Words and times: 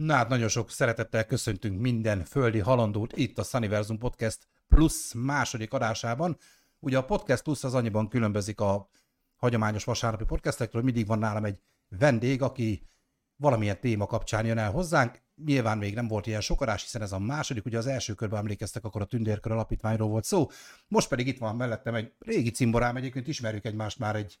Na 0.00 0.14
hát 0.14 0.28
nagyon 0.28 0.48
sok 0.48 0.70
szeretettel 0.70 1.24
köszöntünk 1.24 1.80
minden 1.80 2.24
földi 2.24 2.58
halandót 2.58 3.16
itt 3.16 3.38
a 3.38 3.42
Sunniversum 3.42 3.98
Podcast 3.98 4.38
Plus 4.68 5.12
második 5.14 5.72
adásában. 5.72 6.36
Ugye 6.78 6.98
a 6.98 7.04
Podcast 7.04 7.42
Plus 7.42 7.64
az 7.64 7.74
annyiban 7.74 8.08
különbözik 8.08 8.60
a 8.60 8.90
hagyományos 9.36 9.84
vasárnapi 9.84 10.24
podcastektől, 10.24 10.82
mindig 10.82 11.06
van 11.06 11.18
nálam 11.18 11.44
egy 11.44 11.58
vendég, 11.88 12.42
aki 12.42 12.88
valamilyen 13.36 13.80
téma 13.80 14.06
kapcsán 14.06 14.46
jön 14.46 14.58
el 14.58 14.70
hozzánk. 14.70 15.22
Nyilván 15.44 15.78
még 15.78 15.94
nem 15.94 16.08
volt 16.08 16.26
ilyen 16.26 16.40
sok 16.40 16.60
adás, 16.60 16.82
hiszen 16.82 17.02
ez 17.02 17.12
a 17.12 17.18
második, 17.18 17.64
ugye 17.64 17.78
az 17.78 17.86
első 17.86 18.14
körben 18.14 18.38
emlékeztek, 18.38 18.84
akkor 18.84 19.02
a 19.02 19.06
Tündérkör 19.06 19.52
alapítványról 19.52 20.08
volt 20.08 20.24
szó. 20.24 20.48
Most 20.88 21.08
pedig 21.08 21.26
itt 21.26 21.38
van 21.38 21.56
mellettem 21.56 21.94
egy 21.94 22.12
régi 22.18 22.50
cimborám, 22.50 22.96
egyébként 22.96 23.28
ismerjük 23.28 23.64
egymást 23.64 23.98
már 23.98 24.16
egy 24.16 24.38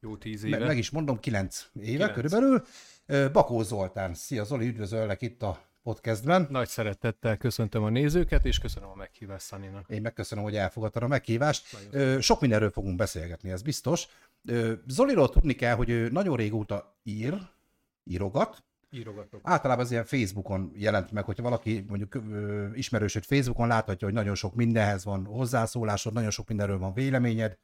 jó 0.00 0.16
tíz 0.16 0.44
éve. 0.44 0.58
Meg, 0.58 0.66
meg 0.66 0.78
is 0.78 0.90
mondom, 0.90 1.20
kilenc 1.20 1.68
éve 1.74 1.86
kilenc. 1.86 2.12
körülbelül. 2.12 2.64
Bakó 3.32 3.62
Zoltán, 3.62 4.14
szia 4.14 4.44
Zoli, 4.44 4.66
üdvözöllek 4.66 5.22
itt 5.22 5.42
a 5.42 5.66
podcastben. 5.82 6.46
Nagy 6.50 6.68
szeretettel 6.68 7.36
köszöntöm 7.36 7.82
a 7.82 7.88
nézőket, 7.88 8.44
és 8.44 8.58
köszönöm 8.58 8.88
a 8.88 8.94
meghívást 8.94 9.46
Szaninak. 9.46 9.88
Én 9.88 10.00
megköszönöm, 10.00 10.44
hogy 10.44 10.56
elfogadtad 10.56 11.02
a 11.02 11.06
meghívást. 11.06 11.76
Nagyon 11.92 12.20
Sok 12.20 12.40
mindenről 12.40 12.70
fogunk 12.70 12.96
beszélgetni, 12.96 13.50
ez 13.50 13.62
biztos. 13.62 14.06
Zoliról 14.86 15.28
tudni 15.28 15.54
kell, 15.54 15.74
hogy 15.74 15.90
ő 15.90 16.08
nagyon 16.08 16.36
régóta 16.36 16.98
ír, 17.02 17.38
írogat, 18.04 18.62
Írogatok. 18.90 19.40
Általában 19.42 19.84
az 19.84 19.90
ilyen 19.90 20.04
Facebookon 20.04 20.72
jelent 20.74 21.12
meg, 21.12 21.24
hogyha 21.24 21.42
valaki 21.42 21.84
mondjuk 21.88 22.22
ismerősöd 22.74 23.24
Facebookon 23.24 23.66
láthatja, 23.66 24.06
hogy 24.06 24.16
nagyon 24.16 24.34
sok 24.34 24.54
mindenhez 24.54 25.04
van 25.04 25.24
hozzászólásod, 25.24 26.12
nagyon 26.12 26.30
sok 26.30 26.48
mindenről 26.48 26.78
van 26.78 26.92
véleményed, 26.92 27.58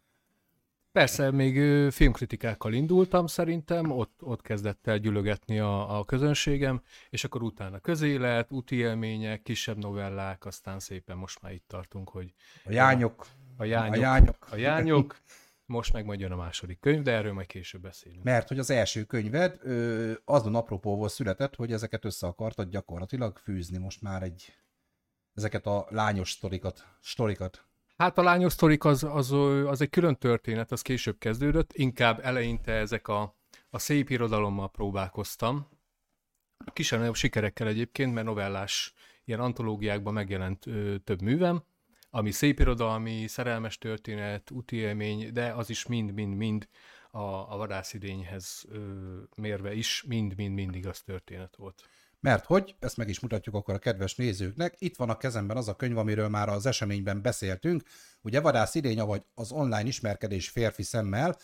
Persze, 0.94 1.30
még 1.30 1.54
filmkritikákkal 1.90 2.72
indultam 2.72 3.26
szerintem, 3.26 3.90
ott, 3.90 4.22
ott 4.22 4.42
kezdett 4.42 4.86
el 4.86 4.98
gyűlögetni 4.98 5.58
a, 5.58 5.98
a 5.98 6.04
közönségem, 6.04 6.82
és 7.10 7.24
akkor 7.24 7.42
utána 7.42 7.78
közélet, 7.78 8.50
úti 8.50 8.76
élmények, 8.76 9.42
kisebb 9.42 9.78
novellák, 9.78 10.46
aztán 10.46 10.78
szépen 10.78 11.16
most 11.16 11.42
már 11.42 11.52
itt 11.52 11.64
tartunk, 11.68 12.10
hogy... 12.10 12.34
A 12.64 12.72
jányok. 12.72 13.26
A, 13.56 13.62
a 13.62 13.64
jányok. 13.64 13.94
A 13.94 13.98
jányok. 13.98 14.48
A 14.50 14.56
jányok. 14.56 15.20
Most 15.66 15.92
meg 15.92 16.04
majd 16.04 16.20
jön 16.20 16.32
a 16.32 16.36
második 16.36 16.80
könyv, 16.80 17.02
de 17.02 17.12
erről 17.12 17.32
majd 17.32 17.46
később 17.46 17.82
beszélünk. 17.82 18.22
Mert 18.22 18.48
hogy 18.48 18.58
az 18.58 18.70
első 18.70 19.04
könyved 19.04 19.60
azon 20.24 20.54
apropóból 20.54 21.08
született, 21.08 21.54
hogy 21.54 21.72
ezeket 21.72 22.04
össze 22.04 22.26
akartad 22.26 22.70
gyakorlatilag 22.70 23.38
fűzni 23.38 23.78
most 23.78 24.02
már 24.02 24.22
egy 24.22 24.54
ezeket 25.34 25.66
a 25.66 25.86
lányos 25.90 26.30
sztorikat, 26.30 26.84
sztorikat. 27.00 27.64
Hát 28.04 28.18
a 28.18 28.22
lányos 28.22 28.52
sztorik 28.52 28.84
az, 28.84 29.04
az, 29.04 29.32
az 29.66 29.80
egy 29.80 29.90
külön 29.90 30.16
történet, 30.16 30.72
az 30.72 30.82
később 30.82 31.18
kezdődött, 31.18 31.72
inkább 31.72 32.20
eleinte 32.24 32.72
ezek 32.72 33.08
a, 33.08 33.36
a 33.70 33.78
szép 33.78 34.10
irodalommal 34.10 34.70
próbálkoztam, 34.70 35.68
kisebb 36.72 37.14
sikerekkel 37.14 37.66
egyébként, 37.66 38.14
mert 38.14 38.26
novellás 38.26 38.92
ilyen 39.24 39.40
antológiákban 39.40 40.12
megjelent 40.12 40.66
ö, 40.66 40.98
több 40.98 41.22
művem, 41.22 41.64
ami 42.10 42.30
szép 42.30 42.60
irodalmi, 42.60 43.26
szerelmes 43.26 43.78
történet, 43.78 44.50
úti 44.50 44.76
élmény, 44.76 45.32
de 45.32 45.52
az 45.52 45.70
is 45.70 45.86
mind-mind-mind 45.86 46.68
a, 47.10 47.18
a 47.52 47.56
vadászidényhez 47.56 48.64
ö, 48.68 48.78
mérve 49.36 49.74
is 49.74 50.04
mind-mind-mind 50.08 50.74
igaz 50.74 51.02
történet 51.02 51.56
volt. 51.56 51.82
Mert 52.24 52.44
hogy, 52.44 52.74
ezt 52.78 52.96
meg 52.96 53.08
is 53.08 53.20
mutatjuk 53.20 53.54
akkor 53.54 53.74
a 53.74 53.78
kedves 53.78 54.14
nézőknek, 54.14 54.74
itt 54.78 54.96
van 54.96 55.10
a 55.10 55.16
kezemben 55.16 55.56
az 55.56 55.68
a 55.68 55.76
könyv, 55.76 55.98
amiről 55.98 56.28
már 56.28 56.48
az 56.48 56.66
eseményben 56.66 57.22
beszéltünk, 57.22 57.82
ugye 58.22 58.40
Vadász 58.40 58.74
idény, 58.74 59.00
vagy 59.00 59.22
az 59.34 59.52
online 59.52 59.86
ismerkedés 59.86 60.48
férfi 60.48 60.82
szemmel, 60.82 61.36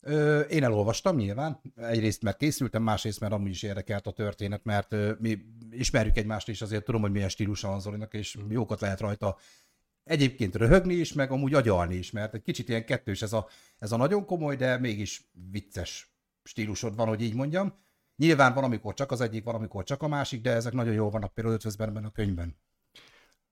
Ö, 0.00 0.40
én 0.40 0.64
elolvastam 0.64 1.16
nyilván, 1.16 1.60
egyrészt 1.76 2.22
mert 2.22 2.36
készültem, 2.36 2.82
másrészt 2.82 3.20
mert 3.20 3.32
amúgy 3.32 3.50
is 3.50 3.62
érdekelt 3.62 4.06
a 4.06 4.12
történet, 4.12 4.64
mert 4.64 4.92
ö, 4.92 5.12
mi 5.18 5.38
ismerjük 5.70 6.16
egymást, 6.16 6.48
és 6.48 6.62
azért 6.62 6.84
tudom, 6.84 7.00
hogy 7.00 7.12
milyen 7.12 7.28
stílusa 7.28 7.68
van 7.68 7.80
Zolinak, 7.80 8.14
és 8.14 8.38
jókat 8.48 8.80
lehet 8.80 9.00
rajta 9.00 9.38
egyébként 10.04 10.54
röhögni 10.54 10.94
is, 10.94 11.12
meg 11.12 11.30
amúgy 11.30 11.54
agyalni 11.54 11.94
is, 11.94 12.10
mert 12.10 12.34
egy 12.34 12.42
kicsit 12.42 12.68
ilyen 12.68 12.84
kettős 12.84 13.22
ez 13.22 13.32
a, 13.32 13.48
ez 13.78 13.92
a 13.92 13.96
nagyon 13.96 14.24
komoly, 14.24 14.56
de 14.56 14.78
mégis 14.78 15.30
vicces 15.50 16.12
stílusod 16.42 16.96
van, 16.96 17.08
hogy 17.08 17.22
így 17.22 17.34
mondjam. 17.34 17.86
Nyilván 18.18 18.54
van, 18.54 18.64
amikor 18.64 18.94
csak 18.94 19.10
az 19.10 19.20
egyik, 19.20 19.44
van, 19.44 19.54
amikor 19.54 19.84
csak 19.84 20.02
a 20.02 20.08
másik, 20.08 20.40
de 20.40 20.50
ezek 20.50 20.72
nagyon 20.72 20.94
jól 20.94 21.10
vannak 21.10 21.34
például 21.34 21.54
ötvözben 21.56 22.04
a 22.04 22.10
könyvben. 22.10 22.56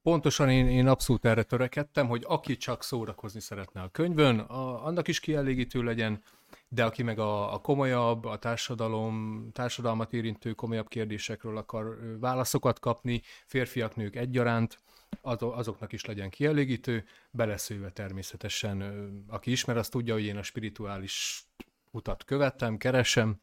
Pontosan 0.02 0.50
én, 0.50 0.68
én 0.68 0.86
abszolút 0.86 1.24
erre 1.24 1.42
törekedtem, 1.42 2.08
hogy 2.08 2.24
aki 2.26 2.56
csak 2.56 2.82
szórakozni 2.82 3.40
szeretne 3.40 3.80
a 3.80 3.88
könyvön, 3.88 4.38
a, 4.38 4.86
annak 4.86 5.08
is 5.08 5.20
kielégítő 5.20 5.82
legyen, 5.82 6.22
de 6.68 6.84
aki 6.84 7.02
meg 7.02 7.18
a, 7.18 7.54
a 7.54 7.58
komolyabb, 7.58 8.24
a 8.24 8.38
társadalom, 8.38 9.48
társadalmat 9.52 10.12
érintő 10.12 10.52
komolyabb 10.52 10.88
kérdésekről 10.88 11.56
akar 11.56 11.98
válaszokat 12.20 12.78
kapni, 12.78 13.22
férfiak, 13.46 13.96
nők 13.96 14.16
egyaránt, 14.16 14.78
azoknak 15.20 15.92
is 15.92 16.04
legyen 16.04 16.30
kielégítő, 16.30 17.04
beleszőve 17.30 17.90
természetesen, 17.90 18.82
aki 19.28 19.50
ismer, 19.50 19.76
azt 19.76 19.90
tudja, 19.90 20.14
hogy 20.14 20.24
én 20.24 20.36
a 20.36 20.42
spirituális 20.42 21.44
utat 21.90 22.24
követem, 22.24 22.76
keresem, 22.76 23.38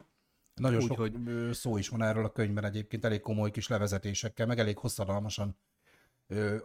nagyon 0.55 0.81
Úgy, 0.81 0.87
sok 0.87 0.97
hogy... 0.97 1.13
szó 1.51 1.77
is 1.77 1.89
van 1.89 2.01
erről 2.01 2.25
a 2.25 2.31
könyvben 2.31 2.63
egyébként, 2.65 3.05
elég 3.05 3.21
komoly 3.21 3.51
kis 3.51 3.67
levezetésekkel, 3.67 4.45
meg 4.45 4.59
elég 4.59 4.77
hosszadalmasan 4.77 5.57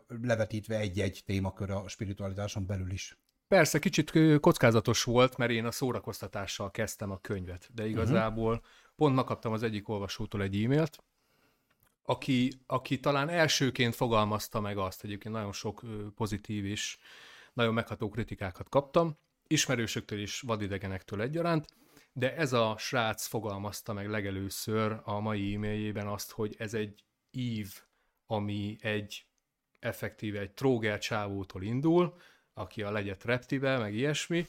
levetítve 0.08 0.78
egy-egy 0.78 1.22
témakör 1.26 1.70
a 1.70 1.88
spiritualitáson 1.88 2.66
belül 2.66 2.90
is. 2.90 3.18
Persze, 3.48 3.78
kicsit 3.78 4.12
kockázatos 4.40 5.02
volt, 5.02 5.36
mert 5.36 5.50
én 5.50 5.64
a 5.64 5.70
szórakoztatással 5.70 6.70
kezdtem 6.70 7.10
a 7.10 7.20
könyvet, 7.20 7.68
de 7.74 7.86
igazából 7.86 8.52
uh-huh. 8.52 8.66
pont 8.96 9.14
ma 9.14 9.24
kaptam 9.24 9.52
az 9.52 9.62
egyik 9.62 9.88
olvasótól 9.88 10.42
egy 10.42 10.62
e-mailt, 10.62 11.02
aki, 12.02 12.52
aki 12.66 13.00
talán 13.00 13.28
elsőként 13.28 13.94
fogalmazta 13.94 14.60
meg 14.60 14.78
azt, 14.78 15.04
egyébként 15.04 15.34
nagyon 15.34 15.52
sok 15.52 15.82
pozitív 16.14 16.64
és 16.64 16.98
nagyon 17.52 17.74
megható 17.74 18.08
kritikákat 18.08 18.68
kaptam, 18.68 19.18
ismerősöktől 19.46 20.20
is 20.20 20.40
vadidegenektől 20.40 21.22
egyaránt, 21.22 21.66
de 22.18 22.36
ez 22.36 22.52
a 22.52 22.74
srác 22.78 23.26
fogalmazta 23.26 23.92
meg 23.92 24.08
legelőször 24.08 25.00
a 25.04 25.20
mai 25.20 25.54
e-mailjében 25.54 26.06
azt, 26.06 26.30
hogy 26.30 26.54
ez 26.58 26.74
egy 26.74 27.04
ív, 27.30 27.72
ami 28.26 28.76
egy 28.80 29.26
effektíve 29.78 30.40
egy 30.40 30.50
tróger 30.50 30.98
csávótól 30.98 31.62
indul, 31.62 32.16
aki 32.54 32.82
a 32.82 32.90
legyet 32.90 33.24
reptibe, 33.24 33.78
meg 33.78 33.94
ilyesmi, 33.94 34.46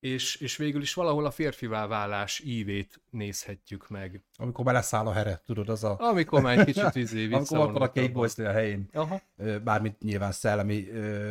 és, 0.00 0.36
és 0.36 0.56
végül 0.56 0.82
is 0.82 0.94
valahol 0.94 1.24
a 1.24 1.30
férfivá 1.30 1.86
válás 1.86 2.40
ívét 2.40 3.00
nézhetjük 3.10 3.88
meg. 3.88 4.22
Amikor 4.36 4.64
beleszáll 4.64 5.06
a 5.06 5.12
here, 5.12 5.42
tudod, 5.46 5.68
az 5.68 5.84
a... 5.84 5.96
Amikor 5.98 6.42
már 6.42 6.58
egy 6.58 6.64
kicsit 6.64 6.94
izé 6.94 7.24
Amikor 7.32 7.58
akkor 7.58 7.82
a 7.82 7.92
Kate 7.92 8.08
Boys 8.08 8.38
a 8.38 8.50
helyén. 8.50 8.88
Aha. 8.92 9.20
Bármit 9.64 10.00
nyilván 10.02 10.32
szellemi 10.32 10.74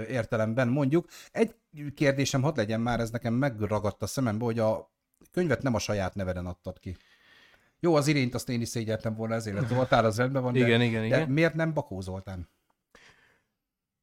értelemben 0.09 0.67
mondjuk. 0.67 1.07
Egy 1.31 1.56
kérdésem 1.96 2.41
hadd 2.41 2.57
legyen 2.57 2.81
már, 2.81 3.00
ez 3.00 3.09
nekem 3.09 3.34
megragadt 3.34 4.01
a 4.01 4.07
szemembe, 4.07 4.44
hogy 4.44 4.59
a 4.59 4.96
könyvet 5.31 5.61
nem 5.61 5.73
a 5.73 5.79
saját 5.79 6.16
neveden 6.16 6.45
adtad 6.45 6.79
ki. 6.79 6.97
Jó, 7.79 7.95
az 7.95 8.07
irényt 8.07 8.33
azt 8.33 8.50
én 8.50 8.61
is 8.61 8.67
szégyeltem 8.67 9.16
volna, 9.16 9.33
ezért 9.33 9.67
Zoltán 9.67 10.05
az 10.05 10.17
rendben 10.17 10.44
van, 10.44 10.53
de, 10.53 10.59
igen, 10.59 10.81
igen, 10.81 11.03
igen. 11.03 11.19
de 11.19 11.33
miért 11.33 11.53
nem 11.53 11.73
Bakó 11.73 12.01
Zoltán? 12.01 12.50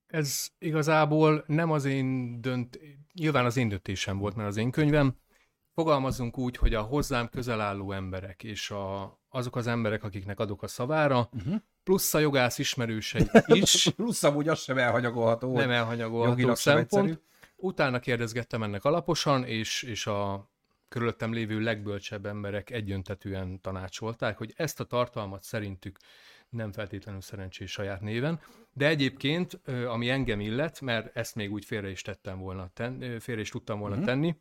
Ez 0.07 0.49
igazából 0.59 1.45
nem 1.47 1.71
az 1.71 1.85
én 1.85 2.41
dönt... 2.41 2.79
Nyilván 3.13 3.45
az 3.45 3.57
én 3.57 3.69
döntésem 3.69 4.19
volt, 4.19 4.35
mert 4.35 4.49
az 4.49 4.57
én 4.57 4.71
könyvem. 4.71 5.17
Fogalmazunk 5.75 6.39
úgy, 6.39 6.57
hogy 6.57 6.75
a 6.75 6.83
hozzám 6.83 7.29
közel 7.29 7.61
álló 7.61 7.93
emberek, 7.93 8.43
és 8.43 8.71
a, 8.71 9.19
azok 9.29 9.57
az 9.57 9.67
emberek, 9.67 10.05
akiknek 10.05 10.41
adok 10.41 10.63
a 10.63 10.69
szavára, 10.69 11.29
uh-huh. 11.33 11.55
plusz 11.85 12.15
a 12.15 12.19
jogász 12.19 12.59
ismerősei 12.59 13.29
is. 13.47 13.89
plusz 13.97 14.23
amúgy 14.23 14.49
az 14.49 14.61
sem 14.61 14.79
elhanyagolható. 14.79 15.57
Nem 15.57 15.71
elhanyagolható 15.71 16.55
szempont. 16.55 17.21
Utána 17.57 18.01
kérdezgettem 18.01 18.63
ennek 18.63 18.85
alaposan, 18.85 19.45
és, 19.45 19.83
és 19.83 20.07
a 20.07 20.51
körülöttem 20.89 21.33
lévő 21.33 21.61
legbölcsebb 21.61 22.27
emberek 22.27 22.71
egyöntetűen 22.71 23.61
tanácsolták, 23.61 24.39
hogy 24.39 24.53
ezt 24.57 24.81
a 24.81 24.85
tartalmat 24.85 25.43
szerintük 25.43 25.99
nem 26.49 26.73
feltétlenül 26.73 27.21
szerencsés 27.21 27.71
saját 27.71 28.01
néven, 28.01 28.41
de 28.73 28.87
egyébként, 28.87 29.61
ami 29.87 30.09
engem 30.11 30.41
illet, 30.41 30.81
mert 30.81 31.17
ezt 31.17 31.35
még 31.35 31.53
úgy 31.53 31.65
félre 31.65 31.91
is 31.91 32.03
tettem 32.03 32.39
volna, 32.39 32.69
ten, 32.73 33.21
félre 33.21 33.41
is 33.41 33.49
tudtam 33.49 33.79
volna 33.79 33.95
uh-huh. 33.95 34.11
tenni, 34.11 34.37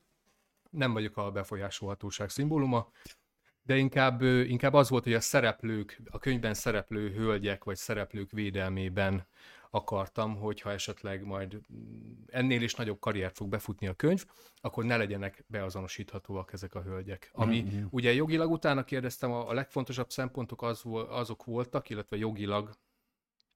nem 0.69 0.93
vagyok 0.93 1.17
a 1.17 1.31
befolyásolhatóság 1.31 2.29
szimbóluma, 2.29 2.91
de 3.61 3.77
inkább, 3.77 4.21
inkább 4.21 4.73
az 4.73 4.89
volt, 4.89 5.03
hogy 5.03 5.13
a 5.13 5.19
szereplők, 5.19 6.01
a 6.11 6.19
könyvben 6.19 6.53
szereplő 6.53 7.09
hölgyek 7.09 7.63
vagy 7.63 7.75
szereplők 7.75 8.31
védelmében 8.31 9.27
akartam, 9.75 10.35
hogyha 10.35 10.71
esetleg 10.71 11.25
majd 11.25 11.59
ennél 12.27 12.61
is 12.61 12.75
nagyobb 12.75 12.99
karriert 12.99 13.37
fog 13.37 13.49
befutni 13.49 13.87
a 13.87 13.93
könyv, 13.93 14.25
akkor 14.61 14.83
ne 14.83 14.97
legyenek 14.97 15.43
beazonosíthatóak 15.47 16.53
ezek 16.53 16.75
a 16.75 16.81
hölgyek. 16.81 17.29
Ami 17.33 17.61
mm-hmm. 17.61 17.85
ugye 17.89 18.13
jogilag 18.13 18.51
utána 18.51 18.83
kérdeztem, 18.83 19.31
a, 19.31 19.49
a 19.49 19.53
legfontosabb 19.53 20.09
szempontok 20.11 20.61
az, 20.61 20.81
azok 21.09 21.43
voltak, 21.43 21.89
illetve 21.89 22.17
jogilag 22.17 22.77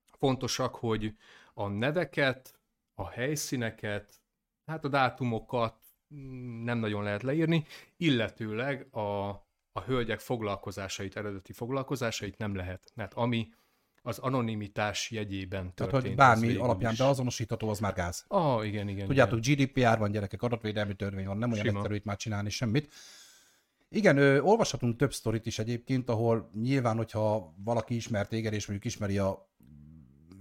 fontosak, 0.05 0.75
hogy 0.75 1.13
a 1.53 1.67
neveket, 1.67 2.59
a 2.93 3.09
helyszíneket, 3.09 4.21
hát 4.65 4.85
a 4.85 4.87
dátumokat 4.87 5.75
mm, 6.15 6.63
nem 6.63 6.77
nagyon 6.77 7.03
lehet 7.03 7.23
leírni, 7.23 7.65
illetőleg 7.97 8.95
a, 8.95 9.27
a 9.71 9.81
hölgyek 9.85 10.19
foglalkozásait, 10.19 11.15
eredeti 11.15 11.53
foglalkozásait 11.53 12.37
nem 12.37 12.55
lehet. 12.55 12.91
Mert 12.95 13.13
ami 13.13 13.49
az 14.07 14.17
anonimitás 14.19 15.11
jegyében 15.11 15.73
történt. 15.73 15.89
Tehát, 15.89 16.05
hogy 16.05 16.15
bármi 16.15 16.55
alapján 16.55 16.91
is. 16.91 16.97
beazonosítható, 16.97 17.69
az 17.69 17.79
már 17.79 17.93
gáz. 17.93 18.25
Ah, 18.27 18.67
igen, 18.67 18.87
igen. 18.87 19.05
Tudjátok, 19.07 19.47
igen. 19.47 19.65
GDPR 19.65 19.97
van, 19.97 20.11
gyerekek, 20.11 20.41
adatvédelmi 20.41 20.95
törvény 20.95 21.25
van, 21.25 21.37
nem 21.37 21.51
olyan 21.51 21.65
Sima. 21.65 21.77
egyszerű 21.77 21.95
itt 21.95 22.03
már 22.03 22.17
csinálni 22.17 22.49
semmit. 22.49 22.93
Igen, 23.89 24.17
ö, 24.17 24.39
olvashatunk 24.39 24.97
több 24.97 25.13
sztorit 25.13 25.45
is 25.45 25.59
egyébként, 25.59 26.09
ahol 26.09 26.49
nyilván, 26.61 26.97
hogyha 26.97 27.53
valaki 27.63 27.95
ismer 27.95 28.27
téged, 28.27 28.53
és 28.53 28.67
mondjuk 28.67 28.93
ismeri 28.93 29.17
a 29.17 29.49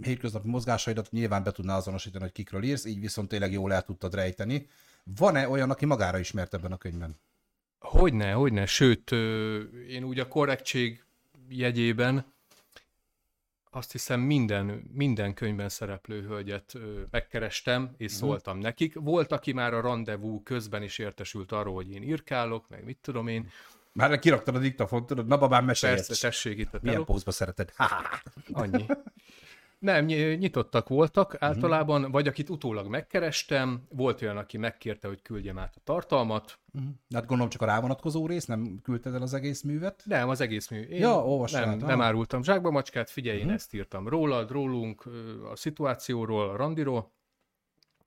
hétköznapi 0.03 0.49
mozgásaidat, 0.49 1.11
nyilván 1.11 1.43
be 1.43 1.53
tudná 1.53 1.77
azonosítani, 1.77 2.25
hogy 2.25 2.33
kikről 2.33 2.63
írsz, 2.63 2.85
így 2.85 3.01
viszont 3.01 3.29
tényleg 3.29 3.53
jól 3.53 3.73
el 3.73 3.83
tudtad 3.83 4.15
rejteni. 4.15 4.67
Van-e 5.05 5.49
olyan, 5.49 5.71
aki 5.71 5.85
magára 5.85 6.19
ismert 6.19 6.55
ebben 6.55 6.73
a 6.73 6.77
könyvben? 6.77 7.17
Hogyne, 7.79 8.33
hogyne, 8.33 8.67
sőt, 8.67 9.11
én 9.89 10.05
úgy 10.05 10.19
a 10.19 10.29
korrektség 10.29 11.05
jegyében 11.49 12.35
azt 13.77 13.93
hiszem 13.93 14.21
minden, 14.21 14.91
minden 14.93 15.35
könyvben 15.35 15.69
szereplő 15.69 16.23
hölgyet 16.27 16.73
megkerestem, 17.11 17.95
és 17.97 18.13
mm. 18.13 18.17
szóltam 18.17 18.59
nekik. 18.59 18.95
Volt, 18.95 19.33
aki 19.33 19.53
már 19.53 19.75
a 19.75 19.81
rendezvú 19.81 20.43
közben 20.43 20.83
is 20.83 20.99
értesült 20.99 21.53
arról, 21.53 21.75
hogy 21.75 21.91
én 21.91 22.03
írkálok, 22.03 22.69
meg 22.69 22.85
mit 22.85 22.99
tudom 23.01 23.27
én. 23.27 23.51
Már 23.93 24.19
kiraktad 24.19 24.55
a 24.55 24.59
diktafont, 24.59 25.07
tudod, 25.07 25.27
na 25.27 25.39
babám 25.39 25.65
mesélj. 25.65 25.95
Persze, 25.95 26.27
tessék 26.29 26.59
itt 26.59 26.75
a 26.75 26.79
Milyen 26.83 27.05
pózba 27.05 27.31
szereted? 27.31 27.73
Annyi. 28.53 28.87
Nem, 29.87 30.05
nyitottak 30.39 30.89
voltak 30.89 31.33
mhm. 31.33 31.45
általában, 31.45 31.99
uh-huh. 31.99 32.13
vagy 32.13 32.29
akit 32.29 32.51
utólag 32.51 32.87
megkerestem, 32.87 33.83
volt 33.89 34.23
olyan, 34.23 34.37
aki 34.37 34.57
megkérte, 34.57 35.09
hogy 35.09 35.23
küldjem 35.23 35.59
át 35.59 35.75
a 35.77 35.81
tartalmat. 35.85 36.59
Uh-huh. 36.73 36.91
Hát 37.15 37.27
gondolom 37.27 37.51
csak 37.51 37.63
a 37.63 37.65
rávonatkozó 37.65 38.27
rész, 38.27 38.45
nem 38.45 38.79
küldted 38.83 39.15
el 39.15 39.23
az 39.23 39.35
egész 39.35 39.63
művet? 39.63 40.03
Nem, 40.05 40.29
az 40.29 40.41
egész 40.41 40.69
mű. 40.69 40.81
Én 40.81 41.01
ja, 41.01 41.27
olvassád, 41.27 41.67
nem, 41.67 41.87
nem 41.87 42.01
árultam 42.01 42.43
zsákba 42.43 42.71
macskát, 42.71 43.11
figyelj, 43.11 43.37
uh-huh. 43.37 43.51
én 43.51 43.57
ezt 43.57 43.75
írtam 43.75 44.09
rólad, 44.09 44.51
rólunk, 44.51 45.07
a 45.53 45.57
szituációról, 45.57 46.49
a 46.49 46.57
randiról. 46.57 47.13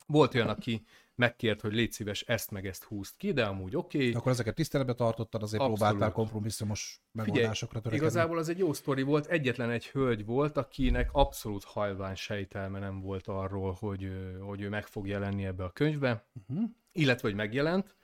Volt 0.06 0.36
olyan, 0.36 0.50
aki 0.50 0.86
megkért, 1.20 1.62
hogy 1.62 1.74
légy 1.74 1.92
szíves, 1.92 2.22
ezt 2.22 2.52
meg 2.52 2.66
ezt 2.66 2.84
húzt 2.84 3.18
ki, 3.18 3.32
de 3.32 3.44
amúgy 3.44 3.76
oké. 3.76 3.98
Okay. 3.98 4.14
Akkor 4.14 4.32
ezeket 4.32 4.56
tiszteletbe 4.56 4.94
tartottad, 4.94 5.44
azért 5.44 5.62
Abszolút. 5.62 5.80
próbáltál 5.80 6.12
kompromisszumos 6.12 7.02
megoldásokra 7.12 7.80
törekedni. 7.80 8.06
Igazából 8.06 8.38
az 8.38 8.50
egy 8.50 8.58
jó 8.58 8.74
sztori 8.74 9.02
volt, 9.02 9.26
egyetlen 9.26 9.70
egy 9.70 9.88
hölgy 9.88 10.26
volt, 10.26 10.58
akinek 10.58 11.10
abszolút 11.12 11.64
hajlvány 11.64 12.16
sejtelme 12.16 12.80
nem 12.80 13.02
volt 13.02 13.28
arról, 13.28 13.78
hogy, 13.80 14.12
hogy 14.42 14.62
ő 14.62 14.70
meg 14.70 14.88
fog 14.88 15.08
jelenni 15.08 15.46
ebbe 15.46 15.64
a 15.64 15.72
könyvbe, 15.72 16.28
uh-huh. 16.50 16.70
illetve, 16.92 17.28
hogy 17.28 17.38
megjelent, 17.38 17.96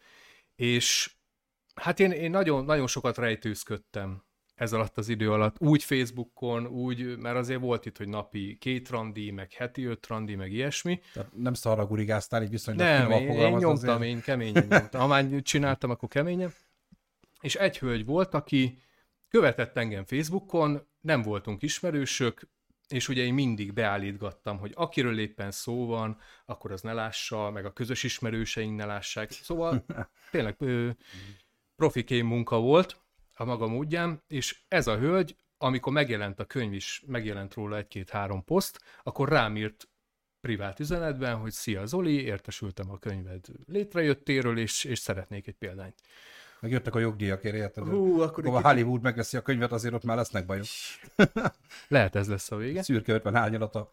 és 0.55 1.15
hát 1.75 1.99
én, 1.99 2.11
én 2.11 2.29
nagyon, 2.29 2.65
nagyon 2.65 2.87
sokat 2.87 3.17
rejtőzködtem 3.17 4.24
ez 4.55 4.73
alatt 4.73 4.97
az 4.97 5.09
idő 5.09 5.31
alatt, 5.31 5.55
úgy 5.59 5.83
Facebookon, 5.83 6.67
úgy, 6.67 7.17
mert 7.17 7.35
azért 7.35 7.59
volt 7.59 7.85
itt, 7.85 7.97
hogy 7.97 8.07
napi 8.07 8.57
két 8.59 8.89
randi, 8.89 9.31
meg 9.31 9.51
heti 9.51 9.85
öt 9.85 10.07
randi, 10.07 10.35
meg 10.35 10.51
ilyesmi. 10.51 10.99
Tehát 11.13 11.31
nem 11.35 11.53
szarra 11.53 11.85
gurigáztál, 11.85 12.43
így 12.43 12.49
viszonylag 12.49 12.87
Nem, 12.87 13.11
én, 13.11 13.31
én 13.31 13.49
nyomtam, 13.49 13.71
azért. 13.71 14.03
én 14.03 14.21
keményen 14.21 14.65
nyomtam. 14.69 15.01
Ha 15.01 15.07
már 15.07 15.41
csináltam, 15.41 15.89
akkor 15.89 16.09
keményen. 16.09 16.53
És 17.41 17.55
egy 17.55 17.79
hölgy 17.79 18.05
volt, 18.05 18.33
aki 18.33 18.77
követett 19.27 19.77
engem 19.77 20.05
Facebookon, 20.05 20.87
nem 21.01 21.21
voltunk 21.21 21.61
ismerősök, 21.61 22.49
és 22.87 23.07
ugye 23.07 23.23
én 23.23 23.33
mindig 23.33 23.73
beállítgattam, 23.73 24.57
hogy 24.57 24.71
akiről 24.75 25.19
éppen 25.19 25.51
szó 25.51 25.85
van, 25.85 26.17
akkor 26.45 26.71
az 26.71 26.81
ne 26.81 26.93
lássa, 26.93 27.51
meg 27.51 27.65
a 27.65 27.73
közös 27.73 28.03
ismerőseink 28.03 28.75
ne 28.75 28.85
lássák. 28.85 29.31
Szóval 29.31 29.85
tényleg 30.31 30.55
ö, 30.59 30.89
profi 31.75 32.21
munka 32.21 32.59
volt, 32.59 33.04
a 33.35 33.45
maga 33.45 33.67
módján, 33.67 34.23
és 34.27 34.63
ez 34.67 34.87
a 34.87 34.97
hölgy, 34.97 35.35
amikor 35.57 35.93
megjelent 35.93 36.39
a 36.39 36.45
könyv 36.45 36.73
is, 36.73 37.03
megjelent 37.07 37.53
róla 37.53 37.77
egy-két-három 37.77 38.43
poszt, 38.43 38.79
akkor 39.03 39.29
rám 39.29 39.57
írt 39.57 39.89
privát 40.41 40.79
üzenetben, 40.79 41.35
hogy 41.35 41.51
szia 41.51 41.85
Zoli, 41.85 42.21
értesültem 42.21 42.91
a 42.91 42.97
könyved 42.97 43.45
létrejöttéről, 43.65 44.57
és, 44.57 44.83
és 44.83 44.99
szeretnék 44.99 45.47
egy 45.47 45.55
példányt. 45.55 46.01
Meg 46.59 46.71
jöttek 46.71 46.95
a 46.95 46.99
jogdíjak, 46.99 47.43
érted? 47.43 47.87
Hú, 47.87 48.21
akkor 48.21 48.47
a 48.47 48.61
Hollywood 48.61 49.01
megveszi 49.01 49.37
a 49.37 49.41
könyvet, 49.41 49.71
azért 49.71 49.93
ott 49.93 50.03
már 50.03 50.17
lesznek 50.17 50.45
bajok. 50.45 50.65
Lehet 51.87 52.15
ez 52.15 52.27
lesz 52.27 52.51
a 52.51 52.55
vége. 52.55 52.83
Szürke 52.83 53.13
50 53.13 53.35
árnyalata. 53.35 53.89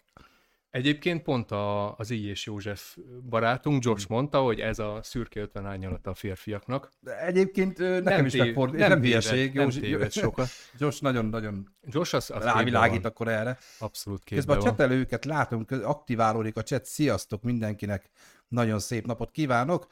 Egyébként 0.72 1.22
pont 1.22 1.50
a, 1.50 1.96
az 1.96 2.10
I. 2.10 2.28
és 2.28 2.46
József 2.46 2.96
barátunk, 3.28 3.84
Josh 3.84 4.06
hmm. 4.06 4.16
mondta, 4.16 4.40
hogy 4.40 4.60
ez 4.60 4.78
a 4.78 5.00
szürke 5.02 5.40
50 5.40 5.66
árnyalata 5.66 6.10
a 6.10 6.14
férfiaknak. 6.14 6.90
De 7.00 7.24
egyébként 7.24 7.78
nekem 7.78 8.02
nem 8.02 8.26
is 8.26 8.36
megfordult, 8.36 8.78
nem, 8.78 8.88
nem 8.88 9.00
hülyeség. 9.00 9.52
Nem 9.52 9.69
téved 9.69 10.12
sokat. 10.12 10.48
Josh 10.78 11.02
nagyon-nagyon 11.02 11.76
Josh 11.86 12.14
az, 12.14 12.30
az 12.30 12.42
rávilágít 12.42 13.04
akkor 13.04 13.28
erre. 13.28 13.58
Abszolút 13.78 14.24
képben 14.24 14.46
Közben 14.46 14.64
a 14.64 14.70
csetelőket 14.70 15.24
látunk, 15.24 15.70
aktiválódik 15.70 16.56
a 16.56 16.62
chat, 16.62 16.84
sziasztok 16.84 17.42
mindenkinek, 17.42 18.10
nagyon 18.48 18.78
szép 18.78 19.06
napot 19.06 19.30
kívánok. 19.30 19.86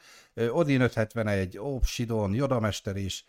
Odin 0.49 0.81
571, 0.81 1.59
Ópsidon, 1.59 2.33
Jodamester 2.33 2.95
is, 2.95 3.25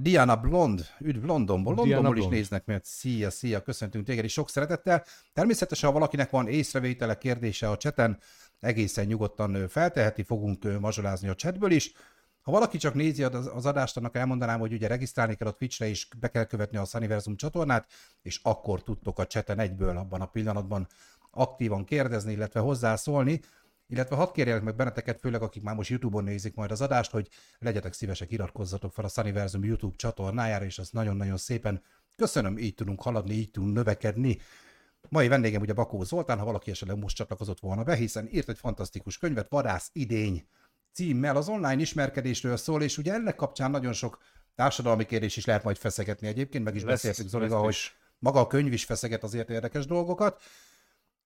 Diana 0.00 0.36
Blond, 0.36 0.86
üdv 1.00 1.24
Londonból, 1.24 1.74
Londonból 1.74 2.14
Diana 2.14 2.16
is 2.16 2.26
néznek, 2.38 2.64
mert 2.64 2.84
szia, 2.84 3.30
szia, 3.30 3.62
köszöntünk 3.62 4.06
téged 4.06 4.24
is 4.24 4.32
sok 4.32 4.50
szeretettel. 4.50 5.04
Természetesen, 5.32 5.88
ha 5.88 5.94
valakinek 5.94 6.30
van 6.30 6.48
észrevétele, 6.48 7.18
kérdése 7.18 7.70
a 7.70 7.76
cseten, 7.76 8.18
egészen 8.60 9.06
nyugodtan 9.06 9.68
felteheti, 9.68 10.22
fogunk 10.22 10.80
mazsolázni 10.80 11.28
a 11.28 11.34
chatből 11.34 11.70
is. 11.70 11.92
Ha 12.42 12.52
valaki 12.52 12.78
csak 12.78 12.94
nézi 12.94 13.22
az 13.22 13.66
adást, 13.66 13.96
annak 13.96 14.16
elmondanám, 14.16 14.58
hogy 14.58 14.72
ugye 14.72 14.86
regisztrálni 14.86 15.34
kell 15.34 15.48
a 15.48 15.52
Twitchre, 15.52 15.88
és 15.88 16.08
be 16.18 16.28
kell 16.28 16.44
követni 16.44 16.78
a 16.78 16.84
Sunniversum 16.84 17.36
csatornát, 17.36 17.86
és 18.22 18.40
akkor 18.42 18.82
tudtok 18.82 19.18
a 19.18 19.26
cseten 19.26 19.58
egyből 19.58 19.96
abban 19.96 20.20
a 20.20 20.26
pillanatban 20.26 20.86
aktívan 21.30 21.84
kérdezni, 21.84 22.32
illetve 22.32 22.60
hozzászólni. 22.60 23.40
Illetve 23.88 24.16
hadd 24.16 24.32
kérjelek 24.32 24.62
meg 24.62 24.76
benneteket, 24.76 25.20
főleg 25.20 25.42
akik 25.42 25.62
már 25.62 25.74
most 25.74 25.90
YouTube-on 25.90 26.24
nézik 26.24 26.54
majd 26.54 26.70
az 26.70 26.80
adást, 26.80 27.10
hogy 27.10 27.28
legyetek 27.58 27.92
szívesek, 27.92 28.32
iratkozzatok 28.32 28.92
fel 28.92 29.04
a 29.04 29.08
Sunniversum 29.08 29.64
YouTube 29.64 29.96
csatornájára, 29.96 30.64
és 30.64 30.78
az 30.78 30.90
nagyon-nagyon 30.90 31.36
szépen 31.36 31.82
köszönöm, 32.16 32.58
így 32.58 32.74
tudunk 32.74 33.02
haladni, 33.02 33.34
így 33.34 33.50
tudunk 33.50 33.74
növekedni. 33.74 34.38
Mai 35.08 35.28
vendégem 35.28 35.60
ugye 35.60 35.72
Bakó 35.72 36.02
Zoltán, 36.02 36.38
ha 36.38 36.44
valaki 36.44 36.70
esetleg 36.70 36.98
most 36.98 37.16
csatlakozott 37.16 37.60
volna 37.60 37.82
be, 37.82 37.94
hiszen 37.94 38.28
írt 38.30 38.48
egy 38.48 38.58
fantasztikus 38.58 39.18
könyvet, 39.18 39.48
Vadász 39.48 39.90
idény 39.92 40.46
címmel 40.92 41.36
az 41.36 41.48
online 41.48 41.80
ismerkedésről 41.80 42.56
szól, 42.56 42.82
és 42.82 42.98
ugye 42.98 43.12
ennek 43.12 43.34
kapcsán 43.34 43.70
nagyon 43.70 43.92
sok 43.92 44.18
társadalmi 44.54 45.04
kérdés 45.04 45.36
is 45.36 45.44
lehet 45.44 45.64
majd 45.64 45.76
feszegetni 45.76 46.26
egyébként, 46.26 46.64
meg 46.64 46.74
is 46.74 46.82
lesz, 46.82 46.90
beszéltük 46.92 47.28
Zolival, 47.28 47.62
hogy 47.62 47.76
maga 48.18 48.40
a 48.40 48.46
könyv 48.46 48.72
is 48.72 48.84
feszeget 48.84 49.22
azért 49.22 49.50
érdekes 49.50 49.86
dolgokat. 49.86 50.42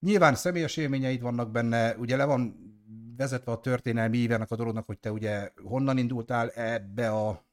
Nyilván 0.01 0.35
személyes 0.35 0.77
élményeid 0.77 1.21
vannak 1.21 1.51
benne, 1.51 1.95
ugye 1.95 2.15
le 2.15 2.25
van 2.25 2.69
vezetve 3.17 3.51
a 3.51 3.59
történelmi 3.59 4.17
ívenek 4.17 4.51
a 4.51 4.55
dolognak, 4.55 4.85
hogy 4.85 4.99
te 4.99 5.11
ugye 5.11 5.51
honnan 5.63 5.97
indultál 5.97 6.49
ebbe 6.49 7.11
a 7.11 7.45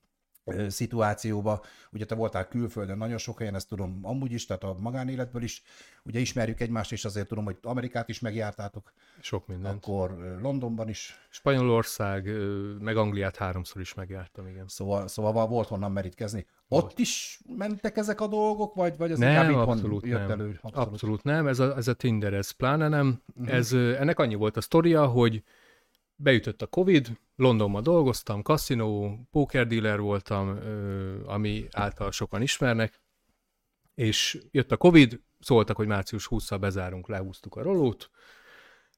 szituációba. 0.68 1.64
Ugye 1.90 2.04
te 2.04 2.14
voltál 2.14 2.48
külföldön 2.48 2.98
nagyon 2.98 3.18
sok 3.18 3.38
helyen, 3.38 3.54
ezt 3.54 3.68
tudom 3.68 4.00
amúgy 4.02 4.32
is, 4.32 4.46
tehát 4.46 4.64
a 4.64 4.76
magánéletből 4.78 5.42
is. 5.42 5.62
Ugye 6.02 6.18
ismerjük 6.18 6.60
egymást, 6.60 6.92
és 6.92 7.04
azért 7.04 7.28
tudom, 7.28 7.44
hogy 7.44 7.58
Amerikát 7.62 8.08
is 8.08 8.20
megjártátok. 8.20 8.92
Sok 9.20 9.46
mindent. 9.46 9.84
Akkor 9.84 10.38
Londonban 10.42 10.88
is. 10.88 11.26
Spanyolország, 11.30 12.30
meg 12.80 12.96
Angliát 12.96 13.36
háromszor 13.36 13.80
is 13.80 13.94
megjártam, 13.94 14.46
igen. 14.46 14.68
Szóval, 14.68 15.08
szóval 15.08 15.46
volt 15.46 15.68
honnan 15.68 15.92
merítkezni. 15.92 16.46
Volt. 16.68 16.84
Ott 16.84 16.98
is 16.98 17.40
mentek 17.56 17.96
ezek 17.96 18.20
a 18.20 18.26
dolgok, 18.26 18.74
vagy, 18.74 18.96
vagy 18.96 19.10
ez 19.10 19.18
nem, 19.18 19.54
abszolút 19.54 20.06
jött 20.06 20.20
nem. 20.20 20.30
elő? 20.30 20.58
Abszolút. 20.62 20.88
abszolút 20.88 21.22
nem, 21.22 21.46
ez 21.46 21.58
a, 21.58 21.76
ez 21.76 21.88
a 21.88 21.94
Tinder, 21.94 22.32
ez 22.32 22.50
pláne 22.50 22.88
nem. 22.88 23.22
Uh-huh. 23.34 23.54
Ez, 23.54 23.72
ennek 23.72 24.18
annyi 24.18 24.34
volt 24.34 24.56
a 24.56 24.60
sztoria, 24.60 25.06
hogy 25.06 25.42
beütött 26.14 26.62
a 26.62 26.66
Covid, 26.66 27.18
Londonban 27.36 27.82
dolgoztam, 27.82 28.42
kaszinó, 28.42 29.18
dealer 29.50 30.00
voltam, 30.00 30.58
ami 31.26 31.66
által 31.70 32.10
sokan 32.10 32.42
ismernek, 32.42 33.02
és 33.94 34.38
jött 34.50 34.72
a 34.72 34.76
Covid, 34.76 35.20
szóltak, 35.40 35.76
hogy 35.76 35.86
március 35.86 36.28
20-szal 36.30 36.56
bezárunk, 36.60 37.08
lehúztuk 37.08 37.56
a 37.56 37.62
rolót. 37.62 38.10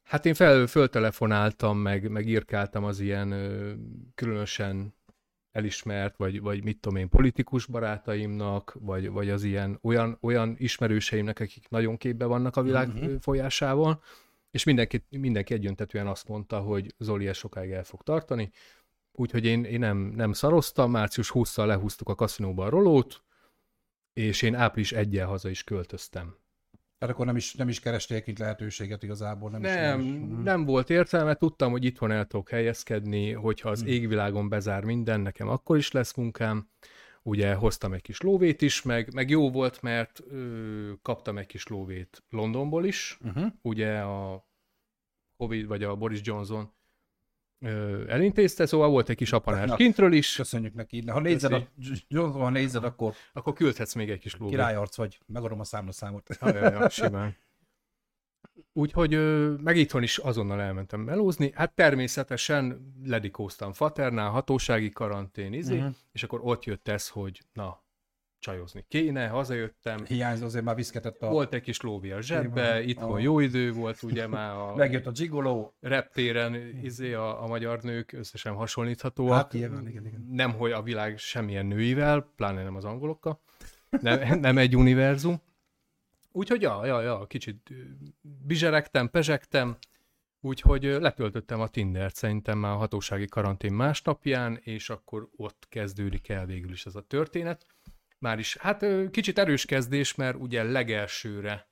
Hát 0.03 0.27
én 0.27 0.35
fel, 0.35 0.67
föltelefonáltam, 0.67 1.79
meg, 1.79 2.11
meg 2.11 2.29
írkáltam 2.29 2.85
az 2.85 3.01
ilyen 3.01 3.29
különösen 4.15 4.95
elismert, 5.53 6.17
vagy, 6.17 6.41
vagy 6.41 6.65
mit 6.65 6.81
tudom 6.81 6.99
én, 6.99 7.09
politikus 7.09 7.67
barátaimnak, 7.67 8.77
vagy, 8.81 9.11
vagy 9.11 9.31
az 9.31 9.43
ilyen 9.43 9.79
olyan, 9.83 10.19
olyan 10.21 10.55
ismerőseimnek, 10.59 11.41
akik 11.41 11.69
nagyon 11.69 11.97
képbe 11.97 12.25
vannak 12.25 12.57
a 12.57 12.63
világ 12.63 12.89
uh-huh. 12.89 13.21
folyásával, 13.21 14.03
és 14.51 14.65
mindenki, 14.65 15.05
mindenki 15.09 15.55
egyöntetően 15.55 16.07
azt 16.07 16.29
mondta, 16.29 16.59
hogy 16.59 16.95
Zoli 16.99 17.27
ez 17.29 17.37
sokáig 17.37 17.71
el 17.71 17.85
fog 17.85 18.03
tartani, 18.03 18.51
úgyhogy 19.13 19.45
én, 19.45 19.65
én 19.65 19.79
nem, 19.79 19.99
nem 19.99 20.33
szaroztam, 20.33 20.91
március 20.91 21.31
20-szal 21.35 21.67
lehúztuk 21.67 22.09
a 22.09 22.15
kaszinóba 22.15 22.65
a 22.65 22.69
rolót, 22.69 23.25
és 24.13 24.43
én 24.43 24.55
április 24.55 24.93
1 24.93 25.21
haza 25.25 25.49
is 25.49 25.65
költöztem. 25.65 26.40
Tehát 27.01 27.15
akkor 27.15 27.27
nem 27.27 27.37
is, 27.37 27.55
nem 27.55 27.69
is 27.69 27.81
kerestél 27.81 28.23
kint 28.23 28.39
lehetőséget 28.39 29.03
igazából? 29.03 29.51
Nem, 29.51 29.61
nem, 29.61 30.01
is, 30.01 30.07
nem, 30.07 30.39
is. 30.39 30.45
nem 30.45 30.65
volt 30.65 30.91
értelme, 30.91 31.35
tudtam, 31.35 31.71
hogy 31.71 31.85
itthon 31.85 32.11
el 32.11 32.27
tudok 32.27 32.49
helyezkedni, 32.49 33.33
hogyha 33.33 33.71
az 33.71 33.81
hmm. 33.81 33.89
égvilágon 33.89 34.49
bezár 34.49 34.85
minden, 34.85 35.21
nekem 35.21 35.49
akkor 35.49 35.77
is 35.77 35.91
lesz 35.91 36.15
munkám. 36.15 36.69
ugye 37.23 37.55
hoztam 37.55 37.93
egy 37.93 38.03
kis 38.03 38.21
lóvét 38.21 38.63
is, 38.63 38.83
meg, 38.83 39.15
meg 39.15 39.31
jó 39.31 39.51
volt, 39.51 39.83
mert 39.83 40.21
ö, 40.31 40.93
kaptam 41.03 41.39
egy 41.39 41.47
kis 41.47 41.67
lóvét 41.67 42.23
Londonból 42.31 42.85
is, 42.85 43.19
uh-huh. 43.25 43.53
ugye 43.63 44.01
a 44.01 44.49
Covid 45.37 45.67
vagy 45.67 45.83
a 45.83 45.97
Boris 45.97 46.21
Johnson 46.23 46.73
ö, 47.61 48.09
elintézte, 48.09 48.67
szóval 48.67 48.89
volt 48.89 49.09
egy 49.09 49.17
kis 49.17 49.33
apanás 49.33 49.77
kintről 49.77 50.13
is. 50.13 50.35
Köszönjük 50.35 50.75
neki. 50.75 51.07
Ha 51.07 51.21
nézed, 51.21 51.53
a, 51.53 51.69
Johnson, 52.09 52.41
ha 52.41 52.51
nézed, 52.51 52.85
akkor... 52.85 53.15
Akkor 53.33 53.53
küldhetsz 53.53 53.95
még 53.95 54.11
egy 54.11 54.19
kis 54.19 54.37
lóvét. 54.37 54.55
Királyarc 54.55 54.97
vagy, 54.97 55.21
megadom 55.27 55.61
a 55.61 55.65
számlaszámot. 55.65 56.39
Ja, 56.41 56.55
ja, 56.55 56.71
ja, 56.71 56.89
simán. 56.89 57.37
Úgyhogy 58.73 59.11
meg 59.63 59.77
itthon 59.77 60.03
is 60.03 60.19
azonnal 60.19 60.61
elmentem 60.61 61.01
melózni. 61.01 61.53
Hát 61.55 61.75
természetesen 61.75 62.95
ledikóztam 63.05 63.73
Faternál, 63.73 64.31
hatósági 64.31 64.91
karantén, 64.91 65.53
izé, 65.53 65.79
uh-huh. 65.79 65.95
és 66.13 66.23
akkor 66.23 66.41
ott 66.43 66.65
jött 66.65 66.89
ez, 66.89 67.09
hogy 67.09 67.41
na, 67.53 67.83
csajozni 68.41 68.85
kéne, 68.89 69.29
hazajöttem. 69.29 70.05
Hiányzó 70.05 70.45
azért 70.45 70.65
már 70.65 70.75
viszketett 70.75 71.23
a... 71.23 71.29
Volt 71.29 71.55
egy 71.55 71.63
kis 71.63 71.81
lóvi 71.81 72.11
a 72.11 72.21
zsebbe, 72.21 72.83
itthon 72.83 73.13
a... 73.13 73.19
jó 73.19 73.41
idő 73.41 73.73
volt, 73.73 74.03
ugye 74.03 74.27
már 74.27 74.57
a... 74.57 74.75
Megjött 74.75 75.07
a 75.07 75.11
gigoló. 75.11 75.75
Reptéren 75.81 76.55
izé 76.83 77.13
a, 77.13 77.43
a 77.43 77.47
magyar 77.47 77.83
nők 77.83 78.13
összesen 78.13 78.55
hasonlíthatóak. 78.55 79.35
Hát 79.35 79.53
nyilván, 79.53 79.89
igen, 79.89 80.07
igen. 80.07 80.27
Nem, 80.31 80.53
hogy 80.53 80.73
a 80.73 80.83
világ 80.83 81.19
semmilyen 81.19 81.67
nőivel, 81.67 82.33
pláne 82.37 82.63
nem 82.63 82.77
az 82.77 82.85
angolokkal. 82.85 83.41
Nem, 84.01 84.39
nem 84.41 84.59
egy 84.59 84.77
univerzum. 84.77 85.41
Úgyhogy 86.33 86.63
ja, 86.63 86.87
ja, 86.87 87.01
ja, 87.01 87.27
kicsit 87.27 87.71
bizseregtem, 88.47 89.11
pezsegtem, 89.11 89.77
úgyhogy 90.41 90.83
letöltöttem 90.83 91.61
a 91.61 91.69
Tindert 91.69 92.15
szerintem 92.15 92.59
már 92.59 92.73
a 92.73 92.77
hatósági 92.77 93.27
karantén 93.27 93.73
másnapján, 93.73 94.59
és 94.63 94.91
akkor 94.91 95.29
ott 95.37 95.67
kezdődik 95.69 96.29
el 96.29 96.47
végül 96.47 96.71
is 96.71 96.87
ez 96.87 96.95
a 96.95 97.01
történet. 97.01 97.67
Már 98.21 98.39
is, 98.39 98.57
hát 98.57 98.85
kicsit 99.11 99.39
erős 99.39 99.65
kezdés, 99.65 100.15
mert 100.15 100.37
ugye 100.37 100.63
legelsőre 100.63 101.69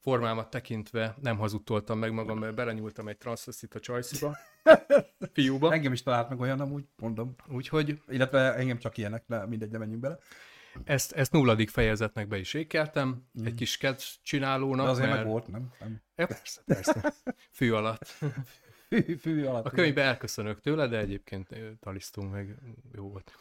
formámat 0.00 0.50
tekintve 0.50 1.16
nem 1.20 1.36
hazudtoltam 1.36 1.98
meg 1.98 2.12
magam, 2.12 2.38
mert 2.38 2.54
belenyúltam 2.54 3.08
egy 3.08 3.16
transvestita 3.16 3.80
csajsziba, 3.80 4.36
fiúba. 5.34 5.72
Engem 5.72 5.92
is 5.92 6.02
talált 6.02 6.28
meg 6.28 6.40
olyan, 6.40 6.60
amúgy, 6.60 6.84
mondom. 6.96 7.34
Úgyhogy... 7.48 8.02
Illetve 8.08 8.54
engem 8.54 8.78
csak 8.78 8.96
ilyenek, 8.98 9.24
de 9.26 9.46
mindegy, 9.46 9.70
nem 9.70 9.80
menjünk 9.80 10.00
bele. 10.02 10.18
Ezt, 10.84 11.12
ezt 11.12 11.32
nulladik 11.32 11.70
fejezetnek 11.70 12.28
be 12.28 12.38
is 12.38 12.54
ékeltem, 12.54 13.26
mm. 13.40 13.44
egy 13.44 13.54
kis 13.54 13.70
sketch 13.70 14.16
csinálónak. 14.22 14.84
De 14.84 14.90
azért 14.90 15.08
mert... 15.08 15.20
meg 15.20 15.30
volt, 15.30 15.46
nem? 15.46 15.72
nem. 15.80 16.02
Ja, 16.16 16.26
persze, 16.26 16.60
persze. 16.66 17.14
Fű 17.58 17.72
alatt. 17.72 18.06
Fű, 18.88 19.16
fű 19.16 19.44
alatt. 19.44 19.66
A 19.66 19.70
könyvbe 19.70 20.02
elköszönök 20.02 20.60
tőle, 20.60 20.86
de 20.86 20.98
egyébként 20.98 21.48
talisztunk 21.80 22.32
meg, 22.32 22.56
jó 22.94 23.08
volt. 23.08 23.32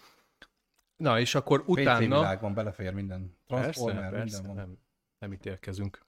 Na, 1.00 1.20
és 1.20 1.36
akkor 1.36 1.64
utána... 1.66 1.98
PC 1.98 2.20
világban 2.20 2.54
belefér 2.54 2.94
minden. 2.94 3.38
Transformer, 3.48 4.02
persze, 4.02 4.18
persze, 4.18 4.38
minden 4.38 4.56
van. 4.56 4.68
Nem, 4.68 4.78
nem 5.20 5.34
ítélkezünk. 5.34 6.08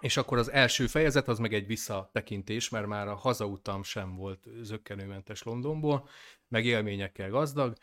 És 0.00 0.16
akkor 0.16 0.38
az 0.38 0.50
első 0.50 0.86
fejezet 0.86 1.28
az 1.28 1.38
meg 1.38 1.54
egy 1.54 1.66
visszatekintés, 1.66 2.68
mert 2.68 2.86
már 2.86 3.08
a 3.08 3.14
hazautam 3.14 3.82
sem 3.82 4.16
volt 4.16 4.46
zöggenőmentes 4.60 5.42
Londonból, 5.42 6.08
meg 6.48 6.64
élményekkel 6.64 7.30
gazdag, 7.30 7.76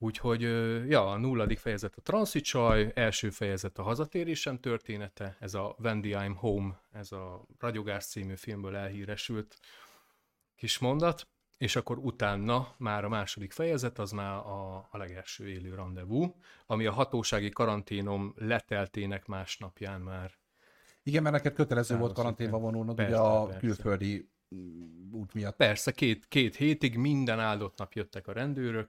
Úgyhogy, 0.00 0.42
ja, 0.88 1.10
a 1.10 1.16
nulladik 1.16 1.58
fejezet 1.58 1.96
a 1.96 2.00
Transicsaj, 2.00 2.92
első 2.94 3.30
fejezet 3.30 3.78
a 3.78 3.82
hazatérésem 3.82 4.60
története, 4.60 5.36
ez 5.40 5.54
a 5.54 5.76
Wendy 5.78 6.10
I'm 6.14 6.34
Home, 6.36 6.82
ez 6.92 7.12
a 7.12 7.46
Ragyogás 7.58 8.04
című 8.04 8.34
filmből 8.34 8.76
elhíresült 8.76 9.58
kis 10.56 10.78
mondat, 10.78 11.28
és 11.58 11.76
akkor 11.76 11.98
utána 11.98 12.74
már 12.76 13.04
a 13.04 13.08
második 13.08 13.52
fejezet, 13.52 13.98
az 13.98 14.10
már 14.10 14.32
a, 14.32 14.76
a 14.76 14.96
legelső 14.96 15.48
élő 15.48 15.74
rendezvú, 15.74 16.34
ami 16.66 16.86
a 16.86 16.92
hatósági 16.92 17.48
karanténom 17.48 18.34
leteltének 18.36 19.26
másnapján 19.26 20.00
már. 20.00 20.30
Igen, 21.02 21.22
mert 21.22 21.34
neked 21.34 21.52
kötelező 21.52 21.96
volt 21.96 22.12
karanténba 22.12 22.58
vonulnod 22.58 22.94
persze, 22.94 23.20
ugye 23.20 23.28
a 23.28 23.44
persze. 23.44 23.60
külföldi 23.60 24.30
mm, 24.54 25.12
út 25.12 25.34
miatt. 25.34 25.56
Persze, 25.56 25.92
két, 25.92 26.28
két 26.28 26.56
hétig 26.56 26.96
minden 26.96 27.40
áldott 27.40 27.78
nap 27.78 27.92
jöttek 27.92 28.26
a 28.26 28.32
rendőrök, 28.32 28.88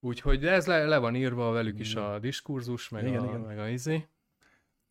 Úgyhogy 0.00 0.46
ez 0.46 0.66
le, 0.66 0.86
le 0.86 0.98
van 0.98 1.14
írva 1.14 1.50
velük 1.50 1.78
is 1.78 1.94
a 1.94 2.18
diskurzus, 2.18 2.88
meg, 2.88 3.06
igen, 3.06 3.20
a, 3.20 3.24
igen. 3.24 3.40
meg 3.40 3.58
a 3.58 3.68
izé. 3.68 4.08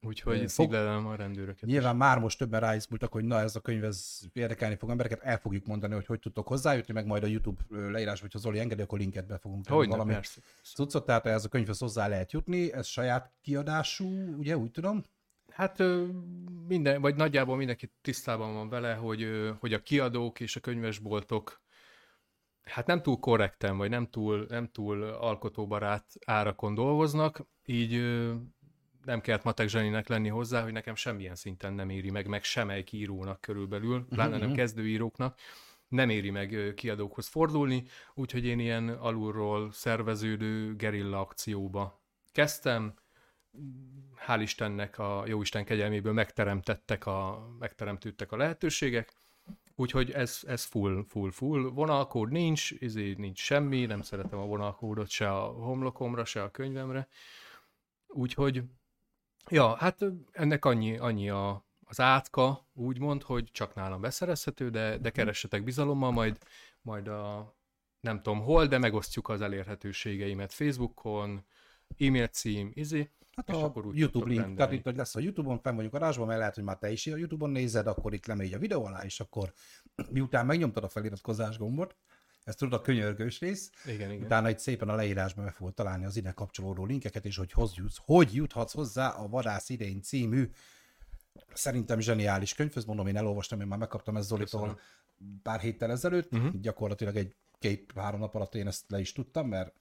Úgyhogy 0.01 0.47
szívlelem 0.47 1.07
a 1.07 1.15
rendőröket. 1.15 1.69
Nyilván 1.69 1.93
is. 1.93 1.99
már 1.99 2.19
most 2.19 2.37
többen 2.37 2.59
ráizmultak, 2.59 3.11
hogy 3.11 3.23
na 3.23 3.39
ez 3.39 3.55
a 3.55 3.59
könyv 3.59 3.83
ez 3.83 4.19
érdekelni 4.33 4.75
fog 4.75 4.89
embereket, 4.89 5.21
el 5.21 5.37
fogjuk 5.37 5.65
mondani, 5.65 5.93
hogy 5.93 6.05
hogy 6.05 6.19
tudtok 6.19 6.47
hozzájutni, 6.47 6.93
meg 6.93 7.05
majd 7.05 7.23
a 7.23 7.27
YouTube 7.27 7.61
leírás, 7.69 8.21
vagy 8.21 8.33
ha 8.33 8.39
Zoli 8.39 8.59
engedi, 8.59 8.81
akkor 8.81 8.99
linket 8.99 9.27
be 9.27 9.37
fogunk 9.37 9.65
tenni 9.65 9.87
valami 9.87 10.13
persze. 10.13 10.41
cuccot, 10.63 11.05
tehát 11.05 11.25
ez 11.25 11.45
a 11.45 11.49
könyvhez 11.49 11.79
hozzá 11.79 12.07
lehet 12.07 12.31
jutni, 12.31 12.73
ez 12.73 12.85
saját 12.85 13.31
kiadású, 13.41 14.37
ugye 14.37 14.57
úgy 14.57 14.71
tudom? 14.71 15.03
Hát 15.51 15.83
minden, 16.67 17.01
vagy 17.01 17.15
nagyjából 17.15 17.57
mindenki 17.57 17.93
tisztában 18.01 18.53
van 18.53 18.69
vele, 18.69 18.93
hogy, 18.93 19.27
hogy 19.59 19.73
a 19.73 19.81
kiadók 19.81 20.39
és 20.39 20.55
a 20.55 20.59
könyvesboltok 20.59 21.61
hát 22.67 22.85
nem 22.85 23.01
túl 23.01 23.19
korrekten, 23.19 23.77
vagy 23.77 23.89
nem 23.89 24.05
túl, 24.05 24.45
nem 24.49 24.67
túl 24.67 25.03
alkotóbarát 25.03 26.05
árakon 26.25 26.73
dolgoznak, 26.73 27.45
így 27.65 28.23
nem 29.07 29.21
kellett 29.21 29.43
matek 29.43 29.67
zseninek 29.67 30.07
lenni 30.07 30.29
hozzá, 30.29 30.63
hogy 30.63 30.71
nekem 30.71 30.95
semmilyen 30.95 31.35
szinten 31.35 31.73
nem 31.73 31.89
éri 31.89 32.09
meg, 32.09 32.27
meg 32.27 32.43
semmelyik 32.43 32.91
írónak 32.91 33.41
körülbelül, 33.41 33.99
mhm, 33.99 34.07
pláne 34.07 34.37
nem 34.37 34.47
mhm. 34.47 34.57
kezdőíróknak, 34.57 35.39
nem 35.87 36.09
éri 36.09 36.29
meg 36.29 36.73
kiadókhoz 36.75 37.27
fordulni, 37.27 37.83
úgyhogy 38.13 38.45
én 38.45 38.59
ilyen 38.59 38.89
alulról 38.89 39.71
szerveződő 39.71 40.75
gerilla 40.75 41.19
akcióba 41.19 42.01
kezdtem, 42.31 42.93
hál' 44.27 44.41
Istennek 44.41 44.99
a 44.99 45.23
Jóisten 45.27 45.65
kegyelméből 45.65 46.13
megteremtettek 46.13 47.05
a, 47.05 47.47
megteremtődtek 47.59 48.31
a 48.31 48.37
lehetőségek, 48.37 49.13
Úgyhogy 49.79 50.11
ez, 50.11 50.41
ez 50.47 50.63
full, 50.63 51.05
full, 51.07 51.31
full. 51.31 51.61
Vonalkód 51.61 52.31
nincs, 52.31 52.73
ezért 52.79 53.17
nincs 53.17 53.39
semmi, 53.39 53.85
nem 53.85 54.01
szeretem 54.01 54.39
a 54.39 54.45
vonalkódot 54.45 55.09
se 55.09 55.31
a 55.31 55.45
homlokomra, 55.45 56.25
se 56.25 56.43
a 56.43 56.51
könyvemre. 56.51 57.07
Úgyhogy, 58.07 58.63
ja, 59.49 59.75
hát 59.75 60.05
ennek 60.31 60.65
annyi, 60.65 60.97
annyi 60.97 61.29
a, 61.29 61.65
az 61.85 61.99
átka, 61.99 62.67
úgymond, 62.73 63.23
hogy 63.23 63.49
csak 63.51 63.75
nálam 63.75 64.01
beszerezhető, 64.01 64.69
de, 64.69 64.97
de 64.97 65.09
keressetek 65.09 65.63
bizalommal, 65.63 66.11
majd, 66.11 66.37
majd 66.81 67.07
a 67.07 67.55
nem 67.99 68.21
tudom 68.21 68.41
hol, 68.41 68.65
de 68.65 68.77
megosztjuk 68.77 69.29
az 69.29 69.41
elérhetőségeimet 69.41 70.53
Facebookon, 70.53 71.45
e-mail 71.97 72.27
cím, 72.27 72.71
izé, 72.73 73.11
Hát 73.37 73.49
a 73.49 73.63
akkor 73.63 73.85
úgy 73.85 73.97
YouTube 73.97 74.25
link, 74.25 74.39
rendelni. 74.39 74.57
tehát 74.57 74.71
itt 74.71 74.83
hogy 74.83 74.95
lesz 74.95 75.15
a 75.15 75.19
YouTube-on, 75.19 75.59
fenn 75.59 75.75
vagyunk 75.75 75.93
a 75.93 75.97
rásban, 75.97 76.27
mert 76.27 76.39
lehet, 76.39 76.55
hogy 76.55 76.63
már 76.63 76.77
te 76.77 76.91
is 76.91 77.07
a 77.07 77.15
YouTube-on 77.15 77.49
nézed, 77.49 77.87
akkor 77.87 78.13
itt 78.13 78.25
lemegy 78.25 78.53
a 78.53 78.59
videó 78.59 78.85
alá, 78.85 79.03
és 79.03 79.19
akkor 79.19 79.53
miután 80.09 80.45
megnyomtad 80.45 80.83
a 80.83 80.89
feliratkozás 80.89 81.57
gombot, 81.57 81.95
ezt 82.47 82.57
tudod 82.57 82.79
a 82.79 82.81
könyörgős 82.81 83.39
rész, 83.39 83.71
igen, 83.85 84.11
igen. 84.11 84.25
utána 84.25 84.49
itt 84.49 84.59
szépen 84.59 84.89
a 84.89 84.95
leírásban 84.95 85.43
meg 85.43 85.53
fogod 85.53 85.73
találni 85.73 86.05
az 86.05 86.15
ide 86.15 86.31
kapcsolódó 86.31 86.85
linkeket, 86.85 87.25
és 87.25 87.37
hogy 87.37 87.51
hoz 87.51 87.73
jutsz, 87.75 87.97
hogy 88.05 88.33
juthatsz 88.33 88.73
hozzá 88.73 89.09
a 89.09 89.27
Vadász 89.27 89.69
idén 89.69 90.01
című 90.01 90.49
szerintem 91.53 91.99
zseniális 91.99 92.53
könyvhöz, 92.53 92.85
mondom, 92.85 93.07
én 93.07 93.17
elolvastam, 93.17 93.61
én 93.61 93.67
már 93.67 93.79
megkaptam 93.79 94.17
ezt 94.17 94.27
Zolitól 94.27 94.79
pár 95.43 95.59
héttel 95.59 95.91
ezelőtt, 95.91 96.33
uh-huh. 96.33 96.59
gyakorlatilag 96.61 97.15
egy 97.15 97.35
két-három 97.59 98.19
nap 98.19 98.35
alatt 98.35 98.55
én 98.55 98.67
ezt 98.67 98.83
le 98.87 98.99
is 98.99 99.11
tudtam, 99.11 99.47
mert 99.47 99.73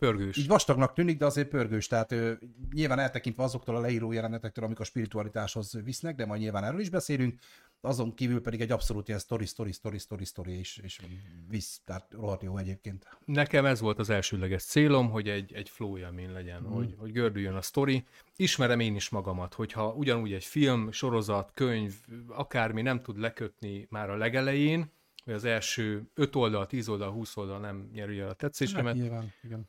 Pörgős. 0.00 0.36
Így 0.36 0.46
vastagnak 0.46 0.92
tűnik, 0.92 1.18
de 1.18 1.24
azért 1.24 1.48
pörgős. 1.48 1.86
Tehát 1.86 2.12
ő, 2.12 2.38
nyilván 2.72 2.98
eltekintve 2.98 3.42
azoktól 3.42 3.76
a 3.76 3.80
leíró 3.80 4.12
jelenetektől, 4.12 4.64
amik 4.64 4.80
a 4.80 4.84
spiritualitáshoz 4.84 5.78
visznek, 5.84 6.16
de 6.16 6.26
majd 6.26 6.40
nyilván 6.40 6.64
erről 6.64 6.80
is 6.80 6.90
beszélünk. 6.90 7.38
Azon 7.80 8.14
kívül 8.14 8.40
pedig 8.40 8.60
egy 8.60 8.70
abszolút 8.70 9.08
ilyen 9.08 9.20
story, 9.20 9.46
story, 9.46 9.72
story, 9.72 9.98
story, 9.98 10.24
story, 10.24 10.58
és, 10.58 10.80
és 10.82 11.00
visz, 11.48 11.80
tehát 11.84 12.06
rohadt 12.12 12.42
jó 12.42 12.56
egyébként. 12.56 13.06
Nekem 13.24 13.64
ez 13.64 13.80
volt 13.80 13.98
az 13.98 14.10
elsőleges 14.10 14.62
célom, 14.62 15.10
hogy 15.10 15.28
egy, 15.28 15.52
egy 15.52 15.68
flow 15.68 15.98
élmény 15.98 16.32
legyen, 16.32 16.62
mm. 16.62 16.72
hogy, 16.72 16.94
hogy 16.98 17.12
gördüljön 17.12 17.54
a 17.54 17.62
story. 17.62 18.04
Ismerem 18.36 18.80
én 18.80 18.94
is 18.94 19.08
magamat, 19.08 19.54
hogyha 19.54 19.92
ugyanúgy 19.92 20.32
egy 20.32 20.44
film, 20.44 20.92
sorozat, 20.92 21.50
könyv, 21.54 21.94
akármi 22.28 22.82
nem 22.82 23.02
tud 23.02 23.18
lekötni 23.18 23.86
már 23.90 24.10
a 24.10 24.16
legelején, 24.16 24.90
vagy 25.24 25.34
az 25.34 25.44
első 25.44 26.10
5 26.14 26.36
oldal, 26.36 26.66
10 26.66 26.88
oldal, 26.88 27.10
20 27.10 27.36
oldal 27.36 27.58
nem 27.58 27.90
nyeri 27.92 28.18
el 28.18 28.28
a 28.28 28.34
tetszésemet. 28.34 28.94
Hát, 28.94 29.02
nyilván, 29.02 29.32
igen 29.42 29.68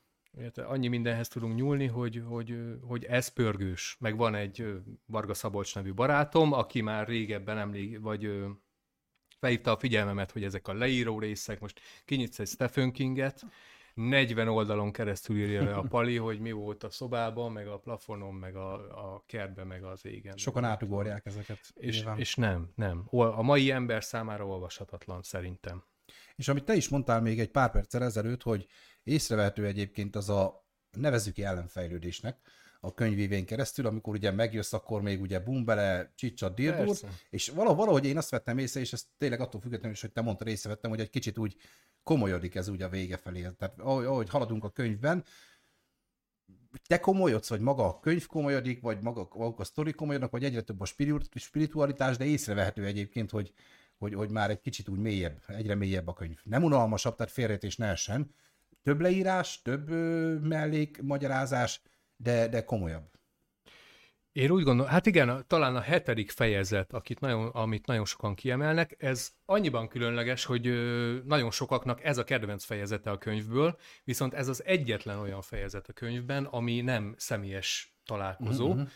annyi 0.56 0.88
mindenhez 0.88 1.28
tudunk 1.28 1.56
nyúlni, 1.56 1.88
hogy, 1.88 2.24
hogy, 2.26 2.58
hogy 2.82 3.04
ez 3.04 3.28
pörgős. 3.28 3.96
Meg 4.00 4.18
van 4.18 4.36
egy 4.36 4.66
Varga 5.06 5.34
Szabolcs 5.34 5.76
nevű 5.76 5.94
barátom, 5.94 6.54
aki 6.54 6.82
már 6.82 7.08
régebben 7.08 7.58
emlék, 7.58 8.00
vagy 8.00 8.30
felhívta 9.40 9.72
a 9.72 9.78
figyelmemet, 9.78 10.32
hogy 10.32 10.44
ezek 10.44 10.68
a 10.68 10.74
leíró 10.74 11.20
részek, 11.20 11.60
most 11.60 11.82
kinyitsz 12.06 12.40
egy 12.40 12.48
Stephen 12.48 12.92
Kinget, 12.92 13.46
40 13.94 14.48
oldalon 14.48 14.92
keresztül 14.92 15.38
írja 15.38 15.64
le 15.64 15.74
a 15.74 15.82
pali, 15.82 16.18
hogy 16.18 16.40
mi 16.40 16.52
volt 16.52 16.84
a 16.84 16.90
szobában, 16.90 17.52
meg 17.52 17.68
a 17.68 17.80
plafonon, 17.80 18.34
meg 18.34 18.56
a, 18.56 18.74
a 19.14 19.24
kertben, 19.26 19.68
meg 19.68 19.84
az 19.84 20.06
égen. 20.06 20.38
Sokan 20.38 20.64
átugorják 20.64 21.26
ezeket. 21.26 21.60
És, 21.74 22.04
és 22.16 22.36
nem, 22.36 22.72
nem. 22.76 23.08
A 23.10 23.42
mai 23.42 23.72
ember 23.72 24.04
számára 24.04 24.46
olvashatatlan 24.46 25.22
szerintem. 25.22 25.84
És 26.36 26.48
amit 26.48 26.64
te 26.64 26.74
is 26.74 26.90
mondtál 26.90 27.22
még 27.22 27.40
egy 27.40 27.52
pár 27.52 27.72
perccel 27.72 28.04
ezelőtt, 28.04 28.44
hogy 28.44 28.68
észrevehető 29.04 29.66
egyébként 29.66 30.16
az 30.16 30.30
a 30.30 30.66
nevezük 30.92 31.38
ellenfejlődésnek, 31.38 32.38
a 32.84 32.94
könyvívén 32.94 33.46
keresztül, 33.46 33.86
amikor 33.86 34.14
ugye 34.14 34.32
megjössz, 34.32 34.74
akkor 34.74 35.02
még 35.02 35.22
ugye 35.22 35.40
bum 35.40 35.66
bele, 35.66 36.12
csicsa, 36.16 36.50
dirdur, 36.50 36.96
és 37.30 37.48
valahogy 37.50 38.06
én 38.06 38.18
azt 38.18 38.30
vettem 38.30 38.58
észre, 38.58 38.80
és 38.80 38.94
ezt 38.94 39.06
tényleg 39.18 39.40
attól 39.40 39.62
függetlenül 39.62 39.96
is, 39.96 40.02
hogy 40.02 40.12
te 40.12 40.22
mondtad, 40.22 40.48
észrevettem, 40.48 40.90
hogy 40.90 41.00
egy 41.00 41.10
kicsit 41.10 41.38
úgy 41.38 41.56
komolyodik 42.04 42.56
ez 42.56 42.68
úgy 42.68 42.82
a 42.82 42.90
vége 42.90 43.18
felé. 43.18 43.48
Tehát 43.58 43.80
ahogy, 43.80 44.30
haladunk 44.30 44.64
a 44.64 44.70
könyvben, 44.70 45.24
te 46.88 47.00
komolyodsz, 47.00 47.50
vagy 47.50 47.60
maga 47.60 47.86
a 47.86 48.00
könyv 48.00 48.26
komolyodik, 48.26 48.82
vagy 48.82 49.02
maga, 49.02 49.28
maga 49.34 49.56
a 49.58 49.64
sztori 49.64 49.92
komolyodnak, 49.92 50.32
vagy 50.32 50.44
egyre 50.44 50.62
több 50.62 50.82
a 50.82 50.86
spiritualitás, 51.36 52.18
de 52.18 52.26
észrevehető 52.26 52.86
egyébként, 52.86 53.30
hogy, 53.30 53.54
hogy, 53.98 54.14
hogy 54.14 54.30
már 54.30 54.50
egy 54.50 54.62
kicsit 54.62 54.90
úgy 54.90 55.00
mélyebb, 55.00 55.42
egyre 55.48 55.76
mélyebb 55.76 56.08
a 56.08 56.14
könyv. 56.14 56.40
Nem 56.44 56.64
unalmasabb, 56.64 57.16
tehát 57.16 57.32
félreértés 57.32 57.76
ne 57.76 57.88
essen. 57.88 58.34
Több 58.84 59.02
leírás, 59.02 59.62
több 59.62 59.90
mellék, 60.42 61.02
magyarázás, 61.02 61.82
de, 62.16 62.48
de 62.48 62.64
komolyabb. 62.64 63.10
Én 64.32 64.52
úgy 64.52 64.64
gondolom, 64.64 64.92
hát 64.92 65.06
igen, 65.06 65.44
talán 65.48 65.76
a 65.76 65.82
hetedik 65.82 66.32
fejezet, 66.32 66.94
akit 66.94 67.20
nagyon, 67.20 67.48
amit 67.48 67.86
nagyon 67.86 68.06
sokan 68.06 68.36
kiemelnek, 68.36 68.96
ez 68.98 69.32
annyiban 69.46 69.88
különleges, 69.88 70.46
hogy 70.46 70.64
nagyon 71.26 71.52
sokaknak 71.52 72.04
ez 72.04 72.18
a 72.18 72.24
kedvenc 72.24 72.64
fejezete 72.64 73.12
a 73.12 73.18
könyvből, 73.18 73.78
viszont 74.04 74.34
ez 74.34 74.48
az 74.48 74.66
egyetlen 74.66 75.20
olyan 75.20 75.42
fejezet 75.42 75.88
a 75.88 75.94
könyvben, 75.94 76.46
ami 76.46 76.82
nem 76.82 77.16
személyes 77.18 77.96
találkozó, 78.06 78.70
uh-huh. 78.70 78.90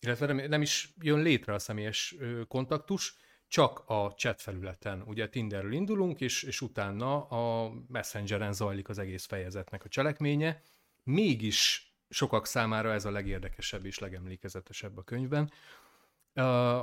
illetve 0.00 0.26
nem, 0.26 0.48
nem 0.48 0.62
is 0.62 0.94
jön 1.00 1.22
létre 1.22 1.54
a 1.54 1.58
személyes 1.58 2.16
kontaktus, 2.48 3.16
csak 3.50 3.82
a 3.86 4.10
chat 4.10 4.40
felületen. 4.40 5.02
Ugye 5.06 5.28
Tinderről 5.28 5.72
indulunk, 5.72 6.20
és, 6.20 6.42
és 6.42 6.60
utána 6.60 7.24
a 7.24 7.72
Messengeren 7.88 8.52
zajlik 8.52 8.88
az 8.88 8.98
egész 8.98 9.24
fejezetnek 9.24 9.84
a 9.84 9.88
cselekménye. 9.88 10.62
Mégis 11.02 11.92
sokak 12.08 12.46
számára 12.46 12.92
ez 12.92 13.04
a 13.04 13.10
legérdekesebb 13.10 13.84
és 13.84 13.98
legemlékezetesebb 13.98 14.96
a 14.98 15.02
könyvben. 15.02 15.50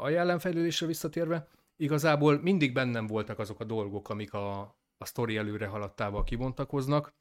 A 0.01 0.09
jelenfejlődésre 0.09 0.86
visszatérve, 0.86 1.47
igazából 1.75 2.41
mindig 2.41 2.74
bennem 2.74 3.07
voltak 3.07 3.39
azok 3.39 3.59
a 3.59 3.63
dolgok, 3.63 4.09
amik 4.09 4.33
a, 4.33 4.59
a 4.97 5.05
sztori 5.05 5.38
előre 5.38 5.67
haladtával 5.67 6.24
kibontakoznak, 6.24 7.13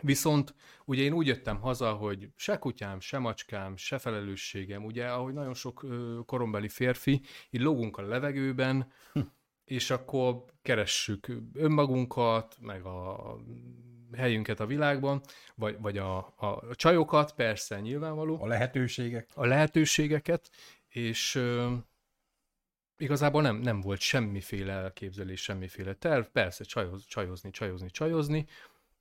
Viszont 0.00 0.54
ugye 0.84 1.02
én 1.02 1.12
úgy 1.12 1.26
jöttem 1.26 1.60
haza, 1.60 1.92
hogy 1.92 2.28
se 2.36 2.58
kutyám, 2.58 3.00
se 3.00 3.18
macskám, 3.18 3.76
se 3.76 3.98
felelősségem, 3.98 4.84
ugye, 4.84 5.06
ahogy 5.06 5.32
nagyon 5.32 5.54
sok 5.54 5.86
korombeli 6.26 6.68
férfi, 6.68 7.20
így 7.50 7.60
lógunk 7.60 7.96
a 7.96 8.02
levegőben, 8.02 8.92
hm. 9.12 9.20
és 9.64 9.90
akkor 9.90 10.44
keressük 10.62 11.28
önmagunkat, 11.52 12.56
meg 12.60 12.84
a 12.84 13.36
helyünket 14.16 14.60
a 14.60 14.66
világban, 14.66 15.20
vagy, 15.54 15.76
vagy 15.80 15.98
a, 15.98 16.16
a 16.16 16.74
csajokat, 16.74 17.32
persze, 17.32 17.80
nyilvánvaló. 17.80 18.42
A 18.42 18.46
lehetőségek. 18.46 19.30
A 19.34 19.46
lehetőségeket, 19.46 20.50
és 20.88 21.34
ö, 21.34 21.74
igazából 22.96 23.42
nem, 23.42 23.56
nem 23.56 23.80
volt 23.80 24.00
semmiféle 24.00 24.72
elképzelés, 24.72 25.42
semmiféle 25.42 25.94
terv, 25.94 26.24
persze 26.24 26.64
csajoz, 26.64 27.06
csajozni, 27.06 27.50
csajozni, 27.50 27.90
csajozni, 27.90 28.46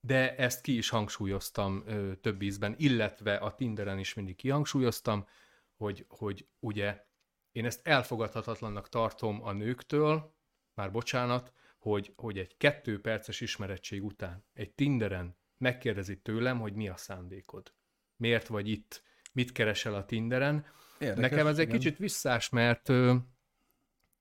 de 0.05 0.35
ezt 0.35 0.61
ki 0.61 0.77
is 0.77 0.89
hangsúlyoztam 0.89 1.83
ö, 1.85 2.15
több 2.15 2.41
ízben, 2.41 2.75
illetve 2.77 3.35
a 3.35 3.55
Tinderen 3.55 3.99
is 3.99 4.13
mindig 4.13 4.35
kihangsúlyoztam, 4.35 5.27
hogy, 5.75 6.05
hogy 6.07 6.47
ugye 6.59 7.05
én 7.51 7.65
ezt 7.65 7.87
elfogadhatatlannak 7.87 8.89
tartom 8.89 9.43
a 9.43 9.51
nőktől, 9.51 10.35
már 10.73 10.91
bocsánat, 10.91 11.53
hogy, 11.77 12.13
hogy 12.15 12.37
egy 12.37 12.57
kettő 12.57 13.01
perces 13.01 13.41
ismerettség 13.41 14.03
után 14.03 14.45
egy 14.53 14.71
Tinderen 14.71 15.37
megkérdezi 15.57 16.21
tőlem, 16.21 16.59
hogy 16.59 16.73
mi 16.73 16.87
a 16.87 16.97
szándékod. 16.97 17.73
Miért 18.15 18.47
vagy 18.47 18.69
itt? 18.69 19.03
Mit 19.33 19.51
keresel 19.51 19.93
a 19.93 20.05
Tinderen? 20.05 20.65
Érdekes, 20.99 21.29
Nekem 21.29 21.47
ez 21.47 21.57
egy 21.57 21.67
igen. 21.67 21.79
kicsit 21.79 21.97
visszás, 21.97 22.49
mert 22.49 22.89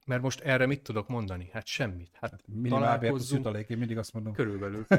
mert 0.04 0.22
most 0.22 0.40
erre 0.40 0.66
mit 0.66 0.82
tudok 0.82 1.08
mondani? 1.08 1.48
Hát 1.52 1.66
semmit. 1.66 2.10
Hát, 2.20 2.30
hát 2.30 2.44
találkozzunk. 2.68 3.68
én 3.68 3.78
mindig 3.78 3.98
azt 3.98 4.12
mondom. 4.12 4.32
Körülbelül, 4.32 4.86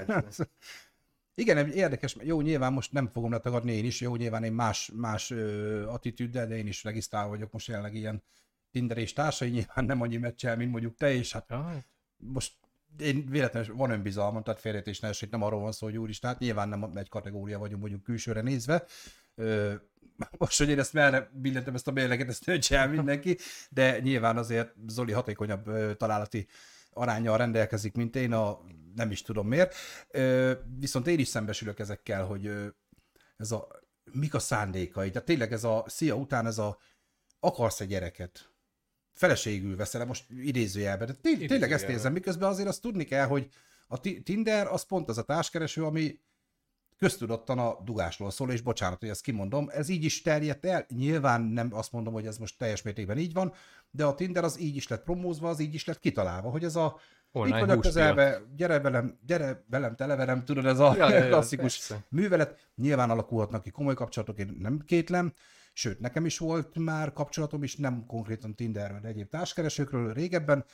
Igen, 1.37 1.71
érdekes, 1.71 2.15
jó, 2.21 2.41
nyilván 2.41 2.73
most 2.73 2.91
nem 2.91 3.07
fogom 3.07 3.31
letagadni 3.31 3.71
én 3.71 3.85
is, 3.85 4.01
jó, 4.01 4.15
nyilván 4.15 4.43
én 4.43 4.53
más, 4.53 4.91
más 4.93 5.31
ö, 5.31 5.87
attitűddel, 5.87 6.47
de 6.47 6.57
én 6.57 6.67
is 6.67 6.83
regisztrálva 6.83 7.29
vagyok 7.29 7.51
most 7.51 7.67
jelenleg 7.67 7.95
ilyen 7.95 8.23
Tinder 8.71 8.97
és 8.97 9.13
társai, 9.13 9.49
nyilván 9.49 9.85
nem 9.85 10.01
annyi 10.01 10.17
meccsel, 10.17 10.55
mint 10.55 10.71
mondjuk 10.71 10.95
te, 10.95 11.13
és 11.13 11.31
hát 11.31 11.45
Jaj. 11.49 11.83
most 12.17 12.53
én 12.99 13.25
véletlenül 13.25 13.75
van 13.75 13.91
önbizalmam, 13.91 14.43
tehát 14.43 14.59
félretés 14.59 14.99
ne 14.99 15.07
esik, 15.07 15.29
nem 15.29 15.41
arról 15.41 15.61
van 15.61 15.71
szó, 15.71 15.85
hogy 15.85 15.97
úristen, 15.97 16.29
hát 16.29 16.39
nyilván 16.39 16.69
nem 16.69 16.91
egy 16.95 17.09
kategória 17.09 17.59
vagyunk 17.59 17.81
mondjuk 17.81 18.03
külsőre 18.03 18.41
nézve. 18.41 18.85
Most, 20.37 20.57
hogy 20.57 20.69
én 20.69 20.79
ezt 20.79 20.93
merre 20.93 21.29
billentem 21.33 21.75
ezt 21.75 21.87
a 21.87 21.91
mérleget, 21.91 22.29
ezt 22.29 22.45
döntse 22.45 22.77
el 22.77 22.89
mindenki, 22.89 23.37
de 23.69 23.99
nyilván 23.99 24.37
azért 24.37 24.73
Zoli 24.87 25.11
hatékonyabb 25.11 25.97
találati 25.97 26.47
arányjal 26.91 27.37
rendelkezik, 27.37 27.95
mint 27.95 28.15
én, 28.15 28.33
a 28.33 28.59
nem 28.95 29.11
is 29.11 29.21
tudom 29.21 29.47
miért. 29.47 29.75
Viszont 30.79 31.07
én 31.07 31.19
is 31.19 31.27
szembesülök 31.27 31.79
ezekkel, 31.79 32.25
hogy 32.25 32.51
ez 33.37 33.51
a 33.51 33.67
mik 34.11 34.33
a 34.33 34.39
szándékai. 34.39 35.09
Tehát 35.11 35.27
tényleg 35.27 35.53
ez 35.53 35.63
a 35.63 35.83
szia 35.87 36.15
után 36.15 36.45
ez 36.45 36.57
a 36.57 36.77
akarsz 37.39 37.79
egy 37.79 37.87
gyereket, 37.87 38.49
feleségül 39.13 39.75
veszel, 39.75 40.05
most 40.05 40.25
idézőjelben. 40.29 41.07
De 41.07 41.13
té- 41.13 41.47
tényleg 41.47 41.71
ezt 41.71 41.89
érzem, 41.89 42.13
miközben 42.13 42.49
azért 42.49 42.67
azt 42.67 42.81
tudni 42.81 43.03
kell, 43.03 43.25
hogy 43.25 43.49
a 43.87 43.99
Tinder 43.99 44.67
az 44.67 44.83
pont 44.83 45.09
az 45.09 45.17
a 45.17 45.23
társkereső, 45.23 45.83
ami 45.83 46.19
köztudottan 46.97 47.59
a 47.59 47.77
dugásról 47.83 48.31
szól, 48.31 48.51
és 48.51 48.61
bocsánat, 48.61 48.99
hogy 48.99 49.09
ezt 49.09 49.21
kimondom, 49.21 49.67
ez 49.71 49.89
így 49.89 50.03
is 50.03 50.21
terjedt 50.21 50.65
el, 50.65 50.85
nyilván 50.89 51.41
nem 51.41 51.69
azt 51.73 51.91
mondom, 51.91 52.13
hogy 52.13 52.25
ez 52.25 52.37
most 52.37 52.57
teljes 52.57 52.81
mértékben 52.81 53.17
így 53.17 53.33
van, 53.33 53.53
de 53.91 54.05
a 54.05 54.15
Tinder 54.15 54.43
az 54.43 54.59
így 54.59 54.75
is 54.75 54.87
lett 54.87 55.03
promózva, 55.03 55.49
az 55.49 55.59
így 55.59 55.73
is 55.73 55.85
lett 55.85 55.99
kitalálva, 55.99 56.49
hogy 56.49 56.63
ez 56.63 56.75
a 56.75 56.99
Online 57.31 57.59
itt 57.59 57.65
vagy 57.65 57.77
a 57.77 57.79
közelbe, 57.79 58.41
gyere 58.55 58.79
velem, 58.79 59.19
gyere 59.25 59.63
velem, 59.69 59.95
televerem, 59.95 60.45
tudod, 60.45 60.65
ez 60.65 60.79
a 60.79 60.95
ja, 60.95 61.27
klasszikus 61.27 61.89
ja, 61.89 62.03
művelet. 62.09 62.69
Nyilván 62.75 63.09
alakulhatnak 63.09 63.63
ki 63.63 63.69
komoly 63.69 63.93
kapcsolatok, 63.93 64.39
én 64.39 64.57
nem 64.59 64.79
kétlem, 64.85 65.33
Sőt, 65.77 65.99
nekem 65.99 66.25
is 66.25 66.37
volt 66.37 66.77
már 66.77 67.13
kapcsolatom 67.13 67.63
is, 67.63 67.75
nem 67.75 68.05
konkrétan 68.05 68.55
Tinderről, 68.55 68.99
de 68.99 69.07
egyéb 69.07 69.29
társkeresőkről 69.29 70.13
régebben, 70.13 70.65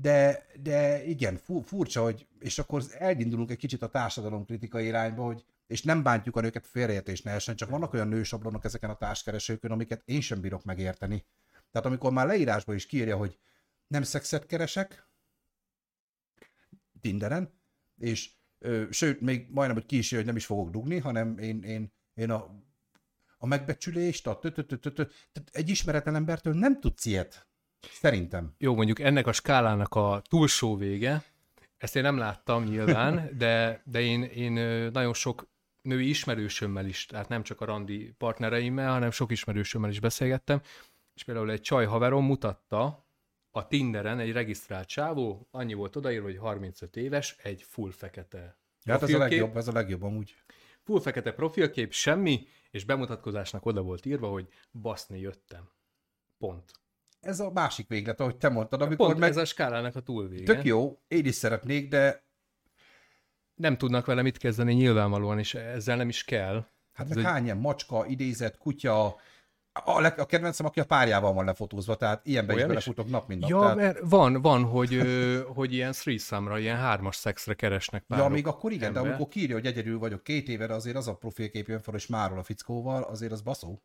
de, 0.00 0.46
de 0.62 1.04
igen, 1.04 1.36
furcsa, 1.62 2.02
hogy, 2.02 2.26
és 2.38 2.58
akkor 2.58 2.84
elindulunk 2.98 3.50
egy 3.50 3.56
kicsit 3.56 3.82
a 3.82 3.88
társadalom 3.88 4.44
kritikai 4.44 4.86
irányba, 4.86 5.24
hogy 5.24 5.44
és 5.66 5.82
nem 5.82 6.02
bántjuk 6.02 6.36
a 6.36 6.40
nőket 6.40 6.66
félreértés 6.66 7.22
ne 7.22 7.30
essen, 7.30 7.56
csak 7.56 7.70
vannak 7.70 7.92
olyan 7.92 8.08
nősablonok 8.08 8.64
ezeken 8.64 8.90
a 8.90 8.96
társkeresőkön, 8.96 9.70
amiket 9.70 10.02
én 10.04 10.20
sem 10.20 10.40
bírok 10.40 10.64
megérteni. 10.64 11.24
Tehát 11.70 11.86
amikor 11.86 12.12
már 12.12 12.26
leírásba 12.26 12.74
is 12.74 12.86
kírja, 12.86 13.16
hogy 13.16 13.38
nem 13.86 14.02
szexet 14.02 14.46
keresek, 14.46 15.08
Tinderen, 17.00 17.52
és 17.98 18.30
ö, 18.58 18.84
sőt, 18.90 19.20
még 19.20 19.46
majdnem, 19.50 19.76
hogy 19.76 19.86
ki 19.86 19.98
is 19.98 20.10
hogy 20.10 20.24
nem 20.24 20.36
is 20.36 20.46
fogok 20.46 20.70
dugni, 20.70 20.98
hanem 20.98 21.38
én, 21.38 21.62
én, 21.62 21.92
én 22.14 22.30
a 22.30 22.62
a 23.38 23.46
megbecsülést, 23.46 24.26
a 24.26 24.38
Tehát 24.38 25.50
egy 25.52 25.68
ismeretlen 25.68 26.14
embertől 26.14 26.54
nem 26.54 26.80
tudsz 26.80 27.04
ilyet. 27.04 27.48
Szerintem. 27.92 28.54
Jó, 28.58 28.74
mondjuk 28.74 29.00
ennek 29.00 29.26
a 29.26 29.32
skálának 29.32 29.94
a 29.94 30.22
túlsó 30.28 30.76
vége, 30.76 31.24
ezt 31.76 31.96
én 31.96 32.02
nem 32.02 32.16
láttam 32.16 32.64
nyilván, 32.64 33.28
de, 33.38 33.82
de 33.84 34.00
én, 34.00 34.22
én 34.22 34.52
nagyon 34.92 35.14
sok 35.14 35.46
női 35.82 36.08
ismerősömmel 36.08 36.86
is, 36.86 37.06
tehát 37.06 37.28
nem 37.28 37.42
csak 37.42 37.60
a 37.60 37.64
randi 37.64 38.14
partnereimmel, 38.18 38.92
hanem 38.92 39.10
sok 39.10 39.30
ismerősömmel 39.30 39.90
is 39.90 40.00
beszélgettem, 40.00 40.60
és 41.14 41.24
például 41.24 41.50
egy 41.50 41.60
csaj 41.60 41.86
haverom 41.86 42.24
mutatta 42.24 43.06
a 43.50 43.66
Tinderen 43.66 44.18
egy 44.18 44.32
regisztrált 44.32 44.88
csávó, 44.88 45.48
annyi 45.50 45.74
volt 45.74 45.96
odaírva, 45.96 46.26
hogy 46.26 46.38
35 46.38 46.96
éves, 46.96 47.36
egy 47.42 47.62
full 47.62 47.90
fekete. 47.90 48.58
Ja, 48.84 48.92
hát 48.92 49.02
ez 49.02 49.12
a 49.14 49.18
legjobb, 49.18 49.56
ez 49.56 49.68
a 49.68 49.72
legjobb 49.72 50.02
amúgy. 50.02 50.36
Full 50.82 51.00
fekete 51.00 51.32
profilkép, 51.32 51.92
semmi, 51.92 52.46
és 52.70 52.84
bemutatkozásnak 52.84 53.66
oda 53.66 53.82
volt 53.82 54.06
írva, 54.06 54.28
hogy 54.28 54.48
baszni 54.72 55.20
jöttem. 55.20 55.68
Pont. 56.38 56.72
Ez 57.24 57.40
a 57.40 57.50
másik 57.50 57.88
véglet, 57.88 58.20
ahogy 58.20 58.36
te 58.36 58.48
mondtad, 58.48 58.82
amikor 58.82 59.06
Pont 59.06 59.18
meg... 59.18 59.30
ez 59.30 59.36
a 59.36 59.44
skálának 59.44 59.96
a 59.96 60.00
túlvége. 60.00 60.54
Tök 60.54 60.64
jó, 60.64 60.98
én 61.08 61.24
is 61.24 61.34
szeretnék, 61.34 61.88
de... 61.88 62.22
Nem 63.54 63.76
tudnak 63.76 64.06
vele 64.06 64.22
mit 64.22 64.38
kezdeni 64.38 64.72
nyilvánvalóan, 64.72 65.38
és 65.38 65.54
ezzel 65.54 65.96
nem 65.96 66.08
is 66.08 66.24
kell. 66.24 66.66
Hát 66.92 67.08
meg 67.08 67.18
egy... 67.18 67.24
hány 67.24 67.44
ilyen 67.44 67.56
macska, 67.56 68.06
idézett, 68.06 68.58
kutya, 68.58 69.16
a, 69.84 70.00
leg, 70.00 70.18
a 70.18 70.26
kedvencem, 70.26 70.66
aki 70.66 70.80
a 70.80 70.84
párjával 70.84 71.32
van 71.32 71.44
lefotózva, 71.44 71.96
tehát 71.96 72.26
ilyenben 72.26 72.54
Olyan 72.56 72.68
is 72.68 72.74
belefutok 72.74 73.10
nap, 73.10 73.28
mint 73.28 73.40
nap. 73.40 73.50
Ja, 73.50 73.60
tehát... 73.60 73.76
mert 73.76 73.98
van, 74.02 74.42
van, 74.42 74.64
hogy, 74.64 75.00
hogy 75.54 75.72
ilyen 75.72 75.92
threesome 75.92 76.60
ilyen 76.60 76.76
hármas 76.76 77.16
szexre 77.16 77.54
keresnek 77.54 78.02
párok. 78.02 78.26
Ja, 78.26 78.32
még 78.32 78.46
akkor 78.46 78.72
igen, 78.72 78.86
ember. 78.86 79.02
de 79.02 79.08
amikor 79.08 79.28
kírja, 79.28 79.54
hogy 79.54 79.66
egyedül 79.66 79.98
vagyok 79.98 80.22
két 80.22 80.48
éve, 80.48 80.74
azért 80.74 80.96
az 80.96 81.08
a 81.08 81.14
profilkép 81.14 81.68
jön 81.68 81.80
fel, 81.80 81.94
és 81.94 82.06
máról 82.06 82.38
a 82.38 82.42
fickóval, 82.42 83.02
azért 83.02 83.32
az 83.32 83.40
baszó. 83.40 83.82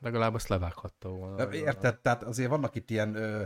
Legalább 0.00 0.34
azt 0.34 0.48
levághatta 0.48 1.08
volna. 1.08 1.52
Érted, 1.54 1.98
tehát 1.98 2.22
azért 2.22 2.50
vannak 2.50 2.74
itt 2.74 2.90
ilyen 2.90 3.14
ö, 3.14 3.44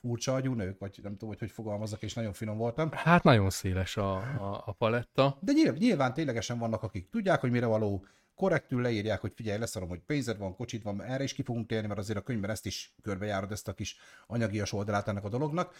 furcsa 0.00 0.34
agyú 0.34 0.54
nők, 0.54 0.78
vagy 0.78 0.98
nem 1.02 1.12
tudom, 1.12 1.28
hogy 1.28 1.38
hogy 1.38 1.50
fogalmazok, 1.50 2.02
és 2.02 2.14
nagyon 2.14 2.32
finom 2.32 2.56
voltam. 2.56 2.90
Hát 2.92 3.22
nagyon 3.22 3.50
széles 3.50 3.96
a, 3.96 4.16
a, 4.16 4.62
a 4.66 4.72
paletta. 4.72 5.38
De 5.40 5.52
nyilván, 5.52 5.76
nyilván 5.78 6.14
ténylegesen 6.14 6.58
vannak, 6.58 6.82
akik 6.82 7.10
tudják, 7.10 7.40
hogy 7.40 7.50
mire 7.50 7.66
való, 7.66 8.04
korrektül 8.34 8.82
leírják, 8.82 9.20
hogy 9.20 9.32
figyelj, 9.34 9.58
leszarom, 9.58 9.88
hogy 9.88 10.00
pénzed 10.00 10.38
van, 10.38 10.56
kocsid 10.56 10.82
van, 10.82 11.02
erre 11.02 11.22
is 11.22 11.32
ki 11.32 11.42
fogunk 11.42 11.66
térni, 11.66 11.86
mert 11.86 12.00
azért 12.00 12.18
a 12.18 12.22
könyvben 12.22 12.50
ezt 12.50 12.66
is 12.66 12.94
körbejárod, 13.02 13.52
ezt 13.52 13.68
a 13.68 13.74
kis 13.74 13.96
anyagias 14.26 14.72
oldalát 14.72 15.08
ennek 15.08 15.24
a 15.24 15.28
dolognak, 15.28 15.74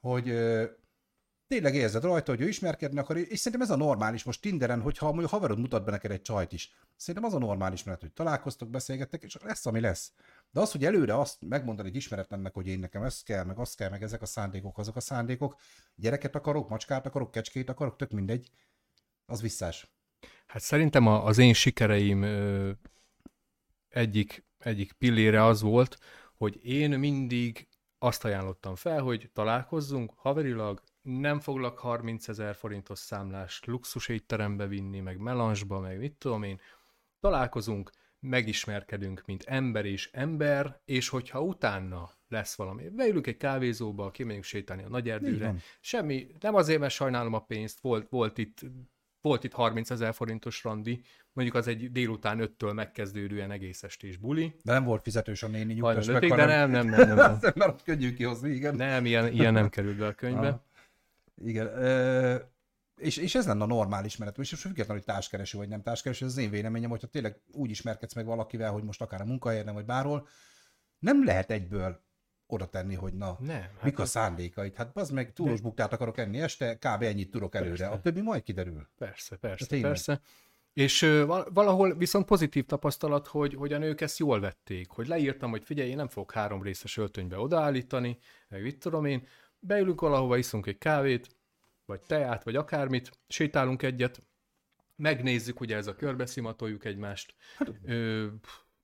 hogy 0.00 0.28
tényleg 1.50 1.74
érzed 1.74 2.02
rajta, 2.02 2.30
hogy 2.30 2.40
ő 2.40 2.48
ismerkedni 2.48 2.98
akar, 2.98 3.16
és 3.16 3.38
szerintem 3.38 3.68
ez 3.68 3.74
a 3.74 3.76
normális 3.76 4.24
most 4.24 4.40
Tinderen, 4.40 4.80
hogyha 4.80 5.06
mondjuk 5.06 5.30
haverod 5.30 5.58
mutat 5.58 5.84
be 5.84 5.90
neked 5.90 6.10
egy 6.10 6.22
csajt 6.22 6.52
is. 6.52 6.70
Szerintem 6.96 7.30
az 7.30 7.36
a 7.36 7.38
normális, 7.38 7.84
mert 7.84 8.00
hogy 8.00 8.12
találkoztok, 8.12 8.70
beszélgettek, 8.70 9.22
és 9.22 9.36
lesz, 9.42 9.66
ami 9.66 9.80
lesz. 9.80 10.12
De 10.50 10.60
az, 10.60 10.72
hogy 10.72 10.84
előre 10.84 11.18
azt 11.18 11.36
megmondani 11.40 11.88
egy 11.88 11.96
ismeretlennek, 11.96 12.54
hogy 12.54 12.66
én 12.66 12.78
nekem 12.78 13.02
ez 13.02 13.22
kell, 13.22 13.44
meg 13.44 13.58
azt 13.58 13.76
kell, 13.76 13.90
meg 13.90 14.02
ezek 14.02 14.22
a 14.22 14.26
szándékok, 14.26 14.78
azok 14.78 14.96
a 14.96 15.00
szándékok, 15.00 15.56
gyereket 15.94 16.34
akarok, 16.34 16.68
macskát 16.68 17.06
akarok, 17.06 17.30
kecskét 17.30 17.68
akarok, 17.68 17.96
tök 17.96 18.10
mindegy, 18.10 18.50
az 19.26 19.40
visszás. 19.40 19.92
Hát 20.46 20.62
szerintem 20.62 21.06
az 21.06 21.38
én 21.38 21.52
sikereim 21.52 22.24
egyik, 23.88 24.44
egyik 24.58 24.92
pillére 24.92 25.44
az 25.44 25.60
volt, 25.60 25.98
hogy 26.36 26.64
én 26.64 26.98
mindig 26.98 27.68
azt 27.98 28.24
ajánlottam 28.24 28.74
fel, 28.74 29.00
hogy 29.00 29.30
találkozzunk 29.32 30.12
haverilag, 30.16 30.82
nem 31.02 31.40
foglak 31.40 31.78
30 31.78 32.28
ezer 32.28 32.54
forintos 32.54 32.98
számlást 32.98 33.66
luxus 33.66 34.08
étterembe 34.08 34.66
vinni, 34.66 35.00
meg 35.00 35.18
melansba, 35.18 35.80
meg 35.80 35.98
mit 35.98 36.16
tudom 36.18 36.42
én. 36.42 36.60
Találkozunk, 37.20 37.90
megismerkedünk, 38.20 39.22
mint 39.26 39.42
ember 39.42 39.84
és 39.84 40.10
ember, 40.12 40.80
és 40.84 41.08
hogyha 41.08 41.42
utána 41.42 42.10
lesz 42.28 42.54
valami, 42.56 42.88
beülünk 42.88 43.26
egy 43.26 43.36
kávézóba, 43.36 44.10
kimegyünk 44.10 44.44
sétálni 44.44 44.82
a 44.82 44.88
nagy 44.88 45.08
erdőre, 45.08 45.54
semmi, 45.80 46.26
nem 46.40 46.54
azért, 46.54 46.80
mert 46.80 46.92
sajnálom 46.92 47.32
a 47.32 47.44
pénzt, 47.44 47.80
volt, 47.80 48.08
volt 48.08 48.38
itt 48.38 48.60
volt 49.20 49.44
itt 49.44 49.52
30 49.52 49.90
ezer 49.90 50.14
forintos 50.14 50.64
randi, 50.64 51.02
mondjuk 51.32 51.56
az 51.56 51.66
egy 51.66 51.92
délután 51.92 52.38
5-től 52.42 52.74
megkezdődően 52.74 53.50
egész 53.50 53.82
estés 53.82 54.16
buli. 54.16 54.56
De 54.62 54.72
nem 54.72 54.84
volt 54.84 55.02
fizetős 55.02 55.42
a 55.42 55.46
néni 55.46 55.72
nyugtas 55.72 56.06
meg, 56.06 56.28
de 56.28 56.44
nem, 56.44 56.70
nem, 56.70 56.86
nem. 56.86 57.08
nem, 57.08 57.16
nem. 57.16 57.38
Mert 57.54 57.82
könnyű 57.82 58.14
kihozni, 58.14 58.50
igen. 58.50 58.74
Nem, 58.74 59.06
ilyen, 59.06 59.32
ilyen 59.32 59.52
nem 59.52 59.68
került 59.68 59.96
be 59.96 60.06
a 60.06 60.12
könyvbe. 60.12 60.48
Ah. 60.48 60.60
Igen. 61.44 61.66
Ö, 61.66 62.36
és, 62.96 63.16
és 63.16 63.34
ez 63.34 63.46
lenne 63.46 63.62
a 63.62 63.66
normális 63.66 64.16
menet. 64.16 64.38
És 64.38 64.50
most 64.50 64.62
függetlenül, 64.62 65.02
hogy 65.02 65.14
társkereső 65.14 65.58
vagy 65.58 65.68
nem 65.68 65.82
társkereső, 65.82 66.24
ez 66.24 66.32
az 66.32 66.38
én 66.38 66.50
véleményem, 66.50 66.90
hogyha 66.90 67.06
tényleg 67.06 67.40
úgy 67.52 67.70
ismerkedsz 67.70 68.14
meg 68.14 68.26
valakivel, 68.26 68.72
hogy 68.72 68.82
most 68.82 69.02
akár 69.02 69.20
a 69.20 69.24
munkahelyen 69.24 69.74
vagy 69.74 69.84
bárhol, 69.84 70.28
nem 70.98 71.24
lehet 71.24 71.50
egyből 71.50 72.00
oda 72.46 72.66
tenni, 72.66 72.94
hogy 72.94 73.12
na, 73.12 73.36
nem, 73.40 73.60
hát 73.60 73.82
mik 73.82 73.98
a 73.98 74.02
az... 74.02 74.10
szándékaid. 74.10 74.74
Hát 74.74 74.96
az 74.96 75.10
meg 75.10 75.32
túlos 75.32 75.60
buktát 75.60 75.92
akarok 75.92 76.18
enni 76.18 76.40
este, 76.40 76.74
kb. 76.76 77.02
ennyit 77.02 77.30
tudok 77.30 77.54
előre. 77.54 77.70
Persze. 77.70 77.88
A 77.88 78.00
többi 78.00 78.20
majd 78.20 78.42
kiderül. 78.42 78.88
Persze, 78.98 79.36
persze, 79.36 79.80
persze. 79.80 80.20
És 80.72 81.22
valahol 81.52 81.96
viszont 81.96 82.26
pozitív 82.26 82.66
tapasztalat, 82.66 83.26
hogy, 83.26 83.54
hogy 83.54 83.72
a 83.72 83.78
nők 83.78 84.00
ezt 84.00 84.18
jól 84.18 84.40
vették, 84.40 84.90
hogy 84.90 85.06
leírtam, 85.06 85.50
hogy 85.50 85.64
figyelj, 85.64 85.90
én 85.90 85.96
nem 85.96 86.08
fogok 86.08 86.32
három 86.32 86.62
részes 86.62 86.96
öltönybe 86.96 87.38
odaállítani, 87.38 88.18
meg 88.48 88.62
mit 88.62 88.78
tudom 88.78 89.04
én, 89.04 89.26
beülünk 89.60 90.00
valahova, 90.00 90.36
iszunk 90.36 90.66
egy 90.66 90.78
kávét, 90.78 91.36
vagy 91.84 92.00
teát, 92.00 92.44
vagy 92.44 92.56
akármit, 92.56 93.10
sétálunk 93.28 93.82
egyet, 93.82 94.22
megnézzük, 94.96 95.60
ugye 95.60 95.76
ez 95.76 95.86
a 95.86 95.96
körbe 95.96 96.26
szimatoljuk 96.26 96.84
egymást, 96.84 97.34
hát, 97.56 97.68
ö, 97.84 98.26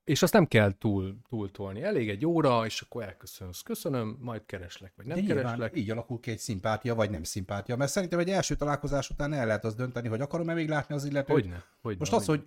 és 0.06 0.22
azt 0.22 0.32
nem 0.32 0.46
kell 0.46 0.78
túl, 0.78 1.16
túl 1.28 1.50
tolni. 1.50 1.82
Elég 1.82 2.08
egy 2.08 2.26
óra, 2.26 2.64
és 2.66 2.80
akkor 2.80 3.02
elköszönsz. 3.02 3.62
Köszönöm, 3.62 4.16
majd 4.20 4.46
kereslek, 4.46 4.92
vagy 4.96 5.06
nem 5.06 5.16
De 5.16 5.34
kereslek. 5.34 5.76
így 5.76 5.90
alakul 5.90 6.20
ki 6.20 6.30
egy 6.30 6.38
szimpátia, 6.38 6.94
vagy 6.94 7.10
nem 7.10 7.22
szimpátia. 7.22 7.76
Mert 7.76 7.90
szerintem 7.90 8.18
egy 8.18 8.30
első 8.30 8.54
találkozás 8.54 9.10
után 9.10 9.32
el 9.32 9.46
lehet 9.46 9.64
az 9.64 9.74
dönteni, 9.74 10.08
hogy 10.08 10.20
akarom-e 10.20 10.54
még 10.54 10.68
látni 10.68 10.94
az 10.94 11.04
illetőt. 11.04 11.34
Hogyne, 11.34 11.64
hogyne, 11.80 11.98
Most 11.98 12.12
az, 12.12 12.24
hogy 12.24 12.46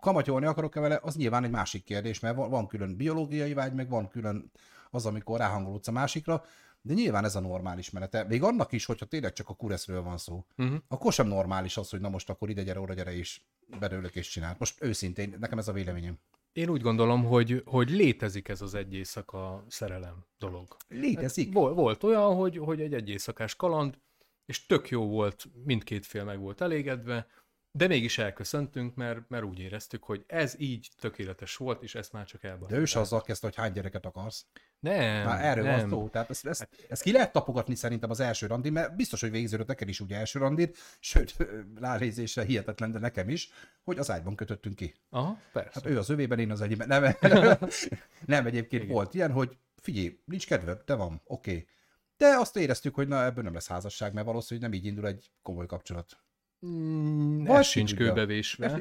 kamatyolni 0.00 0.46
akarok-e 0.46 0.80
vele, 0.80 0.98
az 1.02 1.16
nyilván 1.16 1.44
egy 1.44 1.50
másik 1.50 1.84
kérdés, 1.84 2.20
mert 2.20 2.36
van, 2.36 2.50
van 2.50 2.66
külön 2.66 2.96
biológiai 2.96 3.54
vágy, 3.54 3.72
meg 3.72 3.88
van 3.88 4.08
külön 4.08 4.50
az, 4.90 5.06
amikor 5.06 5.38
ráhangolódsz 5.38 5.88
a 5.88 5.92
másikra. 5.92 6.44
De 6.82 6.94
nyilván 6.94 7.24
ez 7.24 7.36
a 7.36 7.40
normális 7.40 7.90
menete. 7.90 8.24
Még 8.24 8.42
annak 8.42 8.72
is, 8.72 8.84
hogyha 8.84 9.06
tényleg 9.06 9.32
csak 9.32 9.48
a 9.48 9.54
kureszről 9.54 10.02
van 10.02 10.18
szó, 10.18 10.44
uh-huh. 10.56 10.78
akkor 10.88 11.12
sem 11.12 11.26
normális 11.26 11.76
az, 11.76 11.90
hogy 11.90 12.00
na 12.00 12.08
most 12.08 12.30
akkor 12.30 12.50
ide 12.50 12.62
gyere, 12.62 12.80
oda 12.80 12.94
gyere, 12.94 13.16
és 13.16 13.40
belőlük 13.78 14.14
és 14.14 14.28
csinál. 14.28 14.56
Most 14.58 14.82
őszintén, 14.82 15.36
nekem 15.40 15.58
ez 15.58 15.68
a 15.68 15.72
véleményem. 15.72 16.18
Én 16.52 16.68
úgy 16.68 16.80
gondolom, 16.80 17.24
hogy, 17.24 17.62
hogy 17.64 17.90
létezik 17.90 18.48
ez 18.48 18.60
az 18.60 18.74
egy 18.74 18.94
éjszaka 18.94 19.64
szerelem 19.68 20.26
dolog. 20.38 20.76
Létezik. 20.88 21.44
Hát 21.44 21.54
volt, 21.54 21.74
volt 21.74 22.02
olyan, 22.02 22.34
hogy, 22.34 22.56
hogy 22.56 22.80
egy 22.80 22.94
egy 22.94 23.08
éjszakás 23.08 23.56
kaland, 23.56 23.98
és 24.46 24.66
tök 24.66 24.88
jó 24.88 25.06
volt, 25.06 25.44
mindkét 25.64 26.06
fél 26.06 26.24
meg 26.24 26.38
volt 26.38 26.60
elégedve, 26.60 27.26
de 27.70 27.86
mégis 27.86 28.18
elköszöntünk, 28.18 28.94
mert, 28.94 29.28
mert 29.28 29.44
úgy 29.44 29.58
éreztük, 29.58 30.04
hogy 30.04 30.24
ez 30.26 30.54
így 30.58 30.88
tökéletes 31.00 31.56
volt, 31.56 31.82
és 31.82 31.94
ezt 31.94 32.12
már 32.12 32.24
csak 32.24 32.44
elbasztották. 32.44 32.76
De 32.76 32.80
ő 32.80 32.84
se 32.84 33.00
azzal 33.00 33.22
kezdte, 33.22 33.46
hogy 33.46 33.56
hány 33.56 33.72
gyereket 33.72 34.06
akarsz. 34.06 34.46
Nem, 34.80 35.24
Már 35.24 35.44
erről 35.44 35.64
nem. 35.64 35.78
van 35.80 35.88
szó. 35.88 36.08
Tehát 36.08 36.30
ezt, 36.30 36.46
ezt, 36.46 36.58
hát, 36.60 36.86
ezt, 36.88 37.02
ki 37.02 37.12
lehet 37.12 37.32
tapogatni 37.32 37.74
szerintem 37.74 38.10
az 38.10 38.20
első 38.20 38.46
randi, 38.46 38.70
mert 38.70 38.96
biztos, 38.96 39.20
hogy 39.20 39.30
végződött 39.30 39.66
neked 39.66 39.88
is 39.88 40.00
ugye 40.00 40.16
első 40.16 40.38
randit, 40.38 40.76
sőt, 41.00 41.36
ránézésre 41.80 42.44
hihetetlen, 42.44 42.92
de 42.92 42.98
nekem 42.98 43.28
is, 43.28 43.50
hogy 43.84 43.98
az 43.98 44.10
ágyban 44.10 44.34
kötöttünk 44.34 44.74
ki. 44.74 44.94
Aha, 45.10 45.38
persze. 45.52 45.70
Hát 45.74 45.86
ő 45.86 45.98
az 45.98 46.10
övében, 46.10 46.38
én 46.38 46.50
az 46.50 46.60
egyében. 46.60 46.88
Nem, 46.88 47.14
nem, 47.20 47.58
nem 48.26 48.46
egyébként 48.46 48.82
Igen. 48.82 48.94
volt 48.94 49.14
ilyen, 49.14 49.30
hogy 49.32 49.56
figyelj, 49.76 50.20
nincs 50.24 50.46
kedve, 50.46 50.82
de 50.84 50.94
van, 50.94 51.20
oké. 51.24 51.50
Okay. 51.50 51.68
De 52.16 52.26
azt 52.26 52.56
éreztük, 52.56 52.94
hogy 52.94 53.08
na 53.08 53.24
ebből 53.24 53.44
nem 53.44 53.52
lesz 53.52 53.68
házasság, 53.68 54.12
mert 54.12 54.26
valószínűleg 54.26 54.70
nem 54.70 54.78
így 54.78 54.86
indul 54.86 55.06
egy 55.06 55.30
komoly 55.42 55.66
kapcsolat. 55.66 56.18
Mm, 56.66 57.44
Vagy 57.44 57.64
sincs 57.64 57.94
kőbevésve. 57.94 58.80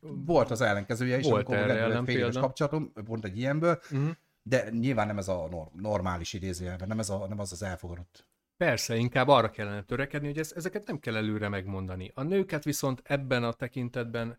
Volt 0.00 0.50
az 0.50 0.60
ellenkezője 0.60 1.18
is, 1.18 1.24
Volt 1.24 1.48
amikor 1.48 1.70
erre 1.70 2.04
fényes 2.04 2.36
kapcsolatom, 2.36 2.92
pont 2.92 3.24
egy 3.24 3.38
ilyenből, 3.38 3.80
uh-huh. 3.90 4.10
De 4.46 4.70
nyilván 4.70 5.06
nem 5.06 5.18
ez 5.18 5.28
a 5.28 5.70
normális 5.72 6.32
idézőjelben, 6.32 6.88
nem, 6.88 6.98
ez 6.98 7.10
a, 7.10 7.26
nem 7.26 7.38
az 7.38 7.52
az 7.52 7.62
elfogadott. 7.62 8.26
Persze, 8.56 8.96
inkább 8.96 9.28
arra 9.28 9.50
kellene 9.50 9.82
törekedni, 9.82 10.26
hogy 10.26 10.38
ez, 10.38 10.52
ezeket 10.52 10.86
nem 10.86 10.98
kell 10.98 11.16
előre 11.16 11.48
megmondani. 11.48 12.10
A 12.14 12.22
nőket 12.22 12.64
viszont 12.64 13.02
ebben 13.04 13.44
a 13.44 13.52
tekintetben 13.52 14.36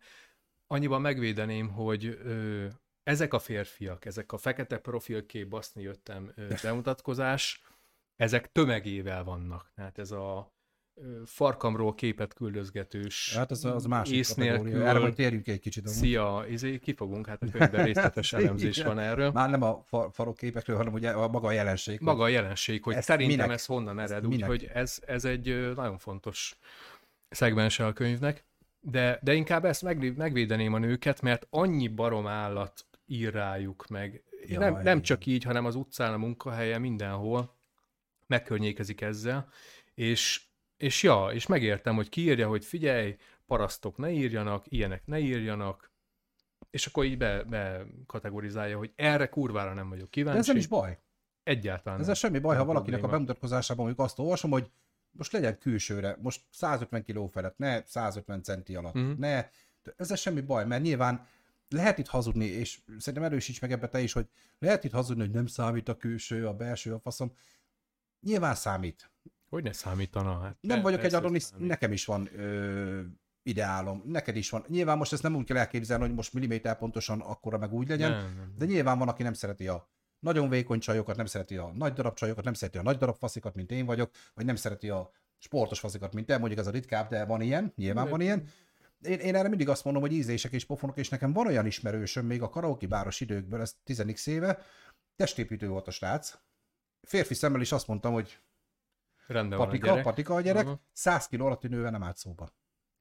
annyiban 0.66 1.00
megvédeném, 1.00 1.68
hogy 1.68 2.04
ö, 2.04 2.66
ezek 3.02 3.34
a 3.34 3.38
férfiak, 3.38 4.04
ezek 4.04 4.32
a 4.32 4.38
fekete 4.38 4.78
profilkép 4.78 5.48
baszni 5.48 5.82
jöttem 5.82 6.32
ö, 6.34 6.54
bemutatkozás, 6.62 7.62
ezek 8.16 8.52
tömegével 8.52 9.24
vannak. 9.24 9.72
Tehát 9.74 9.98
ez 9.98 10.10
a 10.10 10.55
farkamról 11.24 11.94
képet 11.94 12.34
küldözgetős. 12.34 13.34
Hát 13.36 13.50
az, 13.50 13.64
az 13.64 13.84
másik 13.84 14.26
kategória. 14.26 14.86
Erre 14.86 14.98
majd 14.98 15.14
térjünk 15.14 15.48
egy 15.48 15.60
kicsit. 15.60 15.86
Szia, 15.88 16.44
izé, 16.48 16.78
kifogunk, 16.78 17.26
hát 17.26 17.42
a 17.42 17.46
könyvben 17.50 17.84
részletes 17.84 18.32
elemzés 18.38 18.82
van 18.82 18.98
erről. 18.98 19.30
Már 19.30 19.50
nem 19.50 19.62
a 19.62 19.82
far, 19.84 20.10
farokképekről, 20.12 20.76
hanem 20.76 20.92
ugye 20.92 21.10
a 21.10 21.28
maga 21.28 21.46
a 21.46 21.52
jelenség. 21.52 22.00
Maga 22.00 22.22
a 22.22 22.28
jelenség, 22.28 22.82
hogy 22.82 22.94
ezt 22.94 23.06
szerintem 23.06 23.36
minek? 23.36 23.50
ez 23.50 23.64
honnan 23.64 23.98
ered, 23.98 24.26
úgyhogy 24.26 24.70
ez, 24.72 24.98
ez 25.06 25.24
egy 25.24 25.72
nagyon 25.74 25.98
fontos 25.98 26.58
szegmense 27.28 27.86
a 27.86 27.92
könyvnek. 27.92 28.44
De, 28.80 29.18
de 29.22 29.34
inkább 29.34 29.64
ezt 29.64 29.82
meg, 29.82 30.16
megvédeném 30.16 30.74
a 30.74 30.78
nőket, 30.78 31.20
mert 31.20 31.46
annyi 31.50 31.88
barom 31.88 32.26
állat 32.26 32.86
ír 33.06 33.32
rájuk 33.32 33.86
meg. 33.86 34.22
Jaj, 34.46 34.58
nem, 34.58 34.82
nem 34.82 35.02
csak 35.02 35.26
így, 35.26 35.44
hanem 35.44 35.64
az 35.64 35.74
utcán, 35.74 36.12
a 36.12 36.16
munkahelye, 36.16 36.78
mindenhol 36.78 37.54
megkörnyékezik 38.26 39.00
ezzel, 39.00 39.48
és 39.94 40.46
és 40.76 41.02
ja, 41.02 41.28
és 41.32 41.46
megértem, 41.46 41.94
hogy 41.94 42.08
kiírja, 42.08 42.48
hogy 42.48 42.64
figyelj, 42.64 43.16
parasztok 43.46 43.96
ne 43.96 44.10
írjanak, 44.10 44.64
ilyenek 44.68 45.06
ne 45.06 45.18
írjanak, 45.18 45.90
és 46.70 46.86
akkor 46.86 47.04
így 47.04 47.18
be, 47.18 47.42
be 47.42 47.86
kategorizálja, 48.06 48.78
hogy 48.78 48.92
erre 48.96 49.28
kurvára 49.28 49.74
nem 49.74 49.88
vagyok 49.88 50.10
kíváncsi. 50.10 50.34
De 50.34 50.40
ez 50.40 50.46
nem 50.46 50.56
is 50.56 50.66
baj. 50.66 50.98
Egyáltalán. 51.42 52.08
Ez 52.08 52.18
semmi 52.18 52.38
baj, 52.38 52.56
ha 52.56 52.64
valakinek 52.64 53.02
a 53.02 53.08
bemutatkozásában 53.08 53.84
mondjuk 53.84 54.06
azt 54.06 54.18
olvasom, 54.18 54.50
hogy 54.50 54.70
most 55.10 55.32
legyen 55.32 55.58
külsőre, 55.58 56.16
most 56.20 56.40
150 56.50 57.04
kiló 57.04 57.26
felett, 57.26 57.58
ne 57.58 57.84
150 57.84 58.42
centi 58.42 58.74
alatt, 58.74 58.94
uh-huh. 58.94 59.16
ne. 59.18 59.48
Ez 59.96 60.18
semmi 60.18 60.40
baj, 60.40 60.66
mert 60.66 60.82
nyilván 60.82 61.26
lehet 61.68 61.98
itt 61.98 62.06
hazudni, 62.06 62.44
és 62.44 62.80
szerintem 62.98 63.30
erősíts 63.30 63.60
meg 63.60 63.72
ebbe 63.72 63.88
te 63.88 64.00
is, 64.00 64.12
hogy 64.12 64.28
lehet 64.58 64.84
itt 64.84 64.92
hazudni, 64.92 65.22
hogy 65.22 65.34
nem 65.34 65.46
számít 65.46 65.88
a 65.88 65.96
külső, 65.96 66.46
a 66.46 66.54
belső, 66.54 66.94
a 66.94 66.98
faszom. 66.98 67.32
Nyilván 68.20 68.54
számít. 68.54 69.10
Hogy 69.56 69.64
ne 69.64 69.72
számítana? 69.72 70.40
Hát 70.40 70.56
nem 70.60 70.82
vagyok 70.82 71.04
egy 71.04 71.14
adonis, 71.14 71.44
nekem 71.58 71.92
is 71.92 72.04
van 72.04 72.28
ö, 72.36 73.00
ideálom, 73.42 74.02
neked 74.06 74.36
is 74.36 74.50
van. 74.50 74.64
Nyilván 74.68 74.96
most 74.96 75.12
ezt 75.12 75.22
nem 75.22 75.34
úgy 75.34 75.46
kell 75.46 75.56
elképzelni, 75.56 76.04
hogy 76.04 76.14
most 76.14 76.32
milliméter 76.32 76.78
pontosan 76.78 77.20
akkora 77.20 77.58
meg 77.58 77.72
úgy 77.72 77.88
legyen, 77.88 78.10
nem, 78.10 78.20
nem, 78.20 78.36
nem. 78.36 78.54
de 78.58 78.64
nyilván 78.64 78.98
van, 78.98 79.08
aki 79.08 79.22
nem 79.22 79.32
szereti 79.32 79.68
a 79.68 79.88
nagyon 80.18 80.48
vékony 80.48 80.78
csajokat, 80.78 81.16
nem 81.16 81.26
szereti 81.26 81.56
a 81.56 81.72
nagy 81.74 81.92
darab 81.92 82.14
csajokat, 82.14 82.44
nem 82.44 82.54
szereti 82.54 82.78
a 82.78 82.82
nagy 82.82 82.96
darab 82.96 83.16
faszikat, 83.16 83.54
mint 83.54 83.70
én 83.70 83.86
vagyok, 83.86 84.10
vagy 84.34 84.44
nem 84.44 84.56
szereti 84.56 84.88
a 84.88 85.10
sportos 85.38 85.78
faszikat, 85.78 86.14
mint 86.14 86.26
te, 86.26 86.38
mondjuk 86.38 86.60
ez 86.60 86.66
a 86.66 86.70
ritkább, 86.70 87.08
de 87.08 87.24
van 87.24 87.40
ilyen, 87.40 87.72
nyilván 87.76 88.04
de... 88.04 88.10
van 88.10 88.20
ilyen. 88.20 88.48
Én, 89.02 89.18
én 89.18 89.34
erre 89.34 89.48
mindig 89.48 89.68
azt 89.68 89.84
mondom, 89.84 90.02
hogy 90.02 90.12
ízések 90.12 90.52
és 90.52 90.64
pofonok, 90.64 90.96
és 90.96 91.08
nekem 91.08 91.32
van 91.32 91.46
olyan 91.46 91.66
ismerősöm 91.66 92.26
még 92.26 92.42
a 92.42 92.48
karaoke 92.48 92.86
báros 92.86 93.20
időkből, 93.20 93.60
ez 93.60 93.74
10 93.84 94.26
éve, 94.26 94.58
testépítő 95.16 95.68
volt 95.68 95.86
a 95.86 95.90
srác, 95.90 96.38
férfi 97.02 97.34
szemmel 97.34 97.60
is 97.60 97.72
azt 97.72 97.86
mondtam, 97.86 98.12
hogy 98.12 98.38
Rendben 99.26 99.58
patika, 99.58 99.86
van 99.86 99.88
a 99.94 99.98
gyerek. 99.98 100.04
patika 100.14 100.34
a 100.34 100.40
gyerek, 100.40 100.66
Aha. 100.66 100.80
100 100.92 101.26
kiló 101.26 101.46
alatti 101.46 101.68
nővel 101.68 101.90
nem 101.90 102.02
állt 102.02 102.16
szóba. 102.16 102.48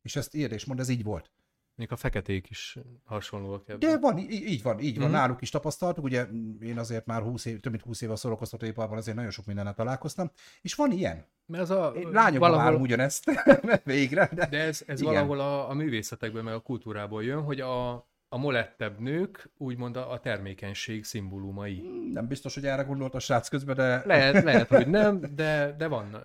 És 0.02 0.16
ezt 0.16 0.36
írd 0.36 0.52
és 0.52 0.66
mond, 0.66 0.80
ez 0.80 0.90
így 0.90 1.04
volt. 1.04 1.32
Még 1.78 1.92
a 1.92 1.96
feketék 1.96 2.50
is 2.50 2.78
hasonlóak 3.04 3.70
ebben. 3.70 3.80
De 3.80 3.98
van, 3.98 4.18
í- 4.18 4.32
így 4.32 4.62
van, 4.62 4.80
így 4.80 4.98
van, 4.98 5.06
Mhm. 5.08 5.16
náluk 5.16 5.42
is 5.42 5.50
tapasztaltuk, 5.50 6.04
ugye 6.04 6.28
én 6.62 6.78
azért 6.80 7.06
már 7.06 7.22
20 7.22 7.46
év, 7.46 7.60
több 7.60 7.72
mint 7.72 7.84
20 7.84 8.02
éve 8.02 8.12
a 8.12 8.16
szórakoztatóiparban 8.16 8.98
azért 8.98 9.16
nagyon 9.16 9.32
sok 9.32 9.46
mindennel 9.46 9.74
találkoztam, 9.74 10.32
és 10.62 10.76
van 10.76 10.92
ilyen. 10.92 11.26
Mert 11.46 11.64
ez 11.64 11.70
a, 11.70 11.88
Én 11.96 12.10
lányokban 12.10 12.40
valahol, 12.50 12.64
várom 12.66 12.82
ugyanezt 12.82 13.24
végre, 13.84 14.30
de, 14.34 14.46
De 14.48 14.60
ez, 14.60 14.84
ez 14.88 15.02
Igen. 15.02 15.14
valahol 15.14 15.40
a, 15.40 15.70
a 15.70 15.74
művészetekből, 15.74 16.44
meg 16.44 16.54
a 16.54 16.60
kultúrából 16.62 17.24
jön, 17.24 17.42
hogy 17.44 17.60
a, 17.62 18.08
a 18.36 18.38
molettebb 18.38 19.00
nők 19.00 19.50
úgymond 19.58 19.98
a, 19.98 20.20
termékenység 20.20 21.04
szimbólumai. 21.04 21.82
nem 22.14 22.28
biztos, 22.28 22.54
hogy 22.54 22.66
erre 22.66 22.82
gondolt 22.84 23.16
a 23.16 23.20
srác 23.20 23.48
közben, 23.48 23.76
de 23.76 24.02
Lehet, 24.06 24.44
lehet, 24.44 24.68
hogy 24.68 24.88
nem, 24.88 25.22
de, 25.36 25.76
de 25.78 25.88
van, 25.88 26.18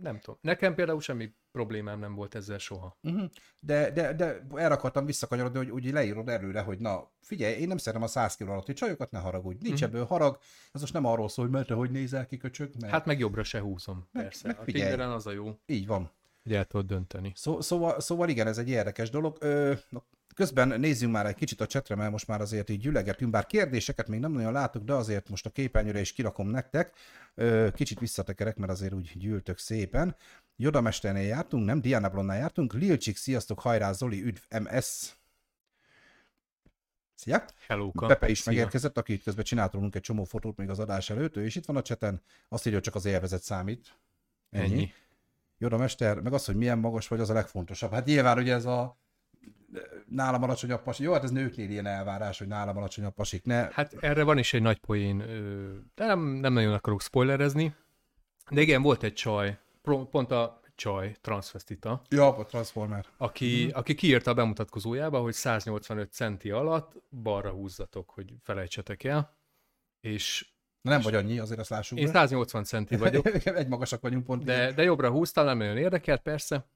nem 0.00 0.18
tudom. 0.18 0.38
Nekem 0.40 0.74
például 0.74 1.00
semmi 1.00 1.32
problémám 1.52 1.98
nem 1.98 2.14
volt 2.14 2.34
ezzel 2.34 2.58
soha. 2.58 2.98
Uh-huh. 3.02 3.30
De, 3.60 3.90
de, 3.90 4.12
de 4.12 4.46
erre 4.54 4.74
akartam 4.74 5.06
visszakanyarodni, 5.06 5.58
hogy 5.58 5.70
úgy 5.70 5.92
leírod 5.92 6.28
előre, 6.28 6.60
hogy 6.60 6.78
na, 6.78 7.10
figyelj, 7.20 7.54
én 7.54 7.68
nem 7.68 7.76
szeretem 7.76 8.02
a 8.02 8.06
100 8.06 8.36
kiló 8.36 8.52
alatti 8.52 8.72
csajokat, 8.72 9.10
ne 9.10 9.18
haragudj. 9.18 9.58
Nincs 9.66 9.80
Mhm. 9.80 9.88
ebből 9.90 10.04
harag, 10.04 10.38
ez 10.72 10.80
most 10.80 10.92
nem 10.92 11.04
arról 11.04 11.28
szól, 11.28 11.44
hogy 11.44 11.54
mert 11.54 11.70
hogy 11.70 11.90
nézel 11.90 12.26
ki, 12.26 12.36
köcsög, 12.36 12.70
mert 12.80 12.92
Hát 12.92 13.06
meg 13.06 13.18
jobbra 13.18 13.44
se 13.44 13.60
húzom, 13.60 14.08
Meg- 14.12 14.22
persze. 14.24 14.46
meg 14.48 14.56
a. 14.60 14.64
Tinderen 14.64 15.10
az 15.10 15.26
a 15.26 15.32
jó, 15.32 15.58
így 15.66 15.86
van. 15.86 16.10
hogy 16.42 16.54
el 16.54 16.64
tudod 16.64 16.86
dönteni. 16.86 17.32
Szó, 17.34 17.60
szóval, 17.60 18.00
szóval 18.00 18.28
igen, 18.28 18.46
ez 18.46 18.58
egy 18.58 18.68
érdekes 18.68 19.10
dolog. 19.10 19.36
Ö, 19.40 19.72
közben 20.34 20.80
nézzünk 20.80 21.12
már 21.12 21.26
egy 21.26 21.34
kicsit 21.34 21.60
a 21.60 21.66
csetre, 21.66 21.94
mert 21.94 22.10
most 22.10 22.26
már 22.26 22.40
azért 22.40 22.70
így 22.70 22.80
gyülegetünk, 22.80 23.30
bár 23.30 23.46
kérdéseket 23.46 24.08
még 24.08 24.20
nem 24.20 24.32
nagyon 24.32 24.52
látok, 24.52 24.84
de 24.84 24.92
azért 24.92 25.28
most 25.28 25.46
a 25.46 25.50
képernyőre 25.50 26.00
is 26.00 26.12
kirakom 26.12 26.48
nektek. 26.48 26.96
Kicsit 27.74 27.98
visszatekerek, 27.98 28.56
mert 28.56 28.72
azért 28.72 28.92
úgy 28.92 29.12
gyűltök 29.14 29.58
szépen. 29.58 30.16
Joda 30.56 30.80
Mesternél 30.80 31.26
jártunk, 31.26 31.64
nem? 31.64 31.80
Diana 31.80 32.08
Blonnál 32.08 32.38
jártunk. 32.38 32.72
Lilcsik, 32.72 33.16
sziasztok, 33.16 33.60
hajrá 33.60 33.92
Zoli, 33.92 34.22
üdv 34.22 34.40
MS. 34.60 35.16
Szia! 37.14 37.44
Hello, 37.66 37.90
Pepe 37.90 38.28
is 38.28 38.44
megérkezett, 38.44 38.98
aki 38.98 39.12
itt 39.12 39.22
közben 39.22 39.44
csinált 39.44 39.72
rólunk 39.72 39.94
egy 39.94 40.00
csomó 40.00 40.24
fotót 40.24 40.56
még 40.56 40.68
az 40.68 40.78
adás 40.78 41.10
előtt, 41.10 41.36
ő 41.36 41.44
is 41.44 41.54
itt 41.56 41.64
van 41.64 41.76
a 41.76 41.82
cseten, 41.82 42.22
azt 42.48 42.66
írja, 42.66 42.78
hogy 42.78 42.86
csak 42.86 42.94
az 42.94 43.04
élvezet 43.04 43.42
számít. 43.42 43.98
Ennyi. 44.50 44.64
Ennyi. 44.64 44.92
Joda 45.58 45.76
Mester, 45.76 46.20
meg 46.20 46.32
az, 46.32 46.44
hogy 46.44 46.56
milyen 46.56 46.78
magas 46.78 47.08
vagy, 47.08 47.20
az 47.20 47.30
a 47.30 47.34
legfontosabb. 47.34 47.92
Hát 47.92 48.04
nyilván, 48.04 48.36
hogy 48.36 48.48
ez 48.48 48.64
a 48.64 49.00
nálam 50.08 50.42
alacsonyabb 50.42 50.82
pasik. 50.82 51.06
Jó, 51.06 51.12
hát 51.12 51.24
ez 51.24 51.30
nőknél 51.30 51.70
ilyen 51.70 51.86
elvárás, 51.86 52.38
hogy 52.38 52.46
nálam 52.46 52.76
alacsonyabb 52.76 53.14
pasik. 53.14 53.44
Ne, 53.44 53.68
Hát 53.72 53.94
erre 54.00 54.22
van 54.22 54.38
is 54.38 54.52
egy 54.52 54.62
nagy 54.62 54.78
poén, 54.78 55.18
de 55.94 56.06
nem, 56.06 56.20
nem 56.20 56.52
nagyon 56.52 56.72
akarok 56.72 57.02
spoilerezni, 57.02 57.74
de 58.50 58.60
igen, 58.60 58.82
volt 58.82 59.02
egy 59.02 59.12
csaj, 59.12 59.58
pont 60.10 60.30
a 60.30 60.60
csaj, 60.74 61.16
transvestita, 61.20 62.02
ja, 62.08 62.36
a 62.36 62.44
Transformer. 62.44 63.06
aki, 63.16 63.64
mm. 63.66 63.68
aki 63.72 63.94
kiírta 63.94 64.30
a 64.30 64.34
bemutatkozójába, 64.34 65.20
hogy 65.20 65.32
185 65.32 66.12
centi 66.12 66.50
alatt 66.50 66.92
balra 67.22 67.50
húzzatok, 67.50 68.10
hogy 68.10 68.34
felejtsetek 68.42 69.04
el, 69.04 69.36
és 70.00 70.50
Na, 70.80 70.90
nem 70.90 71.00
vagy 71.00 71.14
annyi, 71.14 71.38
azért 71.38 71.60
azt 71.60 71.70
lássuk 71.70 71.98
én 71.98 72.04
be. 72.04 72.10
180 72.12 72.64
centi 72.64 72.96
vagyok, 72.96 73.26
egy 73.44 73.68
magasak 73.68 74.00
vagyunk 74.00 74.24
pont. 74.24 74.44
de, 74.44 74.72
de 74.72 74.82
jobbra 74.82 75.10
húztam, 75.10 75.44
nem 75.44 75.58
nagyon 75.58 75.76
érdekelt 75.76 76.20
persze, 76.22 76.66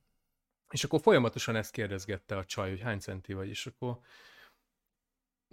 és 0.76 0.84
akkor 0.84 1.00
folyamatosan 1.00 1.56
ezt 1.56 1.70
kérdezgette 1.70 2.36
a 2.36 2.44
csaj, 2.44 2.68
hogy 2.68 2.80
hány 2.80 2.98
centi 2.98 3.32
vagy, 3.32 3.48
és 3.48 3.66
akkor 3.66 3.98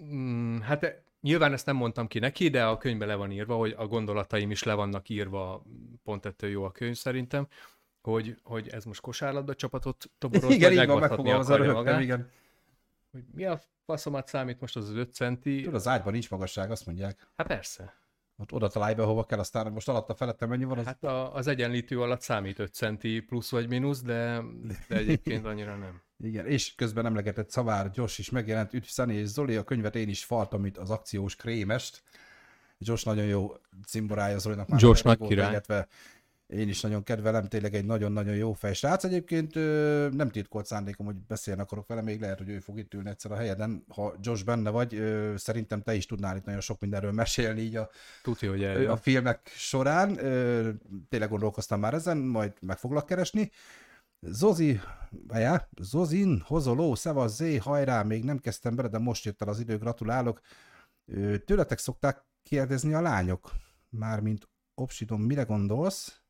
mm, 0.02 0.60
hát 0.60 1.04
nyilván 1.22 1.54
ezt 1.54 1.66
nem 1.66 1.76
mondtam 1.76 2.08
ki 2.08 2.20
neki, 2.20 2.50
de 2.50 2.66
a 2.66 2.78
könyvben 2.78 3.08
le 3.08 3.16
van 3.16 3.32
írva, 3.32 3.56
hogy 3.56 3.74
a 3.78 3.88
gondolataim 3.88 4.52
is 4.52 4.64
le 4.64 4.74
vannak 4.74 5.10
írva, 5.10 5.66
pont 6.04 6.26
ettől 6.26 6.50
jó 6.50 6.64
a 6.64 6.72
könyv 6.72 6.96
szerintem, 6.96 7.48
hogy, 8.02 8.40
hogy 8.44 8.68
ez 8.68 8.86
most 8.86 9.02
kosárlabda 9.02 9.56
csapatot 9.56 10.12
toboroz, 10.18 10.52
igen, 10.52 10.76
vagy 10.76 10.90
akarja 10.90 11.38
rögtön, 11.38 11.74
magát. 11.74 12.02
igen. 12.02 12.32
Hogy 13.12 13.24
mi 13.32 13.46
a 13.46 13.62
faszomat 13.86 14.28
számít 14.28 14.60
most 14.60 14.76
az 14.76 14.90
az 14.90 14.96
5 14.96 15.14
centi? 15.14 15.58
Tudod, 15.58 15.76
az 15.76 15.88
ágyban 15.88 16.12
nincs 16.12 16.30
magasság, 16.30 16.72
azt 16.72 16.86
mondják. 16.86 17.28
Hát 17.36 17.48
persze. 17.48 18.03
Ott 18.44 18.54
oda 18.54 18.68
találj 18.68 18.94
be, 18.94 19.04
hova 19.04 19.24
kell, 19.24 19.40
aztán 19.40 19.72
most 19.72 19.90
alatta 19.90 20.16
felette 20.16 20.46
mennyi 20.46 20.64
van, 20.64 20.78
az... 20.78 20.86
Hát 20.86 21.04
a, 21.04 21.36
az 21.36 21.48
egyenlítő 21.48 22.02
alatt 22.02 22.22
számít 22.22 22.60
5 22.60 22.74
centi 22.74 23.20
plusz 23.20 23.52
vagy 23.52 23.68
mínusz, 23.68 24.02
de, 24.02 24.42
de 24.88 24.96
egyébként 24.96 25.46
annyira 25.46 25.76
nem. 25.78 26.02
Igen, 26.30 26.46
és 26.46 26.76
közben 26.76 27.06
emlegetett 27.06 27.50
Szavár 27.50 27.92
Gyors 27.92 28.18
is 28.18 28.30
megjelent, 28.30 28.74
üdv 28.74 28.86
Szani 28.86 29.14
és 29.14 29.28
Zoli, 29.28 29.56
a 29.56 29.64
könyvet 29.64 29.96
én 29.96 30.10
is 30.10 30.24
faltam, 30.24 30.62
mint 30.62 30.78
az 30.78 30.90
akciós 30.90 31.36
krémest. 31.36 32.04
Gyors 32.78 33.04
nagyon 33.04 33.26
jó 33.26 33.52
cimborája 33.88 34.38
Zolinak 34.38 34.68
már 34.68 34.80
Gyors 34.80 35.02
nagy 35.02 35.18
király. 35.18 35.50
Illetve 35.50 35.88
én 36.54 36.70
is 36.70 36.82
nagyon 36.82 37.04
kedvelem, 37.04 37.48
tényleg 37.48 37.74
egy 37.74 37.86
nagyon-nagyon 37.86 38.36
jó 38.36 38.54
fej. 38.54 38.74
Srác 38.74 39.04
egyébként 39.04 39.54
nem 40.16 40.30
titkolt 40.30 40.66
szándékom, 40.66 41.06
hogy 41.06 41.16
beszélni 41.16 41.62
akarok 41.62 41.88
vele, 41.88 42.02
még 42.02 42.20
lehet, 42.20 42.38
hogy 42.38 42.50
ő 42.50 42.60
fog 42.60 42.80
itt 42.80 42.94
ülni 42.94 43.10
egyszer 43.10 43.32
a 43.32 43.36
helyeden. 43.36 43.86
Ha 43.88 44.16
Josh 44.22 44.46
benne 44.46 44.70
vagy, 44.70 45.04
szerintem 45.36 45.82
te 45.82 45.94
is 45.96 46.06
tudnál 46.06 46.36
itt 46.38 46.46
nagyon 46.46 46.62
sok 46.62 46.80
mindenről 46.80 47.12
mesélni 47.12 47.62
így 47.62 47.76
a, 47.76 47.90
Tudja, 48.24 48.50
hogy 48.50 48.64
a 48.64 48.68
eljön. 48.68 48.98
filmek 48.98 49.52
során. 49.56 50.16
Tényleg 51.10 51.30
gondolkoztam 51.30 51.80
már 51.80 51.94
ezen, 51.94 52.18
majd 52.18 52.54
meg 52.62 52.78
foglak 52.78 53.06
keresni. 53.06 53.52
Zozi, 54.20 54.80
ja, 55.30 55.70
Zozin, 55.82 56.44
Hozoló, 56.46 56.96
Szevasz, 56.96 57.36
Zé, 57.36 57.56
hajrá, 57.58 58.04
még 58.04 58.24
nem 58.24 58.38
kezdtem 58.38 58.76
bele, 58.76 58.88
de 58.88 58.98
most 58.98 59.26
jött 59.26 59.42
el 59.42 59.48
az 59.48 59.60
idő, 59.60 59.78
gratulálok. 59.78 60.42
Tőletek 61.46 61.78
szokták 61.78 62.24
kérdezni 62.44 62.94
a 62.94 63.02
lányok, 63.02 63.52
mármint 63.90 64.48
Opsidon, 64.76 65.20
mire 65.20 65.44
gondolsz? 65.44 66.23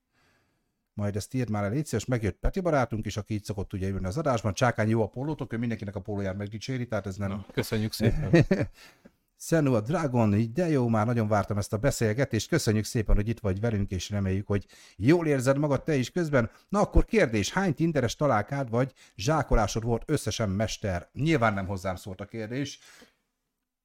Majd 0.93 1.15
ezt 1.15 1.34
írd 1.34 1.49
már 1.49 1.63
el, 1.63 1.69
légy 1.69 1.86
szíves, 1.86 2.06
megjött 2.06 2.39
Peti 2.39 2.60
barátunk 2.60 3.06
is, 3.06 3.17
aki 3.17 3.34
így 3.34 3.43
szokott 3.43 3.73
ugye 3.73 3.88
ülni 3.88 4.06
az 4.06 4.17
adásban. 4.17 4.53
Csákány 4.53 4.89
jó 4.89 5.01
a 5.01 5.08
pólótok, 5.08 5.53
ő 5.53 5.58
mindenkinek 5.58 5.95
a 5.95 5.99
pólóját 5.99 6.38
megdicséri, 6.38 6.88
tehát 6.88 7.08
ez 7.08 7.15
nem, 7.15 7.29
Na, 7.29 7.45
köszönjük 7.51 7.93
szépen. 7.93 8.45
Szenu 9.36 9.73
a 9.73 9.82
Dragon, 9.82 10.53
de 10.53 10.69
jó, 10.69 10.88
már 10.88 11.06
nagyon 11.06 11.27
vártam 11.27 11.58
ezt 11.58 11.73
a 11.73 11.77
beszélgetést. 11.77 12.49
Köszönjük 12.49 12.84
szépen, 12.84 13.15
hogy 13.15 13.27
itt 13.27 13.39
vagy 13.39 13.60
velünk, 13.60 13.91
és 13.91 14.10
reméljük, 14.10 14.47
hogy 14.47 14.65
jól 14.95 15.27
érzed 15.27 15.58
magad 15.58 15.84
te 15.84 15.95
is 15.95 16.12
közben. 16.12 16.49
Na 16.69 16.79
akkor 16.79 17.06
kérdés, 17.06 17.51
hány 17.51 17.73
tinderes 17.73 18.15
találkád 18.15 18.69
vagy 18.69 18.93
zsákolásod 19.15 19.84
volt 19.84 20.03
összesen 20.06 20.49
mester? 20.49 21.10
Nyilván 21.13 21.53
nem 21.53 21.67
hozzám 21.67 21.95
szólt 21.95 22.21
a 22.21 22.25
kérdés. 22.25 22.79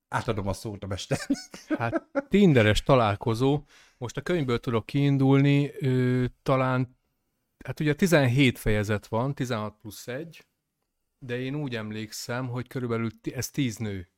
Átadom 0.08 0.48
a 0.48 0.52
szót 0.52 0.84
a 0.84 0.86
mester. 0.86 1.18
Hát 1.78 2.04
Tinderes 2.28 2.82
találkozó, 2.82 3.62
most 3.96 4.16
a 4.16 4.20
könyvből 4.20 4.60
tudok 4.60 4.86
kiindulni, 4.86 5.70
ö, 5.80 6.24
talán, 6.42 6.97
hát 7.64 7.80
ugye 7.80 7.94
17 7.94 8.58
fejezet 8.58 9.06
van, 9.06 9.34
16 9.34 9.76
plusz 9.80 10.08
1, 10.08 10.46
de 11.18 11.38
én 11.38 11.54
úgy 11.54 11.76
emlékszem, 11.76 12.48
hogy 12.48 12.66
körülbelül 12.66 13.10
ez 13.34 13.50
10 13.50 13.76
nő. 13.76 14.08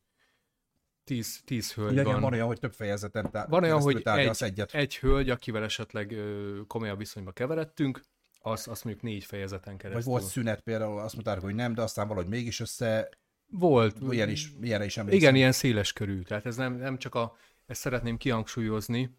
10, 1.04 1.40
10 1.44 1.72
hölgy 1.74 1.92
Igen, 1.92 2.04
van. 2.04 2.20
van 2.20 2.32
olyan, 2.32 2.46
hogy 2.46 2.58
több 2.60 2.72
fejezeten 2.72 3.30
tá- 3.30 3.48
Van 3.48 3.62
olyan, 3.62 3.80
hogy 3.80 4.02
egy, 4.04 4.42
egyet. 4.42 4.74
egy 4.74 4.98
hölgy, 4.98 5.30
akivel 5.30 5.62
esetleg 5.64 6.12
ö, 6.12 6.60
komolyabb 6.66 6.98
viszonyba 6.98 7.32
keveredtünk, 7.32 8.00
az, 8.38 8.68
azt 8.68 8.84
mondjuk 8.84 9.04
négy 9.04 9.24
fejezeten 9.24 9.72
Vagy 9.72 9.82
keresztül. 9.82 10.12
volt 10.12 10.24
szünet 10.24 10.60
például, 10.60 10.98
azt 11.00 11.14
mondták, 11.14 11.40
hogy 11.40 11.54
nem, 11.54 11.74
de 11.74 11.82
aztán 11.82 12.08
valahogy 12.08 12.28
mégis 12.28 12.60
össze, 12.60 13.08
Volt. 13.46 13.96
ilyen 14.10 14.28
is, 14.28 14.52
ilyenre 14.60 14.84
is 14.84 14.96
emlékszem. 14.96 15.20
Igen, 15.20 15.34
ilyen 15.34 15.52
széles 15.52 15.92
körű. 15.92 16.22
Tehát 16.22 16.46
ez 16.46 16.56
nem, 16.56 16.74
nem 16.74 16.98
csak 16.98 17.14
a, 17.14 17.36
ezt 17.66 17.80
szeretném 17.80 18.16
kihangsúlyozni, 18.16 19.16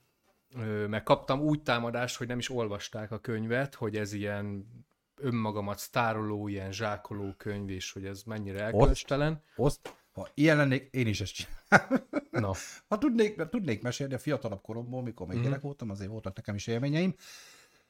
meg 0.88 1.04
kaptam 1.04 1.40
úgy 1.40 1.62
támadást, 1.64 2.18
hogy 2.18 2.28
nem 2.28 2.38
is 2.38 2.50
olvasták 2.50 3.12
a 3.12 3.20
könyvet, 3.20 3.76
hogy 3.76 3.96
ez 3.98 4.14
ilyen 4.14 4.68
önmagamat 5.16 5.78
sztároló, 5.78 6.48
ilyen 6.48 6.72
zsákoló 6.72 7.34
könyv, 7.38 7.70
és 7.70 7.92
hogy 7.92 8.06
ez 8.06 8.24
mennyire 8.24 8.60
elkölcstelen. 8.64 9.42
Oszt, 9.56 9.96
ha 10.14 10.28
ilyen 10.34 10.58
lennék, 10.58 10.88
én 10.92 11.08
is 11.08 11.22
ezt 11.22 11.34
csinálom. 11.34 11.98
Na, 12.32 12.52
Ha 12.90 12.98
tudnék, 12.98 13.36
mert 13.36 13.50
tudnék 13.50 13.82
mesélni 13.82 14.14
a 14.14 14.18
fiatalabb 14.20 14.62
koromból, 14.62 15.02
mikor 15.02 15.28
még 15.28 15.36
Mhm. 15.38 15.46
gyerek 15.46 15.62
voltam, 15.62 15.90
azért 15.90 16.10
voltak 16.10 16.36
nekem 16.36 16.56
is 16.56 16.68
élményeim. 16.68 17.16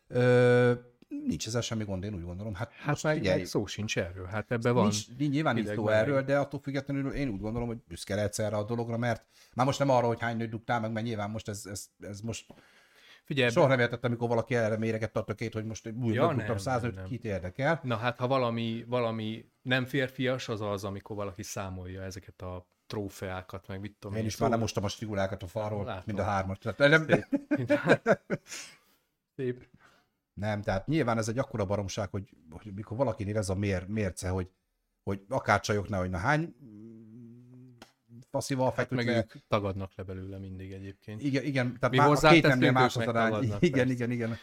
Ö, 0.08 0.74
nincs 1.28 1.47
ezzel 1.47 1.62
semmi 1.62 1.84
gond, 1.84 2.04
én 2.04 2.13
úgy 2.13 2.24
gondolom. 2.24 2.54
Hát, 2.54 2.71
hát 2.71 2.88
most 2.88 3.04
meg, 3.04 3.15
figyelj, 3.17 3.38
meg 3.38 3.47
szó 3.47 3.65
sincs 3.65 3.97
erről. 3.97 4.26
Hát 4.26 4.52
ebben 4.52 4.74
van. 4.74 4.84
nincs, 4.84 5.08
nincs, 5.17 5.34
nyilván 5.34 5.56
hideg 5.56 5.76
szó 5.76 5.88
erről, 5.88 6.21
de 6.21 6.38
attól 6.38 6.60
függetlenül 6.60 7.12
én 7.12 7.30
úgy 7.30 7.39
gondolom, 7.39 7.67
hogy 7.67 7.78
büszke 7.88 8.15
lehetsz 8.15 8.39
erre 8.39 8.56
a 8.56 8.63
dologra, 8.63 8.97
mert 8.97 9.26
már 9.54 9.65
most 9.65 9.80
nem 9.80 9.89
arra, 9.89 10.08
hogy 10.08 10.19
hány 10.19 10.38
nőt 10.38 10.50
dugtál 10.50 10.80
meg, 10.80 10.91
mert 10.91 11.06
nyilván 11.06 11.30
most 11.30 11.47
ez, 11.47 11.65
ez, 11.65 11.89
ez 12.00 12.21
most 12.21 12.45
Figyelj, 13.24 13.52
soha 13.52 13.67
nem 13.67 13.80
értettem, 13.80 14.10
amikor 14.10 14.28
valaki 14.28 14.56
erre 14.56 14.78
méregette 14.78 15.19
a 15.19 15.24
tökét, 15.24 15.54
hogy 15.54 15.65
most 15.65 15.93
új 16.02 16.13
Ja, 16.13 16.32
nem, 16.32 16.58
105, 16.58 16.82
nem, 16.82 17.02
nem. 17.02 17.10
kit 17.10 17.26
érdekel. 17.26 17.80
Na 17.84 17.95
hát, 17.95 18.19
ha 18.19 18.28
valami, 18.28 18.86
valami 18.88 19.45
nem 19.62 19.86
férfias, 19.86 20.50
az 20.50 20.62
az, 20.62 20.84
amikor 20.84 21.15
valaki 21.15 21.43
számolja 21.43 22.04
ezeket 22.04 22.41
a 22.41 22.65
trófeákat, 22.88 23.67
meg 23.67 23.80
mit 23.80 23.95
tudom 24.00 24.17
Én 24.17 24.26
is 24.26 24.38
már 24.38 24.50
nem 24.50 24.60
mostam 24.60 24.84
a 24.84 24.88
stigulákat 24.88 25.43
a 25.43 25.47
falról, 25.47 25.86
Látom. 25.86 26.04
mind 26.06 26.19
a 26.19 26.24
hármat. 26.24 26.60
Tehát 26.60 27.08
nem, 27.08 27.26
Szép. 29.36 29.67
Nem, 30.41 30.62
tehát 30.62 30.88
nyilván 30.88 31.17
ez 31.17 31.27
egy 31.27 31.38
akkora 31.38 31.65
baromság, 31.65 32.10
hogy, 32.10 32.30
hogy 32.49 32.73
mikor 32.75 32.97
valakinél 32.97 33.38
ez 33.38 33.49
a 33.49 33.56
mér, 33.56 33.88
mérce, 33.88 34.30
hogy, 34.30 34.49
hogy 35.04 35.25
akár 35.30 35.60
csajoknál, 35.60 35.99
hogy 35.99 36.10
na 36.10 36.17
hány 36.17 36.56
mm, 36.63 37.77
faszival 38.30 38.73
hát 38.75 38.89
meg 38.89 39.08
ők 39.08 39.34
tagadnak 39.47 39.91
le 39.95 40.04
belőle 40.04 40.38
mindig 40.38 40.71
egyébként. 40.71 41.23
Igen, 41.23 41.43
igen 41.43 41.77
tehát 41.80 41.89
Mi 41.89 41.97
már 41.97 42.10
a 42.10 42.30
két 42.30 42.47
nemnél 42.47 42.71
más 42.71 42.95
az 42.95 43.08
arány. 43.08 43.43
Igen, 43.43 43.60
persze. 43.60 43.93
igen, 43.93 44.12
igen. 44.12 44.38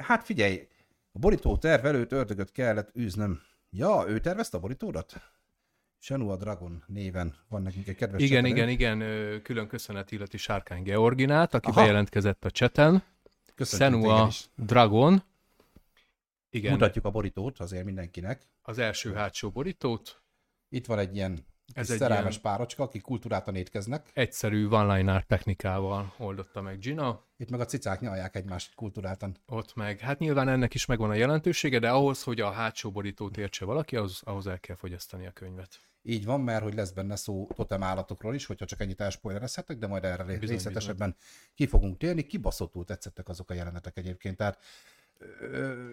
Hát 0.00 0.24
figyelj, 0.24 0.68
a 1.12 1.18
borító 1.18 1.56
terv 1.56 1.86
előtt 1.86 2.12
ördögöt 2.12 2.52
kellett 2.52 2.96
űznöm. 2.96 3.40
Ja, 3.70 4.04
ő 4.08 4.20
tervezte 4.20 4.56
a 4.56 4.60
borítódat? 4.60 5.20
Senua 5.98 6.36
Dragon 6.36 6.84
néven 6.86 7.34
van 7.48 7.62
nekünk 7.62 7.88
egy 7.88 7.96
kedves 7.96 8.22
Igen, 8.22 8.44
igen, 8.44 8.68
igen, 8.68 8.98
külön 9.42 9.66
köszönet 9.66 10.12
illeti 10.12 10.36
Sárkány 10.36 10.82
Georginát, 10.82 11.54
aki 11.54 11.70
Aha. 11.70 11.80
bejelentkezett 11.80 12.44
a 12.44 12.50
cseten. 12.50 13.02
Senua 13.64 14.30
Dragon. 14.56 15.22
Igen. 16.50 16.72
Mutatjuk 16.72 17.04
a 17.04 17.10
borítót 17.10 17.58
azért 17.58 17.84
mindenkinek. 17.84 18.48
Az 18.62 18.78
első 18.78 19.12
hátsó 19.12 19.50
borítót. 19.50 20.22
Itt 20.68 20.86
van 20.86 20.98
egy 20.98 21.16
ilyen 21.16 21.46
ez 21.74 21.90
egy 21.90 21.98
szerelmes 21.98 22.30
ilyen 22.30 22.42
párocska, 22.42 22.82
akik 22.82 23.02
kultúráltan 23.02 23.54
étkeznek. 23.54 24.10
Egyszerű 24.12 24.66
one-liner 24.66 25.24
technikával 25.24 26.14
oldotta 26.18 26.60
meg 26.60 26.78
Gina. 26.78 27.24
Itt 27.36 27.50
meg 27.50 27.60
a 27.60 27.64
cicák 27.64 28.00
nyalják 28.00 28.36
egymást 28.36 28.74
kultúráltan. 28.74 29.36
Ott 29.46 29.74
meg. 29.74 29.98
Hát 29.98 30.18
nyilván 30.18 30.48
ennek 30.48 30.74
is 30.74 30.86
megvan 30.86 31.10
a 31.10 31.14
jelentősége, 31.14 31.78
de 31.78 31.90
ahhoz, 31.90 32.22
hogy 32.22 32.40
a 32.40 32.50
hátsó 32.50 32.90
borítót 32.90 33.36
értse 33.36 33.64
valaki, 33.64 33.96
ahhoz, 33.96 34.20
ahhoz 34.24 34.46
el 34.46 34.60
kell 34.60 34.76
fogyasztani 34.76 35.26
a 35.26 35.30
könyvet. 35.30 35.80
Így 36.02 36.24
van, 36.24 36.40
mert 36.40 36.62
hogy 36.62 36.74
lesz 36.74 36.90
benne 36.90 37.16
szó 37.16 37.48
totem 37.54 37.82
állatokról 37.82 38.34
is, 38.34 38.46
hogyha 38.46 38.64
csak 38.66 38.80
ennyit 38.80 39.00
elspoilerezhetek, 39.00 39.78
de 39.78 39.86
majd 39.86 40.04
erre 40.04 40.24
bizony, 40.24 40.48
részletesebben 40.48 41.16
bizony. 41.18 41.52
ki 41.54 41.66
fogunk 41.66 41.98
térni. 41.98 42.22
Kibaszottul 42.22 42.84
tetszettek 42.84 43.28
azok 43.28 43.50
a 43.50 43.54
jelenetek 43.54 43.96
egyébként. 43.96 44.36
Tehát 44.36 44.58
ö, 45.40 45.90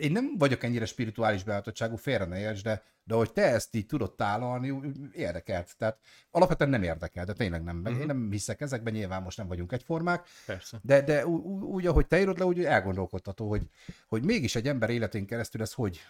én 0.00 0.12
nem 0.12 0.34
vagyok 0.38 0.62
ennyire 0.62 0.84
spirituális 0.84 1.42
beállítottságú, 1.42 1.96
félre 1.96 2.24
ne 2.24 2.38
érts, 2.38 2.62
de, 2.62 2.82
de 3.04 3.14
hogy 3.14 3.32
te 3.32 3.42
ezt 3.42 3.74
így 3.74 3.86
tudod 3.86 4.14
tálalni, 4.14 4.92
érdekelt. 5.12 5.76
Tehát 5.76 5.98
alapvetően 6.30 6.70
nem 6.70 6.82
érdekel, 6.82 7.24
de 7.24 7.32
tényleg 7.32 7.62
nem. 7.62 7.80
Uh-huh. 7.80 8.00
Én 8.00 8.06
nem 8.06 8.30
hiszek 8.30 8.60
ezekben, 8.60 8.92
nyilván 8.92 9.22
most 9.22 9.36
nem 9.36 9.46
vagyunk 9.46 9.72
egyformák. 9.72 10.28
Persze. 10.46 10.78
De, 10.82 11.02
de 11.02 11.26
úgy, 11.26 11.86
ahogy 11.86 12.06
te 12.06 12.20
írod 12.20 12.38
le, 12.38 12.44
úgy 12.44 12.64
elgondolkodható, 12.64 13.48
hogy, 13.48 13.62
hogy 14.08 14.24
mégis 14.24 14.54
egy 14.54 14.68
ember 14.68 14.90
életén 14.90 15.26
keresztül 15.26 15.60
ez 15.60 15.72
hogy, 15.72 16.00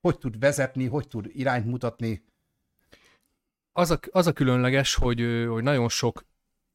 hogy 0.00 0.18
tud 0.18 0.38
vezetni, 0.38 0.86
hogy 0.86 1.08
tud 1.08 1.30
irányt 1.32 1.66
mutatni. 1.66 2.24
Az 3.72 3.90
a, 3.90 3.98
az 4.10 4.26
a 4.26 4.32
különleges, 4.32 4.94
hogy, 4.94 5.46
hogy 5.48 5.62
nagyon 5.62 5.88
sok 5.88 6.24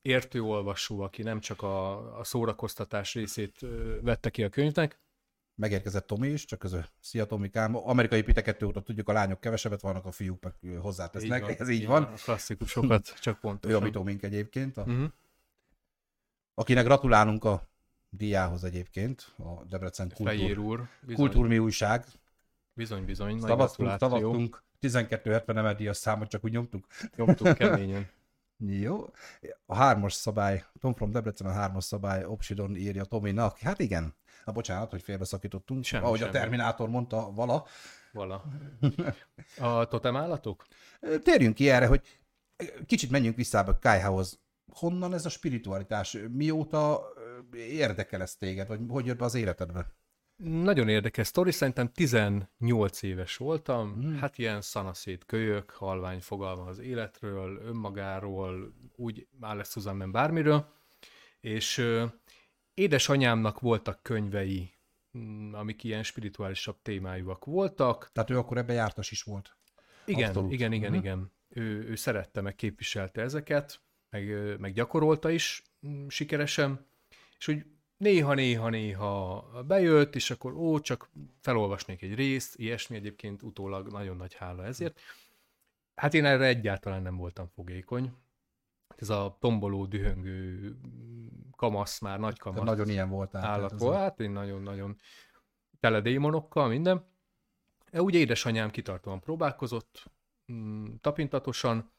értő 0.01 0.41
olvasó, 0.41 0.99
aki 0.99 1.23
nem 1.23 1.39
csak 1.39 1.61
a, 1.61 2.19
a 2.19 2.23
szórakoztatás 2.23 3.13
részét 3.13 3.59
vette 4.01 4.29
ki 4.29 4.43
a 4.43 4.49
könyvnek, 4.49 4.99
megérkezett 5.55 6.07
Tomi 6.07 6.27
is, 6.27 6.45
csak 6.45 6.59
közö, 6.59 6.79
szia 6.99 7.25
Tomikám, 7.25 7.75
amerikai 7.75 8.21
pitekettő 8.21 8.65
óta 8.65 8.81
tudjuk, 8.81 9.09
a 9.09 9.13
lányok 9.13 9.39
kevesebbet 9.39 9.81
vannak, 9.81 10.05
a 10.05 10.11
fiúk 10.11 10.43
meg 10.43 10.79
hozzátesznek, 10.79 11.49
így 11.49 11.55
ez 11.59 11.69
így, 11.69 11.81
így 11.81 11.87
van. 11.87 12.03
van. 12.03 12.13
A 12.13 12.15
klasszikusokat 12.23 13.19
csak 13.19 13.39
pontosan. 13.39 13.77
Ő 13.77 13.79
a 13.81 13.83
mi 13.83 13.89
Tomink 13.89 14.23
egyébként, 14.23 14.77
a... 14.77 14.81
uh-huh. 14.81 15.09
akinek 16.53 16.85
gratulálunk 16.85 17.43
a 17.43 17.69
diához 18.09 18.63
egyébként, 18.63 19.33
a 19.37 19.63
Debrecen 19.65 20.11
Kultúr, 20.15 20.57
úr, 20.57 20.87
Kultúrmi 21.13 21.57
újság. 21.57 22.05
Bizony, 22.73 23.05
bizony, 23.05 23.35
nagy 23.35 23.49
tavasztunk, 23.49 23.97
tavasztunk, 23.97 24.63
1270 24.79 25.57
emeldíjas 25.57 25.97
számot 25.97 26.29
csak 26.29 26.43
úgy 26.43 26.51
nyomtuk. 26.51 26.87
Nyomtuk 27.15 27.53
keményen. 27.57 28.09
Jó. 28.57 29.09
A 29.65 29.75
hármas 29.75 30.13
szabály, 30.13 30.63
Tom 30.79 30.93
from 30.93 31.11
Debrecen 31.11 31.47
a 31.47 31.51
hármas 31.51 31.83
szabály, 31.83 32.23
Opsidon 32.25 32.75
írja 32.75 33.03
Tominak. 33.03 33.57
Hát 33.57 33.79
igen, 33.79 34.13
Na 34.45 34.51
bocsánat, 34.51 34.91
hogy 34.91 35.01
félbeszakítottunk. 35.01 35.83
Semmi, 35.83 36.05
ahogy 36.05 36.19
semmi. 36.19 36.29
a 36.29 36.33
Terminátor 36.33 36.89
mondta, 36.89 37.31
vala. 37.31 37.65
Vala. 38.11 38.43
A 39.59 39.87
totem 39.87 40.15
állatok? 40.15 40.65
Térjünk 41.23 41.55
ki 41.55 41.69
erre, 41.69 41.87
hogy 41.87 42.01
kicsit 42.85 43.09
menjünk 43.09 43.35
vissza 43.35 43.59
a 43.59 43.79
Kaihához. 43.79 44.39
Honnan 44.73 45.13
ez 45.13 45.25
a 45.25 45.29
spiritualitás? 45.29 46.17
Mióta 46.29 47.01
érdekel 47.53 48.21
ez 48.21 48.35
téged, 48.35 48.67
vagy 48.67 48.79
hogy 48.87 49.05
jött 49.05 49.17
be 49.17 49.25
az 49.25 49.35
életedbe? 49.35 49.85
Nagyon 50.43 50.89
érdekes 50.89 51.27
sztori, 51.27 51.51
szerintem 51.51 51.91
18 51.91 53.01
éves 53.01 53.37
voltam, 53.37 53.93
hmm. 53.93 54.17
hát 54.17 54.37
ilyen 54.37 54.61
szanaszét 54.61 55.25
kölyök, 55.25 55.69
halvány 55.69 56.21
fogalma 56.21 56.65
az 56.65 56.79
életről, 56.79 57.61
önmagáról, 57.65 58.73
úgy 58.95 59.27
már 59.39 59.55
lesz 59.55 59.85
bármiről, 60.11 60.71
és 61.39 61.85
édesanyámnak 62.81 63.59
voltak 63.59 64.03
könyvei, 64.03 64.73
mm, 65.17 65.53
amik 65.53 65.83
ilyen 65.83 66.03
spirituálisabb 66.03 66.81
témájúak 66.81 67.45
voltak. 67.45 68.09
Tehát 68.13 68.29
ő 68.29 68.37
akkor 68.37 68.57
ebbe 68.57 68.73
jártas 68.73 69.11
is 69.11 69.23
volt. 69.23 69.57
Igen, 70.05 70.27
Abszolút. 70.27 70.51
igen, 70.51 70.71
igen, 70.71 70.89
uh-huh. 70.89 71.05
igen. 71.05 71.31
Ő, 71.49 71.89
ő 71.89 71.95
szerette, 71.95 72.41
meg 72.41 72.55
képviselte 72.55 73.21
ezeket, 73.21 73.81
meg, 74.09 74.55
meg 74.59 74.73
gyakorolta 74.73 75.29
is 75.29 75.63
mm, 75.87 76.07
sikeresen, 76.07 76.85
és 77.37 77.47
úgy 77.47 77.65
néha-néha-néha 77.97 79.63
bejött, 79.67 80.15
és 80.15 80.31
akkor 80.31 80.53
ó, 80.53 80.79
csak 80.79 81.09
felolvasnék 81.39 82.01
egy 82.01 82.15
részt, 82.15 82.55
ilyesmi 82.59 82.95
egyébként 82.95 83.43
utólag 83.43 83.91
nagyon 83.91 84.17
nagy 84.17 84.33
hála 84.33 84.65
ezért. 84.65 84.99
Hát 85.95 86.13
én 86.13 86.25
erre 86.25 86.45
egyáltalán 86.45 87.01
nem 87.01 87.15
voltam 87.17 87.47
fogékony, 87.47 88.11
ez 89.01 89.09
a 89.09 89.37
tomboló, 89.39 89.85
dühöngő 89.85 90.75
kamasz, 91.55 91.99
már 91.99 92.19
nagy 92.19 92.39
kamasz. 92.39 92.59
Te 92.59 92.65
nagyon 92.65 92.89
ilyen 92.89 93.09
volt. 93.09 93.35
Állat 93.35 93.79
volt, 93.79 93.95
hát 93.95 94.19
én 94.19 94.31
nagyon-nagyon 94.31 94.95
tele 95.79 96.01
démonokkal, 96.01 96.67
minden. 96.67 97.09
E, 97.91 98.01
úgy 98.01 98.15
édesanyám 98.15 98.69
kitartóan 98.69 99.19
próbálkozott, 99.19 100.11
mm, 100.51 100.85
tapintatosan, 101.01 101.91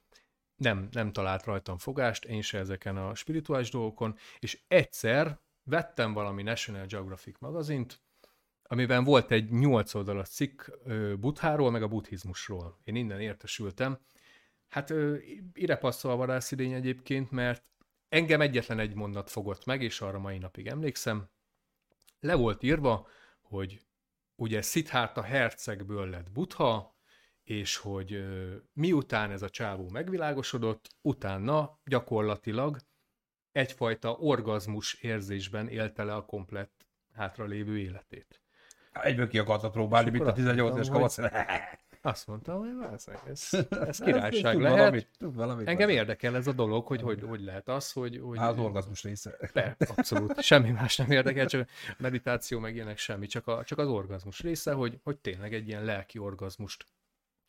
nem, 0.57 0.88
nem 0.91 1.12
talált 1.12 1.45
rajtam 1.45 1.79
fogást, 1.79 2.25
én 2.25 2.43
se 2.43 2.59
ezeken 2.59 2.97
a 2.97 3.15
spirituális 3.15 3.71
dolgokon, 3.71 4.17
és 4.38 4.62
egyszer 4.69 5.38
vettem 5.65 6.12
valami 6.12 6.43
National 6.43 6.87
Geographic 6.87 7.38
magazint, 7.38 8.01
amiben 8.62 9.05
volt 9.05 9.31
egy 9.31 9.51
nyolc 9.51 9.95
oldalas 9.95 10.29
cikk 10.29 10.62
Butháról, 11.19 11.71
meg 11.71 11.83
a 11.83 11.88
buddhizmusról. 11.88 12.79
Én 12.85 12.95
innen 12.95 13.21
értesültem, 13.21 13.99
Hát 14.73 14.93
ide 15.53 15.77
passzol 15.77 16.11
a 16.11 16.17
vadászidény 16.17 16.73
egyébként, 16.73 17.31
mert 17.31 17.71
engem 18.09 18.41
egyetlen 18.41 18.79
egy 18.79 18.95
mondat 18.95 19.31
fogott 19.31 19.65
meg, 19.65 19.83
és 19.83 20.01
arra 20.01 20.19
mai 20.19 20.39
napig 20.39 20.67
emlékszem. 20.67 21.29
Le 22.21 22.35
volt 22.35 22.63
írva, 22.63 23.09
hogy 23.41 23.81
ugye 24.35 24.63
Szithárta 24.63 25.23
hercegből 25.23 26.11
lett 26.11 26.31
butha, 26.31 26.97
és 27.45 27.77
hogy 27.77 28.25
miután 28.73 29.31
ez 29.31 29.43
a 29.43 29.51
csávó 29.51 29.89
megvilágosodott, 29.89 30.89
utána 31.01 31.81
gyakorlatilag 31.85 32.79
egyfajta 33.51 34.11
orgazmus 34.11 34.95
érzésben 34.95 35.69
élte 35.69 36.05
le 36.05 36.15
a 36.15 36.25
komplett 36.25 36.87
hátralévő 37.15 37.79
életét. 37.79 38.43
Egyből 38.93 39.29
ki 39.29 39.39
akarta 39.39 39.71
próbálni, 39.71 40.11
mint 40.11 40.27
a 40.27 40.33
18 40.33 40.79
es 40.79 40.89
kamasz. 40.89 41.19
Azt 42.05 42.27
mondtam, 42.27 42.59
hogy 42.59 43.01
ez, 43.27 43.49
ez 43.88 43.99
királyság 43.99 44.61
lehet. 44.61 44.79
Valamit, 44.79 45.09
valamit 45.19 45.69
Engem 45.69 45.77
valamit. 45.77 45.97
érdekel 45.97 46.37
ez 46.37 46.47
a 46.47 46.53
dolog, 46.53 46.87
hogy, 46.87 47.03
hogy 47.03 47.23
hogy 47.23 47.41
lehet 47.41 47.69
az, 47.69 47.93
hogy... 47.93 48.21
hogy 48.23 48.38
az 48.38 48.59
orgazmus 48.59 49.03
része. 49.03 49.37
De, 49.53 49.77
abszolút. 49.97 50.43
Semmi 50.43 50.71
más 50.71 50.97
nem 50.97 51.11
érdekel, 51.11 51.47
csak 51.47 51.69
meditáció 51.99 52.59
meg 52.59 52.75
ilyenek 52.75 52.99
semmi, 52.99 53.27
csak, 53.27 53.47
a, 53.47 53.65
csak 53.65 53.79
az 53.79 53.88
orgazmus 53.88 54.41
része, 54.41 54.73
hogy, 54.73 54.99
hogy 55.03 55.19
tényleg 55.19 55.55
egy 55.55 55.69
ilyen 55.69 55.85
lelki 55.85 56.19
orgazmust 56.19 56.87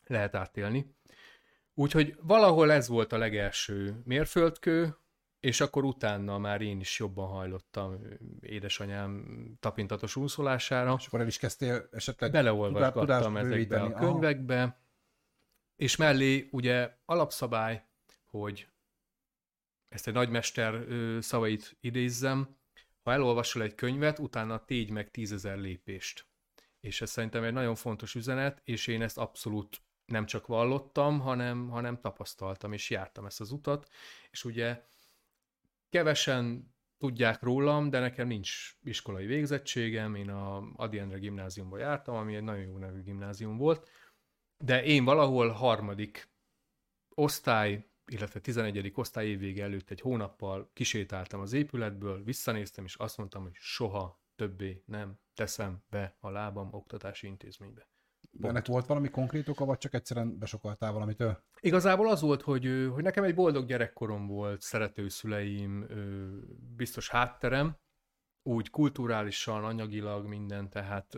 lehet 0.06 0.36
átélni. 0.36 0.96
Úgyhogy 1.74 2.16
valahol 2.22 2.72
ez 2.72 2.88
volt 2.88 3.14
a 3.14 3.18
legelső 3.18 4.02
mérföldkő, 4.06 4.98
és 5.44 5.62
akkor 5.62 5.84
utána 5.84 6.38
már 6.38 6.62
én 6.62 6.80
is 6.80 7.00
jobban 7.00 7.28
hajlottam 7.28 8.00
édesanyám 8.40 9.26
tapintatos 9.60 10.16
úszolására. 10.16 10.96
És 11.00 11.08
akkor 11.08 11.20
el 11.20 11.28
is 11.28 11.38
kezdtél 11.38 11.88
esetleg 11.92 12.32
Beleolvasgattam 12.32 13.38
ezekbe 13.38 13.82
a 13.82 13.94
könyvekbe. 13.94 14.62
Aha. 14.62 14.78
És 15.76 15.96
mellé 15.96 16.48
ugye 16.52 16.98
alapszabály, 17.06 17.86
hogy 18.26 18.68
ezt 19.90 20.08
egy 20.08 20.14
nagymester 20.14 20.86
szavait 21.20 21.78
idézzem, 21.80 22.58
ha 23.04 23.12
elolvasol 23.12 23.62
egy 23.62 23.76
könyvet, 23.76 24.20
utána 24.20 24.66
tégy 24.66 24.90
meg 24.90 25.12
tízezer 25.12 25.58
lépést. 25.58 26.26
És 26.80 27.02
ez 27.02 27.10
szerintem 27.10 27.44
egy 27.44 27.54
nagyon 27.54 27.76
fontos 27.76 28.16
üzenet, 28.16 28.62
és 28.64 28.88
én 28.88 29.02
ezt 29.02 29.18
abszolút 29.18 29.82
nem 30.06 30.26
csak 30.26 30.48
vallottam, 30.48 31.20
hanem, 31.20 31.70
hanem 31.70 32.00
tapasztaltam, 32.00 32.74
és 32.74 32.90
jártam 32.90 33.26
ezt 33.26 33.42
az 33.42 33.52
utat, 33.52 33.90
és 34.32 34.46
ugye 34.46 34.84
Kevesen 35.94 36.74
tudják 36.98 37.42
rólam, 37.42 37.90
de 37.90 38.00
nekem 38.00 38.28
nincs 38.28 38.78
iskolai 38.84 39.26
végzettségem, 39.26 40.16
én 40.16 40.30
a 40.30 40.72
Adi 40.76 41.00
Endre 41.00 41.18
gimnáziumba 41.18 41.78
jártam, 41.78 42.16
ami 42.16 42.36
egy 42.36 42.44
nagyon 42.44 42.66
jó 42.66 42.78
nevű 42.78 43.02
gimnázium 43.02 43.58
volt, 43.58 43.90
de 44.58 44.84
én 44.84 45.04
valahol 45.04 45.50
harmadik 45.50 46.32
osztály, 47.10 47.90
illetve 48.06 48.40
11. 48.40 48.92
osztály 48.96 49.28
évvége 49.28 49.64
előtt 49.64 49.90
egy 49.90 50.02
hónappal 50.02 50.70
kisétáltam 50.74 51.40
az 51.40 51.54
épületből, 51.54 52.24
visszanéztem, 52.24 52.86
és 52.86 52.96
azt 52.96 53.18
mondtam, 53.18 53.42
hogy 53.42 53.56
soha 53.56 54.24
többé 54.36 54.84
nem 54.86 55.20
teszem 55.34 55.84
be 55.90 56.18
a 56.20 56.30
lábam 56.30 56.74
oktatási 56.74 57.28
intézménybe. 57.28 57.93
Pont. 58.40 58.46
Ennek 58.46 58.68
volt 58.68 58.86
valami 58.86 59.10
konkrét 59.10 59.48
oka, 59.48 59.66
vagy 59.66 59.78
csak 59.78 59.94
egyszerűen 59.94 60.38
besokaltál 60.38 60.92
valamitől? 60.92 61.44
Igazából 61.60 62.10
az 62.10 62.22
volt, 62.22 62.42
hogy, 62.42 62.90
hogy 62.94 63.04
nekem 63.04 63.24
egy 63.24 63.36
boldog 63.36 63.66
gyerekkorom 63.66 64.28
volt, 64.28 64.62
szerető 64.62 65.10
szüleim, 65.10 65.88
biztos 66.76 67.10
hátterem, 67.10 67.78
úgy 68.44 68.70
kulturálisan, 68.70 69.64
anyagilag 69.64 70.28
minden, 70.28 70.70
tehát 70.70 71.18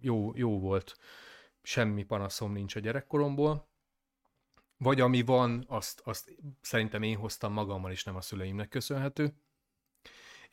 jó, 0.00 0.32
jó 0.34 0.60
volt. 0.60 0.96
Semmi 1.62 2.02
panaszom 2.02 2.52
nincs 2.52 2.76
a 2.76 2.80
gyerekkoromból. 2.80 3.68
Vagy 4.76 5.00
ami 5.00 5.22
van, 5.22 5.64
azt, 5.68 6.00
azt 6.04 6.36
szerintem 6.60 7.02
én 7.02 7.16
hoztam 7.16 7.52
magammal, 7.52 7.90
és 7.90 8.04
nem 8.04 8.16
a 8.16 8.20
szüleimnek 8.20 8.68
köszönhető 8.68 9.34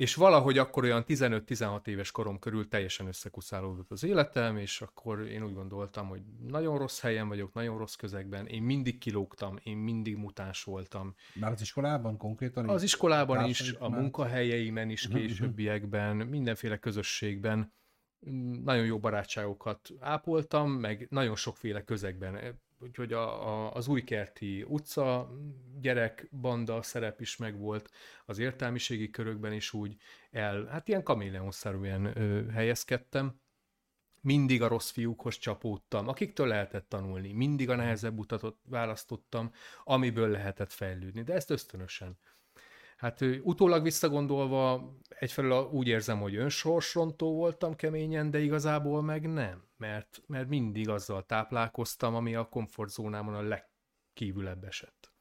és 0.01 0.15
valahogy 0.15 0.57
akkor 0.57 0.83
olyan 0.83 1.03
15-16 1.07 1.87
éves 1.87 2.11
korom 2.11 2.39
körül 2.39 2.67
teljesen 2.67 3.07
összekuszálódott 3.07 3.91
az 3.91 4.03
életem, 4.03 4.57
és 4.57 4.81
akkor 4.81 5.27
én 5.27 5.43
úgy 5.43 5.53
gondoltam, 5.53 6.07
hogy 6.07 6.21
nagyon 6.47 6.77
rossz 6.77 6.99
helyen 6.99 7.27
vagyok, 7.27 7.53
nagyon 7.53 7.77
rossz 7.77 7.95
közegben, 7.95 8.47
én 8.47 8.61
mindig 8.61 8.97
kilógtam, 8.97 9.59
én 9.63 9.77
mindig 9.77 10.15
mutáns 10.15 10.63
voltam. 10.63 11.15
Már 11.33 11.51
az 11.51 11.61
iskolában 11.61 12.17
konkrétan? 12.17 12.69
Az 12.69 12.83
iskolában 12.83 13.45
is, 13.45 13.71
a 13.79 13.89
munkahelyeimen 13.89 14.89
is, 14.89 15.05
uh-huh, 15.05 15.21
későbbiekben, 15.21 16.15
mindenféle 16.15 16.77
közösségben 16.77 17.73
nagyon 18.63 18.85
jó 18.85 18.99
barátságokat 18.99 19.89
ápoltam, 19.99 20.71
meg 20.71 21.07
nagyon 21.09 21.35
sokféle 21.35 21.83
közegben 21.83 22.35
úgyhogy 22.81 23.13
a, 23.13 23.47
a, 23.47 23.73
az 23.73 23.87
újkerti 23.87 24.63
utca 24.67 25.31
gyerek 25.79 26.29
banda 26.31 26.81
szerep 26.81 27.21
is 27.21 27.37
megvolt, 27.37 27.89
az 28.25 28.39
értelmiségi 28.39 29.09
körökben 29.09 29.53
is 29.53 29.73
úgy 29.73 29.95
el, 30.31 30.65
hát 30.65 30.87
ilyen 30.87 31.03
kaméleonszerűen 31.03 32.13
helyezkedtem. 32.51 33.39
Mindig 34.21 34.61
a 34.61 34.67
rossz 34.67 34.89
fiúkhoz 34.89 35.37
csapódtam, 35.37 36.07
akiktől 36.07 36.47
lehetett 36.47 36.89
tanulni, 36.89 37.31
mindig 37.33 37.69
a 37.69 37.75
nehezebb 37.75 38.17
utat 38.17 38.55
választottam, 38.63 39.51
amiből 39.83 40.29
lehetett 40.29 40.71
fejlődni, 40.71 41.23
de 41.23 41.33
ezt 41.33 41.49
ösztönösen. 41.49 42.17
Hát 42.97 43.21
utólag 43.41 43.83
visszagondolva 43.83 44.93
egyfelől 45.09 45.63
úgy 45.71 45.87
érzem, 45.87 46.19
hogy 46.19 46.35
önsorsrontó 46.35 47.35
voltam 47.35 47.75
keményen, 47.75 48.31
de 48.31 48.39
igazából 48.39 49.01
meg 49.01 49.27
nem, 49.29 49.63
mert, 49.81 50.21
mert 50.27 50.47
mindig 50.47 50.89
azzal 50.89 51.25
táplálkoztam, 51.25 52.15
ami 52.15 52.35
a 52.35 52.49
komfortzónámon 52.49 53.33
a 53.33 53.41
legkívülebb 53.41 54.63
esett. 54.63 55.13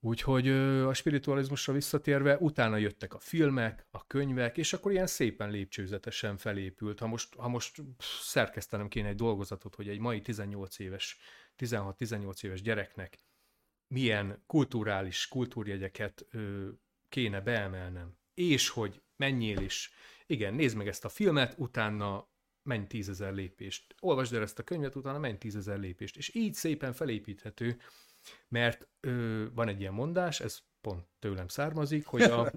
Úgyhogy 0.00 0.48
a 0.48 0.94
spiritualizmusra 0.94 1.72
visszatérve, 1.72 2.36
utána 2.36 2.76
jöttek 2.76 3.14
a 3.14 3.18
filmek, 3.18 3.86
a 3.90 4.06
könyvek, 4.06 4.56
és 4.58 4.72
akkor 4.72 4.92
ilyen 4.92 5.06
szépen 5.06 5.50
lépcsőzetesen 5.50 6.36
felépült. 6.36 6.98
Ha 6.98 7.06
most, 7.06 7.34
ha 7.34 7.48
most 7.48 7.82
szerkesztenem 8.20 8.88
kéne 8.88 9.08
egy 9.08 9.16
dolgozatot, 9.16 9.74
hogy 9.74 9.88
egy 9.88 9.98
mai 9.98 10.20
18 10.20 10.78
éves, 10.78 11.18
16-18 11.58 12.44
éves 12.44 12.62
gyereknek 12.62 13.18
milyen 13.88 14.42
kulturális 14.46 15.28
kultúrjegyeket 15.28 16.26
ö, 16.30 16.68
kéne 17.08 17.40
beemelnem, 17.40 18.18
és 18.34 18.68
hogy 18.68 19.02
menjél 19.16 19.58
is. 19.58 19.92
Igen, 20.26 20.54
nézd 20.54 20.76
meg 20.76 20.88
ezt 20.88 21.04
a 21.04 21.08
filmet, 21.08 21.54
utána 21.58 22.28
menj 22.68 22.86
tízezer 22.86 23.32
lépést. 23.32 23.94
Olvasd 24.00 24.34
el 24.34 24.42
ezt 24.42 24.58
a 24.58 24.62
könyvet, 24.62 24.94
utána 24.94 25.18
menj 25.18 25.38
tízezer 25.38 25.78
lépést. 25.78 26.16
És 26.16 26.34
így 26.34 26.54
szépen 26.54 26.92
felépíthető, 26.92 27.80
mert 28.48 28.88
ö, 29.00 29.44
van 29.54 29.68
egy 29.68 29.80
ilyen 29.80 29.92
mondás, 29.92 30.40
ez 30.40 30.58
pont 30.80 31.04
tőlem 31.18 31.48
származik, 31.48 32.06
hogy 32.06 32.22
a... 32.22 32.52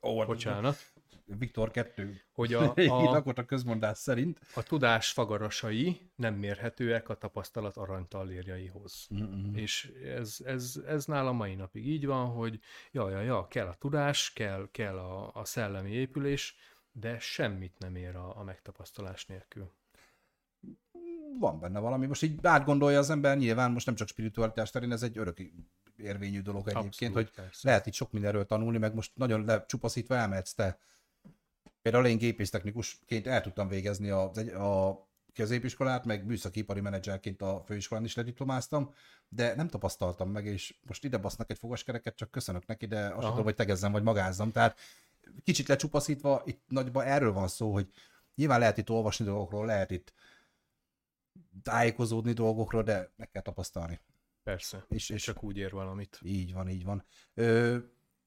Bocsánat. 0.26 0.94
Viktor 1.38 1.70
2 1.70 2.20
hogy 2.32 2.54
a, 2.54 2.74
a, 3.16 3.22
a 3.34 3.44
közmondás 3.44 3.98
szerint 3.98 4.40
a 4.54 4.62
tudás 4.62 5.12
fagarasai 5.12 6.10
nem 6.14 6.34
mérhetőek 6.34 7.08
a 7.08 7.14
tapasztalat 7.14 7.76
aranytallérjaihoz. 7.76 9.08
Mm-hmm. 9.14 9.54
És 9.54 9.92
ez, 10.04 10.36
ez, 10.44 10.80
ez 10.86 11.04
nálam 11.04 11.36
mai 11.36 11.54
napig 11.54 11.88
így 11.88 12.06
van, 12.06 12.26
hogy 12.26 12.60
ja, 12.92 13.10
ja, 13.10 13.20
ja, 13.20 13.46
kell 13.48 13.66
a 13.66 13.74
tudás, 13.74 14.32
kell, 14.32 14.68
kell 14.70 14.98
a, 14.98 15.30
a 15.34 15.44
szellemi 15.44 15.90
épülés, 15.90 16.56
de 17.00 17.18
semmit 17.18 17.78
nem 17.78 17.96
ér 17.96 18.16
a, 18.16 18.38
a 18.38 18.42
megtapasztalás 18.42 19.26
nélkül. 19.26 19.70
Van 21.38 21.60
benne 21.60 21.78
valami. 21.78 22.06
Most 22.06 22.22
így 22.22 22.38
átgondolja 22.42 22.98
az 22.98 23.10
ember, 23.10 23.36
nyilván 23.36 23.70
most 23.70 23.86
nem 23.86 23.94
csak 23.94 24.08
spiritualitás 24.08 24.70
terén, 24.70 24.92
ez 24.92 25.02
egy 25.02 25.18
örök 25.18 25.38
érvényű 25.96 26.40
dolog 26.40 26.68
egyébként, 26.68 26.86
Abszolút, 26.86 27.14
hogy 27.14 27.30
persze. 27.30 27.68
lehet 27.68 27.86
itt 27.86 27.92
sok 27.92 28.12
mindenről 28.12 28.46
tanulni, 28.46 28.78
meg 28.78 28.94
most 28.94 29.10
nagyon 29.14 29.44
lecsupaszítva 29.44 30.14
elmehetsz 30.14 30.52
te 30.52 30.78
Például 31.86 32.06
én 32.06 32.18
gépésztechnikusként 32.18 33.26
el 33.26 33.40
tudtam 33.40 33.68
végezni 33.68 34.10
a, 34.10 34.30
a 34.62 35.06
középiskolát, 35.34 36.04
meg 36.04 36.24
műszakipari 36.24 36.80
menedzserként 36.80 37.42
a 37.42 37.62
főiskolán 37.66 38.04
is 38.04 38.14
lediplomáztam, 38.14 38.94
de 39.28 39.54
nem 39.54 39.68
tapasztaltam 39.68 40.30
meg, 40.30 40.46
és 40.46 40.74
most 40.82 41.04
ide 41.04 41.18
basznak 41.18 41.50
egy 41.50 41.58
fogaskereket, 41.58 42.16
csak 42.16 42.30
köszönök 42.30 42.66
neki, 42.66 42.86
de 42.86 43.06
azt 43.06 43.28
tudom, 43.28 43.44
hogy 43.44 43.54
tegezzem, 43.54 43.92
vagy 43.92 44.02
magázzam. 44.02 44.52
Tehát 44.52 44.78
kicsit 45.44 45.68
lecsupaszítva, 45.68 46.42
itt 46.44 46.62
nagyban 46.68 47.04
erről 47.04 47.32
van 47.32 47.48
szó, 47.48 47.72
hogy 47.72 47.88
nyilván 48.34 48.58
lehet 48.58 48.78
itt 48.78 48.90
olvasni 48.90 49.24
dolgokról, 49.24 49.66
lehet 49.66 49.90
itt 49.90 50.12
tájékozódni 51.62 52.32
dolgokról, 52.32 52.82
de 52.82 53.12
meg 53.16 53.30
kell 53.30 53.42
tapasztalni. 53.42 54.00
Persze, 54.42 54.84
és, 54.88 55.10
és 55.10 55.22
csak 55.22 55.42
úgy 55.42 55.56
ér 55.56 55.70
valamit. 55.70 56.18
Így 56.22 56.52
van, 56.52 56.68
így 56.68 56.84
van. 56.84 57.04
Ö, 57.34 57.76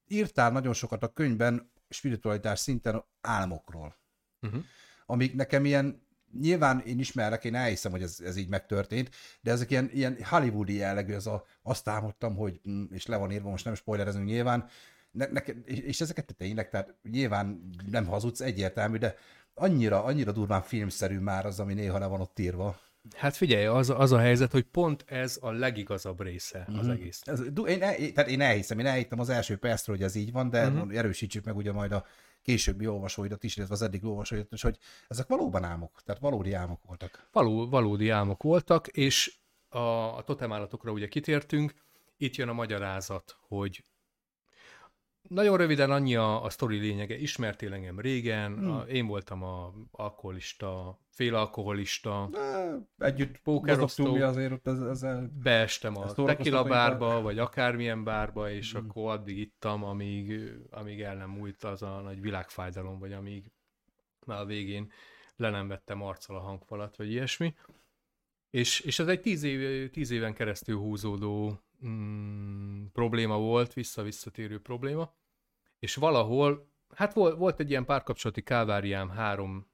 írtál 0.08 0.52
nagyon 0.52 0.74
sokat 0.74 1.04
a 1.04 1.14
könyvben 1.14 1.72
spiritualitás 1.90 2.60
szinten 2.60 3.04
álmokról. 3.22 3.98
Uh-huh. 4.42 4.64
Amik 5.06 5.36
nekem 5.36 5.66
ilyen, 5.66 6.08
nyilván 6.40 6.80
én 6.80 7.00
ismerek, 7.00 7.44
én 7.44 7.56
elhiszem, 7.56 7.92
hogy 7.92 8.02
ez, 8.02 8.20
ez 8.20 8.36
így 8.36 8.50
megtörtént, 8.50 9.16
de 9.42 9.52
ezek 9.52 9.72
ilyen, 9.72 9.90
ilyen 9.94 10.24
hollywoodi 10.24 10.74
jellegű, 10.74 11.14
az 11.14 11.28
a, 11.28 11.46
azt 11.62 11.88
álmodtam, 11.88 12.36
hogy, 12.36 12.62
mm, 12.70 12.84
és 12.92 13.06
le 13.06 13.18
van 13.18 13.32
írva, 13.32 13.50
most 13.50 13.66
nem 13.66 13.76
spoilerezünk 13.76 14.26
nyilván, 14.26 14.70
ne, 15.12 15.26
ne, 15.26 15.40
és 15.66 16.02
ezeket 16.02 16.26
te 16.26 16.34
tényleg, 16.34 16.70
tehát 16.70 16.96
nyilván 17.12 17.70
nem 17.92 18.06
hazudsz, 18.06 18.42
egyértelmű, 18.42 18.98
de 18.98 19.16
annyira, 19.54 20.04
annyira 20.04 20.32
durván 20.32 20.62
filmszerű 20.62 21.20
már 21.20 21.46
az, 21.46 21.60
ami 21.60 21.74
néha 21.74 22.00
le 22.00 22.06
van 22.06 22.22
ott 22.22 22.40
írva. 22.40 22.80
Hát 23.16 23.36
figyelj, 23.36 23.66
az, 23.66 23.90
az 23.90 24.12
a 24.12 24.20
helyzet, 24.20 24.52
hogy 24.52 24.64
pont 24.64 25.04
ez 25.08 25.38
a 25.42 25.52
legigazabb 25.52 26.22
része 26.22 26.66
mm-hmm. 26.70 26.80
az 26.80 26.86
mhm. 26.86 26.96
egész. 26.96 27.22
Ez, 27.26 27.42
én, 27.66 27.84
el, 27.84 27.96
tehát 28.14 28.30
én 28.30 28.42
elhiszem, 28.42 28.80
én 28.80 28.86
elhittem 28.86 29.20
az 29.20 29.30
első 29.30 29.58
percről, 29.58 29.96
hogy 29.96 30.06
ez 30.06 30.16
így 30.16 30.32
van, 30.32 30.50
de 30.50 30.70
mm-hmm. 30.70 30.90
erősítsük 30.90 31.46
meg 31.46 31.56
ugye 31.56 31.72
majd 31.72 31.92
a 31.92 32.06
későbbi 32.42 32.88
olvasóidat 32.88 33.44
is, 33.44 33.58
illetve 33.58 33.76
az 33.76 33.82
eddig 33.82 34.06
olvasóidat 34.06 34.52
is, 34.52 34.62
hogy 34.62 34.78
ezek 35.08 35.28
valóban 35.28 35.64
álmok, 35.64 36.02
tehát 36.06 36.22
valódi 36.22 36.54
álmok 36.54 36.80
voltak. 36.86 37.28
Való, 37.32 37.70
valódi 37.70 38.10
álmok 38.10 38.44
voltak, 38.44 38.88
és 38.88 39.38
a, 39.70 39.78
a 40.18 40.22
totemállatokra 40.24 40.92
ugye 40.92 41.08
kitértünk, 41.08 41.74
itt 42.18 42.36
jön 42.36 42.50
a 42.50 42.54
magyarázat, 42.54 43.38
hogy 43.48 43.84
nagyon 45.30 45.58
röviden 45.58 45.92
annyi 45.92 46.16
a, 46.16 46.44
a 46.44 46.50
sztori 46.50 46.78
lényege. 46.78 47.18
Ismertél 47.18 47.74
engem 47.74 48.00
régen, 48.00 48.54
hmm. 48.54 48.72
a, 48.72 48.82
én 48.82 49.08
voltam 49.08 49.44
a 49.44 49.74
alkoholista, 49.92 51.00
félalkoholista. 51.10 52.30
De, 52.32 52.78
együtt 52.98 53.38
pókerosztó. 53.38 54.16
azért 54.16 54.52
ott 54.52 54.68
ez, 54.68 54.80
ezzel... 54.80 55.32
Beestem 55.44 55.98
a 55.98 56.14
tequila 56.14 56.64
bárba, 56.64 57.22
vagy 57.22 57.40
akármilyen 57.40 58.04
bárba, 58.04 58.52
és 58.52 58.74
hmm. 58.74 58.86
akkor 58.86 59.12
addig 59.12 59.38
ittam, 59.38 59.84
amíg, 59.84 60.52
amíg 60.70 61.02
el 61.02 61.16
nem 61.16 61.30
múlt 61.30 61.64
az 61.64 61.82
a 61.82 62.02
nagy 62.02 62.22
világfájdalom, 62.22 63.00
vagy 63.00 63.14
amíg 63.14 63.44
már 64.26 64.40
a 64.40 64.46
végén 64.46 64.92
le 65.36 65.50
nem 65.50 65.68
vettem 65.68 66.02
arccal 66.02 66.36
a 66.36 66.40
hangfalat, 66.40 66.96
vagy 66.96 67.12
ilyesmi. 67.12 67.56
És, 68.50 68.80
és 68.80 69.00
ez 69.00 69.08
egy 69.08 69.22
tíz, 69.22 69.44
év, 69.44 69.90
tíz 69.90 70.12
éven 70.12 70.34
keresztül 70.34 70.78
húzódó 70.78 71.62
mm, 71.86 72.86
probléma 72.86 73.38
volt, 73.38 73.74
vissza-visszatérő 73.74 74.62
probléma, 74.62 75.14
és 75.80 75.96
valahol, 75.96 76.70
hát 76.96 77.14
volt, 77.14 77.38
volt 77.38 77.60
egy 77.60 77.70
ilyen 77.70 77.86
párkapcsolati 77.86 78.44
káváriám 78.44 79.10
három 79.10 79.68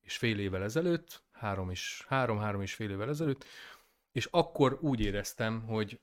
és 0.00 0.16
fél 0.16 0.38
évvel 0.38 0.62
ezelőtt, 0.62 1.22
három 1.32 1.70
és, 1.70 2.04
három, 2.08 2.38
három 2.38 2.62
és 2.62 2.74
fél 2.74 2.90
évvel 2.90 3.08
ezelőtt, 3.08 3.44
és 4.12 4.28
akkor 4.30 4.78
úgy 4.80 5.00
éreztem, 5.00 5.62
hogy 5.62 6.00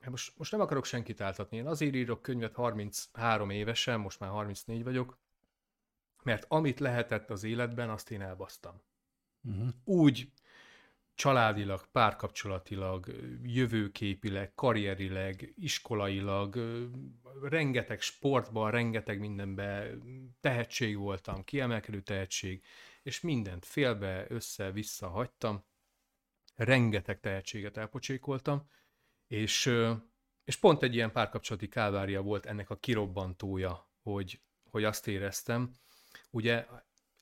hát 0.00 0.10
most, 0.10 0.38
most 0.38 0.52
nem 0.52 0.60
akarok 0.60 0.84
senkit 0.84 1.20
áltatni, 1.20 1.56
én 1.56 1.66
azért 1.66 1.94
írok 1.94 2.22
könyvet 2.22 2.54
33 2.54 3.50
évesen, 3.50 4.00
most 4.00 4.20
már 4.20 4.30
34 4.30 4.82
vagyok, 4.82 5.18
mert 6.22 6.44
amit 6.48 6.80
lehetett 6.80 7.30
az 7.30 7.44
életben, 7.44 7.90
azt 7.90 8.10
én 8.10 8.20
elbasztam. 8.20 8.80
Uh-huh. 9.42 9.68
Úgy 9.84 10.32
családilag, 11.14 11.90
párkapcsolatilag, 11.92 13.06
jövőképileg, 13.42 14.54
karrierileg, 14.54 15.52
iskolailag, 15.54 16.58
rengeteg 17.42 18.00
sportban, 18.00 18.70
rengeteg 18.70 19.18
mindenben 19.18 20.02
tehetség 20.40 20.96
voltam, 20.96 21.44
kiemelkedő 21.44 22.00
tehetség, 22.00 22.64
és 23.02 23.20
mindent 23.20 23.64
félbe, 23.64 24.26
össze-vissza 24.28 25.08
hagytam, 25.08 25.64
rengeteg 26.54 27.20
tehetséget 27.20 27.76
elpocsékoltam, 27.76 28.68
és, 29.26 29.70
és 30.44 30.56
pont 30.56 30.82
egy 30.82 30.94
ilyen 30.94 31.12
párkapcsolati 31.12 31.68
kávária 31.68 32.22
volt 32.22 32.46
ennek 32.46 32.70
a 32.70 32.76
kirobbantója, 32.76 33.90
hogy, 34.02 34.40
hogy 34.70 34.84
azt 34.84 35.08
éreztem, 35.08 35.72
ugye 36.30 36.66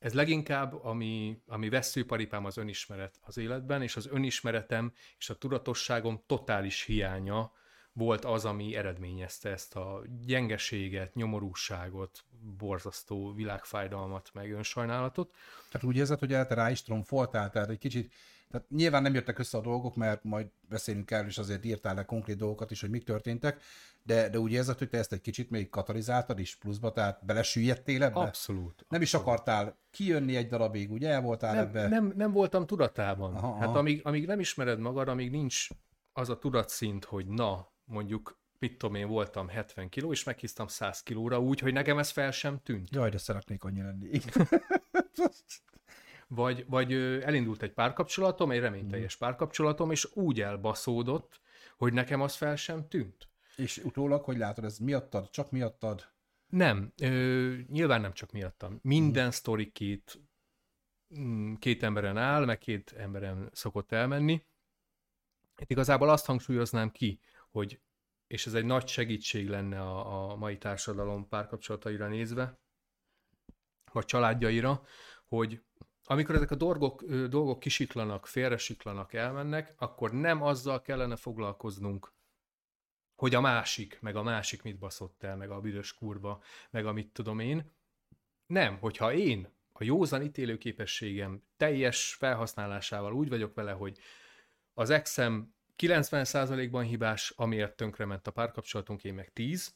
Ez 0.00 0.12
leginkább, 0.12 0.84
ami, 0.84 1.42
ami 1.46 1.68
veszőparipám 1.68 2.44
az 2.44 2.56
önismeret 2.56 3.20
az 3.22 3.36
életben, 3.36 3.82
és 3.82 3.96
az 3.96 4.06
önismeretem 4.06 4.92
és 5.18 5.30
a 5.30 5.34
tudatosságom 5.38 6.22
totális 6.26 6.84
hiánya 6.84 7.52
volt 7.92 8.24
az, 8.24 8.44
ami 8.44 8.76
eredményezte 8.76 9.50
ezt 9.50 9.76
a 9.76 10.02
gyengeséget, 10.26 11.14
nyomorúságot, 11.14 12.24
borzasztó 12.58 13.32
világfájdalmat, 13.32 14.30
meg 14.32 14.52
önsajnálatot. 14.52 15.34
Tehát 15.70 15.86
úgy 15.86 15.96
érzed, 15.96 16.18
hogy 16.18 16.28
te 16.28 16.54
rá 16.54 16.70
is 16.70 16.82
tromfoltál, 16.82 17.50
tehát 17.50 17.68
egy 17.68 17.78
kicsit, 17.78 18.12
tehát 18.50 18.70
nyilván 18.70 19.02
nem 19.02 19.14
jöttek 19.14 19.38
össze 19.38 19.58
a 19.58 19.60
dolgok, 19.60 19.96
mert 19.96 20.24
majd 20.24 20.46
beszélünk 20.68 21.10
el, 21.10 21.26
és 21.26 21.38
azért 21.38 21.64
írtál 21.64 21.94
le 21.94 22.04
konkrét 22.04 22.36
dolgokat 22.36 22.70
is, 22.70 22.80
hogy 22.80 22.90
mik 22.90 23.04
történtek, 23.04 23.62
de, 24.02 24.28
de 24.28 24.38
úgy 24.38 24.52
érzed, 24.52 24.78
hogy 24.78 24.88
te 24.88 24.98
ezt 24.98 25.12
egy 25.12 25.20
kicsit 25.20 25.50
még 25.50 25.68
katalizáltad 25.68 26.38
is 26.38 26.56
pluszba, 26.56 26.92
tehát 26.92 27.24
belesüllyedtél 27.24 28.02
ebbe? 28.02 28.20
Abszolút. 28.20 28.86
Nem 28.88 29.02
is 29.02 29.14
akartál 29.14 29.78
kijönni 29.90 30.36
egy 30.36 30.48
darabig, 30.48 30.92
ugye 30.92 31.08
el 31.08 31.20
voltál 31.20 31.54
nem, 31.54 31.66
ebbe? 31.66 31.88
Nem, 31.88 32.12
nem 32.16 32.32
voltam 32.32 32.66
tudatában. 32.66 33.34
Aha, 33.34 33.54
hát 33.54 33.68
aha. 33.68 33.78
amíg, 33.78 34.00
amíg 34.04 34.26
nem 34.26 34.40
ismered 34.40 34.78
magad, 34.78 35.08
amíg 35.08 35.30
nincs 35.30 35.68
az 36.12 36.28
a 36.28 36.38
tudatszint, 36.38 37.04
hogy 37.04 37.26
na, 37.26 37.72
mondjuk 37.84 38.38
mit 38.58 38.78
tudom 38.78 38.94
én, 38.94 39.08
voltam 39.08 39.48
70 39.48 39.88
kiló, 39.88 40.12
és 40.12 40.24
meghíztam 40.24 40.66
100 40.66 41.02
kilóra 41.02 41.40
úgy, 41.40 41.60
hogy 41.60 41.72
nekem 41.72 41.98
ez 41.98 42.10
fel 42.10 42.30
sem 42.30 42.60
tűnt. 42.62 42.88
Jaj, 42.90 43.10
de 43.10 43.18
szeretnék 43.18 43.64
annyi 43.64 43.82
lenni. 43.82 44.08
vagy, 46.30 46.64
vagy 46.68 46.92
elindult 47.22 47.62
egy 47.62 47.72
párkapcsolatom, 47.72 48.50
egy 48.50 48.60
reményteljes 48.60 49.16
hmm. 49.16 49.28
párkapcsolatom, 49.28 49.90
és 49.90 50.08
úgy 50.14 50.40
elbaszódott, 50.40 51.40
hogy 51.76 51.92
nekem 51.92 52.20
az 52.20 52.34
fel 52.34 52.56
sem 52.56 52.88
tűnt. 52.88 53.28
És 53.56 53.76
utólag, 53.76 54.24
hogy 54.24 54.36
látod, 54.36 54.64
ez 54.64 54.78
miattad, 54.78 55.30
csak 55.30 55.50
miattad? 55.50 56.12
Nem, 56.46 56.92
ö, 57.02 57.54
nyilván 57.68 58.00
nem 58.00 58.12
csak 58.12 58.32
miattam. 58.32 58.78
Minden 58.82 59.22
hmm. 59.22 59.30
sztori 59.30 59.72
két, 59.72 60.20
mm, 61.18 61.54
két 61.54 61.82
emberen 61.82 62.16
áll, 62.16 62.44
meg 62.44 62.58
két 62.58 62.92
emberen 62.92 63.50
szokott 63.52 63.92
elmenni. 63.92 64.44
Itt 65.58 65.70
igazából 65.70 66.08
azt 66.10 66.26
hangsúlyoznám 66.26 66.90
ki, 66.90 67.20
hogy, 67.50 67.80
és 68.26 68.46
ez 68.46 68.54
egy 68.54 68.64
nagy 68.64 68.88
segítség 68.88 69.48
lenne 69.48 69.80
a, 69.80 70.30
a 70.30 70.36
mai 70.36 70.58
társadalom 70.58 71.28
párkapcsolataira 71.28 72.08
nézve, 72.08 72.58
vagy 73.92 74.04
családjaira, 74.04 74.82
hogy 75.24 75.62
amikor 76.10 76.34
ezek 76.34 76.50
a 76.50 76.54
dolgok, 76.54 77.04
dolgok 77.04 77.60
kisiklanak, 77.60 78.26
félresiklanak, 78.26 79.12
elmennek, 79.12 79.74
akkor 79.78 80.12
nem 80.12 80.42
azzal 80.42 80.80
kellene 80.80 81.16
foglalkoznunk, 81.16 82.12
hogy 83.16 83.34
a 83.34 83.40
másik, 83.40 83.98
meg 84.00 84.16
a 84.16 84.22
másik 84.22 84.62
mit 84.62 84.78
baszott 84.78 85.22
el, 85.22 85.36
meg 85.36 85.50
a 85.50 85.60
büdös 85.60 85.94
kurva, 85.94 86.42
meg 86.70 86.86
amit 86.86 87.12
tudom 87.12 87.38
én. 87.38 87.70
Nem, 88.46 88.78
hogyha 88.78 89.12
én 89.12 89.48
a 89.72 89.84
józan 89.84 90.22
ítélőképességem 90.22 91.42
teljes 91.56 92.14
felhasználásával 92.14 93.12
úgy 93.12 93.28
vagyok 93.28 93.54
vele, 93.54 93.72
hogy 93.72 93.98
az 94.74 94.90
exem 94.90 95.54
90%-ban 95.78 96.84
hibás, 96.84 97.32
amiért 97.36 97.76
tönkrement 97.76 98.26
a 98.26 98.30
párkapcsolatunk, 98.30 99.04
én 99.04 99.14
meg 99.14 99.32
10, 99.32 99.74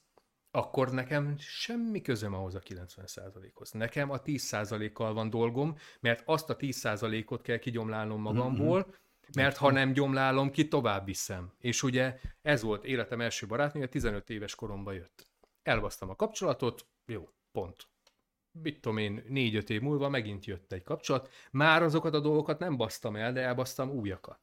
akkor 0.54 0.92
nekem 0.92 1.34
semmi 1.38 2.00
közöm 2.00 2.34
ahhoz 2.34 2.54
a 2.54 2.60
90%-hoz. 2.60 3.70
Nekem 3.70 4.10
a 4.10 4.20
10%-kal 4.22 5.14
van 5.14 5.30
dolgom, 5.30 5.76
mert 6.00 6.22
azt 6.24 6.50
a 6.50 6.56
10%-ot 6.56 7.42
kell 7.42 7.58
kigyomlálnom 7.58 8.20
magamból, 8.20 8.78
mm-hmm. 8.78 8.90
mert 9.34 9.56
ha 9.56 9.70
nem 9.70 9.92
gyomlálom 9.92 10.50
ki, 10.50 10.68
tovább 10.68 11.04
viszem. 11.04 11.52
És 11.58 11.82
ugye 11.82 12.20
ez 12.42 12.62
volt 12.62 12.84
életem 12.84 13.20
első 13.20 13.46
barátnője, 13.46 13.86
15 13.86 14.30
éves 14.30 14.54
koromban 14.54 14.94
jött. 14.94 15.28
Elbasztam 15.62 16.08
a 16.08 16.16
kapcsolatot, 16.16 16.86
jó, 17.06 17.28
pont. 17.52 17.88
Mit 18.62 18.80
tudom 18.80 18.98
én, 18.98 19.24
4-5 19.28 19.68
év 19.68 19.80
múlva 19.80 20.08
megint 20.08 20.44
jött 20.44 20.72
egy 20.72 20.82
kapcsolat. 20.82 21.30
Már 21.50 21.82
azokat 21.82 22.14
a 22.14 22.20
dolgokat 22.20 22.58
nem 22.58 22.76
basztam 22.76 23.16
el, 23.16 23.32
de 23.32 23.40
elbasztam 23.40 23.90
újakat. 23.90 24.40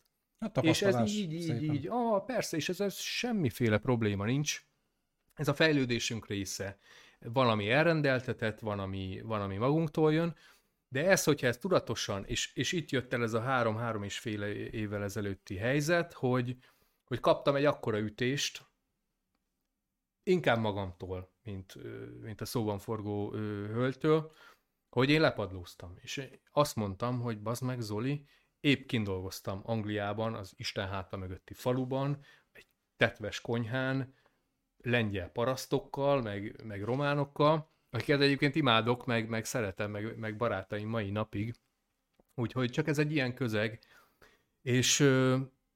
És 0.61 0.81
ez 0.81 1.09
így, 1.09 1.33
így, 1.33 1.41
szépen. 1.41 1.75
így, 1.75 1.87
ah, 1.87 2.25
persze, 2.25 2.57
és 2.57 2.69
ez, 2.69 2.79
ez 2.79 2.95
semmiféle 2.95 3.77
probléma 3.77 4.25
nincs. 4.25 4.69
Ez 5.41 5.47
a 5.47 5.53
fejlődésünk 5.53 6.27
része. 6.27 6.77
Van, 7.19 7.49
ami 7.49 7.69
elrendeltetett, 7.69 8.59
van, 8.59 8.79
ami, 8.79 9.21
van, 9.23 9.41
ami 9.41 9.57
magunktól 9.57 10.13
jön, 10.13 10.35
de 10.87 11.09
ez, 11.09 11.23
hogyha 11.23 11.47
ez 11.47 11.57
tudatosan, 11.57 12.25
és, 12.25 12.55
és 12.55 12.71
itt 12.71 12.89
jött 12.89 13.13
el 13.13 13.23
ez 13.23 13.33
a 13.33 13.41
három-három 13.41 14.03
és 14.03 14.19
fél 14.19 14.43
évvel 14.43 15.03
ezelőtti 15.03 15.55
helyzet, 15.55 16.13
hogy, 16.13 16.57
hogy 17.03 17.19
kaptam 17.19 17.55
egy 17.55 17.65
akkora 17.65 17.99
ütést, 17.99 18.65
inkább 20.23 20.59
magamtól, 20.59 21.33
mint, 21.43 21.75
mint 22.21 22.41
a 22.41 22.45
szóban 22.45 22.79
forgó 22.79 23.31
hölgytől, 23.31 24.31
hogy 24.89 25.09
én 25.09 25.21
lepadlóztam. 25.21 25.95
És 26.01 26.29
azt 26.51 26.75
mondtam, 26.75 27.19
hogy 27.19 27.41
bazd 27.41 27.63
meg, 27.63 27.79
Zoli, 27.79 28.25
épp 28.59 28.87
kindolgoztam 28.87 29.61
Angliában, 29.63 30.33
az 30.33 30.53
Isten 30.55 30.87
háta 30.87 31.17
mögötti 31.17 31.53
faluban, 31.53 32.23
egy 32.51 32.67
tetves 32.97 33.41
konyhán, 33.41 34.19
lengyel 34.83 35.29
parasztokkal, 35.29 36.21
meg, 36.21 36.61
meg 36.63 36.83
románokkal, 36.83 37.69
akiket 37.89 38.21
egyébként 38.21 38.55
imádok, 38.55 39.05
meg, 39.05 39.29
meg 39.29 39.45
szeretem, 39.45 39.91
meg, 39.91 40.17
meg 40.17 40.37
barátaim 40.37 40.89
mai 40.89 41.09
napig. 41.09 41.55
Úgyhogy 42.35 42.71
csak 42.71 42.87
ez 42.87 42.97
egy 42.97 43.11
ilyen 43.11 43.33
közeg. 43.33 43.79
És, 44.61 45.09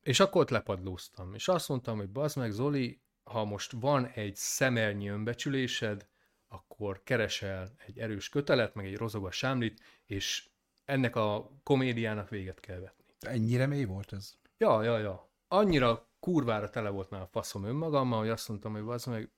és 0.01 0.19
akkor 0.19 0.41
ott 0.41 0.49
lepadlóztam. 0.49 1.33
És 1.33 1.47
azt 1.47 1.69
mondtam, 1.69 1.97
hogy 1.97 2.09
bazd 2.09 2.37
meg, 2.37 2.51
Zoli, 2.51 3.01
ha 3.23 3.45
most 3.45 3.71
van 3.71 4.07
egy 4.07 4.35
szemernyi 4.35 5.07
önbecsülésed, 5.07 6.07
akkor 6.47 7.03
keresel 7.03 7.75
egy 7.85 7.99
erős 7.99 8.29
kötelet, 8.29 8.75
meg 8.75 8.85
egy 8.85 8.97
rozogas 8.97 9.37
sámlit, 9.37 9.79
és 10.05 10.49
ennek 10.85 11.15
a 11.15 11.51
komédiának 11.63 12.29
véget 12.29 12.59
kell 12.59 12.79
vetni. 12.79 13.05
Ennyire 13.19 13.65
mély 13.65 13.83
volt 13.83 14.13
ez? 14.13 14.35
Ja, 14.57 14.83
ja, 14.83 14.97
ja. 14.97 15.29
Annyira 15.47 16.07
kurvára 16.25 16.69
tele 16.69 16.89
volt 16.89 17.09
már 17.09 17.21
a 17.21 17.27
faszom 17.31 17.63
önmagammal, 17.63 18.19
hogy 18.19 18.29
azt 18.29 18.47
mondtam, 18.47 18.71
hogy 18.71 18.83
az 18.87 19.05
meg 19.05 19.29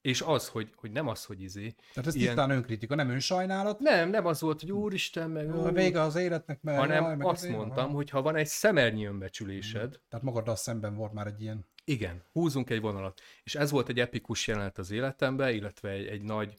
és 0.00 0.20
az, 0.20 0.48
hogy, 0.48 0.72
hogy 0.76 0.90
nem 0.90 1.08
az, 1.08 1.24
hogy 1.24 1.42
izé. 1.42 1.74
Tehát 1.92 2.08
ez 2.08 2.14
ilyen... 2.14 2.26
tisztán 2.26 2.50
önkritika, 2.50 2.94
nem 2.94 3.10
önsajnálat? 3.10 3.78
Nem, 3.78 4.10
nem 4.10 4.26
az 4.26 4.40
volt, 4.40 4.60
hogy 4.60 4.72
úristen, 4.72 5.30
meg... 5.30 5.54
Ó, 5.54 5.70
vége 5.70 6.00
az 6.00 6.16
életnek, 6.16 6.62
mert... 6.62 6.78
Hanem 6.78 7.02
jaj, 7.02 7.16
meg 7.16 7.26
azt 7.26 7.48
mondtam, 7.48 7.92
hogy 7.92 8.10
ha 8.10 8.22
van 8.22 8.36
egy 8.36 8.46
szemernyi 8.46 9.04
önbecsülésed... 9.04 10.00
Tehát 10.08 10.24
magaddal 10.24 10.56
szemben 10.56 10.94
volt 10.94 11.12
már 11.12 11.26
egy 11.26 11.42
ilyen... 11.42 11.66
Igen, 11.84 12.22
húzunk 12.32 12.70
egy 12.70 12.80
vonalat. 12.80 13.20
És 13.42 13.54
ez 13.54 13.70
volt 13.70 13.88
egy 13.88 14.00
epikus 14.00 14.46
jelenet 14.46 14.78
az 14.78 14.90
életemben, 14.90 15.54
illetve 15.54 15.90
egy, 15.90 16.06
egy 16.06 16.22
nagy 16.22 16.54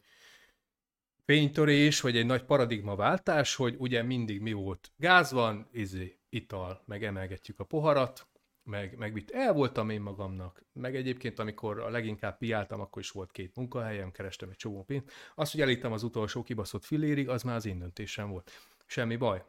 fénytörés, 1.24 2.00
vagy 2.00 2.16
egy 2.16 2.26
nagy 2.26 2.44
paradigmaváltás, 2.44 3.54
hogy 3.54 3.74
ugye 3.78 4.02
mindig 4.02 4.40
mi 4.40 4.52
volt? 4.52 4.92
Gáz 4.96 5.32
van, 5.32 5.68
izé, 5.72 6.18
ital, 6.28 6.82
meg 6.86 7.04
emelgetjük 7.04 7.60
a 7.60 7.64
poharat, 7.64 8.26
meg, 8.62 8.96
meg 8.96 9.24
el 9.32 9.52
voltam 9.52 9.90
én 9.90 10.00
magamnak, 10.00 10.64
meg 10.72 10.96
egyébként 10.96 11.38
amikor 11.38 11.80
a 11.80 11.88
leginkább 11.88 12.38
piáltam, 12.38 12.80
akkor 12.80 13.02
is 13.02 13.10
volt 13.10 13.30
két 13.30 13.56
munkahelyem, 13.56 14.10
kerestem 14.10 14.50
egy 14.50 14.56
csomó 14.56 14.84
pénzt. 14.84 15.12
Az, 15.34 15.50
hogy 15.50 15.60
elítem 15.60 15.92
az 15.92 16.02
utolsó 16.02 16.42
kibaszott 16.42 16.84
fillérig, 16.84 17.28
az 17.28 17.42
már 17.42 17.56
az 17.56 17.66
én 17.66 17.78
döntésem 17.78 18.30
volt. 18.30 18.50
Semmi 18.86 19.16
baj. 19.16 19.44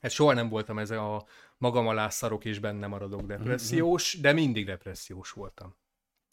Hát 0.00 0.10
soha 0.10 0.32
nem 0.32 0.48
voltam 0.48 0.78
ez 0.78 0.90
a 0.90 1.26
magam 1.56 1.86
alá 1.86 2.08
szarok 2.08 2.44
és 2.44 2.58
benne 2.58 2.86
maradok 2.86 3.22
depressziós, 3.22 4.20
de 4.20 4.32
mindig 4.32 4.66
depressziós 4.66 5.30
voltam. 5.30 5.76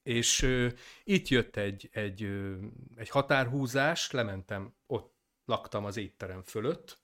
És 0.04 0.42
ö, 0.42 0.70
itt 1.04 1.28
jött 1.28 1.56
egy, 1.56 1.90
egy, 1.92 2.24
ö, 2.24 2.58
egy 2.96 3.10
határhúzás, 3.10 4.12
lementem, 4.12 4.76
ott 4.86 5.16
laktam 5.46 5.86
az 5.86 5.98
étterem 5.98 6.42
fölött, 6.42 7.04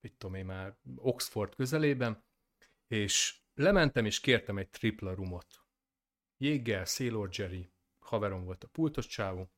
mit 0.00 0.12
tudom 0.12 0.34
én 0.34 0.44
már, 0.44 0.76
Oxford 0.96 1.54
közelében, 1.54 2.24
és 2.86 3.40
lementem 3.58 4.04
és 4.04 4.20
kértem 4.20 4.58
egy 4.58 4.68
tripla 4.68 5.14
rumot. 5.14 5.46
Jéggel, 6.36 6.84
Sailor 6.84 7.28
Jerry, 7.32 7.72
haverom 7.98 8.44
volt 8.44 8.64
a 8.64 8.68
pultos 8.68 9.06
csávó, 9.06 9.50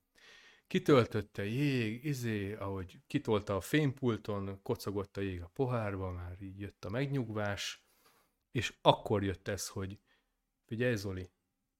kitöltötte 0.66 1.44
jég, 1.44 2.04
izé, 2.04 2.54
ahogy 2.54 3.00
kitolta 3.06 3.56
a 3.56 3.60
fénypulton, 3.60 4.62
kocogott 4.62 5.16
a 5.16 5.20
jég 5.20 5.42
a 5.42 5.48
pohárba, 5.48 6.10
már 6.10 6.42
így 6.42 6.60
jött 6.60 6.84
a 6.84 6.90
megnyugvás, 6.90 7.86
és 8.50 8.78
akkor 8.82 9.24
jött 9.24 9.48
ez, 9.48 9.68
hogy 9.68 10.00
figyelj 10.64 10.94
Zoli, 10.94 11.30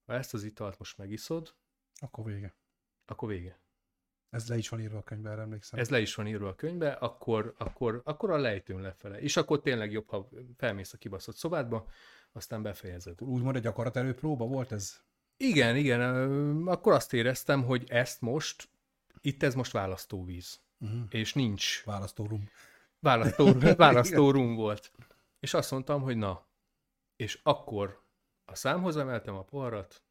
ha 0.05 0.13
ezt 0.13 0.35
az 0.35 0.45
italt 0.45 0.79
most 0.79 0.97
megiszod, 0.97 1.55
akkor 1.95 2.25
vége. 2.25 2.57
Akkor 3.05 3.29
vége. 3.29 3.61
Ez 4.31 4.49
le 4.49 4.57
is 4.57 4.69
van 4.69 4.81
írva 4.81 4.99
a 4.99 5.03
könyvben, 5.03 5.41
emlékszem. 5.41 5.79
Ez 5.81 5.91
le 5.91 6.01
is 6.01 6.15
van 6.15 6.27
írva 6.27 6.49
a 6.49 6.55
könyvbe, 6.55 6.93
akkor, 6.93 7.55
akkor, 7.59 8.01
akkor 8.05 8.31
a 8.31 8.37
lejtőn 8.37 8.81
lefele. 8.81 9.21
És 9.21 9.37
akkor 9.37 9.61
tényleg 9.61 9.93
jobb, 9.93 10.09
ha 10.09 10.29
felmész 10.57 10.93
a 10.93 10.97
kibaszott 10.97 11.37
szobádba, 11.37 11.87
aztán 12.33 12.63
befejezed. 12.63 13.23
Úgymond 13.23 13.57
egy 13.57 13.67
akarat 13.67 14.13
próba 14.13 14.47
volt 14.47 14.73
ez? 14.73 15.01
Igen, 15.37 15.77
igen. 15.77 16.01
Akkor 16.67 16.93
azt 16.93 17.13
éreztem, 17.13 17.65
hogy 17.65 17.85
ezt 17.89 18.21
most, 18.21 18.69
itt 19.21 19.43
ez 19.43 19.55
most 19.55 19.73
választóvíz. 19.73 20.61
Uh-huh. 20.79 21.03
És 21.11 21.35
nincs. 21.35 21.85
Választórum. 21.85 22.49
Választó, 22.99 23.53
választórum 23.77 24.55
volt. 24.65 24.93
És 25.41 25.55
azt 25.55 25.71
mondtam, 25.71 26.03
hogy 26.03 26.17
na. 26.17 26.47
És 27.17 27.41
akkor 27.43 28.03
a 28.45 28.55
számhoz 28.55 28.97
emeltem 28.97 29.35
a 29.35 29.43
poharat, 29.43 30.03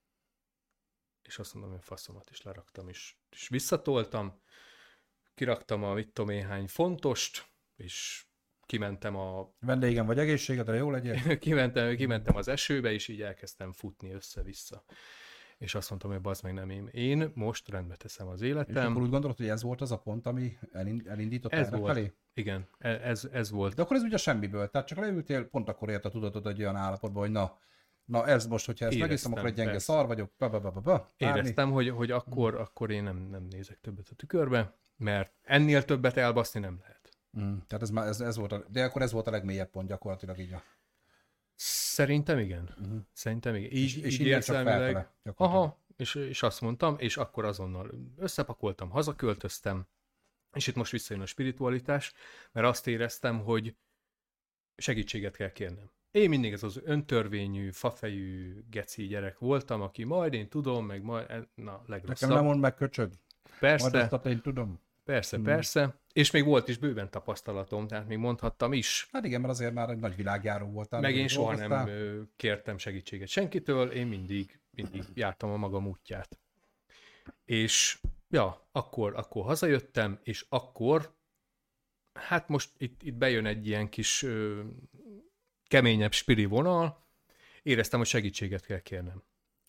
és 1.24 1.40
azt 1.40 1.54
mondom, 1.54 1.72
hogy 1.72 1.84
faszomat 1.84 2.30
is 2.30 2.42
leraktam, 2.42 2.90
és, 2.90 3.16
és 3.30 3.48
visszatoltam, 3.48 4.42
kiraktam 5.36 5.84
a 5.84 5.94
mit 5.94 6.12
tudom 6.12 6.30
én 6.30 6.46
hány 6.46 6.68
fontost, 6.68 7.48
és 7.76 8.26
kimentem 8.66 9.16
a... 9.16 9.54
Vendégem 9.60 10.06
vagy 10.06 10.20
egészségedre, 10.20 10.76
jó 10.76 10.92
legyen? 10.92 11.38
kimentem, 11.40 11.96
kimentem 11.96 12.36
az 12.36 12.48
esőbe, 12.48 12.92
és 12.92 13.08
így 13.08 13.22
elkezdtem 13.22 13.72
futni 13.72 14.12
össze-vissza. 14.12 14.84
És 15.58 15.76
azt 15.76 15.90
mondtam, 15.90 16.12
hogy 16.12 16.22
bazd 16.22 16.44
meg 16.44 16.54
nem 16.54 16.70
én. 16.70 16.88
Én 16.92 17.32
most 17.36 17.70
rendbe 17.70 17.96
teszem 17.96 18.28
az 18.28 18.42
életem. 18.42 18.76
És 18.76 18.90
akkor 18.90 19.02
úgy 19.02 19.10
gondolod, 19.10 19.38
hogy 19.38 19.48
ez 19.48 19.62
volt 19.62 19.82
az 19.82 19.92
a 19.92 19.98
pont, 19.98 20.26
ami 20.26 20.58
elindított 21.06 21.52
ez 21.52 21.70
volt. 21.70 21.94
felé? 21.94 22.14
Igen, 22.34 22.68
e- 22.78 23.02
ez, 23.04 23.30
ez 23.32 23.50
volt. 23.50 23.76
De 23.76 23.82
akkor 23.82 23.96
ez 23.96 24.04
ugye 24.04 24.18
semmiből. 24.18 24.70
Tehát 24.70 24.88
csak 24.88 24.98
leültél, 24.98 25.44
pont 25.44 25.70
akkor 25.70 25.90
ért 25.90 26.06
a 26.06 26.10
tudatod 26.10 26.48
egy 26.48 26.60
olyan 26.60 26.76
állapotban, 26.76 27.22
hogy 27.22 27.32
na, 27.32 27.60
na 28.10 28.28
ez 28.28 28.48
most, 28.48 28.66
hogyha 28.66 28.86
ezt 28.86 28.94
Éreztem, 28.94 29.10
megiszom, 29.10 29.34
akkor 29.34 29.46
egy 29.46 29.54
gyenge 29.54 29.72
persze. 29.72 29.92
szar 29.92 30.08
vagyok. 30.08 30.32
Ba, 30.38 30.50
ba, 30.50 30.60
ba, 30.60 30.72
ba, 30.72 30.82
ba, 30.82 31.12
Éreztem, 31.18 31.72
hogy, 31.72 31.90
hogy 31.90 32.12
akkor, 32.12 32.56
akkor 32.56 32.92
én 32.92 33.04
nem, 33.04 33.18
nem 33.18 33.44
nézek 33.44 33.80
többet 33.82 34.08
a 34.12 34.16
tükörbe, 34.16 34.78
mert 34.98 35.34
ennél 35.44 35.86
többet 35.86 36.18
elbaszni 36.18 36.60
nem 36.60 36.80
lehet. 36.82 37.18
Mm, 37.40 37.58
tehát 37.68 37.84
ez, 37.84 38.08
ez, 38.08 38.22
ez 38.22 38.38
volt 38.38 38.52
a, 38.52 38.64
de 38.70 38.84
akkor 38.84 39.02
ez 39.02 39.12
volt 39.12 39.28
a 39.28 39.32
legmélyebb 39.32 39.70
pont 39.70 39.88
gyakorlatilag 39.88 40.40
így 40.40 40.54
a... 40.54 40.64
Szerintem 41.56 42.40
igen. 42.40 42.76
Uh-huh. 42.80 43.00
Szerintem 43.14 43.56
igen. 43.56 43.72
Így, 43.72 43.84
és, 43.84 43.96
és 43.96 44.20
így 44.20 44.28
érzelmileg. 44.28 45.10
Aha, 45.36 45.78
és, 45.98 46.16
és 46.16 46.44
azt 46.44 46.62
mondtam, 46.62 46.96
és 47.00 47.18
akkor 47.18 47.46
azonnal 47.46 47.92
összepakoltam, 48.18 48.90
hazaköltöztem, 48.90 49.88
és 50.54 50.68
itt 50.68 50.76
most 50.76 50.92
visszajön 50.92 51.24
a 51.24 51.26
spiritualitás, 51.26 52.14
mert 52.52 52.68
azt 52.68 52.88
éreztem, 52.88 53.40
hogy 53.40 53.76
segítséget 54.76 55.36
kell 55.36 55.52
kérnem. 55.52 55.92
Én 56.12 56.30
mindig 56.30 56.54
ez 56.54 56.64
az 56.64 56.82
öntörvényű, 56.84 57.72
fafejű 57.72 58.64
geci 58.70 59.08
gyerek 59.08 59.40
voltam, 59.40 59.82
aki 59.82 60.04
majd 60.04 60.34
én 60.34 60.50
tudom, 60.50 60.86
meg 60.86 61.04
majd, 61.04 61.30
e, 61.30 61.48
na, 61.56 61.84
legrosszabb. 61.86 62.30
Nekem 62.30 62.30
nem 62.30 62.46
mond 62.46 62.60
meg, 62.60 62.76
köcsög. 62.76 63.12
Persze. 63.60 64.08
Majd 64.12 64.26
én 64.26 64.42
tudom. 64.42 64.80
Persze, 65.04 65.36
hmm. 65.36 65.46
persze. 65.46 66.00
És 66.14 66.32
még 66.32 66.46
volt 66.46 66.68
is 66.68 66.78
bőven 66.78 67.10
tapasztalatom, 67.10 67.88
tehát 67.88 68.08
még 68.08 68.18
mondhattam 68.18 68.74
is. 68.74 69.08
Hát 69.12 69.26
igen, 69.26 69.42
mert 69.42 69.54
azért 69.54 69.74
már 69.74 69.90
egy 69.90 70.00
nagy 70.00 70.16
világjáró 70.16 70.66
voltál. 70.66 71.02
Meg 71.02 71.16
én 71.16 71.28
soha 71.28 71.56
nem 71.56 71.90
kértem 72.36 72.78
segítséget 72.78 73.28
senkitől, 73.28 73.92
én 73.92 74.08
mindig, 74.08 74.60
mindig 74.72 75.04
jártam 75.14 75.50
a 75.50 75.58
magam 75.58 75.88
útját. 75.88 76.40
És 77.46 78.00
ja, 78.30 78.68
akkor, 78.72 79.16
akkor 79.16 79.44
hazajöttem, 79.44 80.20
és 80.24 80.46
akkor, 80.50 81.16
hát 82.14 82.48
most 82.48 82.70
itt, 82.78 83.04
itt 83.04 83.16
bejön 83.16 83.46
egy 83.46 83.68
ilyen 83.68 83.90
kis 83.90 84.24
ö, 84.24 84.62
keményebb 85.70 86.12
spiri 86.14 86.46
vonal, 86.46 87.06
éreztem, 87.64 88.00
hogy 88.00 88.08
segítséget 88.08 88.66
kell 88.66 88.80
kérnem. 88.80 89.24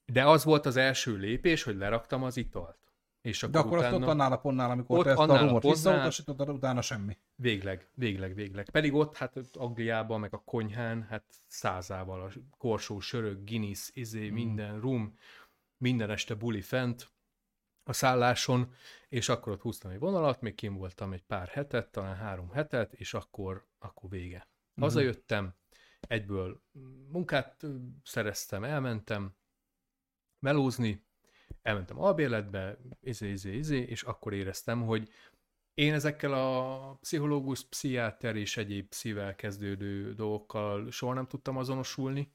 De 0.06 0.26
az 0.26 0.44
volt 0.44 0.66
az 0.66 0.76
első 0.76 1.16
lépés, 1.16 1.62
hogy 1.62 1.76
leraktam 1.76 2.22
az 2.22 2.36
italt. 2.36 2.78
És 3.22 3.42
akkor 3.42 3.54
De 3.54 3.58
akkor 3.58 3.78
utána... 3.78 3.96
ott 3.96 4.02
annál 4.02 4.32
a 4.32 4.36
pontnál, 4.36 4.70
amikor 4.70 4.98
ott 4.98 5.04
te 5.04 5.10
ezt 5.10 5.20
a 5.20 5.38
rumot 5.38 5.62
visszautasítottad, 5.62 6.48
utána 6.48 6.82
semmi. 6.82 7.18
Végleg, 7.34 7.88
végleg, 7.94 8.34
végleg. 8.34 8.70
Pedig 8.70 8.94
ott, 8.94 9.16
hát 9.16 9.36
Angliában, 9.52 10.20
meg 10.20 10.34
a 10.34 10.42
konyhán, 10.44 11.02
hát 11.02 11.24
százával 11.46 12.22
a 12.22 12.30
korsó, 12.58 13.00
sörök, 13.00 13.44
Guinness, 13.44 13.90
izé, 13.92 14.26
hmm. 14.26 14.34
minden 14.34 14.80
rum, 14.80 15.18
minden 15.76 16.10
este 16.10 16.34
buli 16.34 16.60
fent 16.60 17.10
a 17.84 17.92
szálláson, 17.92 18.74
és 19.08 19.28
akkor 19.28 19.52
ott 19.52 19.60
húztam 19.60 19.90
egy 19.90 19.98
vonalat, 19.98 20.40
még 20.40 20.54
kim 20.54 20.76
voltam 20.76 21.12
egy 21.12 21.22
pár 21.22 21.48
hetet, 21.48 21.90
talán 21.90 22.16
három 22.16 22.50
hetet, 22.50 22.92
és 22.92 23.14
akkor, 23.14 23.66
akkor 23.78 24.10
vége. 24.10 24.48
Hmm. 24.74 24.82
Hazajöttem, 24.82 25.54
egyből 26.08 26.62
munkát 27.08 27.66
szereztem, 28.04 28.64
elmentem 28.64 29.34
melózni, 30.38 31.04
elmentem 31.62 32.00
albérletbe, 32.00 32.78
izé, 33.00 33.30
izé, 33.30 33.56
izé, 33.56 33.78
és 33.78 34.02
akkor 34.02 34.32
éreztem, 34.32 34.82
hogy 34.82 35.10
én 35.74 35.94
ezekkel 35.94 36.32
a 36.32 36.94
pszichológus, 37.00 37.64
pszichiáter 37.64 38.36
és 38.36 38.56
egyéb 38.56 38.92
szívvel 38.92 39.34
kezdődő 39.34 40.14
dolgokkal 40.14 40.90
soha 40.90 41.12
nem 41.12 41.26
tudtam 41.26 41.56
azonosulni. 41.56 42.32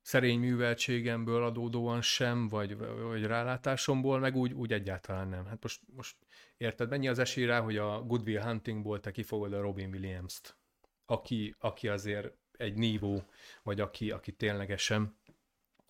Szerény 0.00 0.38
műveltségemből 0.38 1.44
adódóan 1.44 2.02
sem, 2.02 2.48
vagy, 2.48 2.76
vagy 2.76 3.24
rálátásomból, 3.24 4.18
meg 4.18 4.36
úgy, 4.36 4.52
úgy 4.52 4.72
egyáltalán 4.72 5.28
nem. 5.28 5.46
Hát 5.46 5.62
most, 5.62 5.82
most 5.94 6.16
érted, 6.56 6.88
mennyi 6.88 7.08
az 7.08 7.18
esély 7.18 7.44
rá, 7.44 7.60
hogy 7.60 7.76
a 7.76 8.02
Goodwill 8.02 8.42
Huntingból 8.42 9.00
te 9.00 9.10
kifogod 9.10 9.52
a 9.52 9.60
Robin 9.60 9.88
Williams-t, 9.88 10.58
aki, 11.06 11.54
aki 11.58 11.88
azért 11.88 12.36
egy 12.58 12.74
nívó, 12.74 13.24
vagy 13.62 13.80
aki, 13.80 14.10
aki 14.10 14.32
ténylegesen 14.32 15.16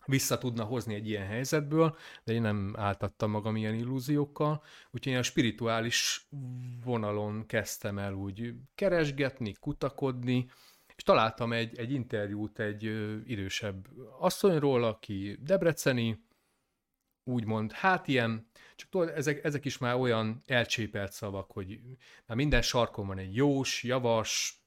vissza 0.09 0.39
tudna 0.39 0.64
hozni 0.64 0.95
egy 0.95 1.09
ilyen 1.09 1.27
helyzetből, 1.27 1.97
de 2.25 2.33
én 2.33 2.43
nem 2.43 2.75
áltattam 2.77 3.31
magam 3.31 3.57
ilyen 3.57 3.75
illúziókkal, 3.75 4.62
úgyhogy 4.91 5.12
én 5.12 5.19
a 5.19 5.23
spirituális 5.23 6.29
vonalon 6.85 7.47
kezdtem 7.47 7.99
el 7.99 8.12
úgy 8.12 8.55
keresgetni, 8.75 9.53
kutakodni, 9.53 10.51
és 10.97 11.03
találtam 11.03 11.53
egy, 11.53 11.79
egy 11.79 11.93
interjút 11.93 12.59
egy 12.59 12.83
idősebb 13.27 13.87
asszonyról, 14.19 14.85
aki 14.85 15.39
debreceni, 15.41 16.27
úgymond, 17.25 17.73
hát 17.73 18.09
ilyen, 18.09 18.47
csak 18.77 18.89
tudod, 18.89 19.09
ezek, 19.09 19.45
ezek 19.45 19.64
is 19.64 19.79
már 19.79 19.95
olyan 19.95 20.43
elcsépelt 20.47 21.12
szavak, 21.12 21.51
hogy 21.51 21.81
már 22.27 22.37
minden 22.37 22.62
sarkon 22.62 23.07
van 23.07 23.19
egy 23.19 23.35
jós, 23.35 23.83
javas, 23.83 24.62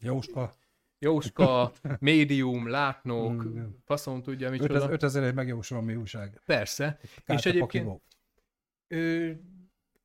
Jóska. 0.00 0.54
Jóska, 0.98 1.72
médium, 1.98 2.68
látnók, 2.68 3.46
faszom 3.84 4.22
tudja, 4.22 4.50
mit 4.50 4.70
5000 4.70 5.22
egy 5.22 5.34
megjósolom 5.34 5.84
mi 5.84 5.94
újság. 5.94 6.40
Persze. 6.46 6.98
És 7.26 7.46
egyébként 7.46 8.00
ö, 8.88 9.30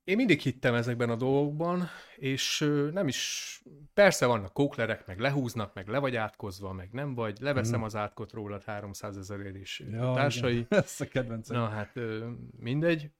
én 0.04 0.16
mindig 0.16 0.40
hittem 0.40 0.74
ezekben 0.74 1.10
a 1.10 1.16
dolgokban, 1.16 1.88
és 2.16 2.62
ö, 2.62 2.90
nem 2.92 3.08
is, 3.08 3.62
persze 3.94 4.26
vannak 4.26 4.54
kóklerek, 4.54 5.08
meg 5.08 5.20
lehúznak, 5.20 5.74
meg 5.74 5.88
le 5.88 6.00
vagy 6.00 6.16
átkozva, 6.16 6.74
meg 6.74 6.92
nem 6.92 7.14
vagy, 7.14 7.40
leveszem 7.40 7.80
mm. 7.80 7.84
az 7.84 7.96
átkot 7.96 8.32
rólad 8.32 8.64
300 8.64 9.18
ezerért 9.18 9.56
és 9.56 9.84
ja, 9.92 10.14
társai. 10.14 10.66
Ez 10.70 10.96
a 11.00 11.06
kedvencem. 11.06 11.58
Na 11.58 11.68
hát 11.68 11.96
ö, 11.96 12.30
mindegy. 12.58 13.12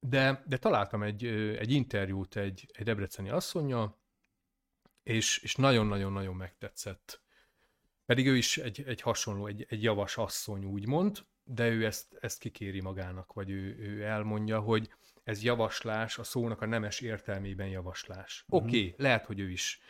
De, 0.00 0.42
de 0.46 0.56
találtam 0.56 1.02
egy, 1.02 1.24
egy 1.58 1.70
interjút 1.70 2.36
egy, 2.36 2.66
egy 2.72 2.84
debreceni 2.84 3.30
asszonynal, 3.30 3.98
és, 5.08 5.38
és 5.38 5.54
nagyon-nagyon-nagyon 5.54 6.36
megtetszett. 6.36 7.20
Pedig 8.06 8.26
ő 8.26 8.36
is 8.36 8.58
egy, 8.58 8.84
egy 8.86 9.00
hasonló, 9.00 9.46
egy, 9.46 9.66
egy 9.68 9.82
javas 9.82 10.16
asszony 10.16 10.64
úgymond, 10.64 11.26
de 11.44 11.68
ő 11.68 11.84
ezt, 11.84 12.16
ezt 12.20 12.38
kikéri 12.38 12.80
magának, 12.80 13.32
vagy 13.32 13.50
ő, 13.50 13.76
ő 13.78 14.04
elmondja, 14.04 14.60
hogy 14.60 14.92
ez 15.24 15.42
javaslás, 15.42 16.18
a 16.18 16.22
szónak 16.22 16.62
a 16.62 16.66
nemes 16.66 17.00
értelmében 17.00 17.68
javaslás. 17.68 18.44
Uh-huh. 18.46 18.66
Oké, 18.66 18.78
okay, 18.78 18.94
lehet, 18.98 19.26
hogy 19.26 19.38
ő 19.38 19.50
is 19.50 19.80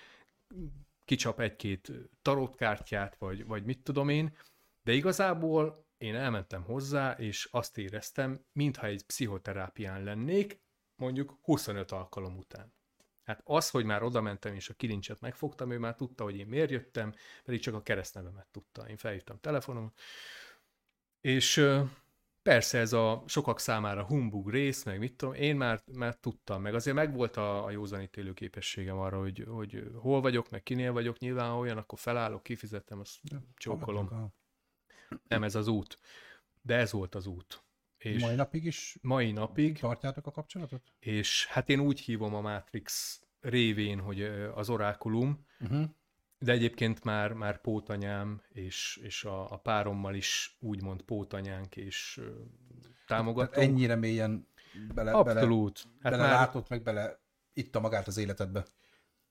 kicsap 1.05 1.41
egy-két 1.41 1.93
tarotkártyát, 2.23 3.17
vagy, 3.17 3.47
vagy 3.47 3.65
mit 3.65 3.83
tudom 3.83 4.09
én, 4.09 4.37
de 4.83 4.93
igazából 4.93 5.87
én 5.97 6.15
elmentem 6.15 6.63
hozzá, 6.63 7.13
és 7.13 7.49
azt 7.51 7.79
éreztem, 7.79 8.45
mintha 8.53 8.87
egy 8.87 9.05
pszichoterápián 9.07 10.03
lennék, 10.03 10.61
mondjuk 10.97 11.39
25 11.43 11.93
alkalom 11.93 12.37
után. 12.37 12.77
Hát 13.29 13.41
az, 13.45 13.71
hogy 13.71 13.85
már 13.85 14.03
oda 14.03 14.21
mentem 14.21 14.55
és 14.55 14.69
a 14.69 14.75
kilincset 14.75 15.21
megfogtam, 15.21 15.71
ő 15.71 15.79
már 15.79 15.95
tudta, 15.95 16.25
hogy 16.25 16.37
én 16.37 16.47
miért 16.47 16.71
jöttem, 16.71 17.15
pedig 17.45 17.61
csak 17.61 17.75
a 17.75 17.83
keresztnevemet 17.83 18.47
tudta. 18.51 18.89
Én 18.89 18.97
felhívtam 18.97 19.41
telefonon, 19.41 19.93
és 21.21 21.67
persze 22.43 22.79
ez 22.79 22.93
a 22.93 23.23
sokak 23.27 23.59
számára 23.61 24.05
humbug 24.05 24.51
rész, 24.51 24.85
meg 24.85 24.99
mit 24.99 25.17
tudom, 25.17 25.35
én 25.35 25.57
már, 25.57 25.83
már 25.93 26.15
tudtam, 26.17 26.63
meg 26.63 26.75
azért 26.75 26.97
megvolt 26.97 27.37
a, 27.37 27.65
a 27.65 27.71
józanítélő 27.71 28.33
képességem 28.33 28.99
arra, 28.99 29.19
hogy, 29.19 29.45
hogy 29.49 29.91
hol 29.95 30.21
vagyok, 30.21 30.51
meg 30.51 30.63
kinél 30.63 30.93
vagyok, 30.93 31.19
nyilván 31.19 31.51
olyan, 31.51 31.79
akkor 31.79 31.99
felállok, 31.99 32.43
kifizetem, 32.43 33.01
azt 33.01 33.19
csókolom. 33.57 34.33
Nem 35.29 35.43
ez 35.43 35.55
az 35.55 35.67
út. 35.67 35.99
De 36.63 36.77
ez 36.77 36.93
volt 36.93 37.15
az 37.15 37.27
út. 37.27 37.63
És 37.99 38.23
mai 38.23 38.35
napig 38.35 38.65
is 38.65 38.99
mai 39.03 39.33
napig 39.33 39.79
tartjátok 39.79 40.27
a 40.27 40.31
kapcsolatot? 40.31 40.83
És 40.99 41.47
hát 41.47 41.69
én 41.69 41.81
úgy 41.81 42.01
hívom 42.01 42.35
a 42.35 42.41
Matrix 42.41 43.21
révén, 43.41 44.01
hogy 44.01 44.23
az 44.55 44.69
orákulum, 44.69 45.47
uh-huh. 45.61 45.85
de 46.39 46.53
egyébként 46.53 47.05
már, 47.05 47.33
már 47.33 47.61
pótanyám, 47.61 48.43
és, 48.49 49.01
és 49.03 49.25
a, 49.25 49.53
a 49.53 49.57
párommal 49.57 50.15
is 50.15 50.57
úgymond 50.61 51.03
pótanyánk, 51.03 51.77
és 51.77 52.21
támogató. 53.07 53.53
Tehát 53.53 53.69
ennyire 53.69 53.95
mélyen 53.95 54.49
bele, 54.95 55.11
Abszolút. 55.11 55.83
bele, 55.83 55.95
hát 56.03 56.13
bele 56.13 56.23
már... 56.23 56.33
látott, 56.33 56.69
meg 56.69 56.83
bele 56.83 57.21
itta 57.53 57.81
magát 57.81 58.07
az 58.07 58.17
életedbe. 58.17 58.65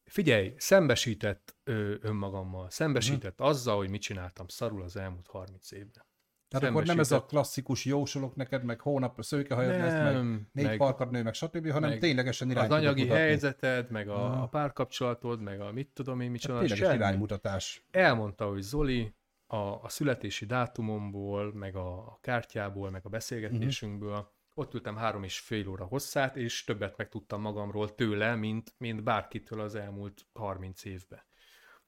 Figyelj, 0.03 0.53
szembesített 0.57 1.55
ö, 1.63 1.95
önmagammal, 2.01 2.69
szembesített 2.69 3.33
uh-huh. 3.33 3.47
azzal, 3.47 3.77
hogy 3.77 3.89
mit 3.89 4.01
csináltam 4.01 4.47
szarul 4.47 4.81
az 4.81 4.95
elmúlt 4.95 5.27
30 5.27 5.71
évben. 5.71 6.06
Tehát 6.49 6.69
akkor 6.69 6.85
nem 6.85 6.99
ez 6.99 7.11
a 7.11 7.25
klasszikus 7.25 7.85
jósolok 7.85 8.35
neked, 8.35 8.63
meg 8.63 8.81
hónap 8.81 9.23
szőkehajad 9.23 9.71
lesz, 9.71 10.13
meg 10.13 10.47
négy 10.51 10.65
meg, 10.65 10.77
farkadnő, 10.77 11.23
meg 11.23 11.33
stb., 11.33 11.71
hanem 11.71 11.89
meg 11.89 11.99
ténylegesen 11.99 12.49
irány. 12.49 12.65
Az 12.65 12.71
anyagi 12.71 13.01
mutatni. 13.01 13.21
helyzeted, 13.21 13.91
meg 13.91 14.09
a, 14.09 14.41
a 14.41 14.47
párkapcsolatod, 14.47 15.41
meg 15.41 15.61
a 15.61 15.71
mit 15.71 15.89
tudom 15.93 16.19
én, 16.19 16.31
micsoda. 16.31 16.57
Hát 16.59 16.67
tényleges 16.67 16.95
iránymutatás. 16.95 17.85
Elmondta, 17.91 18.47
hogy 18.47 18.61
Zoli 18.61 19.15
a, 19.47 19.57
a 19.57 19.89
születési 19.89 20.45
dátumomból, 20.45 21.53
meg 21.53 21.75
a, 21.75 21.97
a 21.97 22.17
kártyából, 22.21 22.89
meg 22.89 23.01
a 23.05 23.09
beszélgetésünkből, 23.09 24.11
uh-huh. 24.11 24.27
ott 24.53 24.73
ültem 24.73 24.95
három 24.95 25.23
és 25.23 25.39
fél 25.39 25.67
óra 25.67 25.85
hosszát, 25.85 26.35
és 26.35 26.63
többet 26.63 26.97
megtudtam 26.97 27.41
magamról 27.41 27.95
tőle, 27.95 28.35
mint, 28.35 28.73
mint 28.77 29.03
bárkitől 29.03 29.59
az 29.59 29.75
elmúlt 29.75 30.25
30 30.33 30.85
évben. 30.85 31.21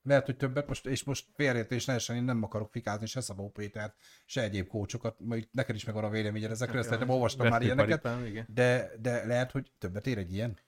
Lehet, 0.04 0.26
hogy 0.26 0.38
többet, 0.38 0.68
most, 0.68 0.86
és 0.86 1.04
most 1.04 1.26
félreértés 1.34 1.86
ne 1.86 1.94
essen, 1.94 2.16
én 2.16 2.24
nem 2.24 2.44
akarok 2.44 2.72
fikázni 2.72 3.06
se 3.06 3.22
Szabó 3.22 3.50
Pétert, 3.50 3.96
se 4.26 4.42
egyéb 4.42 4.68
kócsokat, 4.68 5.16
majd 5.20 5.48
neked 5.52 5.76
is 5.76 5.86
megvan 5.86 6.04
a 6.04 6.10
véleményed 6.10 6.52
ezekről, 6.52 6.80
ezt 6.80 6.90
nem 6.90 7.10
olvastam 7.10 7.48
már 7.48 7.62
ilyeneket, 7.62 8.02
paripám, 8.02 8.46
de, 8.48 8.92
de 9.00 9.26
lehet, 9.26 9.52
hogy 9.52 9.72
többet 9.78 10.08
ér 10.08 10.18
egy 10.18 10.34
ilyen? 10.34 10.60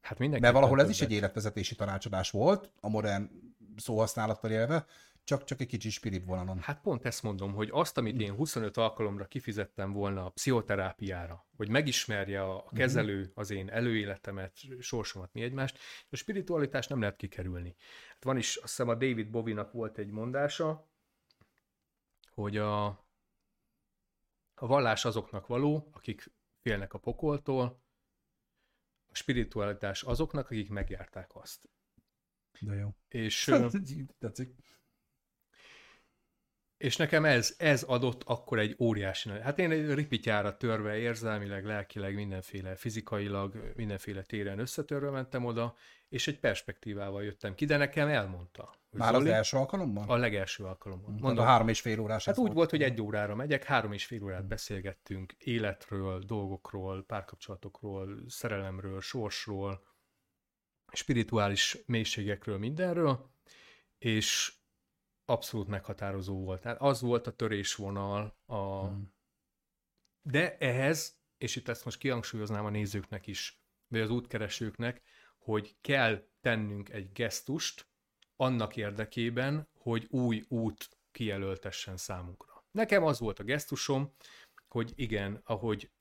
Hát 0.00 0.18
mindenki. 0.18 0.42
Mert 0.42 0.54
valahol 0.54 0.78
ez 0.78 0.84
többet. 0.84 1.00
is 1.00 1.06
egy 1.06 1.12
életvezetési 1.12 1.74
tanácsadás 1.74 2.30
volt, 2.30 2.72
a 2.80 2.88
modern 2.88 3.30
szóhasználattal 3.76 4.50
élve, 4.50 4.86
csak, 5.24 5.44
csak 5.44 5.60
egy 5.60 5.66
kicsi 5.66 5.90
spirit 5.90 6.24
vonalon. 6.24 6.58
Hát 6.58 6.80
pont 6.80 7.04
ezt 7.04 7.22
mondom, 7.22 7.54
hogy 7.54 7.68
azt, 7.72 7.98
amit 7.98 8.20
én 8.20 8.34
25 8.34 8.76
alkalomra 8.76 9.26
kifizettem 9.26 9.92
volna 9.92 10.24
a 10.24 10.30
pszichoterápiára, 10.30 11.46
hogy 11.56 11.68
megismerje 11.68 12.42
a 12.42 12.64
mhm. 12.66 12.76
kezelő 12.76 13.30
az 13.34 13.50
én 13.50 13.70
előéletemet, 13.70 14.56
sorsomat, 14.80 15.32
mi 15.32 15.42
egymást, 15.42 15.78
a 16.10 16.16
spiritualitást 16.16 16.88
nem 16.88 17.00
lehet 17.00 17.16
kikerülni. 17.16 17.74
Hát 18.08 18.24
van 18.24 18.36
is, 18.36 18.56
azt 18.56 18.68
hiszem 18.68 18.88
a 18.88 18.94
David 18.94 19.30
Bovinak 19.30 19.72
volt 19.72 19.98
egy 19.98 20.10
mondása, 20.10 20.90
hogy 22.30 22.56
a, 22.56 22.86
a 24.54 24.66
vallás 24.66 25.04
azoknak 25.04 25.46
való, 25.46 25.90
akik 25.92 26.32
félnek 26.60 26.94
a 26.94 26.98
pokoltól, 26.98 27.80
a 29.08 29.14
spiritualitás 29.14 30.02
azoknak, 30.02 30.44
akik 30.44 30.70
megjárták 30.70 31.34
azt. 31.34 31.68
De 32.60 32.74
jó. 32.74 32.94
És, 33.08 33.44
Tetszik. 34.18 34.54
És 36.82 36.96
nekem 36.96 37.24
ez, 37.24 37.54
ez 37.58 37.82
adott 37.82 38.22
akkor 38.24 38.58
egy 38.58 38.76
óriási 38.78 39.28
nagy... 39.28 39.40
Hát 39.40 39.58
én 39.58 39.70
egy 39.70 39.94
ripityára 39.94 40.56
törve 40.56 40.96
érzelmileg, 40.96 41.64
lelkileg, 41.64 42.14
mindenféle 42.14 42.76
fizikailag, 42.76 43.72
mindenféle 43.76 44.22
téren 44.22 44.58
összetörve 44.58 45.10
mentem 45.10 45.44
oda, 45.44 45.74
és 46.08 46.28
egy 46.28 46.38
perspektívával 46.38 47.24
jöttem 47.24 47.54
ki, 47.54 47.64
de 47.64 47.76
nekem 47.76 48.08
elmondta. 48.08 48.74
Már 48.90 49.12
Zoli, 49.12 49.28
az 49.28 49.34
első 49.34 49.56
alkalommal? 49.56 50.04
A 50.08 50.16
legelső 50.16 50.64
alkalommal. 50.64 51.10
Mondom, 51.20 51.44
a 51.44 51.48
három 51.48 51.68
és 51.68 51.80
fél 51.80 52.00
órás. 52.00 52.24
Hát 52.24 52.38
úgy 52.38 52.42
volt, 52.44 52.56
volt, 52.56 52.70
hogy 52.70 52.82
egy 52.82 53.00
órára 53.00 53.34
megyek, 53.34 53.64
három 53.64 53.92
és 53.92 54.04
fél 54.04 54.22
órát 54.22 54.46
beszélgettünk 54.46 55.32
életről, 55.38 56.18
dolgokról, 56.18 57.04
párkapcsolatokról, 57.06 58.24
szerelemről, 58.28 59.00
sorsról, 59.00 59.82
spirituális 60.92 61.78
mélységekről, 61.86 62.58
mindenről, 62.58 63.30
és 63.98 64.60
abszolút 65.32 65.68
meghatározó 65.68 66.44
volt. 66.44 66.60
Tehát 66.60 66.80
az 66.80 67.00
volt 67.00 67.26
a 67.26 67.36
törésvonal, 67.36 68.36
a... 68.46 68.86
Hmm. 68.86 69.14
de 70.22 70.56
ehhez, 70.56 71.20
és 71.38 71.56
itt 71.56 71.68
ezt 71.68 71.84
most 71.84 71.98
kihangsúlyoznám 71.98 72.64
a 72.64 72.70
nézőknek 72.70 73.26
is, 73.26 73.62
vagy 73.88 74.00
az 74.00 74.10
útkeresőknek, 74.10 75.02
hogy 75.38 75.76
kell 75.80 76.26
tennünk 76.40 76.88
egy 76.88 77.12
gesztust 77.12 77.90
annak 78.36 78.76
érdekében, 78.76 79.68
hogy 79.72 80.06
új 80.10 80.44
út 80.48 80.98
kijelöltessen 81.10 81.96
számunkra. 81.96 82.64
Nekem 82.70 83.04
az 83.04 83.18
volt 83.18 83.38
a 83.38 83.44
gesztusom, 83.44 84.14
hogy 84.68 84.92
igen, 84.94 85.40
ahogy 85.44 85.92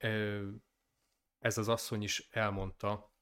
ez 1.40 1.58
az 1.58 1.68
asszony 1.68 2.02
is 2.02 2.28
elmondta, 2.32 3.14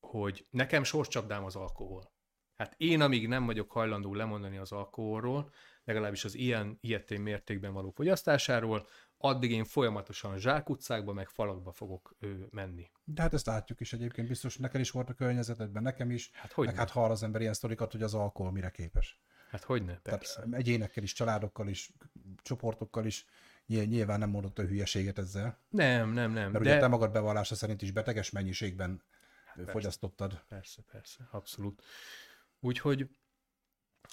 hogy 0.00 0.46
nekem 0.50 0.82
sorscsapdám 0.82 1.44
az 1.44 1.56
alkohol. 1.56 2.12
Hát 2.60 2.74
én, 2.76 3.00
amíg 3.00 3.28
nem 3.28 3.46
vagyok 3.46 3.72
hajlandó 3.72 4.14
lemondani 4.14 4.56
az 4.56 4.72
alkoholról, 4.72 5.52
legalábbis 5.84 6.24
az 6.24 6.34
ilyen 6.34 6.78
ilyetén 6.80 7.20
mértékben 7.20 7.72
való 7.72 7.90
fogyasztásáról, 7.90 8.86
addig 9.16 9.50
én 9.50 9.64
folyamatosan 9.64 10.38
zsákutcákba, 10.38 11.12
meg 11.12 11.28
falakba 11.28 11.72
fogok 11.72 12.16
ö, 12.18 12.32
menni. 12.50 12.90
De 13.04 13.22
hát 13.22 13.34
ezt 13.34 13.46
látjuk 13.46 13.80
is 13.80 13.92
egyébként, 13.92 14.28
biztos 14.28 14.56
neked 14.56 14.80
is 14.80 14.90
volt 14.90 15.08
a 15.08 15.14
környezetedben, 15.14 15.82
nekem 15.82 16.10
is. 16.10 16.30
Hát 16.32 16.52
hogy 16.52 16.66
meg 16.66 16.76
hát 16.76 16.90
hall 16.90 17.10
az 17.10 17.22
ember 17.22 17.40
ilyen 17.40 17.54
sztorikat, 17.54 17.92
hogy 17.92 18.02
az 18.02 18.14
alkohol 18.14 18.52
mire 18.52 18.70
képes. 18.70 19.20
Hát 19.50 19.64
hogy 19.64 19.84
ne, 19.84 19.98
persze. 19.98 20.42
Tehát 20.42 20.54
egyénekkel 20.54 21.02
is, 21.02 21.12
családokkal 21.12 21.68
is, 21.68 21.92
csoportokkal 22.42 23.06
is, 23.06 23.26
nyilván 23.66 24.18
nem 24.18 24.30
mondott 24.30 24.58
a 24.58 24.62
hülyeséget 24.62 25.18
ezzel. 25.18 25.58
Nem, 25.68 26.12
nem, 26.12 26.32
nem. 26.32 26.50
Mert 26.50 26.64
de... 26.64 26.70
ugye 26.70 26.78
te 26.78 26.88
magad 26.88 27.12
bevallása 27.12 27.54
szerint 27.54 27.82
is 27.82 27.90
beteges 27.90 28.30
mennyiségben 28.30 29.02
hát 29.44 29.56
persze, 29.56 29.72
fogyasztottad. 29.72 30.42
Persze, 30.48 30.82
persze, 30.92 31.28
abszolút. 31.30 31.82
Úgyhogy 32.60 33.08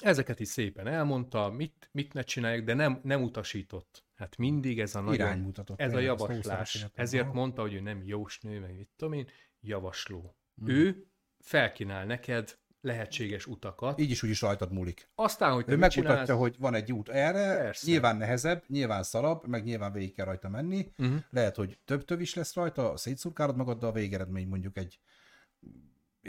ezeket 0.03 0.39
is 0.39 0.47
szépen 0.47 0.87
elmondta, 0.87 1.49
mit, 1.49 1.89
mit 1.91 2.13
ne 2.13 2.21
csinálják, 2.21 2.63
de 2.63 2.73
nem, 2.73 2.99
nem 3.03 3.23
utasított. 3.23 4.05
Hát 4.15 4.37
mindig 4.37 4.79
ez 4.79 4.95
a 4.95 5.01
nagyon, 5.01 5.53
ez 5.75 5.93
a 5.93 5.99
javaslás. 5.99 6.85
Ezért 6.93 7.33
mondta, 7.33 7.61
hogy 7.61 7.73
ő 7.73 7.79
nem 7.79 8.03
jósnő, 8.03 8.59
meg 8.59 8.75
mit 8.75 8.89
tudom 8.95 9.13
én, 9.13 9.27
javasló. 9.59 10.37
Hmm. 10.55 10.67
Ő 10.67 11.07
felkínál 11.39 12.05
neked 12.05 12.57
lehetséges 12.81 13.45
utakat. 13.45 13.99
Így 13.99 14.09
is 14.11 14.23
úgy 14.23 14.29
is 14.29 14.41
rajtad 14.41 14.71
múlik. 14.71 15.09
Aztán, 15.15 15.53
hogy 15.53 15.63
ő 15.67 15.77
megmutatja, 15.77 16.01
csinálsz... 16.01 16.29
hogy 16.29 16.55
van 16.59 16.73
egy 16.73 16.91
út 16.91 17.09
erre, 17.09 17.57
Persze. 17.57 17.91
nyilván 17.91 18.17
nehezebb, 18.17 18.63
nyilván 18.67 19.03
szarabb, 19.03 19.47
meg 19.47 19.63
nyilván 19.63 19.91
végig 19.91 20.13
kell 20.13 20.25
rajta 20.25 20.49
menni. 20.49 20.91
Uh-huh. 20.97 21.17
Lehet, 21.29 21.55
hogy 21.55 21.79
több 21.85 22.05
több 22.05 22.19
is 22.19 22.33
lesz 22.33 22.53
rajta, 22.53 22.97
szétszurkálod 22.97 23.55
magad, 23.55 23.79
de 23.79 23.85
a 23.85 23.91
végeredmény 23.91 24.47
mondjuk 24.47 24.77
egy 24.77 24.99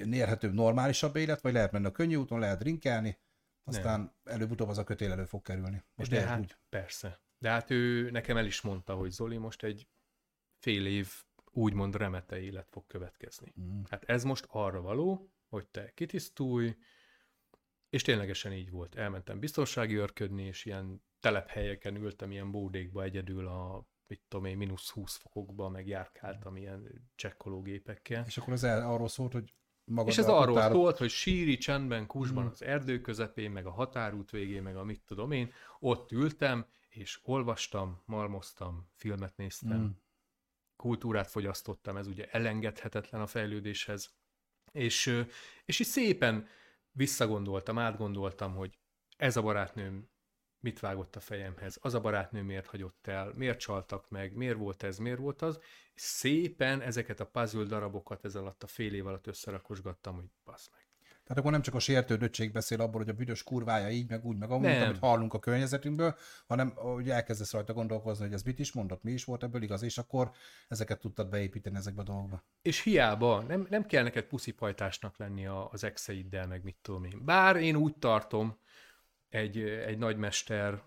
nérhetőbb, 0.05 0.55
normálisabb 0.55 1.17
élet, 1.17 1.41
vagy 1.41 1.53
lehet 1.53 1.73
menni 1.73 1.87
a 1.87 1.93
könnyű 1.93 2.15
úton, 2.15 2.39
lehet 2.39 2.59
drinkelni, 2.59 3.19
aztán 3.65 4.15
előbb-utóbb 4.25 4.69
az 4.69 4.79
a 4.79 4.85
kötél 4.85 5.13
elő 5.13 5.25
fog 5.25 5.43
kerülni. 5.43 5.85
Most 5.95 6.11
De 6.11 6.27
hát, 6.27 6.41
úgy. 6.41 6.57
persze. 6.69 7.21
De 7.39 7.51
hát 7.51 7.71
ő 7.71 8.11
nekem 8.11 8.37
el 8.37 8.47
is 8.47 8.61
mondta, 8.61 8.95
hogy 8.95 9.11
Zoli, 9.11 9.37
most 9.37 9.63
egy 9.63 9.89
fél 10.59 10.87
év 10.87 11.13
úgymond 11.51 11.97
remete 11.97 12.41
élet 12.41 12.69
fog 12.71 12.87
következni. 12.87 13.55
Mm. 13.61 13.81
Hát 13.91 14.05
ez 14.05 14.25
most 14.25 14.47
arra 14.49 14.81
való, 14.81 15.33
hogy 15.49 15.69
te 15.69 15.93
kitisztulj, 15.95 16.77
és 17.91 18.03
ténylegesen 18.03 18.53
így 18.53 18.71
volt. 18.71 18.95
Elmentem 18.95 19.39
biztonsági 19.39 19.95
örködni, 19.95 20.43
és 20.43 20.65
ilyen 20.65 21.03
telephelyeken 21.21 21.97
ültem, 21.97 22.31
ilyen 22.31 22.51
bódékba 22.51 23.03
egyedül 23.03 23.47
a 23.47 23.87
mit 24.07 24.23
tudom 24.29 24.45
én, 24.45 24.57
mínusz 24.57 24.91
20 24.91 25.17
fokokba, 25.17 25.69
meg 25.69 25.87
járkáltam 25.87 26.57
ilyen 26.57 27.11
csekkológépekkel. 27.15 28.25
És 28.27 28.39
akkor 28.39 28.53
az 28.53 28.65
el, 28.65 28.91
arról 28.91 29.09
szólt, 29.09 29.33
hogy 29.33 29.55
magad 29.89 30.13
És 30.13 30.19
ez 30.19 30.29
arról 30.29 30.55
határok... 30.55 30.77
szólt, 30.77 30.99
hogy 30.99 31.11
síri 31.11 31.57
csendben, 31.57 32.07
kusban 32.07 32.43
hmm. 32.43 32.53
az 32.53 32.63
erdő 32.63 33.01
közepén, 33.01 33.51
meg 33.51 33.67
a 33.67 33.71
határút 33.71 34.31
végén, 34.31 34.63
meg 34.63 34.77
a 34.77 34.85
mit 34.85 35.03
tudom 35.07 35.31
én, 35.31 35.53
ott 35.81 36.13
ültem, 36.13 36.67
és 36.89 37.21
olvastam, 37.23 38.03
malmoztam, 38.05 38.89
filmet 38.95 39.37
néztem, 39.37 39.79
hmm. 39.79 40.01
kultúrát 40.77 41.31
fogyasztottam, 41.31 41.97
ez 41.97 42.07
ugye 42.07 42.29
elengedhetetlen 42.31 43.21
a 43.21 43.27
fejlődéshez. 43.27 44.17
És, 44.73 45.25
és 45.65 45.79
így 45.79 45.87
szépen 45.87 46.47
visszagondoltam, 46.93 47.79
átgondoltam, 47.79 48.55
hogy 48.55 48.79
ez 49.17 49.37
a 49.37 49.43
barátnőm 49.43 50.09
mit 50.61 50.81
vágott 50.81 51.17
a 51.17 51.21
fejemhez, 51.21 51.79
az 51.81 51.95
a 51.95 52.01
barátnő 52.01 52.43
miért 52.43 52.67
hagyott 52.67 53.07
el, 53.07 53.33
miért 53.35 53.59
csaltak 53.59 54.11
meg, 54.11 54.35
miért 54.35 54.57
volt 54.57 54.83
ez, 54.83 54.99
miért 54.99 55.19
volt 55.19 55.43
az, 55.43 55.59
szépen 55.95 56.81
ezeket 56.81 57.21
a 57.21 57.27
puzzle 57.27 57.65
darabokat 57.65 58.25
ez 58.25 58.35
alatt 58.35 58.63
a 58.63 58.67
fél 58.67 58.95
év 58.95 59.07
alatt 59.07 59.27
összerakosgattam, 59.27 60.15
hogy 60.15 60.31
basz 60.45 60.71
meg. 60.73 60.87
Tehát 61.29 61.43
akkor 61.43 61.53
nem 61.53 61.63
csak 61.63 61.75
a 61.75 61.79
sértődöttség 61.79 62.53
beszél 62.53 62.81
abból, 62.81 63.01
hogy 63.01 63.09
a 63.09 63.13
büdös 63.17 63.43
kurvája 63.43 63.91
így, 63.91 64.09
meg 64.09 64.25
úgy, 64.25 64.37
meg 64.37 64.51
amúgy, 64.51 64.71
amit 64.71 64.99
hallunk 64.99 65.35
a 65.35 65.39
környezetünkből, 65.39 66.17
hanem 66.47 66.73
hogy 66.75 67.11
elkezdesz 67.11 67.53
rajta 67.53 67.73
gondolkozni, 67.73 68.25
hogy 68.25 68.35
ez 68.35 68.43
mit 68.43 68.59
is 68.59 68.73
mondott, 68.73 69.03
mi 69.03 69.13
is 69.13 69.25
volt 69.25 69.43
ebből 69.43 69.63
igaz, 69.63 69.83
és 69.83 69.99
akkor 69.99 70.31
ezeket 70.69 71.01
tudtad 71.01 71.29
beépíteni 71.29 71.77
ezekbe 71.77 72.01
a 72.01 72.05
dolgokba. 72.05 72.45
És 72.63 72.83
hiába, 72.83 73.43
nem, 73.43 73.67
nem 73.71 73.87
kell 73.87 74.03
neked 74.03 74.25
puszipajtásnak 74.25 75.19
lenni 75.19 75.47
az 75.47 75.85
exeiddel, 75.85 76.47
meg 76.47 76.63
mit 76.63 76.77
tudom 76.83 77.05
én. 77.05 77.25
Bár 77.25 77.57
én 77.57 77.77
úgy 77.77 77.97
tartom, 77.97 78.59
egy, 79.29 79.59
egy 79.61 79.99
nagymester 79.99 80.83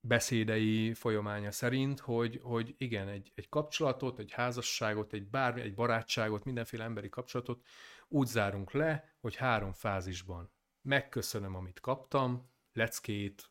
beszédei 0.00 0.94
folyamánya 0.94 1.50
szerint, 1.50 2.00
hogy, 2.00 2.40
hogy 2.42 2.74
igen, 2.78 3.08
egy, 3.08 3.32
egy 3.34 3.48
kapcsolatot, 3.48 4.18
egy 4.18 4.32
házasságot, 4.32 5.12
egy 5.12 5.26
bármi, 5.26 5.60
egy 5.60 5.74
barátságot, 5.74 6.44
mindenféle 6.44 6.84
emberi 6.84 7.08
kapcsolatot 7.08 7.66
úgy 8.08 8.26
zárunk 8.26 8.70
le, 8.70 9.16
hogy 9.20 9.36
három 9.36 9.72
fázisban. 9.72 10.52
Megköszönöm, 10.82 11.54
amit 11.54 11.80
kaptam, 11.80 12.50
leckét, 12.72 13.50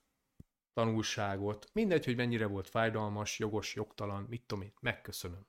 tanulságot, 0.74 1.70
mindegy, 1.74 2.06
hogy 2.06 2.16
mennyire 2.16 2.46
volt 2.46 2.70
fájdalmas, 2.70 3.40
jogos, 3.40 3.76
jogtalan, 3.76 4.24
mit 4.24 4.44
tudom 4.46 4.64
én, 4.64 4.74
megköszönöm. 4.80 5.48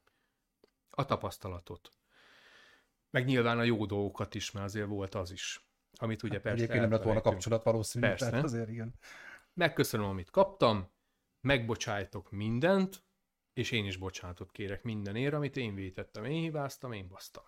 A 0.90 1.04
tapasztalatot. 1.04 1.90
Meg 3.10 3.24
nyilván 3.24 3.58
a 3.58 3.62
jó 3.62 3.86
dolgokat 3.86 4.34
is, 4.34 4.50
mert 4.50 4.66
azért 4.66 4.86
volt 4.86 5.14
az 5.14 5.30
is. 5.30 5.63
Amit 5.96 6.22
ugye 6.22 6.32
hát 6.32 6.42
persze 6.42 6.56
Egyébként 6.58 6.82
nem 6.82 6.90
lett 6.90 7.02
volna 7.02 7.20
kapcsolat 7.20 7.62
valószínű, 7.64 8.06
persze. 8.06 8.30
tehát 8.30 8.44
azért 8.44 8.68
igen. 8.68 8.94
Megköszönöm, 9.52 10.06
amit 10.06 10.30
kaptam, 10.30 10.92
megbocsájtok 11.40 12.30
mindent, 12.30 13.02
és 13.52 13.70
én 13.70 13.84
is 13.84 13.96
bocsánatot 13.96 14.50
kérek 14.50 14.82
mindenért, 14.82 15.34
amit 15.34 15.56
én 15.56 15.74
vétettem, 15.74 16.24
én 16.24 16.40
hibáztam, 16.42 16.92
én 16.92 17.08
basztam. 17.08 17.44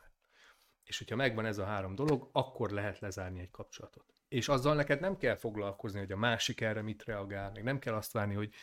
És 0.85 0.99
hogyha 0.99 1.17
megvan 1.17 1.47
ez 1.47 1.59
a 1.59 1.65
három 1.65 1.95
dolog, 1.95 2.29
akkor 2.33 2.71
lehet 2.71 2.99
lezárni 2.99 3.41
egy 3.41 3.51
kapcsolatot. 3.51 4.15
és 4.29 4.49
azzal 4.49 4.75
neked 4.75 5.01
nem 5.01 5.17
kell 5.17 5.37
foglalkozni, 5.37 5.99
hogy 5.99 6.13
a 6.13 6.17
másik 6.17 6.61
erre 6.61 6.83
mit 6.83 7.05
reagál, 7.05 7.51
meg 7.51 7.63
nem 7.63 7.79
kell 7.79 7.95
azt 7.95 8.13
várni, 8.13 8.35
hogy 8.35 8.55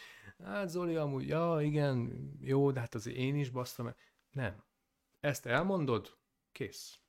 hát 0.44 0.70
Zoli 0.70 0.96
amúgy, 0.96 1.28
ja 1.28 1.58
igen, 1.62 2.30
jó, 2.40 2.72
de 2.72 2.80
hát 2.80 2.96
azért 2.96 3.18
én 3.18 3.36
is 3.36 3.50
basztam. 3.50 3.96
Nem. 4.32 4.64
Ezt 5.20 5.46
elmondod, 5.46 6.18
kész. 6.52 7.00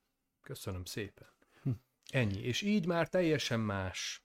Köszönöm 0.41 0.85
szépen. 0.85 1.34
Ennyi. 2.15 2.41
És 2.43 2.63
így 2.63 2.87
már 2.87 3.09
teljesen 3.09 3.61
más. 3.61 4.23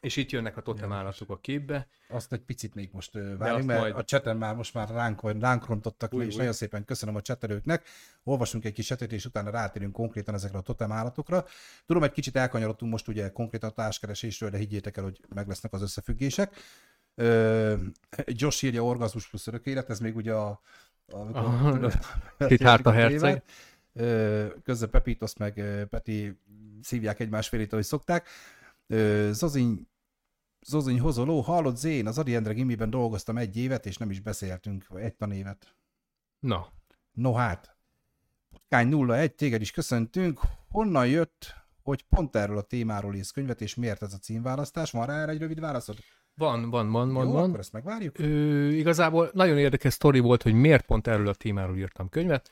És 0.00 0.16
itt 0.16 0.30
jönnek 0.30 0.56
a 0.56 0.60
totem 0.60 0.92
állatok 0.92 1.30
a 1.30 1.38
képbe. 1.38 1.86
Azt 2.08 2.32
egy 2.32 2.40
picit 2.40 2.74
még 2.74 2.88
most 2.92 3.12
várjunk, 3.12 3.64
mert 3.64 3.80
majd... 3.80 3.94
a 3.94 4.04
cseten 4.04 4.36
már 4.36 4.54
most 4.54 4.74
már 4.74 4.88
ránk, 4.88 5.40
ránk 5.40 5.66
rontottak 5.66 6.12
új, 6.14 6.20
le, 6.20 6.26
és 6.26 6.32
új. 6.32 6.38
nagyon 6.38 6.52
szépen 6.52 6.84
köszönöm 6.84 7.16
a 7.16 7.20
csetelőknek. 7.20 7.86
Olvasunk 8.22 8.64
egy 8.64 8.72
kis 8.72 8.86
csetet, 8.86 9.12
és 9.12 9.24
utána 9.24 9.50
rátérünk 9.50 9.92
konkrétan 9.92 10.34
ezekre 10.34 10.58
a 10.58 10.60
totem 10.60 10.92
állatokra. 10.92 11.44
Tudom, 11.86 12.02
egy 12.02 12.12
kicsit 12.12 12.36
elkanyarodtunk 12.36 12.92
most 12.92 13.08
ugye 13.08 13.30
konkrétan 13.30 13.68
a 13.70 13.72
társkeresésről, 13.72 14.50
de 14.50 14.58
higgyétek 14.58 14.96
el, 14.96 15.04
hogy 15.04 15.20
meg 15.34 15.48
lesznek 15.48 15.72
az 15.72 15.82
összefüggések. 15.82 16.56
Josh 18.26 18.64
írja 18.64 18.84
orgazmus 18.84 19.28
plusz 19.28 19.46
örök 19.46 19.66
élet, 19.66 19.90
ez 19.90 19.98
még 19.98 20.16
ugye 20.16 20.32
a... 20.32 20.60
a, 21.12 21.18
a 22.82 22.90
herceg. 22.90 23.42
Közben 24.62 24.90
Pepitos 24.90 25.36
meg 25.36 25.86
Peti 25.90 26.40
szívják 26.82 27.20
egymás 27.20 27.48
félét, 27.48 27.72
ahogy 27.72 27.84
szokták. 27.84 28.28
Zoziny 29.30 29.88
Zozony 30.66 31.00
Hozoló, 31.00 31.40
hallott 31.40 31.76
Zén, 31.76 32.06
az 32.06 32.18
Adi 32.18 32.34
Endre 32.34 32.52
gimiben 32.52 32.90
dolgoztam 32.90 33.38
egy 33.38 33.56
évet, 33.56 33.86
és 33.86 33.96
nem 33.96 34.10
is 34.10 34.20
beszéltünk, 34.20 34.86
vagy 34.88 35.02
egy 35.02 35.14
tanévet. 35.14 35.74
Na. 36.38 36.66
No 37.12 37.32
hát. 37.32 37.76
Kány 38.68 39.10
01, 39.10 39.34
téged 39.34 39.60
is 39.60 39.70
köszöntünk. 39.70 40.40
Honnan 40.68 41.06
jött, 41.06 41.54
hogy 41.82 42.02
pont 42.02 42.36
erről 42.36 42.58
a 42.58 42.62
témáról 42.62 43.14
írsz 43.14 43.30
könyvet, 43.30 43.60
és 43.60 43.74
miért 43.74 44.02
ez 44.02 44.12
a 44.12 44.18
címválasztás? 44.18 44.90
Van 44.90 45.06
rá 45.06 45.20
erre 45.22 45.32
egy 45.32 45.38
rövid 45.38 45.60
válaszod? 45.60 45.96
Van, 46.34 46.70
van, 46.70 46.90
van, 46.90 47.12
van. 47.12 47.26
Jó, 47.26 47.32
van. 47.32 47.48
akkor 47.48 47.58
ezt 47.58 47.72
megvárjuk. 47.72 48.18
Ö, 48.18 48.68
igazából 48.68 49.30
nagyon 49.32 49.58
érdekes 49.58 49.92
sztori 49.92 50.18
volt, 50.18 50.42
hogy 50.42 50.54
miért 50.54 50.86
pont 50.86 51.06
erről 51.06 51.28
a 51.28 51.34
témáról 51.34 51.76
írtam 51.76 52.08
könyvet. 52.08 52.50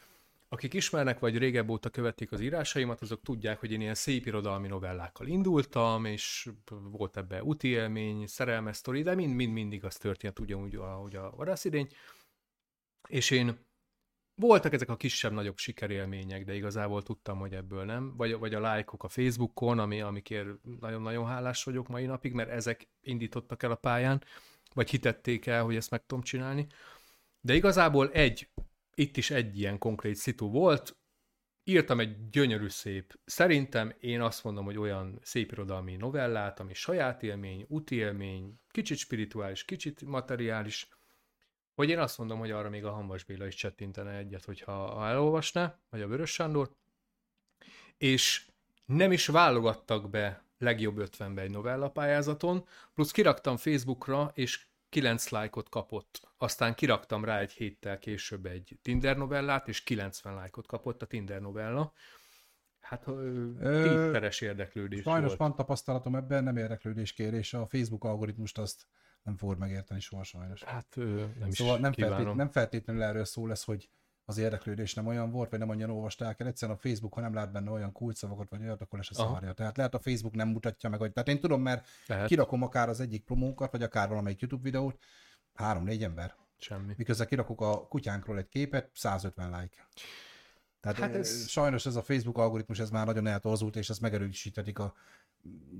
Akik 0.52 0.74
ismernek, 0.74 1.18
vagy 1.18 1.38
régebb 1.38 1.68
óta 1.68 1.90
követik 1.90 2.32
az 2.32 2.40
írásaimat, 2.40 3.00
azok 3.00 3.22
tudják, 3.22 3.60
hogy 3.60 3.72
én 3.72 3.80
ilyen 3.80 3.94
szép 3.94 4.26
irodalmi 4.26 4.68
novellákkal 4.68 5.26
indultam, 5.26 6.04
és 6.04 6.50
volt 6.90 7.16
ebbe 7.16 7.42
úti 7.42 7.68
élmény, 7.68 8.26
szerelmes 8.26 8.76
sztori, 8.76 9.02
de 9.02 9.14
mind-mind 9.14 9.52
mindig 9.52 9.84
az 9.84 9.96
történt 9.96 10.38
ugyanúgy, 10.38 10.74
ahogy 10.74 11.16
a 11.16 11.30
vadászidény. 11.30 11.88
És 13.08 13.30
én 13.30 13.58
voltak 14.34 14.72
ezek 14.72 14.88
a 14.88 14.96
kisebb-nagyobb 14.96 15.56
sikerélmények, 15.56 16.44
de 16.44 16.54
igazából 16.54 17.02
tudtam, 17.02 17.38
hogy 17.38 17.52
ebből 17.54 17.84
nem. 17.84 18.16
Vagy, 18.16 18.38
vagy 18.38 18.54
a 18.54 18.60
lájkok 18.60 19.04
a 19.04 19.08
Facebookon, 19.08 19.78
ami, 19.78 20.00
amikért 20.00 20.48
nagyon-nagyon 20.80 21.26
hálás 21.26 21.64
vagyok 21.64 21.88
mai 21.88 22.06
napig, 22.06 22.32
mert 22.32 22.50
ezek 22.50 22.88
indítottak 23.00 23.62
el 23.62 23.70
a 23.70 23.74
pályán, 23.74 24.22
vagy 24.74 24.90
hitették 24.90 25.46
el, 25.46 25.64
hogy 25.64 25.76
ezt 25.76 25.90
meg 25.90 26.06
tudom 26.06 26.24
csinálni. 26.24 26.66
De 27.40 27.54
igazából 27.54 28.10
egy 28.10 28.48
itt 28.94 29.16
is 29.16 29.30
egy 29.30 29.58
ilyen 29.58 29.78
konkrét 29.78 30.14
szitu 30.14 30.50
volt, 30.50 30.96
írtam 31.64 32.00
egy 32.00 32.28
gyönyörű 32.28 32.68
szép, 32.68 33.20
szerintem 33.24 33.94
én 34.00 34.20
azt 34.20 34.44
mondom, 34.44 34.64
hogy 34.64 34.78
olyan 34.78 35.18
szép 35.22 35.52
irodalmi 35.52 35.96
novellát, 35.96 36.60
ami 36.60 36.74
saját 36.74 37.22
élmény, 37.22 37.64
úti 37.68 37.94
élmény, 37.94 38.60
kicsit 38.68 38.98
spirituális, 38.98 39.64
kicsit 39.64 40.02
materiális, 40.04 40.88
hogy 41.74 41.88
én 41.88 41.98
azt 41.98 42.18
mondom, 42.18 42.38
hogy 42.38 42.50
arra 42.50 42.70
még 42.70 42.84
a 42.84 42.92
Hanvas 42.92 43.24
Béla 43.24 43.46
is 43.46 43.54
csettintene 43.54 44.16
egyet, 44.16 44.44
hogyha 44.44 44.72
ha 44.72 45.06
elolvasná, 45.06 45.80
vagy 45.90 46.00
a 46.00 46.06
Vörös 46.06 46.30
Sándor, 46.30 46.70
és 47.98 48.46
nem 48.84 49.12
is 49.12 49.26
válogattak 49.26 50.10
be 50.10 50.44
legjobb 50.58 50.96
50-be 50.98 51.40
egy 51.40 51.50
novella 51.50 51.90
pályázaton, 51.90 52.66
plusz 52.94 53.10
kiraktam 53.10 53.56
Facebookra, 53.56 54.30
és 54.34 54.66
9 54.92 55.28
lájkot 55.28 55.68
kapott. 55.68 56.20
Aztán 56.38 56.74
kiraktam 56.74 57.24
rá 57.24 57.38
egy 57.38 57.52
héttel 57.52 57.98
később 57.98 58.46
egy 58.46 58.78
Tinder 58.82 59.16
novellát, 59.16 59.68
és 59.68 59.82
90 59.82 60.34
lájkot 60.34 60.66
kapott 60.66 61.02
a 61.02 61.06
Tinder 61.06 61.40
novella. 61.40 61.92
Hát 62.80 63.04
tízszeres 63.60 64.40
érdeklődés 64.40 65.02
Sajnos 65.02 65.26
volt. 65.26 65.38
van 65.38 65.54
tapasztalatom 65.54 66.14
ebben, 66.14 66.44
nem 66.44 66.56
érdeklődés 66.56 67.12
kérés. 67.12 67.54
A 67.54 67.66
Facebook 67.66 68.04
algoritmust 68.04 68.58
azt 68.58 68.86
nem 69.22 69.36
fogod 69.36 69.58
megérteni 69.58 70.00
soha 70.00 70.22
sajnos. 70.22 70.62
Hát 70.62 70.96
nem 71.38 71.50
szóval 71.50 71.74
is 71.76 71.82
nem, 71.82 71.92
feltét, 71.92 72.34
nem 72.34 72.50
feltétlenül 72.50 73.02
erről 73.02 73.24
szól 73.24 73.48
lesz, 73.48 73.64
hogy 73.64 73.88
az 74.24 74.38
érdeklődés 74.38 74.94
nem 74.94 75.06
olyan 75.06 75.30
volt, 75.30 75.50
vagy 75.50 75.58
nem 75.58 75.68
annyian 75.68 75.90
olvasták 75.90 76.40
el. 76.40 76.46
Egyszerűen 76.46 76.76
a 76.76 76.80
Facebook, 76.80 77.14
ha 77.14 77.20
nem 77.20 77.34
lát 77.34 77.52
benne 77.52 77.70
olyan 77.70 77.92
kulcsszavakat, 77.92 78.48
vagy 78.50 78.62
olyat, 78.62 78.80
akkor 78.80 79.04
se 79.04 79.14
szarja. 79.14 79.52
Tehát 79.52 79.76
lehet 79.76 79.94
a 79.94 79.98
Facebook 79.98 80.34
nem 80.34 80.48
mutatja 80.48 80.88
meg, 80.88 80.98
hogy... 80.98 81.12
Tehát 81.12 81.28
én 81.28 81.40
tudom, 81.40 81.62
mert 81.62 81.88
lehet. 82.06 82.26
kirakom 82.26 82.62
akár 82.62 82.88
az 82.88 83.00
egyik 83.00 83.24
promónkat, 83.24 83.72
vagy 83.72 83.82
akár 83.82 84.08
valamelyik 84.08 84.40
YouTube 84.40 84.62
videót, 84.62 84.98
három-négy 85.54 86.02
ember. 86.02 86.34
Semmi. 86.58 86.94
Miközben 86.96 87.26
kirakok 87.26 87.60
a 87.60 87.86
kutyánkról 87.86 88.38
egy 88.38 88.48
képet, 88.48 88.90
150 88.94 89.60
like. 89.60 89.88
Tehát 90.80 90.98
hát 90.98 91.14
ez... 91.14 91.48
sajnos 91.48 91.86
ez 91.86 91.96
a 91.96 92.02
Facebook 92.02 92.38
algoritmus, 92.38 92.78
ez 92.78 92.90
már 92.90 93.06
nagyon 93.06 93.26
eltorzult, 93.26 93.76
és 93.76 93.90
ezt 93.90 94.00
megerősítetik 94.00 94.78
a 94.78 94.94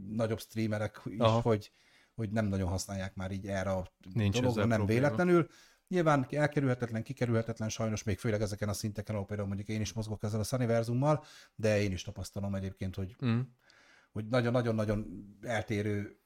nagyobb 0.09 0.40
streamerek 0.40 1.01
is, 1.05 1.18
Aha. 1.18 1.40
hogy, 1.40 1.72
hogy 2.14 2.30
nem 2.30 2.47
nagyon 2.47 2.68
használják 2.68 3.14
már 3.14 3.30
így 3.30 3.47
erre 3.47 3.70
a 3.70 3.93
Nincs 4.14 4.40
dologra, 4.40 4.64
nem 4.64 4.76
probléma. 4.76 5.01
véletlenül. 5.01 5.49
Nyilván 5.93 6.26
elkerülhetetlen, 6.30 7.03
kikerülhetetlen, 7.03 7.68
sajnos 7.68 8.03
még 8.03 8.18
főleg 8.18 8.40
ezeken 8.40 8.68
a 8.68 8.72
szinteken, 8.72 9.14
ahol 9.14 9.26
például 9.26 9.49
mondjuk 9.49 9.68
én 9.68 9.80
is 9.80 9.93
mozgok 9.93 10.22
ezzel 10.22 10.40
a 10.40 10.45
Sunniversummal, 10.45 11.24
de 11.55 11.82
én 11.82 11.93
is 11.93 12.03
tapasztalom 12.03 12.55
egyébként, 12.55 12.95
hogy 12.95 13.16
mm. 13.24 13.40
hogy 14.12 14.26
nagyon-nagyon-nagyon 14.26 15.07
eltérő 15.43 16.20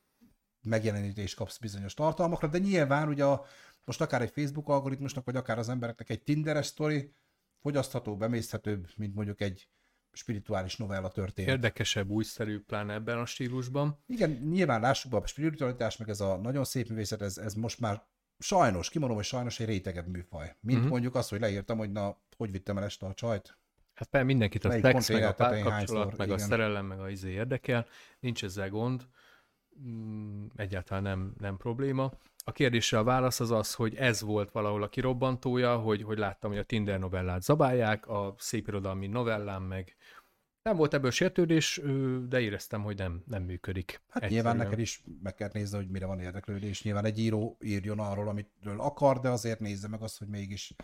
megjelenítést 0.63 1.37
kapsz 1.37 1.59
bizonyos 1.59 1.95
tartalmakra, 1.95 2.49
de 2.49 2.59
nyilván 2.59 3.09
ugye 3.09 3.25
a, 3.25 3.45
most 3.85 4.01
akár 4.01 4.23
egy 4.23 4.31
Facebook 4.31 4.69
algoritmusnak, 4.69 5.25
vagy 5.25 5.37
akár 5.37 5.59
az 5.59 5.69
embereknek 5.69 6.11
egy 6.11 6.23
Tinderes 6.23 6.67
sztori 6.67 7.13
fogyasztható, 7.61 8.17
bemészhetőbb, 8.17 8.89
mint 8.97 9.15
mondjuk 9.15 9.41
egy 9.41 9.69
spirituális 10.13 10.77
novella 10.77 11.09
történet. 11.09 11.51
Érdekesebb, 11.51 12.09
újszerű, 12.09 12.61
pláne 12.61 12.95
ebben 12.95 13.19
a 13.19 13.27
stílusban. 13.27 14.03
Igen, 14.07 14.31
nyilván 14.31 14.81
lássuk 14.81 15.11
be, 15.11 15.17
a 15.17 15.27
spiritualitás, 15.27 15.97
meg 15.97 16.09
ez 16.09 16.21
a 16.21 16.37
nagyon 16.37 16.65
szép 16.65 16.89
művészet, 16.89 17.23
ez, 17.23 17.39
ez 17.39 17.55
most 17.55 17.81
már 17.81 18.03
sajnos, 18.39 18.89
kimondom, 18.89 19.17
hogy 19.17 19.27
sajnos 19.27 19.61
egy 19.61 19.67
rétegebb 19.67 20.07
műfaj. 20.07 20.57
Mint 20.61 20.77
uh-huh. 20.77 20.93
mondjuk 20.93 21.15
azt, 21.15 21.31
hogy 21.31 21.41
leírtam, 21.41 21.79
hogy 21.79 21.93
na, 21.93 22.17
hogy 22.37 22.51
vittem 22.51 22.79
el 22.79 22.85
este 22.85 23.07
a 23.07 23.15
csajt. 23.15 23.59
Hát 23.95 24.09
persze 24.09 24.27
mindenkit 24.27 24.65
a 24.65 24.71
szex, 24.71 25.09
meg 25.09 25.23
a 25.23 25.35
párkapcsolat, 25.35 26.17
meg 26.17 26.27
igen. 26.27 26.39
a 26.39 26.43
szerelem, 26.43 26.87
meg 26.87 27.01
a 27.01 27.11
izé 27.11 27.31
érdekel, 27.31 27.87
nincs 28.21 28.45
ezzel 28.45 28.71
gond, 28.71 29.07
mm, 29.81 30.47
egyáltalán 30.57 31.03
nem, 31.03 31.35
nem 31.39 31.57
probléma. 31.57 32.13
A 32.45 32.53
kérdésre 32.53 32.99
a 32.99 33.05
válasz 33.05 33.41
az 33.41 33.51
az, 33.51 33.75
hogy 33.75 33.95
ez 33.95 34.21
volt 34.21 34.51
valahol 34.51 34.83
a 34.83 34.89
kirobbantója, 34.89 35.77
hogy, 35.77 36.03
hogy 36.03 36.19
láttam, 36.19 36.51
hogy 36.51 36.59
a 36.59 36.65
Tinder 36.65 36.99
novellát 36.99 37.43
zabálják, 37.43 38.09
a 38.09 38.35
szép 38.39 38.69
irodalmi 38.69 39.07
novellám 39.07 39.63
meg 39.63 39.97
nem 40.67 40.77
volt 40.77 40.95
ebből 40.95 41.11
sértődés, 41.11 41.81
de 42.29 42.41
éreztem, 42.41 42.83
hogy 42.83 42.97
nem, 42.97 43.23
nem 43.27 43.43
működik. 43.43 43.91
Hát 43.91 44.23
egyszerűen. 44.23 44.33
nyilván 44.33 44.57
neked 44.57 44.79
is 44.79 45.03
meg 45.23 45.35
kell 45.35 45.51
nézni, 45.53 45.77
hogy 45.77 45.89
mire 45.89 46.07
van 46.07 46.21
érdeklődés. 46.21 46.83
Nyilván 46.83 47.05
egy 47.05 47.19
író 47.19 47.57
írjon 47.61 47.99
arról, 47.99 48.29
amitől 48.29 48.81
akar, 48.81 49.21
de 49.21 49.29
azért 49.29 49.61
nézze 49.61 49.89
meg 49.89 50.03
azt, 50.03 50.19
hogy 50.19 50.29
mégis 50.29 50.75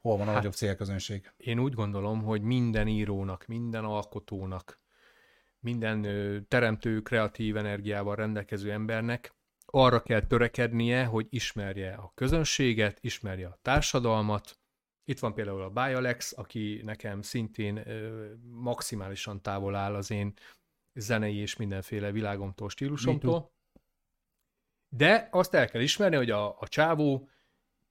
hol 0.00 0.16
van 0.16 0.26
a 0.26 0.30
hát, 0.30 0.34
nagyobb 0.34 0.52
célközönség. 0.52 1.32
Én 1.36 1.58
úgy 1.58 1.74
gondolom, 1.74 2.22
hogy 2.22 2.42
minden 2.42 2.88
írónak, 2.88 3.46
minden 3.46 3.84
alkotónak, 3.84 4.80
minden 5.60 6.06
teremtő, 6.48 7.00
kreatív 7.00 7.56
energiával 7.56 8.14
rendelkező 8.14 8.72
embernek 8.72 9.34
arra 9.66 10.02
kell 10.02 10.26
törekednie, 10.26 11.04
hogy 11.04 11.26
ismerje 11.30 11.92
a 11.92 12.12
közönséget, 12.14 12.98
ismerje 13.00 13.46
a 13.46 13.58
társadalmat, 13.62 14.58
itt 15.04 15.18
van 15.18 15.34
például 15.34 15.62
a 15.62 15.70
Bialex, 15.70 16.32
aki 16.36 16.80
nekem 16.84 17.22
szintén 17.22 17.88
ö, 17.88 18.32
maximálisan 18.42 19.42
távol 19.42 19.74
áll 19.74 19.94
az 19.94 20.10
én 20.10 20.32
zenei 20.94 21.36
és 21.36 21.56
mindenféle 21.56 22.10
világomtól, 22.10 22.68
stílusomtól. 22.68 23.52
De 24.88 25.28
azt 25.30 25.54
el 25.54 25.68
kell 25.68 25.80
ismerni, 25.80 26.16
hogy 26.16 26.30
a, 26.30 26.60
a 26.60 26.68
csávó 26.68 27.28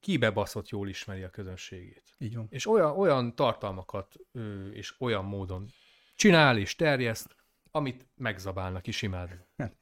kibebaszott 0.00 0.68
jól 0.68 0.88
ismeri 0.88 1.22
a 1.22 1.30
közönségét. 1.30 2.14
Így 2.18 2.36
van. 2.36 2.46
És 2.50 2.66
olyan, 2.66 2.98
olyan 2.98 3.34
tartalmakat 3.34 4.14
ö, 4.32 4.70
és 4.70 5.00
olyan 5.00 5.24
módon 5.24 5.66
csinál 6.14 6.58
és 6.58 6.76
terjeszt, 6.76 7.36
amit 7.70 8.06
megzabálnak 8.16 8.86
is 8.86 9.02
imádni. 9.02 9.38
Hát, 9.56 9.76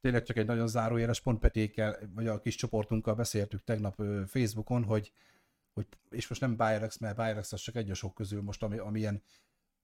tényleg 0.00 0.22
csak 0.22 0.36
egy 0.36 0.46
nagyon 0.46 0.68
zárójeles 0.68 1.20
pont 1.20 1.38
Petékkel, 1.38 1.98
vagy 2.14 2.26
a 2.26 2.40
kis 2.40 2.54
csoportunkkal 2.54 3.14
beszéltük 3.14 3.64
tegnap 3.64 4.00
ö, 4.00 4.22
Facebookon, 4.26 4.84
hogy 4.84 5.12
hogy, 5.74 5.86
és 6.10 6.28
most 6.28 6.40
nem 6.40 6.56
Birex, 6.56 6.98
mert 6.98 7.16
Birex 7.16 7.52
az 7.52 7.60
csak 7.60 7.76
egy 7.76 7.90
a 7.90 7.94
sok 7.94 8.14
közül 8.14 8.42
most, 8.42 8.62
ami, 8.62 8.78
amilyen, 8.78 9.22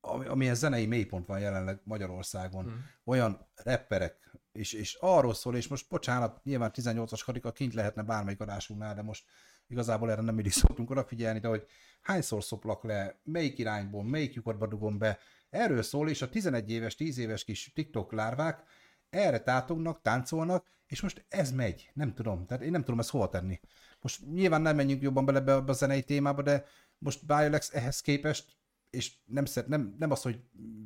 ami, 0.01 0.27
amilyen 0.27 0.55
zenei 0.55 0.87
mélypont 0.87 1.27
van 1.27 1.41
jelenleg 1.41 1.81
Magyarországon. 1.85 2.65
Mm. 2.65 2.75
Olyan 3.05 3.49
rapperek, 3.55 4.39
és, 4.53 4.73
és 4.73 4.95
arról 5.01 5.35
szól, 5.35 5.57
és 5.57 5.69
most 5.69 5.89
bocsánat, 5.89 6.45
nyilván 6.45 6.71
18-as 6.75 7.21
karika 7.25 7.53
kint 7.53 7.75
lehetne 7.75 8.03
bármelyik 8.03 8.41
adásunknál, 8.41 8.95
de 8.95 9.03
most 9.03 9.25
igazából 9.67 10.11
erre 10.11 10.23
nem 10.23 10.35
mindig 10.35 10.53
szoktunk 10.63 10.91
odafigyelni, 10.91 11.39
de 11.39 11.49
hogy 11.49 11.67
hányszor 12.01 12.45
szoplak 12.45 12.85
le, 12.85 13.21
melyik 13.23 13.59
irányból, 13.59 14.05
melyik 14.05 14.35
lyukatba 14.35 14.67
dugom 14.67 14.99
be, 14.99 15.19
erről 15.51 15.83
szól, 15.83 16.09
és 16.09 16.23
a 16.23 16.29
11 16.29 16.71
éves, 16.71 16.95
10 16.95 17.19
éves 17.19 17.45
kis 17.45 17.73
TikTok 17.73 18.13
lárvák 18.13 18.65
erre 19.11 19.41
tátognak, 19.41 20.03
táncolnak, 20.03 20.69
és 20.87 21.01
most 21.01 21.25
ez 21.29 21.53
megy. 21.53 21.91
Nem 21.95 22.15
tudom. 22.15 22.47
Tehát 22.47 22.63
én 22.63 22.71
nem 22.71 22.85
tudom 22.85 22.99
ezt 22.99 23.11
hova 23.11 23.29
tenni. 23.29 23.61
Most 24.01 24.21
nyilván 24.33 24.63
nem 24.63 24.77
menjünk 24.77 25.03
jobban 25.03 25.25
bele 25.25 25.41
be 25.41 25.55
a 25.55 25.73
zenei 25.73 26.03
témába, 26.03 26.43
de 26.43 26.65
most 26.99 27.27
Biolex 27.27 27.75
ehhez 27.75 28.01
képest, 28.01 28.59
és 28.91 29.13
nem, 29.25 29.45
szeret, 29.45 29.69
nem, 29.69 29.95
nem 29.99 30.11
az, 30.11 30.23
hogy 30.23 30.41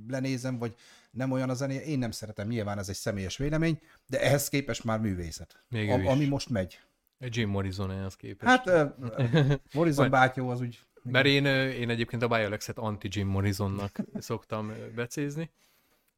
lenézem, 0.08 0.58
vagy 0.58 0.74
nem 1.10 1.30
olyan 1.30 1.50
a 1.50 1.54
zenéje, 1.54 1.84
én 1.84 1.98
nem 1.98 2.10
szeretem, 2.10 2.48
nyilván 2.48 2.78
ez 2.78 2.88
egy 2.88 2.94
személyes 2.94 3.36
vélemény, 3.36 3.80
de 4.06 4.20
ehhez 4.20 4.48
képest 4.48 4.84
már 4.84 5.00
művészet. 5.00 5.64
Még 5.68 5.90
a, 5.90 5.94
ami 5.94 6.24
most 6.24 6.48
megy. 6.48 6.80
Egy 7.18 7.36
Jim 7.36 7.48
Morrison 7.48 7.90
ehhez 7.90 8.16
képest. 8.16 8.50
Hát 8.50 8.96
uh, 8.96 9.54
Morrison 9.74 10.10
bátyó 10.10 10.48
az 10.48 10.60
úgy... 10.60 10.80
Mert 11.02 11.26
én, 11.26 11.44
én 11.70 11.90
egyébként 11.90 12.22
a 12.22 12.28
Biolexet 12.28 12.78
anti-Jim 12.78 13.28
Morrisonnak 13.28 13.98
szoktam 14.18 14.72
becézni. 14.94 15.50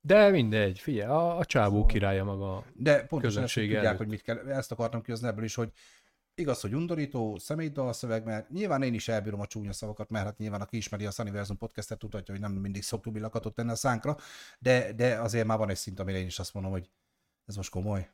De 0.00 0.30
mindegy, 0.30 0.78
figyelj, 0.78 1.08
a, 1.08 1.38
a 1.38 1.44
csábó 1.44 1.70
szóval... 1.70 1.86
királya 1.86 2.24
maga 2.24 2.64
De 2.72 3.04
pontosan 3.04 3.42
ezt 3.42 3.54
tudják, 3.54 3.84
előtt. 3.84 3.98
hogy 3.98 4.08
mit 4.08 4.22
kell. 4.22 4.38
Ezt 4.38 4.72
akartam 4.72 5.02
kihozni 5.02 5.28
ebből 5.28 5.44
is, 5.44 5.54
hogy 5.54 5.72
igaz, 6.38 6.60
hogy 6.60 6.74
undorító, 6.74 7.38
személydal 7.38 7.92
szöveg, 7.92 8.24
mert 8.24 8.50
nyilván 8.50 8.82
én 8.82 8.94
is 8.94 9.08
elbírom 9.08 9.40
a 9.40 9.46
csúnya 9.46 9.72
szavakat, 9.72 10.10
mert 10.10 10.24
hát 10.24 10.38
nyilván 10.38 10.60
aki 10.60 10.76
ismeri 10.76 11.06
a 11.06 11.10
Sunniversum 11.10 11.56
podcastet, 11.56 11.98
tudhatja, 11.98 12.34
hogy 12.34 12.42
nem 12.42 12.52
mindig 12.52 12.82
szoktuk 12.82 13.12
billakatot 13.12 13.54
tenni 13.54 13.70
a 13.70 13.74
szánkra, 13.74 14.16
de, 14.58 14.92
de 14.92 15.20
azért 15.20 15.46
már 15.46 15.58
van 15.58 15.70
egy 15.70 15.76
szint, 15.76 16.00
amire 16.00 16.18
én 16.18 16.26
is 16.26 16.38
azt 16.38 16.54
mondom, 16.54 16.72
hogy 16.72 16.90
ez 17.46 17.56
most 17.56 17.70
komoly. 17.70 18.10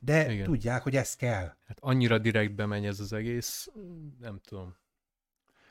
De 0.00 0.32
Igen. 0.32 0.44
tudják, 0.44 0.82
hogy 0.82 0.96
ez 0.96 1.16
kell. 1.16 1.54
Hát 1.66 1.78
annyira 1.80 2.18
direktbe 2.18 2.66
megy 2.66 2.86
ez 2.86 3.00
az 3.00 3.12
egész, 3.12 3.68
nem 4.20 4.40
tudom. 4.44 4.76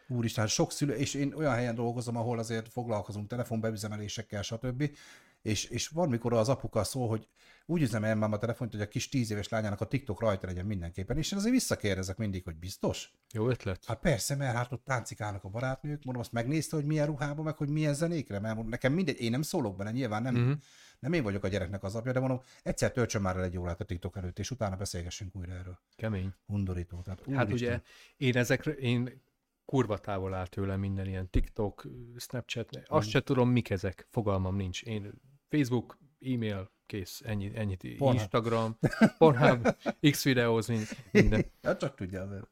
Úristen, 0.07 0.47
sok 0.47 0.71
szülő, 0.71 0.93
és 0.93 1.13
én 1.13 1.33
olyan 1.33 1.53
helyen 1.53 1.75
dolgozom, 1.75 2.15
ahol 2.15 2.39
azért 2.39 2.69
foglalkozunk 2.71 3.27
telefonbeüzemelésekkel, 3.27 4.41
stb 4.41 4.97
és, 5.45 5.65
és 5.65 5.87
van, 5.87 6.09
mikor 6.09 6.33
az 6.33 6.49
apuka 6.49 6.83
szól, 6.83 7.07
hogy 7.07 7.27
úgy 7.65 7.81
üzemel 7.81 8.15
már 8.15 8.33
a 8.33 8.37
telefont, 8.37 8.71
hogy 8.71 8.81
a 8.81 8.87
kis 8.87 9.09
tíz 9.09 9.31
éves 9.31 9.49
lányának 9.49 9.81
a 9.81 9.85
TikTok 9.85 10.19
rajta 10.19 10.47
legyen 10.47 10.65
mindenképpen, 10.65 11.17
és 11.17 11.31
én 11.31 11.37
azért 11.37 11.53
visszakérdezek 11.53 12.17
mindig, 12.17 12.43
hogy 12.43 12.55
biztos? 12.55 13.13
Jó 13.33 13.49
ötlet. 13.49 13.85
Hát 13.85 13.99
persze, 13.99 14.35
mert 14.35 14.55
hát 14.55 14.71
ott 14.71 14.85
táncikálnak 14.85 15.43
a 15.43 15.49
barátnők, 15.49 16.03
mondom, 16.03 16.23
azt 16.23 16.31
megnézte, 16.31 16.75
hogy 16.75 16.85
milyen 16.85 17.05
ruhában, 17.05 17.45
meg 17.45 17.57
hogy 17.57 17.69
milyen 17.69 17.93
zenékre, 17.93 18.39
mert 18.39 18.63
nekem 18.63 18.93
mindegy, 18.93 19.21
én 19.21 19.31
nem 19.31 19.41
szólok 19.41 19.75
bele, 19.75 19.91
nyilván 19.91 20.21
nem, 20.21 20.35
mm-hmm. 20.35 20.51
nem 20.99 21.13
én 21.13 21.23
vagyok 21.23 21.43
a 21.43 21.47
gyereknek 21.47 21.83
az 21.83 21.95
apja, 21.95 22.11
de 22.11 22.19
mondom, 22.19 22.41
egyszer 22.63 22.91
töltsön 22.91 23.21
már 23.21 23.35
el 23.35 23.43
egy 23.43 23.57
órát 23.57 23.81
a 23.81 23.83
TikTok 23.83 24.17
előtt, 24.17 24.39
és 24.39 24.51
utána 24.51 24.75
beszélgessünk 24.75 25.35
újra 25.35 25.53
erről. 25.53 25.79
Kemény. 25.95 26.33
Undorító. 26.45 27.01
Tehát, 27.01 27.23
hát 27.33 27.51
ugye 27.51 27.81
én 28.17 28.37
ezekre, 28.37 28.71
én 28.71 29.23
kurva 29.65 29.97
távol 29.97 30.33
áll 30.33 30.47
tőlem 30.47 30.79
minden 30.79 31.07
ilyen 31.07 31.29
TikTok, 31.29 31.87
Snapchat, 32.17 32.81
azt 32.87 33.09
se 33.09 33.21
tudom, 33.21 33.49
mik 33.49 33.69
ezek, 33.69 34.07
fogalmam 34.09 34.55
nincs. 34.55 34.83
Én 34.83 35.13
Facebook, 35.55 35.97
e-mail, 36.21 36.71
kész, 36.85 37.21
ennyi, 37.25 37.51
ennyit. 37.55 37.97
Pornhub. 37.97 38.19
Instagram, 38.19 38.77
Pornhub, 39.17 39.75
X 40.11 40.23
videóz, 40.23 40.71
minden. 41.11 41.45
Hát 41.63 41.79
csak 41.79 41.95
tudja 41.95 42.21
azért. 42.21 42.47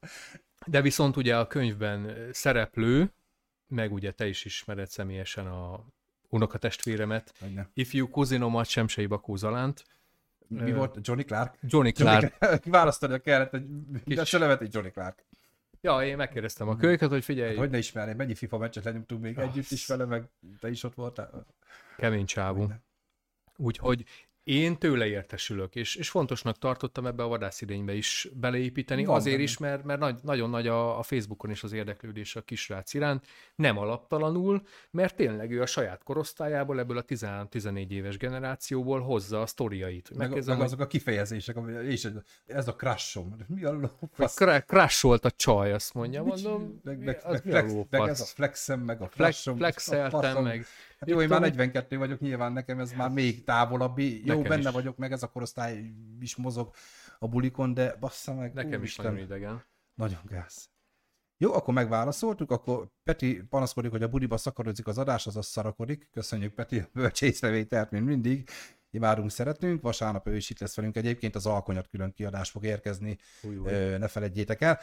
De 0.65 0.81
viszont 0.81 1.17
ugye 1.17 1.37
a 1.37 1.47
könyvben 1.47 2.29
szereplő, 2.31 3.13
meg 3.67 3.93
ugye 3.93 4.11
te 4.11 4.27
is 4.27 4.45
ismered 4.45 4.87
személyesen 4.87 5.47
a 5.47 5.85
unokatestvéremet, 6.29 7.33
ifjú 7.73 8.09
kuzinomat, 8.09 8.67
Semsei 8.67 9.05
Bakó 9.05 9.35
Zalánt. 9.35 9.85
Mi 10.47 10.71
uh, 10.71 10.77
volt? 10.77 10.97
Johnny 11.01 11.23
Clark? 11.23 11.57
Johnny 11.61 11.91
Clark. 11.91 12.37
Választani 12.65 13.19
kellett 13.21 13.53
egy, 13.53 13.65
Kis... 14.05 14.33
a 14.33 14.59
egy 14.59 14.73
Johnny 14.73 14.91
Clark. 14.91 15.25
Ja, 15.81 16.03
én 16.05 16.15
megkérdeztem 16.15 16.67
a 16.67 16.75
kölyöket, 16.75 17.09
hogy 17.09 17.23
figyelj. 17.23 17.49
Hát, 17.49 17.57
hogy 17.57 17.69
ne 17.69 17.77
ismerni, 17.77 18.13
mennyi 18.13 18.35
FIFA 18.35 18.57
meccset 18.57 18.83
lenyomtunk 18.83 19.21
még 19.21 19.37
oh, 19.37 19.43
együtt 19.43 19.71
is 19.71 19.87
vele, 19.87 20.05
meg 20.05 20.29
te 20.59 20.69
is 20.69 20.83
ott 20.83 20.93
voltál. 20.93 21.45
Kemény 21.97 22.25
csávú. 22.25 22.67
Úgyhogy 23.57 24.05
én 24.43 24.77
tőle 24.77 25.07
értesülök, 25.07 25.75
és, 25.75 25.95
és 25.95 26.09
fontosnak 26.09 26.57
tartottam 26.57 27.05
ebbe 27.05 27.23
a 27.23 27.27
vadászidénybe 27.27 27.93
is 27.93 28.27
beleépíteni, 28.33 29.05
Van 29.05 29.15
azért 29.15 29.35
benne. 29.35 29.47
is, 29.47 29.57
mert, 29.57 29.83
mert 29.83 29.99
nagy, 29.99 30.19
nagyon 30.21 30.49
nagy 30.49 30.67
a, 30.67 30.99
a 30.99 31.03
Facebookon 31.03 31.51
is 31.51 31.63
az 31.63 31.71
érdeklődés 31.71 32.35
a 32.35 32.41
kisrác 32.41 32.93
iránt, 32.93 33.25
nem 33.55 33.77
alaptalanul, 33.77 34.61
mert 34.91 35.15
tényleg 35.15 35.51
ő 35.51 35.61
a 35.61 35.65
saját 35.65 36.03
korosztályából, 36.03 36.79
ebből 36.79 36.97
a 36.97 37.03
13-14 37.03 37.89
éves 37.89 38.17
generációból 38.17 39.01
hozza 39.01 39.41
a 39.41 39.45
sztoriait. 39.45 40.09
Meg, 40.15 40.29
meg, 40.29 40.45
meg 40.45 40.61
azok 40.61 40.79
a 40.79 40.87
kifejezések, 40.87 41.57
és 41.87 42.09
ez 42.45 42.67
a 42.67 42.75
crashom. 42.75 43.35
Mi 43.47 43.63
a 43.63 43.71
lófasz? 43.71 45.01
Volt 45.01 45.25
a 45.25 45.31
csaj, 45.31 45.73
azt 45.73 45.93
mondja, 45.93 46.23
mondom. 46.23 46.79
Meg, 46.83 47.03
meg, 47.03 47.19
az 47.23 47.41
meg, 47.43 47.65
flex, 47.65 47.73
meg 47.89 48.09
ez 48.09 48.21
a 48.21 48.25
flexem, 48.25 48.79
meg 48.79 49.01
a 49.01 49.07
flashom. 49.07 49.57
Flexeltem, 49.57 50.43
meg 50.43 50.65
Hát 51.03 51.11
jó, 51.11 51.21
én 51.21 51.27
már 51.27 51.41
42 51.41 51.97
vagyok, 51.97 52.19
nyilván 52.19 52.53
nekem 52.53 52.79
ez 52.79 52.91
már 52.91 53.09
még 53.09 53.43
távolabbi. 53.43 54.17
Jó, 54.25 54.35
nekem 54.35 54.49
benne 54.49 54.69
is. 54.69 54.75
vagyok, 54.75 54.97
meg 54.97 55.11
ez 55.11 55.23
a 55.23 55.27
korosztály 55.27 55.93
is 56.19 56.35
mozog 56.35 56.73
a 57.19 57.27
bulikon, 57.27 57.73
de 57.73 57.95
bassza 57.99 58.33
meg. 58.33 58.53
Nekem 58.53 58.83
is 58.83 58.89
Isten. 58.89 59.05
nagyon 59.05 59.25
idegen. 59.25 59.63
Nagyon 59.93 60.19
gáz. 60.29 60.69
Jó, 61.37 61.53
akkor 61.53 61.73
megválaszoltuk, 61.73 62.51
akkor 62.51 62.87
Peti 63.03 63.41
panaszkodik, 63.49 63.91
hogy 63.91 64.03
a 64.03 64.07
budiba 64.07 64.37
szakarodik 64.37 64.87
az 64.87 64.97
adás, 64.97 65.27
azaz 65.27 65.45
szarakodik. 65.45 66.09
Köszönjük 66.11 66.53
Peti 66.53 66.79
a 66.79 66.89
bölcs 66.93 67.21
észrevételt, 67.21 67.91
mint 67.91 68.05
mindig 68.05 68.49
imádunk, 68.93 69.31
szeretünk. 69.31 69.81
Vasárnap 69.81 70.27
ő 70.27 70.35
is 70.35 70.49
itt 70.49 70.59
lesz 70.59 70.75
velünk. 70.75 70.95
Egyébként 70.95 71.35
az 71.35 71.45
alkonyat 71.45 71.87
külön 71.87 72.11
kiadás 72.11 72.49
fog 72.49 72.65
érkezni, 72.65 73.17
új, 73.41 73.55
új. 73.55 73.71
ne 73.97 74.07
felejtjétek 74.07 74.61
el. 74.61 74.79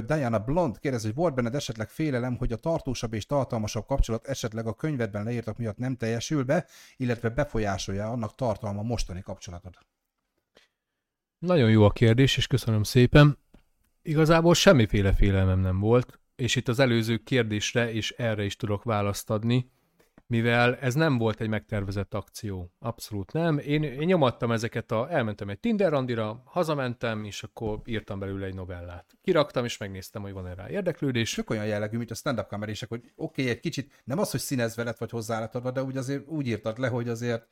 Diana 0.00 0.38
Blond 0.38 0.78
kérdezi, 0.78 1.06
hogy 1.06 1.14
volt 1.14 1.34
benned 1.34 1.54
esetleg 1.54 1.88
félelem, 1.88 2.36
hogy 2.36 2.52
a 2.52 2.56
tartósabb 2.56 3.12
és 3.12 3.26
tartalmasabb 3.26 3.86
kapcsolat 3.86 4.26
esetleg 4.26 4.66
a 4.66 4.74
könyvedben 4.74 5.24
leírtak 5.24 5.58
miatt 5.58 5.76
nem 5.76 5.96
teljesül 5.96 6.44
be, 6.44 6.66
illetve 6.96 7.28
befolyásolja 7.28 8.10
annak 8.10 8.34
tartalma 8.34 8.82
mostani 8.82 9.20
kapcsolatod? 9.20 9.74
Nagyon 11.38 11.70
jó 11.70 11.84
a 11.84 11.90
kérdés, 11.90 12.36
és 12.36 12.46
köszönöm 12.46 12.82
szépen. 12.82 13.38
Igazából 14.02 14.54
semmiféle 14.54 15.12
félelmem 15.12 15.58
nem 15.58 15.78
volt, 15.78 16.20
és 16.36 16.56
itt 16.56 16.68
az 16.68 16.78
előző 16.78 17.16
kérdésre 17.16 17.92
és 17.92 18.10
erre 18.10 18.44
is 18.44 18.56
tudok 18.56 18.82
választ 18.82 19.30
adni 19.30 19.70
mivel 20.32 20.76
ez 20.76 20.94
nem 20.94 21.18
volt 21.18 21.40
egy 21.40 21.48
megtervezett 21.48 22.14
akció. 22.14 22.72
Abszolút 22.78 23.32
nem. 23.32 23.58
Én, 23.58 23.82
én 23.82 24.06
nyomattam 24.06 24.52
ezeket 24.52 24.92
a... 24.92 25.10
Elmentem 25.10 25.48
egy 25.48 25.58
Tinder 25.58 25.90
randira, 25.90 26.42
hazamentem, 26.44 27.24
és 27.24 27.42
akkor 27.42 27.80
írtam 27.84 28.18
belőle 28.18 28.46
egy 28.46 28.54
novellát. 28.54 29.16
Kiraktam, 29.22 29.64
és 29.64 29.78
megnéztem, 29.78 30.22
hogy 30.22 30.32
van-e 30.32 30.54
rá 30.54 30.70
érdeklődés. 30.70 31.30
Sok 31.30 31.50
olyan 31.50 31.66
jellegű, 31.66 31.96
mint 31.96 32.10
a 32.10 32.14
stand-up 32.14 32.46
kamerések, 32.46 32.88
hogy 32.88 33.00
oké, 33.16 33.42
okay, 33.42 33.48
egy 33.48 33.60
kicsit, 33.60 34.02
nem 34.04 34.18
az, 34.18 34.30
hogy 34.30 34.40
színezve 34.40 34.82
lett, 34.82 34.98
vagy 34.98 35.10
hozzáállatodva, 35.10 35.70
de 35.70 35.82
úgy 35.82 35.96
azért 35.96 36.26
úgy 36.26 36.46
írtad 36.46 36.78
le, 36.78 36.88
hogy 36.88 37.08
azért 37.08 37.48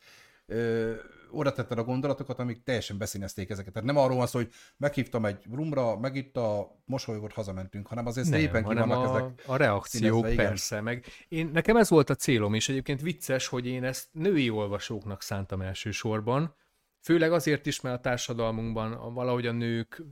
ö, 0.50 0.92
oda 1.30 1.52
tetted 1.52 1.78
a 1.78 1.84
gondolatokat, 1.84 2.38
amik 2.38 2.62
teljesen 2.62 2.98
beszínezték 2.98 3.50
ezeket. 3.50 3.72
Tehát 3.72 3.88
nem 3.88 3.96
arról 3.96 4.16
van 4.16 4.26
szó, 4.26 4.38
hogy 4.38 4.48
meghívtam 4.76 5.24
egy 5.24 5.44
rumra, 5.52 5.98
megitta, 5.98 6.70
mosolygott, 6.84 7.32
hazamentünk, 7.32 7.86
hanem 7.86 8.06
azért 8.06 8.28
nem, 8.28 8.40
szépen 8.40 8.64
ki 8.64 8.74
vannak 8.74 9.06
a, 9.06 9.16
ezek 9.16 9.42
a 9.46 9.56
reakciók, 9.56 10.34
persze. 10.34 10.74
Igen. 10.74 10.84
Meg 10.84 11.04
én, 11.28 11.50
nekem 11.52 11.76
ez 11.76 11.90
volt 11.90 12.10
a 12.10 12.14
célom, 12.14 12.54
és 12.54 12.68
egyébként 12.68 13.00
vicces, 13.00 13.46
hogy 13.46 13.66
én 13.66 13.84
ezt 13.84 14.08
női 14.12 14.50
olvasóknak 14.50 15.22
szántam 15.22 15.60
elsősorban, 15.60 16.54
Főleg 17.02 17.32
azért 17.32 17.66
is, 17.66 17.80
mert 17.80 17.96
a 17.96 18.00
társadalmunkban 18.00 19.14
valahogy 19.14 19.46
a 19.46 19.52
nők 19.52 20.02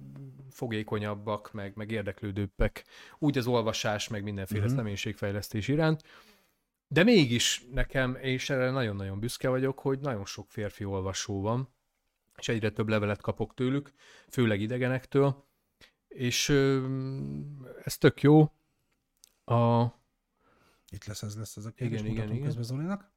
fogékonyabbak, 0.51 1.53
meg, 1.53 1.73
meg 1.75 1.91
érdeklődőbbek, 1.91 2.85
úgy 3.19 3.39
az 3.39 3.47
olvasás, 3.47 4.09
meg 4.09 4.23
mindenféle 4.23 4.61
uh-huh. 4.61 4.77
személyiségfejlesztés 4.77 5.69
iránt. 5.69 6.03
De 6.89 7.05
mégis 7.05 7.65
nekem, 7.73 8.17
és 8.21 8.51
erre 8.51 8.71
nagyon-nagyon 8.71 9.21
büszke 9.21 9.49
vagyok, 9.49 9.79
hogy 9.79 9.99
nagyon 9.99 10.25
sok 10.25 10.51
férfi 10.51 10.85
olvasó 10.85 11.41
van, 11.41 11.69
és 12.37 12.49
egyre 12.49 12.71
több 12.71 12.89
levelet 12.89 13.21
kapok 13.21 13.55
tőlük, 13.55 13.93
főleg 14.29 14.61
idegenektől, 14.61 15.47
és 16.09 16.49
ez 17.83 17.99
tök 17.99 18.23
jó. 18.23 18.53
A... 19.45 19.85
Itt 20.91 21.05
lesz, 21.05 21.23
ez 21.23 21.37
lesz 21.37 21.57
ez 21.57 21.65
a 21.65 21.71
kérdés, 21.71 22.01
igen, 22.01 22.13
igen, 22.13 22.33
igen. 22.33 22.63
Zolinak. 22.63 23.11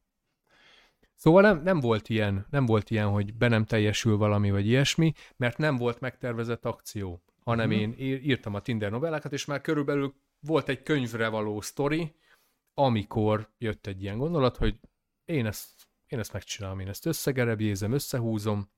Szóval 1.15 1.41
nem, 1.41 1.61
nem, 1.61 1.79
volt 1.79 2.09
ilyen, 2.09 2.45
nem 2.49 2.65
volt 2.65 2.89
ilyen, 2.89 3.07
hogy 3.07 3.33
be 3.33 3.47
nem 3.47 3.65
teljesül 3.65 4.17
valami, 4.17 4.51
vagy 4.51 4.67
ilyesmi, 4.67 5.13
mert 5.37 5.57
nem 5.57 5.77
volt 5.77 5.99
megtervezett 5.99 6.65
akció, 6.65 7.23
hanem 7.43 7.69
hmm. 7.69 7.79
én 7.79 7.93
írtam 8.23 8.53
a 8.53 8.61
Tinder 8.61 8.91
novellákat, 8.91 9.33
és 9.33 9.45
már 9.45 9.61
körülbelül 9.61 10.13
volt 10.39 10.69
egy 10.69 10.83
könyvre 10.83 11.27
való 11.27 11.61
sztori, 11.61 12.15
amikor 12.83 13.49
jött 13.57 13.87
egy 13.87 14.01
ilyen 14.01 14.17
gondolat, 14.17 14.57
hogy 14.57 14.79
én 15.25 15.45
ezt, 15.45 15.87
én 16.07 16.19
ezt 16.19 16.33
megcsinálom, 16.33 16.79
én 16.79 16.87
ezt 16.87 17.05
összegerebjézem, 17.05 17.91
összehúzom, 17.91 18.71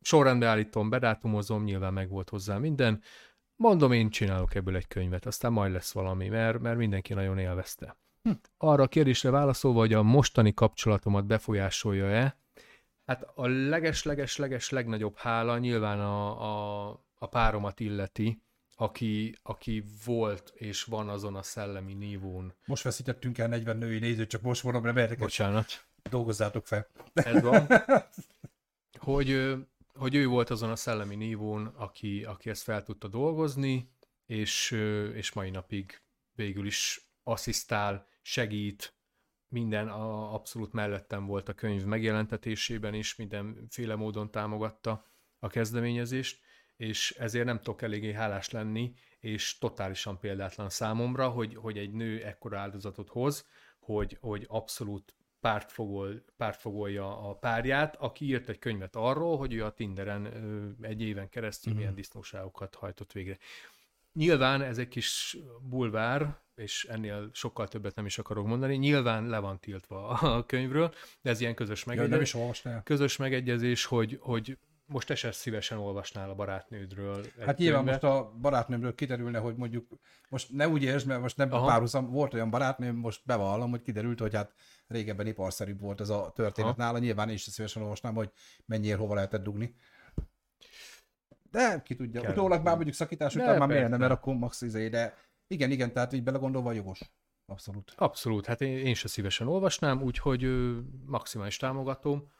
sorrendbe 0.00 0.46
állítom, 0.46 0.88
bedátumozom, 0.88 1.64
nyilván 1.64 1.92
meg 1.92 2.08
volt 2.08 2.28
hozzá 2.28 2.58
minden, 2.58 3.02
mondom, 3.56 3.92
én 3.92 4.10
csinálok 4.10 4.54
ebből 4.54 4.76
egy 4.76 4.86
könyvet, 4.86 5.26
aztán 5.26 5.52
majd 5.52 5.72
lesz 5.72 5.92
valami, 5.92 6.28
mert, 6.28 6.58
mert 6.58 6.76
mindenki 6.76 7.14
nagyon 7.14 7.38
élvezte. 7.38 7.96
Hm. 8.22 8.30
Arra 8.58 8.82
a 8.82 8.88
kérdésre 8.88 9.30
válaszolva, 9.30 9.78
hogy 9.78 9.92
a 9.92 10.02
mostani 10.02 10.54
kapcsolatomat 10.54 11.26
befolyásolja-e, 11.26 12.38
hát 13.06 13.22
a 13.34 13.46
leges-leges-leges 13.46 14.70
legnagyobb 14.70 15.16
hála 15.16 15.58
nyilván 15.58 16.00
a, 16.00 16.40
a, 16.40 16.88
a 17.14 17.26
páromat 17.26 17.80
illeti, 17.80 18.42
aki, 18.76 19.38
aki 19.42 19.84
volt 20.04 20.52
és 20.54 20.84
van 20.84 21.08
azon 21.08 21.34
a 21.34 21.42
szellemi 21.42 21.94
nívón. 21.94 22.54
Most 22.66 22.82
veszítettünk 22.82 23.38
el 23.38 23.48
40 23.48 23.76
női 23.76 23.98
nézőt, 23.98 24.28
csak 24.28 24.42
most 24.42 24.62
mondom, 24.62 24.82
nem 24.82 24.96
érdekes. 24.96 25.22
Bocsánat. 25.22 25.86
Dolgozzátok 26.10 26.66
fel. 26.66 26.86
Ez 27.12 27.42
van. 27.42 27.66
hogy, 28.98 29.54
hogy 29.94 30.14
ő 30.14 30.26
volt 30.26 30.50
azon 30.50 30.70
a 30.70 30.76
szellemi 30.76 31.14
nívón, 31.14 31.66
aki, 31.66 32.24
aki 32.24 32.50
ezt 32.50 32.62
fel 32.62 32.82
tudta 32.82 33.08
dolgozni, 33.08 33.90
és, 34.26 34.70
és 35.14 35.32
mai 35.32 35.50
napig 35.50 36.00
végül 36.32 36.66
is 36.66 37.10
asszisztál, 37.22 38.08
segít, 38.22 38.94
minden 39.48 39.88
a, 39.88 40.34
abszolút 40.34 40.72
mellettem 40.72 41.26
volt 41.26 41.48
a 41.48 41.54
könyv 41.54 41.84
megjelentetésében 41.84 42.94
is, 42.94 43.16
mindenféle 43.16 43.94
módon 43.94 44.30
támogatta 44.30 45.06
a 45.38 45.48
kezdeményezést, 45.48 46.40
és 46.76 47.14
ezért 47.18 47.44
nem 47.44 47.56
tudok 47.56 47.82
eléggé 47.82 48.12
hálás 48.12 48.50
lenni, 48.50 48.94
és 49.18 49.58
totálisan 49.58 50.18
példátlan 50.18 50.68
számomra, 50.68 51.28
hogy, 51.28 51.54
hogy 51.54 51.78
egy 51.78 51.92
nő 51.92 52.24
ekkora 52.24 52.58
áldozatot 52.58 53.08
hoz, 53.08 53.46
hogy, 53.78 54.18
hogy 54.20 54.44
abszolút 54.48 55.16
pártfogol, 55.40 56.24
pártfogolja 56.36 57.28
a 57.28 57.34
párját, 57.34 57.96
aki 57.96 58.24
írt 58.24 58.48
egy 58.48 58.58
könyvet 58.58 58.96
arról, 58.96 59.38
hogy 59.38 59.54
ő 59.54 59.64
a 59.64 59.70
Tinderen 59.70 60.26
egy 60.80 61.02
éven 61.02 61.28
keresztül 61.28 61.72
mm. 61.72 61.76
milyen 61.76 61.94
disznóságokat 61.94 62.74
hajtott 62.74 63.12
végre. 63.12 63.38
Nyilván 64.12 64.62
ez 64.62 64.78
egy 64.78 64.88
kis 64.88 65.36
bulvár, 65.60 66.38
és 66.54 66.84
ennél 66.84 67.30
sokkal 67.32 67.68
többet 67.68 67.94
nem 67.94 68.06
is 68.06 68.18
akarok 68.18 68.46
mondani. 68.46 68.76
Nyilván 68.76 69.26
le 69.26 69.38
van 69.38 69.60
tiltva 69.60 70.08
a 70.08 70.46
könyvről, 70.46 70.94
de 71.20 71.30
ez 71.30 71.40
ilyen 71.40 71.54
közös 71.54 71.84
megegyezés. 71.84 72.32
Ja, 72.32 72.40
nem 72.40 72.50
is 72.50 72.82
közös 72.84 73.16
megegyezés, 73.16 73.84
hogy, 73.84 74.18
hogy 74.20 74.58
most 74.86 75.06
te 75.06 75.32
szívesen 75.32 75.78
olvasnál 75.78 76.30
a 76.30 76.34
barátnődről. 76.34 77.24
Hát 77.40 77.58
nyilván 77.58 77.84
könyvet. 77.84 78.02
most 78.02 78.14
a 78.14 78.32
barátnőmről 78.40 78.94
kiderülne, 78.94 79.38
hogy 79.38 79.56
mondjuk, 79.56 79.86
most 80.28 80.52
ne 80.52 80.68
úgy 80.68 80.82
értsd, 80.82 81.06
mert 81.06 81.20
most 81.20 81.36
nem 81.36 81.52
Aha. 81.52 81.66
párhuzam, 81.66 82.10
volt 82.10 82.34
olyan 82.34 82.50
barátnőm, 82.50 82.96
most 82.96 83.20
bevallom, 83.24 83.70
hogy 83.70 83.82
kiderült, 83.82 84.20
hogy 84.20 84.34
hát 84.34 84.54
régebben 84.86 85.26
iparszerűbb 85.26 85.80
volt 85.80 86.00
ez 86.00 86.08
a 86.08 86.32
történet 86.34 86.70
Aha. 86.70 86.82
nála, 86.82 86.98
nyilván 86.98 87.28
én 87.28 87.34
is 87.34 87.42
szívesen 87.42 87.82
olvasnám, 87.82 88.14
hogy 88.14 88.30
mennyire 88.64 88.96
hova 88.96 89.14
lehetett 89.14 89.42
dugni. 89.42 89.74
De 91.50 91.82
ki 91.84 91.94
tudja, 91.94 92.20
Kell. 92.20 92.32
utólag 92.32 92.62
már 92.62 92.74
mondjuk 92.74 92.94
szakítás 92.94 93.34
után 93.34 93.58
már 93.58 93.68
miért 93.68 93.88
nem, 93.88 93.98
mert 93.98 94.12
akkor 94.12 94.34
max 94.34 94.62
izé, 94.62 94.88
de 94.88 95.14
igen, 95.46 95.70
igen, 95.70 95.92
tehát 95.92 96.12
így 96.12 96.22
belegondolva 96.22 96.72
jogos. 96.72 97.00
Abszolút. 97.46 97.92
Abszolút, 97.96 98.46
hát 98.46 98.60
én, 98.60 98.78
én 98.78 98.94
se 98.94 99.08
szívesen 99.08 99.46
olvasnám, 99.46 100.02
úgyhogy 100.02 100.44
ö, 100.44 100.78
maximális 101.06 101.56
támogatom 101.56 102.34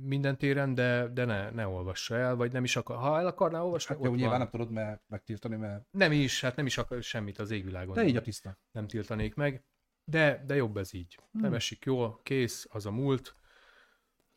minden 0.00 0.38
téren, 0.38 0.74
de, 0.74 1.08
de 1.08 1.24
ne, 1.24 1.50
ne 1.50 1.66
olvassa 1.66 2.16
el, 2.16 2.36
vagy 2.36 2.52
nem 2.52 2.64
is 2.64 2.76
akar. 2.76 2.96
Ha 2.96 3.18
el 3.18 3.26
akarná 3.26 3.60
olvasni, 3.60 3.94
hát 3.94 4.04
jó, 4.04 4.10
nyilván 4.10 4.30
van. 4.30 4.38
nem 4.38 4.48
tudod 4.48 4.70
mert 4.70 5.02
megtiltani, 5.06 5.56
mert... 5.56 5.86
Nem 5.90 6.12
is, 6.12 6.40
hát 6.40 6.56
nem 6.56 6.66
is 6.66 6.78
akar 6.78 7.02
semmit 7.02 7.38
az 7.38 7.50
égvilágon. 7.50 7.94
De 7.94 8.04
így 8.04 8.16
a 8.16 8.20
tiszta. 8.20 8.58
Nem 8.72 8.86
tiltanék 8.86 9.34
meg, 9.34 9.64
de, 10.04 10.42
de 10.46 10.54
jobb 10.54 10.76
ez 10.76 10.94
így. 10.94 11.18
Hmm. 11.32 11.40
Nem 11.40 11.54
esik 11.54 11.84
jól, 11.84 12.20
kész, 12.22 12.66
az 12.70 12.86
a 12.86 12.90
múlt, 12.90 13.36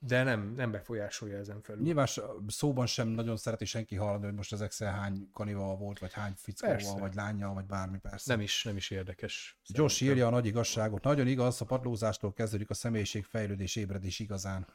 de 0.03 0.23
nem, 0.23 0.53
nem 0.55 0.71
befolyásolja 0.71 1.37
ezen 1.37 1.61
felül. 1.61 1.81
Nyilván 1.81 2.07
szóban 2.47 2.85
sem 2.85 3.07
nagyon 3.07 3.37
szereti 3.37 3.65
senki 3.65 3.95
hallani, 3.95 4.25
hogy 4.25 4.33
most 4.33 4.53
ezek 4.53 4.73
hány 4.77 5.29
kanival 5.33 5.77
volt, 5.77 5.99
vagy 5.99 6.13
hány 6.13 6.33
fickóval, 6.35 6.75
persze. 6.75 6.99
vagy 6.99 7.13
lányjal, 7.13 7.53
vagy 7.53 7.65
bármi 7.65 7.97
persze. 7.97 8.31
Nem 8.33 8.41
is, 8.41 8.63
nem 8.63 8.75
is 8.75 8.89
érdekes. 8.89 9.59
Josh 9.65 10.03
írja 10.03 10.27
a 10.27 10.29
nagy 10.29 10.45
igazságot. 10.45 11.03
Nagyon 11.03 11.27
igaz, 11.27 11.61
a 11.61 11.65
padlózástól 11.65 12.33
kezdődik 12.33 12.69
a 12.69 12.73
személyiség 12.73 13.23
fejlődés, 13.23 13.75
ébredés 13.75 14.19
igazán. 14.19 14.67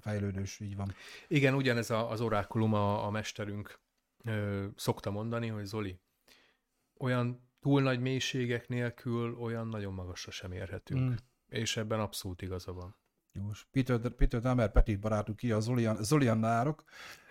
Fejlődős, 0.00 0.60
így 0.60 0.76
van. 0.76 0.94
Igen, 1.28 1.54
ugyanez 1.54 1.90
a, 1.90 2.10
az 2.10 2.20
orákulum 2.20 2.74
a, 2.74 3.06
a 3.06 3.10
mesterünk 3.10 3.80
ö, 4.24 4.66
szokta 4.76 5.10
mondani, 5.10 5.48
hogy 5.48 5.64
Zoli, 5.64 6.00
olyan 6.98 7.50
túl 7.60 7.82
nagy 7.82 8.00
mélységek 8.00 8.68
nélkül 8.68 9.34
olyan 9.34 9.68
nagyon 9.68 9.92
magasra 9.92 10.30
sem 10.30 10.52
érhetünk. 10.52 11.00
Mm. 11.00 11.14
És 11.48 11.76
ebben 11.76 12.00
abszolút 12.00 12.42
igaza 12.42 12.72
van. 12.72 12.96
Jó, 13.32 13.50
Peter, 13.70 14.10
Peter 14.10 14.40
Damer 14.40 14.72
Petit 14.72 15.00
barátunk 15.00 15.38
ki, 15.38 15.52
a 15.52 15.60
Zolian, 15.60 16.02
Zolian 16.02 16.38
Nárok. 16.38 16.84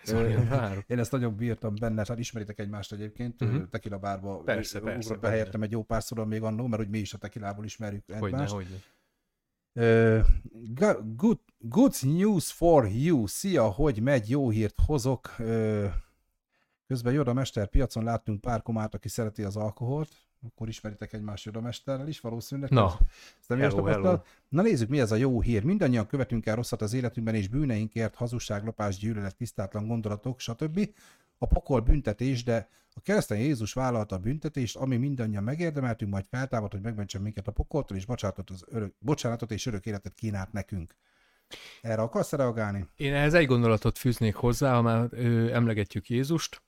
Zolian 0.04 0.46
Nárok. 0.46 0.84
Én 0.86 0.98
ezt 0.98 1.12
nagyon 1.12 1.36
bírtam 1.36 1.74
benne, 1.74 2.04
hát 2.08 2.18
ismeritek 2.18 2.58
egymást 2.58 2.92
egyébként, 2.92 3.42
uh-huh. 3.42 3.68
Tequila 3.68 3.98
bárba 3.98 4.38
persze, 4.38 4.80
persze, 4.80 5.16
be 5.16 5.28
helyettem 5.28 5.62
egy 5.62 5.70
jó 5.70 5.82
párszor 5.82 6.26
még 6.26 6.42
annó, 6.42 6.66
mert 6.66 6.82
hogy 6.82 6.90
mi 6.90 6.98
is 6.98 7.14
a 7.14 7.18
tekilából 7.18 7.64
ismerjük 7.64 8.04
egymást. 8.06 8.32
Hogyne, 8.32 8.48
hogyne. 8.48 8.76
Good, 11.16 11.38
good 11.58 11.94
news 12.02 12.52
for 12.52 12.88
you. 12.88 13.26
Szia, 13.26 13.64
hogy 13.64 14.02
megy, 14.02 14.30
jó 14.30 14.50
hírt 14.50 14.78
hozok. 14.86 15.34
Közben 16.86 17.12
Joda 17.12 17.32
Mester 17.32 17.68
piacon 17.68 18.04
láttunk 18.04 18.40
pár 18.40 18.62
komát, 18.62 18.94
aki 18.94 19.08
szereti 19.08 19.42
az 19.42 19.56
alkoholt 19.56 20.08
akkor 20.46 20.68
ismeritek 20.68 21.12
egymás 21.12 21.44
jodamesterrel 21.44 22.08
is 22.08 22.20
valószínűleg. 22.20 22.70
Na, 22.70 22.98
nem 23.46 23.58
hello, 23.58 23.84
hello. 23.84 24.18
Na 24.48 24.62
nézzük, 24.62 24.88
mi 24.88 25.00
ez 25.00 25.12
a 25.12 25.16
jó 25.16 25.40
hír. 25.40 25.64
Mindannyian 25.64 26.06
követünk 26.06 26.46
el 26.46 26.54
rosszat 26.54 26.82
az 26.82 26.92
életünkben, 26.92 27.34
és 27.34 27.48
bűneinkért 27.48 28.14
hazugság, 28.14 28.64
lopás, 28.64 28.96
gyűlölet, 28.96 29.36
tisztátlan 29.36 29.86
gondolatok, 29.86 30.40
stb. 30.40 30.88
A 31.38 31.46
pokol 31.46 31.80
büntetés, 31.80 32.44
de 32.44 32.68
a 32.94 33.00
keresztény 33.00 33.40
Jézus 33.40 33.72
vállalta 33.72 34.14
a 34.14 34.18
büntetést, 34.18 34.76
ami 34.76 34.96
mindannyian 34.96 35.42
megérdemeltünk, 35.42 36.10
majd 36.10 36.24
feltámad, 36.30 36.72
hogy 36.72 36.80
megmentsen 36.80 37.22
minket 37.22 37.46
a 37.46 37.52
pokoltól, 37.52 37.96
és 37.96 38.06
bocsánatot, 38.06 38.50
az 38.50 38.64
örök, 38.66 38.94
bocsánatot 38.98 39.50
és 39.50 39.66
örök 39.66 39.86
életet 39.86 40.14
kínált 40.14 40.52
nekünk. 40.52 40.94
Erre 41.80 42.02
akarsz 42.02 42.32
reagálni? 42.32 42.88
Én 42.96 43.14
ehhez 43.14 43.34
egy 43.34 43.46
gondolatot 43.46 43.98
fűznék 43.98 44.34
hozzá, 44.34 44.74
ha 44.74 44.82
már 44.82 45.08
ö, 45.10 45.52
emlegetjük 45.54 46.08
Jézust. 46.08 46.62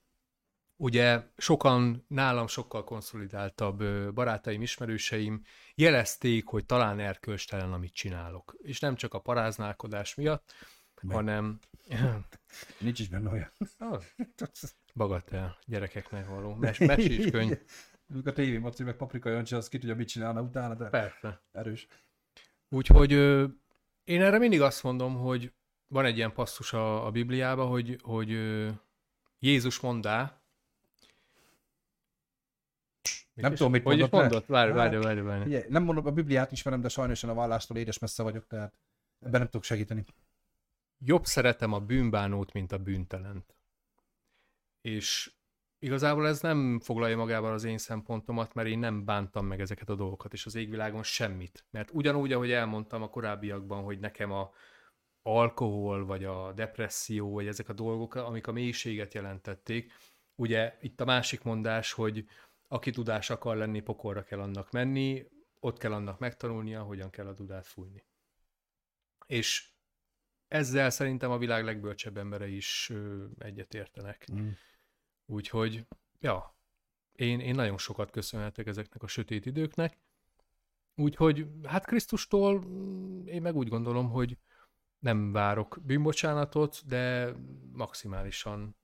Ugye 0.76 1.22
sokan 1.36 2.04
nálam 2.08 2.46
sokkal 2.46 2.84
konszolidáltabb 2.84 3.84
barátaim, 4.14 4.62
ismerőseim 4.62 5.42
jelezték, 5.74 6.46
hogy 6.46 6.66
talán 6.66 7.00
erkölcstelen, 7.00 7.72
amit 7.72 7.92
csinálok. 7.92 8.56
És 8.62 8.80
nem 8.80 8.94
csak 8.94 9.14
a 9.14 9.18
paráználkodás 9.18 10.14
miatt, 10.14 10.52
Be. 11.02 11.14
hanem... 11.14 11.58
Nincs 12.78 13.00
is 13.00 13.08
benne 13.08 13.30
olyan. 13.30 13.52
Ah, 13.78 14.02
bagatel, 14.94 15.58
gyerekeknek 15.66 16.28
való. 16.28 16.54
Mes, 16.64 16.78
mesés 16.78 17.30
könyv. 17.30 17.58
a 18.24 18.32
tévé 18.32 18.58
Maci 18.58 18.82
meg 18.82 18.96
Paprika 18.96 19.30
Jancsi, 19.30 19.54
az 19.54 19.68
ki 19.68 19.78
tudja, 19.78 19.94
mit 19.94 20.08
csinálna 20.08 20.42
utána, 20.42 20.74
de 20.74 20.88
Persze. 20.88 21.40
erős. 21.52 21.86
Úgyhogy 22.68 23.12
ö, 23.12 23.46
én 24.04 24.22
erre 24.22 24.38
mindig 24.38 24.60
azt 24.60 24.82
mondom, 24.82 25.16
hogy 25.16 25.52
van 25.86 26.04
egy 26.04 26.16
ilyen 26.16 26.32
passzus 26.32 26.72
a, 26.72 27.06
a 27.06 27.10
Bibliában, 27.10 27.68
hogy, 27.68 27.98
hogy 28.02 28.32
ö, 28.32 28.70
Jézus 29.38 29.80
mondá, 29.80 30.44
nem 33.34 33.54
tudom, 33.54 33.72
mit 33.72 33.84
mondott. 33.84 34.10
Hogy 34.10 34.20
mondott? 34.20 34.46
Várj, 34.46 34.72
várj, 34.72 34.96
várj, 34.96 35.20
várj. 35.20 35.56
nem 35.68 35.82
mondom, 35.82 36.06
a 36.06 36.10
Bibliát 36.10 36.52
ismerem, 36.52 36.80
de 36.80 36.88
sajnos 36.88 37.24
a 37.24 37.34
vállástól 37.34 37.76
édes 37.76 37.98
messze 37.98 38.22
vagyok, 38.22 38.46
tehát 38.46 38.74
ebben 39.20 39.40
nem 39.40 39.48
tudok 39.48 39.64
segíteni. 39.64 40.04
Jobb 40.98 41.24
szeretem 41.24 41.72
a 41.72 41.80
bűnbánót, 41.80 42.52
mint 42.52 42.72
a 42.72 42.78
bűntelent. 42.78 43.54
És 44.84 45.32
igazából 45.78 46.26
ez 46.26 46.40
nem 46.40 46.80
foglalja 46.80 47.16
magával 47.16 47.52
az 47.52 47.64
én 47.64 47.78
szempontomat, 47.78 48.54
mert 48.54 48.68
én 48.68 48.78
nem 48.78 49.04
bántam 49.04 49.46
meg 49.46 49.60
ezeket 49.60 49.88
a 49.88 49.94
dolgokat, 49.94 50.32
és 50.32 50.46
az 50.46 50.54
égvilágon 50.54 51.02
semmit. 51.02 51.64
Mert 51.70 51.90
ugyanúgy, 51.92 52.32
ahogy 52.32 52.50
elmondtam 52.50 53.02
a 53.02 53.08
korábbiakban, 53.08 53.82
hogy 53.82 53.98
nekem 53.98 54.32
a 54.32 54.52
alkohol, 55.22 56.04
vagy 56.04 56.24
a 56.24 56.52
depresszió, 56.52 57.32
vagy 57.32 57.46
ezek 57.46 57.68
a 57.68 57.72
dolgok, 57.72 58.14
amik 58.14 58.46
a 58.46 58.52
mélységet 58.52 59.14
jelentették, 59.14 59.92
ugye 60.34 60.78
itt 60.80 61.00
a 61.00 61.04
másik 61.04 61.42
mondás, 61.42 61.92
hogy 61.92 62.28
aki 62.68 62.90
tudás 62.90 63.30
akar 63.30 63.56
lenni, 63.56 63.80
pokolra 63.80 64.22
kell 64.22 64.40
annak 64.40 64.70
menni, 64.70 65.26
ott 65.60 65.78
kell 65.78 65.92
annak 65.92 66.18
megtanulnia, 66.18 66.82
hogyan 66.82 67.10
kell 67.10 67.26
a 67.26 67.34
dudát 67.34 67.66
fújni. 67.66 68.04
És 69.26 69.68
ezzel 70.48 70.90
szerintem 70.90 71.30
a 71.30 71.38
világ 71.38 71.64
legbölcsebb 71.64 72.16
embere 72.16 72.48
is 72.48 72.92
egyetértenek. 73.38 74.26
Mm. 74.32 74.48
Úgyhogy, 75.26 75.86
ja, 76.20 76.56
én, 77.12 77.40
én 77.40 77.54
nagyon 77.54 77.78
sokat 77.78 78.10
köszönhetek 78.10 78.66
ezeknek 78.66 79.02
a 79.02 79.06
sötét 79.06 79.46
időknek. 79.46 79.98
Úgyhogy, 80.94 81.46
hát 81.62 81.86
Krisztustól 81.86 82.64
mm, 82.66 83.26
én 83.26 83.42
meg 83.42 83.56
úgy 83.56 83.68
gondolom, 83.68 84.10
hogy 84.10 84.38
nem 84.98 85.32
várok 85.32 85.78
bűnbocsánatot, 85.82 86.86
de 86.86 87.34
maximálisan 87.72 88.76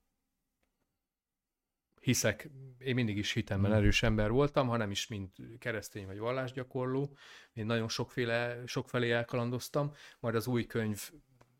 hiszek, 2.00 2.50
én 2.78 2.94
mindig 2.94 3.16
is 3.16 3.32
hitemben 3.32 3.70
hmm. 3.70 3.80
erős 3.80 4.02
ember 4.02 4.30
voltam, 4.30 4.68
ha 4.68 4.76
nem 4.76 4.90
is 4.90 5.06
mint 5.06 5.36
keresztény 5.58 6.06
vagy 6.06 6.18
vallásgyakorló. 6.18 7.16
Én 7.52 7.66
nagyon 7.66 7.88
sokféle, 7.88 8.66
sokfelé 8.66 9.10
elkalandoztam, 9.10 9.92
majd 10.20 10.34
az 10.34 10.46
új 10.46 10.66
könyv 10.66 11.10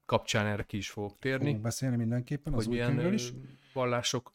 kapcsán 0.07 0.47
erre 0.47 0.63
ki 0.63 0.77
is 0.77 0.91
fogok 0.91 1.19
térni. 1.19 1.45
Fogunk 1.45 1.63
beszélni 1.63 1.97
mindenképpen 1.97 2.53
az 2.53 2.65
hogy 2.65 2.73
új 2.73 2.81
milyen 2.81 3.13
is. 3.13 3.33
vallások 3.73 4.35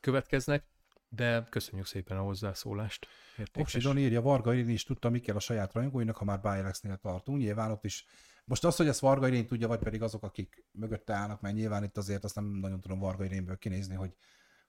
következnek, 0.00 0.64
de 1.08 1.46
köszönjük 1.50 1.86
szépen 1.86 2.16
a 2.16 2.22
hozzászólást. 2.22 3.06
Oksidon 3.54 3.98
írja, 3.98 4.22
Varga 4.22 4.54
Irén 4.54 4.68
is 4.68 4.84
tudta, 4.84 5.10
mi 5.10 5.20
kell 5.20 5.36
a 5.36 5.40
saját 5.40 5.72
rajongóinak, 5.72 6.16
ha 6.16 6.24
már 6.24 6.40
Bájelexnél 6.40 6.96
tartunk. 6.96 7.38
Nyilván 7.38 7.70
ott 7.70 7.84
is 7.84 8.04
most 8.44 8.64
az, 8.64 8.76
hogy 8.76 8.88
ezt 8.88 9.00
Varga 9.00 9.28
Irén 9.28 9.46
tudja, 9.46 9.68
vagy 9.68 9.78
pedig 9.78 10.02
azok, 10.02 10.22
akik 10.22 10.64
mögötte 10.72 11.12
állnak, 11.12 11.40
mert 11.40 11.54
nyilván 11.54 11.84
itt 11.84 11.96
azért 11.96 12.24
azt 12.24 12.34
nem 12.34 12.44
nagyon 12.44 12.80
tudom 12.80 12.98
Varga 12.98 13.24
Irénből 13.24 13.58
kinézni, 13.58 13.94
hogy 13.94 14.16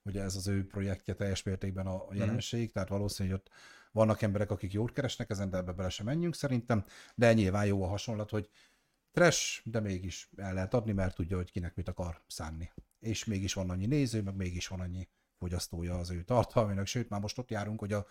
hogy 0.04 0.18
ez 0.18 0.36
az 0.36 0.48
ő 0.48 0.68
projektje 0.68 1.14
teljes 1.14 1.44
mértékben 1.44 1.88
a 1.88 1.96
mhm. 1.96 2.16
jelenség, 2.16 2.68
mm. 2.68 2.72
tehát 2.72 2.90
valószínű, 2.90 3.30
hogy 3.30 3.38
ott 3.38 3.50
vannak 3.92 4.22
emberek, 4.22 4.52
akik 4.52 4.74
jót 4.74 4.92
keresnek 4.92 5.30
ezen, 5.30 5.50
de 5.50 5.58
ebbe 5.58 5.72
bele 5.72 5.90
sem 5.90 6.06
menjünk 6.06 6.36
szerintem, 6.36 6.86
de 7.16 7.34
nyilván 7.34 7.66
jó 7.66 7.84
a 7.84 7.88
hasonlat, 7.88 8.30
hogy 8.30 8.50
trash, 9.12 9.62
de 9.64 9.80
mégis 9.80 10.30
el 10.36 10.54
lehet 10.54 10.74
adni, 10.74 10.92
mert 10.92 11.16
tudja, 11.16 11.38
hogy 11.38 11.52
kinek 11.52 11.76
mit 11.76 11.88
akar 11.88 12.22
szánni. 12.28 12.72
És 13.00 13.26
mégis 13.26 13.54
van 13.54 13.70
annyi 13.70 13.86
néző, 13.86 14.22
meg 14.22 14.36
mégis 14.36 14.68
van 14.68 14.80
annyi 14.80 15.08
fogyasztója 15.42 15.96
az 15.96 16.12
ő 16.12 16.24
tartalmának, 16.24 16.86
sőt 16.86 17.10
már 17.10 17.22
most 17.22 17.38
ott 17.38 17.50
járunk, 17.50 17.80
hogy 17.80 17.94
a, 17.94 18.06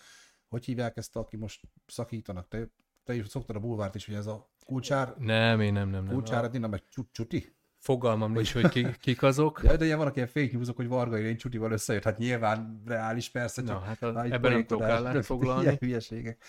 hogy 0.48 0.64
hívják 0.64 0.96
ezt, 0.96 1.16
aki 1.16 1.36
most 1.36 1.60
szakítanak, 1.86 2.48
te, 2.48 2.68
te 3.04 3.14
is 3.14 3.28
szoktad 3.28 3.56
a 3.56 3.60
bulvárt 3.60 3.94
is, 3.94 4.06
hogy 4.06 4.14
ez 4.14 4.26
a 4.26 4.50
kulcsár... 4.66 5.14
Nem, 5.18 5.60
én 5.60 5.72
nem, 5.72 5.88
nem. 5.88 6.04
nem. 6.04 6.12
Kulcsár 6.12 6.44
Edina, 6.44 6.68
meg 6.68 6.82
csuti? 7.12 7.54
Fogalmam 7.78 8.32
nincs, 8.32 8.52
hogy 8.52 8.68
ki, 8.68 8.86
kik 9.00 9.22
azok. 9.22 9.60
Ja, 9.64 9.76
de 9.76 9.84
ilyen 9.84 9.98
vannak 9.98 10.16
ilyen 10.16 10.28
fake 10.28 10.50
newsok, 10.52 10.76
hogy 10.76 10.88
Varga 10.88 11.18
Irén 11.18 11.36
Csutival 11.36 11.72
összejött, 11.72 12.02
hát 12.02 12.18
nyilván 12.18 12.82
reális 12.86 13.30
persze. 13.30 13.62
Na, 13.62 13.78
hát 13.78 14.02
az, 14.02 14.16
ebben 14.16 14.52
nem 14.52 14.66
tudok 14.66 14.82
állást 14.82 15.26
foglalni. 15.32 15.62
Ilyen 15.62 15.76
hülyeségek. 15.80 16.44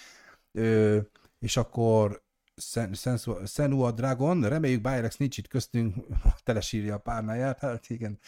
Ö, 0.52 1.00
és 1.40 1.58
akkor 1.58 2.24
Senua 3.46 3.92
Dragon, 3.92 4.48
reméljük 4.48 4.82
Byrex 4.82 5.18
nincs 5.18 5.38
itt 5.38 5.48
köztünk, 5.48 5.96
telesírja 6.44 6.96
a 6.96 6.98
párnáját, 6.98 7.60
hát 7.60 7.90
igen. 7.90 8.20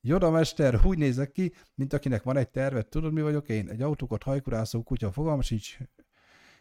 Joda 0.00 0.30
mester, 0.30 0.80
úgy 0.84 0.98
nézek 0.98 1.32
ki, 1.32 1.52
mint 1.74 1.92
akinek 1.92 2.22
van 2.22 2.36
egy 2.36 2.48
tervet, 2.48 2.88
tudod 2.88 3.12
mi 3.12 3.22
vagyok 3.22 3.48
én? 3.48 3.68
Egy 3.68 3.82
autókat 3.82 4.22
hajkurászó 4.22 4.82
kutya, 4.82 5.12
fogalmas 5.12 5.46
sincs, 5.46 5.78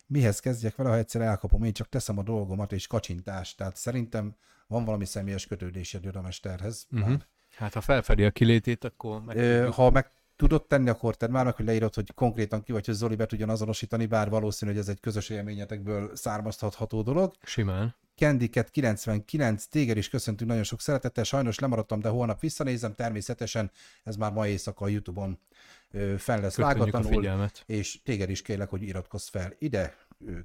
mihez 0.07 0.39
kezdjek 0.39 0.75
vele, 0.75 0.89
ha 0.89 0.97
egyszer 0.97 1.21
elkapom, 1.21 1.63
én 1.63 1.73
csak 1.73 1.89
teszem 1.89 2.17
a 2.17 2.23
dolgomat 2.23 2.71
és 2.71 2.87
kacsintást. 2.87 3.57
Tehát 3.57 3.75
szerintem 3.75 4.35
van 4.67 4.85
valami 4.85 5.05
személyes 5.05 5.45
kötődésed 5.45 6.03
Joda 6.03 6.21
mesterhez. 6.21 6.87
Uh-huh. 6.91 7.21
Hát 7.55 7.73
ha 7.73 7.81
felfedi 7.81 8.23
a 8.23 8.31
kilétét, 8.31 8.83
akkor 8.83 9.21
meg 9.21 9.35
Ö, 9.35 9.69
Ha 9.71 9.91
meg 9.91 10.11
tudod 10.35 10.67
tenni, 10.67 10.89
akkor 10.89 11.15
tedd 11.15 11.31
már 11.31 11.45
meg, 11.45 11.55
hogy 11.55 11.65
leírod, 11.65 11.93
hogy 11.93 12.13
konkrétan 12.13 12.63
ki 12.63 12.71
vagy, 12.71 12.85
hogy 12.85 12.95
Zoli 12.95 13.15
be 13.15 13.25
tudjon 13.25 13.49
azonosítani, 13.49 14.05
bár 14.05 14.29
valószínű, 14.29 14.71
hogy 14.71 14.79
ez 14.79 14.87
egy 14.87 14.99
közös 14.99 15.29
élményetekből 15.29 16.15
származhatható 16.15 17.01
dolog. 17.01 17.33
Simán. 17.43 17.95
Candycat 18.17 18.69
99, 18.69 19.65
téged 19.65 19.97
is 19.97 20.09
köszöntünk 20.09 20.49
nagyon 20.49 20.65
sok 20.65 20.81
szeretettel, 20.81 21.23
sajnos 21.23 21.59
lemaradtam, 21.59 21.99
de 21.99 22.09
holnap 22.09 22.39
visszanézem, 22.39 22.95
természetesen 22.95 23.71
ez 24.03 24.15
már 24.15 24.31
ma 24.31 24.47
éjszaka 24.47 24.85
a 24.85 24.87
Youtube-on 24.87 25.39
fel 26.17 26.41
lesz 26.41 26.55
vágatlanul, 26.55 27.49
és 27.65 28.01
téged 28.03 28.29
is 28.29 28.41
kérlek, 28.41 28.69
hogy 28.69 28.81
iratkozz 28.81 29.27
fel 29.27 29.53
ide 29.59 29.95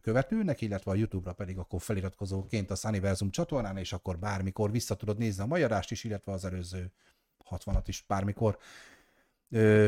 követőnek, 0.03 0.61
illetve 0.61 0.91
a 0.91 0.95
YouTube-ra 0.95 1.33
pedig 1.33 1.59
akkor 1.59 1.81
feliratkozóként 1.81 2.71
a 2.71 2.75
Sunniversum 2.75 3.31
csatornán, 3.31 3.77
és 3.77 3.93
akkor 3.93 4.19
bármikor 4.19 4.71
vissza 4.71 4.95
tudod 4.95 5.19
nézni 5.19 5.43
a 5.43 5.47
magyarást 5.47 5.91
is, 5.91 6.05
illetve 6.05 6.33
az 6.33 6.45
előző 6.45 6.93
60-at 7.51 7.85
is 7.87 8.05
bármikor. 8.07 8.59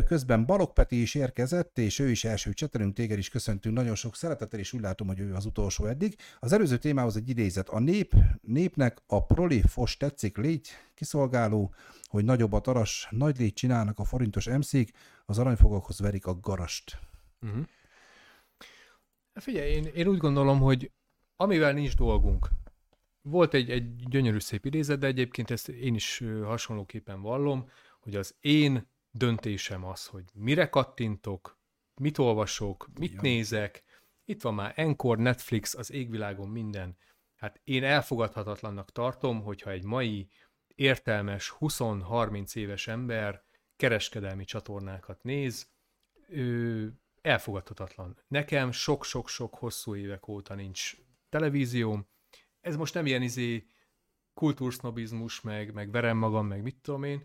Közben 0.06 0.46
Balog 0.46 0.72
Peti 0.72 1.00
is 1.00 1.14
érkezett, 1.14 1.78
és 1.78 1.98
ő 1.98 2.10
is 2.10 2.24
első 2.24 2.52
csetelünk, 2.52 2.94
téged 2.94 3.18
is 3.18 3.28
köszöntünk 3.28 3.74
nagyon 3.76 3.94
sok 3.94 4.16
szeretettel, 4.16 4.58
és 4.58 4.72
úgy 4.72 4.80
látom, 4.80 5.06
hogy 5.06 5.20
ő 5.20 5.34
az 5.34 5.46
utolsó 5.46 5.86
eddig. 5.86 6.16
Az 6.40 6.52
előző 6.52 6.76
témához 6.76 7.16
egy 7.16 7.28
idézet. 7.28 7.68
A 7.68 7.78
nép, 7.78 8.14
népnek 8.40 9.02
a 9.06 9.24
proli 9.26 9.62
fos 9.62 9.96
tetszik, 9.96 10.36
légy 10.36 10.68
kiszolgáló, 10.94 11.74
hogy 12.02 12.24
nagyobb 12.24 12.52
a 12.52 12.60
taras, 12.60 13.08
nagy 13.10 13.38
légy 13.38 13.52
csinálnak 13.52 13.98
a 13.98 14.04
forintos 14.04 14.46
emszék, 14.46 14.90
az 15.24 15.38
aranyfogakhoz 15.38 16.00
verik 16.00 16.26
a 16.26 16.40
garast. 16.40 16.98
Uh-huh. 17.40 17.64
Figyelj, 19.34 19.70
én, 19.70 19.84
én 19.84 20.06
úgy 20.06 20.18
gondolom, 20.18 20.60
hogy 20.60 20.90
amivel 21.36 21.72
nincs 21.72 21.96
dolgunk, 21.96 22.48
volt 23.22 23.54
egy, 23.54 23.70
egy 23.70 23.96
gyönyörű 24.08 24.38
szép 24.38 24.64
idézet, 24.64 24.98
de 24.98 25.06
egyébként 25.06 25.50
ezt 25.50 25.68
én 25.68 25.94
is 25.94 26.22
hasonlóképpen 26.42 27.20
vallom, 27.20 27.68
hogy 28.00 28.16
az 28.16 28.34
én 28.40 28.92
döntésem 29.14 29.84
az, 29.84 30.06
hogy 30.06 30.24
mire 30.32 30.68
kattintok, 30.68 31.58
mit 31.94 32.18
olvasok, 32.18 32.88
mit 32.98 33.10
Igen. 33.10 33.22
nézek. 33.22 33.82
Itt 34.24 34.42
van 34.42 34.54
már 34.54 34.72
Encore, 34.76 35.22
Netflix, 35.22 35.74
az 35.74 35.92
égvilágon 35.92 36.48
minden. 36.48 36.96
Hát 37.34 37.60
én 37.64 37.84
elfogadhatatlannak 37.84 38.92
tartom, 38.92 39.42
hogyha 39.42 39.70
egy 39.70 39.84
mai 39.84 40.28
értelmes 40.74 41.54
20-30 41.60 42.56
éves 42.56 42.86
ember 42.88 43.44
kereskedelmi 43.76 44.44
csatornákat 44.44 45.22
néz, 45.22 45.68
ő 46.28 46.92
elfogadhatatlan. 47.22 48.18
Nekem 48.28 48.72
sok-sok-sok 48.72 49.54
hosszú 49.54 49.96
évek 49.96 50.28
óta 50.28 50.54
nincs 50.54 50.96
televízióm. 51.28 52.06
Ez 52.60 52.76
most 52.76 52.94
nem 52.94 53.06
ilyen 53.06 53.22
izé 53.22 53.66
kultúrsznobizmus, 54.34 55.40
meg, 55.40 55.72
meg 55.72 55.90
verem 55.90 56.16
magam, 56.16 56.46
meg 56.46 56.62
mit 56.62 56.76
tudom 56.76 57.02
én, 57.02 57.22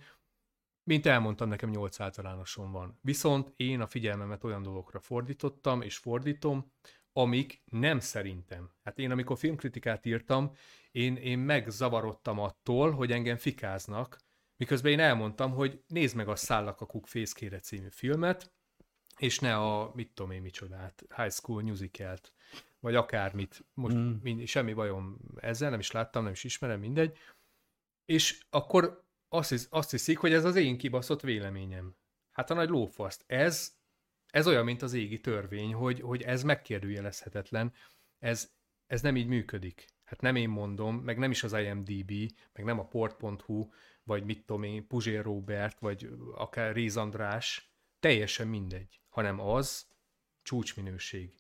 mint 0.90 1.06
elmondtam, 1.06 1.50
nekem 1.50 1.70
8 1.70 2.00
általánoson 2.00 2.72
van. 2.72 3.00
Viszont 3.02 3.54
én 3.56 3.82
a 3.82 3.88
figyelmemet 3.88 4.44
olyan 4.44 4.62
dolgokra 4.62 5.00
fordítottam, 5.00 5.82
és 5.82 5.98
fordítom, 5.98 6.72
amik 7.14 7.62
nem 7.66 8.00
szerintem. 8.00 8.72
Hát 8.84 9.00
én, 9.00 9.12
amikor 9.12 9.38
filmkritikát 9.38 10.06
írtam, 10.06 10.52
én, 10.92 11.16
én 11.16 11.40
megzavarodtam 11.40 12.40
attól, 12.40 12.92
hogy 12.92 13.12
engem 13.12 13.38
fikáznak, 13.38 14.18
miközben 14.58 14.92
én 14.92 15.00
elmondtam, 15.00 15.52
hogy 15.52 15.84
nézd 15.88 16.16
meg 16.16 16.28
a 16.28 16.36
Szállak 16.36 16.82
a 16.82 16.86
Kuk 16.86 17.08
fészkére 17.08 17.60
című 17.60 17.90
filmet, 17.90 18.54
és 19.18 19.40
ne 19.40 19.56
a, 19.56 19.92
mit 19.96 20.12
tudom 20.14 20.32
én 20.32 20.42
micsodát, 20.42 21.06
High 21.16 21.32
School 21.32 21.62
Musical-t, 21.62 22.34
vagy 22.80 22.96
akármit. 22.96 23.66
Most 23.74 23.96
mm. 23.96 24.12
mind, 24.22 24.48
semmi 24.48 24.74
bajom 24.74 25.18
ezzel, 25.36 25.70
nem 25.70 25.80
is 25.80 25.92
láttam, 25.92 26.24
nem 26.24 26.32
is 26.32 26.44
ismerem, 26.44 26.80
mindegy. 26.80 27.18
És 28.06 28.46
akkor 28.50 29.08
azt, 29.30 29.50
hisz, 29.50 29.68
azt 29.70 29.92
hiszik, 29.92 30.18
hogy 30.18 30.34
ez 30.34 30.46
az 30.46 30.56
én 30.56 30.78
kibaszott 30.78 31.22
véleményem. 31.22 31.96
Hát 32.32 32.50
a 32.50 32.54
nagy 32.54 32.70
lófaszt. 32.70 33.24
Ez, 33.28 33.78
ez 34.28 34.48
olyan, 34.48 34.66
mint 34.66 34.82
az 34.82 34.94
égi 34.94 35.20
törvény, 35.20 35.74
hogy, 35.74 36.00
hogy 36.00 36.22
ez 36.22 36.44
megkérdőjelezhetetlen. 36.44 37.74
Ez, 38.20 38.52
ez 38.88 39.02
nem 39.02 39.16
így 39.16 39.28
működik. 39.28 39.86
Hát 40.04 40.22
nem 40.22 40.36
én 40.36 40.50
mondom, 40.50 40.96
meg 40.96 41.18
nem 41.18 41.32
is 41.32 41.44
az 41.44 41.54
IMDB, 41.54 42.12
meg 42.54 42.66
nem 42.66 42.80
a 42.80 42.88
port.hu, 42.88 43.70
vagy 44.04 44.24
mit 44.24 44.46
tudom 44.46 44.64
én, 44.64 44.88
Puzsér 44.88 45.24
Robert, 45.24 45.80
vagy 45.80 46.10
akár 46.36 46.74
Réz 46.74 46.98
András, 46.98 47.74
teljesen 48.00 48.48
mindegy, 48.48 49.02
hanem 49.10 49.40
az 49.40 49.88
csúcsminőség. 50.42 51.34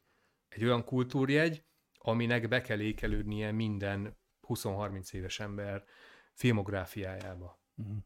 Egy 0.47 0.63
olyan 0.63 0.83
kultúrjegy, 0.83 1.63
aminek 1.97 2.47
be 2.47 2.61
kell 2.61 2.79
ékelődnie 2.79 3.51
minden 3.51 4.17
20-30 4.47 5.13
éves 5.13 5.39
ember 5.39 5.85
filmográfiájába. 6.33 7.58
Uh-huh. 7.79 7.97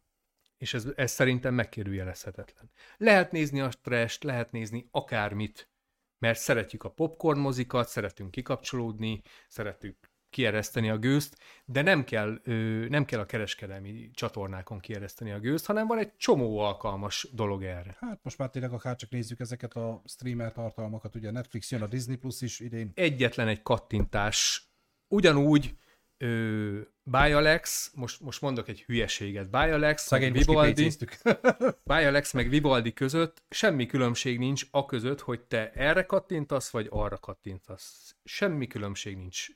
És 0.58 0.74
ez, 0.74 0.88
ez 0.96 1.12
szerintem 1.12 1.54
megkérdőjelezhetetlen. 1.54 2.72
Lehet 2.98 3.32
nézni 3.32 3.60
a 3.60 3.70
trash 3.82 4.24
lehet 4.24 4.52
nézni 4.52 4.88
akármit, 4.92 5.70
mert 6.20 6.40
szeretjük 6.40 6.84
a 6.84 6.92
popcorn 6.92 7.40
mozikat, 7.40 7.88
szeretünk 7.88 8.32
kikapcsolódni, 8.32 9.22
szeretünk 9.48 10.12
kiereszteni 10.34 10.90
a 10.90 10.98
gőzt, 10.98 11.38
de 11.66 11.82
nem 11.82 12.04
kell, 12.04 12.40
ö, 12.44 12.54
nem 12.90 13.06
kell 13.06 13.20
a 13.20 13.26
kereskedelmi 13.26 14.12
csatornákon 14.14 14.80
kiereszteni 14.80 15.32
a 15.32 15.40
gőzt, 15.40 15.66
hanem 15.66 15.88
van 15.88 15.98
egy 15.98 16.16
csomó 16.18 16.60
alkalmas 16.60 17.28
dolog 17.34 17.64
erre. 17.64 17.98
Hát 18.00 18.20
most 18.24 18.38
már 18.38 18.50
tényleg 18.50 18.72
akár 18.72 18.96
csak 18.96 19.10
nézzük 19.10 19.40
ezeket 19.40 19.74
a 19.74 20.02
streamer 20.06 20.52
tartalmakat, 20.52 21.16
ugye 21.16 21.32
Netflix 21.32 21.72
jön, 21.72 21.82
a 21.82 21.88
Disney 21.88 22.16
Plus 22.16 22.42
is 22.42 22.60
idén. 22.60 22.92
Egyetlen 22.96 23.48
egy 23.48 23.62
kattintás, 23.62 24.68
ugyanúgy 25.08 25.78
ö, 26.24 26.82
Bialex, 27.04 27.92
most, 27.96 28.20
most 28.20 28.42
mondok 28.42 28.68
egy 28.68 28.82
hülyeséget, 28.82 29.50
Bialex, 29.50 30.12
meg 30.12 30.32
Vivaldi, 30.32 30.92
Bialex 31.84 32.34
meg 32.34 32.50
Vivaldi 32.50 32.94
között 32.94 33.44
semmi 33.50 33.86
különbség 33.86 34.40
nincs 34.40 34.66
a 34.72 34.86
között, 34.86 35.22
hogy 35.22 35.42
te 35.42 35.72
erre 35.72 36.06
kattintasz, 36.06 36.70
vagy 36.70 36.88
arra 36.90 37.18
kattintasz. 37.18 38.16
Semmi 38.24 38.68
különbség 38.68 39.18
nincs. 39.18 39.48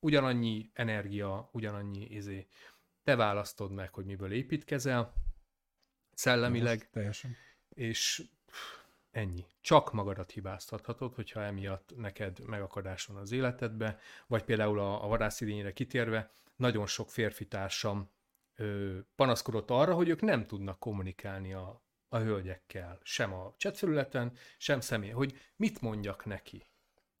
Ugyanannyi 0.00 0.70
energia, 0.72 1.48
ugyanannyi 1.52 2.04
izé. 2.04 2.46
Te 3.04 3.16
választod 3.16 3.72
meg, 3.72 3.94
hogy 3.94 4.04
miből 4.04 4.32
építkezel, 4.32 5.14
szellemileg. 6.12 6.78
Most, 6.78 6.90
teljesen. 6.90 7.36
És 7.68 8.22
Ennyi. 9.18 9.46
Csak 9.60 9.92
magadat 9.92 10.30
hibáztathatod, 10.30 11.14
hogyha 11.14 11.42
emiatt 11.42 11.92
neked 11.96 12.40
megakadás 12.46 13.06
van 13.06 13.16
az 13.16 13.32
életedbe, 13.32 13.98
vagy 14.26 14.44
például 14.44 14.78
a, 14.78 15.04
a 15.04 15.06
vadászidényre 15.06 15.72
kitérve, 15.72 16.30
nagyon 16.56 16.86
sok 16.86 17.10
férfi 17.10 17.46
társam 17.46 18.10
ö, 18.56 18.98
panaszkodott 19.16 19.70
arra, 19.70 19.94
hogy 19.94 20.08
ők 20.08 20.20
nem 20.20 20.46
tudnak 20.46 20.78
kommunikálni 20.78 21.52
a, 21.52 21.82
a 22.08 22.18
hölgyekkel, 22.18 22.98
sem 23.02 23.32
a 23.32 23.54
chatfelületen, 23.56 24.32
sem 24.58 24.80
személy, 24.80 25.10
hogy 25.10 25.38
mit 25.56 25.80
mondjak 25.80 26.24
neki. 26.24 26.66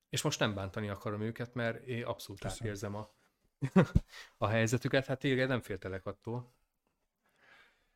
És 0.08 0.22
most 0.22 0.38
nem 0.38 0.54
bántani 0.54 0.88
akarom 0.88 1.20
őket, 1.20 1.54
mert 1.54 1.86
én 1.86 2.04
abszolút 2.04 2.40
Köszönöm. 2.40 2.62
átérzem 2.62 2.94
a, 2.94 3.10
a 4.44 4.46
helyzetüket, 4.46 5.06
hát 5.06 5.18
tényleg 5.18 5.48
nem 5.48 5.60
féltelek 5.60 6.06
attól. 6.06 6.52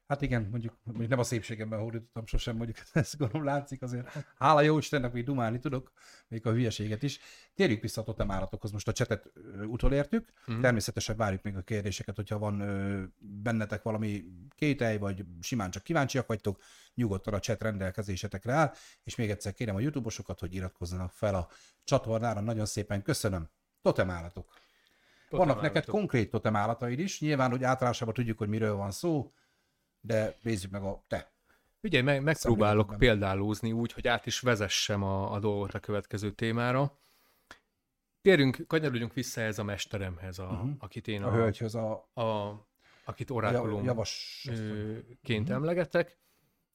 Hát 0.06 0.22
igen, 0.22 0.48
mondjuk, 0.50 0.78
mondjuk 0.84 1.08
nem 1.08 1.18
a 1.18 1.22
szépségemben 1.22 1.78
hódítottam 1.78 2.26
sosem, 2.26 2.56
mondjuk 2.56 2.78
ez 2.92 3.14
gondolom 3.14 3.44
látszik 3.44 3.82
azért. 3.82 4.26
Hála 4.38 4.60
jó 4.60 4.78
Istennek, 4.78 5.12
még 5.12 5.24
dumálni 5.24 5.58
tudok, 5.58 5.92
még 6.28 6.46
a 6.46 6.50
hülyeséget 6.52 7.02
is. 7.02 7.20
Térjük 7.54 7.80
vissza 7.80 8.00
a 8.00 8.04
totem 8.04 8.30
állatokhoz, 8.30 8.70
most 8.70 8.88
a 8.88 8.92
csetet 8.92 9.32
utolértük, 9.66 10.32
mm. 10.52 10.60
természetesen 10.60 11.16
várjuk 11.16 11.42
még 11.42 11.56
a 11.56 11.62
kérdéseket, 11.62 12.16
hogyha 12.16 12.38
van 12.38 12.60
ö, 12.60 13.02
bennetek 13.18 13.82
valami 13.82 14.24
kételj, 14.48 14.98
vagy 14.98 15.24
simán 15.40 15.70
csak 15.70 15.82
kíváncsiak 15.82 16.26
vagytok, 16.26 16.62
nyugodtan 16.94 17.34
a 17.34 17.38
chat 17.38 17.62
rendelkezésetekre 17.62 18.52
áll, 18.52 18.72
és 19.04 19.14
még 19.14 19.30
egyszer 19.30 19.52
kérem 19.52 19.74
a 19.74 19.80
YouTube-osokat, 19.80 20.40
hogy 20.40 20.54
iratkozzanak 20.54 21.12
fel 21.12 21.34
a 21.34 21.48
csatornára, 21.84 22.40
nagyon 22.40 22.66
szépen 22.66 23.02
köszönöm. 23.02 23.48
Totem 23.82 24.10
állatok. 24.10 24.52
vannak 25.30 25.60
neked 25.60 25.84
konkrét 25.84 26.30
totemálataid 26.30 26.98
is, 26.98 27.20
nyilván, 27.20 27.50
hogy 27.50 27.64
általában 27.64 28.14
tudjuk, 28.14 28.38
hogy 28.38 28.48
miről 28.48 28.74
van 28.74 28.90
szó, 28.90 29.32
de 30.02 30.36
nézzük 30.42 30.70
meg 30.70 30.82
a 30.82 31.02
te. 31.08 31.30
Ugye, 31.82 32.02
meg, 32.02 32.22
megpróbálok 32.22 32.94
példálózni 32.98 33.72
úgy, 33.72 33.92
hogy 33.92 34.08
át 34.08 34.26
is 34.26 34.40
vezessem 34.40 35.02
a, 35.02 35.32
a 35.32 35.38
dolgot 35.38 35.74
a 35.74 35.78
következő 35.78 36.30
témára. 36.30 36.98
Térjünk, 38.20 38.64
kanyarodjunk 38.66 39.14
vissza 39.14 39.40
ez 39.40 39.58
a 39.58 39.64
mesteremhez, 39.64 40.38
a, 40.38 40.44
uh-huh. 40.44 40.70
akit 40.78 41.08
én 41.08 41.22
a, 41.22 41.26
a 41.26 41.30
hölgyhöz, 41.30 41.74
a, 41.74 42.08
a, 42.14 42.58
akit 43.04 43.30
orákulumként 43.30 44.44
uh-huh. 45.26 45.50
emlegetek. 45.50 46.18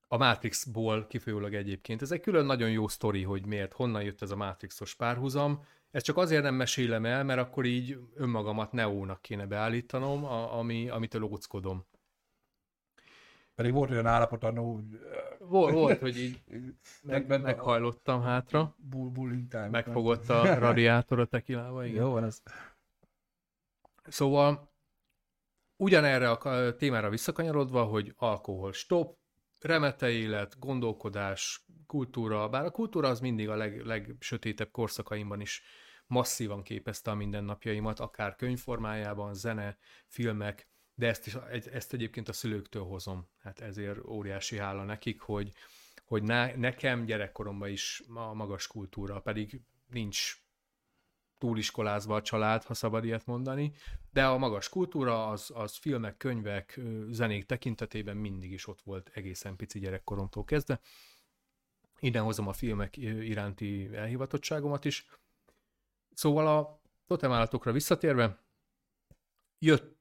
A 0.07 0.17
Matrixból 0.17 1.07
kifolyólag 1.07 1.53
egyébként. 1.53 2.01
Ez 2.01 2.11
egy 2.11 2.21
külön 2.21 2.45
nagyon 2.45 2.71
jó 2.71 2.87
sztori, 2.87 3.23
hogy 3.23 3.45
miért, 3.45 3.73
honnan 3.73 4.03
jött 4.03 4.21
ez 4.21 4.31
a 4.31 4.35
Matrixos 4.35 4.95
párhuzam. 4.95 5.65
Ez 5.91 6.03
csak 6.03 6.17
azért 6.17 6.43
nem 6.43 6.55
mesélem 6.55 7.05
el, 7.05 7.23
mert 7.23 7.39
akkor 7.39 7.65
így 7.65 7.99
önmagamat 8.15 8.71
Neónak 8.71 9.21
kéne 9.21 9.45
beállítanom, 9.45 10.25
a, 10.25 10.57
ami, 10.57 10.89
amitől 10.89 11.21
óckodom. 11.23 11.85
Pedig 13.57 13.73
volt 13.73 13.89
olyan 13.89 14.05
állapot 14.05 14.43
annó, 14.43 14.81
volt, 15.39 15.73
volt, 15.73 15.99
hogy 15.99 16.17
így 16.17 16.41
meg, 17.01 17.27
meghajlottam 17.27 18.21
hátra. 18.21 18.75
Bull, 18.77 19.09
bullying 19.09 19.47
time. 19.47 19.67
Megfogott 19.67 20.29
a 20.29 20.53
radiátor 20.59 21.19
a 21.19 21.25
tekilába, 21.25 21.85
igen. 21.85 22.03
Jó 22.03 22.11
van 22.11 22.23
ez. 22.23 22.41
Szóval 24.07 24.71
ugyanerre 25.77 26.29
a 26.29 26.75
témára 26.75 27.09
visszakanyarodva, 27.09 27.83
hogy 27.83 28.13
alkohol 28.15 28.73
stop, 28.73 29.17
remete 29.59 30.09
élet, 30.09 30.59
gondolkodás, 30.59 31.65
kultúra, 31.85 32.49
bár 32.49 32.65
a 32.65 32.71
kultúra 32.71 33.07
az 33.07 33.19
mindig 33.19 33.49
a 33.49 33.55
leg, 33.55 33.85
legsötétebb 33.85 34.71
korszakaimban 34.71 35.41
is 35.41 35.61
masszívan 36.05 36.63
képezte 36.63 37.11
a 37.11 37.15
mindennapjaimat, 37.15 37.99
akár 37.99 38.35
könyvformájában, 38.35 39.33
zene, 39.33 39.77
filmek, 40.07 40.67
de 40.97 41.07
ezt, 41.07 41.27
is, 41.27 41.33
ezt 41.71 41.93
egyébként 41.93 42.29
a 42.29 42.33
szülőktől 42.33 42.83
hozom. 42.83 43.27
Hát 43.39 43.59
ezért 43.59 44.05
óriási 44.05 44.57
hála 44.57 44.83
nekik, 44.83 45.19
hogy, 45.19 45.51
hogy 46.05 46.23
ne, 46.23 46.55
nekem 46.55 47.05
gyerekkoromban 47.05 47.69
is 47.69 48.03
a 48.07 48.33
magas 48.33 48.67
kultúra, 48.67 49.19
pedig 49.19 49.61
nincs 49.87 50.41
túliskolázva 51.37 52.15
a 52.15 52.21
család, 52.21 52.63
ha 52.63 52.73
szabad 52.73 53.05
ilyet 53.05 53.25
mondani, 53.25 53.71
de 54.11 54.25
a 54.25 54.37
magas 54.37 54.69
kultúra 54.69 55.27
az, 55.27 55.51
az 55.53 55.75
filmek, 55.75 56.17
könyvek, 56.17 56.79
zenék 57.09 57.45
tekintetében 57.45 58.17
mindig 58.17 58.51
is 58.51 58.67
ott 58.67 58.81
volt 58.81 59.11
egészen 59.13 59.55
pici 59.55 59.79
gyerekkoromtól 59.79 60.43
kezdve. 60.43 60.79
Ide 61.99 62.19
hozom 62.19 62.47
a 62.47 62.53
filmek 62.53 62.97
iránti 62.97 63.95
elhivatottságomat 63.95 64.85
is. 64.85 65.07
Szóval 66.13 66.47
a 66.47 66.81
totemállatokra 67.07 67.71
visszatérve, 67.71 68.43
jött 69.59 69.96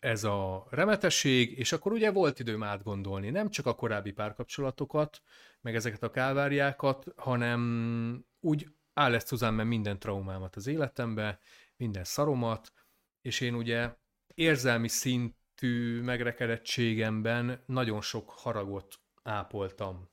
ez 0.00 0.24
a 0.24 0.66
remetesség, 0.70 1.58
és 1.58 1.72
akkor 1.72 1.92
ugye 1.92 2.10
volt 2.10 2.38
időm 2.38 2.62
átgondolni 2.62 3.30
nem 3.30 3.50
csak 3.50 3.66
a 3.66 3.74
korábbi 3.74 4.12
párkapcsolatokat, 4.12 5.22
meg 5.60 5.74
ezeket 5.74 6.02
a 6.02 6.10
káváriákat, 6.10 7.06
hanem 7.16 8.24
úgy 8.40 8.68
áll 8.94 9.14
ezt 9.14 9.28
Suzanne 9.28 9.62
minden 9.62 9.98
traumámat 9.98 10.56
az 10.56 10.66
életembe, 10.66 11.38
minden 11.76 12.04
szaromat, 12.04 12.72
és 13.20 13.40
én 13.40 13.54
ugye 13.54 13.94
érzelmi 14.34 14.88
szintű 14.88 16.00
megrekedettségemben 16.00 17.62
nagyon 17.66 18.00
sok 18.00 18.30
haragot 18.30 19.00
ápoltam. 19.22 20.10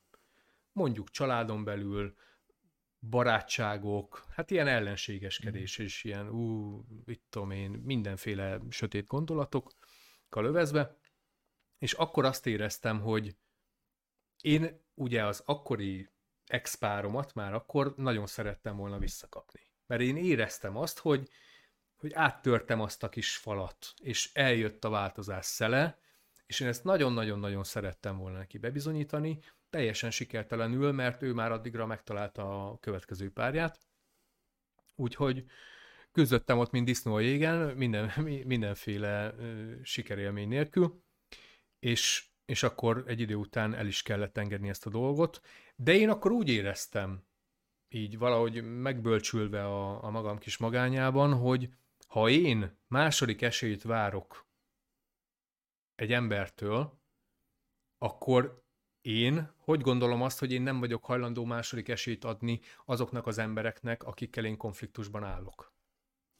Mondjuk 0.72 1.10
családon 1.10 1.64
belül, 1.64 2.14
barátságok, 3.00 4.26
hát 4.30 4.50
ilyen 4.50 4.66
ellenségeskedés 4.66 5.80
mm. 5.80 5.84
és 5.84 6.04
ilyen, 6.04 6.28
ú, 6.28 6.80
itt 7.04 7.24
tudom 7.30 7.50
én, 7.50 7.70
mindenféle 7.70 8.60
sötét 8.68 9.06
gondolatokkal 9.06 10.44
övezve, 10.44 10.98
és 11.78 11.92
akkor 11.92 12.24
azt 12.24 12.46
éreztem, 12.46 13.00
hogy 13.00 13.36
én 14.42 14.80
ugye 14.94 15.24
az 15.24 15.42
akkori 15.44 16.08
expáromat 16.46 17.34
már 17.34 17.54
akkor 17.54 17.94
nagyon 17.96 18.26
szerettem 18.26 18.76
volna 18.76 18.98
visszakapni. 18.98 19.60
Mert 19.86 20.00
én 20.00 20.16
éreztem 20.16 20.76
azt, 20.76 20.98
hogy, 20.98 21.28
hogy 21.96 22.12
áttörtem 22.12 22.80
azt 22.80 23.02
a 23.02 23.08
kis 23.08 23.36
falat, 23.36 23.92
és 24.02 24.30
eljött 24.32 24.84
a 24.84 24.88
változás 24.88 25.46
szele, 25.46 25.98
és 26.46 26.60
én 26.60 26.68
ezt 26.68 26.84
nagyon-nagyon-nagyon 26.84 27.64
szerettem 27.64 28.18
volna 28.18 28.38
neki 28.38 28.58
bebizonyítani, 28.58 29.38
teljesen 29.70 30.10
sikertelenül, 30.10 30.92
mert 30.92 31.22
ő 31.22 31.32
már 31.32 31.52
addigra 31.52 31.86
megtalálta 31.86 32.70
a 32.70 32.78
következő 32.78 33.30
párját. 33.32 33.78
Úgyhogy 34.94 35.44
küzdöttem 36.12 36.58
ott, 36.58 36.70
mint 36.70 36.86
disznó 36.86 37.14
a 37.14 37.20
jégen, 37.20 37.76
minden, 37.76 38.12
mindenféle 38.44 39.34
sikerélmény 39.82 40.48
nélkül, 40.48 41.02
és, 41.78 42.28
és 42.44 42.62
akkor 42.62 43.04
egy 43.06 43.20
idő 43.20 43.34
után 43.34 43.74
el 43.74 43.86
is 43.86 44.02
kellett 44.02 44.36
engedni 44.36 44.68
ezt 44.68 44.86
a 44.86 44.90
dolgot, 44.90 45.40
de 45.76 45.94
én 45.94 46.08
akkor 46.08 46.30
úgy 46.30 46.48
éreztem, 46.48 47.24
így 47.88 48.18
valahogy 48.18 48.62
megbölcsülve 48.62 49.64
a, 49.64 50.04
a 50.04 50.10
magam 50.10 50.38
kis 50.38 50.56
magányában, 50.56 51.34
hogy 51.34 51.68
ha 52.06 52.28
én 52.28 52.78
második 52.86 53.42
esélyt 53.42 53.82
várok 53.82 54.46
egy 55.94 56.12
embertől, 56.12 57.00
akkor 57.98 58.64
én 59.02 59.52
hogy 59.56 59.80
gondolom 59.80 60.22
azt, 60.22 60.38
hogy 60.38 60.52
én 60.52 60.62
nem 60.62 60.80
vagyok 60.80 61.04
hajlandó 61.04 61.44
második 61.44 61.88
esélyt 61.88 62.24
adni 62.24 62.60
azoknak 62.84 63.26
az 63.26 63.38
embereknek, 63.38 64.02
akikkel 64.02 64.44
én 64.44 64.56
konfliktusban 64.56 65.24
állok. 65.24 65.72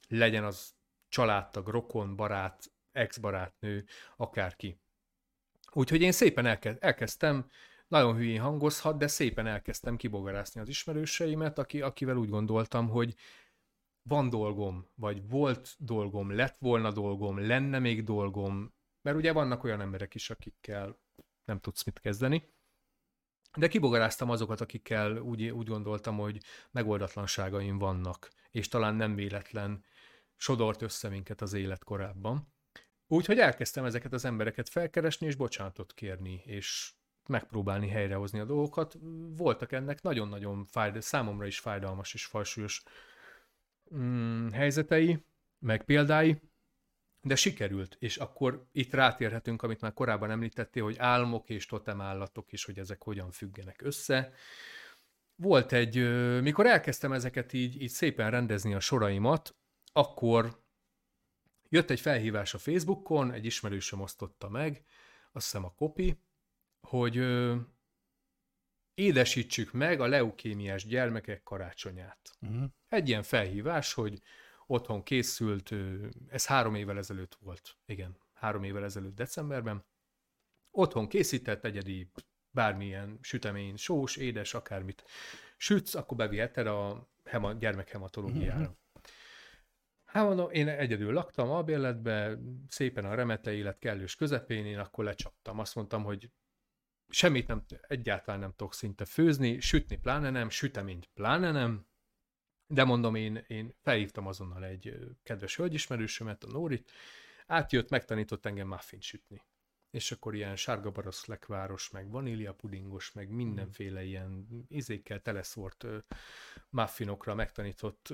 Legyen 0.09 0.45
az 0.45 0.74
családtag, 1.09 1.69
rokon, 1.69 2.16
barát, 2.16 2.73
ex-barátnő, 2.93 3.85
akárki. 4.16 4.81
Úgyhogy 5.73 6.01
én 6.01 6.12
szépen 6.12 6.47
elke- 6.47 6.82
elkezdtem, 6.82 7.51
nagyon 7.89 8.16
hülyén 8.16 8.41
hangozhat, 8.41 8.99
de 8.99 9.07
szépen 9.07 9.47
elkezdtem 9.47 9.97
kibogarászni 9.97 10.61
az 10.61 10.69
ismerőseimet, 10.69 11.59
aki, 11.59 11.81
akivel 11.81 12.16
úgy 12.16 12.28
gondoltam, 12.28 12.89
hogy 12.89 13.15
van 14.03 14.31
dolgom, 14.31 14.87
vagy 14.95 15.28
volt 15.28 15.74
dolgom, 15.78 16.35
lett 16.35 16.57
volna 16.59 16.93
dolgom, 16.93 17.47
lenne 17.47 17.78
még 17.78 18.05
dolgom, 18.05 18.74
mert 19.03 19.16
ugye 19.16 19.32
vannak 19.32 19.65
olyan 19.65 19.81
emberek 19.81 20.15
is, 20.15 20.31
akikkel 20.31 20.99
nem 21.51 21.60
tudsz 21.60 21.85
mit 21.85 21.98
kezdeni. 21.98 22.52
De 23.56 23.68
kibogaráztam 23.68 24.31
azokat, 24.31 24.60
akikkel 24.60 25.16
úgy, 25.16 25.48
úgy 25.48 25.68
gondoltam, 25.68 26.16
hogy 26.16 26.40
megoldatlanságaim 26.70 27.78
vannak, 27.78 28.31
és 28.51 28.68
talán 28.68 28.94
nem 28.94 29.14
véletlen 29.14 29.85
sodort 30.36 30.82
össze 30.82 31.09
minket 31.09 31.40
az 31.40 31.52
élet 31.52 31.85
korábban. 31.85 32.52
Úgyhogy 33.06 33.39
elkezdtem 33.39 33.85
ezeket 33.85 34.12
az 34.12 34.24
embereket 34.24 34.68
felkeresni, 34.68 35.27
és 35.27 35.35
bocsánatot 35.35 35.94
kérni, 35.94 36.43
és 36.44 36.93
megpróbálni 37.27 37.89
helyrehozni 37.89 38.39
a 38.39 38.44
dolgokat. 38.44 38.98
Voltak 39.36 39.72
ennek 39.72 40.02
nagyon-nagyon 40.02 40.64
fájd, 40.64 41.02
számomra 41.02 41.47
is 41.47 41.59
fájdalmas 41.59 42.14
és 42.14 42.24
falsúlyos 42.24 42.82
mm, 43.94 44.48
helyzetei, 44.48 45.24
meg 45.59 45.85
példái, 45.85 46.40
de 47.22 47.34
sikerült, 47.34 47.97
és 47.98 48.16
akkor 48.16 48.66
itt 48.72 48.92
rátérhetünk, 48.92 49.62
amit 49.62 49.80
már 49.80 49.92
korábban 49.92 50.30
említettél, 50.30 50.82
hogy 50.82 50.98
álmok 50.98 51.48
és 51.48 51.66
totemállatok 51.66 52.52
is, 52.52 52.64
hogy 52.64 52.78
ezek 52.78 53.02
hogyan 53.02 53.30
függenek 53.30 53.82
össze. 53.82 54.32
Volt 55.36 55.72
egy, 55.72 55.97
mikor 56.42 56.66
elkezdtem 56.66 57.12
ezeket 57.12 57.52
így, 57.52 57.82
így 57.82 57.90
szépen 57.90 58.30
rendezni 58.30 58.74
a 58.74 58.80
soraimat, 58.80 59.56
akkor 59.92 60.62
jött 61.68 61.90
egy 61.90 62.01
felhívás 62.01 62.55
a 62.55 62.59
Facebookon, 62.59 63.32
egy 63.32 63.44
ismerősöm 63.44 64.01
osztotta 64.01 64.48
meg, 64.48 64.84
azt 65.32 65.44
hiszem 65.44 65.64
a 65.64 65.74
kopi, 65.74 66.20
hogy 66.80 67.16
ö, 67.16 67.56
édesítsük 68.94 69.72
meg 69.72 70.01
a 70.01 70.06
leukémiás 70.06 70.86
gyermekek 70.86 71.42
karácsonyát. 71.42 72.30
Uh-huh. 72.40 72.64
Egy 72.88 73.09
ilyen 73.09 73.22
felhívás, 73.22 73.92
hogy 73.92 74.22
otthon 74.70 75.02
készült, 75.02 75.74
ez 76.28 76.47
három 76.47 76.74
évvel 76.74 76.98
ezelőtt 76.98 77.34
volt, 77.40 77.76
igen, 77.86 78.16
három 78.32 78.62
évvel 78.62 78.84
ezelőtt 78.84 79.14
decemberben, 79.14 79.84
otthon 80.70 81.09
készített 81.09 81.64
egyedi 81.64 82.10
bármilyen 82.51 83.18
sütemény, 83.20 83.76
sós, 83.76 84.16
édes, 84.16 84.55
akármit 84.55 85.05
sütsz, 85.56 85.94
akkor 85.94 86.16
beviheted 86.16 86.66
a 86.66 87.09
hema, 87.24 87.52
gyermekhematológiára. 87.52 88.60
Uh-huh. 88.60 88.76
Hát 90.05 90.24
mondom, 90.24 90.51
én 90.51 90.68
egyedül 90.68 91.12
laktam 91.12 91.51
a 91.51 91.62
bérletbe, 91.62 92.38
szépen 92.68 93.05
a 93.05 93.14
remete 93.14 93.52
élet 93.52 93.78
kellős 93.78 94.16
közepén, 94.16 94.66
én 94.66 94.78
akkor 94.78 95.05
lecsaptam. 95.05 95.59
Azt 95.59 95.74
mondtam, 95.74 96.02
hogy 96.02 96.30
semmit 97.09 97.47
nem, 97.47 97.64
egyáltalán 97.80 98.40
nem 98.40 98.52
tudok 98.56 98.74
szinte 98.74 99.05
főzni, 99.05 99.60
sütni 99.60 99.97
pláne 99.97 100.30
nem, 100.30 100.51
süteményt 100.51 101.10
pláne 101.14 101.51
nem, 101.51 101.86
de 102.70 102.84
mondom, 102.84 103.14
én, 103.14 103.44
én 103.47 103.74
felhívtam 103.82 104.26
azonnal 104.26 104.64
egy 104.64 104.98
kedves 105.22 105.56
hölgyismerősömet, 105.56 106.44
a 106.44 106.51
Nórit, 106.51 106.90
átjött, 107.47 107.90
megtanított 107.90 108.47
engem 108.47 108.68
muffin 108.68 109.01
sütni. 109.01 109.42
És 109.90 110.12
akkor 110.12 110.34
ilyen 110.34 110.56
sárga 110.56 110.90
baraszlekváros, 110.90 111.90
meg 111.90 112.10
vanília 112.10 112.55
pudingos, 112.55 113.12
meg 113.12 113.28
mindenféle 113.28 114.05
ilyen 114.05 114.47
izékkel 114.68 115.20
teleszórt 115.20 115.86
muffinokra 116.68 117.34
megtanított 117.34 118.09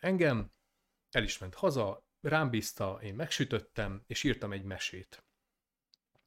engem, 0.00 0.52
el 1.10 1.22
is 1.22 1.38
ment 1.38 1.54
haza, 1.54 2.06
rám 2.20 2.50
bízta, 2.50 2.98
én 3.02 3.14
megsütöttem, 3.14 4.02
és 4.06 4.22
írtam 4.22 4.52
egy 4.52 4.64
mesét. 4.64 5.24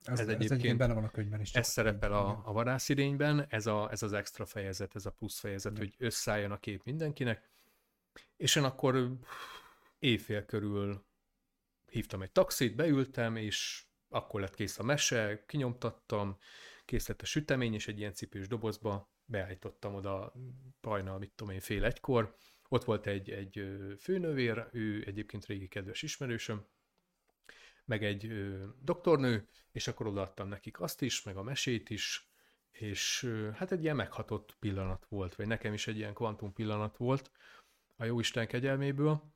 Ez, 0.02 0.20
ez 0.20 0.28
egyébként, 0.28 0.52
egyébként 0.52 0.78
benne 0.78 0.94
van 0.94 1.04
a 1.04 1.10
könyvben 1.10 1.42
is. 1.42 1.54
Ez 1.54 1.68
szerepel 1.68 2.14
a, 2.14 2.42
a 2.46 2.52
vadászidényben, 2.52 3.46
ez, 3.50 3.68
a, 3.68 3.92
ez 3.92 4.04
az 4.04 4.14
extra 4.14 4.46
fejezet, 4.46 4.96
ez 4.96 5.06
a 5.06 5.12
plusz 5.12 5.40
fejezet, 5.40 5.74
mm. 5.74 5.78
hogy 5.78 5.96
összeálljon 5.98 6.52
a 6.52 6.58
kép 6.58 6.84
mindenkinek. 6.84 7.50
És 8.38 8.56
én 8.56 8.64
akkor 8.64 9.18
éjfél 10.00 10.46
körül 10.46 11.06
hívtam 11.92 12.22
egy 12.22 12.32
taxit, 12.32 12.76
beültem, 12.76 13.36
és 13.36 13.86
akkor 14.10 14.42
lett 14.42 14.56
kész 14.56 14.80
a 14.80 14.84
mese, 14.84 15.44
kinyomtattam, 15.46 16.38
kész 16.86 17.08
lett 17.08 17.22
a 17.22 17.26
sütemény, 17.26 17.74
és 17.74 17.88
egy 17.88 18.00
ilyen 18.00 18.14
cipős 18.14 18.48
dobozba 18.48 19.14
beállítottam 19.26 19.96
oda 19.96 20.34
pajna, 20.82 21.18
mit 21.18 21.32
tudom 21.36 21.54
én, 21.54 21.60
fél 21.60 21.86
egykor. 21.86 22.36
Ott 22.70 22.84
volt 22.84 23.08
egy, 23.08 23.30
egy 23.30 23.78
főnövér, 24.00 24.68
ő 24.72 25.04
egyébként 25.06 25.46
régi 25.46 25.68
kedves 25.68 26.02
ismerősöm, 26.02 26.66
meg 27.86 28.04
egy 28.04 28.26
ö, 28.26 28.66
doktornő, 28.82 29.48
és 29.72 29.88
akkor 29.88 30.08
odaadtam 30.08 30.48
nekik 30.48 30.80
azt 30.80 31.02
is, 31.02 31.24
meg 31.24 31.38
a 31.38 31.44
mesét 31.44 31.90
is, 31.90 32.30
és 32.72 33.24
ö, 33.24 33.50
hát 33.52 33.72
egy 33.72 33.84
ilyen 33.84 33.96
meghatott 33.96 34.56
pillanat 34.60 35.06
volt, 35.10 35.36
vagy 35.36 35.48
nekem 35.48 35.74
is 35.74 35.88
egy 35.88 35.98
ilyen 35.98 36.14
kvantum 36.14 36.54
pillanat 36.54 36.98
volt 36.98 37.32
a 37.96 38.06
Jóisten 38.06 38.48
kegyelméből. 38.48 39.34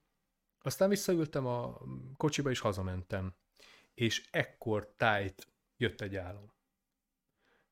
Aztán 0.61 0.89
visszaültem 0.89 1.45
a 1.45 1.81
kocsiba, 2.17 2.49
és 2.49 2.59
hazamentem. 2.59 3.35
És 3.93 4.27
ekkor 4.31 4.93
tájt 4.97 5.47
jött 5.77 6.01
egy 6.01 6.15
álom. 6.15 6.53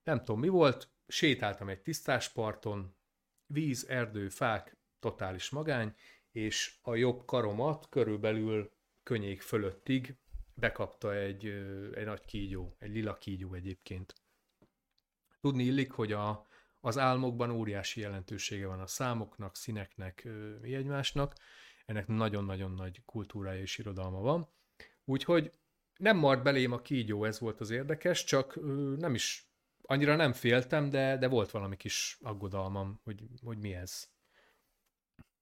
Nem 0.04 0.20
tudom 0.20 0.40
mi 0.40 0.48
volt, 0.48 0.92
sétáltam 1.08 1.70
egy 1.70 1.82
tisztás 1.82 2.30
parton, 2.30 2.96
víz, 3.46 3.86
erdő, 3.90 4.30
fák, 4.30 4.78
totális 5.00 5.50
magány, 5.50 5.96
és 6.32 6.80
a 6.82 6.96
jobb 6.96 7.26
karomat 7.26 7.90
körülbelül 7.90 8.72
könnyék 9.04 9.42
fölöttig 9.42 10.18
bekapta 10.54 11.16
egy, 11.16 11.46
egy 11.94 12.06
nagy 12.06 12.26
kígyó, 12.26 12.76
egy 12.80 12.92
lila 12.92 13.18
kígyó 13.18 13.54
egyébként. 13.54 14.14
Tudni 15.40 15.64
illik, 15.64 15.92
hogy 15.92 16.12
a, 16.12 16.48
az 16.82 16.98
álmokban 16.98 17.50
óriási 17.50 18.02
jelentősége 18.02 18.68
van 18.68 18.80
a 18.80 18.88
számoknak, 18.88 19.56
színeknek, 19.56 20.28
egymásnak. 20.62 21.34
Ennek 21.86 22.08
nagyon-nagyon 22.08 22.72
nagy 22.72 23.02
kultúrája 23.06 23.62
és 23.62 23.78
irodalma 23.78 24.20
van. 24.20 24.48
Úgyhogy 25.06 25.52
nem 25.98 26.18
mart 26.18 26.44
belém 26.44 26.72
a 26.72 26.82
kígyó, 26.82 27.24
ez 27.24 27.40
volt 27.40 27.60
az 27.60 27.70
érdekes, 27.70 28.24
csak 28.24 28.60
nem 28.98 29.14
is, 29.14 29.50
annyira 29.82 30.16
nem 30.16 30.34
féltem, 30.34 30.90
de, 30.90 31.18
de 31.18 31.28
volt 31.28 31.52
valami 31.52 31.78
kis 31.78 32.18
aggodalmam, 32.22 33.00
hogy, 33.04 33.24
hogy 33.44 33.58
mi 33.58 33.74
ez. 33.74 34.10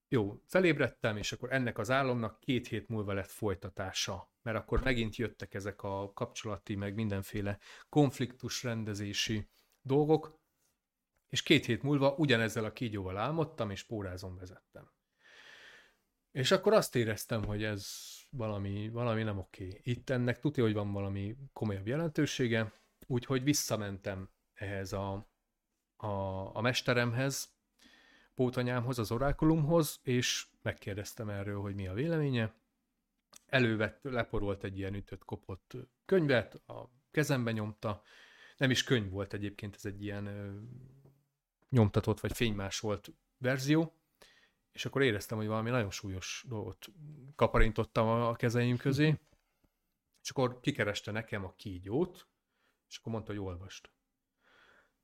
Jó, 0.07 0.41
felébredtem, 0.45 1.17
és 1.17 1.31
akkor 1.31 1.53
ennek 1.53 1.77
az 1.77 1.89
álomnak 1.89 2.39
két 2.39 2.67
hét 2.67 2.87
múlva 2.87 3.13
lett 3.13 3.29
folytatása, 3.29 4.31
mert 4.41 4.57
akkor 4.57 4.83
megint 4.83 5.15
jöttek 5.15 5.53
ezek 5.53 5.83
a 5.83 6.11
kapcsolati, 6.13 6.75
meg 6.75 6.93
mindenféle 6.95 7.59
konfliktus 7.89 8.63
rendezési 8.63 9.49
dolgok, 9.81 10.39
és 11.35 11.43
két 11.43 11.65
hét 11.65 11.83
múlva 11.83 12.15
ugyanezzel 12.17 12.65
a 12.65 12.73
kígyóval 12.73 13.17
álmodtam, 13.17 13.69
és 13.69 13.83
pórázon 13.83 14.37
vezettem. 14.37 14.91
És 16.31 16.51
akkor 16.51 16.73
azt 16.73 16.95
éreztem, 16.95 17.43
hogy 17.43 17.63
ez 17.63 17.87
valami, 18.29 18.89
valami 18.89 19.23
nem 19.23 19.37
oké. 19.37 19.79
Itt 19.83 20.09
ennek 20.09 20.39
tudja, 20.39 20.63
hogy 20.63 20.73
van 20.73 20.91
valami 20.91 21.37
komolyabb 21.53 21.87
jelentősége, 21.87 22.73
úgyhogy 23.07 23.43
visszamentem 23.43 24.29
ehhez 24.53 24.93
a, 24.93 25.27
a, 25.95 26.07
a 26.55 26.61
mesteremhez, 26.61 27.55
pótanyámhoz, 28.35 28.99
az 28.99 29.11
orákulumhoz, 29.11 29.99
és 30.03 30.47
megkérdeztem 30.61 31.29
erről, 31.29 31.61
hogy 31.61 31.75
mi 31.75 31.87
a 31.87 31.93
véleménye. 31.93 32.53
Elővett, 33.45 33.99
leporolt 34.01 34.63
egy 34.63 34.77
ilyen 34.77 34.93
ütött, 34.93 35.23
kopott 35.23 35.73
könyvet, 36.05 36.53
a 36.53 36.89
kezembe 37.11 37.51
nyomta. 37.51 38.01
Nem 38.57 38.69
is 38.69 38.83
könyv 38.83 39.09
volt 39.09 39.33
egyébként, 39.33 39.75
ez 39.75 39.85
egy 39.85 40.03
ilyen 40.03 40.27
nyomtatott 41.75 42.19
vagy 42.19 42.35
fénymásolt 42.35 43.13
verzió, 43.37 43.93
és 44.71 44.85
akkor 44.85 45.01
éreztem, 45.01 45.37
hogy 45.37 45.47
valami 45.47 45.69
nagyon 45.69 45.91
súlyos 45.91 46.45
dolgot 46.47 46.87
kaparintottam 47.35 48.07
a 48.07 48.35
kezeim 48.35 48.77
közé, 48.77 49.19
és 50.21 50.29
akkor 50.29 50.59
kikereste 50.59 51.11
nekem 51.11 51.45
a 51.45 51.53
kígyót, 51.55 52.27
és 52.89 52.97
akkor 52.97 53.11
mondta, 53.11 53.31
hogy 53.31 53.41
olvast. 53.41 53.89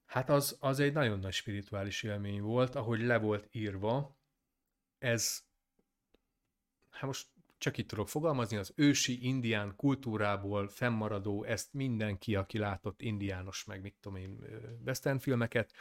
Hát 0.05 0.29
az, 0.29 0.57
az 0.59 0.79
egy 0.79 0.93
nagyon 0.93 1.19
nagy 1.19 1.33
spirituális 1.33 2.03
élmény 2.03 2.41
volt, 2.41 2.75
ahogy 2.75 3.01
le 3.01 3.17
volt 3.17 3.47
írva. 3.51 4.17
Ez, 4.97 5.43
hát 6.89 7.03
most 7.03 7.27
csak 7.57 7.77
itt 7.77 7.87
tudok 7.87 8.09
fogalmazni, 8.09 8.57
az 8.57 8.73
ősi 8.75 9.25
indián 9.25 9.75
kultúrából 9.75 10.67
fennmaradó, 10.67 11.43
ezt 11.43 11.73
mindenki, 11.73 12.35
aki 12.35 12.57
látott 12.57 13.01
indiános, 13.01 13.63
meg 13.63 13.81
mit 13.81 13.95
tudom 13.99 14.17
én, 14.17 14.39
western 14.85 15.17
filmeket, 15.17 15.73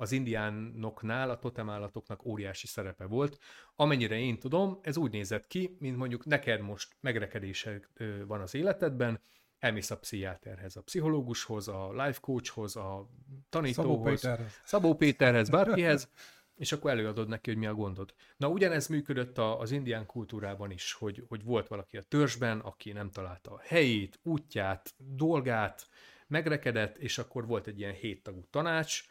az 0.00 0.12
indiánoknál, 0.12 1.30
a 1.30 1.38
totemállatoknak 1.38 2.24
óriási 2.24 2.66
szerepe 2.66 3.04
volt. 3.04 3.38
Amennyire 3.76 4.18
én 4.18 4.38
tudom, 4.38 4.78
ez 4.82 4.96
úgy 4.96 5.10
nézett 5.10 5.46
ki, 5.46 5.76
mint 5.78 5.96
mondjuk 5.96 6.24
neked 6.24 6.60
most 6.60 6.96
megrekedésed 7.00 7.88
van 8.26 8.40
az 8.40 8.54
életedben, 8.54 9.20
elmész 9.58 9.90
a 9.90 9.98
pszichiáterhez, 9.98 10.76
a 10.76 10.82
pszichológushoz, 10.82 11.68
a 11.68 12.04
life 12.04 12.18
coachhoz, 12.20 12.76
a 12.76 13.10
tanítóhoz, 13.48 13.90
Szabó 13.90 14.02
Péterhez, 14.02 14.60
Szabó 14.64 14.94
Péterhez 14.94 15.48
bárkihez, 15.48 16.10
és 16.56 16.72
akkor 16.72 16.90
előadod 16.90 17.28
neki, 17.28 17.50
hogy 17.50 17.58
mi 17.58 17.66
a 17.66 17.74
gondod. 17.74 18.14
Na, 18.36 18.48
ugyanez 18.48 18.86
működött 18.86 19.38
a, 19.38 19.60
az 19.60 19.70
indián 19.70 20.06
kultúrában 20.06 20.70
is, 20.70 20.92
hogy, 20.92 21.24
hogy 21.28 21.44
volt 21.44 21.68
valaki 21.68 21.96
a 21.96 22.02
törzsben, 22.02 22.58
aki 22.58 22.92
nem 22.92 23.10
találta 23.10 23.52
a 23.52 23.60
helyét, 23.62 24.18
útját, 24.22 24.94
dolgát, 24.96 25.88
megrekedett, 26.26 26.96
és 26.96 27.18
akkor 27.18 27.46
volt 27.46 27.66
egy 27.66 27.78
ilyen 27.78 27.94
héttagú 27.94 28.44
tanács, 28.50 29.04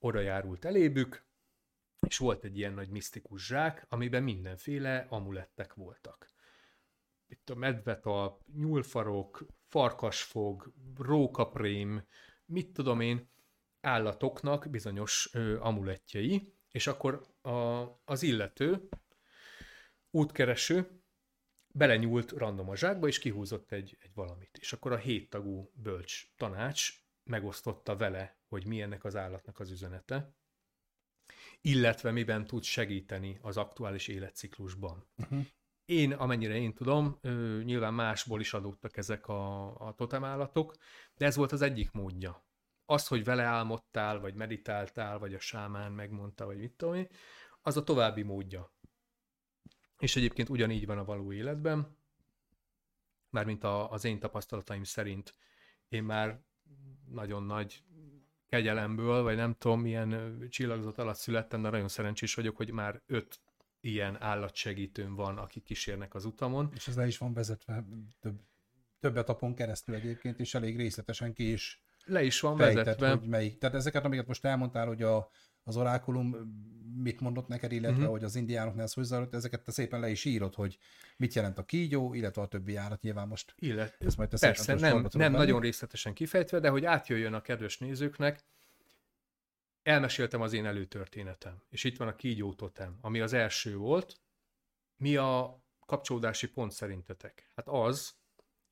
oda 0.00 0.20
járult 0.20 0.64
elébük, 0.64 1.24
és 2.06 2.18
volt 2.18 2.44
egy 2.44 2.58
ilyen 2.58 2.72
nagy 2.72 2.88
misztikus 2.88 3.46
zsák, 3.46 3.86
amiben 3.88 4.22
mindenféle 4.22 5.06
amulettek 5.08 5.74
voltak. 5.74 6.28
Itt 7.26 7.50
a 7.50 7.54
medvetalp, 7.54 8.42
nyúlfarok, 8.54 9.46
farkasfog, 9.68 10.72
rókaprém, 10.98 12.06
mit 12.44 12.72
tudom 12.72 13.00
én, 13.00 13.30
állatoknak 13.80 14.70
bizonyos 14.70 15.30
ö, 15.32 15.60
amulettjei, 15.60 16.54
és 16.70 16.86
akkor 16.86 17.26
a, 17.42 17.50
az 18.04 18.22
illető, 18.22 18.88
útkereső 20.10 21.00
belenyúlt 21.74 22.30
random 22.30 22.68
a 22.68 22.76
zsákba, 22.76 23.06
és 23.06 23.18
kihúzott 23.18 23.72
egy, 23.72 23.96
egy 24.00 24.14
valamit. 24.14 24.58
És 24.60 24.72
akkor 24.72 24.92
a 24.92 24.96
héttagú 24.96 25.72
bölcs 25.74 26.34
tanács 26.36 26.99
megosztotta 27.30 27.96
vele, 27.96 28.38
hogy 28.48 28.66
mi 28.66 28.82
ennek 28.82 29.04
az 29.04 29.16
állatnak 29.16 29.60
az 29.60 29.70
üzenete, 29.70 30.34
illetve 31.60 32.10
miben 32.10 32.46
tud 32.46 32.62
segíteni 32.62 33.38
az 33.42 33.56
aktuális 33.56 34.08
életciklusban. 34.08 35.06
Uh-huh. 35.16 35.46
Én, 35.84 36.12
amennyire 36.12 36.54
én 36.54 36.74
tudom, 36.74 37.18
nyilván 37.64 37.94
másból 37.94 38.40
is 38.40 38.54
adódtak 38.54 38.96
ezek 38.96 39.28
a, 39.28 39.74
a 39.86 39.94
totemállatok, 39.94 40.76
de 41.14 41.26
ez 41.26 41.36
volt 41.36 41.52
az 41.52 41.62
egyik 41.62 41.90
módja. 41.90 42.44
Az, 42.84 43.06
hogy 43.06 43.24
vele 43.24 43.42
álmodtál, 43.42 44.20
vagy 44.20 44.34
meditáltál, 44.34 45.18
vagy 45.18 45.34
a 45.34 45.40
sámán 45.40 45.92
megmondta, 45.92 46.46
vagy 46.46 46.58
mit 46.58 46.72
tudom 46.72 46.94
én, 46.94 47.08
az 47.62 47.76
a 47.76 47.84
további 47.84 48.22
módja. 48.22 48.72
És 49.98 50.16
egyébként 50.16 50.48
ugyanígy 50.48 50.86
van 50.86 50.98
a 50.98 51.04
való 51.04 51.32
életben, 51.32 51.96
mármint 53.30 53.64
a, 53.64 53.90
az 53.90 54.04
én 54.04 54.18
tapasztalataim 54.18 54.84
szerint 54.84 55.34
én 55.88 56.04
már 56.04 56.42
nagyon 57.12 57.42
nagy 57.42 57.82
kegyelemből, 58.48 59.22
vagy 59.22 59.36
nem 59.36 59.54
tudom, 59.58 59.80
milyen 59.80 60.38
csillagzat 60.50 60.98
alatt 60.98 61.16
születtem, 61.16 61.62
de 61.62 61.70
nagyon 61.70 61.88
szerencsés 61.88 62.34
vagyok, 62.34 62.56
hogy 62.56 62.70
már 62.70 63.02
öt 63.06 63.40
ilyen 63.80 64.22
állatsegítőm 64.22 65.14
van, 65.14 65.38
akik 65.38 65.62
kísérnek 65.62 66.14
az 66.14 66.24
utamon. 66.24 66.70
És 66.74 66.88
ez 66.88 66.96
le 66.96 67.06
is 67.06 67.18
van 67.18 67.32
vezetve 67.32 67.84
több, 68.20 68.40
több 69.00 69.16
etapon 69.16 69.54
keresztül 69.54 69.94
egyébként, 69.94 70.40
és 70.40 70.54
elég 70.54 70.76
részletesen 70.76 71.32
ki 71.32 71.52
is 71.52 71.82
le 72.04 72.22
is 72.22 72.40
van 72.40 72.56
fejtett, 72.56 72.84
vezetve. 72.84 73.10
Hogy 73.10 73.28
melyik. 73.28 73.58
Tehát 73.58 73.76
ezeket, 73.76 74.04
amiket 74.04 74.26
most 74.26 74.44
elmondtál, 74.44 74.86
hogy 74.86 75.02
a, 75.02 75.30
az 75.64 75.76
orákulum 75.76 76.36
mit 76.94 77.20
mondott 77.20 77.48
neked, 77.48 77.72
illetve 77.72 77.96
uh-huh. 77.96 78.10
hogy 78.10 78.24
az 78.24 78.36
indiánoknál 78.36 78.84
ez 78.84 78.92
hogy 78.92 79.28
ezeket 79.30 79.64
te 79.64 79.72
szépen 79.72 80.00
le 80.00 80.10
is 80.10 80.24
írod, 80.24 80.54
hogy 80.54 80.78
mit 81.16 81.34
jelent 81.34 81.58
a 81.58 81.64
kígyó, 81.64 82.14
illetve 82.14 82.42
a 82.42 82.46
többi 82.46 82.76
állat 82.76 83.00
nyilván 83.00 83.28
most. 83.28 83.54
Illet, 83.56 83.96
ezt 83.98 84.16
majd 84.16 84.38
Persze, 84.40 84.74
nem, 84.74 85.06
nem 85.12 85.32
nagyon 85.32 85.60
részletesen 85.60 86.14
kifejtve, 86.14 86.60
de 86.60 86.68
hogy 86.68 86.84
átjöjjön 86.84 87.34
a 87.34 87.40
kedves 87.40 87.78
nézőknek, 87.78 88.44
elmeséltem 89.82 90.40
az 90.40 90.52
én 90.52 90.66
előtörténetem, 90.66 91.62
és 91.68 91.84
itt 91.84 91.96
van 91.96 92.08
a 92.08 92.16
kígyó 92.16 92.54
totem, 92.54 92.98
ami 93.00 93.20
az 93.20 93.32
első 93.32 93.76
volt. 93.76 94.20
Mi 94.96 95.16
a 95.16 95.62
kapcsolódási 95.86 96.48
pont 96.48 96.72
szerintetek? 96.72 97.50
Hát 97.56 97.68
az, 97.68 98.14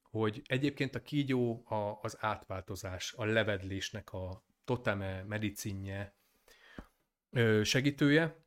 hogy 0.03 0.43
egyébként 0.47 0.95
a 0.95 1.03
kígyó 1.03 1.63
a, 1.67 1.99
az 2.03 2.17
átváltozás, 2.21 3.15
a 3.17 3.25
levedlésnek 3.25 4.13
a 4.13 4.45
toteme, 4.65 5.23
medicinje, 5.23 6.18
segítője. 7.63 8.47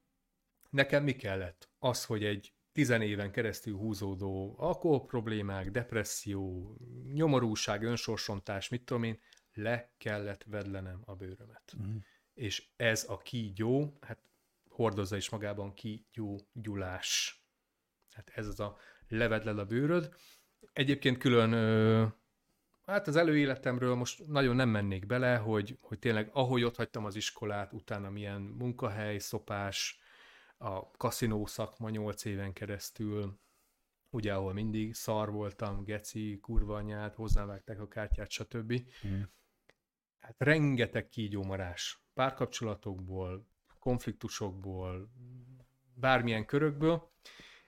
Nekem 0.70 1.04
mi 1.04 1.16
kellett? 1.16 1.70
Az, 1.80 2.06
hogy 2.06 2.24
egy 2.24 2.54
tizenéven 2.72 3.32
keresztül 3.32 3.76
húzódó 3.76 4.56
alkohol 4.58 5.06
problémák, 5.06 5.72
depresszió, 5.72 6.76
nyomorúság, 7.14 7.84
önsorsontás, 7.84 8.70
mit 8.70 8.84
tudom 8.84 9.04
én, 9.04 9.20
le 9.54 9.94
kellett 9.98 10.44
vedlenem 10.44 11.02
a 11.06 11.16
bőrömet. 11.16 11.74
Mm. 11.82 11.98
És 12.34 12.70
ez 12.76 13.06
a 13.10 13.18
kígyó, 13.18 13.98
hát 14.02 14.24
hordozza 14.70 15.16
is 15.16 15.30
magában 15.30 15.74
kígyó-gyulás. 15.74 17.42
Hát 18.12 18.32
ez 18.36 18.48
az 18.48 18.60
a 18.60 18.78
levedled 19.08 19.60
a 19.60 19.66
bőröd. 19.66 20.16
Egyébként 20.74 21.18
külön, 21.18 21.54
hát 22.92 23.08
az 23.08 23.16
előéletemről 23.16 23.96
most 23.96 24.28
nagyon 24.28 24.56
nem 24.56 24.70
mennék 24.70 25.06
bele, 25.06 25.38
hogy, 25.38 25.78
hogy 25.82 26.00
tényleg 26.00 26.30
ahogy 26.34 26.64
ott 26.64 26.76
hagytam 26.76 27.06
az 27.06 27.16
iskolát, 27.16 27.74
utána 27.74 28.10
milyen 28.10 28.42
munkahely, 28.42 29.18
szopás, 29.18 30.00
a 30.58 30.92
kaszinó 30.92 31.46
szakma 31.46 31.90
nyolc 31.90 32.26
éven 32.26 32.54
keresztül, 32.54 33.40
ugye, 34.10 34.34
ahol 34.34 34.54
mindig 34.54 34.94
szar 34.94 35.32
voltam, 35.32 35.84
geci, 35.84 36.40
kurva 36.42 36.76
anyát, 36.76 37.16
hozzávágták 37.16 37.80
a 37.80 37.88
kártyát, 37.88 38.30
stb. 38.30 38.82
Mm. 39.08 39.22
Hát 40.20 40.36
rengeteg 40.38 41.10
kígyómarás 41.10 42.04
párkapcsolatokból, 42.14 43.48
konfliktusokból, 43.80 45.12
bármilyen 45.94 46.46
körökből, 46.46 47.12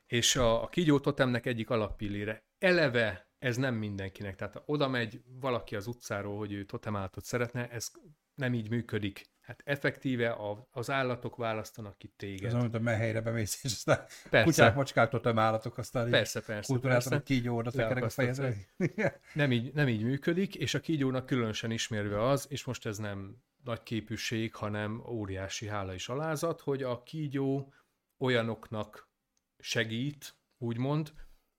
és 0.05 0.35
a, 0.35 0.63
a 0.63 0.67
kígyó 0.67 0.99
totemnek 0.99 1.45
egyik 1.45 1.69
alappillére 1.69 2.45
eleve 2.57 3.32
ez 3.43 3.57
nem 3.57 3.75
mindenkinek. 3.75 4.35
Tehát 4.35 4.61
oda 4.65 4.87
megy 4.87 5.21
valaki 5.39 5.75
az 5.75 5.87
utcáról, 5.87 6.37
hogy 6.37 6.51
ő 6.53 6.65
totemállatot 6.65 7.23
szeretne, 7.23 7.69
ez 7.69 7.91
nem 8.35 8.53
így 8.53 8.69
működik. 8.69 9.31
Hát 9.41 9.61
effektíve 9.65 10.29
a, 10.29 10.67
az 10.71 10.89
állatok 10.89 11.35
választanak 11.35 11.97
ki 11.97 12.13
téged. 12.17 12.45
Ez 12.45 12.53
amit 12.53 12.73
a 12.73 12.79
mehelyre 12.79 13.21
bemész, 13.21 13.63
és 13.63 13.71
aztán 13.71 14.05
persze. 14.29 14.43
kutyák, 14.43 14.75
macskák, 14.75 15.09
totem 15.09 15.39
állatok, 15.39 15.77
aztán 15.77 16.09
persze, 16.09 16.41
persze, 16.41 16.79
persze. 16.79 17.15
a 17.15 17.23
kígyóra 17.23 17.71
tekerek 17.71 18.03
a 18.03 18.09
fejezre. 18.09 18.53
nem, 19.33 19.51
így, 19.51 19.73
nem 19.73 19.87
így 19.87 20.03
működik, 20.03 20.55
és 20.55 20.73
a 20.73 20.79
kígyónak 20.79 21.25
különösen 21.25 21.71
ismérve 21.71 22.27
az, 22.27 22.45
és 22.49 22.63
most 22.63 22.85
ez 22.85 22.97
nem 22.97 23.37
nagy 23.63 23.83
képűség, 23.83 24.55
hanem 24.55 25.03
óriási 25.07 25.67
hála 25.67 25.93
és 25.93 26.09
alázat, 26.09 26.61
hogy 26.61 26.83
a 26.83 27.03
kígyó 27.03 27.73
olyanoknak 28.17 29.09
segít, 29.57 30.35
úgymond, 30.57 31.13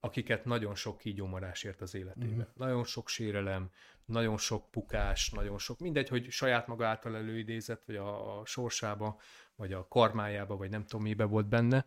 akiket 0.05 0.44
nagyon 0.44 0.74
sok 0.74 0.98
kígyómarás 0.98 1.62
ért 1.62 1.81
az 1.81 1.94
életében. 1.94 2.47
Mm. 2.47 2.55
Nagyon 2.56 2.85
sok 2.85 3.09
sérelem, 3.09 3.70
nagyon 4.05 4.39
sok 4.39 4.70
pukás, 4.70 5.31
nagyon 5.31 5.59
sok, 5.59 5.78
mindegy, 5.78 6.09
hogy 6.09 6.31
saját 6.31 6.66
maga 6.66 6.86
által 6.86 7.16
előidézett, 7.16 7.85
vagy 7.85 7.97
a, 7.97 8.39
a 8.39 8.44
sorsába, 8.47 9.20
vagy 9.56 9.72
a 9.72 9.89
karmájába, 9.89 10.56
vagy 10.56 10.70
nem 10.70 10.85
tudom 10.85 11.02
mibe 11.02 11.24
volt 11.24 11.48
benne. 11.48 11.86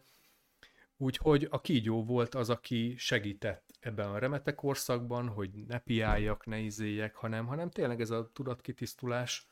Úgyhogy 0.97 1.47
a 1.49 1.61
kígyó 1.61 2.05
volt 2.05 2.35
az, 2.35 2.49
aki 2.49 2.95
segített 2.97 3.77
ebben 3.79 4.09
a 4.09 4.17
remete 4.17 4.55
korszakban, 4.55 5.27
hogy 5.27 5.49
ne 5.67 5.79
piáljak, 5.79 6.45
ne 6.45 6.57
izéljek, 6.57 7.15
hanem, 7.15 7.45
hanem 7.45 7.69
tényleg 7.69 8.01
ez 8.01 8.09
a 8.09 8.31
tudatkitisztulás. 8.33 9.49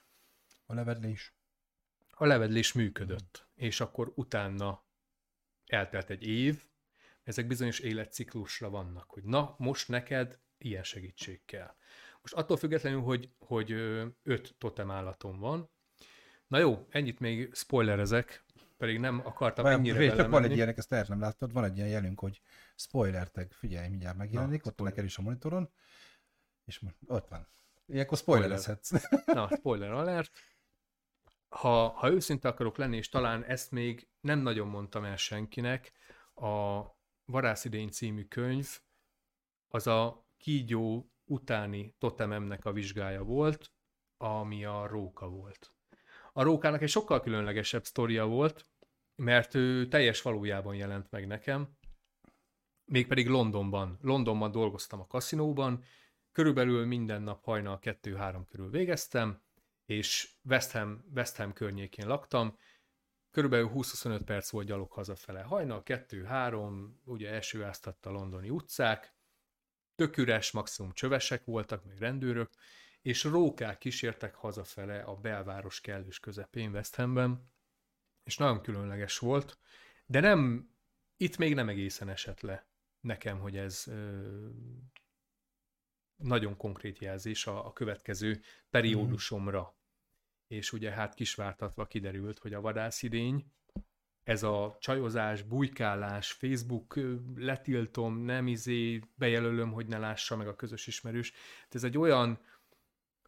A 0.66 0.74
levedlés. 0.74 1.34
A 2.10 2.26
levedlés 2.26 2.74
működött, 2.74 3.48
és 3.56 3.80
akkor 3.80 4.12
utána 4.16 4.84
eltelt 5.66 6.10
egy 6.10 6.28
év, 6.28 6.66
ezek 7.26 7.48
bizonyos 7.48 7.80
életciklusra 7.80 8.70
vannak, 8.70 9.12
hogy 9.12 9.24
na, 9.24 9.56
most 9.58 9.88
neked 9.88 10.40
ilyen 10.58 10.84
segítség 10.84 11.46
kell. 11.46 11.76
Most 12.22 12.34
attól 12.34 12.58
függetlenül, 12.58 13.02
hogy, 13.02 13.30
hogy 13.38 13.72
öt 14.24 14.56
totem 14.58 14.92
állatom 14.92 15.40
van, 15.40 15.70
na 16.48 16.58
jó, 16.58 16.86
ennyit 16.90 17.20
még 17.20 17.54
spoilerezek, 17.54 18.46
pedig 18.78 19.00
nem 19.00 19.22
akartam 19.26 19.64
Vajon, 19.64 19.80
ennyire 19.80 20.16
vele 20.16 20.28
Van 20.28 20.44
egy 20.44 20.52
ilyenek, 20.52 20.78
ezt 20.78 20.92
el 20.92 21.06
nem 21.08 21.20
láttad, 21.20 21.54
van 21.54 21.64
egy 21.64 21.78
ilyen 21.78 21.90
jelünk, 21.90 22.20
hogy 22.20 22.42
spoiler 22.76 23.32
tag, 23.32 23.52
figyelj, 23.52 23.90
mindjárt 23.90 24.18
megjelenik, 24.18 24.64
na, 24.64 24.68
ott 24.68 24.74
spoiler. 24.74 24.94
neked 24.94 25.10
is 25.10 25.18
a 25.18 25.22
monitoron, 25.22 25.70
és 26.66 26.82
ott 27.08 27.28
van. 27.28 27.48
Ilyenkor 27.88 28.18
spoilerezhetsz. 28.18 28.92
Na, 29.26 29.50
spoiler 29.56 29.92
alert. 29.92 30.32
Ha, 31.50 31.88
ha 31.88 32.12
őszinte 32.12 32.48
akarok 32.48 32.78
lenni, 32.78 32.98
és 32.98 33.10
talán 33.10 33.44
ezt 33.44 33.72
még 33.72 34.08
nem 34.22 34.40
nagyon 34.40 34.68
mondtam 34.68 35.04
el 35.04 35.18
senkinek, 35.18 35.92
a 36.36 36.82
Varászidény 37.26 37.90
című 37.90 38.24
könyv 38.24 38.80
az 39.68 39.88
a 39.88 40.28
kígyó 40.38 41.12
utáni 41.26 41.96
totememnek 41.98 42.66
a 42.66 42.72
vizsgája 42.72 43.24
volt, 43.24 43.72
ami 44.18 44.66
a 44.66 44.88
róka 44.88 45.30
volt. 45.30 45.76
A 46.34 46.44
rókának 46.44 46.82
egy 46.82 46.90
sokkal 46.90 47.20
különlegesebb 47.20 47.84
sztoria 47.86 48.26
volt, 48.26 48.66
mert 49.16 49.56
ő 49.56 49.88
teljes 49.88 50.22
valójában 50.22 50.76
jelent 50.76 51.12
meg 51.12 51.28
nekem, 51.28 51.78
mégpedig 52.86 53.28
Londonban. 53.28 53.98
Londonban 54.02 54.52
dolgoztam 54.52 55.00
a 55.00 55.08
kaszinóban, 55.08 55.84
körülbelül 56.32 56.86
minden 56.86 57.22
nap 57.22 57.44
hajnal 57.44 57.80
2-3 57.82 58.42
körül 58.50 58.70
végeztem, 58.70 59.42
és 59.86 60.38
West 60.44 60.72
Ham, 60.72 61.04
West 61.16 61.36
Ham 61.36 61.54
környékén 61.54 62.08
laktam, 62.08 62.58
Körülbelül 63.36 63.72
20-25 63.74 64.22
perc 64.26 64.50
volt 64.50 64.68
gyalog 64.68 64.92
hazafele. 64.92 65.42
Hajnal 65.42 65.82
2-3, 65.86 66.88
ugye 67.04 67.32
esőáztatta 67.32 68.10
londoni 68.10 68.50
utcák, 68.50 69.16
tök 69.96 70.18
üres, 70.18 70.52
maximum 70.52 70.92
csövesek 70.92 71.46
voltak, 71.46 71.86
meg 71.86 71.98
rendőrök, 71.98 72.50
és 73.02 73.24
rókák 73.24 73.78
kísértek 73.78 74.36
hazafele 74.36 75.02
a 75.02 75.16
belváros 75.16 75.82
kellős 75.82 76.20
közepén 76.20 76.72
West 76.72 77.02
és 78.24 78.38
nagyon 78.38 78.62
különleges 78.62 79.18
volt, 79.18 79.58
de 80.06 80.20
nem, 80.20 80.70
itt 81.18 81.38
még 81.38 81.54
nem 81.54 81.70
egészen 81.70 82.10
esett 82.10 82.42
le 82.42 82.68
nekem, 83.00 83.40
hogy 83.40 83.58
ez 83.58 83.84
ö, 83.88 84.50
nagyon 86.16 86.58
konkrét 86.58 87.00
jelzés 87.00 87.48
a, 87.48 87.66
a 87.66 87.74
következő 87.74 88.42
periódusomra 88.70 89.76
és 90.48 90.74
ugye 90.74 90.92
hát 90.92 91.14
kisvártatva 91.14 91.86
kiderült, 91.86 92.40
hogy 92.40 92.54
a 92.54 92.62
vadászidény, 92.62 93.46
ez 94.24 94.44
a 94.44 94.78
csajozás, 94.80 95.42
bujkálás, 95.42 96.32
Facebook 96.32 97.00
letiltom, 97.36 98.18
nem 98.18 98.48
izé, 98.48 99.00
bejelölöm, 99.16 99.72
hogy 99.72 99.88
ne 99.88 99.98
lássa 99.98 100.36
meg 100.36 100.48
a 100.48 100.56
közös 100.56 100.88
ismerős. 100.88 101.34
Ez 101.70 101.84
egy 101.84 101.98
olyan, 101.98 102.40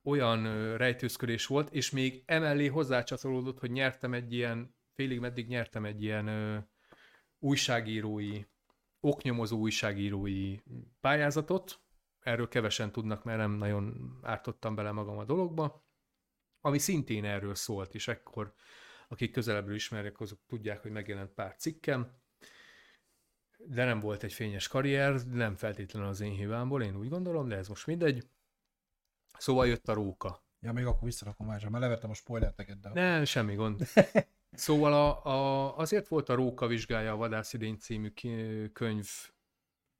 olyan 0.03 0.43
rejtőzködés 0.77 1.45
volt, 1.45 1.73
és 1.73 1.91
még 1.91 2.23
emellé 2.25 2.67
hozzácsatolódott, 2.67 3.59
hogy 3.59 3.71
nyertem 3.71 4.13
egy 4.13 4.33
ilyen, 4.33 4.75
félig 4.93 5.19
meddig 5.19 5.47
nyertem 5.47 5.85
egy 5.85 6.03
ilyen 6.03 6.27
ö, 6.27 6.57
újságírói, 7.39 8.41
oknyomozó 8.99 9.57
újságírói 9.57 10.57
pályázatot, 10.99 11.79
erről 12.19 12.47
kevesen 12.47 12.91
tudnak, 12.91 13.23
mert 13.23 13.37
nem 13.37 13.51
nagyon 13.51 14.17
ártottam 14.21 14.75
bele 14.75 14.91
magam 14.91 15.17
a 15.17 15.25
dologba, 15.25 15.86
ami 16.61 16.77
szintén 16.77 17.25
erről 17.25 17.55
szólt, 17.55 17.93
és 17.95 18.07
ekkor, 18.07 18.53
akik 19.07 19.31
közelebbről 19.31 19.75
ismernek, 19.75 20.19
azok 20.19 20.39
tudják, 20.47 20.81
hogy 20.81 20.91
megjelent 20.91 21.31
pár 21.31 21.55
cikkem, 21.55 22.11
de 23.57 23.85
nem 23.85 23.99
volt 23.99 24.23
egy 24.23 24.33
fényes 24.33 24.67
karrier, 24.67 25.25
nem 25.25 25.55
feltétlenül 25.55 26.07
az 26.09 26.21
én 26.21 26.31
hibámból, 26.31 26.83
én 26.83 26.95
úgy 26.95 27.09
gondolom, 27.09 27.47
de 27.47 27.55
ez 27.55 27.67
most 27.67 27.87
mindegy. 27.87 28.27
Szóval 29.37 29.67
jött 29.67 29.87
a 29.87 29.93
róka. 29.93 30.45
Ja, 30.59 30.71
még 30.71 30.85
akkor 30.85 31.03
visszarakom 31.03 31.47
már, 31.47 31.67
mert 31.69 31.83
levertem 31.83 32.09
a 32.09 32.13
spoilerteket. 32.13 32.79
De... 32.79 32.89
Nem, 32.93 33.23
semmi 33.23 33.55
gond. 33.55 33.83
Szóval 34.51 34.93
a, 34.93 35.25
a, 35.25 35.77
azért 35.77 36.07
volt 36.07 36.29
a 36.29 36.35
Róka 36.35 36.67
vizsgája 36.67 37.11
a 37.11 37.15
Vadászidény 37.15 37.77
című 37.77 38.11
könyv 38.73 39.09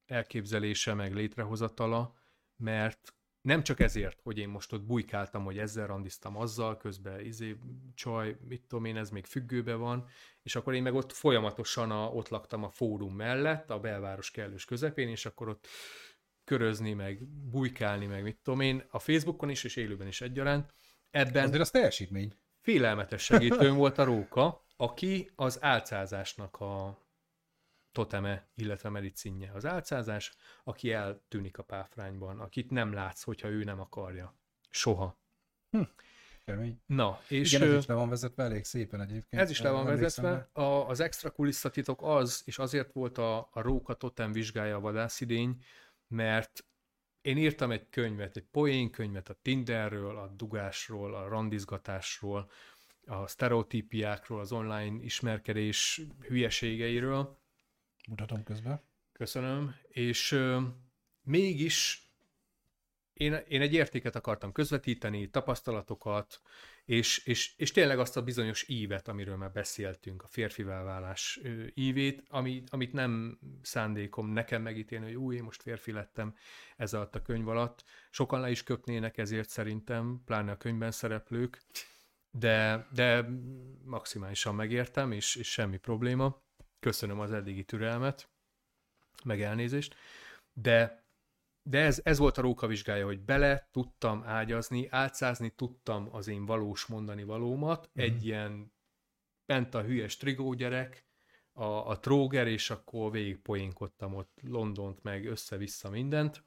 elképzelése 0.06 0.94
meg 0.94 1.14
létrehozatala, 1.14 2.16
mert 2.56 3.17
nem 3.48 3.64
csak 3.64 3.80
ezért, 3.80 4.20
hogy 4.24 4.38
én 4.38 4.50
most 4.50 4.74
ott 4.74 4.84
bujkáltam, 4.84 5.44
hogy 5.44 5.58
ezzel 5.58 5.88
randiztam 5.88 6.38
azzal, 6.38 6.78
közben 6.78 7.26
izé, 7.26 7.58
csaj, 7.96 8.38
mit 8.48 8.62
tudom 8.68 8.86
én, 8.86 8.98
ez 8.98 9.10
még 9.10 9.26
függőbe 9.26 9.76
van, 9.76 10.08
és 10.44 10.56
akkor 10.56 10.74
én 10.74 10.82
meg 10.82 10.94
ott 10.94 11.12
folyamatosan 11.12 11.92
a, 11.92 12.08
ott 12.08 12.30
laktam 12.30 12.64
a 12.64 12.70
fórum 12.70 13.16
mellett, 13.16 13.70
a 13.70 13.80
belváros 13.80 14.32
kellős 14.32 14.66
közepén, 14.66 15.08
és 15.08 15.26
akkor 15.26 15.50
ott 15.50 15.68
körözni, 16.44 16.94
meg 16.94 17.28
bujkálni, 17.28 18.06
meg 18.06 18.24
mit 18.24 18.40
tudom 18.44 18.60
én, 18.60 18.84
a 18.90 19.00
Facebookon 19.00 19.50
is, 19.50 19.64
és 19.64 19.76
élőben 19.76 20.08
is 20.08 20.22
egyaránt. 20.22 20.74
Ebben 21.10 21.46
Azért 21.46 21.62
az 21.62 21.70
teljesítmény. 21.70 22.34
Félelmetes 22.62 23.24
segítőm 23.24 23.76
volt 23.76 23.98
a 23.98 24.04
Róka, 24.04 24.66
aki 24.78 25.32
az 25.36 25.64
álcázásnak 25.64 26.60
a 26.60 27.07
toteme, 27.98 28.48
illetve 28.56 28.90
medicinje 28.90 29.52
az 29.52 29.66
álcázás, 29.66 30.36
aki 30.64 30.92
eltűnik 30.92 31.58
a 31.58 31.64
páfrányban, 31.64 32.40
akit 32.40 32.72
nem 32.72 32.94
látsz, 32.94 33.24
hogyha 33.24 33.48
ő 33.48 33.64
nem 33.64 33.80
akarja. 33.80 34.36
Soha. 34.70 35.20
Hm. 35.70 35.82
Kemény. 36.46 36.82
Na, 36.86 37.22
és... 37.28 37.54
Igen, 37.54 37.68
ez 37.68 37.78
is 37.78 37.86
le 37.86 37.94
van 37.94 38.10
vezetve 38.10 38.44
elég 38.44 38.64
szépen 38.64 39.02
egyébként. 39.02 39.42
Ez 39.42 39.50
is 39.50 39.62
le 39.62 39.70
van 39.70 39.86
vezetve. 39.86 40.50
A, 40.54 40.62
az 40.62 41.00
extra 41.00 41.32
kulisszatitok 41.32 42.02
az, 42.02 42.42
és 42.46 42.60
azért 42.60 42.94
volt 42.94 43.18
a, 43.18 43.38
a 43.52 43.62
Róka 43.62 43.94
Totem 43.94 44.32
vizsgája 44.32 44.76
a 44.76 44.80
vadászidény, 44.80 45.64
mert 46.08 46.66
én 47.22 47.38
írtam 47.38 47.72
egy 47.72 47.90
könyvet, 47.90 48.38
egy 48.38 48.48
poénkönyvet 48.52 49.30
a 49.30 49.40
Tinderről, 49.42 50.18
a 50.18 50.28
dugásról, 50.28 51.16
a 51.16 51.28
randizgatásról, 51.28 52.52
a 53.06 53.28
sztereotípiákról, 53.28 54.40
az 54.40 54.52
online 54.52 55.04
ismerkedés 55.04 56.02
hülyeségeiről, 56.28 57.46
Mutatom 58.08 58.44
közben. 58.44 58.82
Köszönöm. 59.12 59.76
És 59.88 60.32
ö, 60.32 60.62
mégis 61.22 62.08
én, 63.14 63.34
én 63.34 63.62
egy 63.62 63.74
értéket 63.74 64.16
akartam 64.16 64.52
közvetíteni, 64.52 65.30
tapasztalatokat, 65.30 66.42
és, 66.86 67.26
és, 67.26 67.54
és 67.58 67.72
tényleg 67.72 68.00
azt 68.00 68.18
a 68.18 68.24
bizonyos 68.24 68.68
ívet, 68.68 69.08
amiről 69.08 69.36
már 69.36 69.52
beszéltünk, 69.52 70.24
a 70.24 70.28
férfivá 70.28 70.84
válás 70.84 71.40
ívét, 71.74 72.24
ami, 72.30 72.64
amit 72.70 72.94
nem 72.94 73.40
szándékom 73.62 74.30
nekem 74.30 74.62
megítélni, 74.62 75.06
hogy 75.06 75.16
új, 75.16 75.36
én 75.36 75.44
most 75.44 75.62
férfi 75.62 75.92
lettem 75.92 76.36
ez 76.78 76.94
alatt 76.94 77.16
a 77.16 77.22
könyv 77.22 77.48
alatt. 77.48 77.84
Sokan 78.10 78.40
le 78.40 78.50
is 78.50 78.64
köpnének 78.64 79.18
ezért 79.18 79.50
szerintem, 79.50 80.22
pláne 80.26 80.52
a 80.52 80.58
könyvben 80.58 80.92
szereplők, 80.92 81.62
de, 82.32 82.88
de 82.94 83.30
maximálisan 83.84 84.56
megértem, 84.56 85.12
és, 85.12 85.36
és 85.36 85.52
semmi 85.52 85.78
probléma. 85.78 86.46
Köszönöm 86.88 87.20
az 87.20 87.32
eddigi 87.32 87.64
türelmet, 87.64 88.30
meg 89.24 89.42
elnézést, 89.42 89.96
de 90.54 91.06
de 91.70 91.80
ez, 91.80 92.02
ez 92.04 92.18
volt 92.18 92.38
a 92.38 92.42
rókavizsgája, 92.42 93.06
hogy 93.06 93.20
bele 93.20 93.68
tudtam 93.72 94.24
ágyazni, 94.26 94.88
átszázni 94.90 95.50
tudtam 95.50 96.10
az 96.12 96.28
én 96.28 96.46
valós 96.46 96.86
mondani 96.86 97.24
valómat, 97.24 97.90
mm. 97.90 98.02
egy 98.02 98.26
ilyen 98.26 98.74
bent 99.46 99.74
a 99.74 99.84
hülyes 99.84 100.18
trigó 100.18 100.54
gyerek, 100.54 101.06
a, 101.52 101.64
a 101.64 102.00
tróger, 102.00 102.48
és 102.48 102.70
akkor 102.70 103.12
végig 103.12 103.38
poénkodtam 103.38 104.14
ott 104.14 104.40
Londont, 104.42 105.04
meg 105.04 105.26
össze-vissza 105.26 105.90
mindent, 105.90 106.44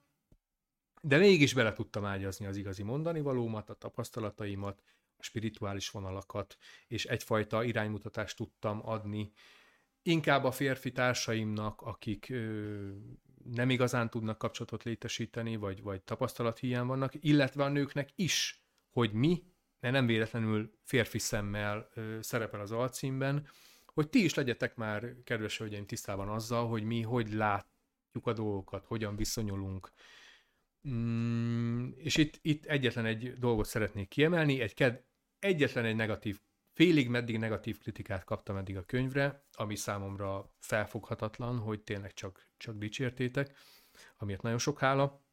de 1.03 1.17
mégis 1.17 1.55
bele 1.55 1.73
tudtam 1.73 2.05
ágyazni 2.05 2.47
az 2.47 2.57
igazi 2.57 2.83
mondani 2.83 3.21
valómat, 3.21 3.71
a 3.71 3.75
tapasztalataimat, 3.75 4.83
a 5.17 5.23
spirituális 5.23 5.91
vonalakat, 5.91 6.57
és 6.87 7.07
egyfajta 7.07 7.65
iránymutatást 7.65 8.37
tudtam 8.37 8.89
adni 8.89 9.33
inkább 10.03 10.45
a 10.45 10.51
férfi 10.51 10.93
társaimnak, 10.93 11.81
akik 11.81 12.33
nem 13.45 13.71
igazán 13.71 14.11
tudnak 14.11 14.39
kapcsolatot 14.39 14.83
létesíteni, 14.83 15.57
vagy, 15.57 15.83
vagy 15.83 16.03
tapasztalathiány 16.03 16.87
vannak, 16.87 17.13
illetve 17.21 17.65
a 17.65 17.69
nőknek 17.69 18.09
is, 18.15 18.65
hogy 18.91 19.13
mi, 19.13 19.43
mert 19.81 19.95
nem 19.95 20.07
véletlenül 20.07 20.79
férfi 20.83 21.19
szemmel 21.19 21.89
ö, 21.95 22.19
szerepel 22.21 22.61
az 22.61 22.73
alcímben, 22.73 23.47
hogy 23.87 24.09
ti 24.09 24.25
is 24.25 24.35
legyetek 24.35 24.75
már, 24.75 25.15
kedves 25.25 25.59
hölgyeim, 25.59 25.87
tisztában 25.87 26.29
azzal, 26.29 26.69
hogy 26.69 26.83
mi 26.83 27.03
hogy 27.03 27.33
látjuk 27.33 28.27
a 28.27 28.33
dolgokat, 28.33 28.85
hogyan 28.85 29.17
viszonyulunk. 29.17 29.91
Mm, 30.89 31.91
és 31.97 32.17
itt, 32.17 32.39
itt 32.43 32.65
egyetlen 32.65 33.05
egy 33.05 33.33
dolgot 33.39 33.67
szeretnék 33.67 34.09
kiemelni, 34.09 34.61
egy 34.61 34.75
ked, 34.75 35.05
egyetlen 35.39 35.85
egy 35.85 35.97
negatív 35.97 36.41
félig 36.81 37.09
meddig 37.09 37.39
negatív 37.39 37.79
kritikát 37.79 38.25
kaptam 38.25 38.57
eddig 38.57 38.77
a 38.77 38.85
könyvre, 38.85 39.45
ami 39.53 39.77
számomra 39.77 40.53
felfoghatatlan, 40.59 41.59
hogy 41.59 41.83
tényleg 41.83 42.13
csak, 42.13 42.49
csak 42.57 42.77
dicsértétek, 42.77 43.57
amiért 44.17 44.43
nagyon 44.43 44.59
sok 44.59 44.79
hála, 44.79 45.25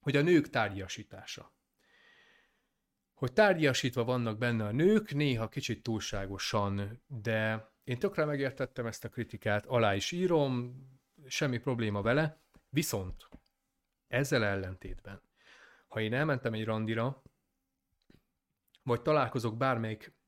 hogy 0.00 0.16
a 0.16 0.22
nők 0.22 0.48
tárgyasítása. 0.48 1.52
Hogy 3.14 3.32
tárgyasítva 3.32 4.04
vannak 4.04 4.38
benne 4.38 4.64
a 4.64 4.70
nők, 4.70 5.12
néha 5.12 5.48
kicsit 5.48 5.82
túlságosan, 5.82 7.02
de 7.06 7.68
én 7.84 7.98
tökre 7.98 8.24
megértettem 8.24 8.86
ezt 8.86 9.04
a 9.04 9.08
kritikát, 9.08 9.66
alá 9.66 9.94
is 9.94 10.12
írom, 10.12 10.74
semmi 11.26 11.58
probléma 11.58 12.02
vele, 12.02 12.42
viszont 12.68 13.28
ezzel 14.08 14.44
ellentétben, 14.44 15.22
ha 15.88 16.00
én 16.00 16.14
elmentem 16.14 16.52
egy 16.52 16.64
randira, 16.64 17.22
vagy 18.82 19.02
találkozok 19.02 19.56
bármelyik 19.56 20.18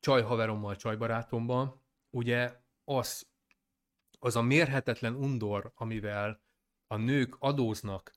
csajhaverommal, 0.00 0.76
csajbarátommal, 0.76 1.82
ugye 2.10 2.56
az, 2.84 3.28
az 4.18 4.36
a 4.36 4.42
mérhetetlen 4.42 5.14
undor, 5.14 5.72
amivel 5.74 6.42
a 6.86 6.96
nők 6.96 7.36
adóznak 7.38 8.12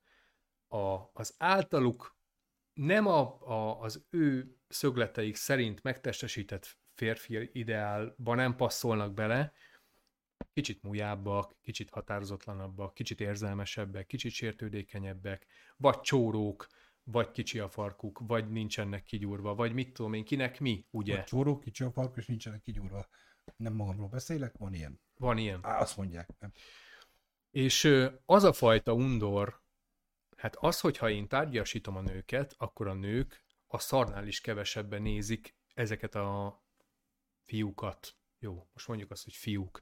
a, 0.68 1.10
az 1.14 1.36
általuk 1.38 2.18
nem 2.74 3.08
a, 3.08 3.42
a, 3.42 3.82
az 3.82 4.06
ő 4.10 4.58
szögleteik 4.68 5.36
szerint 5.36 5.84
megtestesített 5.84 6.78
férfi 6.96 7.50
ideálba 7.54 8.36
nem 8.36 8.56
passzolnak 8.56 9.14
bele, 9.14 9.54
kicsit 10.54 10.84
mújábbak, 10.84 11.56
kicsit 11.62 11.90
határozatlanabbak, 11.90 12.94
kicsit 12.94 13.22
érzelmesebbek, 13.22 14.06
kicsit 14.06 14.32
sértődékenyebbek, 14.32 15.46
vagy 15.78 16.00
csórók, 16.00 16.68
vagy 17.04 17.32
kicsi 17.32 17.60
a 17.60 17.70
farkuk, 17.70 18.20
vagy 18.28 18.50
nincsenek 18.50 19.04
kigyúrva, 19.04 19.56
vagy 19.56 19.74
mit 19.74 19.94
tudom 19.94 20.14
én, 20.14 20.24
kinek 20.24 20.60
mi, 20.60 20.86
ugye? 20.90 21.16
Vagy 21.16 21.24
csóró, 21.24 21.60
kicsi 21.60 21.84
a 21.84 21.92
farkuk, 21.92 22.18
és 22.18 22.26
nincsenek 22.26 22.62
kigyúrva. 22.62 23.08
Nem 23.56 23.74
magamról 23.74 24.08
beszélek, 24.08 24.58
van 24.58 24.74
ilyen. 24.74 25.00
Van 25.16 25.38
ilyen. 25.38 25.60
Á, 25.64 25.80
azt 25.80 25.98
mondják. 25.98 26.30
Nem. 26.40 26.52
És 27.52 27.90
az 28.26 28.44
a 28.44 28.54
fajta 28.54 28.94
undor, 28.94 29.62
hát 30.38 30.56
az, 30.56 30.80
hogyha 30.80 31.10
én 31.10 31.28
tárgyasítom 31.28 31.96
a 31.96 32.02
nőket, 32.02 32.56
akkor 32.58 32.88
a 32.88 32.94
nők 32.94 33.44
a 33.68 33.80
szarnál 33.80 34.28
is 34.28 34.42
kevesebben 34.42 35.02
nézik 35.02 35.56
ezeket 35.74 36.16
a 36.16 36.62
fiúkat. 37.42 38.16
Jó, 38.40 38.70
most 38.74 38.88
mondjuk 38.88 39.12
azt, 39.12 39.24
hogy 39.24 39.34
fiúk 39.34 39.80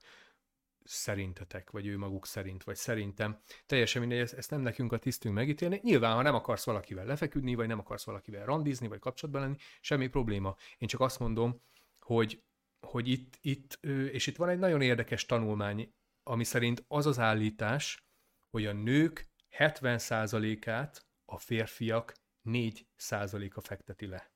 szerintetek, 0.91 1.71
vagy 1.71 1.87
ő 1.87 1.97
maguk 1.97 2.25
szerint, 2.25 2.63
vagy 2.63 2.75
szerintem. 2.75 3.41
Teljesen 3.65 4.01
mindegy, 4.01 4.19
ezt, 4.19 4.49
nem 4.49 4.61
nekünk 4.61 4.91
a 4.91 4.97
tisztünk 4.97 5.35
megítélni. 5.35 5.79
Nyilván, 5.83 6.15
ha 6.15 6.21
nem 6.21 6.35
akarsz 6.35 6.65
valakivel 6.65 7.05
lefeküdni, 7.05 7.55
vagy 7.55 7.67
nem 7.67 7.79
akarsz 7.79 8.03
valakivel 8.03 8.45
randizni, 8.45 8.87
vagy 8.87 8.99
kapcsolatban 8.99 9.43
lenni, 9.43 9.57
semmi 9.81 10.07
probléma. 10.07 10.55
Én 10.77 10.87
csak 10.87 10.99
azt 10.99 11.19
mondom, 11.19 11.61
hogy, 11.99 12.43
hogy 12.87 13.07
itt, 13.07 13.37
itt, 13.41 13.73
és 14.11 14.27
itt 14.27 14.35
van 14.35 14.49
egy 14.49 14.59
nagyon 14.59 14.81
érdekes 14.81 15.25
tanulmány, 15.25 15.93
ami 16.23 16.43
szerint 16.43 16.83
az 16.87 17.05
az 17.05 17.19
állítás, 17.19 18.05
hogy 18.49 18.65
a 18.65 18.73
nők 18.73 19.29
70%-át 19.57 21.05
a 21.25 21.37
férfiak 21.37 22.13
4%-a 22.43 23.61
fekteti 23.61 24.05
le. 24.05 24.31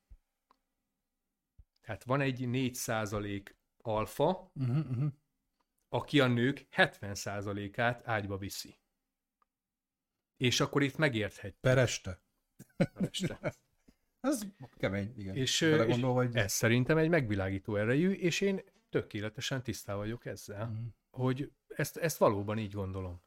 Tehát 1.80 2.04
van 2.04 2.20
egy 2.20 2.44
4% 2.46 3.54
alfa, 3.82 4.50
uh-huh, 4.54 4.76
uh-huh 4.76 5.12
aki 5.96 6.20
a 6.20 6.26
nők 6.26 6.66
70%-át 6.76 8.02
ágyba 8.04 8.36
viszi. 8.36 8.76
És 10.36 10.60
akkor 10.60 10.82
itt 10.82 10.96
megérthet. 10.96 11.56
Pereste. 11.60 12.20
Pereste. 12.76 13.38
Ez 14.20 14.42
kemény, 14.76 15.12
igen. 15.16 15.34
És, 15.34 15.60
és 15.60 16.00
hogy... 16.02 16.36
ez 16.36 16.52
szerintem 16.52 16.98
egy 16.98 17.08
megvilágító 17.08 17.76
erejű, 17.76 18.10
és 18.10 18.40
én 18.40 18.60
tökéletesen 18.90 19.62
tisztá 19.62 19.94
vagyok 19.94 20.26
ezzel, 20.26 20.66
mm. 20.66 20.86
hogy 21.10 21.52
ezt, 21.68 21.96
ezt 21.96 22.16
valóban 22.16 22.58
így 22.58 22.72
gondolom. 22.72 23.22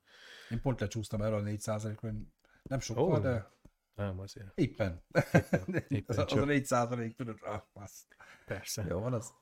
Én 0.49 0.61
pont 0.61 0.79
lecsúsztam 0.79 1.21
erről 1.21 1.37
a 1.37 1.41
4 1.41 1.63
hogy 1.95 2.13
nem 2.61 2.79
sokkal, 2.79 3.03
oh, 3.03 3.21
de... 3.21 3.51
Nem, 3.95 4.19
azért. 4.19 4.51
Éppen. 4.55 5.03
Éppen. 5.33 5.83
Éppen 5.87 6.17
az, 6.17 6.31
az 6.31 6.37
a 6.37 6.45
4 6.45 6.65
százalék, 6.65 7.15
tudod, 7.15 7.37
ah, 7.41 7.61
Persze. 8.45 8.85
Jó 8.89 8.99
van 8.99 9.13
az. 9.13 9.33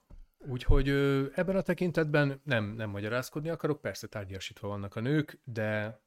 Úgyhogy 0.49 0.89
ebben 1.35 1.55
a 1.55 1.61
tekintetben 1.61 2.41
nem, 2.43 2.65
nem 2.65 2.89
magyarázkodni 2.89 3.49
akarok, 3.49 3.81
persze 3.81 4.07
tárgyasítva 4.07 4.67
vannak 4.67 4.95
a 4.95 4.99
nők, 4.99 5.39
de, 5.43 5.99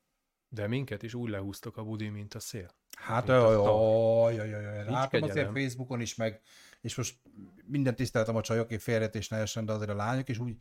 de 0.48 0.66
minket 0.66 1.02
is 1.02 1.14
úgy 1.14 1.30
lehúztok 1.30 1.76
a 1.76 1.84
budi, 1.84 2.08
mint 2.08 2.34
a 2.34 2.40
szél. 2.40 2.70
Hát 2.98 3.26
jaj, 3.28 4.34
jaj, 4.34 4.48
jaj, 4.48 4.84
látom 4.84 5.22
azért 5.22 5.52
Facebookon 5.52 6.00
is, 6.00 6.14
meg, 6.14 6.40
és 6.80 6.94
most 6.96 7.18
minden 7.64 7.94
tiszteltem 7.94 8.36
a 8.36 8.40
csajoké 8.40 8.76
félretés 8.76 9.28
ne 9.28 9.36
essen, 9.36 9.64
de 9.64 9.72
azért 9.72 9.90
a 9.90 9.94
lányok 9.94 10.28
is 10.28 10.38
úgy, 10.38 10.56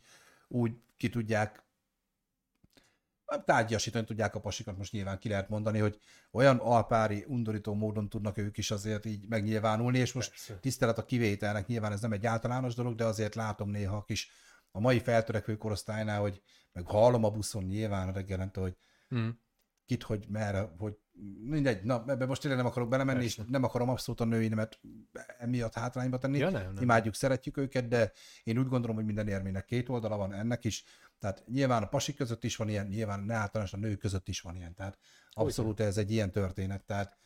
úgy 0.48 0.72
ki 0.96 1.08
tudják 1.08 1.62
tárgyasítani 3.44 4.04
tudják 4.04 4.34
a 4.34 4.40
pasikat, 4.40 4.76
most 4.76 4.92
nyilván 4.92 5.18
ki 5.18 5.28
lehet 5.28 5.48
mondani, 5.48 5.78
hogy 5.78 5.98
olyan 6.30 6.56
alpári, 6.56 7.24
undorító 7.28 7.74
módon 7.74 8.08
tudnak 8.08 8.38
ők 8.38 8.58
is 8.58 8.70
azért 8.70 9.04
így 9.04 9.28
megnyilvánulni, 9.28 9.98
és 9.98 10.12
most 10.12 10.30
Persze. 10.30 10.54
tisztelet 10.60 10.98
a 10.98 11.04
kivételnek, 11.04 11.66
nyilván 11.66 11.92
ez 11.92 12.00
nem 12.00 12.12
egy 12.12 12.26
általános 12.26 12.74
dolog, 12.74 12.94
de 12.94 13.04
azért 13.04 13.34
látom 13.34 13.70
néha 13.70 13.96
a 13.96 14.04
kis 14.04 14.30
a 14.70 14.80
mai 14.80 14.98
feltörekvő 14.98 15.56
korosztálynál, 15.56 16.20
hogy 16.20 16.42
meg 16.72 16.86
hallom 16.86 17.24
a 17.24 17.30
buszon 17.30 17.64
nyilván 17.64 18.12
reggelente, 18.12 18.60
hogy 18.60 18.76
hmm. 19.08 19.40
kit, 19.86 20.02
hogy 20.02 20.26
merre, 20.28 20.74
hogy 20.78 20.98
mindegy, 21.44 21.82
na 21.82 22.04
ebbe 22.06 22.26
most 22.26 22.40
tényleg 22.40 22.60
nem 22.60 22.68
akarok 22.68 22.88
belemenni, 22.88 23.20
Persze. 23.20 23.42
és 23.42 23.48
nem 23.48 23.62
akarom 23.62 23.88
abszolút 23.88 24.20
a 24.20 24.24
női 24.24 24.48
nemet 24.48 24.80
emiatt 25.38 25.74
hátrányba 25.74 26.18
tenni. 26.18 26.38
Ja, 26.38 26.50
nem, 26.50 26.72
nem. 26.72 26.82
Imádjuk, 26.82 27.14
szeretjük 27.14 27.56
őket, 27.56 27.88
de 27.88 28.12
én 28.42 28.58
úgy 28.58 28.68
gondolom, 28.68 28.96
hogy 28.96 29.04
minden 29.04 29.28
érmének 29.28 29.64
két 29.64 29.88
oldala 29.88 30.16
van 30.16 30.32
ennek 30.32 30.64
is. 30.64 30.84
Tehát 31.20 31.44
nyilván 31.46 31.82
a 31.82 31.88
pasik 31.88 32.16
között 32.16 32.44
is 32.44 32.56
van 32.56 32.68
ilyen, 32.68 32.86
nyilván 32.86 33.20
ne 33.20 33.34
általános 33.34 33.72
a 33.72 33.76
nők 33.76 33.98
között 33.98 34.28
is 34.28 34.40
van 34.40 34.56
ilyen. 34.56 34.74
Tehát 34.74 34.98
abszolút 35.30 35.80
ez 35.80 35.96
egy 35.96 36.10
ilyen 36.10 36.30
történet. 36.30 36.84
Tehát 36.84 37.18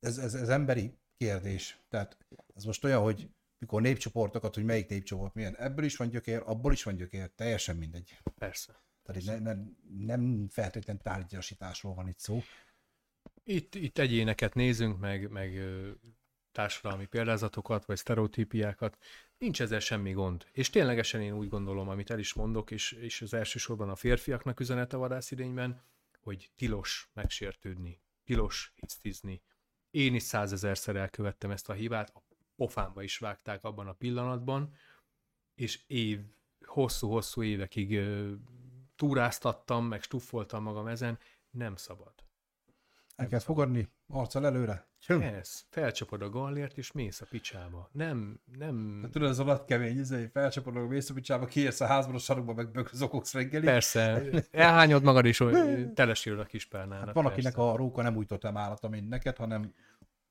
ez, 0.00 0.18
ez, 0.18 0.34
ez 0.34 0.48
emberi 0.48 0.98
kérdés. 1.16 1.80
Tehát 1.88 2.18
ez 2.54 2.64
most 2.64 2.84
olyan, 2.84 3.02
hogy 3.02 3.30
mikor 3.58 3.82
népcsoportokat, 3.82 4.54
hogy 4.54 4.64
melyik 4.64 4.88
népcsoport 4.88 5.34
milyen, 5.34 5.56
ebből 5.56 5.84
is 5.84 5.96
van 5.96 6.08
gyökér, 6.08 6.42
abból 6.44 6.72
is 6.72 6.82
van 6.82 6.96
gyökér, 6.96 7.30
teljesen 7.30 7.76
mindegy. 7.76 8.18
Persze. 8.34 8.82
Tehát 9.02 9.24
ne, 9.24 9.52
ne, 9.54 9.62
nem 10.06 10.48
feltétlenül 10.48 11.02
tárgyasításról 11.02 11.94
van 11.94 12.08
itt 12.08 12.18
szó. 12.18 12.42
Itt, 13.44 13.74
itt 13.74 13.98
egyéneket 13.98 14.54
nézünk, 14.54 14.98
meg, 14.98 15.30
meg 15.30 15.60
társadalmi 16.58 17.06
példázatokat, 17.06 17.84
vagy 17.84 17.96
sztereotípiákat. 17.96 18.98
Nincs 19.38 19.60
ezzel 19.60 19.78
semmi 19.78 20.12
gond. 20.12 20.46
És 20.52 20.70
ténylegesen 20.70 21.20
én 21.20 21.32
úgy 21.32 21.48
gondolom, 21.48 21.88
amit 21.88 22.10
el 22.10 22.18
is 22.18 22.34
mondok, 22.34 22.70
és, 22.70 22.92
és 22.92 23.22
az 23.22 23.34
elsősorban 23.34 23.88
a 23.88 23.96
férfiaknak 23.96 24.60
üzenete 24.60 24.96
vadászidényben, 24.96 25.82
hogy 26.20 26.50
tilos 26.56 27.10
megsértődni, 27.14 28.00
tilos 28.24 28.72
hisztizni. 28.74 29.42
Én 29.90 30.14
is 30.14 30.22
százezerszer 30.22 30.96
elkövettem 30.96 31.50
ezt 31.50 31.68
a 31.68 31.72
hibát, 31.72 32.12
a 32.14 32.22
pofámba 32.56 33.02
is 33.02 33.18
vágták 33.18 33.64
abban 33.64 33.86
a 33.86 33.92
pillanatban, 33.92 34.74
és 35.54 35.80
év, 35.86 36.20
hosszú-hosszú 36.64 37.42
évekig 37.42 38.00
túráztattam, 38.96 39.86
meg 39.86 40.02
stuffoltam 40.02 40.62
magam 40.62 40.86
ezen, 40.86 41.18
nem 41.50 41.76
szabad. 41.76 42.27
El 43.18 43.26
kell 43.26 43.38
fogadni, 43.38 43.88
arccal 44.06 44.46
előre. 44.46 44.86
Ez, 45.06 45.64
felcsapod 45.70 46.22
a 46.22 46.30
gallért, 46.30 46.78
és 46.78 46.92
mész 46.92 47.20
a 47.20 47.26
picsába. 47.30 47.88
Nem, 47.92 48.40
nem... 48.58 48.98
Hát 49.02 49.10
tudod, 49.10 49.28
az 49.28 49.38
alatt 49.38 49.64
kemény, 49.64 49.98
izé, 49.98 50.28
felcsapod 50.32 50.76
a 50.76 50.86
mész 50.86 51.10
a 51.10 51.14
picsába, 51.14 51.46
kiérsz 51.46 51.80
a 51.80 51.86
házban 51.86 52.14
a 52.14 52.18
sarokba, 52.18 52.54
meg 52.54 52.88
zokogsz 52.92 53.34
reggeli. 53.34 53.64
Persze, 53.64 54.22
elhányod 54.50 55.02
magad, 55.02 55.24
és 55.24 55.44
telesül 55.94 56.40
a 56.40 56.44
kispárnának. 56.44 57.04
Hát 57.04 57.14
van, 57.14 57.24
persze. 57.24 57.38
akinek 57.38 57.58
a 57.58 57.76
róka 57.76 58.02
nem 58.02 58.16
úgy 58.16 58.26
totál 58.26 58.56
állata, 58.56 58.88
mint 58.88 59.08
neked, 59.08 59.36
hanem 59.36 59.74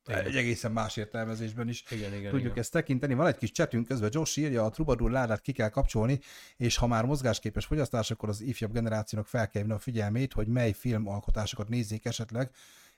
igen. 0.08 0.26
egy 0.26 0.36
egészen 0.36 0.72
más 0.72 0.98
értelmezésben 0.98 1.68
is 1.68 1.84
igen, 1.90 2.14
igen, 2.14 2.30
tudjuk 2.30 2.50
igen. 2.50 2.58
ezt 2.58 2.72
tekinteni. 2.72 3.14
Van 3.14 3.28
egy 3.28 3.38
kis 3.38 3.52
csetünk 3.52 3.88
közben, 3.88 4.10
Josh 4.14 4.38
írja, 4.38 4.66
a 4.66 4.70
Troubadour 4.70 5.12
ládát 5.12 5.42
ki 5.42 5.52
kell 5.52 5.70
kapcsolni, 5.70 6.20
és 6.58 6.78
ha 6.78 6.88
már 6.88 7.06
mozgásképes 7.06 7.66
fogyasztás, 7.66 8.12
akkor 8.12 8.30
az 8.30 8.42
ifjabb 8.42 8.72
generációnak 8.72 9.28
fel 9.28 9.48
kell 9.48 9.72
a 9.72 9.80
figyelmét, 9.80 10.34
hogy 10.34 10.48
mely 10.48 10.72
filmalkotásokat 10.72 11.70
nézzék 11.70 12.06
esetleg, 12.06 12.52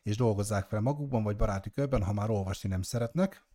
és 0.03 0.18
dolgozzák 0.18 0.65
fel 0.65 0.81
magukban, 0.81 1.23
vagy 1.23 1.36
baráti 1.36 1.69
körben, 1.69 2.03
ha 2.03 2.14
már 2.14 2.30
olvasni 2.30 2.69
nem 2.69 2.81
szeretnek. 2.81 3.48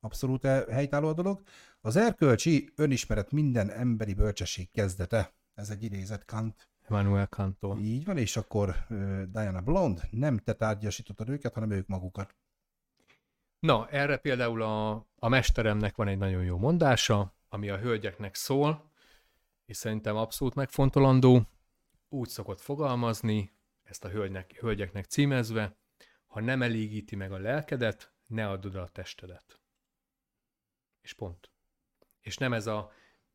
Abszolút 0.00 0.46
helytálló 0.70 1.08
a 1.08 1.12
dolog. 1.12 1.42
Az 1.80 1.96
erkölcsi 1.96 2.72
önismeret 2.76 3.30
minden 3.30 3.70
emberi 3.70 4.14
bölcsesség 4.14 4.70
kezdete. 4.70 5.34
Ez 5.54 5.70
egy 5.70 5.82
idézet 5.82 6.24
Kant 6.24 6.71
Emmanuel 6.92 7.26
Kantó. 7.26 7.76
Így 7.76 8.04
van, 8.04 8.18
és 8.18 8.36
akkor 8.36 8.68
uh, 8.68 9.22
Diana 9.22 9.60
Blond, 9.60 10.00
nem 10.10 10.38
te 10.38 10.52
tárgyasítottad 10.52 11.28
őket, 11.28 11.54
hanem 11.54 11.70
ők 11.70 11.86
magukat. 11.86 12.36
Na, 13.58 13.88
erre 13.88 14.16
például 14.16 14.62
a, 14.62 14.90
a 15.18 15.28
mesteremnek 15.28 15.96
van 15.96 16.08
egy 16.08 16.18
nagyon 16.18 16.44
jó 16.44 16.58
mondása, 16.58 17.34
ami 17.48 17.68
a 17.68 17.78
hölgyeknek 17.78 18.34
szól, 18.34 18.90
és 19.66 19.76
szerintem 19.76 20.16
abszolút 20.16 20.54
megfontolandó. 20.54 21.48
Úgy 22.08 22.28
szokott 22.28 22.60
fogalmazni, 22.60 23.52
ezt 23.82 24.04
a 24.04 24.08
hölgynek, 24.08 24.52
hölgyeknek 24.60 25.04
címezve, 25.04 25.76
ha 26.26 26.40
nem 26.40 26.62
elégíti 26.62 27.16
meg 27.16 27.32
a 27.32 27.38
lelkedet, 27.38 28.12
ne 28.26 28.48
add 28.48 28.66
oda 28.66 28.82
a 28.82 28.88
testedet. 28.88 29.60
És 31.00 31.12
pont. 31.12 31.50
És 32.20 32.36
nem 32.36 32.52
ez 32.52 32.66
a 32.66 32.92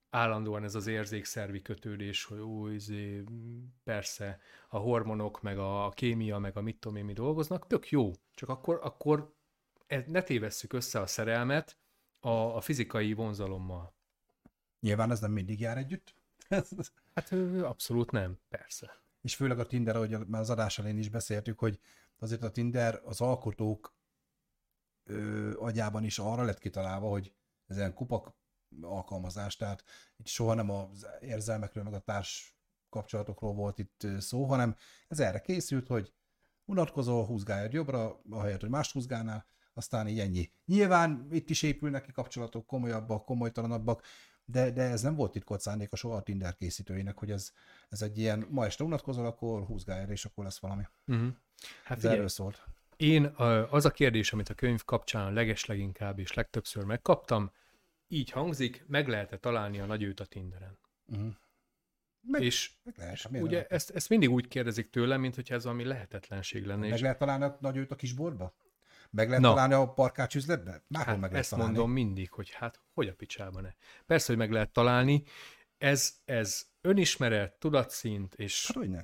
állandóan 0.09 0.63
ez 0.63 0.75
az 0.75 0.87
érzékszervi 0.87 1.61
kötődés, 1.61 2.23
hogy 2.23 2.39
új, 2.39 2.73
izé, 2.73 3.23
persze 3.83 4.39
a 4.69 4.77
hormonok, 4.77 5.41
meg 5.41 5.57
a 5.57 5.91
kémia, 5.95 6.37
meg 6.37 6.57
a 6.57 6.61
mit 6.61 6.79
tudom 6.79 6.97
én 6.97 7.05
mi 7.05 7.13
dolgoznak, 7.13 7.67
tök 7.67 7.89
jó. 7.89 8.11
Csak 8.33 8.49
akkor, 8.49 8.79
akkor 8.83 9.35
ne 10.05 10.21
tévesszük 10.21 10.73
össze 10.73 10.99
a 10.99 11.07
szerelmet 11.07 11.77
a, 12.19 12.29
a 12.29 12.61
fizikai 12.61 13.13
vonzalommal. 13.13 13.93
Nyilván 14.79 15.11
ez 15.11 15.19
nem 15.19 15.31
mindig 15.31 15.59
jár 15.59 15.77
együtt. 15.77 16.15
hát 17.15 17.31
abszolút 17.61 18.11
nem, 18.11 18.39
persze. 18.49 19.01
És 19.21 19.35
főleg 19.35 19.59
a 19.59 19.65
Tinder, 19.65 19.95
ahogy 19.95 20.27
már 20.27 20.41
az 20.41 20.49
adás 20.49 20.79
elején 20.79 20.97
is 20.97 21.09
beszéltük, 21.09 21.59
hogy 21.59 21.79
azért 22.19 22.43
a 22.43 22.51
Tinder 22.51 23.01
az 23.03 23.21
alkotók 23.21 23.95
ö, 25.03 25.53
agyában 25.59 26.03
is 26.03 26.19
arra 26.19 26.43
lett 26.43 26.59
kitalálva, 26.59 27.09
hogy 27.09 27.33
ezen 27.67 27.93
kupak 27.93 28.33
alkalmazás, 28.81 29.55
tehát 29.55 29.83
itt 30.17 30.27
soha 30.27 30.53
nem 30.53 30.69
az 30.69 31.07
érzelmekről, 31.19 31.83
meg 31.83 31.93
a 31.93 31.99
társ 31.99 32.57
kapcsolatokról 32.89 33.53
volt 33.53 33.79
itt 33.79 34.07
szó, 34.19 34.45
hanem 34.45 34.75
ez 35.07 35.19
erre 35.19 35.39
készült, 35.39 35.87
hogy 35.87 36.13
unatkozol, 36.65 37.25
húzgáljad 37.25 37.73
jobbra, 37.73 38.21
ahelyett, 38.29 38.61
hogy 38.61 38.69
mást 38.69 38.91
húzgálnál, 38.91 39.45
aztán 39.73 40.07
így 40.07 40.19
ennyi. 40.19 40.51
Nyilván 40.65 41.27
itt 41.31 41.49
is 41.49 41.61
épülnek 41.61 42.03
ki 42.03 42.11
kapcsolatok, 42.11 42.65
komolyabbak, 42.65 43.25
komolytalanabbak, 43.25 44.03
de, 44.45 44.71
de 44.71 44.81
ez 44.81 45.01
nem 45.01 45.15
volt 45.15 45.31
titkolt 45.31 45.61
szándéka 45.61 45.95
soha 45.95 46.15
a 46.15 46.21
Tinder 46.21 46.55
készítőinek, 46.55 47.17
hogy 47.17 47.31
ez, 47.31 47.51
ez 47.89 48.01
egy 48.01 48.17
ilyen, 48.17 48.47
ma 48.49 48.65
este 48.65 48.83
unatkozol, 48.83 49.25
akkor 49.25 49.63
húzgálj 49.63 50.11
és 50.11 50.25
akkor 50.25 50.43
lesz 50.43 50.59
valami. 50.59 50.83
Uh-huh. 51.07 51.27
Hát 51.83 51.97
ez 51.97 52.01
figyelj, 52.01 52.15
erről 52.15 52.27
szólt. 52.27 52.63
Én 52.95 53.25
az 53.69 53.85
a 53.85 53.91
kérdés, 53.91 54.33
amit 54.33 54.49
a 54.49 54.53
könyv 54.53 54.83
kapcsán 54.83 55.33
legesleginkább 55.33 56.19
és 56.19 56.33
legtöbbször 56.33 56.83
megkaptam, 56.83 57.51
így 58.07 58.29
hangzik, 58.29 58.85
meg 58.87 59.07
lehet-e 59.07 59.37
találni 59.37 59.79
a 59.79 59.85
nagyőt 59.85 60.19
a 60.19 60.25
Tinderen. 60.25 60.79
Uh-huh. 61.05 61.33
Meg, 62.21 62.41
és, 62.41 62.71
meg 62.83 62.97
lehet, 62.97 63.27
ugye 63.31 63.65
ezt, 63.65 63.89
ezt 63.89 64.09
mindig 64.09 64.29
úgy 64.29 64.47
kérdezik 64.47 64.89
tőlem, 64.89 65.21
mint 65.21 65.35
hogyha 65.35 65.55
ez 65.55 65.63
valami 65.63 65.83
lehetetlenség 65.83 66.65
lenne. 66.65 66.79
Meg 66.79 66.93
és... 66.93 67.01
lehet 67.01 67.17
találni 67.17 67.43
a 67.43 67.57
nagyőt 67.61 67.91
a 67.91 67.95
kisborba? 67.95 68.55
Meg 69.09 69.27
lehet 69.27 69.43
Na. 69.43 69.49
találni 69.49 69.73
a 69.73 69.93
parkács 69.93 70.35
üzletbe? 70.35 70.83
Máshol 70.87 71.07
hát 71.07 71.19
meg 71.19 71.29
lehet 71.29 71.43
ezt 71.43 71.49
találni. 71.49 71.71
mondom 71.71 71.91
mindig, 71.91 72.31
hogy 72.31 72.49
hát 72.49 72.81
hogy 72.93 73.07
a 73.07 73.13
picsában 73.13 73.61
ne. 73.61 73.71
Persze, 74.05 74.27
hogy 74.27 74.37
meg 74.37 74.51
lehet 74.51 74.71
találni. 74.71 75.23
Ez, 75.77 76.21
ez 76.25 76.65
önismeret, 76.81 77.59
tudatszint, 77.59 78.35
és, 78.35 78.71
hát, 78.73 78.87
ne. 78.87 79.01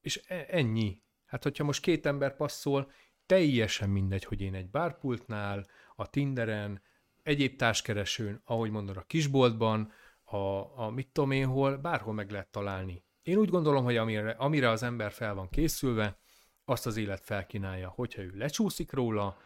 és 0.00 0.22
e, 0.26 0.46
ennyi. 0.48 1.02
Hát, 1.26 1.42
hogyha 1.42 1.64
most 1.64 1.82
két 1.82 2.06
ember 2.06 2.36
passzol, 2.36 2.92
teljesen 3.26 3.90
mindegy, 3.90 4.24
hogy 4.24 4.40
én 4.40 4.54
egy 4.54 4.70
bárpultnál, 4.70 5.66
a 5.96 6.10
Tinderen, 6.10 6.82
egyéb 7.22 7.56
társkeresőn, 7.56 8.42
ahogy 8.44 8.70
mondod, 8.70 8.96
a 8.96 9.04
kisboltban, 9.06 9.92
a, 10.24 10.36
a 10.84 10.90
mit 10.90 11.08
tudom 11.12 11.30
én 11.30 11.46
hol, 11.46 11.76
bárhol 11.76 12.14
meg 12.14 12.30
lehet 12.30 12.50
találni. 12.50 13.04
Én 13.22 13.36
úgy 13.36 13.50
gondolom, 13.50 13.84
hogy 13.84 13.96
amire, 13.96 14.30
amire 14.30 14.68
az 14.68 14.82
ember 14.82 15.12
fel 15.12 15.34
van 15.34 15.48
készülve, 15.48 16.18
azt 16.64 16.86
az 16.86 16.96
élet 16.96 17.24
felkínálja. 17.24 17.88
Hogyha 17.88 18.22
ő 18.22 18.32
lecsúszik 18.36 18.92
róla, 18.92 19.38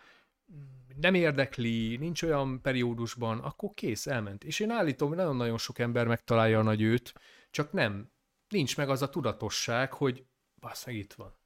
nem 0.97 1.15
érdekli, 1.15 1.97
nincs 1.97 2.23
olyan 2.23 2.61
periódusban, 2.63 3.39
akkor 3.39 3.71
kész, 3.75 4.07
elment. 4.07 4.45
És 4.45 4.61
én 4.61 4.71
állítom, 4.71 5.09
hogy 5.09 5.17
nagyon-nagyon 5.17 5.59
sok 5.59 5.79
ember 5.79 6.07
megtalálja 6.07 6.59
a 6.59 6.63
nagy 6.63 6.83
őt, 6.83 7.15
csak 7.51 7.73
nem, 7.73 8.13
nincs 8.49 8.77
meg 8.77 8.89
az 8.89 9.03
a 9.03 9.09
tudatosság, 9.09 9.93
hogy 9.93 10.27
basszeg 10.61 10.95
itt 10.95 11.13
van 11.13 11.43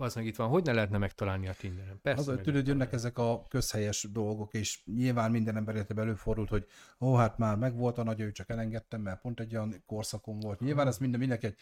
az 0.00 0.14
meg 0.14 0.26
itt 0.26 0.36
van, 0.36 0.48
hogy 0.48 0.64
ne 0.64 0.72
lehetne 0.72 0.98
megtalálni 0.98 1.48
a 1.48 1.52
Tinderen? 1.52 1.98
Persze. 2.02 2.32
Az, 2.32 2.38
tudod, 2.42 2.66
jönnek 2.66 2.92
ezek 2.92 3.18
a 3.18 3.46
közhelyes 3.48 4.08
dolgok, 4.12 4.54
és 4.54 4.80
nyilván 4.84 5.30
minden 5.30 5.56
ember 5.56 5.74
életében 5.74 6.04
előfordult, 6.04 6.48
hogy 6.48 6.66
ó, 7.00 7.14
hát 7.14 7.38
már 7.38 7.56
megvolt 7.56 7.98
a 7.98 8.02
nagy 8.02 8.20
ő, 8.20 8.32
csak 8.32 8.48
elengedtem, 8.48 9.00
mert 9.00 9.20
pont 9.20 9.40
egy 9.40 9.54
olyan 9.54 9.82
korszakon 9.86 10.40
volt. 10.40 10.60
Nyilván 10.60 10.86
ez 10.86 10.98
minden, 10.98 11.18
mindenki 11.18 11.46
egy 11.46 11.56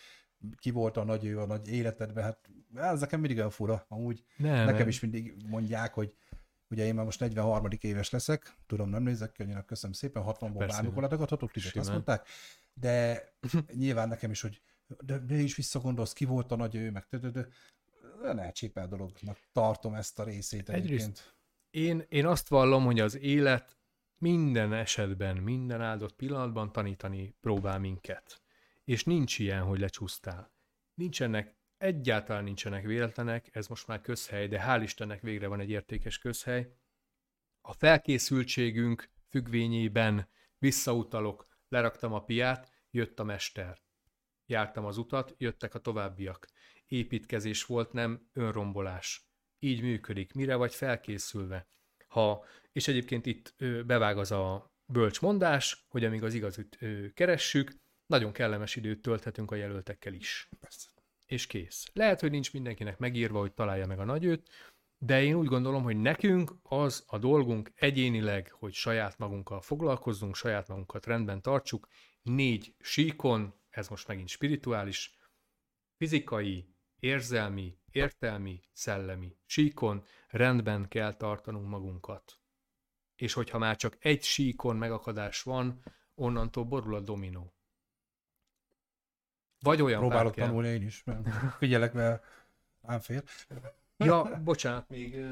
ki 0.57 0.71
volt 0.71 0.97
a 0.97 1.05
nagy 1.05 1.25
ő 1.25 1.41
a 1.41 1.47
nagy 1.47 1.69
életedben, 1.69 2.25
hát 2.25 2.51
ez 2.75 3.01
nekem 3.01 3.21
mindig 3.21 3.39
olyan 3.39 3.51
fura, 3.51 3.85
amúgy 3.89 4.25
nem, 4.37 4.65
nekem 4.65 4.77
nem. 4.77 4.89
is 4.89 5.01
mindig 5.01 5.37
mondják, 5.49 5.95
hogy 5.95 6.15
Ugye 6.71 6.85
én 6.85 6.95
már 6.95 7.05
most 7.05 7.21
43. 7.21 7.69
éves 7.81 8.11
leszek, 8.11 8.57
tudom, 8.67 8.89
nem 8.89 9.03
nézek 9.03 9.33
ki, 9.33 9.43
annyira 9.43 9.63
köszönöm 9.63 9.95
szépen, 9.95 10.23
60-ból 10.27 10.65
bármikor 10.69 11.05
adagadhatok, 11.05 11.51
tizet 11.51 11.77
azt 11.77 11.91
mondták, 11.91 12.27
de 12.75 13.25
nyilván 13.83 14.09
nekem 14.09 14.31
is, 14.31 14.41
hogy 14.41 14.63
de, 15.01 15.19
de 15.19 15.35
is 15.35 15.57
visszagondolsz, 15.57 16.13
ki 16.13 16.25
volt 16.25 16.53
a 16.53 16.57
nagy 16.57 16.75
ő, 16.75 16.91
meg 16.91 17.07
olyan 18.23 18.39
elcsépel 18.39 18.89
dolognak 18.89 19.39
tartom 19.53 19.95
ezt 19.95 20.19
a 20.19 20.25
részét 20.25 20.69
egyébként. 20.69 20.85
Egyrészt 20.85 21.37
én, 21.77 22.05
én 22.09 22.27
azt 22.27 22.49
vallom, 22.49 22.85
hogy 22.85 23.01
az 23.01 23.19
élet 23.19 23.77
minden 24.19 24.73
esetben, 24.73 25.37
minden 25.37 25.81
áldott 25.81 26.15
pillanatban 26.15 26.73
tanítani 26.73 27.35
próbál 27.41 27.79
minket. 27.79 28.43
És 28.85 29.05
nincs 29.05 29.39
ilyen, 29.39 29.63
hogy 29.63 29.79
lecsúsztál. 29.79 30.53
Nincsenek, 30.95 31.57
egyáltalán 31.77 32.45
nincsenek 32.45 32.85
véletlenek, 32.85 33.49
ez 33.53 33.67
most 33.67 33.87
már 33.87 34.01
közhely, 34.01 34.49
de 34.49 34.65
hál' 34.67 34.81
Istennek 34.83 35.21
végre 35.21 35.47
van 35.47 35.61
egy 35.61 35.71
értékes 35.71 36.19
közhely. 36.19 36.73
A 37.61 37.73
felkészültségünk 37.73 39.11
függvényében 39.29 40.29
visszautalok, 40.59 41.47
leraktam 41.69 42.13
a 42.13 42.25
piát, 42.25 42.73
jött 42.91 43.21
a 43.21 43.25
mester. 43.25 43.83
Jártam 44.47 44.85
az 44.85 44.99
utat, 44.99 45.35
jöttek 45.39 45.75
a 45.75 45.79
továbbiak 45.79 46.47
építkezés 46.87 47.65
volt, 47.65 47.93
nem 47.93 48.29
önrombolás. 48.33 49.29
Így 49.59 49.83
működik. 49.83 50.33
Mire 50.33 50.55
vagy 50.55 50.75
felkészülve? 50.75 51.69
Ha, 52.09 52.45
és 52.73 52.89
egyébként 52.89 53.27
itt 53.27 53.55
bevág 53.87 54.19
az 54.19 54.33
a 54.33 54.75
bölcs 54.93 55.21
mondás, 55.21 55.85
hogy 55.89 56.05
amíg 56.05 56.23
az 56.23 56.35
igazit 56.35 56.79
keressük, 57.15 57.73
nagyon 58.07 58.33
kellemes 58.33 58.77
időt 58.77 59.03
tölthetünk 59.03 59.51
a 59.51 59.55
jelöltekkel 59.55 60.13
is. 60.13 60.49
Persze. 60.61 60.89
És 61.27 61.47
kész. 61.47 61.91
Lehet, 61.93 62.21
hogy 62.21 62.31
nincs 62.31 62.53
mindenkinek 62.53 62.99
megírva, 62.99 63.39
hogy 63.39 63.53
találja 63.53 63.87
meg 63.87 63.99
a 63.99 64.05
nagyőt, 64.05 64.49
de 64.99 65.23
én 65.23 65.35
úgy 65.35 65.47
gondolom, 65.47 65.83
hogy 65.83 65.97
nekünk 65.97 66.55
az 66.63 67.05
a 67.07 67.19
dolgunk 67.19 67.73
egyénileg, 67.75 68.51
hogy 68.51 68.73
saját 68.73 69.19
magunkkal 69.19 69.61
foglalkozzunk, 69.61 70.35
saját 70.35 70.69
magunkat 70.69 71.07
rendben 71.07 71.43
tartsuk, 71.43 71.89
négy 72.23 72.75
síkon, 72.81 73.55
ez 73.71 73.89
most 73.89 74.07
megint 74.07 74.29
spirituális, 74.29 75.15
fizikai, 75.97 76.75
érzelmi, 77.07 77.79
értelmi, 77.91 78.61
szellemi 78.73 79.37
síkon 79.45 80.05
rendben 80.29 80.89
kell 80.89 81.15
tartanunk 81.15 81.69
magunkat. 81.69 82.41
És 83.17 83.33
hogyha 83.33 83.59
már 83.59 83.77
csak 83.77 83.97
egy 83.99 84.23
síkon 84.23 84.77
megakadás 84.77 85.43
van, 85.43 85.83
onnantól 86.15 86.65
borul 86.65 86.95
a 86.95 87.01
dominó. 87.01 87.55
Vagy 89.61 89.83
olyan 89.83 90.01
Próbálok 90.01 90.35
tanulni 90.35 90.69
én 90.69 90.83
is, 90.83 91.05
mert 91.05 91.29
figyelek, 91.59 91.93
mert 91.93 92.25
ám 92.83 93.01
fér. 93.01 93.23
Ja, 93.97 94.41
bocsánat, 94.45 94.89
még 94.89 95.25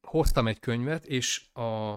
hoztam 0.00 0.46
egy 0.46 0.60
könyvet, 0.60 1.04
és 1.04 1.52
a... 1.52 1.94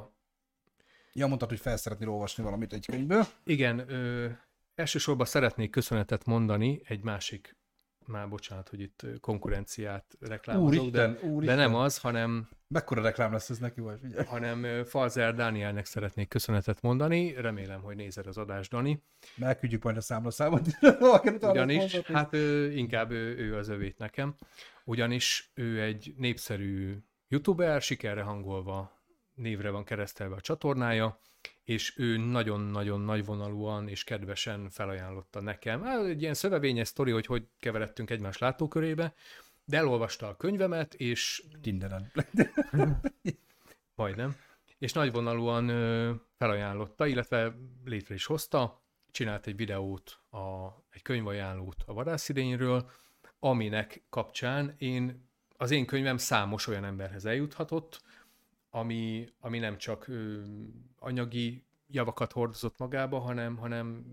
Ja, 1.13 1.27
mondtad, 1.27 1.49
hogy 1.49 1.59
fel 1.59 1.77
szeretnél 1.77 2.09
olvasni 2.09 2.43
valamit 2.43 2.73
egy 2.73 2.85
könyvből. 2.85 3.25
Igen, 3.43 3.89
ö, 3.89 4.29
elsősorban 4.75 5.25
szeretnék 5.25 5.69
köszönetet 5.69 6.25
mondani 6.25 6.81
egy 6.83 7.03
másik, 7.03 7.56
már 8.07 8.29
bocsánat, 8.29 8.69
hogy 8.69 8.79
itt 8.79 9.05
konkurenciát 9.21 10.17
reklámozok, 10.19 10.67
úristen, 10.67 11.13
de, 11.13 11.27
úristen. 11.27 11.57
de 11.57 11.63
nem 11.63 11.75
az, 11.75 11.97
hanem... 11.97 12.49
Mekkora 12.67 13.01
reklám 13.01 13.31
lesz 13.31 13.49
ez 13.49 13.57
neki, 13.57 13.81
vagy 13.81 13.99
figyelj. 14.01 14.25
Hanem 14.25 14.83
Falzer 14.85 15.35
Dánielnek 15.35 15.85
szeretnék 15.85 16.27
köszönetet 16.27 16.81
mondani, 16.81 17.33
remélem, 17.33 17.81
hogy 17.81 17.95
nézed 17.95 18.27
az 18.27 18.37
adást, 18.37 18.71
Dani. 18.71 19.03
Elküldjük 19.39 19.83
majd 19.83 19.97
a 19.97 20.01
számlaszámot. 20.01 20.67
Ugyanis, 21.41 21.99
hát 21.99 22.33
ő, 22.33 22.71
inkább 22.71 23.11
ő, 23.11 23.37
ő 23.37 23.55
az 23.55 23.69
övét 23.69 23.97
nekem, 23.97 24.35
ugyanis 24.85 25.51
ő 25.53 25.81
egy 25.81 26.13
népszerű 26.17 26.97
youtuber, 27.27 27.81
sikerre 27.81 28.21
hangolva 28.21 28.97
névre 29.33 29.69
van 29.69 29.83
keresztelve 29.83 30.35
a 30.35 30.41
csatornája, 30.41 31.19
és 31.63 31.97
ő 31.97 32.17
nagyon-nagyon 32.17 33.01
nagyvonalúan 33.01 33.87
és 33.87 34.03
kedvesen 34.03 34.69
felajánlotta 34.69 35.41
nekem. 35.41 35.83
Hát, 35.83 36.05
egy 36.05 36.21
ilyen 36.21 36.33
szövevényes 36.33 36.87
sztori, 36.87 37.11
hogy 37.11 37.25
hogy 37.25 37.47
keveredtünk 37.59 38.09
egymás 38.09 38.37
látókörébe, 38.37 39.13
de 39.65 39.77
elolvasta 39.77 40.27
a 40.27 40.35
könyvemet, 40.35 40.93
és... 40.93 41.43
Tinderen. 41.61 42.11
Majdnem. 43.95 44.35
És 44.77 44.93
nagyvonalúan 44.93 45.67
felajánlotta, 46.37 47.07
illetve 47.07 47.55
létre 47.85 48.13
is 48.13 48.25
hozta, 48.25 48.81
csinált 49.11 49.47
egy 49.47 49.55
videót, 49.55 50.19
a, 50.29 50.67
egy 50.89 51.01
könyvajánlót 51.01 51.83
a 51.85 51.93
vadászidényről, 51.93 52.89
aminek 53.39 54.03
kapcsán 54.09 54.75
én 54.77 55.29
az 55.57 55.71
én 55.71 55.85
könyvem 55.85 56.17
számos 56.17 56.67
olyan 56.67 56.85
emberhez 56.85 57.25
eljuthatott, 57.25 58.01
ami, 58.69 59.29
ami 59.39 59.59
nem 59.59 59.77
csak 59.77 60.07
ö, 60.07 60.41
anyagi 60.99 61.65
javakat 61.87 62.31
hordozott 62.31 62.77
magába, 62.77 63.19
hanem, 63.19 63.57
hanem 63.57 64.05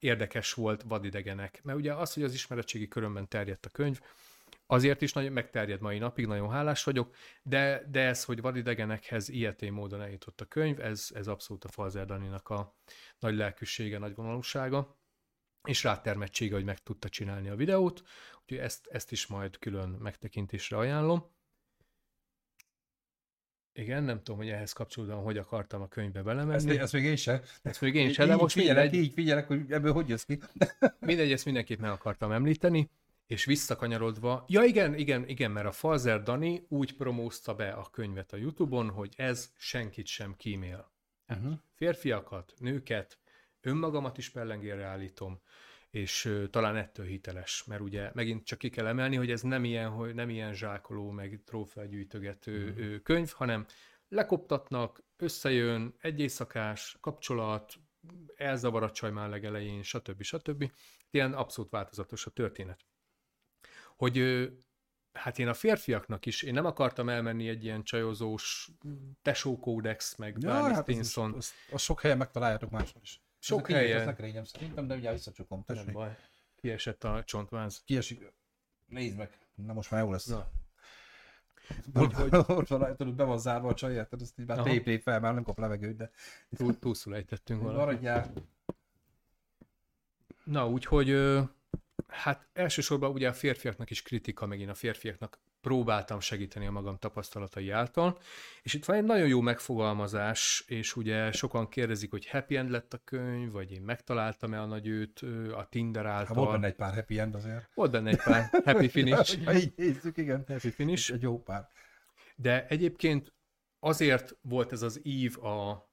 érdekes 0.00 0.52
volt 0.52 0.82
vadidegenek. 0.82 1.60
Mert 1.62 1.78
ugye 1.78 1.94
az, 1.94 2.14
hogy 2.14 2.22
az 2.22 2.32
ismeretségi 2.32 2.88
körömben 2.88 3.28
terjedt 3.28 3.66
a 3.66 3.70
könyv, 3.70 4.00
azért 4.66 5.02
is 5.02 5.12
nagyon 5.12 5.32
megterjed 5.32 5.80
mai 5.80 5.98
napig, 5.98 6.26
nagyon 6.26 6.50
hálás 6.50 6.84
vagyok, 6.84 7.14
de, 7.42 7.86
de 7.90 8.00
ez, 8.00 8.24
hogy 8.24 8.40
vadidegenekhez 8.40 9.28
ilyetén 9.28 9.72
módon 9.72 10.02
eljutott 10.02 10.40
a 10.40 10.44
könyv, 10.44 10.80
ez, 10.80 11.08
ez 11.14 11.26
abszolút 11.26 11.64
a 11.64 11.68
Falzer 11.68 12.06
Daninak 12.06 12.48
a 12.48 12.76
nagy 13.18 13.34
lelkűsége, 13.34 13.98
nagy 13.98 14.14
vonalúsága, 14.14 14.98
és 15.62 15.82
rátermettsége, 15.82 16.54
hogy 16.54 16.64
meg 16.64 16.78
tudta 16.82 17.08
csinálni 17.08 17.48
a 17.48 17.56
videót, 17.56 18.02
úgyhogy 18.42 18.58
ezt, 18.58 18.86
ezt 18.86 19.12
is 19.12 19.26
majd 19.26 19.58
külön 19.58 19.88
megtekintésre 19.88 20.76
ajánlom. 20.76 21.36
Igen, 23.78 24.02
nem 24.02 24.22
tudom, 24.22 24.36
hogy 24.36 24.48
ehhez 24.48 24.72
kapcsolódóan 24.72 25.22
hogy 25.22 25.38
akartam 25.38 25.82
a 25.82 25.88
könyvbe 25.88 26.22
belemenni. 26.22 26.70
Ezt, 26.70 26.80
ezt 26.80 26.92
még 26.92 27.04
én 27.04 27.16
sem. 27.16 27.40
Ezt 27.62 27.80
még 27.80 27.94
én 27.94 28.12
sem, 28.12 28.28
de 28.28 28.36
most 28.36 28.54
figyelek, 28.54 28.90
mindegy, 28.90 29.00
így 29.00 29.12
figyelek, 29.12 29.46
hogy 29.46 29.72
ebből 29.72 29.92
hogy 29.92 30.08
jössz 30.08 30.24
ki. 30.24 30.38
mindegy, 31.00 31.32
ezt 31.32 31.44
mindenképp 31.44 31.78
meg 31.78 31.90
akartam 31.90 32.32
említeni, 32.32 32.90
és 33.26 33.44
visszakanyarodva, 33.44 34.44
ja 34.48 34.62
igen, 34.62 34.94
igen, 34.94 35.28
igen, 35.28 35.50
mert 35.50 35.66
a 35.66 35.72
Falzer 35.72 36.22
Dani 36.22 36.66
úgy 36.68 36.96
promózta 36.96 37.54
be 37.54 37.68
a 37.68 37.88
könyvet 37.90 38.32
a 38.32 38.36
Youtube-on, 38.36 38.90
hogy 38.90 39.12
ez 39.16 39.52
senkit 39.56 40.06
sem 40.06 40.34
kímél. 40.36 40.90
Uh-huh. 41.28 41.52
Férfiakat, 41.74 42.54
nőket, 42.58 43.18
önmagamat 43.60 44.18
is 44.18 44.30
pellengére 44.30 44.84
állítom, 44.84 45.40
és 45.90 46.38
talán 46.50 46.76
ettől 46.76 47.06
hiteles, 47.06 47.64
mert 47.64 47.80
ugye 47.80 48.10
megint 48.14 48.44
csak 48.44 48.58
ki 48.58 48.68
kell 48.68 48.86
emelni, 48.86 49.16
hogy 49.16 49.30
ez 49.30 49.42
nem 49.42 49.64
ilyen, 49.64 49.90
hogy 49.90 50.14
nem 50.14 50.30
ilyen 50.30 50.54
zsákoló, 50.54 51.10
meg 51.10 51.40
trófeagyűjtögető 51.44 52.74
mm. 52.78 53.02
könyv, 53.02 53.30
hanem 53.30 53.66
lekoptatnak, 54.08 55.02
összejön, 55.16 55.94
egy 55.98 56.20
éjszakás 56.20 56.96
kapcsolat, 57.00 57.74
elzavar 58.36 58.82
a 58.82 58.90
csaj 58.90 59.10
már 59.10 59.28
legelején, 59.28 59.82
stb. 59.82 60.22
stb. 60.22 60.70
Ilyen 61.10 61.32
abszolút 61.32 61.70
változatos 61.70 62.26
a 62.26 62.30
történet. 62.30 62.86
Hogy 63.96 64.48
hát 65.12 65.38
én 65.38 65.48
a 65.48 65.54
férfiaknak 65.54 66.26
is, 66.26 66.42
én 66.42 66.52
nem 66.52 66.64
akartam 66.64 67.08
elmenni 67.08 67.48
egy 67.48 67.64
ilyen 67.64 67.82
csajozós 67.82 68.70
tesókódex, 69.22 70.16
meg 70.16 70.36
ja, 70.40 70.48
Barney 70.48 70.72
hát 70.72 70.82
Stinson. 70.82 71.32
Az, 71.32 71.36
az, 71.36 71.74
az, 71.74 71.82
sok 71.82 72.00
helyen 72.00 72.18
megtaláljátok 72.18 72.70
máshol 72.70 73.02
is. 73.02 73.22
Sok 73.38 73.66
helyen. 73.66 74.08
Ez 74.08 74.18
nekem 74.18 74.44
szerintem, 74.44 74.86
de 74.86 74.94
ugye 74.94 75.12
visszacsukom. 75.12 75.64
Tessék. 75.64 75.84
Nem 75.84 75.94
baj. 75.94 76.16
Kiesett 76.56 77.04
a 77.04 77.24
csontváz. 77.24 77.82
Kiesik. 77.84 78.32
Nézd 78.86 79.16
meg. 79.16 79.38
Na 79.54 79.72
most 79.72 79.90
már 79.90 80.02
jó 80.02 80.10
lesz. 80.10 80.26
Na. 80.26 80.50
Hogy, 81.94 82.12
hogy... 82.12 82.28
Orson 82.46 82.96
tudod, 82.96 83.14
be 83.14 83.24
van 83.24 83.38
zárva 83.38 83.68
a 83.68 83.74
csaj, 83.74 83.92
tehát 83.92 84.20
ezt 84.20 84.38
így 84.38 84.46
már 84.46 84.62
tép 84.62 85.02
fel, 85.02 85.20
már 85.20 85.34
nem 85.34 85.42
kap 85.42 85.58
levegőt, 85.58 85.96
de... 85.96 86.10
Túl, 86.56 86.78
túlszul 86.78 87.14
ejtettünk 87.14 87.62
valamit. 87.62 87.84
Maradjál. 87.84 88.32
Na, 90.44 90.68
úgyhogy 90.68 91.38
hát 92.06 92.48
elsősorban 92.52 93.10
ugye 93.10 93.28
a 93.28 93.32
férfiaknak 93.32 93.90
is 93.90 94.02
kritika, 94.02 94.46
megint 94.46 94.70
a 94.70 94.74
férfiaknak 94.74 95.38
próbáltam 95.60 96.20
segíteni 96.20 96.66
a 96.66 96.70
magam 96.70 96.96
tapasztalatai 96.96 97.70
által, 97.70 98.18
és 98.62 98.74
itt 98.74 98.84
van 98.84 98.96
egy 98.96 99.04
nagyon 99.04 99.26
jó 99.26 99.40
megfogalmazás, 99.40 100.64
és 100.66 100.96
ugye 100.96 101.32
sokan 101.32 101.68
kérdezik, 101.68 102.10
hogy 102.10 102.28
happy 102.28 102.56
end 102.56 102.70
lett 102.70 102.94
a 102.94 103.00
könyv, 103.04 103.52
vagy 103.52 103.72
én 103.72 103.82
megtaláltam-e 103.82 104.60
a 104.60 104.66
nagyőt 104.66 105.20
a 105.54 105.66
Tinder 105.70 106.06
által. 106.06 106.26
Hát 106.26 106.36
volt 106.36 106.50
benne 106.50 106.66
egy 106.66 106.74
pár 106.74 106.94
happy 106.94 107.18
end 107.18 107.34
azért. 107.34 107.70
Volt 107.74 107.90
benne 107.90 108.10
egy 108.10 108.22
pár 108.22 108.50
happy 108.64 108.88
finish. 108.98 109.42
ja, 109.42 109.52
így 109.52 109.72
nézzük, 109.76 110.16
igen. 110.16 110.44
Happy 110.48 110.70
finish. 110.70 111.12
Egy 111.12 111.22
jó 111.22 111.42
pár. 111.42 111.68
De 112.36 112.66
egyébként 112.66 113.32
azért 113.78 114.36
volt 114.42 114.72
ez 114.72 114.82
az 114.82 115.00
ív 115.02 115.44
a 115.44 115.88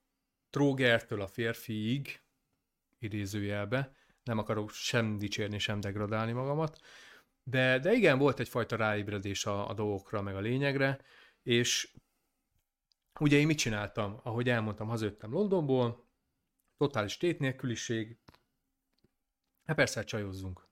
trógertől 0.50 1.22
a 1.22 1.28
férfiig, 1.28 2.22
idézőjelbe, 3.00 3.92
nem 4.24 4.38
akarok 4.38 4.72
sem 4.72 5.18
dicsérni, 5.18 5.60
sem 5.60 5.80
degradálni 5.80 6.32
magamat, 6.32 6.80
de, 7.48 7.80
de 7.80 7.94
igen, 7.94 8.18
volt 8.18 8.40
egyfajta 8.40 8.76
ráébredés 8.76 9.46
a, 9.46 9.70
a 9.70 9.74
dolgokra, 9.74 10.22
meg 10.22 10.36
a 10.36 10.40
lényegre, 10.40 11.00
és 11.44 11.94
ugye 13.20 13.38
én 13.38 13.48
mit 13.48 13.58
csináltam? 13.58 14.20
Ahogy 14.24 14.50
elmondtam, 14.50 14.88
hazajöttem 14.88 15.32
Londonból, 15.32 16.08
totális 16.78 17.18
tét 17.18 17.40
nélküliség, 17.40 18.18
hát 19.66 19.76
persze 19.76 20.04
csajozzunk. 20.04 20.68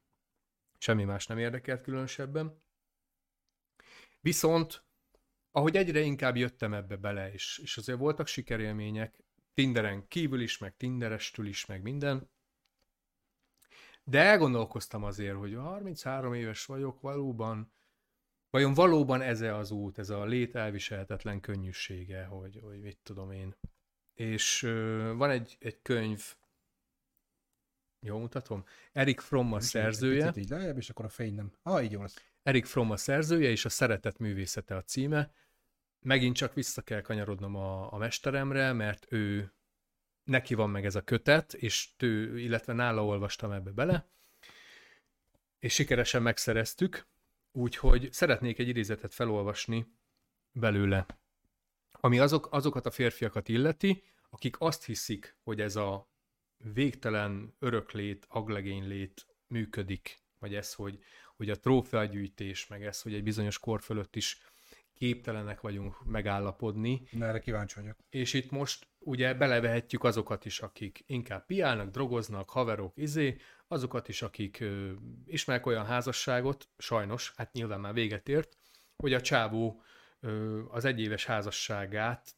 Semmi 0.78 1.04
más 1.04 1.28
nem 1.28 1.38
érdekelt 1.38 1.82
különösebben. 1.82 2.62
Viszont, 4.22 4.86
ahogy 5.52 5.78
egyre 5.78 6.00
inkább 6.00 6.36
jöttem 6.36 6.74
ebbe 6.74 6.96
bele, 6.96 7.32
és, 7.32 7.60
és 7.64 7.78
azért 7.78 7.98
voltak 7.98 8.28
sikerélmények, 8.28 9.24
Tinderen 9.54 10.08
kívül 10.08 10.42
is, 10.42 10.58
meg 10.58 10.78
Tinderestül 10.78 11.48
is, 11.48 11.66
meg 11.66 11.82
minden, 11.82 12.30
de 14.04 14.20
elgondolkoztam 14.20 15.04
azért, 15.04 15.36
hogy 15.36 15.56
33 15.56 16.34
éves 16.34 16.66
vagyok, 16.66 17.02
valóban, 17.02 17.72
vajon 18.50 18.74
valóban 18.74 19.22
ez 19.22 19.42
-e 19.42 19.56
az 19.56 19.72
út, 19.72 19.98
ez 19.98 20.10
a 20.10 20.26
lét 20.26 20.56
elviselhetetlen 20.56 21.40
könnyűsége, 21.40 22.26
hogy, 22.26 22.60
hogy 22.64 22.82
mit 22.82 23.00
tudom 23.04 23.32
én. 23.32 23.56
És 24.14 24.64
uh, 24.64 25.16
van 25.16 25.30
egy, 25.30 25.58
egy 25.60 25.82
könyv, 25.82 26.36
jó 28.00 28.18
mutatom? 28.18 28.64
Erik 28.92 29.20
Fromm 29.20 29.54
a 29.54 29.60
szerzője. 29.60 30.34
Így 30.36 30.50
lejjebb, 30.50 30.78
és 30.78 30.90
akkor 30.90 31.06
a 31.06 31.10
fény 31.10 31.36
nem. 31.36 31.52
Ah, 31.62 31.84
így 31.84 31.92
jó 31.92 32.02
lesz. 32.02 32.24
Erik 32.44 32.66
Fromm 32.66 32.92
a 32.92 32.98
szerzője, 32.98 33.50
és 33.50 33.66
a 33.66 33.70
Szeretet 33.70 34.20
művészete 34.20 34.76
a 34.76 34.82
címe. 34.84 35.32
Megint 36.00 36.36
csak 36.36 36.54
vissza 36.54 36.82
kell 36.82 37.02
kanyarodnom 37.02 37.56
a, 37.56 37.94
a 37.94 37.98
mesteremre, 37.98 38.74
mert 38.74 39.06
ő 39.10 39.54
neki 40.24 40.54
van 40.54 40.70
meg 40.70 40.86
ez 40.86 40.96
a 40.96 41.04
kötet, 41.04 41.54
és 41.54 41.96
tő, 41.98 42.40
illetve 42.40 42.74
nála 42.74 43.06
olvastam 43.06 43.52
ebbe 43.52 43.72
bele, 43.72 44.08
és 45.60 45.74
sikeresen 45.74 46.22
megszereztük, 46.22 47.08
úgyhogy 47.52 48.10
szeretnék 48.12 48.60
egy 48.60 48.68
idézetet 48.68 49.14
felolvasni 49.14 49.94
belőle, 50.52 51.06
ami 51.92 52.20
azok, 52.20 52.48
azokat 52.52 52.86
a 52.86 52.92
férfiakat 52.92 53.50
illeti, 53.50 54.04
akik 54.30 54.56
azt 54.60 54.86
hiszik, 54.86 55.36
hogy 55.44 55.62
ez 55.62 55.76
a 55.76 56.10
végtelen 56.58 57.56
öröklét, 57.60 58.26
aglegénylét 58.30 59.28
működik, 59.48 60.20
vagy 60.40 60.56
ez, 60.56 60.74
hogy, 60.74 61.04
hogy 61.36 61.50
a 61.50 61.60
trófeagyűjtés, 61.60 62.68
meg 62.68 62.84
ez, 62.84 63.02
hogy 63.02 63.14
egy 63.14 63.24
bizonyos 63.24 63.60
kor 63.60 63.82
fölött 63.82 64.16
is 64.16 64.42
képtelenek 65.04 65.62
vagyunk 65.62 66.06
megállapodni. 66.06 67.02
Na, 67.12 67.26
erre 67.26 67.40
kíváncsi 67.40 67.80
vagyok. 67.80 67.98
És 68.10 68.34
itt 68.34 68.52
most 68.52 68.88
ugye 69.00 69.34
belevehetjük 69.34 70.04
azokat 70.04 70.46
is, 70.46 70.60
akik 70.60 71.04
inkább 71.08 71.46
piálnak, 71.46 71.90
drogoznak, 71.90 72.50
haverok, 72.50 72.98
izé, 72.98 73.38
azokat 73.68 74.08
is, 74.08 74.22
akik 74.22 74.60
ö, 74.60 74.92
ismernek 75.26 75.66
olyan 75.66 75.86
házasságot, 75.86 76.70
sajnos, 76.78 77.34
hát 77.36 77.54
nyilván 77.54 77.80
már 77.80 77.94
véget 77.94 78.30
ért, 78.30 78.58
hogy 78.96 79.14
a 79.14 79.22
csávó 79.22 79.82
ö, 80.20 80.62
az 80.70 80.86
egyéves 80.86 81.26
házasságát 81.26 82.36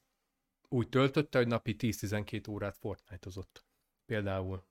úgy 0.70 0.90
töltötte, 0.90 1.38
hogy 1.38 1.48
napi 1.48 1.76
10-12 1.78 2.50
órát 2.50 2.78
Fortnite-ozott. 2.78 3.66
Például. 4.06 4.64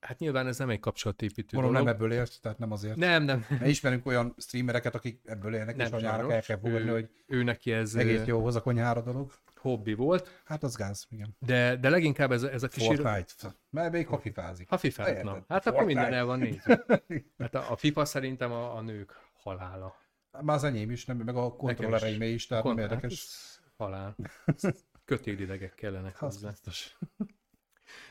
Hát 0.00 0.18
nyilván 0.18 0.46
ez 0.46 0.58
nem 0.58 0.70
egy 0.70 0.80
kapcsolatépítő 0.80 1.56
Mondom, 1.56 1.72
dolog. 1.72 1.86
nem 1.86 1.96
ebből 1.96 2.12
élsz, 2.12 2.38
tehát 2.38 2.58
nem 2.58 2.72
azért. 2.72 2.96
Nem, 2.96 3.22
nem. 3.22 3.46
Mert 3.48 3.66
ismerünk 3.66 4.06
olyan 4.06 4.34
streamereket, 4.36 4.94
akik 4.94 5.20
ebből 5.24 5.54
élnek, 5.54 5.76
nem 5.76 5.86
és 5.86 5.92
anyára 5.92 6.32
el 6.32 6.42
kell 6.42 6.58
fogadni, 6.58 6.88
hogy 6.90 7.08
ő 7.26 7.42
neki 7.42 7.72
ez 7.72 7.94
egész 7.94 8.24
jó 8.24 8.40
hoz 8.40 8.56
a 8.56 8.62
konyhára 8.62 9.00
dolog. 9.00 9.32
Hobbi 9.56 9.94
volt. 9.94 10.40
Hát 10.44 10.62
az 10.62 10.76
gáz, 10.76 11.06
igen. 11.10 11.36
De, 11.38 11.76
de 11.76 11.88
leginkább 11.88 12.32
ez, 12.32 12.42
ez 12.42 12.62
a 12.62 12.68
kis... 12.68 12.84
Fortnite. 12.86 13.54
Mert 13.70 13.92
még 13.92 14.06
hafifázik. 14.06 14.68
Hafifázik, 14.68 15.22
na. 15.22 15.32
Hát 15.32 15.44
Fortnite. 15.46 15.70
akkor 15.70 15.84
minden 15.84 16.12
el 16.12 16.24
van 16.24 16.38
nézve. 16.38 16.84
Hát 17.38 17.54
a, 17.54 17.70
a 17.70 17.76
FIFA 17.76 18.04
szerintem 18.04 18.52
a, 18.52 18.76
a 18.76 18.80
nők 18.80 19.12
halála. 19.42 19.96
Már 20.40 20.56
az 20.56 20.64
enyém 20.64 20.90
is, 20.90 21.04
nem, 21.04 21.16
meg 21.16 21.36
a 21.36 21.56
kontrollereim 21.56 22.22
is, 22.22 22.46
tehát 22.46 22.64
Kon- 22.64 22.74
nem 22.74 22.84
érdekes. 22.84 23.26
Hát 23.62 23.72
halál. 23.76 24.16
Kötélidegek 25.04 25.74
kellenek 25.74 26.16
hozzá. 26.16 26.52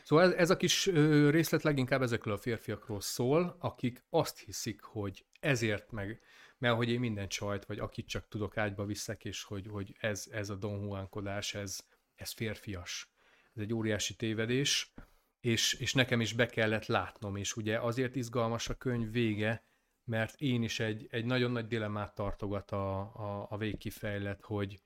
Szóval 0.02 0.24
ez, 0.24 0.32
ez 0.32 0.50
a 0.50 0.56
kis 0.56 0.86
részlet 1.30 1.62
leginkább 1.62 2.02
ezekről 2.02 2.34
a 2.34 2.38
férfiakról 2.38 3.00
szól, 3.00 3.56
akik 3.58 4.04
azt 4.10 4.38
hiszik, 4.38 4.82
hogy 4.82 5.26
ezért 5.40 5.90
meg, 5.90 6.20
mert 6.58 6.76
hogy 6.76 6.90
én 6.90 7.00
minden 7.00 7.28
csajt, 7.28 7.64
vagy 7.64 7.78
akit 7.78 8.08
csak 8.08 8.28
tudok 8.28 8.56
ágyba 8.56 8.84
viszek, 8.84 9.24
és 9.24 9.42
hogy, 9.42 9.66
hogy 9.66 9.96
ez, 10.00 10.26
ez 10.30 10.50
a 10.50 10.54
Don 10.54 10.82
Juankodás, 10.82 11.54
ez, 11.54 11.80
ez 12.14 12.32
férfias. 12.32 13.10
Ez 13.54 13.62
egy 13.62 13.72
óriási 13.72 14.16
tévedés, 14.16 14.92
és, 15.40 15.72
és 15.72 15.94
nekem 15.94 16.20
is 16.20 16.32
be 16.32 16.46
kellett 16.46 16.86
látnom, 16.86 17.36
és 17.36 17.56
ugye 17.56 17.80
azért 17.80 18.16
izgalmas 18.16 18.68
a 18.68 18.74
könyv 18.74 19.10
vége, 19.10 19.64
mert 20.04 20.40
én 20.40 20.62
is 20.62 20.80
egy, 20.80 21.06
egy 21.10 21.24
nagyon 21.24 21.50
nagy 21.50 21.66
dilemmát 21.66 22.14
tartogat 22.14 22.70
a, 22.70 22.98
a, 22.98 23.46
a 23.50 23.56
végkifejlet, 23.56 24.40
hogy 24.42 24.80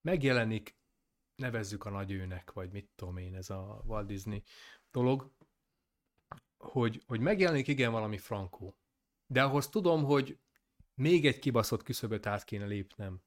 megjelenik 0.00 0.77
nevezzük 1.38 1.84
a 1.84 1.90
nagyőnek, 1.90 2.52
vagy 2.52 2.70
mit 2.70 2.90
tudom 2.94 3.16
én, 3.16 3.34
ez 3.34 3.50
a 3.50 3.82
Walt 3.84 4.06
Disney 4.06 4.42
dolog, 4.90 5.30
hogy, 6.58 7.02
hogy 7.06 7.20
megjelenik 7.20 7.68
igen 7.68 7.92
valami 7.92 8.18
frankó. 8.18 8.76
De 9.26 9.42
ahhoz 9.42 9.68
tudom, 9.68 10.04
hogy 10.04 10.38
még 10.94 11.26
egy 11.26 11.38
kibaszott 11.38 11.82
küszöböt 11.82 12.26
át 12.26 12.44
kéne 12.44 12.66
lépnem, 12.66 13.22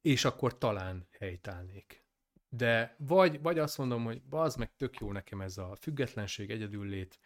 és 0.00 0.24
akkor 0.24 0.58
talán 0.58 1.08
helytállnék. 1.18 2.04
De 2.48 2.96
vagy, 2.98 3.40
vagy 3.42 3.58
azt 3.58 3.78
mondom, 3.78 4.04
hogy 4.04 4.22
az 4.30 4.56
meg 4.56 4.76
tök 4.76 4.98
jó 4.98 5.12
nekem 5.12 5.40
ez 5.40 5.58
a 5.58 5.76
függetlenség, 5.80 6.50
egyedüllét, 6.50 7.18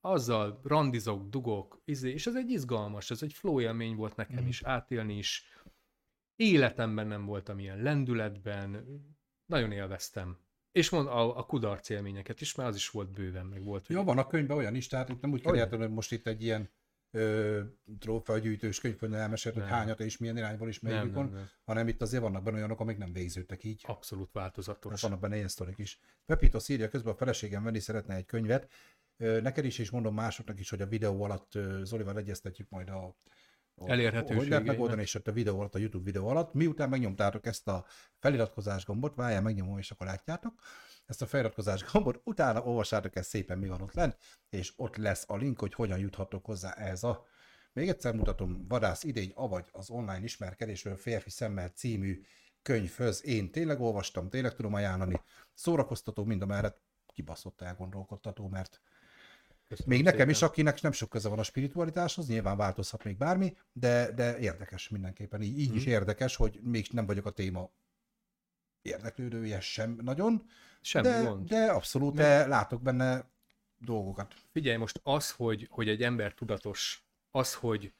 azzal 0.00 0.60
randizok, 0.62 1.28
dugok, 1.28 1.80
izé, 1.84 2.10
és 2.10 2.26
ez 2.26 2.34
egy 2.34 2.50
izgalmas, 2.50 3.10
ez 3.10 3.22
egy 3.22 3.32
flow 3.32 3.60
élmény 3.60 3.96
volt 3.96 4.16
nekem 4.16 4.44
mm. 4.44 4.46
is, 4.46 4.62
átélni 4.62 5.16
is. 5.16 5.44
Életemben 6.36 7.06
nem 7.06 7.24
voltam 7.24 7.58
ilyen 7.58 7.82
lendületben, 7.82 8.86
nagyon 9.52 9.72
élveztem. 9.72 10.38
És 10.72 10.90
mond 10.90 11.06
a, 11.06 11.38
a 11.38 11.46
kudarc 11.46 11.88
élményeket 11.88 12.40
is, 12.40 12.54
mert 12.54 12.68
az 12.68 12.76
is 12.76 12.90
volt 12.90 13.10
bőven, 13.10 13.46
meg 13.46 13.64
volt. 13.64 13.88
Ja, 13.88 14.02
van 14.02 14.18
a 14.18 14.26
könyvben 14.26 14.56
olyan 14.56 14.74
is, 14.74 14.86
tehát 14.86 15.20
nem 15.20 15.32
úgy 15.32 15.42
kell 15.42 15.56
érteni, 15.56 15.82
hogy 15.82 15.92
most 15.92 16.12
itt 16.12 16.26
egy 16.26 16.42
ilyen 16.42 16.70
trófeagyűjtős 17.98 18.80
könyv, 18.80 18.98
hogy 18.98 19.12
elmesélt, 19.12 19.54
hogy 19.54 19.68
hányat 19.68 20.00
és 20.00 20.18
milyen 20.18 20.36
irányból 20.36 20.68
is 20.68 20.80
melyikon, 20.80 21.48
hanem 21.64 21.88
itt 21.88 22.02
azért 22.02 22.22
vannak 22.22 22.42
benne 22.42 22.56
olyanok, 22.56 22.80
amik 22.80 22.98
nem 22.98 23.12
végződtek 23.12 23.64
így. 23.64 23.84
Abszolút 23.86 24.32
változatos. 24.32 24.92
Hát 24.92 25.00
vannak 25.00 25.20
benne 25.20 25.36
ilyen 25.36 25.48
sztorik 25.48 25.78
is. 25.78 26.00
Pepito 26.26 26.58
írja 26.68 26.88
közben 26.88 27.12
a 27.12 27.16
feleségem 27.16 27.62
venni 27.62 27.78
szeretne 27.78 28.14
egy 28.14 28.24
könyvet. 28.24 28.70
Neked 29.16 29.64
is, 29.64 29.78
és 29.78 29.90
mondom 29.90 30.14
másoknak 30.14 30.60
is, 30.60 30.70
hogy 30.70 30.80
a 30.80 30.86
videó 30.86 31.22
alatt 31.22 31.52
Zolival 31.82 32.18
egyeztetjük 32.18 32.68
majd 32.68 32.88
a 32.88 33.16
elérhetőségei. 33.76 34.38
Hogy 34.38 34.48
lehet 34.48 34.66
megoldani, 34.66 35.02
és 35.02 35.14
ott 35.14 35.28
a 35.28 35.32
videó 35.32 35.58
alatt, 35.58 35.74
a 35.74 35.78
YouTube 35.78 36.04
videó 36.04 36.28
alatt. 36.28 36.54
Miután 36.54 36.88
megnyomtátok 36.88 37.46
ezt 37.46 37.68
a 37.68 37.84
feliratkozás 38.18 38.84
gombot, 38.84 39.14
várjál, 39.14 39.42
megnyomom, 39.42 39.78
és 39.78 39.90
akkor 39.90 40.06
látjátok 40.06 40.54
ezt 41.06 41.22
a 41.22 41.26
feliratkozás 41.26 41.84
gombot, 41.92 42.20
utána 42.24 42.62
olvassátok 42.62 43.16
ezt 43.16 43.28
szépen, 43.28 43.58
mi 43.58 43.68
van 43.68 43.80
ott 43.80 43.94
lent, 43.94 44.16
és 44.50 44.72
ott 44.76 44.96
lesz 44.96 45.24
a 45.28 45.36
link, 45.36 45.60
hogy 45.60 45.74
hogyan 45.74 45.98
juthatok 45.98 46.44
hozzá 46.44 46.72
ez 46.72 47.02
a 47.02 47.26
még 47.72 47.88
egyszer 47.88 48.14
mutatom, 48.14 48.66
Vadász 48.68 49.04
idény, 49.04 49.32
avagy 49.34 49.68
az 49.72 49.90
online 49.90 50.22
ismerkedésről 50.22 50.96
férfi 50.96 51.30
szemmel 51.30 51.68
című 51.68 52.22
könyvhöz. 52.62 53.24
Én 53.24 53.50
tényleg 53.50 53.80
olvastam, 53.80 54.28
tényleg 54.28 54.54
tudom 54.54 54.74
ajánlani. 54.74 55.20
Szórakoztató, 55.54 56.24
mind 56.24 56.42
a 56.42 56.46
mellett 56.46 56.80
kibaszott 57.06 57.60
elgondolkodtató, 57.60 58.48
mert 58.48 58.80
Köszönöm 59.76 59.96
még 59.96 60.04
nekem 60.04 60.18
szépen. 60.18 60.34
is, 60.34 60.42
akinek 60.42 60.80
nem 60.80 60.92
sok 60.92 61.08
köze 61.08 61.28
van 61.28 61.38
a 61.38 61.42
spiritualitáshoz, 61.42 62.28
nyilván 62.28 62.56
változhat 62.56 63.04
még 63.04 63.16
bármi, 63.16 63.56
de, 63.72 64.12
de 64.12 64.38
érdekes 64.38 64.88
mindenképpen. 64.88 65.42
Így, 65.42 65.58
így 65.58 65.68
hmm. 65.68 65.76
is 65.76 65.82
mhm. 65.82 65.92
érdekes, 65.92 66.36
hogy 66.36 66.60
még 66.62 66.86
nem 66.90 67.06
vagyok 67.06 67.26
a 67.26 67.30
téma 67.30 67.70
érdeklődője 68.82 69.60
sem 69.60 69.98
nagyon, 70.02 70.46
Semmi 70.80 71.08
de, 71.08 71.22
gond. 71.22 71.48
de 71.48 71.70
abszolút, 71.70 72.14
de 72.14 72.46
látok 72.46 72.82
benne 72.82 73.30
dolgokat. 73.78 74.34
Figyelj, 74.50 74.76
most 74.76 75.00
az, 75.02 75.30
hogy, 75.30 75.66
hogy 75.70 75.88
egy 75.88 76.02
ember 76.02 76.34
tudatos, 76.34 77.04
az, 77.30 77.54
hogy 77.54 77.92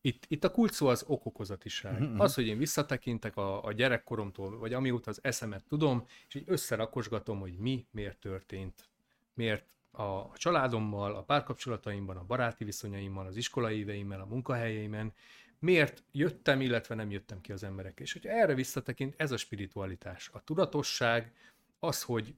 itt, 0.00 0.24
itt 0.28 0.44
a 0.44 0.50
kult 0.50 0.72
szó 0.72 0.86
az 0.86 1.04
okokozatiság. 1.06 2.02
Mm-hmm. 2.02 2.18
Az, 2.18 2.34
hogy 2.34 2.46
én 2.46 2.58
visszatekintek 2.58 3.36
a, 3.36 3.64
a 3.64 3.72
gyerekkoromtól, 3.72 4.58
vagy 4.58 4.72
amióta 4.72 5.10
az 5.10 5.18
eszemet 5.22 5.64
tudom, 5.68 6.06
és 6.28 6.34
így 6.34 6.44
összerakosgatom, 6.46 7.40
hogy 7.40 7.58
mi, 7.58 7.86
miért 7.90 8.18
történt, 8.18 8.88
miért 9.34 9.75
a 9.96 10.32
családommal, 10.34 11.14
a 11.14 11.22
párkapcsolataimban, 11.22 12.16
a 12.16 12.24
baráti 12.24 12.64
viszonyaimmal, 12.64 13.26
az 13.26 13.36
iskolai 13.36 13.78
éveimmel, 13.78 14.20
a 14.20 14.26
munkahelyeimen, 14.26 15.12
miért 15.58 16.02
jöttem, 16.12 16.60
illetve 16.60 16.94
nem 16.94 17.10
jöttem 17.10 17.40
ki 17.40 17.52
az 17.52 17.62
emberek. 17.62 18.00
És 18.00 18.12
hogyha 18.12 18.30
erre 18.30 18.54
visszatekint, 18.54 19.14
ez 19.16 19.32
a 19.32 19.36
spiritualitás. 19.36 20.30
A 20.32 20.44
tudatosság, 20.44 21.34
az, 21.78 22.02
hogy, 22.02 22.34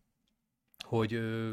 hogy 0.84 1.14
ö, 1.14 1.52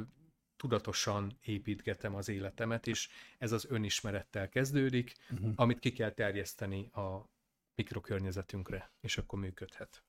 tudatosan 0.57 1.38
építgetem 1.41 2.15
az 2.15 2.30
életemet, 2.30 2.88
és 2.88 3.10
ez 3.38 3.52
az 3.52 3.65
önismerettel 3.69 4.49
kezdődik, 4.49 5.14
uh-huh. 5.32 5.53
amit 5.56 5.80
ki 5.80 5.91
kell 5.91 6.11
terjeszteni 6.11 6.90
a 6.94 7.30
mikrokörnyezetünkre, 7.76 8.91
és 9.02 9.18
akkor 9.18 9.40
működhet. 9.40 10.03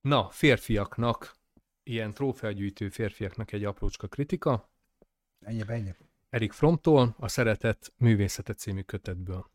Na, 0.00 0.30
férfiaknak, 0.30 1.36
ilyen 1.82 2.10
trófeagyűjtő 2.10 2.88
férfiaknak 2.88 3.52
egy 3.52 3.64
aprócska 3.64 4.08
kritika, 4.08 4.73
Ennyi, 5.44 5.62
ennyi. 5.66 5.94
Erik 6.30 6.52
Fromtól, 6.52 7.14
a 7.18 7.28
Szeretet 7.28 7.92
művészete 7.96 8.52
című 8.52 8.80
kötetből. 8.80 9.50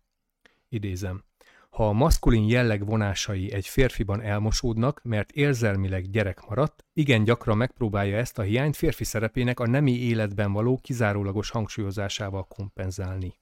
Idézem. 0.69 1.23
Ha 1.69 1.87
a 1.87 1.91
maszkulin 1.91 2.47
jelleg 2.47 2.85
vonásai 2.85 3.53
egy 3.53 3.67
férfiban 3.67 4.21
elmosódnak, 4.21 5.01
mert 5.03 5.31
érzelmileg 5.31 6.09
gyerek 6.09 6.47
maradt, 6.47 6.85
igen 6.93 7.23
gyakran 7.23 7.57
megpróbálja 7.57 8.17
ezt 8.17 8.39
a 8.39 8.41
hiányt 8.41 8.75
férfi 8.75 9.03
szerepének 9.03 9.59
a 9.59 9.67
nemi 9.67 9.91
életben 9.91 10.51
való 10.51 10.77
kizárólagos 10.77 11.49
hangsúlyozásával 11.49 12.43
kompenzálni. 12.43 13.39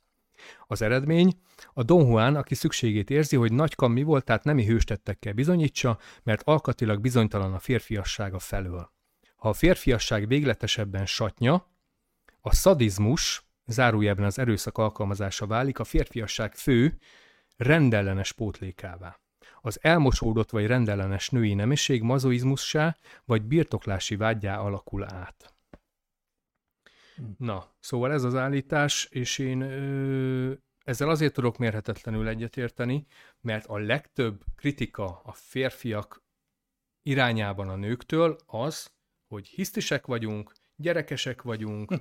Az 0.67 0.81
eredmény? 0.81 1.39
A 1.73 1.83
Don 1.83 2.07
Juan, 2.07 2.35
aki 2.35 2.55
szükségét 2.55 3.09
érzi, 3.09 3.35
hogy 3.35 3.53
nagykam 3.53 3.91
mi 3.91 4.03
volt, 4.03 4.25
tehát 4.25 4.43
nemi 4.43 4.65
hőstettekkel 4.65 5.33
bizonyítsa, 5.33 5.97
mert 6.23 6.41
alkatilag 6.43 7.01
bizonytalan 7.01 7.53
a 7.53 7.59
férfiassága 7.59 8.39
felől. 8.39 8.91
Ha 9.35 9.49
a 9.49 9.53
férfiasság 9.53 10.27
végletesebben 10.27 11.05
satnya, 11.05 11.65
a 12.47 12.53
szadizmus, 12.53 13.45
zárójelben 13.65 14.25
az 14.25 14.39
erőszak 14.39 14.77
alkalmazása 14.77 15.47
válik 15.47 15.79
a 15.79 15.83
férfiasság 15.83 16.55
fő, 16.55 16.97
rendellenes 17.57 18.31
pótlékává. 18.31 19.19
Az 19.61 19.79
elmosódott 19.81 20.49
vagy 20.49 20.65
rendellenes 20.65 21.29
női 21.29 21.53
nemiség 21.53 22.01
mazoizmussá 22.01 22.97
vagy 23.25 23.41
birtoklási 23.41 24.15
vágyá 24.15 24.59
alakul 24.59 25.03
át. 25.03 25.55
Na, 27.37 27.75
szóval 27.79 28.11
ez 28.11 28.23
az 28.23 28.35
állítás, 28.35 29.07
és 29.11 29.37
én 29.37 29.61
ö, 29.61 30.53
ezzel 30.83 31.09
azért 31.09 31.33
tudok 31.33 31.57
mérhetetlenül 31.57 32.27
egyetérteni, 32.27 33.05
mert 33.41 33.65
a 33.65 33.77
legtöbb 33.77 34.43
kritika 34.55 35.21
a 35.23 35.31
férfiak 35.31 36.23
irányában 37.01 37.69
a 37.69 37.75
nőktől 37.75 38.37
az, 38.45 38.91
hogy 39.27 39.47
hisztisek 39.47 40.05
vagyunk, 40.05 40.53
gyerekesek 40.77 41.41
vagyunk. 41.41 41.91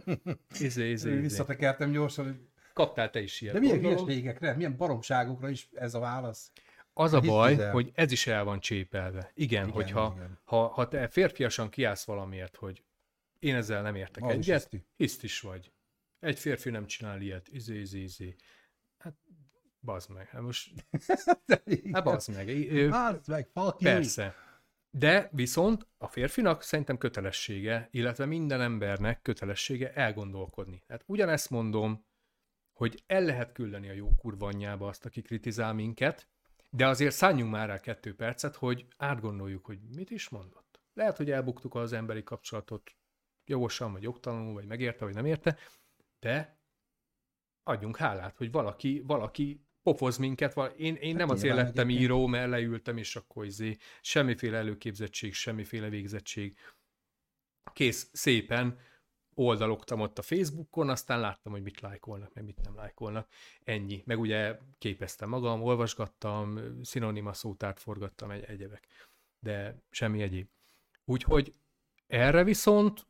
Izé, 0.51 0.65
izé, 0.65 0.90
izé. 0.90 1.20
Visszatekertem 1.20 1.90
gyorsan. 1.90 2.24
Hogy... 2.24 2.40
Kaptál 2.73 3.11
te 3.11 3.20
is 3.20 3.40
ilyen. 3.40 3.55
De 3.55 3.61
milyen 3.61 3.78
hülyeségekre, 3.78 4.55
milyen 4.55 4.77
baromságokra 4.77 5.48
is 5.48 5.69
ez 5.73 5.94
a 5.94 5.98
válasz? 5.98 6.53
Az 6.93 7.12
a 7.12 7.20
baj, 7.20 7.48
Hisztizel. 7.48 7.73
hogy 7.73 7.90
ez 7.94 8.12
is 8.12 8.27
el 8.27 8.44
van 8.44 8.61
csépelve. 8.61 9.31
Igen, 9.35 9.62
igen 9.62 9.74
hogyha 9.74 10.12
igen. 10.16 10.39
Ha, 10.44 10.66
ha 10.66 10.89
te 10.89 11.09
férfiasan 11.09 11.69
kiállsz 11.69 12.05
valamiért, 12.05 12.57
hogy 12.57 12.82
én 13.39 13.55
ezzel 13.55 13.82
nem 13.82 13.94
értek 13.94 14.23
Ma 14.23 14.31
egyet, 14.31 14.70
hiszt 14.97 15.24
is 15.24 15.40
vagy. 15.40 15.73
Egy 16.20 16.39
férfi 16.39 16.70
nem 16.70 16.86
csinál 16.86 17.20
ilyet, 17.20 17.48
izé, 17.48 17.81
izé, 17.81 18.03
izé. 18.03 18.35
Hát 18.98 19.15
Bazd 19.81 20.11
meg, 20.11 20.28
hát 20.28 20.43
most... 20.43 20.70
hát 21.93 22.05
bazd 22.05 22.35
meg. 22.35 22.89
Bazd 22.89 23.28
meg, 23.28 23.48
fuck 23.53 23.78
Persze. 23.78 24.35
De 24.90 25.28
viszont 25.32 25.88
a 25.98 26.08
férfinak 26.08 26.62
szerintem 26.62 26.98
kötelessége, 26.98 27.88
illetve 27.90 28.26
minden 28.26 28.60
embernek 28.60 29.22
kötelessége 29.22 29.92
elgondolkodni. 29.92 30.82
Hát 30.88 31.02
ugyanezt 31.06 31.50
mondom, 31.50 32.06
hogy 32.72 33.02
el 33.06 33.22
lehet 33.22 33.52
küldeni 33.52 33.88
a 33.88 33.92
jó 33.92 34.14
kurva 34.14 34.50
azt, 34.78 35.04
aki 35.04 35.22
kritizál 35.22 35.72
minket, 35.72 36.28
de 36.70 36.86
azért 36.86 37.14
szálljunk 37.14 37.50
már 37.50 37.68
rá 37.68 37.80
kettő 37.80 38.14
percet, 38.14 38.56
hogy 38.56 38.86
átgondoljuk, 38.96 39.64
hogy 39.66 39.78
mit 39.94 40.10
is 40.10 40.28
mondott. 40.28 40.80
Lehet, 40.92 41.16
hogy 41.16 41.30
elbuktuk 41.30 41.74
az 41.74 41.92
emberi 41.92 42.22
kapcsolatot 42.22 42.96
jogosan, 43.44 43.92
vagy 43.92 44.02
jogtalanul, 44.02 44.52
vagy 44.52 44.66
megérte, 44.66 45.04
vagy 45.04 45.14
nem 45.14 45.24
érte, 45.24 45.56
de 46.18 46.60
adjunk 47.62 47.96
hálát, 47.96 48.36
hogy 48.36 48.50
valaki, 48.50 49.02
valaki 49.06 49.65
pofoz 49.86 50.16
minket. 50.16 50.56
Én, 50.76 50.94
én 50.94 51.08
hát 51.08 51.18
nem 51.18 51.28
azért 51.28 51.54
lettem 51.54 51.90
író, 51.90 52.26
mert 52.26 52.50
leültem, 52.50 52.96
és 52.96 53.16
akkor 53.16 53.44
izé, 53.44 53.76
semmiféle 54.00 54.56
előképzettség, 54.56 55.34
semmiféle 55.34 55.88
végzettség. 55.88 56.56
Kész, 57.72 58.10
szépen 58.12 58.78
oldaloktam 59.34 60.00
ott 60.00 60.18
a 60.18 60.22
Facebookon, 60.22 60.88
aztán 60.88 61.20
láttam, 61.20 61.52
hogy 61.52 61.62
mit 61.62 61.80
lájkolnak, 61.80 62.34
meg 62.34 62.44
mit 62.44 62.60
nem 62.64 62.74
lájkolnak. 62.74 63.28
Ennyi. 63.64 64.02
Meg 64.06 64.18
ugye 64.18 64.58
képeztem 64.78 65.28
magam, 65.28 65.62
olvasgattam, 65.62 66.60
szinonima 66.82 67.32
szótárt 67.32 67.80
forgattam 67.80 68.30
egy 68.30 68.44
egyebek. 68.44 68.86
De 69.38 69.82
semmi 69.90 70.22
egyéb. 70.22 70.48
Úgyhogy 71.04 71.54
erre 72.06 72.44
viszont 72.44 73.06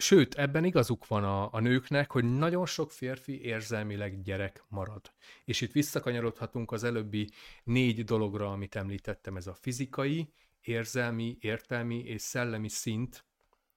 Sőt, 0.00 0.34
ebben 0.34 0.64
igazuk 0.64 1.06
van 1.06 1.24
a, 1.24 1.52
a 1.52 1.60
nőknek, 1.60 2.10
hogy 2.10 2.24
nagyon 2.24 2.66
sok 2.66 2.90
férfi 2.90 3.44
érzelmileg 3.44 4.22
gyerek 4.22 4.64
marad. 4.68 5.12
És 5.44 5.60
itt 5.60 5.72
visszakanyarodhatunk 5.72 6.72
az 6.72 6.84
előbbi 6.84 7.30
négy 7.64 8.04
dologra, 8.04 8.52
amit 8.52 8.76
említettem, 8.76 9.36
ez 9.36 9.46
a 9.46 9.54
fizikai, 9.54 10.32
érzelmi, 10.60 11.36
értelmi 11.40 11.98
és 11.98 12.22
szellemi 12.22 12.68
szint, 12.68 13.24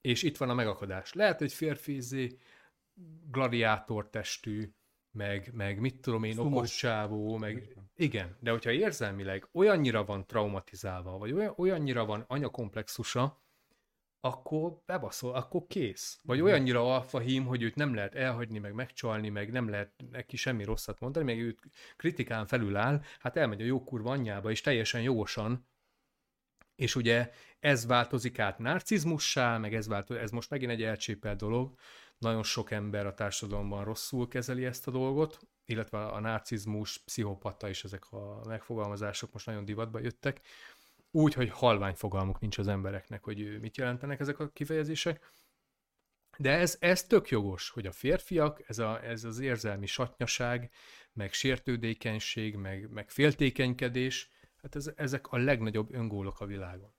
és 0.02 0.24
itt 0.24 0.38
van 0.38 0.50
a 0.50 0.54
megakadás. 0.54 1.14
Lehet 1.14 1.42
egy 1.42 1.54
férfi 1.54 1.96
izé, 1.96 2.38
gladiátor 3.32 4.10
testű, 4.10 4.74
meg, 5.12 5.52
meg 5.54 5.80
mit 5.80 6.02
tudom 6.02 6.24
én, 6.24 6.38
okos 6.38 6.76
csávó, 6.76 7.38
meg 7.38 7.78
igen, 7.96 8.38
de 8.40 8.52
hogyha 8.52 8.72
érzelmileg 8.72 9.48
olyannyira 9.52 10.06
van 10.06 10.26
traumatizálva, 10.28 11.18
vagy 11.18 11.32
olyan, 11.32 11.54
olyannyira 11.58 12.06
van 12.06 12.26
anyakomplexusa, 12.28 13.43
akkor 14.26 14.82
bebaszol, 14.86 15.34
akkor 15.34 15.68
kész. 15.68 16.20
Vagy 16.24 16.42
olyannyira 16.42 16.94
alfahím, 16.94 17.46
hogy 17.46 17.62
őt 17.62 17.76
nem 17.76 17.94
lehet 17.94 18.16
elhagyni, 18.16 18.60
meg 18.60 18.74
megcsalni, 18.74 19.30
meg 19.30 19.52
nem 19.52 19.70
lehet 19.70 19.92
neki 20.12 20.38
semmi 20.38 20.64
rosszat 20.64 21.00
mondani, 21.00 21.26
meg 21.26 21.40
őt 21.40 21.60
kritikán 21.96 22.48
felül 22.48 22.76
áll, 22.76 23.02
hát 23.20 23.38
elmegy 23.38 23.62
a 23.62 23.66
jó 23.66 23.84
kurva 23.84 24.12
anyjába, 24.12 24.52
és 24.52 24.62
teljesen 24.62 25.02
jogosan, 25.02 25.68
és 26.76 26.96
ugye 26.96 27.32
ez 27.60 27.86
változik 27.86 28.40
át 28.40 28.60
narcizmussá, 28.60 29.58
meg 29.58 29.74
ez, 29.74 29.88
változik, 29.88 30.22
ez 30.22 30.32
most 30.32 30.50
megint 30.50 30.72
egy 30.72 30.84
elcsépelt 30.84 31.38
dolog, 31.38 31.74
nagyon 32.18 32.44
sok 32.44 32.72
ember 32.72 33.06
a 33.06 33.14
társadalomban 33.14 33.84
rosszul 33.84 34.28
kezeli 34.28 34.66
ezt 34.66 34.88
a 34.88 34.92
dolgot, 34.92 35.40
illetve 35.66 36.06
a 36.06 36.20
narcizmus, 36.20 36.98
pszichopata 36.98 37.70
is 37.70 37.84
ezek 37.84 38.12
a 38.12 38.42
megfogalmazások 38.46 39.34
most 39.34 39.46
nagyon 39.46 39.66
divatba 39.66 40.00
jöttek, 40.00 40.42
úgy, 41.16 41.34
hogy 41.34 41.50
halvány 41.50 41.94
fogalmuk 41.94 42.40
nincs 42.40 42.58
az 42.58 42.68
embereknek, 42.68 43.24
hogy 43.24 43.60
mit 43.60 43.78
jelentenek 43.78 44.20
ezek 44.20 44.40
a 44.40 44.50
kifejezések. 44.50 45.32
De 46.38 46.52
ez, 46.52 46.78
ez 46.80 47.04
tök 47.04 47.30
jogos, 47.30 47.70
hogy 47.70 47.86
a 47.86 47.92
férfiak, 47.92 48.70
ez, 48.70 48.80
a, 48.80 49.04
ez 49.04 49.24
az 49.24 49.40
érzelmi 49.40 49.86
satnyaság, 49.86 50.72
meg 51.14 51.34
sértődékenység, 51.34 52.56
meg, 52.56 52.90
meg 52.90 53.10
féltékenykedés, 53.10 54.30
hát 54.62 54.76
ez, 54.76 54.92
ezek 54.96 55.28
a 55.28 55.38
legnagyobb 55.38 55.94
öngólok 55.94 56.40
a 56.40 56.46
világon. 56.46 56.94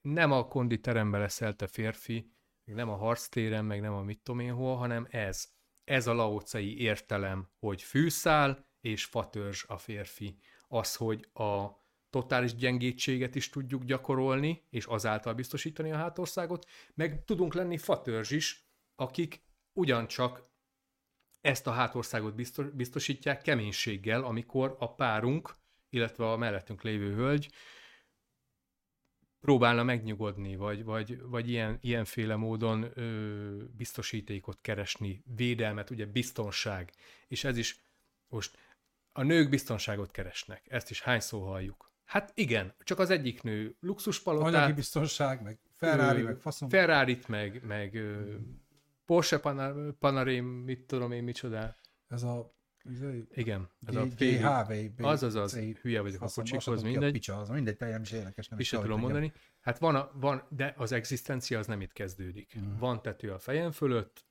Nem 0.00 0.32
a 0.32 0.48
konditeremben 0.48 1.20
leszel 1.20 1.56
te 1.56 1.66
férfi, 1.66 2.32
meg 2.64 2.76
nem 2.76 2.88
a 2.88 2.96
harctéren, 2.96 3.64
meg 3.64 3.80
nem 3.80 3.92
a 3.92 4.02
mit 4.02 4.20
tudom 4.22 4.40
én 4.40 4.52
hol, 4.52 4.76
hanem 4.76 5.06
ez. 5.10 5.52
Ez 5.84 6.06
a 6.06 6.12
laócai 6.12 6.80
értelem, 6.80 7.48
hogy 7.58 7.82
fűszál 7.82 8.66
és 8.80 9.04
fatörzs 9.04 9.64
a 9.68 9.78
férfi. 9.78 10.38
Az, 10.68 10.96
hogy 10.96 11.28
a, 11.32 11.68
totális 12.14 12.54
gyengétséget 12.54 13.34
is 13.34 13.50
tudjuk 13.50 13.84
gyakorolni, 13.84 14.62
és 14.70 14.84
azáltal 14.84 15.34
biztosítani 15.34 15.92
a 15.92 15.96
hátországot, 15.96 16.66
meg 16.94 17.24
tudunk 17.24 17.54
lenni 17.54 17.78
fatörzs 17.78 18.30
is, 18.30 18.64
akik 18.96 19.42
ugyancsak 19.72 20.48
ezt 21.40 21.66
a 21.66 21.70
hátországot 21.70 22.34
biztosítják 22.74 23.42
keménységgel, 23.42 24.24
amikor 24.24 24.76
a 24.78 24.94
párunk, 24.94 25.54
illetve 25.90 26.30
a 26.30 26.36
mellettünk 26.36 26.82
lévő 26.82 27.14
hölgy 27.14 27.52
próbálna 29.40 29.82
megnyugodni, 29.82 30.56
vagy, 30.56 30.84
vagy, 30.84 31.20
vagy 31.20 31.48
ilyen, 31.48 31.78
ilyenféle 31.80 32.36
módon 32.36 32.90
ö, 32.94 33.64
biztosítékot 33.76 34.60
keresni, 34.60 35.22
védelmet, 35.36 35.90
ugye 35.90 36.06
biztonság, 36.06 36.92
és 37.28 37.44
ez 37.44 37.56
is 37.56 37.78
most 38.28 38.58
a 39.12 39.22
nők 39.22 39.48
biztonságot 39.48 40.10
keresnek, 40.10 40.66
ezt 40.68 40.90
is 40.90 41.02
hányszor 41.02 41.42
halljuk. 41.42 41.93
Hát 42.04 42.32
igen, 42.34 42.74
csak 42.78 42.98
az 42.98 43.10
egyik 43.10 43.42
nő 43.42 43.76
luxuspalotát. 43.80 44.54
Anyagi 44.54 44.72
biztonság, 44.72 45.42
meg 45.42 45.58
Ferrari, 45.72 46.20
ö, 46.20 46.24
meg 46.24 46.38
faszom. 46.38 46.68
ferrari 46.68 47.18
meg, 47.28 47.64
meg 47.66 47.94
ö, 47.94 48.34
Porsche 49.04 49.38
Panar- 49.38 49.92
Panarém, 49.98 50.46
mit 50.46 50.80
tudom 50.86 51.12
én, 51.12 51.22
micsoda. 51.22 51.76
Ez 52.08 52.22
a 52.22 52.54
igen, 53.30 53.70
ez 53.86 53.94
a 53.94 54.04
GHV. 54.04 55.04
Az 55.04 55.22
az 55.22 55.34
az, 55.34 55.58
hülye 55.80 56.00
vagyok 56.00 56.22
a 56.22 56.28
kocsikhoz, 56.34 56.82
mindegy. 56.82 57.12
Picsa, 57.12 57.38
az 57.38 57.48
mindegy, 57.48 57.76
teljesen 57.76 58.02
is 58.02 58.12
érdekes. 58.12 58.48
Nem 58.48 58.58
is 58.58 58.68
tudom 58.68 59.00
mondani. 59.00 59.32
Hát 59.60 59.78
van, 59.78 59.94
a, 59.94 60.10
van, 60.14 60.46
de 60.50 60.74
az 60.76 60.92
egzisztencia 60.92 61.58
az 61.58 61.66
nem 61.66 61.80
itt 61.80 61.92
kezdődik. 61.92 62.58
Mm. 62.58 62.76
Van 62.78 63.02
tető 63.02 63.32
a 63.32 63.38
fejem 63.38 63.70
fölött, 63.70 64.26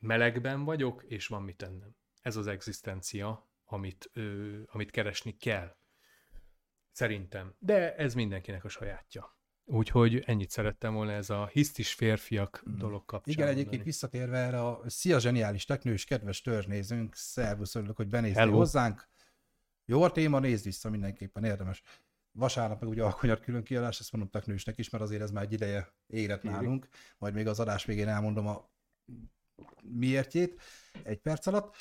melegben 0.00 0.64
vagyok, 0.64 1.04
és 1.06 1.26
van 1.26 1.42
mit 1.42 1.56
tennem. 1.56 1.96
Ez 2.22 2.36
az 2.36 2.46
egzisztencia, 2.46 3.50
amit, 3.64 4.10
ö, 4.12 4.58
amit 4.66 4.90
keresni 4.90 5.36
kell. 5.36 5.76
Szerintem. 6.94 7.54
De 7.58 7.94
ez 7.94 8.14
mindenkinek 8.14 8.64
a 8.64 8.68
sajátja. 8.68 9.38
Úgyhogy 9.64 10.22
ennyit 10.26 10.50
szerettem 10.50 10.94
volna 10.94 11.12
ez 11.12 11.30
a 11.30 11.46
hisztis 11.46 11.92
férfiak 11.92 12.62
mm. 12.68 12.78
dolog 12.78 13.04
kapcsán. 13.04 13.34
Igen, 13.34 13.46
egyébként 13.46 13.66
mondani. 13.66 13.90
visszatérve 13.90 14.38
erre 14.38 14.62
a 14.66 14.82
Szia 14.86 15.18
Zseniális 15.18 15.64
Teknős, 15.64 16.04
kedves 16.04 16.40
törzsnézőnk, 16.40 17.14
szervusz, 17.14 17.74
örülök, 17.74 17.96
hogy 17.96 18.08
benéztél 18.08 18.42
Hello. 18.42 18.56
hozzánk. 18.56 19.08
Jó 19.84 20.02
a 20.02 20.12
téma, 20.12 20.38
nézd 20.38 20.64
vissza, 20.64 20.90
mindenképpen 20.90 21.44
érdemes. 21.44 21.82
Vasárnap 22.32 22.80
meg 22.80 22.90
ugye 22.90 23.02
alkonyat 23.02 23.40
külön 23.40 23.62
kiadás, 23.62 24.00
ezt 24.00 24.12
mondom 24.12 24.30
teknősnek 24.30 24.78
is, 24.78 24.90
mert 24.90 25.04
azért 25.04 25.22
ez 25.22 25.30
már 25.30 25.44
egy 25.44 25.52
ideje 25.52 25.94
érett 26.06 26.42
nálunk. 26.42 26.88
Majd 27.18 27.34
még 27.34 27.46
az 27.46 27.60
adás 27.60 27.84
végén 27.84 28.08
elmondom 28.08 28.46
a 28.46 28.70
miértjét 29.82 30.62
egy 31.02 31.18
perc 31.18 31.46
alatt. 31.46 31.74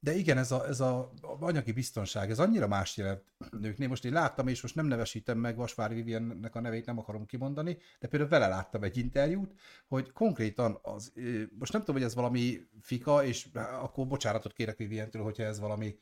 De 0.00 0.14
igen, 0.14 0.38
ez 0.38 0.50
a, 0.50 0.66
ez 0.66 0.80
a 0.80 1.12
anyagi 1.22 1.72
biztonság, 1.72 2.30
ez 2.30 2.38
annyira 2.38 2.66
más 2.68 2.96
jelent 2.96 3.22
nőknél. 3.50 3.88
Most 3.88 4.04
én 4.04 4.12
láttam, 4.12 4.48
és 4.48 4.62
most 4.62 4.74
nem 4.74 4.86
nevesítem 4.86 5.38
meg 5.38 5.56
Vasvári 5.56 5.94
Viviennek 5.94 6.54
a 6.54 6.60
nevét, 6.60 6.86
nem 6.86 6.98
akarom 6.98 7.26
kimondani, 7.26 7.78
de 8.00 8.08
például 8.08 8.30
vele 8.30 8.48
láttam 8.48 8.82
egy 8.82 8.96
interjút, 8.96 9.54
hogy 9.88 10.12
konkrétan 10.12 10.78
az, 10.82 11.12
most 11.58 11.72
nem 11.72 11.80
tudom, 11.80 11.96
hogy 11.96 12.04
ez 12.04 12.14
valami 12.14 12.60
fika, 12.80 13.24
és 13.24 13.48
akkor 13.54 14.06
bocsánatot 14.06 14.52
kérek 14.52 14.76
Vivientől, 14.76 15.22
hogyha 15.22 15.42
ez 15.42 15.58
valami 15.58 15.98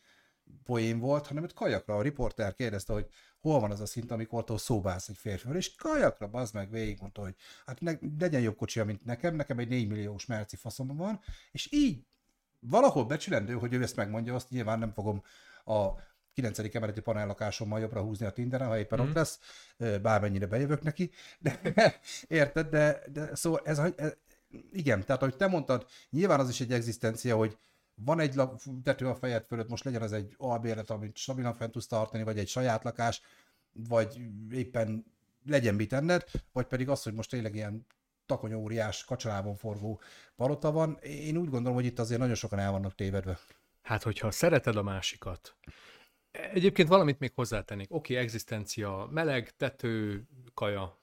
poén 0.65 0.99
volt, 0.99 1.27
hanem 1.27 1.43
hogy 1.43 1.55
kajakra 1.55 1.97
a 1.97 2.03
riporter 2.03 2.55
kérdezte, 2.55 2.93
hogy 2.93 3.07
hol 3.41 3.61
van 3.61 3.71
az 3.71 3.81
a 3.81 3.87
szint, 3.87 4.11
amikor 4.11 4.45
te 4.45 4.59
szóbálsz 4.59 5.09
egy 5.09 5.17
férfival, 5.17 5.57
és 5.57 5.75
kajakra 5.75 6.29
az 6.33 6.51
meg 6.51 6.71
végigmondta, 6.71 7.21
hogy 7.21 7.35
hát 7.67 7.81
ne, 7.81 7.93
legyen 8.19 8.41
jobb 8.41 8.57
kocsia, 8.57 8.85
mint 8.85 9.05
nekem, 9.05 9.35
nekem 9.35 9.59
egy 9.59 9.69
4 9.69 9.89
milliós 9.89 10.27
merci 10.27 10.57
faszom 10.57 10.97
van, 10.97 11.21
és 11.53 11.73
így 11.73 12.05
valahol 12.69 13.05
becsülendő, 13.05 13.53
hogy 13.53 13.75
ő 13.75 13.83
ezt 13.83 13.97
megmondja, 13.97 14.35
azt 14.35 14.51
nyilván 14.51 14.79
nem 14.79 14.93
fogom 14.93 15.23
a 15.65 15.89
9. 16.33 16.59
emeleti 16.75 17.01
panellakásommal 17.01 17.81
jobbra 17.81 18.03
húzni 18.03 18.27
a 18.27 18.31
Tinderen, 18.31 18.69
ha 18.69 18.79
éppen 18.79 18.99
mm. 18.99 19.03
ott 19.03 19.09
mhm. 19.09 19.17
lesz, 19.17 19.39
bármennyire 20.03 20.47
bejövök 20.47 20.83
neki, 20.83 21.11
de 21.39 21.61
érted, 22.29 22.69
de, 22.69 23.03
de 23.13 23.35
szóval 23.35 23.61
ez, 23.65 23.79
ez, 23.79 24.17
igen, 24.73 25.05
tehát 25.05 25.23
ahogy 25.23 25.37
te 25.37 25.47
mondtad, 25.47 25.87
nyilván 26.11 26.41
az 26.41 26.49
is 26.49 26.61
egy 26.61 26.73
egzisztencia, 26.73 27.37
hogy 27.37 27.59
van 27.95 28.21
egy 28.21 28.41
tető 28.83 29.09
a 29.09 29.15
fejed 29.15 29.45
fölött, 29.45 29.69
most 29.69 29.85
legyen 29.85 30.03
az 30.03 30.13
egy 30.13 30.35
albérlet, 30.39 30.91
amit 30.91 31.17
stabilan 31.17 31.55
fent 31.55 31.73
tudsz 31.73 31.87
tartani, 31.87 32.23
vagy 32.23 32.39
egy 32.39 32.49
saját 32.49 32.85
lakás, 32.85 33.21
vagy 33.73 34.21
éppen 34.51 35.05
legyen 35.47 35.75
mit 35.75 35.93
enned, 35.93 36.25
vagy 36.53 36.67
pedig 36.67 36.89
az, 36.89 37.03
hogy 37.03 37.15
most 37.15 37.31
tényleg 37.31 37.55
ilyen 37.55 37.87
takonyóriás, 38.27 39.05
kacsalában 39.05 39.55
forgó 39.55 40.01
palota 40.37 40.73
van. 40.73 40.99
Én 41.03 41.37
úgy 41.37 41.49
gondolom, 41.49 41.75
hogy 41.75 41.85
itt 41.85 41.99
azért 41.99 42.21
nagyon 42.21 42.35
sokan 42.35 42.59
el 42.59 42.71
vannak 42.71 42.95
tévedve. 42.95 43.39
Hát, 43.83 44.03
hogyha 44.03 44.31
szereted 44.31 44.77
a 44.77 44.83
másikat, 44.83 45.57
Egyébként 46.53 46.89
valamit 46.89 47.19
még 47.19 47.33
hozzátennék. 47.35 47.87
Oké, 47.91 48.13
okay, 48.13 48.25
egzisztencia, 48.25 49.09
meleg, 49.11 49.57
tető, 49.57 50.27
kaja. 50.55 51.01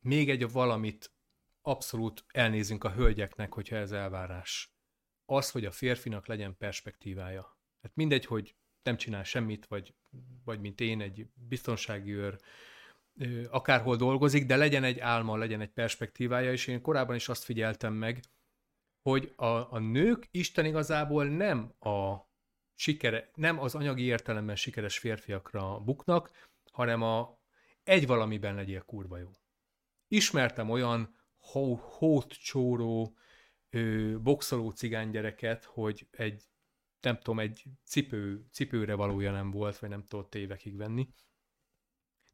Még 0.00 0.30
egy 0.30 0.50
valamit 0.50 1.12
abszolút 1.60 2.24
elnézünk 2.28 2.84
a 2.84 2.92
hölgyeknek, 2.92 3.52
hogyha 3.52 3.76
ez 3.76 3.92
elvárás. 3.92 4.74
Az, 5.24 5.50
hogy 5.50 5.64
a 5.64 5.70
férfinak 5.70 6.26
legyen 6.26 6.56
perspektívája. 6.56 7.58
Hát 7.82 7.94
mindegy, 7.94 8.24
hogy 8.24 8.56
nem 8.82 8.96
csinál 8.96 9.24
semmit, 9.24 9.66
vagy, 9.66 9.94
vagy 10.44 10.60
mint 10.60 10.80
én, 10.80 11.00
egy 11.00 11.26
biztonsági 11.34 12.12
őr, 12.12 12.40
akárhol 13.50 13.96
dolgozik, 13.96 14.46
de 14.46 14.56
legyen 14.56 14.84
egy 14.84 14.98
álma, 14.98 15.36
legyen 15.36 15.60
egy 15.60 15.72
perspektívája, 15.72 16.52
és 16.52 16.66
én 16.66 16.80
korábban 16.80 17.16
is 17.16 17.28
azt 17.28 17.44
figyeltem 17.44 17.92
meg, 17.92 18.20
hogy 19.02 19.32
a, 19.36 19.46
a 19.46 19.78
nők 19.78 20.28
Isten 20.30 20.64
igazából 20.64 21.24
nem 21.24 21.74
a 21.78 22.16
sikere, 22.74 23.30
nem 23.34 23.58
az 23.58 23.74
anyagi 23.74 24.02
értelemben 24.02 24.56
sikeres 24.56 24.98
férfiakra 24.98 25.80
buknak, 25.80 26.50
hanem 26.72 27.02
a 27.02 27.40
egy 27.82 28.06
valamiben 28.06 28.54
legyél 28.54 28.82
kurva 28.82 29.18
jó. 29.18 29.28
Ismertem 30.08 30.70
olyan 30.70 31.16
hó, 31.38 31.74
hót 31.74 32.32
csóró, 32.32 33.16
ö, 33.70 34.16
hogy 35.64 36.08
egy, 36.10 36.44
nem 37.00 37.16
tudom, 37.16 37.38
egy 37.38 37.64
cipő, 37.84 38.46
cipőre 38.50 38.94
valója 38.94 39.32
nem 39.32 39.50
volt, 39.50 39.78
vagy 39.78 39.88
nem 39.88 40.04
tudott 40.04 40.34
évekig 40.34 40.76
venni. 40.76 41.08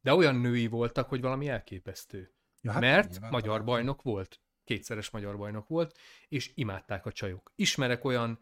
De 0.09 0.15
olyan 0.15 0.35
női 0.35 0.67
voltak, 0.67 1.09
hogy 1.09 1.21
valami 1.21 1.47
elképesztő. 1.47 2.33
Ja, 2.61 2.71
hát 2.71 2.81
Mert 2.81 3.19
magyar 3.31 3.63
bajnok 3.63 4.01
volt, 4.01 4.41
kétszeres 4.63 5.09
magyar 5.09 5.37
bajnok 5.37 5.67
volt, 5.67 5.97
és 6.27 6.51
imádták 6.55 7.05
a 7.05 7.11
csajok. 7.11 7.51
Ismerek 7.55 8.03
olyan, 8.03 8.39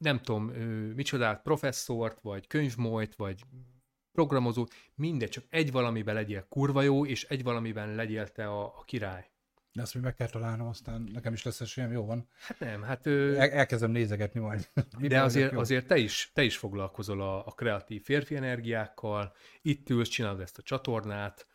nem 0.00 0.20
tudom, 0.20 0.44
micsodát, 0.94 1.42
professzort, 1.42 2.20
vagy 2.20 2.46
könyvmolyt, 2.46 3.14
vagy 3.14 3.42
programozót, 4.12 4.74
mindegy, 4.94 5.28
csak 5.28 5.44
egy 5.48 5.72
valamiben 5.72 6.14
legyél 6.14 6.46
kurva 6.48 6.82
jó, 6.82 7.06
és 7.06 7.24
egy 7.24 7.42
valamiben 7.42 7.94
legyél 7.94 8.28
te 8.28 8.48
a, 8.48 8.78
a 8.78 8.82
király. 8.84 9.31
De 9.72 9.82
azt 9.82 9.94
még 9.94 10.02
meg 10.02 10.14
kell 10.14 10.28
találnom, 10.28 10.66
aztán 10.66 11.08
nekem 11.12 11.32
is 11.32 11.42
lesz 11.42 11.60
esélyem, 11.60 11.92
jó 11.92 12.04
van. 12.04 12.28
Hát 12.40 12.58
nem, 12.58 12.82
hát... 12.82 13.06
Ö... 13.06 13.34
El, 13.34 13.50
elkezdem 13.50 13.90
nézegetni 13.90 14.40
majd. 14.40 14.68
de 15.08 15.22
azért, 15.22 15.52
azért 15.52 15.86
te, 15.86 15.96
is, 15.96 16.30
te 16.34 16.42
is 16.42 16.56
foglalkozol 16.56 17.20
a, 17.20 17.46
a 17.46 17.50
kreatív 17.50 18.02
férfi 18.02 18.36
energiákkal, 18.36 19.32
itt 19.62 19.90
ülsz, 19.90 20.08
csinálod 20.08 20.40
ezt 20.40 20.58
a 20.58 20.62
csatornát, 20.62 21.46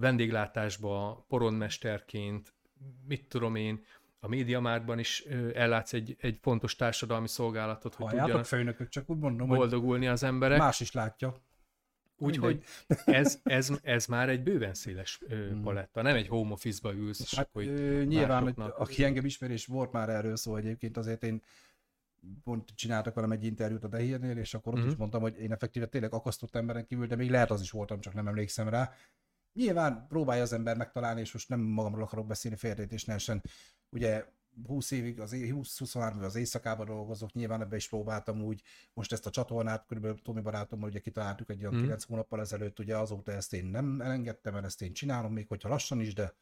vendéglátásba, 0.00 1.24
poronmesterként, 1.28 2.54
mit 3.06 3.28
tudom 3.28 3.54
én, 3.54 3.84
a 4.20 4.28
médiamárban 4.28 4.98
is 4.98 5.20
ellátsz 5.54 5.92
egy, 5.92 6.16
egy 6.20 6.38
fontos 6.42 6.76
társadalmi 6.76 7.28
szolgálatot, 7.28 7.94
hogy 7.94 8.06
Halljátok, 8.06 8.24
tudjanak 8.24 8.46
főnökök, 8.46 8.88
csak 8.88 9.10
úgy 9.10 9.18
mondom, 9.18 9.48
boldogulni 9.48 10.08
az 10.08 10.22
emberek. 10.22 10.58
Más 10.58 10.80
is 10.80 10.92
látja. 10.92 11.34
Úgyhogy 12.18 12.64
ez, 13.04 13.40
ez, 13.42 13.70
ez 13.82 14.06
már 14.06 14.28
egy 14.28 14.42
bőven 14.42 14.74
széles 14.74 15.20
hmm. 15.28 15.62
paletta, 15.62 16.02
nem 16.02 16.16
egy 16.16 16.28
home 16.28 16.52
office-ba 16.52 16.94
ülsz. 16.94 17.20
És 17.20 17.34
hát, 17.34 17.50
ö, 17.52 18.02
nyilván, 18.06 18.42
hogy 18.42 18.54
aki 18.76 19.04
engem 19.04 19.24
ismer, 19.24 19.50
és 19.50 19.66
volt 19.66 19.92
már 19.92 20.08
erről 20.08 20.36
szó 20.36 20.56
egyébként, 20.56 20.96
azért 20.96 21.22
én 21.22 21.42
pont 22.44 22.70
csináltak 22.74 23.14
velem 23.14 23.32
egy 23.32 23.44
interjút 23.44 23.84
a 23.84 23.88
Dehírnél, 23.88 24.36
és 24.36 24.54
akkor 24.54 24.72
ott 24.72 24.80
mm-hmm. 24.80 24.88
is 24.88 24.96
mondtam, 24.96 25.20
hogy 25.20 25.38
én 25.38 25.52
effektíve 25.52 25.86
tényleg 25.86 26.12
akasztott 26.12 26.54
emberen 26.54 26.86
kívül, 26.86 27.06
de 27.06 27.16
még 27.16 27.30
lehet 27.30 27.50
az 27.50 27.60
is 27.60 27.70
voltam, 27.70 28.00
csak 28.00 28.14
nem 28.14 28.28
emlékszem 28.28 28.68
rá. 28.68 28.92
Nyilván 29.52 30.06
próbálja 30.08 30.42
az 30.42 30.52
ember 30.52 30.76
megtalálni, 30.76 31.20
és 31.20 31.32
most 31.32 31.48
nem 31.48 31.60
magamról 31.60 32.02
akarok 32.02 32.26
beszélni 32.26 32.56
félrejtésnesen. 32.56 33.42
Ugye 33.90 34.24
20 34.66 34.90
évig, 34.90 35.20
az 35.20 35.30
20-23 35.34 36.22
az 36.22 36.34
éjszakában 36.34 36.86
dolgozok, 36.86 37.32
nyilván 37.32 37.60
ebbe 37.60 37.76
is 37.76 37.88
próbáltam 37.88 38.42
úgy, 38.42 38.62
most 38.94 39.12
ezt 39.12 39.26
a 39.26 39.30
csatornát, 39.30 39.86
körülbelül 39.86 40.22
Tomi 40.22 40.40
barátommal 40.40 40.88
ugye 40.88 40.98
kitaláltuk 40.98 41.50
egy 41.50 41.60
olyan 41.60 41.74
mm. 41.74 41.80
9 41.80 42.04
hónappal 42.04 42.40
ezelőtt, 42.40 42.78
ugye 42.78 42.96
azóta 42.96 43.32
ezt 43.32 43.52
én 43.52 43.64
nem 43.64 44.00
elengedtem, 44.00 44.52
mert 44.52 44.64
ezt 44.64 44.82
én 44.82 44.92
csinálom, 44.92 45.32
még 45.32 45.48
hogyha 45.48 45.68
lassan 45.68 46.00
is, 46.00 46.14
de 46.14 46.34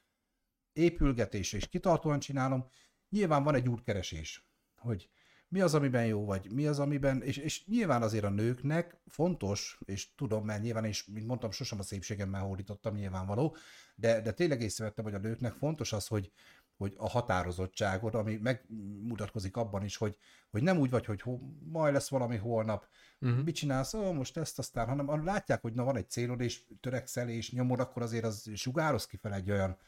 épülgetés 0.72 1.52
és 1.52 1.68
kitartóan 1.68 2.18
csinálom. 2.18 2.66
Nyilván 3.09 3.43
van 3.43 3.55
egy 3.55 3.68
útkeresés, 3.68 4.48
hogy 4.76 5.10
mi 5.48 5.60
az, 5.60 5.74
amiben 5.74 6.06
jó 6.06 6.24
vagy, 6.24 6.51
mi 6.52 6.66
az, 6.66 6.78
amiben, 6.78 7.22
és, 7.22 7.36
és 7.36 7.66
nyilván 7.66 8.02
azért 8.02 8.24
a 8.24 8.30
nőknek 8.30 9.01
fontos, 9.06 9.78
és 9.84 10.14
tudom, 10.14 10.44
mert 10.44 10.62
nyilván, 10.62 10.84
és 10.84 11.05
mint 11.05 11.26
mondtam, 11.26 11.51
sosem 11.51 11.78
a 11.78 11.82
szépségemmel 11.82 12.40
hódítottam, 12.40 12.94
nyilvánvaló, 12.94 13.56
de, 13.94 14.20
de 14.20 14.32
tényleg 14.32 14.60
észrevettem, 14.60 15.05
hogy 15.05 15.14
a 15.14 15.18
nőknek 15.18 15.52
fontos 15.52 15.93
az, 15.93 16.06
hogy, 16.06 16.32
hogy 16.77 16.94
a 16.97 17.09
határozottságot, 17.09 18.15
ami 18.15 18.36
megmutatkozik 18.36 19.57
abban 19.57 19.85
is, 19.85 19.97
hogy, 19.97 20.16
hogy 20.51 20.62
nem 20.62 20.78
úgy 20.78 20.90
vagy, 20.90 21.05
hogy 21.05 21.20
ho, 21.20 21.39
majd 21.69 21.93
lesz 21.93 22.09
valami 22.09 22.36
holnap, 22.36 22.89
uh-huh. 23.20 23.44
mit 23.44 23.55
csinálsz, 23.55 23.94
ó, 23.94 24.12
most 24.12 24.36
ezt 24.36 24.59
aztán, 24.59 24.89
hanem 24.89 25.24
látják, 25.24 25.62
hogy 25.62 25.73
na 25.73 25.85
van 25.85 25.97
egy 25.97 26.11
célod, 26.11 26.40
és 26.40 26.62
törekszel, 26.81 27.28
és 27.28 27.53
nyomod, 27.53 27.81
akkor 27.81 28.03
azért 28.03 28.24
az 28.24 28.51
sugároz 28.55 29.07
kifele 29.07 29.35
egy 29.35 29.51
olyan 29.51 29.78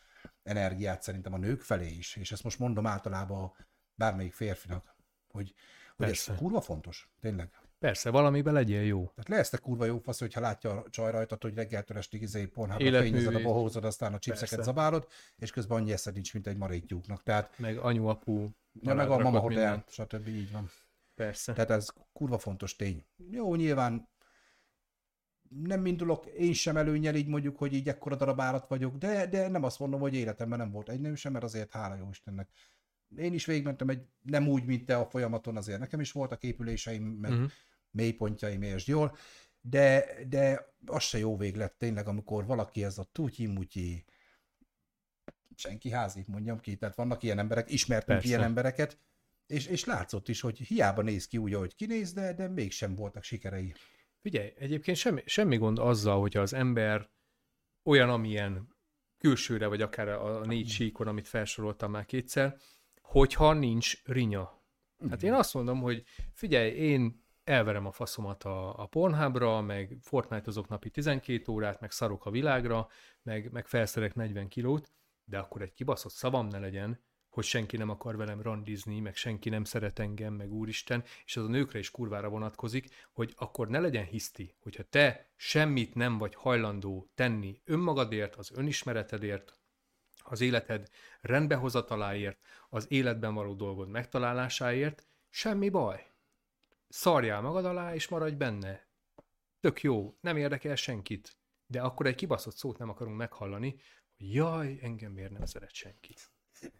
energiát 0.43 1.03
szerintem 1.03 1.33
a 1.33 1.39
nők 1.39 1.61
felé 1.61 1.91
is, 1.91 2.17
és 2.17 2.33
ezt 2.33 2.45
most 2.45 2.59
mondom 2.59 2.87
általában 2.87 3.53
bármelyik 3.95 4.33
férfinak, 4.33 4.97
hogy, 5.31 5.55
hogy 5.97 6.09
ez 6.09 6.25
kurva 6.37 6.61
fontos, 6.61 7.11
tényleg. 7.21 7.51
Persze, 7.79 8.11
valamiben 8.11 8.55
legyél 8.55 8.83
jó. 8.83 8.99
Tehát 9.15 9.29
lesztek 9.29 9.61
kurva 9.61 9.85
jó 9.85 9.99
fasz, 9.99 10.19
hogyha 10.19 10.41
látja 10.41 10.71
a 10.71 10.85
csaj 10.91 11.11
rajtad, 11.11 11.43
hogy 11.43 11.55
reggeltől 11.55 11.97
estig 11.97 12.23
izé 12.23 12.47
pornhába 12.47 13.01
fényezed 13.01 13.35
a 13.35 13.43
bohózod, 13.43 13.85
aztán 13.85 14.15
a 14.15 14.19
chipseket 14.19 14.63
zabálod, 14.63 15.07
és 15.37 15.51
közben 15.51 15.79
annyi 15.79 15.93
eszed 15.93 16.15
nincs, 16.15 16.33
mint 16.33 16.47
egy 16.47 16.57
maréktyúknak. 16.57 17.23
Tehát, 17.23 17.59
meg 17.59 17.79
anyu, 17.79 18.07
apu, 18.07 18.49
ja, 18.73 18.95
meg 18.95 19.11
a 19.11 19.19
mama 19.19 19.39
hotel, 19.39 19.85
stb. 19.89 20.29
így 20.29 20.53
van. 20.53 20.71
Persze. 21.15 21.53
Tehát 21.53 21.71
ez 21.71 21.89
kurva 22.13 22.39
fontos 22.39 22.77
tény. 22.77 23.05
Jó, 23.31 23.55
nyilván 23.55 24.09
nem 25.49 25.87
indulok 25.87 26.27
én 26.27 26.53
sem 26.53 26.77
előnyel 26.77 27.15
így 27.15 27.27
mondjuk, 27.27 27.59
hogy 27.59 27.75
így 27.75 27.89
ekkora 27.89 28.17
darab 28.17 28.41
állat 28.41 28.67
vagyok, 28.67 28.97
de, 28.97 29.27
de 29.27 29.49
nem 29.49 29.63
azt 29.63 29.79
mondom, 29.79 30.01
hogy 30.01 30.15
életemben 30.15 30.59
nem 30.59 30.71
volt 30.71 30.89
egy 30.89 31.01
nő 31.01 31.15
sem, 31.15 31.33
mert 31.33 31.45
azért 31.45 31.73
hála 31.73 31.95
jó 31.95 32.09
Istennek. 32.11 32.49
Én 33.17 33.33
is 33.33 33.47
végigmentem 33.47 33.89
egy, 33.89 34.07
nem 34.23 34.49
úgy, 34.49 34.65
mint 34.65 34.87
te 34.87 34.97
a 34.97 35.07
folyamaton, 35.07 35.57
azért 35.57 35.79
nekem 35.79 36.01
is 36.01 36.13
voltak 36.13 36.43
épüléseim, 36.43 37.03
meg 37.03 37.31
uh-huh 37.31 37.51
mélypontjaim, 37.91 38.63
és 38.63 38.87
jól, 38.87 39.17
de, 39.61 40.07
de 40.29 40.75
az 40.87 41.03
se 41.03 41.19
jó 41.19 41.37
vég 41.37 41.57
lett 41.57 41.79
tényleg, 41.79 42.07
amikor 42.07 42.47
valaki 42.47 42.85
ez 42.85 42.99
a 42.99 43.09
tutyi-mutyi, 43.13 44.05
senki 45.57 45.91
házi, 45.91 46.25
mondjam 46.27 46.61
ki, 46.61 46.77
tehát 46.77 46.95
vannak 46.95 47.23
ilyen 47.23 47.39
emberek, 47.39 47.71
ismertünk 47.71 48.19
Persze. 48.19 48.29
ilyen 48.29 48.43
embereket, 48.43 48.99
és, 49.47 49.67
és 49.67 49.85
látszott 49.85 50.29
is, 50.29 50.41
hogy 50.41 50.59
hiába 50.59 51.03
néz 51.03 51.27
ki 51.27 51.39
úgy, 51.39 51.55
ahogy 51.55 51.75
kinéz, 51.75 52.13
de, 52.13 52.33
de 52.33 52.49
mégsem 52.49 52.95
voltak 52.95 53.23
sikerei. 53.23 53.75
Figyelj, 54.21 54.53
egyébként 54.59 54.97
semmi, 54.97 55.23
semmi 55.27 55.57
gond 55.57 55.79
azzal, 55.79 56.21
hogyha 56.21 56.41
az 56.41 56.53
ember 56.53 57.11
olyan, 57.83 58.11
amilyen 58.11 58.77
külsőre, 59.19 59.67
vagy 59.67 59.83
akár 59.83 60.09
a 60.09 60.45
négy 60.45 60.69
síkon, 60.69 61.07
amit 61.07 61.29
felsoroltam 61.29 61.91
már 61.91 62.05
kétszer, 62.05 62.57
hogyha 63.09 63.53
nincs 63.53 64.05
rinya. 64.05 64.63
Hát 65.11 65.23
én 65.23 65.33
azt 65.33 65.55
mondom, 65.55 65.81
hogy 65.81 66.05
figyelj, 66.33 66.71
én 66.71 67.25
elverem 67.45 67.87
a 67.87 67.93
faszomat 67.93 68.45
a, 68.45 68.83
a 68.83 68.87
Pornhubra, 68.87 69.61
meg 69.61 69.97
Fortnite-ozok 70.01 70.69
napi 70.69 70.91
12 70.91 71.53
órát, 71.53 71.81
meg 71.81 71.91
szarok 71.91 72.27
a 72.27 72.31
világra, 72.31 72.89
meg, 73.23 73.53
meg 73.53 73.67
felszerek 73.67 74.15
40 74.15 74.49
kilót, 74.49 74.93
de 75.25 75.39
akkor 75.39 75.63
egy 75.63 75.73
kibaszott 75.73 76.13
szavam 76.13 76.47
ne 76.47 76.59
legyen, 76.59 77.01
hogy 77.29 77.45
senki 77.45 77.77
nem 77.77 77.89
akar 77.89 78.17
velem 78.17 78.43
randizni, 78.43 79.01
meg 79.01 79.17
senki 79.17 79.49
nem 79.49 79.65
szeret 79.65 79.99
engem, 79.99 80.35
meg 80.35 80.53
úristen, 80.53 81.05
és 81.25 81.37
az 81.37 81.45
a 81.45 81.49
nőkre 81.49 81.79
is 81.79 81.91
kurvára 81.91 82.29
vonatkozik, 82.29 82.89
hogy 83.13 83.33
akkor 83.37 83.69
ne 83.69 83.79
legyen 83.79 84.05
hiszti, 84.05 84.55
hogyha 84.61 84.83
te 84.83 85.31
semmit 85.37 85.95
nem 85.95 86.19
vagy 86.19 86.35
hajlandó 86.35 87.11
tenni 87.15 87.61
önmagadért, 87.65 88.35
az 88.35 88.51
önismeretedért, 88.55 89.59
az 90.31 90.41
életed 90.41 90.89
rendbehozataláért, 91.21 92.39
az 92.69 92.87
életben 92.89 93.35
való 93.35 93.55
dolgod 93.55 93.89
megtalálásáért, 93.89 95.07
semmi 95.31 95.69
baj 95.69 96.09
szarjál 96.89 97.41
magad 97.41 97.65
alá, 97.65 97.95
és 97.95 98.09
maradj 98.09 98.35
benne. 98.35 98.87
Tök 99.61 99.83
jó, 99.83 100.17
nem 100.21 100.37
érdekel 100.37 100.75
senkit. 100.75 101.37
De 101.67 101.81
akkor 101.81 102.07
egy 102.07 102.15
kibaszott 102.15 102.57
szót 102.57 102.79
nem 102.79 102.89
akarunk 102.89 103.17
meghallani, 103.17 103.77
hogy 104.17 104.35
jaj, 104.35 104.79
engem 104.83 105.13
miért 105.13 105.31
nem 105.31 105.45
szeret 105.45 105.75
senki. 105.75 106.15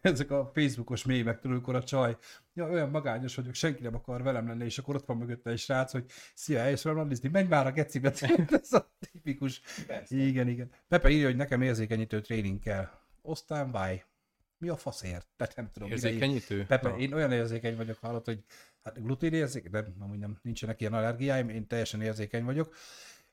Ezek 0.01 0.31
a 0.31 0.51
Facebookos 0.53 1.03
mémek, 1.03 1.39
tudod, 1.39 1.75
a 1.75 1.83
csaj, 1.83 2.17
ja, 2.53 2.69
olyan 2.69 2.89
magányos 2.89 3.35
vagyok, 3.35 3.53
senki 3.53 3.81
nem 3.81 3.95
akar 3.95 4.23
velem 4.23 4.47
lenni, 4.47 4.65
és 4.65 4.77
akkor 4.77 4.95
ott 4.95 5.05
van 5.05 5.17
mögötte 5.17 5.49
egy 5.49 5.59
srác, 5.59 5.91
hogy 5.91 6.05
szia, 6.33 6.69
és 6.69 6.83
randizni, 6.83 7.29
menj 7.29 7.47
már 7.47 7.67
a 7.67 7.71
gecibe. 7.71 8.13
Ez 8.61 8.73
a 8.73 8.91
tipikus. 8.99 9.61
Persze. 9.87 10.15
Igen, 10.15 10.47
igen. 10.47 10.71
Pepe 10.87 11.09
írja, 11.09 11.25
hogy 11.25 11.35
nekem 11.35 11.61
érzékenyítő 11.61 12.21
tréning 12.21 12.59
kell. 12.59 12.89
Aztán 13.21 13.71
bye. 13.71 14.08
Mi 14.59 14.69
a 14.69 14.77
faszért? 14.77 15.27
Tehát 15.35 15.55
nem 15.55 15.69
tudom. 15.71 15.89
Érzékenyítő? 15.89 16.65
Pepe, 16.65 16.95
én 16.97 17.13
olyan 17.13 17.31
érzékeny 17.31 17.75
vagyok, 17.75 17.97
hallott, 17.97 18.25
hogy 18.25 18.43
Hát 18.83 19.03
glutén 19.03 19.33
érzék, 19.33 19.69
de 19.69 19.85
amúgy 19.99 20.17
nem, 20.17 20.39
nincsenek 20.41 20.81
ilyen 20.81 20.93
allergiáim, 20.93 21.49
én 21.49 21.67
teljesen 21.67 22.01
érzékeny 22.01 22.43
vagyok. 22.43 22.75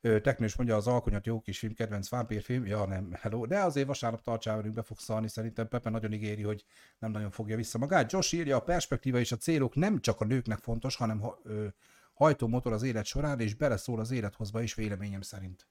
Teknős 0.00 0.56
mondja, 0.56 0.76
az 0.76 0.86
Alkonyat 0.86 1.26
jó 1.26 1.40
kis 1.40 1.58
film, 1.58 1.74
kedvenc 1.74 2.08
vámpírfilm, 2.08 2.66
ja 2.66 2.86
nem, 2.86 3.12
hello, 3.12 3.46
de 3.46 3.58
azért 3.58 3.86
vasárnap 3.86 4.22
tartsál 4.22 4.56
velünk, 4.56 4.74
be 4.74 4.82
fog 4.82 4.98
szalni, 4.98 5.28
szerintem 5.28 5.68
Pepe 5.68 5.90
nagyon 5.90 6.12
ígéri, 6.12 6.42
hogy 6.42 6.64
nem 6.98 7.10
nagyon 7.10 7.30
fogja 7.30 7.56
vissza 7.56 7.78
magát. 7.78 8.12
Josh 8.12 8.34
írja, 8.34 8.56
a 8.56 8.60
perspektíva 8.60 9.18
és 9.18 9.32
a 9.32 9.36
célok 9.36 9.74
nem 9.74 10.00
csak 10.00 10.20
a 10.20 10.24
nőknek 10.24 10.58
fontos, 10.58 10.96
hanem 10.96 11.20
ha, 11.20 11.40
ö, 11.44 11.66
hajtómotor 12.14 12.72
az 12.72 12.82
élet 12.82 13.04
során, 13.04 13.40
és 13.40 13.54
beleszól 13.54 14.00
az 14.00 14.10
élethozba 14.10 14.62
is 14.62 14.74
véleményem 14.74 15.20
szerint. 15.20 15.68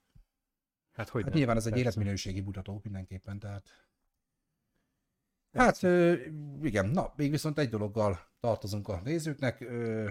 Hát, 0.94 1.10
hogy 1.10 1.24
hát 1.24 1.34
nyilván 1.34 1.58
ez 1.58 1.66
egy 1.66 1.78
életminőségi 1.78 2.42
mutató 2.42 2.80
mindenképpen, 2.84 3.40
tehát 3.40 3.70
Hát 5.56 5.82
igen, 6.62 6.86
na, 6.86 7.14
még 7.16 7.32
viszont 7.32 7.60
egy 7.60 7.70
dologgal 7.70 8.20
tartozunk 8.40 8.88
a 8.88 9.02
nézőknek. 9.04 9.66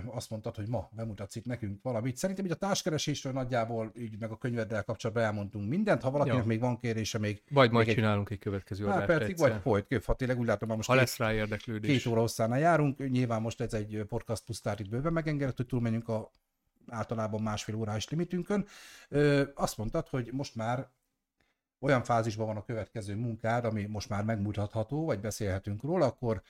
Azt 0.07 0.31
mondtad, 0.31 0.57
hogy 0.57 0.69
ma 0.69 0.89
bemutatsz 0.93 1.37
itt 1.37 1.45
nekünk 1.45 1.83
valamit. 1.83 2.17
Szerintem 2.17 2.45
így 2.45 2.51
a 2.51 2.55
társkeresésről 2.55 3.33
nagyjából 3.33 3.93
így 3.99 4.19
meg 4.19 4.31
a 4.31 4.37
könyveddel 4.37 4.83
kapcsolatban 4.85 5.25
elmondtunk 5.25 5.69
mindent. 5.69 6.03
Ha 6.03 6.11
valakinek 6.11 6.39
ja. 6.39 6.47
még 6.47 6.61
van 6.61 6.79
kérése, 6.79 7.19
még... 7.19 7.43
Vagy 7.51 7.71
majd 7.71 7.89
egy... 7.89 7.95
csinálunk 7.95 8.31
egy 8.31 8.39
következő 8.39 8.87
adást 8.87 9.07
percig, 9.07 9.39
vagy 9.39 9.55
folyt, 9.63 10.05
ha 10.05 10.15
tényleg 10.15 10.39
úgy 10.39 10.47
látom, 10.47 10.69
most 10.69 10.89
ha 10.89 10.95
lesz 10.95 11.17
rá 11.17 11.33
érdeklődés. 11.33 12.03
Két 12.03 12.13
óra 12.13 12.21
hosszánál 12.21 12.59
járunk. 12.59 13.11
Nyilván 13.11 13.43
most 13.43 13.61
ez 13.61 13.73
egy 13.73 14.05
podcast 14.09 14.45
pusztár 14.45 14.81
itt 14.81 14.89
bőven 14.89 15.13
megengedett, 15.13 15.57
hogy 15.57 15.67
túlmenjünk 15.67 16.09
a 16.09 16.31
általában 16.89 17.43
másfél 17.43 17.75
órás 17.75 18.09
limitünkön. 18.09 18.67
Ö, 19.09 19.43
azt 19.55 19.77
mondtad, 19.77 20.09
hogy 20.09 20.31
most 20.33 20.55
már 20.55 20.89
olyan 21.85 22.03
fázisban 22.03 22.47
van 22.47 22.57
a 22.57 22.65
következő 22.65 23.15
munkád, 23.17 23.65
ami 23.65 23.85
most 23.85 24.09
már 24.09 24.25
megmutatható, 24.25 25.05
vagy 25.05 25.21
beszélhetünk 25.21 25.83
róla, 25.83 26.07
akkor 26.07 26.43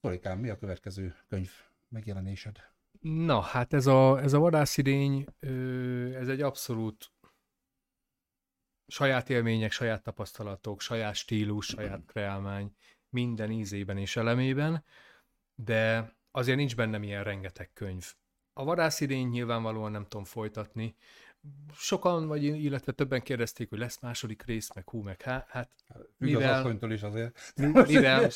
Tolikám, 0.00 0.38
mi 0.38 0.48
a 0.48 0.58
következő 0.58 1.14
könyv 1.28 1.50
megjelenésed? 1.88 2.56
Na, 3.00 3.40
hát 3.40 3.72
ez 3.72 3.86
a, 3.86 4.20
ez 4.20 4.32
a 4.32 4.38
vadászidény, 4.38 5.26
ez 6.14 6.28
egy 6.28 6.40
abszolút 6.40 7.12
saját 8.86 9.30
élmények, 9.30 9.72
saját 9.72 10.02
tapasztalatok, 10.02 10.80
saját 10.80 11.14
stílus, 11.14 11.66
saját 11.66 12.04
kreálmány, 12.06 12.74
minden 13.08 13.50
ízében 13.50 13.98
és 13.98 14.16
elemében, 14.16 14.84
de 15.54 16.12
azért 16.30 16.56
nincs 16.58 16.76
bennem 16.76 17.02
ilyen 17.02 17.24
rengeteg 17.24 17.70
könyv. 17.72 18.14
A 18.52 18.64
vadászidény 18.64 19.28
nyilvánvalóan 19.28 19.90
nem 19.90 20.06
tudom 20.06 20.24
folytatni, 20.24 20.96
sokan, 21.74 22.26
vagy 22.26 22.42
illetve 22.42 22.92
többen 22.92 23.22
kérdezték, 23.22 23.68
hogy 23.68 23.78
lesz 23.78 24.00
második 24.00 24.42
rész, 24.42 24.74
meg 24.74 24.88
hú, 24.88 25.02
meg 25.02 25.22
há, 25.22 25.46
hát 25.48 25.70
mivel... 26.16 26.78
Az 26.80 26.90
is 26.90 27.02
azért. 27.02 27.52
Mivel, 27.56 28.30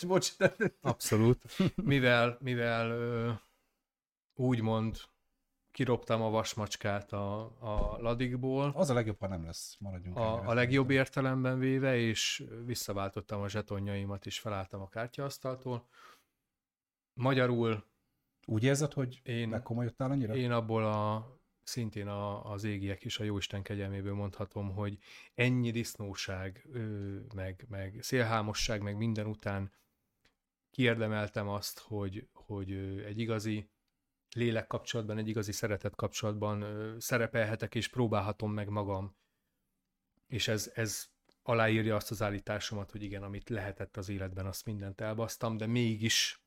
abszolút. 0.81 1.43
Mivel, 1.75 2.39
mivel 2.41 2.91
ö, 2.91 3.31
úgymond 4.35 4.97
kiroptam 5.77 6.23
a 6.23 6.31
vasmacskát 6.31 7.13
a, 7.13 7.41
a 7.45 7.99
ladikból. 8.01 8.73
Az 8.75 8.91
a 8.91 8.95
legjobb, 8.95 9.19
ha 9.19 9.29
nem 9.29 9.45
lesz, 9.45 9.77
maradjunk. 9.79 10.17
A, 10.17 10.49
a 10.49 10.55
legjobb 10.55 10.91
értelemben 10.91 11.59
véve, 11.59 11.97
és 11.97 12.45
visszaváltottam 12.65 13.41
a 13.41 13.49
zsetonjaimat, 13.49 14.27
és 14.27 14.39
felálltam 14.39 14.81
a 14.81 14.89
kártyaasztaltól. 14.89 15.89
Magyarul... 17.13 17.85
Úgy 18.49 18.65
érzed, 18.65 18.93
hogy 18.93 19.21
én, 19.23 19.49
megkomolyodtál 19.49 20.11
annyira? 20.11 20.35
Én 20.35 20.51
abból 20.51 20.85
a 20.85 21.36
szintén 21.67 22.09
a, 22.09 22.53
az 22.53 22.65
égiek 22.65 23.05
is 23.05 23.19
a 23.19 23.25
Jóisten 23.25 23.63
kegyelméből 23.63 24.15
mondhatom, 24.15 24.75
hogy 24.75 24.99
ennyi 25.35 25.71
disznóság, 25.71 26.69
meg, 27.35 27.67
meg 27.69 27.99
szélhámosság, 28.01 28.83
meg 28.83 28.97
minden 28.97 29.27
után 29.27 29.73
kiérdemeltem 30.71 31.49
azt, 31.49 31.79
hogy, 31.79 32.29
hogy 32.33 32.73
egy 33.07 33.19
igazi 33.19 33.71
lélek 34.35 34.67
kapcsolatban, 34.67 35.19
egy 35.19 35.29
igazi 35.29 35.53
szeretet 35.53 35.95
kapcsolatban 35.95 36.65
szerepelhetek 37.01 37.75
és 37.75 37.89
próbálhatom 37.89 38.53
meg 38.53 38.69
magam. 38.69 39.17
És 40.27 40.49
ez, 40.49 40.73
ez 40.75 41.07
aláírja 41.43 41.97
azt 41.97 42.11
az 42.11 42.23
állításomat, 42.23 42.91
hogy 42.91 43.03
igen, 43.03 43.23
amit 43.23 43.49
lehetett 43.49 43.97
az 43.97 44.09
életben, 44.09 44.47
azt 44.47 44.65
mindent 44.65 45.01
elbasztam, 45.01 45.57
de 45.57 45.67
mégis 45.67 46.41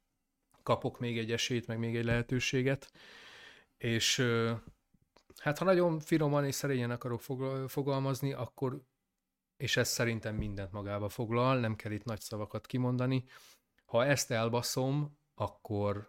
kapok 0.63 0.99
még 0.99 1.17
egy 1.17 1.31
esélyt, 1.31 1.67
meg 1.67 1.79
még 1.79 1.95
egy 1.95 2.05
lehetőséget. 2.05 2.91
És 3.77 4.25
Hát 5.39 5.57
ha 5.57 5.65
nagyon 5.65 5.99
finoman 5.99 6.45
és 6.45 6.55
szerényen 6.55 6.91
akarok 6.91 7.21
fogalmazni, 7.67 8.33
akkor, 8.33 8.81
és 9.57 9.77
ez 9.77 9.87
szerintem 9.87 10.35
mindent 10.35 10.71
magába 10.71 11.09
foglal, 11.09 11.59
nem 11.59 11.75
kell 11.75 11.91
itt 11.91 12.03
nagy 12.03 12.21
szavakat 12.21 12.65
kimondani, 12.65 13.23
ha 13.85 14.05
ezt 14.05 14.31
elbaszom, 14.31 15.17
akkor, 15.33 16.07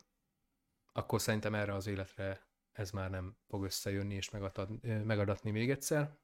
akkor 0.93 1.21
szerintem 1.21 1.55
erre 1.55 1.75
az 1.75 1.87
életre 1.87 2.49
ez 2.73 2.91
már 2.91 3.11
nem 3.11 3.37
fog 3.49 3.65
összejönni 3.65 4.15
és 4.15 4.31
megadad, 4.31 4.83
megadatni 5.05 5.51
még 5.51 5.71
egyszer. 5.71 6.17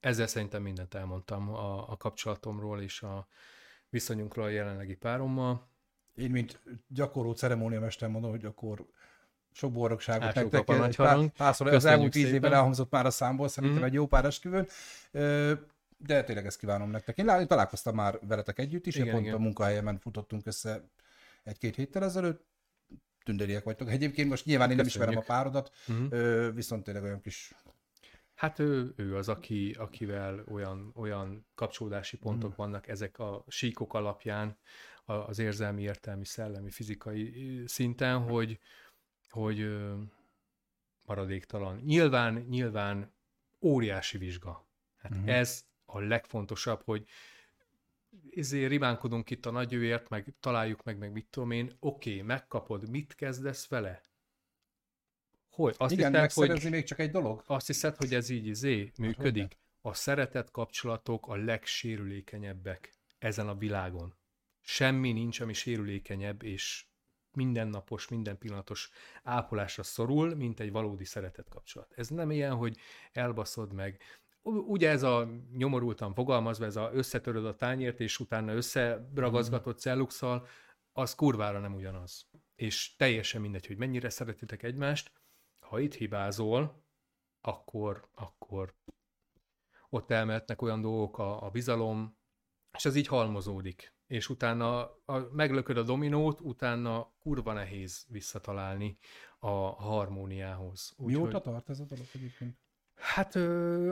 Ezzel 0.00 0.26
szerintem 0.26 0.62
mindent 0.62 0.94
elmondtam 0.94 1.48
a, 1.48 1.90
a 1.90 1.96
kapcsolatomról 1.96 2.80
és 2.80 3.02
a 3.02 3.26
viszonyunkról 3.88 4.44
a 4.44 4.48
jelenlegi 4.48 4.96
párommal. 4.96 5.68
Én, 6.14 6.30
mint 6.30 6.62
gyakorló 6.88 7.32
ceremóniamester 7.32 8.08
mondom, 8.08 8.30
hogy 8.30 8.44
akkor 8.44 8.86
sok 9.54 9.72
boldogságot 9.72 10.22
hát 10.22 10.34
nektek. 10.34 10.68
A 10.68 10.76
nagy 10.76 10.96
harang. 10.96 11.30
Párszor 11.30 11.66
az 11.66 11.84
elmúlt 11.84 12.12
tíz 12.12 12.32
évben 12.32 12.52
elhangzott 12.52 12.90
már 12.90 13.06
a 13.06 13.10
számból, 13.10 13.48
szerintem 13.48 13.80
mm. 13.80 13.84
egy 13.84 13.92
jó 13.92 14.06
pár 14.06 14.24
esküvőn. 14.24 14.66
De 15.96 16.24
tényleg 16.24 16.46
ezt 16.46 16.58
kívánom 16.58 16.90
nektek. 16.90 17.18
Én, 17.18 17.46
találkoztam 17.46 17.94
már 17.94 18.18
veletek 18.28 18.58
együtt 18.58 18.86
is, 18.86 18.96
igen, 18.96 19.10
pont 19.10 19.22
igen. 19.22 19.34
a 19.34 19.38
munkahelyemen 19.38 19.98
futottunk 19.98 20.46
össze 20.46 20.82
egy-két 21.42 21.74
héttel 21.74 22.04
ezelőtt. 22.04 22.44
Tündériek 23.24 23.64
vagytok. 23.64 23.90
Egyébként 23.90 24.28
most 24.28 24.44
nyilván 24.44 24.70
én 24.70 24.76
nem 24.76 24.86
ismerem 24.86 25.16
a 25.16 25.20
párodat, 25.20 25.72
mm. 25.92 26.08
viszont 26.54 26.84
tényleg 26.84 27.02
olyan 27.02 27.20
kis 27.20 27.54
Hát 28.34 28.58
ő, 28.58 28.92
ő 28.96 29.16
az, 29.16 29.28
aki, 29.28 29.74
akivel 29.78 30.44
olyan, 30.50 30.92
olyan 30.94 31.46
kapcsolódási 31.54 32.16
pontok 32.16 32.50
mm. 32.50 32.56
vannak 32.56 32.88
ezek 32.88 33.18
a 33.18 33.44
síkok 33.48 33.94
alapján, 33.94 34.56
az 35.04 35.38
érzelmi, 35.38 35.82
értelmi, 35.82 36.24
szellemi, 36.24 36.70
fizikai 36.70 37.62
szinten, 37.66 38.18
hogy, 38.18 38.58
hogy 39.34 39.76
maradéktalan. 41.04 41.76
Nyilván, 41.76 42.34
nyilván 42.34 43.12
óriási 43.60 44.18
vizsga. 44.18 44.66
Hát 44.96 45.12
uh-huh. 45.12 45.28
ez 45.28 45.64
a 45.84 46.00
legfontosabb, 46.00 46.82
hogy 46.84 47.06
ezért 48.36 48.70
rimánkodunk 48.70 49.30
itt 49.30 49.46
a 49.46 49.50
nagyőért, 49.50 50.08
meg 50.08 50.34
találjuk 50.40 50.82
meg, 50.82 50.98
meg 50.98 51.12
mit 51.12 51.26
tudom 51.30 51.50
én, 51.50 51.72
oké, 51.80 52.10
okay, 52.10 52.22
megkapod, 52.22 52.90
mit 52.90 53.14
kezdesz 53.14 53.68
vele? 53.68 54.00
Hogy? 55.50 55.74
Azt 55.78 55.92
Igen, 55.92 56.22
hiszed, 56.22 56.60
hogy 56.60 56.70
még 56.70 56.84
csak 56.84 56.98
egy 56.98 57.10
dolog? 57.10 57.42
Azt 57.46 57.66
hiszed, 57.66 57.96
hogy 57.96 58.14
ez 58.14 58.28
így 58.28 58.46
izé 58.46 58.92
működik? 58.98 59.56
A 59.80 59.94
szeretet 59.94 60.50
kapcsolatok 60.50 61.26
a 61.26 61.36
legsérülékenyebbek 61.36 62.92
ezen 63.18 63.48
a 63.48 63.54
világon. 63.54 64.14
Semmi 64.60 65.12
nincs, 65.12 65.40
ami 65.40 65.52
sérülékenyebb 65.52 66.42
és 66.42 66.86
mindennapos, 67.34 68.08
minden 68.08 68.38
pillanatos 68.38 68.90
ápolásra 69.22 69.82
szorul, 69.82 70.34
mint 70.34 70.60
egy 70.60 70.72
valódi 70.72 71.04
szeretet 71.04 71.48
kapcsolat. 71.48 71.92
Ez 71.96 72.08
nem 72.08 72.30
ilyen, 72.30 72.54
hogy 72.54 72.76
elbaszod 73.12 73.72
meg. 73.72 74.00
Ugye 74.42 74.90
ez 74.90 75.02
a 75.02 75.28
nyomorultan 75.56 76.14
fogalmazva, 76.14 76.64
ez 76.64 76.76
a 76.76 76.90
összetöröd 76.92 77.46
a 77.46 77.56
tányért, 77.56 78.00
és 78.00 78.18
utána 78.18 78.52
összeragazgatott 78.52 79.78
celluxal, 79.78 80.46
az 80.92 81.14
kurvára 81.14 81.58
nem 81.58 81.74
ugyanaz. 81.74 82.26
És 82.54 82.96
teljesen 82.96 83.40
mindegy, 83.40 83.66
hogy 83.66 83.76
mennyire 83.76 84.08
szeretitek 84.08 84.62
egymást, 84.62 85.12
ha 85.60 85.78
itt 85.78 85.94
hibázol, 85.94 86.84
akkor, 87.40 88.08
akkor 88.14 88.74
ott 89.88 90.10
elmehetnek 90.10 90.62
olyan 90.62 90.80
dolgok, 90.80 91.18
a, 91.18 91.44
a 91.44 91.50
bizalom, 91.50 92.18
és 92.76 92.84
ez 92.84 92.96
így 92.96 93.06
halmozódik 93.06 93.93
és 94.06 94.28
utána 94.28 94.84
a, 95.04 95.28
meglököd 95.32 95.76
a 95.76 95.82
dominót, 95.82 96.40
utána 96.40 97.12
kurva 97.18 97.52
nehéz 97.52 98.06
visszatalálni 98.08 98.98
a 99.38 99.50
harmóniához. 99.82 100.92
Úgy, 100.96 101.12
Mióta 101.12 101.32
hogy... 101.32 101.42
tart 101.42 101.68
ez 101.68 101.80
a 101.80 101.84
dolog 101.84 102.06
egyébként? 102.12 102.58
Hát 102.94 103.34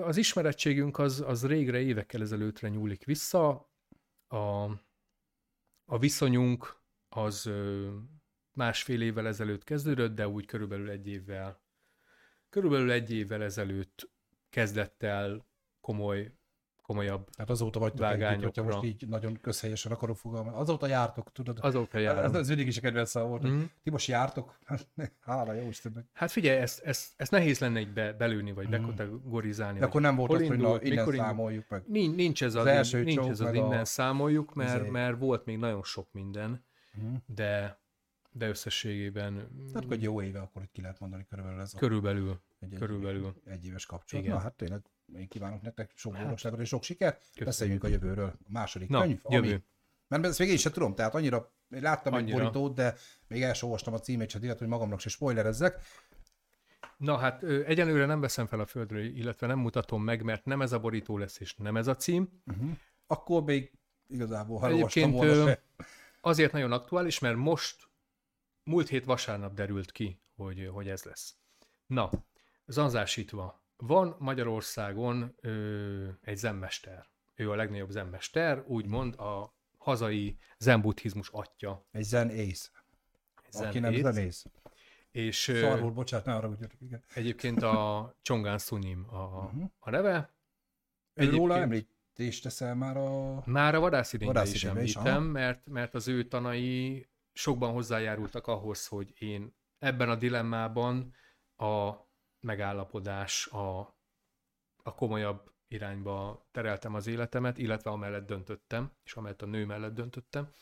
az 0.02 0.16
ismerettségünk 0.16 0.98
az, 0.98 1.20
az 1.20 1.46
régre, 1.46 1.80
évekkel 1.80 2.20
ezelőttre 2.20 2.68
nyúlik 2.68 3.04
vissza. 3.04 3.70
A, 4.26 4.64
a 5.84 5.98
viszonyunk 5.98 6.80
az 7.08 7.50
másfél 8.52 9.02
évvel 9.02 9.26
ezelőtt 9.26 9.64
kezdődött, 9.64 10.14
de 10.14 10.28
úgy 10.28 10.46
körülbelül 10.46 10.90
egy 10.90 11.06
évvel 11.06 11.62
körülbelül 12.52 12.90
egy 12.90 13.10
évvel 13.12 13.42
ezelőtt 13.42 14.10
kezdett 14.50 15.02
el 15.02 15.46
komoly 15.80 16.32
komolyabb 16.92 17.28
Hát 17.38 17.50
azóta 17.50 17.78
vagytok 17.78 18.12
együtt, 18.12 18.42
hogyha 18.42 18.62
most 18.62 18.82
így 18.82 19.08
nagyon 19.08 19.38
közhelyesen 19.40 19.92
akarok 19.92 20.16
fogalmazni. 20.16 20.60
Azóta 20.60 20.86
jártok, 20.86 21.32
tudod? 21.32 21.58
Azóta 21.60 21.98
jártok. 21.98 22.24
Ez, 22.24 22.34
ez 22.34 22.48
mindig 22.48 22.66
is 22.66 22.76
a 22.76 22.80
kedvenc 22.80 23.10
szó 23.10 23.20
volt. 23.20 23.48
Mm. 23.48 23.62
Ti 23.82 23.90
most 23.90 24.08
jártok? 24.08 24.58
Hála 25.20 25.52
jó 25.52 25.68
Istennek. 25.68 26.04
Hát 26.12 26.30
figyelj, 26.30 26.58
ezt, 26.58 26.80
ezt, 26.80 27.12
ezt 27.16 27.30
nehéz 27.30 27.58
lenne 27.58 27.78
egy 27.78 27.92
be, 27.92 28.12
belülni, 28.12 28.52
vagy 28.52 28.66
mm. 28.66 28.70
bekategorizálni. 28.70 29.78
De 29.78 29.84
akkor 29.84 30.00
nem 30.00 30.16
volt 30.16 30.32
az, 30.32 30.46
hogy 30.46 30.58
na, 30.58 30.82
innen 30.82 30.98
mikor 30.98 31.14
számoljuk 31.14 31.68
meg. 31.68 31.82
Nincs, 31.86 32.16
nincs 32.16 32.42
ez 32.42 32.54
az, 32.54 32.60
az, 32.60 32.66
első 32.66 33.02
nincs 33.02 33.26
ez 33.26 33.40
az 33.40 33.54
innen 33.54 33.80
a... 33.80 33.84
számoljuk, 33.84 34.54
mert, 34.54 34.90
mert 34.90 35.18
volt 35.18 35.44
még 35.44 35.58
nagyon 35.58 35.82
sok 35.82 36.08
minden, 36.12 36.64
mm. 37.00 37.14
de 37.26 37.80
de 38.34 38.48
összességében... 38.48 39.48
Tehát 39.72 39.88
hogy 39.88 40.02
jó 40.02 40.22
éve 40.22 40.38
akkor, 40.38 40.62
hogy 40.62 40.70
ki 40.70 40.80
lehet 40.80 41.00
mondani 41.00 41.26
körülbelül 41.28 41.60
ez 41.60 41.72
Körülbelül. 41.72 42.40
Egy, 42.60 42.74
körülbelül. 42.78 43.34
Egy, 43.44 43.52
egy 43.52 43.66
éves 43.66 43.86
kapcsolat. 43.86 44.24
Igen. 44.24 44.36
Na 44.36 44.42
hát 44.42 44.54
tényleg 44.54 44.82
én 45.16 45.28
kívánok 45.28 45.62
nektek 45.62 45.92
sok 45.94 46.12
hát. 46.12 46.20
boldogságot 46.20 46.60
és 46.60 46.68
sok 46.68 46.82
sikert. 46.82 47.18
Köszönjük. 47.18 47.44
Beszéljünk 47.44 47.84
a 47.84 47.88
jövőről. 47.88 48.38
A 48.38 48.48
második 48.48 48.88
Na, 48.88 49.00
könyv, 49.00 49.20
jövő. 49.28 49.48
ami... 49.48 49.62
Mert 50.08 50.24
ezt 50.24 50.38
még 50.38 50.48
én 50.48 50.56
sem 50.56 50.72
tudom, 50.72 50.94
tehát 50.94 51.14
annyira 51.14 51.52
láttam 51.68 52.14
annyira. 52.14 52.36
egy 52.36 52.42
borítót, 52.42 52.74
de 52.74 52.94
még 53.28 53.42
el 53.42 53.54
sem 53.54 53.68
olvastam 53.68 53.94
a 53.94 53.98
címét, 53.98 54.28
csak 54.28 54.42
illetve, 54.42 54.64
hogy 54.64 54.74
magamnak 54.74 55.00
se 55.00 55.08
spoilerezzek. 55.08 55.80
Na 56.96 57.16
hát 57.16 57.42
egyelőre 57.42 58.06
nem 58.06 58.20
veszem 58.20 58.46
fel 58.46 58.60
a 58.60 58.66
földről, 58.66 59.04
illetve 59.04 59.46
nem 59.46 59.58
mutatom 59.58 60.02
meg, 60.02 60.22
mert 60.22 60.44
nem 60.44 60.62
ez 60.62 60.72
a 60.72 60.78
borító 60.78 61.18
lesz, 61.18 61.40
és 61.40 61.54
nem 61.54 61.76
ez 61.76 61.86
a 61.86 61.96
cím. 61.96 62.42
Uh-huh. 62.46 62.70
Akkor 63.06 63.44
még 63.44 63.72
igazából, 64.06 64.58
ha 64.58 64.72
olvastam 64.72 65.10
volna 65.10 65.46
se. 65.46 65.62
azért 66.20 66.52
nagyon 66.52 66.72
aktuális, 66.72 67.18
mert 67.18 67.36
most, 67.36 67.88
múlt 68.64 68.88
hét 68.88 69.04
vasárnap 69.04 69.54
derült 69.54 69.92
ki, 69.92 70.22
hogy, 70.36 70.68
hogy 70.72 70.88
ez 70.88 71.02
lesz. 71.02 71.36
Na, 71.86 72.10
zanzásítva, 72.66 73.61
van 73.86 74.16
Magyarországon 74.18 75.34
ö, 75.40 76.08
egy 76.20 76.36
zenmester. 76.36 77.06
Ő 77.34 77.50
a 77.50 77.54
legnagyobb 77.54 77.90
zenmester, 77.90 78.64
úgymond 78.66 79.14
a 79.14 79.54
hazai 79.78 80.36
zenbuddhizmus 80.58 81.28
atya. 81.32 81.86
Egy 81.90 82.02
zen 82.02 82.30
ész. 82.30 82.72
Zen 83.50 83.66
Aki 83.66 83.78
nem 83.78 83.94
zenész. 83.94 84.44
És, 85.10 85.36
Szarul, 85.36 85.90
bocsánat, 85.90 86.26
ne 86.26 86.34
arra, 86.34 86.48
hogy 86.48 86.58
igen. 86.80 87.04
Egyébként 87.14 87.62
a 87.62 88.14
Csongán 88.22 88.58
Szunyim 88.58 89.06
a, 89.08 89.16
uh-huh. 89.16 89.70
a 89.78 89.90
neve. 89.90 90.34
Egyébként... 91.14 91.40
Róla 91.40 91.58
említést 91.58 92.42
teszel 92.42 92.74
már 92.74 92.96
a... 92.96 93.42
Már 93.46 93.74
a 93.74 93.80
vadászidényben 93.80 94.46
is 94.46 94.64
említem, 94.64 95.24
is, 95.24 95.32
mert, 95.32 95.66
mert 95.66 95.94
az 95.94 96.08
ő 96.08 96.24
tanai 96.28 97.08
sokban 97.32 97.72
hozzájárultak 97.72 98.46
ahhoz, 98.46 98.86
hogy 98.86 99.12
én 99.18 99.54
ebben 99.78 100.08
a 100.08 100.14
dilemmában 100.14 101.14
a 101.56 101.92
megállapodás, 102.42 103.46
a, 103.46 103.78
a 104.82 104.94
komolyabb 104.94 105.52
irányba 105.68 106.46
tereltem 106.50 106.94
az 106.94 107.06
életemet, 107.06 107.58
illetve 107.58 107.90
amellett 107.90 108.26
döntöttem, 108.26 108.92
és 109.04 109.14
amellett 109.14 109.42
a 109.42 109.46
nő 109.46 109.64
mellett 109.64 109.94
döntöttem. 109.94 110.52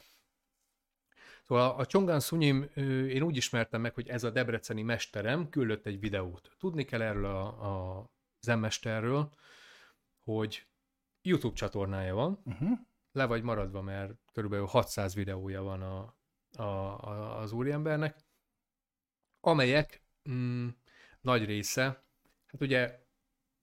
Szóval 1.43 1.71
a 1.71 1.87
Csongán 1.87 2.21
Szunyim, 2.21 2.71
én 3.09 3.23
úgy 3.23 3.37
ismertem 3.37 3.81
meg, 3.81 3.95
hogy 3.95 4.09
ez 4.09 4.25
a 4.25 4.31
debreceni 4.31 4.83
mesterem 4.83 5.49
küldött 5.49 5.87
egy 5.87 6.01
videót. 6.01 6.51
Tudni 6.59 6.85
kell 6.85 7.03
erről 7.03 7.25
a, 7.25 7.99
a 7.99 8.11
zenmesterről, 8.41 9.35
hogy 10.25 10.67
YouTube 11.23 11.55
csatornája 11.55 12.15
van, 12.15 12.43
uh-huh. 12.45 12.79
le 13.13 13.27
vagy 13.27 13.43
maradva, 13.43 13.83
mert 13.83 14.13
körülbelül 14.33 14.67
600 14.67 15.15
videója 15.15 15.63
van 15.63 15.83
a, 15.83 16.17
a, 16.57 16.63
a, 16.63 17.39
az 17.39 17.53
úriembernek, 17.53 18.17
amelyek 19.41 20.03
mm, 20.31 20.69
nagy 21.21 21.45
része, 21.45 21.83
hát 22.47 22.61
ugye 22.61 22.99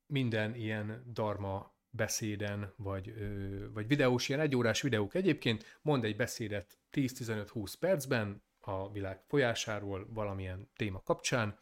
minden 0.06 0.56
ilyen 0.56 1.04
darma 1.14 1.76
beszéden, 1.90 2.74
vagy, 2.76 3.10
ö, 3.10 3.72
vagy 3.72 3.88
videós, 3.88 4.30
ilyen 4.30 4.42
egyórás 4.42 4.82
videók 4.82 5.14
egyébként, 5.14 5.80
mond 5.82 6.04
egy 6.04 6.16
beszédet 6.16 6.78
10-15-20 6.92 7.74
percben 7.80 8.44
a 8.60 8.92
világ 8.92 9.22
folyásáról 9.28 10.08
valamilyen 10.10 10.70
téma 10.76 11.02
kapcsán, 11.02 11.60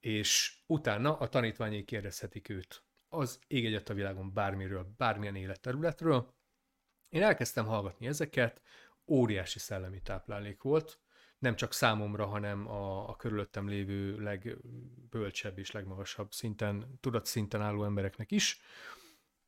és 0.00 0.58
utána 0.66 1.18
a 1.18 1.28
tanítványai 1.28 1.84
kérdezhetik 1.84 2.48
őt 2.48 2.82
az 3.08 3.40
ég 3.46 3.66
egyet 3.66 3.88
a 3.88 3.94
világon 3.94 4.32
bármiről, 4.32 4.94
bármilyen 4.96 5.36
életterületről. 5.36 6.34
Én 7.08 7.22
elkezdtem 7.22 7.66
hallgatni 7.66 8.06
ezeket, 8.06 8.62
óriási 9.06 9.58
szellemi 9.58 10.02
táplálék 10.02 10.62
volt, 10.62 11.00
nem 11.38 11.56
csak 11.56 11.72
számomra, 11.72 12.26
hanem 12.26 12.68
a, 12.68 13.08
a 13.08 13.16
körülöttem 13.16 13.68
lévő 13.68 14.18
legbölcsebb 14.20 15.58
és 15.58 15.70
legmagasabb 15.70 16.32
szinten, 16.32 16.98
tudatszinten 17.00 17.62
álló 17.62 17.84
embereknek 17.84 18.30
is. 18.30 18.60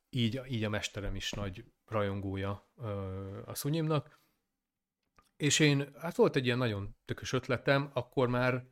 Így, 0.09 0.41
így 0.47 0.63
a 0.63 0.69
mesterem 0.69 1.15
is 1.15 1.31
nagy 1.31 1.65
rajongója 1.85 2.69
a 3.45 3.55
szunyimnak. 3.55 4.19
És 5.37 5.59
én, 5.59 5.93
hát 5.99 6.15
volt 6.15 6.35
egy 6.35 6.45
ilyen 6.45 6.57
nagyon 6.57 6.95
tökös 7.05 7.33
ötletem, 7.33 7.89
akkor 7.93 8.27
már, 8.27 8.65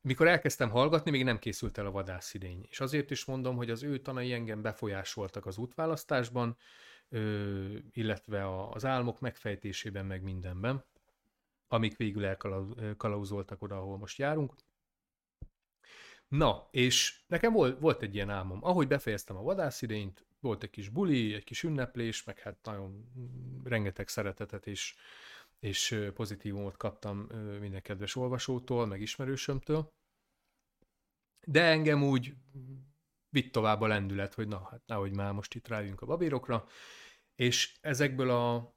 mikor 0.00 0.28
elkezdtem 0.28 0.70
hallgatni, 0.70 1.10
még 1.10 1.24
nem 1.24 1.38
készült 1.38 1.78
el 1.78 1.86
a 1.86 1.90
vadászidény. 1.90 2.66
És 2.68 2.80
azért 2.80 3.10
is 3.10 3.24
mondom, 3.24 3.56
hogy 3.56 3.70
az 3.70 3.82
ő 3.82 3.98
tanai 3.98 4.32
engem 4.32 4.62
befolyásoltak 4.62 5.46
az 5.46 5.58
útválasztásban, 5.58 6.56
illetve 7.92 8.68
az 8.68 8.84
álmok 8.84 9.20
megfejtésében, 9.20 10.06
meg 10.06 10.22
mindenben 10.22 10.84
amik 11.72 11.96
végül 11.96 12.24
elkalauzoltak 12.24 13.62
oda, 13.62 13.76
ahol 13.76 13.98
most 13.98 14.18
járunk. 14.18 14.54
Na, 16.28 16.68
és 16.70 17.22
nekem 17.26 17.52
volt, 17.52 17.78
volt 17.78 18.02
egy 18.02 18.14
ilyen 18.14 18.30
álmom. 18.30 18.64
Ahogy 18.64 18.88
befejeztem 18.88 19.36
a 19.36 19.42
vadászidényt, 19.42 20.26
volt 20.40 20.62
egy 20.62 20.70
kis 20.70 20.88
buli, 20.88 21.34
egy 21.34 21.44
kis 21.44 21.62
ünneplés, 21.62 22.24
meg 22.24 22.38
hát 22.38 22.58
nagyon 22.62 23.12
rengeteg 23.64 24.08
szeretetet 24.08 24.66
és, 24.66 24.94
és 25.58 26.10
pozitívumot 26.14 26.76
kaptam 26.76 27.18
minden 27.60 27.82
kedves 27.82 28.16
olvasótól, 28.16 28.86
meg 28.86 29.00
ismerősömtől. 29.00 29.92
De 31.46 31.62
engem 31.62 32.02
úgy 32.02 32.34
vitt 33.28 33.52
tovább 33.52 33.80
a 33.80 33.86
lendület, 33.86 34.34
hogy 34.34 34.48
na, 34.48 34.68
hát 34.70 34.86
nehogy 34.86 35.14
már 35.14 35.32
most 35.32 35.54
itt 35.54 35.68
rájünk 35.68 36.00
a 36.00 36.06
babérokra, 36.06 36.66
és 37.34 37.78
ezekből 37.80 38.30
a 38.30 38.74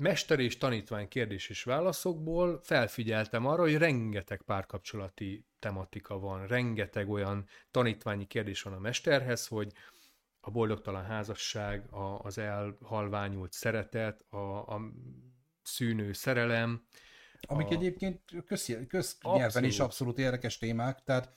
mester 0.00 0.40
és 0.40 0.58
tanítvány 0.58 1.08
kérdés 1.08 1.48
és 1.48 1.62
válaszokból 1.62 2.60
felfigyeltem 2.62 3.46
arra, 3.46 3.62
hogy 3.62 3.76
rengeteg 3.76 4.42
párkapcsolati 4.42 5.46
tematika 5.58 6.18
van, 6.18 6.46
rengeteg 6.46 7.08
olyan 7.08 7.46
tanítványi 7.70 8.26
kérdés 8.26 8.62
van 8.62 8.72
a 8.72 8.78
mesterhez, 8.78 9.46
hogy 9.46 9.72
a 10.40 10.50
boldogtalan 10.50 11.04
házasság, 11.04 11.92
a, 11.92 12.18
az 12.18 12.38
elhalványult 12.38 13.52
szeretet, 13.52 14.24
a, 14.28 14.74
a 14.74 14.80
szűnő 15.62 16.12
szerelem. 16.12 16.86
Amik 17.40 17.66
a... 17.66 17.70
egyébként 17.70 18.20
köznyelven 18.46 19.44
abszolút. 19.44 19.68
is 19.68 19.78
abszolút 19.78 20.18
érdekes 20.18 20.58
témák, 20.58 21.02
tehát 21.04 21.34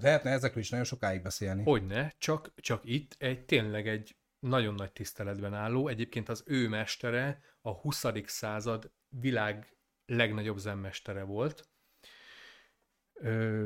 lehetne 0.00 0.30
ezekről 0.30 0.62
is 0.62 0.70
nagyon 0.70 0.84
sokáig 0.84 1.22
beszélni. 1.22 1.62
Hogyne, 1.62 2.14
csak, 2.18 2.52
csak 2.56 2.84
itt 2.84 3.16
egy 3.18 3.44
tényleg 3.44 3.88
egy 3.88 4.16
nagyon 4.38 4.74
nagy 4.74 4.92
tiszteletben 4.92 5.54
álló, 5.54 5.88
egyébként 5.88 6.28
az 6.28 6.42
ő 6.46 6.68
mestere 6.68 7.40
a 7.66 7.72
20. 7.72 8.04
század 8.24 8.92
világ 9.08 9.76
legnagyobb 10.06 10.58
zenmestere 10.58 11.22
volt. 11.22 11.68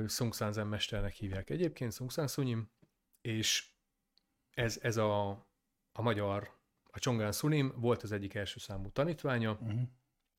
Szungszán 0.07 0.53
zenmesternek 0.53 1.13
hívják 1.13 1.51
egyébként, 1.51 1.93
Szungszán 1.93 2.27
Szunyim, 2.27 2.71
és 3.21 3.71
ez, 4.51 4.79
ez 4.83 4.97
a, 4.97 5.29
a 5.93 6.03
magyar, 6.03 6.59
a 6.83 6.99
Csongán 6.99 7.33
Szunim 7.33 7.73
volt 7.77 8.03
az 8.03 8.13
egyik 8.13 8.35
első 8.35 8.59
számú 8.59 8.91
tanítványa, 8.91 9.53
uh-huh. 9.53 9.81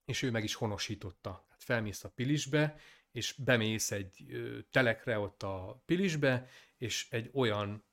és 0.06 0.22
ő 0.22 0.31
meg 0.31 0.44
is 0.44 0.53
honosította. 0.56 1.45
Hát 1.49 1.64
felmész 1.64 2.03
a 2.03 2.10
Pilisbe, 2.10 2.76
és 3.11 3.34
bemész 3.34 3.91
egy 3.91 4.26
telekre 4.72 5.19
ott 5.19 5.44
a 5.44 5.81
Pilisbe, 5.86 6.48
és 6.77 7.07
egy 7.10 7.30
olyan 7.34 7.86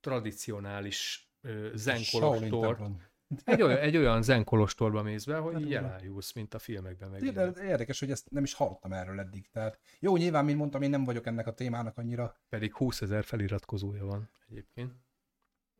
tradicionális 0.00 1.28
zenkolostor, 1.72 2.96
egy 3.44 3.62
olyan, 3.62 3.78
egy 3.78 3.96
olyan 3.96 4.22
zenkolostorba 4.22 5.02
mész 5.02 5.24
be, 5.24 5.36
hogy 5.36 5.52
hát, 5.52 5.62
így 5.62 5.74
elájulsz, 5.74 6.32
mint 6.32 6.54
a 6.54 6.58
filmekben 6.58 7.10
meg. 7.10 7.32
De 7.32 7.52
érdekes, 7.64 8.00
hogy 8.00 8.10
ezt 8.10 8.30
nem 8.30 8.42
is 8.42 8.54
hallottam 8.54 8.92
erről 8.92 9.20
eddig. 9.20 9.48
Tehát, 9.50 9.78
jó, 10.00 10.16
nyilván, 10.16 10.44
mint 10.44 10.58
mondtam, 10.58 10.82
én 10.82 10.90
nem 10.90 11.04
vagyok 11.04 11.26
ennek 11.26 11.46
a 11.46 11.52
témának 11.52 11.98
annyira. 11.98 12.36
Pedig 12.48 12.74
20 12.74 13.00
ezer 13.00 13.24
feliratkozója 13.24 14.04
van 14.04 14.30
egyébként. 14.50 14.92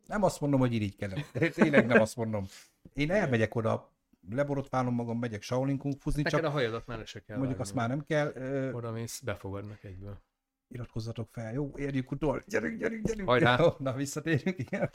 Nem 0.07 0.23
azt 0.23 0.41
mondom, 0.41 0.61
hogy 0.61 0.73
irigykedem. 0.73 1.25
Tényleg 1.33 1.87
nem 1.87 2.01
azt 2.01 2.17
mondom. 2.17 2.47
Én 2.95 3.11
elmegyek 3.11 3.55
oda, 3.55 3.93
leborotválom 4.31 4.95
magam, 4.95 5.19
megyek 5.19 5.43
Shaolin 5.43 5.79
Kung 5.79 5.99
fuzni. 5.99 6.23
Neked 6.23 6.39
csak 6.39 6.49
a 6.49 6.53
hajadat 6.53 6.87
már 6.87 7.07
se 7.07 7.21
kell. 7.21 7.39
Mondjuk 7.39 7.61
azt 7.61 7.75
már 7.75 7.89
nem 7.89 8.05
kell. 8.05 8.33
Oda 8.73 8.91
mész, 8.91 9.21
befogadnak 9.21 9.85
egyből. 9.85 10.23
Iratkozzatok 10.69 11.29
fel, 11.33 11.53
jó? 11.53 11.73
Érjük 11.77 12.11
utol. 12.11 12.43
Gyerünk, 12.47 12.79
gyerünk, 12.79 13.07
gyerünk. 13.07 13.29
Hajrá. 13.29 13.75
Na, 13.79 13.93
visszatérünk, 13.93 14.59
igen. 14.59 14.91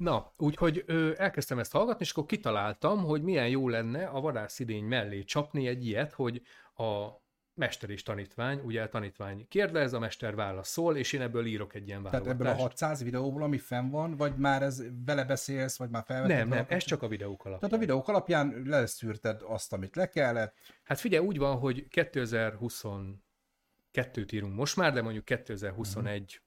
Na, 0.00 0.32
úgyhogy 0.36 0.82
ö, 0.86 1.12
elkezdtem 1.16 1.58
ezt 1.58 1.72
hallgatni, 1.72 2.04
és 2.04 2.10
akkor 2.10 2.26
kitaláltam, 2.26 3.04
hogy 3.04 3.22
milyen 3.22 3.48
jó 3.48 3.68
lenne 3.68 4.06
a 4.06 4.20
vadászidény 4.20 4.84
mellé 4.84 5.22
csapni 5.22 5.66
egy 5.66 5.86
ilyet, 5.86 6.12
hogy 6.12 6.42
a 6.76 7.08
mester 7.54 7.90
és 7.90 8.02
tanítvány, 8.02 8.60
ugye 8.64 8.82
a 8.82 8.88
tanítvány 8.88 9.48
kérdez, 9.48 9.92
a 9.92 9.98
mester 9.98 10.34
válaszol, 10.34 10.96
és 10.96 11.12
én 11.12 11.20
ebből 11.20 11.46
írok 11.46 11.74
egy 11.74 11.86
ilyen 11.86 12.02
válogatást. 12.02 12.38
Tehát 12.38 12.52
ebből 12.52 12.64
a 12.64 12.68
600 12.68 13.02
videóból, 13.02 13.42
ami 13.42 13.58
fenn 13.58 13.90
van, 13.90 14.16
vagy 14.16 14.36
már 14.36 14.62
ez 14.62 14.82
vele 15.04 15.24
beszélsz, 15.24 15.76
vagy 15.76 15.90
már 15.90 16.04
felvetted? 16.06 16.36
Nem, 16.36 16.48
nem, 16.48 16.64
ez 16.68 16.84
csak 16.84 17.02
a 17.02 17.08
videók 17.08 17.44
alapján. 17.44 17.60
Tehát 17.60 17.74
a 17.74 17.78
videók 17.78 18.08
alapján 18.08 18.62
leszűrted 18.66 19.40
azt, 19.46 19.72
amit 19.72 19.96
le 19.96 20.08
kellett. 20.08 20.54
Hát 20.82 20.98
figyelj, 20.98 21.26
úgy 21.26 21.38
van, 21.38 21.58
hogy 21.58 21.86
2022-t 21.90 24.32
írunk 24.32 24.54
most 24.54 24.76
már, 24.76 24.92
de 24.92 25.02
mondjuk 25.02 25.24
2021 25.24 26.40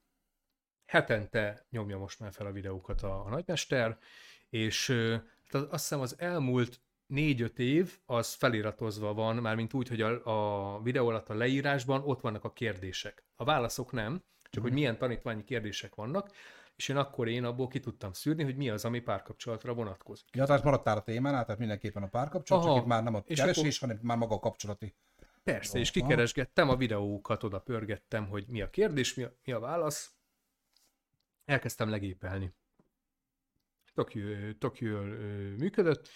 hetente 0.94 1.66
nyomja 1.70 1.98
most 1.98 2.20
már 2.20 2.32
fel 2.32 2.46
a 2.46 2.52
videókat 2.52 3.02
a, 3.02 3.24
a 3.26 3.28
nagymester, 3.28 3.98
és 4.50 4.84
tehát 5.50 5.72
azt 5.72 5.82
hiszem 5.82 6.00
az 6.00 6.14
elmúlt 6.18 6.80
négy-öt 7.06 7.58
év 7.58 7.98
az 8.06 8.32
feliratozva 8.32 9.14
van, 9.14 9.36
mármint 9.36 9.74
úgy, 9.74 9.88
hogy 9.88 10.00
a, 10.00 10.26
a 10.74 10.82
videó 10.82 11.08
alatt 11.08 11.28
a 11.28 11.34
leírásban 11.34 12.02
ott 12.04 12.20
vannak 12.20 12.44
a 12.44 12.52
kérdések. 12.52 13.24
A 13.36 13.44
válaszok 13.44 13.92
nem, 13.92 14.22
csak 14.50 14.62
hogy 14.62 14.70
mhm. 14.70 14.80
milyen 14.80 14.98
tanítványi 14.98 15.44
kérdések 15.44 15.94
vannak, 15.94 16.30
és 16.76 16.88
én 16.88 16.96
akkor 16.96 17.28
én 17.28 17.44
abból 17.44 17.68
ki 17.68 17.80
tudtam 17.80 18.12
szűrni, 18.12 18.42
hogy 18.42 18.56
mi 18.56 18.70
az, 18.70 18.84
ami 18.84 19.00
párkapcsolatra 19.00 19.74
vonatkozik. 19.74 20.26
Ja, 20.32 20.44
tehát 20.44 20.64
maradtál 20.64 20.96
a 20.96 21.02
témánál, 21.02 21.44
tehát 21.44 21.60
mindenképpen 21.60 22.02
a 22.02 22.08
párkapcsolat, 22.08 22.64
Aha, 22.64 22.72
csak 22.72 22.82
itt 22.82 22.88
már 22.88 23.02
nem 23.02 23.14
a 23.14 23.22
keresés, 23.22 23.76
akkor... 23.76 23.88
hanem 23.88 23.98
már 24.02 24.16
maga 24.16 24.34
a 24.34 24.38
kapcsolati. 24.38 24.94
Persze, 25.44 25.76
Jó, 25.76 25.82
és 25.82 25.90
kikeresgettem 25.90 26.68
a 26.68 26.76
videókat, 26.76 27.42
oda 27.42 27.58
pörgettem, 27.58 28.28
hogy 28.28 28.44
mi 28.48 28.62
a 28.62 28.70
kérdés, 28.70 29.14
mi 29.14 29.22
a, 29.22 29.32
mi 29.44 29.52
a 29.52 29.60
válasz, 29.60 30.14
elkezdtem 31.44 31.88
legépelni. 31.88 32.54
Tök, 33.94 34.12
tök 34.58 34.78
jól 34.78 35.04
működött, 35.58 36.08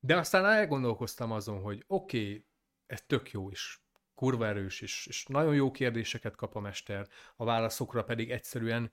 De 0.00 0.16
aztán 0.16 0.44
elgondolkoztam 0.44 1.32
azon, 1.32 1.60
hogy 1.60 1.84
oké, 1.86 2.18
okay, 2.18 2.46
ez 2.86 3.02
tök 3.06 3.30
jó 3.30 3.50
is, 3.50 3.82
kurva 4.14 4.46
erős, 4.46 4.80
és, 4.80 5.06
és 5.06 5.24
nagyon 5.26 5.54
jó 5.54 5.70
kérdéseket 5.70 6.36
kap 6.36 6.56
a 6.56 6.60
mester, 6.60 7.08
a 7.36 7.44
válaszokra 7.44 8.04
pedig 8.04 8.30
egyszerűen 8.30 8.90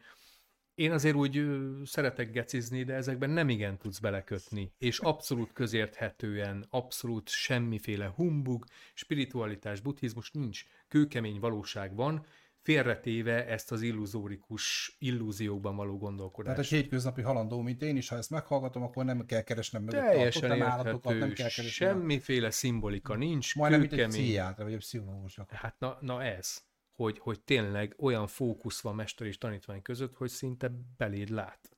én 0.79 0.91
azért 0.91 1.15
úgy 1.15 1.45
szeretek 1.83 2.31
gecizni, 2.31 2.83
de 2.83 2.93
ezekben 2.93 3.29
nem 3.29 3.49
igen 3.49 3.77
tudsz 3.77 3.99
belekötni, 3.99 4.73
és 4.77 4.99
abszolút 4.99 5.53
közérthetően, 5.53 6.65
abszolút 6.69 7.29
semmiféle 7.29 8.07
humbug, 8.07 8.65
spiritualitás, 8.93 9.79
buddhizmus 9.79 10.31
nincs, 10.31 10.63
kőkemény 10.87 11.39
valóság 11.39 11.95
van, 11.95 12.25
félretéve 12.61 13.47
ezt 13.47 13.71
az 13.71 13.81
illuzórikus 13.81 14.95
illúziókban 14.99 15.75
való 15.75 15.97
gondolkodást. 15.97 16.55
Tehát 16.55 16.71
egy 16.71 16.77
hétköznapi 16.77 17.21
halandó, 17.21 17.61
mint 17.61 17.81
én 17.81 17.97
is, 17.97 18.09
ha 18.09 18.15
ezt 18.15 18.29
meghallgatom, 18.29 18.83
akkor 18.83 19.05
nem 19.05 19.25
kell 19.25 19.41
keresnem 19.41 19.83
mögött 19.83 20.01
Teljesen 20.01 20.43
érthető, 20.43 20.63
állatokat, 20.63 21.19
nem 21.19 21.33
kell 21.33 21.35
keresnem. 21.35 21.65
Semmiféle 21.65 22.51
szimbolika 22.51 23.15
nincs. 23.15 23.55
Majdnem, 23.55 23.79
mint 23.79 23.93
egy 23.93 24.07
pszichiátra, 24.07 24.63
vagy 24.63 24.73
egy 24.73 24.79
pszichológus. 24.79 25.39
Hát 25.47 25.79
na, 25.79 25.97
na 26.01 26.23
ez, 26.23 26.61
hogy, 26.95 27.19
hogy 27.19 27.41
tényleg 27.41 27.95
olyan 27.97 28.27
fókusz 28.27 28.81
van 28.81 28.95
mester 28.95 29.27
és 29.27 29.37
tanítvány 29.37 29.81
között, 29.81 30.15
hogy 30.15 30.29
szinte 30.29 30.71
beléd 30.97 31.29
lát 31.29 31.69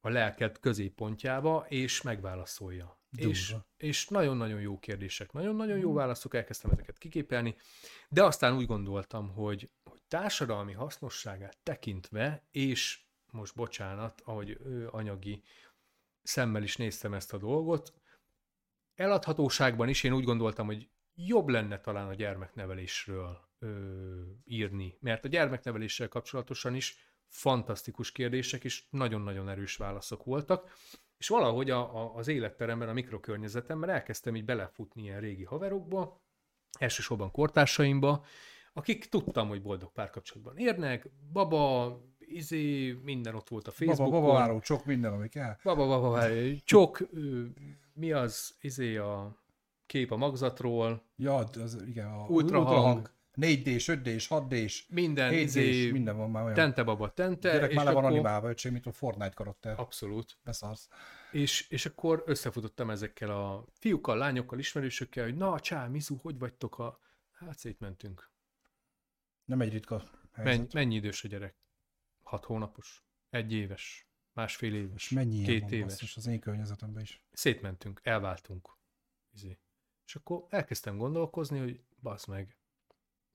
a 0.00 0.08
lelked 0.08 0.58
középpontjába, 0.58 1.66
és 1.68 2.02
megválaszolja. 2.02 2.97
És, 3.16 3.54
és 3.76 4.08
nagyon-nagyon 4.08 4.60
jó 4.60 4.78
kérdések, 4.78 5.32
nagyon-nagyon 5.32 5.78
jó 5.78 5.88
mhm. 5.88 5.96
válaszok, 5.96 6.34
elkezdtem 6.34 6.70
ezeket 6.70 6.98
kiképelni, 6.98 7.56
de 8.08 8.24
aztán 8.24 8.56
úgy 8.56 8.66
gondoltam, 8.66 9.28
hogy, 9.28 9.70
hogy 9.84 10.02
társadalmi 10.08 10.72
hasznosságát 10.72 11.58
tekintve, 11.62 12.46
és 12.50 13.00
most 13.30 13.54
bocsánat, 13.54 14.20
ahogy 14.24 14.58
ő 14.64 14.88
anyagi 14.90 15.42
szemmel 16.22 16.62
is 16.62 16.76
néztem 16.76 17.14
ezt 17.14 17.32
a 17.32 17.38
dolgot, 17.38 17.92
eladhatóságban 18.94 19.88
is 19.88 20.02
én 20.02 20.12
úgy 20.12 20.24
gondoltam, 20.24 20.66
hogy 20.66 20.88
jobb 21.14 21.48
lenne 21.48 21.80
talán 21.80 22.08
a 22.08 22.14
gyermeknevelésről 22.14 23.48
ö, 23.58 24.22
írni, 24.44 24.96
mert 25.00 25.24
a 25.24 25.28
gyermekneveléssel 25.28 26.08
kapcsolatosan 26.08 26.74
is 26.74 26.96
fantasztikus 27.26 28.12
kérdések 28.12 28.64
és 28.64 28.84
nagyon-nagyon 28.90 29.48
erős 29.48 29.76
válaszok 29.76 30.24
voltak, 30.24 30.72
és 31.18 31.28
valahogy 31.28 31.70
a, 31.70 32.02
a, 32.02 32.14
az 32.14 32.28
életteremben, 32.28 32.88
a 32.88 32.92
mikrokörnyezetemben 32.92 33.90
elkezdtem 33.90 34.36
így 34.36 34.44
belefutni 34.44 35.02
ilyen 35.02 35.20
régi 35.20 35.44
haverokba, 35.44 36.20
elsősorban 36.78 37.30
kortársaimba, 37.30 38.24
akik 38.72 39.08
tudtam, 39.08 39.48
hogy 39.48 39.62
boldog 39.62 39.92
párkapcsolatban 39.92 40.56
érnek, 40.56 41.08
baba, 41.32 41.92
izé, 42.18 42.92
minden 43.02 43.34
ott 43.34 43.48
volt 43.48 43.66
a 43.66 43.70
Facebookon. 43.70 44.10
Baba, 44.10 44.26
baba, 44.26 44.38
váró, 44.38 44.60
csok, 44.60 44.84
minden, 44.84 45.12
ami 45.12 45.28
kell. 45.28 45.56
Baba, 45.62 45.86
baba, 45.86 46.28
csok, 46.64 47.08
mi 47.92 48.12
az, 48.12 48.56
izé 48.60 48.96
a 48.96 49.42
kép 49.86 50.10
a 50.10 50.16
magzatról. 50.16 51.02
Ja, 51.16 51.34
az, 51.36 51.82
igen, 51.86 52.06
a 52.06 52.26
ultrahang. 52.28 52.68
ultrahang 52.68 53.10
4D-s, 53.40 53.88
5D-s, 53.88 54.26
6D-s, 54.30 54.86
minden, 54.88 55.32
7D-s, 55.32 55.42
izé, 55.42 55.90
minden 55.90 56.16
van 56.16 56.30
már 56.30 56.42
olyan. 56.42 56.54
Tente 56.54 56.82
baba, 56.82 57.12
tente. 57.12 57.52
Gyerek 57.52 57.74
már 57.74 57.84
le 57.84 57.92
van 57.92 58.04
akkor... 58.04 58.16
animálva, 58.16 58.48
öcsém, 58.48 58.72
mint 58.72 58.86
a 58.86 58.92
Fortnite 58.92 59.34
karakter. 59.34 59.80
Abszolút. 59.80 60.38
Beszarsz. 60.44 60.88
És, 61.32 61.68
és 61.68 61.86
akkor 61.86 62.22
összefutottam 62.26 62.90
ezekkel 62.90 63.30
a 63.30 63.64
fiúkkal, 63.72 64.16
lányokkal, 64.16 64.58
ismerősökkel, 64.58 65.24
hogy 65.24 65.36
na, 65.36 65.60
csá, 65.60 65.86
Mizu, 65.86 66.16
hogy 66.16 66.38
vagytok 66.38 66.78
a... 66.78 66.98
Hát 67.32 67.58
szétmentünk. 67.58 68.30
Nem 69.44 69.60
egy 69.60 69.72
ritka 69.72 70.02
Menny, 70.36 70.66
mennyi 70.72 70.94
idős 70.94 71.24
a 71.24 71.28
gyerek? 71.28 71.56
Hat 72.22 72.44
hónapos? 72.44 73.04
Egy 73.30 73.52
éves? 73.52 74.08
Másfél 74.32 74.74
éves? 74.74 75.04
És 75.04 75.10
mennyi 75.10 75.42
két 75.42 75.70
éves? 75.70 75.92
Basszus, 75.92 76.16
az 76.16 76.26
én 76.26 76.40
környezetemben 76.40 77.02
is. 77.02 77.22
Szétmentünk, 77.32 78.00
elváltunk. 78.02 78.76
Izé. 79.34 79.58
És 80.06 80.14
akkor 80.14 80.46
elkezdtem 80.48 80.96
gondolkozni, 80.96 81.58
hogy 81.58 81.80
basz 82.00 82.24
meg, 82.24 82.57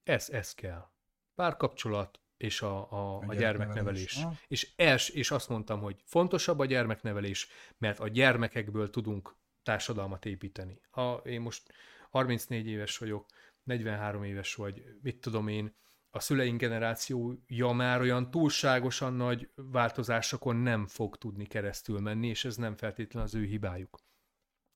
ez, 0.03 0.29
ez 0.29 0.53
kell. 0.53 0.89
Párkapcsolat 1.35 2.21
és 2.37 2.61
a, 2.61 2.91
a, 2.91 3.17
a, 3.17 3.23
a 3.27 3.33
gyermeknevelés. 3.33 4.15
gyermeknevelés. 4.15 4.47
És, 4.47 4.73
els, 4.75 5.09
és 5.09 5.31
azt 5.31 5.49
mondtam, 5.49 5.81
hogy 5.81 6.01
fontosabb 6.05 6.59
a 6.59 6.65
gyermeknevelés, 6.65 7.47
mert 7.77 7.99
a 7.99 8.07
gyermekekből 8.07 8.89
tudunk 8.89 9.35
társadalmat 9.63 10.25
építeni. 10.25 10.81
Ha 10.89 11.21
én 11.25 11.41
most 11.41 11.73
34 12.09 12.67
éves 12.67 12.97
vagyok, 12.97 13.25
43 13.63 14.23
éves 14.23 14.55
vagy, 14.55 14.83
mit 15.01 15.21
tudom 15.21 15.47
én, 15.47 15.75
a 16.09 16.19
szüleink 16.19 16.59
generációja 16.59 17.71
már 17.71 18.01
olyan 18.01 18.31
túlságosan 18.31 19.13
nagy 19.13 19.49
változásokon 19.55 20.55
nem 20.55 20.87
fog 20.87 21.17
tudni 21.17 21.45
keresztül 21.45 21.99
menni, 21.99 22.27
és 22.27 22.45
ez 22.45 22.55
nem 22.55 22.75
feltétlenül 22.75 23.27
az 23.27 23.35
ő 23.35 23.45
hibájuk. 23.45 23.99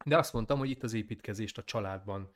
De 0.05 0.17
azt 0.17 0.33
mondtam, 0.33 0.59
hogy 0.59 0.69
itt 0.69 0.83
az 0.83 0.93
építkezést 0.93 1.57
a 1.57 1.63
családban 1.63 2.31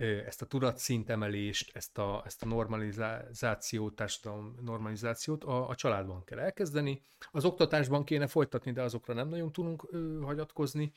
ezt 0.00 0.42
a 0.42 0.46
tudatszintemelést, 0.46 1.76
ezt 1.76 1.98
a, 1.98 2.22
ezt 2.26 2.42
a 2.42 2.46
normalizációt, 2.46 3.94
társadalom 3.94 4.56
normalizációt 4.62 5.44
a, 5.44 5.68
a 5.68 5.74
családban 5.74 6.24
kell 6.24 6.38
elkezdeni. 6.38 7.02
Az 7.30 7.44
oktatásban 7.44 8.04
kéne 8.04 8.26
folytatni, 8.26 8.72
de 8.72 8.82
azokra 8.82 9.14
nem 9.14 9.28
nagyon 9.28 9.52
tudunk 9.52 9.86
ö, 9.90 10.20
hagyatkozni. 10.22 10.92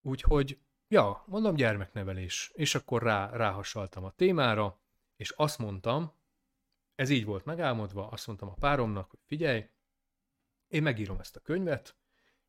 Úgyhogy, 0.00 0.58
ja, 0.88 1.24
mondom 1.26 1.54
gyermeknevelés. 1.54 2.50
És 2.54 2.74
akkor 2.74 3.02
rá, 3.02 3.30
ráhasaltam 3.30 4.04
a 4.04 4.10
témára, 4.10 4.80
és 5.16 5.30
azt 5.30 5.58
mondtam, 5.58 6.12
ez 6.94 7.10
így 7.10 7.24
volt 7.24 7.44
megálmodva, 7.44 8.08
azt 8.08 8.26
mondtam 8.26 8.48
a 8.48 8.54
páromnak, 8.60 9.10
hogy 9.10 9.20
figyelj, 9.26 9.70
én 10.68 10.82
megírom 10.82 11.18
ezt 11.18 11.36
a 11.36 11.40
könyvet, 11.40 11.96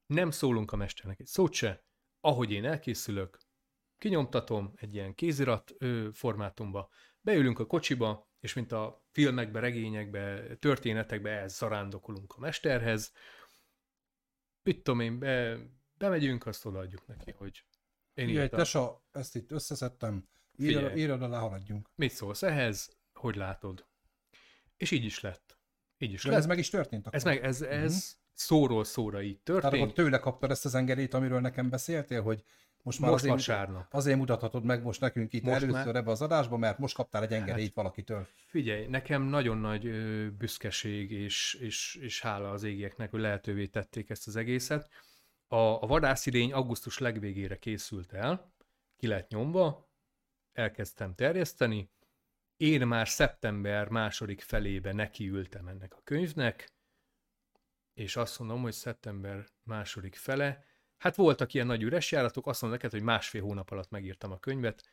nem 0.05 0.31
szólunk 0.31 0.71
a 0.71 0.75
mesternek 0.75 1.19
egy 1.19 1.25
szót 1.25 1.53
se, 1.53 1.83
ahogy 2.21 2.51
én 2.51 2.65
elkészülök, 2.65 3.37
kinyomtatom 4.03 4.73
egy 4.75 4.93
ilyen 4.93 5.15
kézirat 5.15 5.75
formátumba, 6.11 6.89
beülünk 7.21 7.59
a 7.59 7.65
kocsiba, 7.65 8.29
és 8.39 8.53
mint 8.53 8.71
a 8.71 9.05
filmekbe, 9.11 9.59
regényekbe, 9.59 10.55
történetekbe 10.55 11.29
elzarándokolunk 11.29 12.33
a 12.33 12.39
mesterhez, 12.39 13.11
mit 14.63 14.83
tudom 14.83 14.99
én, 14.99 15.19
be, 15.19 15.57
bemegyünk, 15.97 16.45
azt 16.45 16.65
odaadjuk 16.65 17.07
neki, 17.07 17.31
hogy 17.31 17.65
én 18.13 18.25
Figyelj, 18.25 18.43
írtam. 18.43 18.59
tesa, 18.59 19.03
ezt 19.11 19.35
itt 19.35 19.51
összeszedtem, 19.51 20.27
írjad, 20.57 20.97
írjad 20.97 21.21
alá, 21.21 21.39
haladjunk. 21.39 21.89
Mit 21.95 22.11
szólsz 22.11 22.43
ehhez? 22.43 22.97
Hogy 23.13 23.35
látod? 23.35 23.87
És 24.77 24.91
így 24.91 25.05
is 25.05 25.19
lett. 25.19 25.59
Így 25.97 26.13
is 26.13 26.23
De 26.23 26.29
lett. 26.29 26.39
ez 26.39 26.45
meg 26.45 26.57
is 26.57 26.69
történt 26.69 27.07
akkor? 27.07 27.15
Ez, 27.17 27.23
meg, 27.23 27.43
ez, 27.43 27.61
ez 27.61 27.93
uh-huh. 27.93 28.07
szóról 28.33 28.83
szóra 28.83 29.21
így 29.21 29.39
történt. 29.39 29.71
Tehát 29.71 29.85
akkor 29.85 30.03
tőle 30.03 30.19
kaptad 30.19 30.51
ezt 30.51 30.65
az 30.65 30.75
engedélyt, 30.75 31.13
amiről 31.13 31.39
nekem 31.39 31.69
beszéltél, 31.69 32.21
hogy 32.21 32.43
most 32.83 32.99
már 32.99 33.11
most 33.11 33.23
azért, 33.23 33.35
vasárnap. 33.35 33.87
azért 33.89 34.17
mutathatod 34.17 34.63
meg 34.63 34.83
most 34.83 35.01
nekünk 35.01 35.33
itt 35.33 35.43
most 35.43 35.61
először 35.61 35.85
már... 35.85 35.95
ebbe 35.95 36.11
az 36.11 36.21
adásba, 36.21 36.57
mert 36.57 36.77
most 36.77 36.95
kaptál 36.95 37.23
egy 37.23 37.33
engedélyt 37.33 37.65
hát, 37.65 37.75
valakitől. 37.75 38.27
Figyelj, 38.45 38.85
nekem 38.87 39.21
nagyon 39.21 39.57
nagy 39.57 39.85
ö, 39.85 40.29
büszkeség 40.29 41.11
és, 41.11 41.53
és, 41.53 41.95
és 42.01 42.21
hála 42.21 42.49
az 42.49 42.63
égieknek, 42.63 43.11
hogy 43.11 43.19
lehetővé 43.19 43.67
tették 43.67 44.09
ezt 44.09 44.27
az 44.27 44.35
egészet. 44.35 44.89
A, 45.47 45.55
a 45.55 45.85
vadászidény 45.85 46.53
augusztus 46.53 46.97
legvégére 46.97 47.57
készült 47.57 48.13
el, 48.13 48.53
ki 48.97 49.07
lett 49.07 49.29
nyomva, 49.29 49.89
elkezdtem 50.51 51.15
terjeszteni, 51.15 51.91
én 52.57 52.87
már 52.87 53.07
szeptember 53.07 53.87
második 53.87 54.41
felébe 54.41 54.93
nekiültem 54.93 55.67
ennek 55.67 55.93
a 55.93 56.01
könyvnek, 56.03 56.73
és 57.93 58.15
azt 58.15 58.39
mondom, 58.39 58.61
hogy 58.61 58.73
szeptember 58.73 59.45
második 59.63 60.15
fele, 60.15 60.63
Hát 61.03 61.15
voltak 61.15 61.53
ilyen 61.53 61.65
nagy 61.65 61.81
üres 61.81 62.11
járatok, 62.11 62.47
azt 62.47 62.61
mondom 62.61 62.79
neked, 62.79 62.97
hogy 62.97 63.07
másfél 63.07 63.41
hónap 63.41 63.71
alatt 63.71 63.89
megírtam 63.89 64.31
a 64.31 64.39
könyvet, 64.39 64.83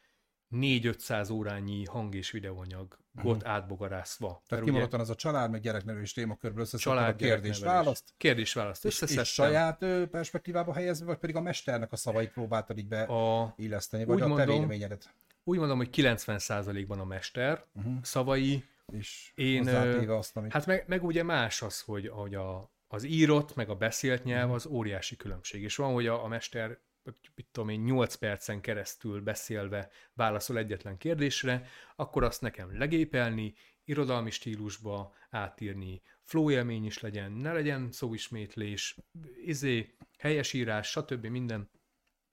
4-500 0.51 1.33
órányi 1.33 1.85
hang 1.85 2.15
és 2.15 2.31
videóanyag 2.31 2.99
uh-huh. 3.15 3.31
ott 3.31 3.45
átbogarászva. 3.45 4.43
Tehát 4.47 4.65
ugye... 4.65 4.87
az 4.91 5.11
a 5.11 5.15
család, 5.15 5.51
meg 5.51 5.61
gyereknevelés 5.61 6.13
témakörből 6.13 6.63
összeszedted 6.63 7.09
a 7.09 7.15
kérdés-választ. 7.15 8.05
Kérdés-választ 8.17 8.85
összeszedtem. 8.85 9.23
És, 9.23 9.33
saját 9.33 9.85
perspektívába 10.11 10.73
helyezve, 10.73 11.07
vagy 11.07 11.19
pedig 11.19 11.37
a 11.37 11.41
mesternek 11.41 11.93
a 11.93 11.97
szavait 11.97 12.33
próbáltad 12.33 12.79
így 12.79 12.89
beilleszteni, 12.89 14.05
vagy 14.05 14.21
a 14.21 14.27
mondom, 14.27 14.47
te 14.47 14.53
véleményedet? 14.53 15.15
Úgy 15.45 15.59
mondom, 15.59 15.77
hogy 15.77 15.89
90%-ban 15.93 17.01
a 17.01 17.05
mester 17.05 17.65
uh-huh. 17.75 17.95
szavai. 18.03 18.65
És 18.93 19.33
én, 19.35 19.69
azt, 20.09 20.37
amit... 20.37 20.53
Hát 20.53 20.67
meg, 20.67 20.85
meg 20.87 21.05
ugye 21.05 21.23
más 21.23 21.63
az, 21.63 21.81
hogy, 21.81 22.09
hogy 22.09 22.35
a, 22.35 22.71
az 22.93 23.05
írott, 23.05 23.55
meg 23.55 23.69
a 23.69 23.75
beszélt 23.75 24.25
nyelv 24.25 24.47
mhm. 24.47 24.55
az 24.55 24.67
óriási 24.67 25.17
különbség. 25.17 25.63
És 25.63 25.77
van, 25.77 25.93
hogy 25.93 26.07
a, 26.07 26.25
a 26.25 26.27
mester, 26.27 26.79
mit 27.35 27.49
tudom 27.51 27.69
én, 27.69 27.81
8 27.81 28.15
percen 28.15 28.61
keresztül 28.61 29.21
beszélve 29.21 29.91
válaszol 30.15 30.59
egyetlen 30.59 30.97
kérdésre, 30.97 31.67
akkor 31.97 32.25
azt 32.25 32.41
nekem 32.41 32.79
legépelni, 32.79 33.55
irodalmi 33.85 34.31
stílusba 34.31 35.15
átírni, 35.31 36.03
flow 36.23 36.51
élmény 36.51 36.85
is 36.85 37.01
legyen, 37.01 37.33
ne 37.33 37.53
legyen 37.53 37.93
szóismétlés, 37.93 38.97
izé, 39.45 39.97
helyesírás, 40.19 40.91
stb. 40.91 41.27
minden. 41.27 41.71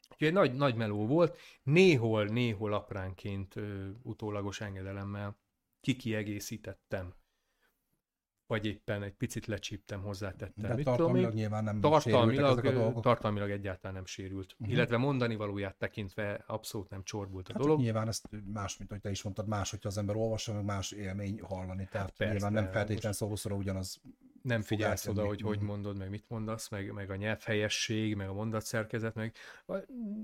Úgyhogy 0.09 0.27
egy 0.27 0.33
nagy, 0.33 0.53
nagy 0.53 0.75
meló 0.75 1.07
volt, 1.07 1.39
néhol, 1.63 2.25
néhol 2.25 2.73
apránként 2.73 3.55
ö, 3.55 3.89
utólagos 4.01 4.61
engedelemmel 4.61 5.39
kikiegészítettem 5.79 7.13
vagy 8.47 8.65
éppen 8.65 9.03
egy 9.03 9.13
picit 9.13 9.45
lecsíptem, 9.45 10.01
hozzátettem. 10.01 10.69
De 10.69 10.73
Mit 10.75 10.85
tartalmilag 10.85 11.23
tudom 11.23 11.35
nyilván 11.35 11.63
nem 11.63 11.79
tartalmilag, 11.79 12.51
ezek 12.57 12.65
a 12.65 12.71
dolgok. 12.71 13.03
tartalmilag 13.03 13.49
egyáltalán 13.49 13.95
nem 13.95 14.05
sérült. 14.05 14.53
Uh-huh. 14.53 14.75
Illetve 14.75 14.97
mondani 14.97 15.35
valóját 15.35 15.75
tekintve 15.75 16.43
abszolút 16.47 16.89
nem 16.89 17.03
csorbult 17.03 17.49
a 17.49 17.53
hát 17.53 17.61
dolog. 17.61 17.79
Nyilván 17.79 18.07
ezt 18.07 18.29
más, 18.53 18.77
mint 18.77 18.91
hogy 18.91 19.01
te 19.01 19.09
is 19.09 19.23
mondtad, 19.23 19.47
más, 19.47 19.69
hogyha 19.69 19.89
az 19.89 19.97
ember 19.97 20.15
olvassa, 20.15 20.53
meg 20.53 20.63
más 20.63 20.91
élmény 20.91 21.41
hallani. 21.41 21.87
Tehát 21.91 22.07
hát 22.07 22.17
persze, 22.17 22.33
nyilván 22.33 22.53
nem 22.53 22.71
feltétlenül 22.71 23.17
szószóra 23.17 23.55
ugyanaz. 23.55 24.01
Nem 24.41 24.61
figyelsz 24.61 25.07
oda, 25.07 25.25
hogy 25.25 25.41
hogy 25.41 25.59
mondod, 25.59 25.97
meg 25.97 26.09
mit 26.09 26.25
mondasz, 26.27 26.69
meg, 26.69 26.91
meg 26.91 27.09
a 27.09 27.15
nyelvhelyesség, 27.15 28.15
meg 28.15 28.29
a 28.29 28.33
mondatszerkezet, 28.33 29.15
meg 29.15 29.35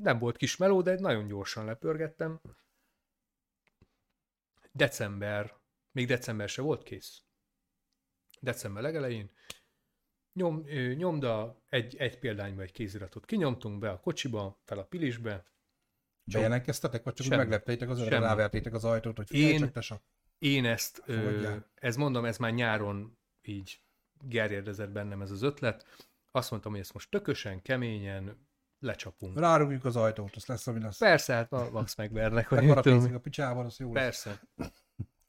nem 0.02 0.20
volt 0.20 0.38
kis 0.38 0.58
meló, 0.58 0.82
de 0.82 1.00
nagyon 1.00 1.28
gyorsan 1.28 1.66
lepörgettem. 1.66 2.40
December, 4.72 5.54
még 5.92 6.08
december 6.08 6.50
se 6.50 6.62
volt 6.62 6.84
kész 6.84 7.24
december 8.44 8.84
legelején, 8.84 9.30
nyom, 10.34 10.64
nyomda, 10.96 11.62
egy, 11.70 11.96
egy 11.96 12.20
példányba 12.20 12.62
egy 12.62 12.72
kéziratot 12.72 13.26
kinyomtunk 13.26 13.80
be 13.80 13.90
a 13.90 14.00
kocsiba, 14.00 14.60
fel 14.64 14.78
a 14.78 14.84
pilisbe. 14.84 15.46
Bejelentkeztetek, 16.32 17.04
vagy 17.04 17.14
csak 17.14 17.26
úgy 17.26 17.38
megleptétek 17.38 17.90
az 17.90 18.00
öreg, 18.00 18.22
rávertétek 18.22 18.74
az 18.74 18.86
ajtót, 18.86 19.18
hogy 19.18 19.28
figyelj, 19.28 19.54
én, 19.54 19.72
csak 19.74 20.02
én 20.38 20.66
ezt, 20.66 21.02
ö, 21.06 21.56
ez 21.74 21.96
mondom, 21.96 22.26
ez 22.26 22.38
már 22.38 22.54
nyáron 22.54 23.18
így 23.42 23.82
gerjedezett 24.26 24.90
bennem 24.90 25.22
ez 25.22 25.32
az 25.32 25.42
ötlet. 25.42 25.86
Azt 26.32 26.52
mondtam, 26.52 26.72
hogy 26.72 26.82
ezt 26.82 26.94
most 26.94 27.10
tökösen, 27.10 27.62
keményen 27.62 28.48
lecsapunk. 28.80 29.40
Rárugjuk 29.40 29.86
az 29.86 29.96
ajtót, 29.96 30.36
az 30.36 30.46
lesz, 30.46 30.68
ami 30.68 30.80
lesz. 30.80 30.98
Persze, 30.98 31.34
hát 31.34 31.72
Max 31.72 31.96
megvernek. 31.96 32.50
Meg 32.50 32.70
a 33.14 33.20
picsában, 33.20 33.66
az 33.66 33.80
jó 33.80 33.92
Persze. 33.92 34.40
Lesz. 34.56 34.83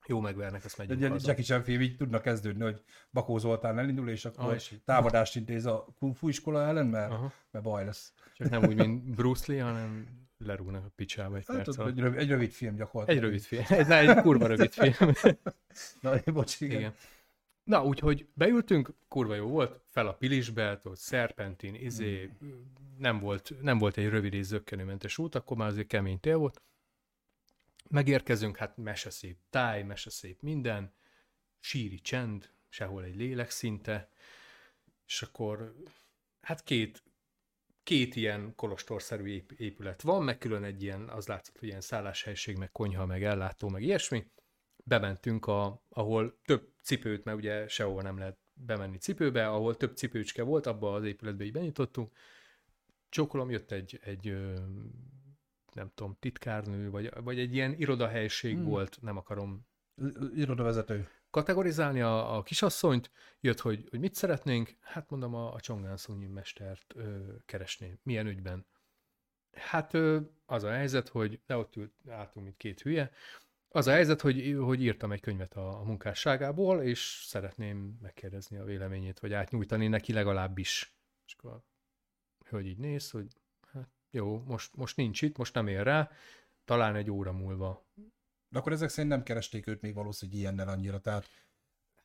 Jó 0.06 0.20
megvernek, 0.20 0.64
azt 0.64 0.78
megyünk 0.78 1.02
Egy 1.02 1.10
haza. 1.10 1.28
Jackie 1.28 1.44
Chan 1.44 1.62
film 1.62 1.80
így 1.80 1.96
tudnak 1.96 2.22
kezdődni, 2.22 2.62
hogy 2.62 2.82
Bakó 3.10 3.38
Zoltán 3.38 3.78
elindul, 3.78 4.08
és 4.08 4.24
akkor 4.24 4.44
ah, 4.44 4.54
és 4.54 4.74
támadást 4.84 5.36
intéz 5.36 5.66
a 5.66 5.86
kung 5.98 6.16
fu 6.16 6.28
iskola 6.28 6.66
ellen, 6.66 6.86
mert, 6.86 7.12
Aha. 7.12 7.32
mert 7.50 7.64
baj 7.64 7.84
lesz. 7.84 8.12
Csak 8.34 8.50
nem 8.50 8.64
úgy, 8.64 8.74
mint 8.74 9.14
Bruce 9.14 9.52
Lee, 9.52 9.62
hanem 9.62 10.22
lerúgnak 10.38 10.84
a 10.84 10.90
picsába 10.96 11.36
egy 11.36 11.44
hát, 11.46 11.56
perc 11.56 11.78
egy, 11.78 11.98
rövid, 11.98 12.18
egy 12.18 12.28
rövid 12.28 12.50
film 12.50 12.76
gyakorlatilag. 12.76 13.22
Egy 13.22 13.28
rövid 13.28 13.42
film. 13.42 13.64
Egy, 13.68 13.90
egy 13.90 14.22
kurva 14.22 14.46
rövid 14.46 14.72
film. 14.72 15.12
Na, 16.00 16.32
bocs, 16.32 16.60
igen. 16.60 16.78
igen. 16.78 16.94
Na, 17.64 17.84
úgyhogy 17.84 18.28
beültünk, 18.34 18.94
kurva 19.08 19.34
jó 19.34 19.48
volt, 19.48 19.80
fel 19.88 20.06
a 20.06 20.12
pilisbe, 20.12 20.80
ott 20.84 20.96
szerpentin, 20.96 21.74
izé, 21.74 22.30
hmm. 22.38 22.72
nem, 22.98 23.18
volt, 23.18 23.54
nem 23.60 23.78
volt 23.78 23.96
egy 23.96 24.08
rövid 24.08 24.34
és 24.34 24.44
zöggenőmentes 24.44 25.18
út, 25.18 25.34
akkor 25.34 25.56
már 25.56 25.68
azért 25.68 25.86
kemény 25.86 26.20
tél 26.20 26.36
volt. 26.36 26.62
Megérkezünk, 27.90 28.56
hát 28.56 28.76
meseszép 28.76 29.38
táj, 29.50 29.82
meseszép 29.82 30.42
minden, 30.42 30.94
síri 31.60 32.00
csend, 32.00 32.50
sehol 32.68 33.04
egy 33.04 33.16
lélek 33.16 33.50
szinte, 33.50 34.10
és 35.06 35.22
akkor 35.22 35.74
hát 36.40 36.62
két, 36.62 37.02
két 37.82 38.16
ilyen 38.16 38.54
kolostorszerű 38.54 39.44
épület 39.56 40.02
van, 40.02 40.22
meg 40.22 40.38
külön 40.38 40.64
egy 40.64 40.82
ilyen, 40.82 41.08
az 41.08 41.26
látszott, 41.26 41.58
hogy 41.58 41.68
ilyen 41.68 41.80
szálláshelység, 41.80 42.56
meg 42.56 42.72
konyha, 42.72 43.06
meg 43.06 43.24
ellátó, 43.24 43.68
meg 43.68 43.82
ilyesmi. 43.82 44.26
Bementünk, 44.84 45.46
a, 45.46 45.82
ahol 45.88 46.40
több 46.44 46.72
cipőt, 46.82 47.24
mert 47.24 47.38
ugye 47.38 47.68
sehova 47.68 48.02
nem 48.02 48.18
lehet 48.18 48.38
bemenni 48.52 48.98
cipőbe, 48.98 49.48
ahol 49.48 49.76
több 49.76 49.96
cipőcske 49.96 50.42
volt, 50.42 50.66
abba 50.66 50.94
az 50.94 51.04
épületbe 51.04 51.44
így 51.44 51.52
benyitottunk. 51.52 52.16
Csókolom, 53.08 53.50
jött 53.50 53.70
egy, 53.70 53.98
egy 54.02 54.36
nem 55.74 55.90
tudom, 55.94 56.16
titkárnő, 56.20 56.90
vagy, 56.90 57.10
vagy 57.22 57.38
egy 57.38 57.54
ilyen 57.54 57.72
irodahelység 57.72 58.54
hmm. 58.54 58.64
volt, 58.64 58.98
nem 59.00 59.16
akarom 59.16 59.66
irodavezető. 60.34 61.08
Kategorizálni 61.30 62.00
a, 62.00 62.36
a 62.36 62.42
kisasszonyt, 62.42 63.10
jött, 63.40 63.60
hogy, 63.60 63.86
hogy 63.90 64.00
mit 64.00 64.14
szeretnénk, 64.14 64.76
hát 64.80 65.10
mondom 65.10 65.34
a, 65.34 65.54
a 65.54 65.60
Csongán 65.60 65.96
Szunyi 65.96 66.26
mestert 66.26 66.94
ö, 66.96 67.32
keresni. 67.44 67.98
Milyen 68.02 68.26
ügyben? 68.26 68.66
Hát 69.52 69.94
ö, 69.94 70.20
az 70.46 70.62
a 70.62 70.70
helyzet, 70.70 71.08
hogy 71.08 71.40
de 71.46 71.56
ott 71.56 71.76
ült, 71.76 71.92
álltunk, 72.08 72.44
mint 72.44 72.56
két 72.56 72.80
hülye, 72.80 73.10
az 73.68 73.86
a 73.86 73.92
helyzet, 73.92 74.20
hogy, 74.20 74.56
hogy 74.58 74.82
írtam 74.82 75.12
egy 75.12 75.20
könyvet 75.20 75.54
a, 75.54 75.80
a 75.80 75.82
munkásságából, 75.82 76.82
és 76.82 77.24
szeretném 77.26 77.98
megkérdezni 78.02 78.56
a 78.56 78.64
véleményét, 78.64 79.18
vagy 79.18 79.32
átnyújtani 79.32 79.88
neki 79.88 80.12
legalábbis. 80.12 80.96
És 81.26 81.34
akkor 81.38 81.52
a 81.52 81.64
hölgy 82.48 82.66
így 82.66 82.78
néz, 82.78 83.10
hogy 83.10 83.26
jó, 84.14 84.42
most, 84.46 84.76
most 84.76 84.96
nincs 84.96 85.22
itt, 85.22 85.36
most 85.36 85.54
nem 85.54 85.66
ér 85.66 85.82
rá, 85.82 86.10
talán 86.64 86.94
egy 86.94 87.10
óra 87.10 87.32
múlva. 87.32 87.86
De 88.48 88.58
akkor 88.58 88.72
ezek 88.72 88.88
szerint 88.88 89.12
nem 89.12 89.22
keresték 89.22 89.66
őt 89.66 89.80
még 89.80 89.94
valószínűleg 89.94 90.40
ilyennel 90.40 90.68
annyira, 90.68 90.98
tehát... 90.98 91.28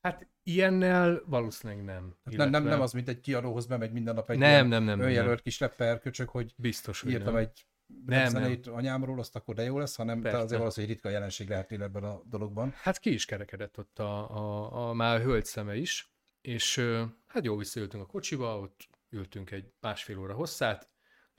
Hát 0.01 0.27
ilyennel 0.43 1.21
valószínűleg 1.25 1.83
nem. 1.83 2.15
Illetve... 2.25 2.43
Nem, 2.43 2.49
nem, 2.49 2.71
nem 2.71 2.81
az, 2.81 2.93
mint 2.93 3.07
egy 3.07 3.19
kiadóhoz 3.19 3.65
bemegy 3.65 3.91
minden 3.91 4.15
nap 4.15 4.29
egy 4.29 4.37
nem, 4.37 4.67
nem, 4.67 4.83
nem, 4.83 4.99
önjelölt 4.99 5.27
nem. 5.27 5.43
kis 5.43 5.59
rapper 5.59 5.99
köcsök, 5.99 6.29
hogy 6.29 6.53
Biztos, 6.57 7.01
hogy 7.01 7.11
írtam 7.11 7.33
nem. 7.33 7.41
egy 7.41 7.65
nem, 8.05 8.31
nem. 8.31 8.61
anyámról, 8.65 9.19
azt 9.19 9.35
akkor 9.35 9.55
de 9.55 9.63
jó 9.63 9.77
lesz, 9.77 9.95
hanem 9.95 10.21
Persze. 10.21 10.37
azért 10.37 10.59
valószínűleg 10.59 10.95
ritka 10.95 11.09
jelenség 11.09 11.49
lehetnél 11.49 11.83
ebben 11.83 12.03
a 12.03 12.21
dologban. 12.23 12.73
Hát 12.75 12.99
ki 12.99 13.13
is 13.13 13.25
kerekedett 13.25 13.77
ott 13.77 13.99
a, 13.99 14.35
a, 14.35 14.89
a 14.89 14.93
már 14.93 15.15
a 15.15 15.23
hölgy 15.23 15.45
szeme 15.45 15.75
is, 15.75 16.13
és 16.41 16.81
hát 17.27 17.45
jó 17.45 17.55
visszaültünk 17.57 18.03
a 18.03 18.05
kocsiba, 18.05 18.59
ott 18.59 18.87
ültünk 19.09 19.51
egy 19.51 19.73
másfél 19.79 20.19
óra 20.19 20.33
hosszát, 20.33 20.89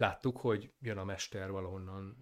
láttuk, 0.01 0.37
hogy 0.39 0.73
jön 0.81 0.99
a 0.99 1.05
mester 1.05 1.51
valahonnan 1.51 2.17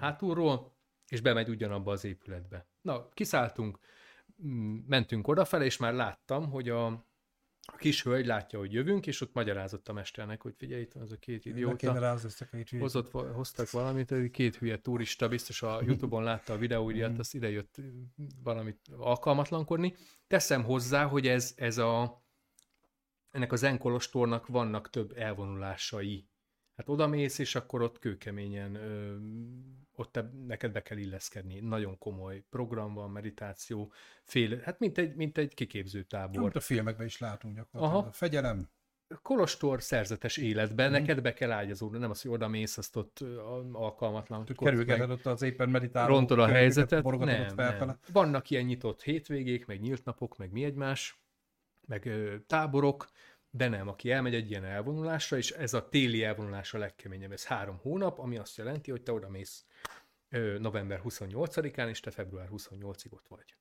hátulról, 0.00 0.72
és 1.08 1.20
bemegy 1.20 1.48
ugyanabba 1.48 1.92
az 1.92 2.04
épületbe. 2.04 2.66
Na, 2.80 3.08
kiszálltunk, 3.08 3.78
mentünk 4.86 5.28
odafele, 5.28 5.64
és 5.64 5.76
már 5.76 5.94
láttam, 5.94 6.50
hogy 6.50 6.68
a, 6.68 6.86
a 7.60 7.76
kis 7.76 8.02
hölgy 8.02 8.26
látja, 8.26 8.58
hogy 8.58 8.72
jövünk, 8.72 9.06
és 9.06 9.20
ott 9.20 9.34
magyarázott 9.34 9.88
a 9.88 9.92
mesternek, 9.92 10.42
hogy 10.42 10.54
figyelj, 10.56 10.82
itt 10.82 10.94
az 10.94 11.12
a 11.12 11.16
két 11.16 11.44
idióta. 11.44 11.72
Hozott, 12.80 13.10
hoztak 13.10 13.70
valamit, 13.70 14.30
két 14.30 14.56
hülye 14.56 14.80
turista, 14.80 15.28
biztos 15.28 15.62
a 15.62 15.80
Youtube-on 15.86 16.22
látta 16.22 16.52
a 16.52 16.58
videóidat, 16.58 17.10
mhm. 17.10 17.20
azt 17.20 17.34
ide 17.34 17.50
jött 17.50 17.76
valamit 18.42 18.78
alkalmatlankodni. 18.96 19.94
Teszem 20.26 20.64
hozzá, 20.64 21.04
hogy 21.04 21.26
ez, 21.26 21.54
ez 21.56 21.78
a 21.78 22.22
ennek 23.30 23.52
az 23.52 23.62
enkolostornak 23.62 24.46
vannak 24.46 24.90
több 24.90 25.12
elvonulásai. 25.16 26.30
Hát 26.82 26.94
oda 26.94 27.06
mész, 27.06 27.38
és 27.38 27.54
akkor 27.54 27.82
ott 27.82 27.98
kőkeményen, 27.98 28.74
ö, 28.74 29.16
ott 29.94 30.12
te, 30.12 30.30
neked 30.46 30.72
be 30.72 30.82
kell 30.82 30.98
illeszkedni. 30.98 31.60
Nagyon 31.60 31.98
komoly 31.98 32.44
program 32.50 32.94
van, 32.94 33.10
meditáció, 33.10 33.92
fél, 34.22 34.60
hát 34.60 34.78
mint 34.78 34.98
egy, 34.98 35.14
mint 35.14 35.38
egy 35.38 35.54
kiképző 35.54 36.02
tábor. 36.02 36.40
Mint 36.40 36.56
a 36.56 36.60
filmekben 36.60 37.06
is 37.06 37.18
látunk 37.18 37.56
gyakorlatilag. 37.56 38.00
Aha. 38.00 38.08
A 38.08 38.12
fegyelem. 38.12 38.68
Kolostor 39.22 39.82
szerzetes 39.82 40.36
életben, 40.36 40.88
mm. 40.88 40.92
neked 40.92 41.20
be 41.20 41.32
kell 41.32 41.50
ágyazódni, 41.50 41.98
nem 41.98 42.10
az, 42.10 42.22
hogy 42.22 42.30
oda 42.30 42.48
mész, 42.48 42.78
azt 42.78 42.96
ott 42.96 43.24
alkalmatlan. 43.72 44.44
Kerülgeted 44.44 45.10
ott 45.10 45.26
az 45.26 45.42
éppen 45.42 45.68
meditáló. 45.68 46.14
Rontod 46.14 46.38
a 46.38 46.46
helyzetet. 46.46 47.04
Nem, 47.04 47.54
nem. 47.54 47.98
Vannak 48.12 48.50
ilyen 48.50 48.64
nyitott 48.64 49.02
hétvégék, 49.02 49.66
meg 49.66 49.80
nyílt 49.80 50.04
napok, 50.04 50.36
meg 50.36 50.52
mi 50.52 50.64
egymás, 50.64 51.22
meg 51.86 52.06
ö, 52.06 52.36
táborok, 52.46 53.06
de 53.54 53.68
nem, 53.68 53.88
aki 53.88 54.10
elmegy 54.10 54.34
egy 54.34 54.50
ilyen 54.50 54.64
elvonulásra, 54.64 55.36
és 55.36 55.50
ez 55.50 55.74
a 55.74 55.88
téli 55.88 56.24
elvonulás 56.24 56.74
a 56.74 56.78
legkeményebb, 56.78 57.32
ez 57.32 57.44
három 57.44 57.76
hónap, 57.76 58.18
ami 58.18 58.36
azt 58.36 58.56
jelenti, 58.56 58.90
hogy 58.90 59.02
te 59.02 59.12
oda 59.12 59.28
mész 59.28 59.64
november 60.58 61.00
28-án, 61.04 61.88
és 61.88 62.00
te 62.00 62.10
február 62.10 62.48
28-ig 62.52 63.10
ott 63.10 63.26
vagy. 63.28 63.56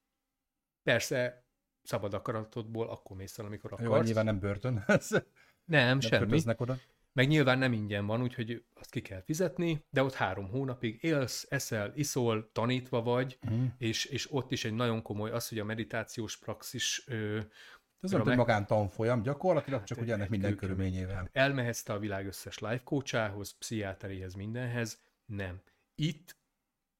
Persze, 0.84 1.46
szabad 1.84 2.14
akaratodból 2.14 2.90
akkor 2.90 3.18
mész 3.18 3.40
el, 3.40 3.46
amikor 3.46 3.74
akarsz. 3.74 3.90
Jó, 3.90 4.02
nyilván 4.02 4.26
nem 4.26 4.40
börtön. 4.40 4.84
nem, 5.66 5.86
nem 5.86 6.00
semmi. 6.00 6.42
Oda. 6.58 6.78
Meg 7.14 7.28
nyilván 7.28 7.58
nem 7.58 7.74
ingyen 7.74 8.06
van, 8.06 8.22
úgyhogy 8.22 8.64
azt 8.74 8.92
ki 8.92 9.02
kell 9.02 9.22
fizetni, 9.22 9.86
de 9.90 10.04
ott 10.04 10.14
három 10.14 10.48
hónapig 10.48 11.04
élsz, 11.04 11.46
eszel, 11.50 11.92
iszol, 11.96 12.50
tanítva 12.52 13.02
vagy, 13.02 13.38
uh-huh. 13.44 13.64
és, 13.78 14.06
és 14.06 14.34
ott 14.34 14.52
is 14.52 14.66
egy 14.66 14.74
nagyon 14.74 15.02
komoly 15.02 15.32
az, 15.32 15.50
hogy 15.50 15.60
a 15.60 15.64
meditációs 15.64 16.38
praxis 16.38 17.04
ö, 17.08 17.40
ez 18.02 18.12
nem 18.12 18.28
egy 18.28 18.38
magántanfolyam, 18.38 19.22
gyakorlatilag 19.22 19.80
hát 19.80 19.88
csak 19.88 20.02
ugye 20.02 20.14
ennek 20.14 20.30
minden 20.30 20.56
körülményével. 20.56 21.16
Hát 21.16 21.30
elmehetsz 21.32 21.84
te 21.84 21.94
a 21.94 22.00
világ 22.00 22.26
összes 22.26 22.60
life 22.60 22.82
coachához, 22.84 23.58
pszichiáteréhez, 23.58 24.34
mindenhez. 24.34 25.02
Nem. 25.26 25.62
Itt 25.96 26.38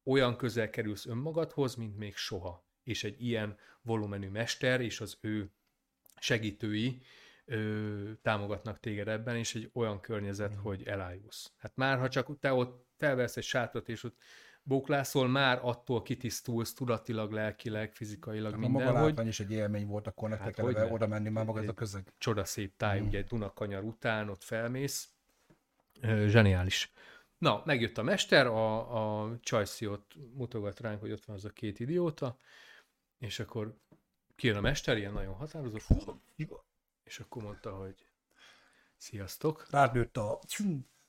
olyan 0.04 0.38
közel 0.38 0.70
kerülsz 0.70 1.06
önmagadhoz, 1.06 1.76
mint 1.76 1.98
még 1.98 2.16
soha. 2.16 2.66
És 2.84 3.04
egy 3.04 3.26
ilyen 3.26 3.58
volumenű 3.82 4.30
mester 4.30 4.82
és 4.82 5.02
az 5.02 5.18
ő 5.22 5.52
segítői 6.20 7.02
ö, 7.46 8.12
támogatnak 8.22 8.80
téged 8.80 9.08
ebben, 9.08 9.36
és 9.36 9.56
egy 9.56 9.70
olyan 9.74 10.00
környezet, 10.00 10.56
mm. 10.56 10.60
hogy 10.60 10.84
elájulsz. 10.84 11.52
Hát 11.58 11.76
már 11.76 12.00
ha 12.00 12.10
csak 12.10 12.40
te 12.40 12.54
ott 12.54 12.88
felvesz 12.98 13.38
egy 13.38 13.44
sátrat, 13.44 13.90
és 13.90 14.04
ott 14.04 14.18
bóklászol, 14.64 15.28
már 15.28 15.60
attól 15.62 16.02
kitisztulsz 16.02 16.74
tudatilag, 16.74 17.32
lelkileg, 17.32 17.94
fizikailag, 17.94 18.56
minden. 18.56 18.88
A 18.88 18.92
maga 18.92 19.06
látvány 19.06 19.28
is 19.28 19.40
egy 19.40 19.52
élmény 19.52 19.88
volt 19.88 20.08
akkor 20.08 20.30
nektek 20.30 20.56
hát, 20.56 20.60
eleve 20.60 20.94
oda 20.94 21.08
menni, 21.08 21.30
már 21.30 21.46
maga 21.46 21.62
ez 21.62 21.68
a 21.68 21.74
közeg. 21.74 22.14
Csodaszép 22.18 22.78
táj, 22.78 23.02
mm. 23.02 23.06
ugye 23.06 23.24
Dunakanyar 23.24 23.84
után 23.84 24.30
ott 24.30 24.44
felmész. 24.44 25.10
Zseniális. 26.26 26.92
Na, 27.38 27.62
megjött 27.66 27.98
a 27.98 28.04
mester, 28.04 28.48
a, 28.48 29.22
a 29.22 29.38
Csajci 29.40 29.88
ott 29.88 30.12
mutogat 30.34 30.80
ránk, 30.80 31.00
hogy 31.00 31.12
ott 31.12 31.26
van 31.26 31.36
az 31.36 31.46
a 31.46 31.50
két 31.50 31.80
idióta, 31.80 32.38
és 33.18 33.40
akkor 33.40 33.78
kijön 34.36 34.58
a 34.58 34.62
mester, 34.62 34.98
ilyen 34.98 35.14
nagyon 35.14 35.34
határozott, 35.34 35.84
és 37.04 37.20
akkor 37.20 37.44
mondta, 37.44 37.72
hogy 37.72 37.96
sziasztok. 38.98 39.68
Rád 39.70 40.18
a 40.18 40.40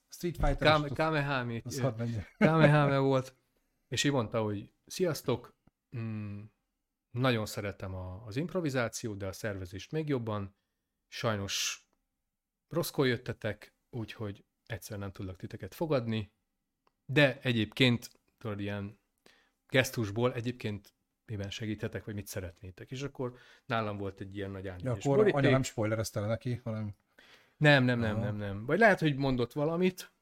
Street 0.08 0.36
Fighter. 0.36 0.72
Kame, 0.72 0.88
Kamehame, 0.88 1.62
Kamehame 2.38 2.98
volt, 2.98 3.34
és 3.92 4.04
így 4.04 4.12
mondta, 4.12 4.42
hogy 4.42 4.70
sziasztok, 4.86 5.56
mm, 5.96 6.42
nagyon 7.10 7.46
szeretem 7.46 7.94
a, 7.94 8.24
az 8.26 8.36
improvizációt, 8.36 9.16
de 9.16 9.26
a 9.26 9.32
szervezést 9.32 9.90
még 9.90 10.08
jobban. 10.08 10.56
Sajnos 11.08 11.86
rosszkor 12.68 13.06
jöttetek, 13.06 13.74
úgyhogy 13.90 14.44
egyszer 14.66 14.98
nem 14.98 15.12
tudlak 15.12 15.36
titeket 15.36 15.74
fogadni, 15.74 16.32
de 17.06 17.40
egyébként, 17.40 18.10
tudod, 18.38 18.60
ilyen 18.60 19.00
gesztusból 19.66 20.34
egyébként 20.34 20.94
miben 21.24 21.50
segíthetek, 21.50 22.04
vagy 22.04 22.14
mit 22.14 22.26
szeretnétek. 22.26 22.90
És 22.90 23.02
akkor 23.02 23.38
nálam 23.66 23.96
volt 23.96 24.20
egy 24.20 24.36
ilyen 24.36 24.50
nagy 24.50 24.68
ányos. 24.68 24.82
Ja, 24.82 24.92
akkor 24.92 25.16
boríték. 25.16 25.34
anya 25.34 25.50
nem 25.50 25.62
spoilerezte 25.62 26.20
neki, 26.20 26.60
hanem... 26.64 26.94
Nem, 27.56 27.84
nem, 27.84 27.98
nem, 27.98 28.18
nem, 28.18 28.36
nem. 28.36 28.66
Vagy 28.66 28.78
lehet, 28.78 29.00
hogy 29.00 29.16
mondott 29.16 29.52
valamit, 29.52 30.12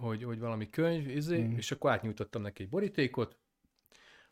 hogy, 0.00 0.24
hogy 0.24 0.38
valami 0.38 0.70
könyv, 0.70 1.08
izé, 1.08 1.42
mm. 1.42 1.56
és 1.56 1.70
akkor 1.70 1.90
átnyújtottam 1.90 2.42
neki 2.42 2.62
egy 2.62 2.68
borítékot, 2.68 3.38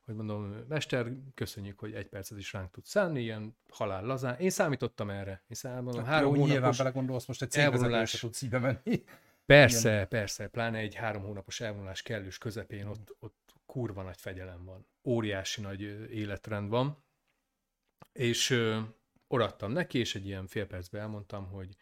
hogy 0.04 0.14
mondom, 0.14 0.64
mester, 0.68 1.12
köszönjük, 1.34 1.78
hogy 1.78 1.92
egy 1.92 2.08
percet 2.08 2.38
is 2.38 2.52
ránk 2.52 2.70
tud 2.70 2.84
szánni, 2.84 3.20
ilyen 3.20 3.56
halál 3.72 4.04
lazán. 4.04 4.38
Én 4.38 4.50
számítottam 4.50 5.10
erre. 5.10 5.30
Én 5.30 5.56
számítottam, 5.56 6.04
hát 6.04 6.12
három 6.12 6.28
jó, 6.28 6.34
hónapos 6.34 6.52
nyilván 6.52 6.74
belegondolsz, 6.76 7.26
most 7.26 7.42
egy 7.42 7.50
cégvezetőse 7.50 8.18
tud 8.18 8.34
szíve 8.34 8.58
menni. 8.58 9.04
Persze, 9.46 9.92
ilyen. 9.92 10.08
persze, 10.08 10.48
pláne 10.48 10.78
egy 10.78 10.94
három 10.94 11.22
hónapos 11.22 11.60
elvonulás 11.60 12.02
kellős 12.02 12.38
közepén 12.38 12.86
ott, 12.86 13.16
ott 13.18 13.54
kurva 13.66 14.02
nagy 14.02 14.20
fegyelem 14.20 14.64
van. 14.64 14.86
Óriási 15.04 15.60
nagy 15.60 15.80
életrend 16.10 16.68
van. 16.68 17.04
És 18.12 18.50
ö, 18.50 18.80
oradtam 19.26 19.72
neki, 19.72 19.98
és 19.98 20.14
egy 20.14 20.26
ilyen 20.26 20.46
fél 20.46 20.66
percben 20.66 21.00
elmondtam, 21.00 21.46
hogy 21.46 21.76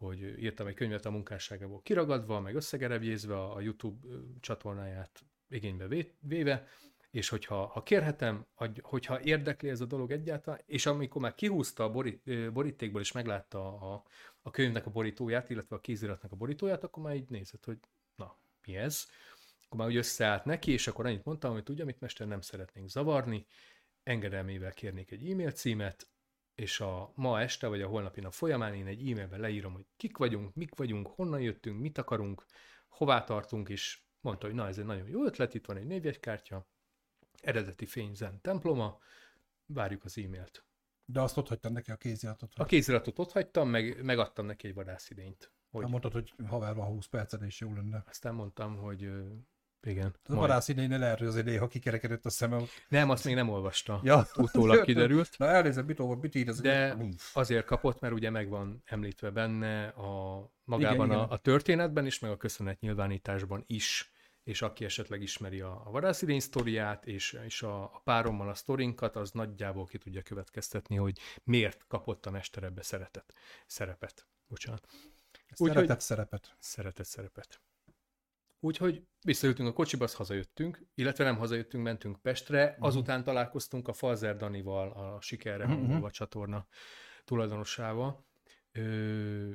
hogy 0.00 0.42
írtam 0.42 0.66
egy 0.66 0.74
könyvet 0.74 1.06
a 1.06 1.10
munkásságából 1.10 1.82
kiragadva, 1.82 2.40
meg 2.40 2.54
összegerebjézve 2.54 3.42
a 3.42 3.60
YouTube 3.60 4.06
csatornáját 4.40 5.24
igénybe 5.48 5.86
véve, 6.20 6.66
és 7.10 7.28
hogyha 7.28 7.66
ha 7.66 7.82
kérhetem, 7.82 8.46
hogyha 8.82 9.20
érdekli 9.20 9.68
ez 9.68 9.80
a 9.80 9.84
dolog 9.84 10.10
egyáltalán, 10.10 10.60
és 10.66 10.86
amikor 10.86 11.22
már 11.22 11.34
kihúzta 11.34 11.84
a 11.84 11.90
borít, 11.90 12.52
borítékból, 12.52 13.00
és 13.00 13.12
meglátta 13.12 13.78
a, 13.92 14.02
a 14.42 14.50
könyvnek 14.50 14.86
a 14.86 14.90
borítóját, 14.90 15.50
illetve 15.50 15.76
a 15.76 15.80
kéziratnak 15.80 16.32
a 16.32 16.36
borítóját, 16.36 16.84
akkor 16.84 17.02
már 17.02 17.14
így 17.14 17.28
nézett, 17.28 17.64
hogy 17.64 17.78
na, 18.16 18.36
mi 18.66 18.76
ez? 18.76 19.06
Akkor 19.64 19.78
már 19.78 19.88
úgy 19.88 19.96
összeállt 19.96 20.44
neki, 20.44 20.72
és 20.72 20.86
akkor 20.86 21.06
annyit 21.06 21.24
mondtam, 21.24 21.52
hogy 21.52 21.62
tudja, 21.62 21.82
amit 21.82 22.00
mester 22.00 22.26
nem 22.26 22.40
szeretnénk 22.40 22.88
zavarni, 22.88 23.46
engedelmével 24.02 24.72
kérnék 24.72 25.10
egy 25.10 25.30
e-mail 25.30 25.50
címet, 25.50 26.08
és 26.60 26.80
a 26.80 27.12
ma 27.14 27.40
este, 27.40 27.66
vagy 27.66 27.82
a 27.82 27.88
holnapi 27.88 28.20
nap 28.20 28.32
folyamán 28.32 28.74
én 28.74 28.86
egy 28.86 29.10
e-mailben 29.10 29.40
leírom, 29.40 29.72
hogy 29.72 29.86
kik 29.96 30.16
vagyunk, 30.16 30.54
mik 30.54 30.74
vagyunk, 30.74 31.06
honnan 31.06 31.40
jöttünk, 31.40 31.80
mit 31.80 31.98
akarunk, 31.98 32.44
hová 32.88 33.24
tartunk, 33.24 33.68
és 33.68 34.00
mondta, 34.20 34.46
hogy 34.46 34.54
na 34.54 34.66
ez 34.66 34.78
egy 34.78 34.84
nagyon 34.84 35.08
jó 35.08 35.24
ötlet, 35.24 35.54
itt 35.54 35.66
van 35.66 35.76
egy 35.76 35.86
névjegykártya, 35.86 36.68
eredeti 37.42 37.86
fényzen 37.86 38.40
temploma, 38.40 38.98
várjuk 39.66 40.04
az 40.04 40.18
e-mailt. 40.18 40.64
De 41.04 41.20
azt 41.20 41.36
ott 41.36 41.48
hagytam 41.48 41.72
neki 41.72 41.90
a 41.90 41.96
kéziratot? 41.96 42.52
A 42.54 42.64
kéziratot 42.64 43.18
ott 43.18 43.32
hagytam, 43.32 43.68
meg, 43.68 44.04
megadtam 44.04 44.46
neki 44.46 44.66
egy 44.66 44.74
vadászidényt. 44.74 45.52
Hogy... 45.70 45.82
Hát 45.82 45.90
mondtad, 45.90 46.12
hogy 46.12 46.34
haver 46.46 46.74
van 46.74 46.86
20 46.86 47.06
percet, 47.06 47.42
és 47.42 47.60
jó 47.60 47.74
lenne. 47.74 48.04
Aztán 48.06 48.34
mondtam, 48.34 48.76
hogy 48.76 49.10
igen. 49.82 50.14
A 50.28 50.34
varász 50.34 50.68
idején 50.68 50.92
azért 50.92 51.44
néha 51.44 51.66
kikerekedett 51.66 52.24
a 52.24 52.30
szemem. 52.30 52.64
Nem, 52.88 53.10
azt 53.10 53.24
még 53.24 53.34
nem 53.34 53.48
olvasta. 53.48 54.00
Ja. 54.02 54.26
Utólag 54.36 54.84
kiderült. 54.90 55.38
Na 55.38 55.46
elnézem, 55.46 55.84
mit 55.84 56.00
olvad, 56.00 56.20
mit 56.20 56.34
ír 56.34 56.48
ez? 56.48 56.60
De 56.60 56.96
azért 57.32 57.64
kapott, 57.64 58.00
mert 58.00 58.14
ugye 58.14 58.30
meg 58.30 58.48
van 58.48 58.82
említve 58.84 59.30
benne 59.30 59.86
a 59.86 60.44
magában 60.64 61.06
igen, 61.06 61.18
a, 61.18 61.22
igen. 61.22 61.28
a 61.28 61.36
történetben 61.36 62.06
is, 62.06 62.18
meg 62.18 62.30
a 62.30 62.36
köszönet 62.36 62.80
nyilvánításban 62.80 63.64
is 63.66 64.12
és 64.44 64.62
aki 64.62 64.84
esetleg 64.84 65.22
ismeri 65.22 65.60
a, 65.60 65.82
a 65.84 65.90
vadászidény 65.90 66.40
sztoriát, 66.40 67.06
és, 67.06 67.38
és 67.44 67.62
a, 67.62 67.82
a 67.82 68.00
párommal 68.04 68.48
a 68.48 68.54
sztorinkat, 68.54 69.16
az 69.16 69.30
nagyjából 69.30 69.86
ki 69.86 69.98
tudja 69.98 70.22
következtetni, 70.22 70.96
hogy 70.96 71.18
miért 71.44 71.84
kapott 71.88 72.26
a 72.26 72.30
mester 72.30 72.62
ebbe 72.62 72.82
szeretet, 72.82 73.34
szerepet. 73.66 74.26
Bocsánat. 74.48 74.86
Szeretett 75.52 75.90
Úgy, 75.90 76.00
szerepet. 76.00 76.56
Szeretett 76.58 77.06
szerepet. 77.06 77.60
Úgyhogy 78.60 79.02
visszajöttünk 79.24 79.68
a 79.68 79.72
kocsiba, 79.72 80.04
azt 80.04 80.14
hazajöttünk, 80.14 80.86
illetve 80.94 81.24
nem 81.24 81.36
hazajöttünk, 81.36 81.84
mentünk 81.84 82.22
Pestre, 82.22 82.68
uh-huh. 82.68 82.86
azután 82.86 83.24
találkoztunk 83.24 83.88
a 83.88 83.92
Falzer 83.92 84.36
Danival, 84.36 84.90
a 84.90 85.20
Sikerre 85.20 85.64
uh-huh. 85.64 85.70
hangolva 85.70 85.96
uh-huh. 85.96 86.10
csatorna 86.10 86.66
tulajdonosával, 87.24 88.26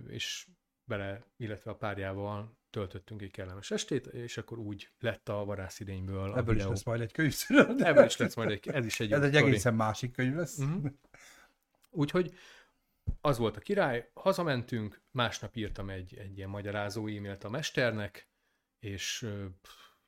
és 0.07 0.47
bele, 0.83 1.25
illetve 1.37 1.71
a 1.71 1.75
párjával 1.75 2.57
töltöttünk 2.69 3.21
egy 3.21 3.31
kellemes 3.31 3.71
estét, 3.71 4.05
és 4.05 4.37
akkor 4.37 4.57
úgy 4.57 4.91
lett 4.99 5.29
a 5.29 5.45
varászidényből 5.45 6.31
a 6.31 6.37
Ebből 6.37 6.53
videó. 6.53 6.57
is 6.57 6.65
lesz 6.65 6.83
majd 6.83 7.01
egy 7.01 7.11
könyv. 7.11 7.35
Ebből 7.77 8.05
is 8.05 8.17
lesz 8.17 8.35
majd 8.35 8.51
egy, 8.51 8.67
ez 8.67 8.85
is 8.85 8.99
egy 8.99 9.11
Ez 9.11 9.21
egy 9.21 9.33
story. 9.33 9.47
egészen 9.47 9.75
másik 9.75 10.11
könyv 10.11 10.35
lesz. 10.35 10.57
Uh-huh. 10.57 10.91
Úgyhogy 11.89 12.33
az 13.21 13.37
volt 13.37 13.57
a 13.57 13.59
király, 13.59 14.09
hazamentünk, 14.13 15.01
másnap 15.11 15.55
írtam 15.55 15.89
egy, 15.89 16.17
egy 16.17 16.37
ilyen 16.37 16.49
magyarázó 16.49 17.07
e-mailt 17.07 17.43
a 17.43 17.49
mesternek, 17.49 18.29
és 18.79 19.27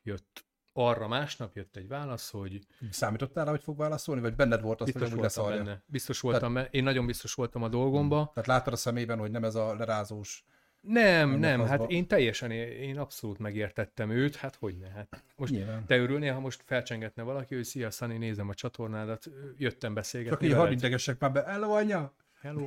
jött 0.02 0.46
arra 0.72 1.08
másnap 1.08 1.56
jött 1.56 1.76
egy 1.76 1.88
válasz, 1.88 2.30
hogy... 2.30 2.58
Számítottál 2.90 3.44
rá, 3.44 3.50
hogy 3.50 3.62
fog 3.62 3.76
válaszolni, 3.76 4.20
vagy 4.20 4.34
benned 4.34 4.60
volt 4.60 4.80
az, 4.80 4.92
hogy 4.92 5.14
voltam 5.14 5.48
benne. 5.48 5.82
Biztos 5.86 6.20
voltam, 6.20 6.54
Tehát... 6.54 6.74
én 6.74 6.82
nagyon 6.82 7.06
biztos 7.06 7.34
voltam 7.34 7.62
a 7.62 7.68
dolgomba. 7.68 8.30
Tehát 8.34 8.48
láttad 8.48 8.72
a 8.72 8.76
szemében, 8.76 9.18
hogy 9.18 9.30
nem 9.30 9.44
ez 9.44 9.54
a 9.54 9.74
lerázós... 9.74 10.44
Nem, 10.80 11.30
nem, 11.30 11.66
hát 11.66 11.90
én 11.90 12.06
teljesen, 12.06 12.50
én 12.50 12.98
abszolút 12.98 13.38
megértettem 13.38 14.10
őt, 14.10 14.36
hát 14.36 14.56
hogy 14.56 14.76
ne, 14.76 14.88
hát 14.88 15.24
most 15.36 15.52
Nyilván. 15.52 15.86
te 15.86 15.96
örülnél, 15.96 16.32
ha 16.32 16.40
most 16.40 16.62
felcsengetne 16.66 17.22
valaki, 17.22 17.54
hogy 17.54 17.64
szia, 17.64 17.90
Szani, 17.90 18.16
nézem 18.16 18.48
a 18.48 18.54
csatornádat, 18.54 19.30
jöttem 19.56 19.94
beszélgetni. 19.94 20.48
Csak 20.48 20.66
így 20.66 20.72
idegesek 20.72 21.18
már 21.18 21.32
be, 21.32 21.42
hello 21.42 21.70
anya! 21.70 22.14
Hello, 22.40 22.66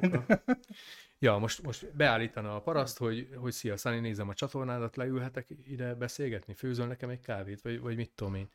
Ja, 1.19 1.37
most, 1.37 1.61
most 1.61 1.95
beállítana 1.95 2.55
a 2.55 2.61
paraszt, 2.61 2.97
hogy, 2.97 3.29
hogy 3.35 3.51
szia, 3.51 3.77
Szani, 3.77 3.99
nézem 3.99 4.29
a 4.29 4.33
csatornádat, 4.33 4.95
leülhetek 4.95 5.49
ide 5.63 5.95
beszélgetni, 5.95 6.53
főzöl 6.53 6.87
nekem 6.87 7.09
egy 7.09 7.19
kávét, 7.19 7.61
vagy, 7.61 7.79
vagy 7.79 7.95
mit 7.95 8.11
tudom 8.11 8.35
én. 8.35 8.49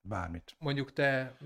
Bármit. 0.00 0.56
Mondjuk 0.58 0.92
te, 0.92 1.36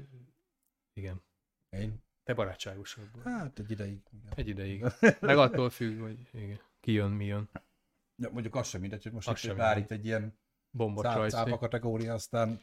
igen. 0.93 1.23
Én? 1.71 2.05
Te 2.25 2.35
barátságosabb. 2.35 3.23
Hát 3.25 3.59
egy 3.59 3.71
ideig. 3.71 4.01
Igen. 4.13 4.33
Egy 4.35 4.49
ideig. 4.49 4.85
Meg 5.21 5.39
attól 5.39 5.71
függ, 5.71 6.01
hogy 6.01 6.19
igen, 6.33 6.61
ki 6.81 6.93
jön, 6.93 7.11
mi 7.11 7.25
jön. 7.25 7.49
Ja, 8.17 8.31
mondjuk 8.31 8.55
az 8.55 8.69
sem 8.69 8.81
mindegy, 8.81 9.03
hogy 9.03 9.13
most 9.13 9.29
az 9.29 9.45
itt 9.45 9.59
állít 9.59 9.91
egy 9.91 10.05
ilyen 10.05 10.39
bomba 10.71 11.29
kategória, 11.59 12.15
aztán 12.15 12.61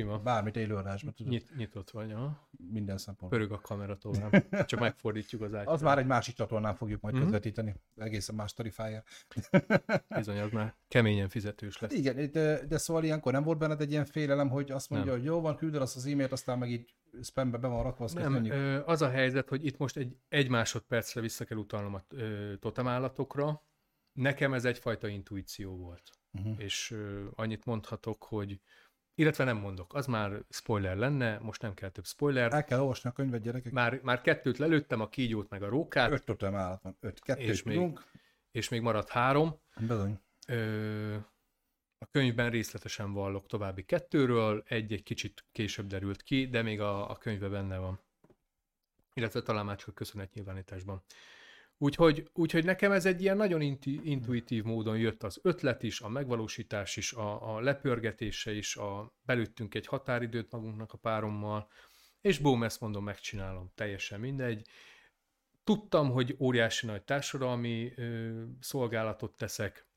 Sima. 0.00 0.18
Bármit 0.18 0.56
élőadásban 0.56 1.14
tudod. 1.14 1.32
Nyit, 1.32 1.56
nyitott 1.56 1.90
vagy, 1.90 2.12
ha? 2.12 2.48
Minden 2.70 2.98
szempont. 2.98 3.32
Pörög 3.32 3.52
a 3.52 3.60
kamera 3.60 3.96
tovább. 3.96 4.48
Csak 4.66 4.80
megfordítjuk 4.80 5.42
az 5.42 5.54
ágyat. 5.54 5.68
Az 5.72 5.82
már 5.82 5.98
egy 5.98 6.06
másik 6.06 6.34
csatornán 6.34 6.74
fogjuk 6.74 7.00
majd 7.00 7.14
mm-hmm. 7.14 7.24
közvetíteni. 7.24 7.74
Egészen 7.96 8.34
más 8.34 8.50
Starifyer. 8.50 9.04
Bizony, 10.16 10.38
az 10.38 10.50
már 10.50 10.74
keményen 10.88 11.28
fizetős 11.28 11.78
lesz. 11.78 11.90
Hát 11.90 11.98
igen, 11.98 12.30
de, 12.32 12.66
de 12.66 12.78
szóval 12.78 13.04
ilyenkor 13.04 13.32
nem 13.32 13.42
volt 13.42 13.58
benned 13.58 13.80
egy 13.80 13.90
ilyen 13.90 14.04
félelem, 14.04 14.48
hogy 14.48 14.70
azt 14.70 14.90
mondja, 14.90 15.10
nem. 15.10 15.20
hogy 15.20 15.28
jó 15.28 15.40
van, 15.40 15.56
küldöd 15.56 15.80
azt 15.80 15.96
az 15.96 16.06
e-mailt, 16.06 16.32
aztán 16.32 16.58
meg 16.58 16.70
így 16.70 16.94
spambe 17.22 17.58
be 17.58 17.68
van 17.68 17.82
rakva, 17.82 18.04
azt 18.04 18.14
Nem, 18.14 18.44
ö, 18.44 18.84
az 18.84 19.02
a 19.02 19.10
helyzet, 19.10 19.48
hogy 19.48 19.64
itt 19.64 19.78
most 19.78 19.96
egy, 19.96 20.16
egy 20.28 20.48
másodpercre 20.48 21.20
vissza 21.20 21.44
kell 21.44 21.58
utalnom 21.58 21.94
a 21.94 22.00
totemállatokra. 22.58 23.62
Nekem 24.12 24.54
ez 24.54 24.64
egyfajta 24.64 25.08
intuíció 25.08 25.76
volt. 25.76 26.02
Uh-huh. 26.32 26.54
És 26.58 26.94
annyit 27.34 27.64
mondhatok, 27.64 28.24
hogy 28.24 28.60
illetve 29.14 29.44
nem 29.44 29.56
mondok, 29.56 29.94
az 29.94 30.06
már 30.06 30.44
spoiler 30.48 30.96
lenne, 30.96 31.38
most 31.38 31.62
nem 31.62 31.74
kell 31.74 31.88
több 31.88 32.06
spoiler. 32.06 32.52
El 32.52 32.64
kell 32.64 32.80
olvasni 32.80 33.10
a 33.10 33.12
könyvet, 33.12 33.42
gyerekek. 33.42 33.72
Már, 33.72 34.00
már 34.02 34.20
kettőt 34.20 34.58
lelőttem, 34.58 35.00
a 35.00 35.08
kígyót 35.08 35.48
meg 35.48 35.62
a 35.62 35.68
rókát. 35.68 36.10
Öt 36.10 36.24
totem 36.24 36.54
állat 36.54 36.82
van, 36.82 36.96
öt, 37.00 37.20
kettőt 37.20 37.48
és 37.48 37.62
még, 37.62 37.98
és 38.50 38.68
még 38.68 38.80
maradt 38.80 39.08
három. 39.08 39.60
Bizony. 39.76 40.20
Ö, 40.46 41.16
a 41.98 42.06
könyvben 42.10 42.50
részletesen 42.50 43.12
vallok 43.12 43.46
további 43.46 43.84
kettőről, 43.84 44.62
egy 44.66 44.92
egy 44.92 45.02
kicsit 45.02 45.44
később 45.52 45.86
derült 45.86 46.22
ki, 46.22 46.46
de 46.46 46.62
még 46.62 46.80
a, 46.80 47.10
a 47.10 47.16
könyvben 47.16 47.50
benne 47.50 47.78
van. 47.78 48.00
Illetve 49.14 49.42
talán 49.42 49.64
már 49.64 49.76
csak 49.76 49.94
köszönet 49.94 50.32
nyilvánításban. 50.32 51.02
Úgyhogy, 51.82 52.30
úgyhogy 52.32 52.64
nekem 52.64 52.92
ez 52.92 53.06
egy 53.06 53.20
ilyen 53.20 53.36
nagyon 53.36 53.60
intu- 53.60 54.04
intuitív 54.04 54.64
módon 54.64 54.98
jött 54.98 55.22
az 55.22 55.38
ötlet 55.42 55.82
is, 55.82 56.00
a 56.00 56.08
megvalósítás 56.08 56.96
is, 56.96 57.12
a, 57.12 57.54
a 57.54 57.60
lepörgetése 57.60 58.52
is, 58.52 58.76
a 58.76 59.14
belüttünk 59.22 59.74
egy 59.74 59.86
határidőt 59.86 60.52
magunknak 60.52 60.92
a 60.92 60.96
párommal, 60.96 61.68
és 62.20 62.38
bóm, 62.38 62.62
ezt 62.62 62.80
mondom, 62.80 63.04
megcsinálom, 63.04 63.72
teljesen 63.74 64.20
mindegy. 64.20 64.66
Tudtam, 65.64 66.10
hogy 66.10 66.36
óriási 66.38 66.86
nagy 66.86 67.02
társadalmi 67.02 67.92
ö, 67.96 68.42
szolgálatot 68.60 69.36
teszek, 69.36 69.88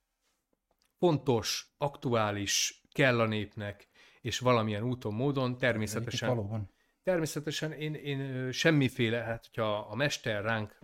fontos, 0.97 1.73
aktuális, 1.77 2.81
kell 2.91 3.19
a 3.19 3.25
népnek, 3.25 3.87
és 4.21 4.39
valamilyen 4.39 4.83
úton, 4.83 5.13
módon 5.13 5.57
természetesen... 5.57 6.29
Valóban 6.29 6.71
természetesen 7.03 7.71
én, 7.71 7.93
én 7.93 8.51
semmiféle, 8.51 9.17
hát 9.17 9.45
hogyha 9.45 9.77
a 9.77 9.95
mester 9.95 10.43
ránk 10.43 10.82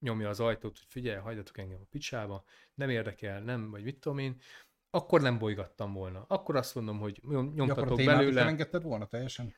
nyomja 0.00 0.28
az 0.28 0.40
ajtót, 0.40 0.78
hogy 0.78 0.86
figyelj, 0.88 1.20
hagyjatok 1.20 1.58
engem 1.58 1.80
a 1.80 1.86
picsába, 1.90 2.44
nem 2.74 2.88
érdekel, 2.88 3.40
nem, 3.42 3.70
vagy 3.70 3.82
mit 3.82 4.00
tudom 4.00 4.18
én, 4.18 4.40
akkor 4.90 5.20
nem 5.20 5.38
bolygattam 5.38 5.92
volna. 5.92 6.24
Akkor 6.28 6.56
azt 6.56 6.74
mondom, 6.74 6.98
hogy 6.98 7.20
nyomtatok 7.54 8.04
belőle. 8.04 8.44
engedted 8.44 8.82
volna 8.82 9.06
teljesen? 9.06 9.54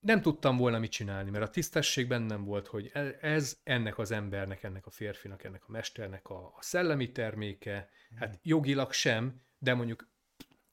Nem 0.00 0.20
tudtam 0.20 0.56
volna 0.56 0.78
mit 0.78 0.90
csinálni, 0.90 1.30
mert 1.30 1.44
a 1.44 1.50
tisztesség 1.50 2.08
bennem 2.08 2.44
volt, 2.44 2.66
hogy 2.66 2.90
e- 2.92 3.18
ez 3.20 3.60
ennek 3.62 3.98
az 3.98 4.10
embernek, 4.10 4.62
ennek 4.62 4.86
a 4.86 4.90
férfinak, 4.90 5.44
ennek 5.44 5.62
a 5.66 5.70
mesternek 5.70 6.28
a, 6.28 6.46
a 6.46 6.58
szellemi 6.62 7.12
terméke, 7.12 7.88
hát 8.16 8.38
jogilag 8.42 8.92
sem, 8.92 9.42
de 9.58 9.74
mondjuk... 9.74 10.08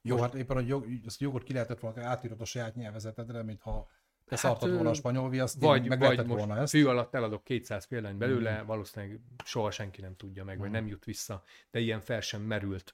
Jó, 0.01 0.15
most... 0.15 0.25
hát 0.25 0.41
éppen, 0.41 0.55
hogy 0.55 0.67
jog, 0.67 0.85
ezt 1.05 1.19
jogot 1.19 1.43
ki 1.43 1.53
lehetett 1.53 1.79
volna 1.79 2.05
átírod 2.05 2.41
a 2.41 2.45
saját 2.45 2.75
nyelvezetedre, 2.75 3.43
mintha 3.43 3.89
te 4.27 4.37
hát, 4.41 4.59
volna 4.59 4.89
a 4.89 4.93
spanyol 4.93 5.29
viaszt, 5.29 5.59
vagy, 5.59 5.87
meg 5.87 5.99
vagy 5.99 6.17
most 6.17 6.27
volna 6.27 6.61
ezt. 6.61 6.71
fű 6.71 6.85
alatt 6.85 7.13
eladok 7.13 7.43
200 7.43 7.85
példány 7.85 8.17
belőle, 8.17 8.61
mm. 8.61 8.65
valószínűleg 8.65 9.19
soha 9.45 9.71
senki 9.71 10.01
nem 10.01 10.15
tudja 10.15 10.43
meg, 10.43 10.57
mm. 10.57 10.59
vagy 10.59 10.71
nem 10.71 10.87
jut 10.87 11.05
vissza, 11.05 11.43
de 11.71 11.79
ilyen 11.79 12.01
fel 12.01 12.21
sem 12.21 12.41
merült. 12.41 12.93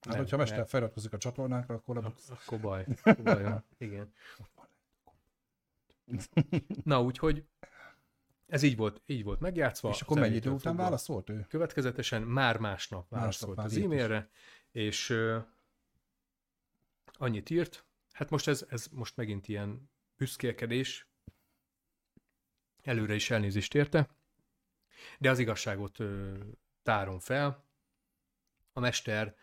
Hát, 0.00 0.12
nem, 0.12 0.22
hogyha 0.22 0.36
Mester 0.36 0.58
mert... 0.58 0.70
feliratkozik 0.70 1.12
a 1.12 1.18
csatornákra, 1.18 1.74
akkor... 1.74 1.96
A... 1.96 2.14
Akkor 2.28 2.60
baj. 2.60 2.86
Baj 3.22 3.54
igen. 3.78 4.12
Na, 6.84 7.02
úgyhogy 7.02 7.44
ez 8.46 8.62
így 8.62 8.76
volt, 8.76 9.02
így 9.06 9.24
volt 9.24 9.40
megjátszva. 9.40 9.88
És 9.88 10.00
akkor 10.00 10.18
mennyi 10.18 10.36
idő 10.36 10.50
után 10.50 10.76
válaszolt 10.76 11.30
ő? 11.30 11.46
Következetesen 11.48 12.22
már 12.22 12.58
másnap 12.58 13.08
válaszolt 13.08 13.56
másnap 13.56 13.76
az 13.76 13.84
e-mailre, 13.84 14.30
és 14.70 15.10
uh, 15.10 15.36
annyit 17.12 17.50
írt, 17.50 17.86
hát 18.12 18.30
most 18.30 18.48
ez, 18.48 18.66
ez 18.68 18.86
most 18.90 19.16
megint 19.16 19.48
ilyen 19.48 19.90
büszkélkedés, 20.18 21.08
előre 22.82 23.14
is 23.14 23.30
elnézést 23.30 23.74
érte, 23.74 24.08
de 25.18 25.30
az 25.30 25.38
igazságot 25.38 25.98
uh, 25.98 26.38
tárom 26.82 27.18
fel. 27.18 27.64
A 28.72 28.80
mester 28.80 29.36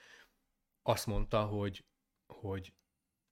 azt 0.82 1.06
mondta, 1.06 1.46
hogy, 1.46 1.86
hogy 2.28 2.74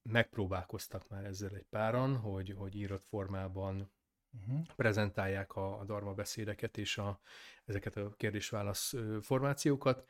megpróbálkoztak 0.02 1.10
már 1.10 1.26
ezzel 1.26 1.56
egy 1.56 1.66
páran, 1.70 2.18
hogy, 2.18 2.54
hogy 2.58 2.76
írott 2.76 3.06
formában 3.06 3.92
uh-huh. 4.32 4.66
prezentálják 4.76 5.56
a, 5.56 5.80
a 5.80 5.86
darma 5.86 6.14
beszédeket 6.14 6.78
és 6.78 6.98
a, 6.98 7.20
ezeket 7.66 7.96
a 7.96 8.14
kérdés-válasz 8.18 8.94
formációkat, 9.22 10.10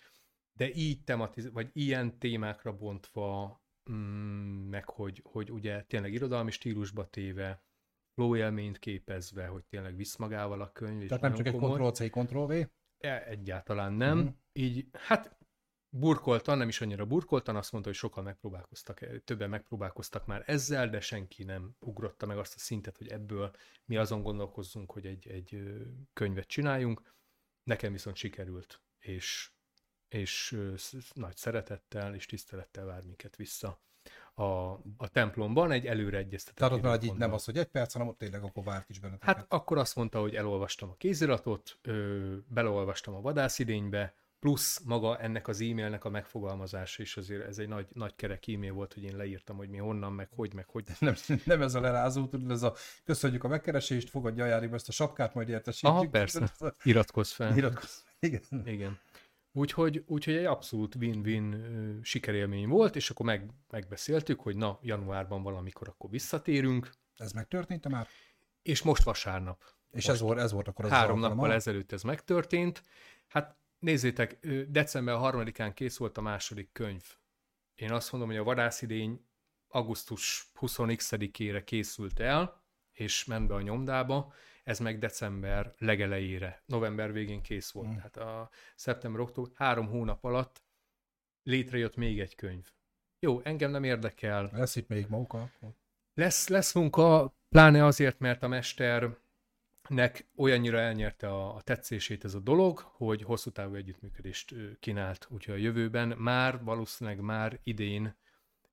de 0.53 0.73
így 0.73 1.03
tematiz, 1.03 1.51
vagy 1.51 1.69
ilyen 1.73 2.19
témákra 2.19 2.77
bontva, 2.77 3.62
mm, 3.91 4.69
meg 4.69 4.89
hogy, 4.89 5.21
hogy 5.23 5.51
ugye 5.51 5.83
tényleg 5.83 6.13
irodalmi 6.13 6.51
stílusba 6.51 7.09
téve, 7.09 7.63
flow 8.13 8.35
élményt 8.35 8.79
képezve, 8.79 9.47
hogy 9.47 9.63
tényleg 9.65 9.95
visz 9.95 10.15
magával 10.15 10.61
a 10.61 10.71
könyv. 10.71 11.07
Tehát 11.07 11.23
nem 11.23 11.33
csak 11.33 11.47
egy 11.47 11.55
Ctrl-C, 11.55 12.09
Ctrl-V? 12.09 12.51
E, 12.97 13.23
egyáltalán 13.25 13.93
nem. 13.93 14.17
Uh-huh. 14.17 14.33
Így, 14.53 14.87
hát 14.91 15.37
burkoltan, 15.89 16.57
nem 16.57 16.67
is 16.67 16.81
annyira 16.81 17.05
burkoltan, 17.05 17.55
azt 17.55 17.71
mondta, 17.71 17.89
hogy 17.89 17.99
sokan 17.99 18.23
megpróbálkoztak, 18.23 19.23
többen 19.23 19.49
megpróbálkoztak 19.49 20.25
már 20.25 20.43
ezzel, 20.45 20.89
de 20.89 20.99
senki 20.99 21.43
nem 21.43 21.75
ugrotta 21.79 22.25
meg 22.25 22.37
azt 22.37 22.55
a 22.55 22.59
szintet, 22.59 22.97
hogy 22.97 23.07
ebből 23.07 23.51
mi 23.85 23.97
azon 23.97 24.23
gondolkozzunk, 24.23 24.91
hogy 24.91 25.05
egy, 25.05 25.27
egy 25.27 25.63
könyvet 26.13 26.47
csináljunk. 26.47 27.15
Nekem 27.63 27.91
viszont 27.91 28.15
sikerült, 28.15 28.81
és, 28.99 29.52
és 30.13 30.57
nagy 31.13 31.35
szeretettel 31.35 32.15
és 32.15 32.25
tisztelettel 32.25 32.85
vár 32.85 33.03
minket 33.03 33.35
vissza 33.35 33.79
a, 34.33 34.43
a 34.97 35.07
templomban 35.11 35.71
egy 35.71 35.85
előre 35.85 36.17
egyeztetett. 36.17 36.69
Tehát 36.69 36.95
ott 36.95 37.03
így 37.03 37.17
nem 37.17 37.33
az, 37.33 37.45
hogy 37.45 37.57
egy 37.57 37.67
perc, 37.67 37.93
hanem 37.93 38.07
ott 38.07 38.17
tényleg 38.17 38.43
akkor 38.43 38.63
várt 38.63 38.89
is 38.89 38.99
benneteket. 38.99 39.35
Hát 39.35 39.45
akkor 39.49 39.77
azt 39.77 39.95
mondta, 39.95 40.19
hogy 40.19 40.35
elolvastam 40.35 40.89
a 40.89 40.95
kéziratot, 40.97 41.77
ö, 41.81 42.35
beleolvastam 42.47 43.13
a 43.13 43.21
vadászidénybe, 43.21 44.13
plusz 44.39 44.79
maga 44.85 45.19
ennek 45.19 45.47
az 45.47 45.61
e-mailnek 45.61 46.05
a 46.05 46.09
megfogalmazása 46.09 47.01
is 47.01 47.17
azért 47.17 47.47
ez 47.47 47.57
egy 47.57 47.67
nagy, 47.67 47.87
nagy 47.93 48.15
kerek 48.15 48.47
e-mail 48.47 48.73
volt, 48.73 48.93
hogy 48.93 49.03
én 49.03 49.15
leírtam, 49.15 49.57
hogy 49.57 49.69
mi 49.69 49.77
honnan, 49.77 50.13
meg 50.13 50.29
hogy, 50.35 50.53
meg 50.53 50.65
hogy. 50.67 50.83
Nem, 50.99 51.15
nem 51.45 51.61
ez 51.61 51.75
a 51.75 51.81
lerázó, 51.81 52.27
tudod, 52.27 52.51
ez 52.51 52.63
a 52.63 52.75
köszönjük 53.03 53.43
a 53.43 53.47
megkeresést, 53.47 54.09
fogadja 54.09 54.43
ajárig 54.43 54.73
ezt 54.73 54.87
a 54.87 54.91
sapkát, 54.91 55.33
majd 55.33 55.49
értesítjük. 55.49 55.91
Aha, 55.91 56.09
persze, 56.09 56.51
iratkozz 56.83 57.31
fel. 57.31 57.57
Iratkozz, 57.57 57.97
igen. 58.19 58.41
Igen. 58.65 58.99
Úgyhogy, 59.55 60.03
úgyhogy 60.07 60.35
egy 60.35 60.45
abszolút 60.45 60.95
win-win 60.95 61.99
sikerélmény 62.03 62.67
volt, 62.67 62.95
és 62.95 63.09
akkor 63.09 63.25
meg, 63.25 63.49
megbeszéltük, 63.69 64.39
hogy 64.39 64.55
na, 64.55 64.79
januárban 64.81 65.43
valamikor 65.43 65.87
akkor 65.87 66.09
visszatérünk. 66.09 66.89
Ez 67.15 67.31
megtörtént 67.31 67.87
már? 67.87 68.07
És 68.61 68.81
most 68.81 69.03
vasárnap. 69.03 69.63
És 69.89 69.93
most 69.93 70.09
ez 70.09 70.19
volt, 70.19 70.39
ez 70.39 70.51
volt 70.51 70.67
akkor 70.67 70.85
az 70.85 70.91
Három 70.91 71.19
nappal 71.19 71.53
ezelőtt 71.53 71.91
ez 71.91 72.01
megtörtént. 72.01 72.83
Hát 73.27 73.57
Nézzétek, 73.83 74.39
december 74.69 75.17
3-án 75.19 75.71
kész 75.73 75.97
volt 75.97 76.17
a 76.17 76.21
második 76.21 76.71
könyv. 76.71 77.03
Én 77.75 77.91
azt 77.91 78.11
mondom, 78.11 78.29
hogy 78.29 78.39
a 78.39 78.43
vadászidény 78.43 79.25
augusztus 79.67 80.51
20-ére 80.59 81.61
készült 81.65 82.19
el, 82.19 82.63
és 82.91 83.25
ment 83.25 83.47
be 83.47 83.53
a 83.53 83.61
nyomdába, 83.61 84.33
ez 84.63 84.79
meg 84.79 84.99
december 84.99 85.73
legelejére, 85.77 86.63
november 86.65 87.11
végén 87.11 87.41
kész 87.41 87.71
volt. 87.71 87.87
Hmm. 87.87 87.95
Tehát 87.95 88.17
a 88.17 88.49
szeptember-október 88.75 89.51
három 89.55 89.87
hónap 89.87 90.23
alatt 90.23 90.63
létrejött 91.43 91.95
még 91.95 92.19
egy 92.19 92.35
könyv. 92.35 92.71
Jó, 93.19 93.41
engem 93.43 93.71
nem 93.71 93.83
érdekel. 93.83 94.49
Lesz 94.53 94.75
itt 94.75 94.87
még 94.87 95.05
munka? 95.09 95.49
Lesz, 96.13 96.47
lesz 96.47 96.73
munka, 96.73 97.35
pláne 97.49 97.85
azért, 97.85 98.19
mert 98.19 98.43
a 98.43 98.47
mester 98.47 99.17
nek 99.89 100.27
olyannyira 100.35 100.79
elnyerte 100.79 101.27
a, 101.27 101.55
a 101.55 101.61
tetszését 101.61 102.23
ez 102.23 102.33
a 102.33 102.39
dolog, 102.39 102.79
hogy 102.79 103.21
hosszú 103.21 103.49
távú 103.49 103.75
együttműködést 103.75 104.55
kínált. 104.79 105.27
Úgyhogy 105.29 105.55
a 105.55 105.57
jövőben 105.57 106.07
már, 106.07 106.63
valószínűleg 106.63 107.19
már 107.19 107.59
idén 107.63 108.15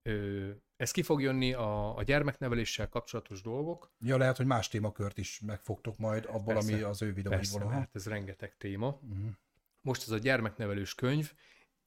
ö, 0.02 0.48
ez 0.76 0.90
ki 0.90 1.02
fog 1.02 1.20
jönni 1.20 1.52
a, 1.52 1.96
a 1.96 2.02
gyermekneveléssel 2.02 2.88
kapcsolatos 2.88 3.42
dolgok. 3.42 3.92
Ja, 4.00 4.16
lehet, 4.16 4.36
hogy 4.36 4.46
más 4.46 4.68
témakört 4.68 5.18
is 5.18 5.40
megfogtok 5.46 5.98
majd 5.98 6.24
abból, 6.24 6.54
persze, 6.54 6.72
ami 6.72 6.82
az 6.82 7.02
ő 7.02 7.12
videóiból. 7.12 7.58
Persze, 7.60 7.74
hát 7.74 7.90
ez 7.92 8.06
rengeteg 8.06 8.56
téma. 8.56 9.00
Uh-huh. 9.02 9.30
Most 9.80 10.02
ez 10.02 10.10
a 10.10 10.18
gyermeknevelős 10.18 10.94
könyv, 10.94 11.32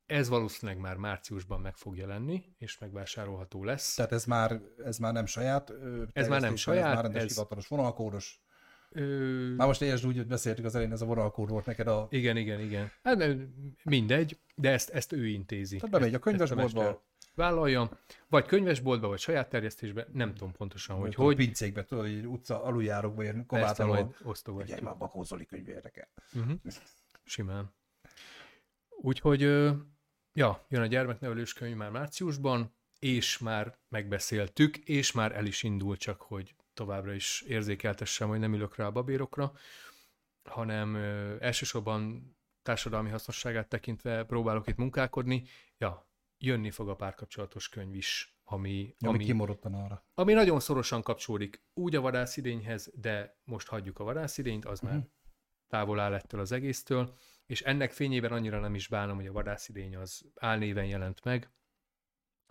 ez 0.05 0.29
valószínűleg 0.29 0.81
már 0.81 0.97
márciusban 0.97 1.61
meg 1.61 1.75
fog 1.75 1.97
jelenni, 1.97 2.43
és 2.57 2.77
megvásárolható 2.77 3.63
lesz. 3.63 3.95
Tehát 3.95 4.11
ez 4.11 4.25
már, 4.25 4.61
ez 4.85 4.97
már 4.97 5.13
nem 5.13 5.25
saját 5.25 5.73
Ez 6.13 6.27
már 6.27 6.41
nem 6.41 6.55
saját. 6.55 6.87
Ez 6.87 6.93
már 6.93 7.03
rendes 7.03 7.23
ez... 7.23 7.33
hivatalos 7.33 7.67
vonalkódos. 7.67 8.41
Ö... 8.89 9.53
Már 9.55 9.67
most 9.67 9.81
értsd 9.81 10.05
úgy, 10.05 10.15
hogy 10.15 10.27
beszéltük 10.27 10.65
az 10.65 10.75
elején, 10.75 10.93
ez 10.93 11.01
a 11.01 11.05
vonalkód 11.05 11.49
volt 11.49 11.65
neked 11.65 11.87
a... 11.87 12.07
Igen, 12.09 12.37
igen, 12.37 12.59
igen. 12.59 12.91
Hát 13.03 13.35
mindegy, 13.83 14.39
de 14.55 14.69
ezt, 14.71 14.89
ezt 14.89 15.11
ő 15.11 15.27
intézi. 15.27 15.75
Tehát 15.75 15.91
bemegy 15.91 16.13
a 16.13 16.19
könyvesboltba. 16.19 17.03
Vállalja, 17.35 17.99
vagy 18.27 18.45
könyvesboltba, 18.45 19.07
vagy 19.07 19.19
saját 19.19 19.49
terjesztésbe, 19.49 20.07
nem 20.13 20.33
tudom 20.33 20.51
pontosan, 20.51 20.97
hogy 20.97 21.15
hogy. 21.15 21.35
Pincékbe, 21.35 21.85
tudod, 21.85 22.03
hogy 22.03 22.25
utca 22.25 22.63
aluljárokba, 22.63 23.23
ilyen 23.23 23.45
kabátalon. 23.45 24.15
osztogatjuk. 24.23 24.77
Ugye, 24.77 24.85
már 24.85 24.97
bakózoli 24.97 25.45
könyv 25.45 25.67
érdekel. 25.67 26.07
Uh-huh. 26.33 26.59
Simán. 27.23 27.73
Úgyhogy, 28.89 29.41
ja, 30.33 30.65
jön 30.69 30.81
a 30.81 30.85
gyermeknevelős 30.85 31.53
könyv 31.53 31.75
már 31.75 31.89
márciusban, 31.89 32.75
és 32.99 33.37
már 33.37 33.77
megbeszéltük, 33.89 34.77
és 34.77 35.11
már 35.11 35.31
el 35.31 35.45
is 35.45 35.63
indul, 35.63 35.97
csak 35.97 36.21
hogy 36.21 36.55
továbbra 36.73 37.13
is 37.13 37.41
érzékeltessem, 37.41 38.27
hogy 38.29 38.39
nem 38.39 38.53
ülök 38.53 38.75
rá 38.75 38.85
a 38.85 38.91
babérokra, 38.91 39.53
hanem 40.49 40.95
elsősorban 41.39 42.31
társadalmi 42.61 43.09
hasznosságát 43.09 43.67
tekintve 43.67 44.23
próbálok 44.23 44.67
itt 44.67 44.77
munkálkodni. 44.77 45.43
Ja, 45.77 46.07
jönni 46.45 46.71
fog 46.71 46.89
a 46.89 46.95
párkapcsolatos 46.95 47.69
könyv 47.69 47.95
is, 47.95 48.37
ami... 48.43 48.95
Ami, 48.99 49.13
ami 49.13 49.23
kimaradtan 49.23 49.73
arra. 49.73 50.05
Ami 50.13 50.33
nagyon 50.33 50.59
szorosan 50.59 51.01
kapcsolódik 51.01 51.63
úgy 51.73 51.95
a 51.95 52.01
vadászidényhez, 52.01 52.91
de 52.95 53.39
most 53.43 53.67
hagyjuk 53.67 53.99
a 53.99 54.03
vadászidényt, 54.03 54.65
az 54.65 54.77
uh-huh. 54.77 54.89
már 54.89 54.99
mhm. 54.99 55.07
távol 55.67 55.99
áll 55.99 56.13
ettől 56.13 56.41
az 56.41 56.51
egésztől, 56.51 57.17
és 57.45 57.61
ennek 57.61 57.91
fényében 57.91 58.31
annyira 58.31 58.59
nem 58.59 58.75
is 58.75 58.87
bánom, 58.87 59.15
hogy 59.15 59.27
a 59.27 59.31
vadászidény 59.31 59.95
az 59.95 60.31
álnéven 60.35 60.85
jelent 60.85 61.23
meg, 61.23 61.51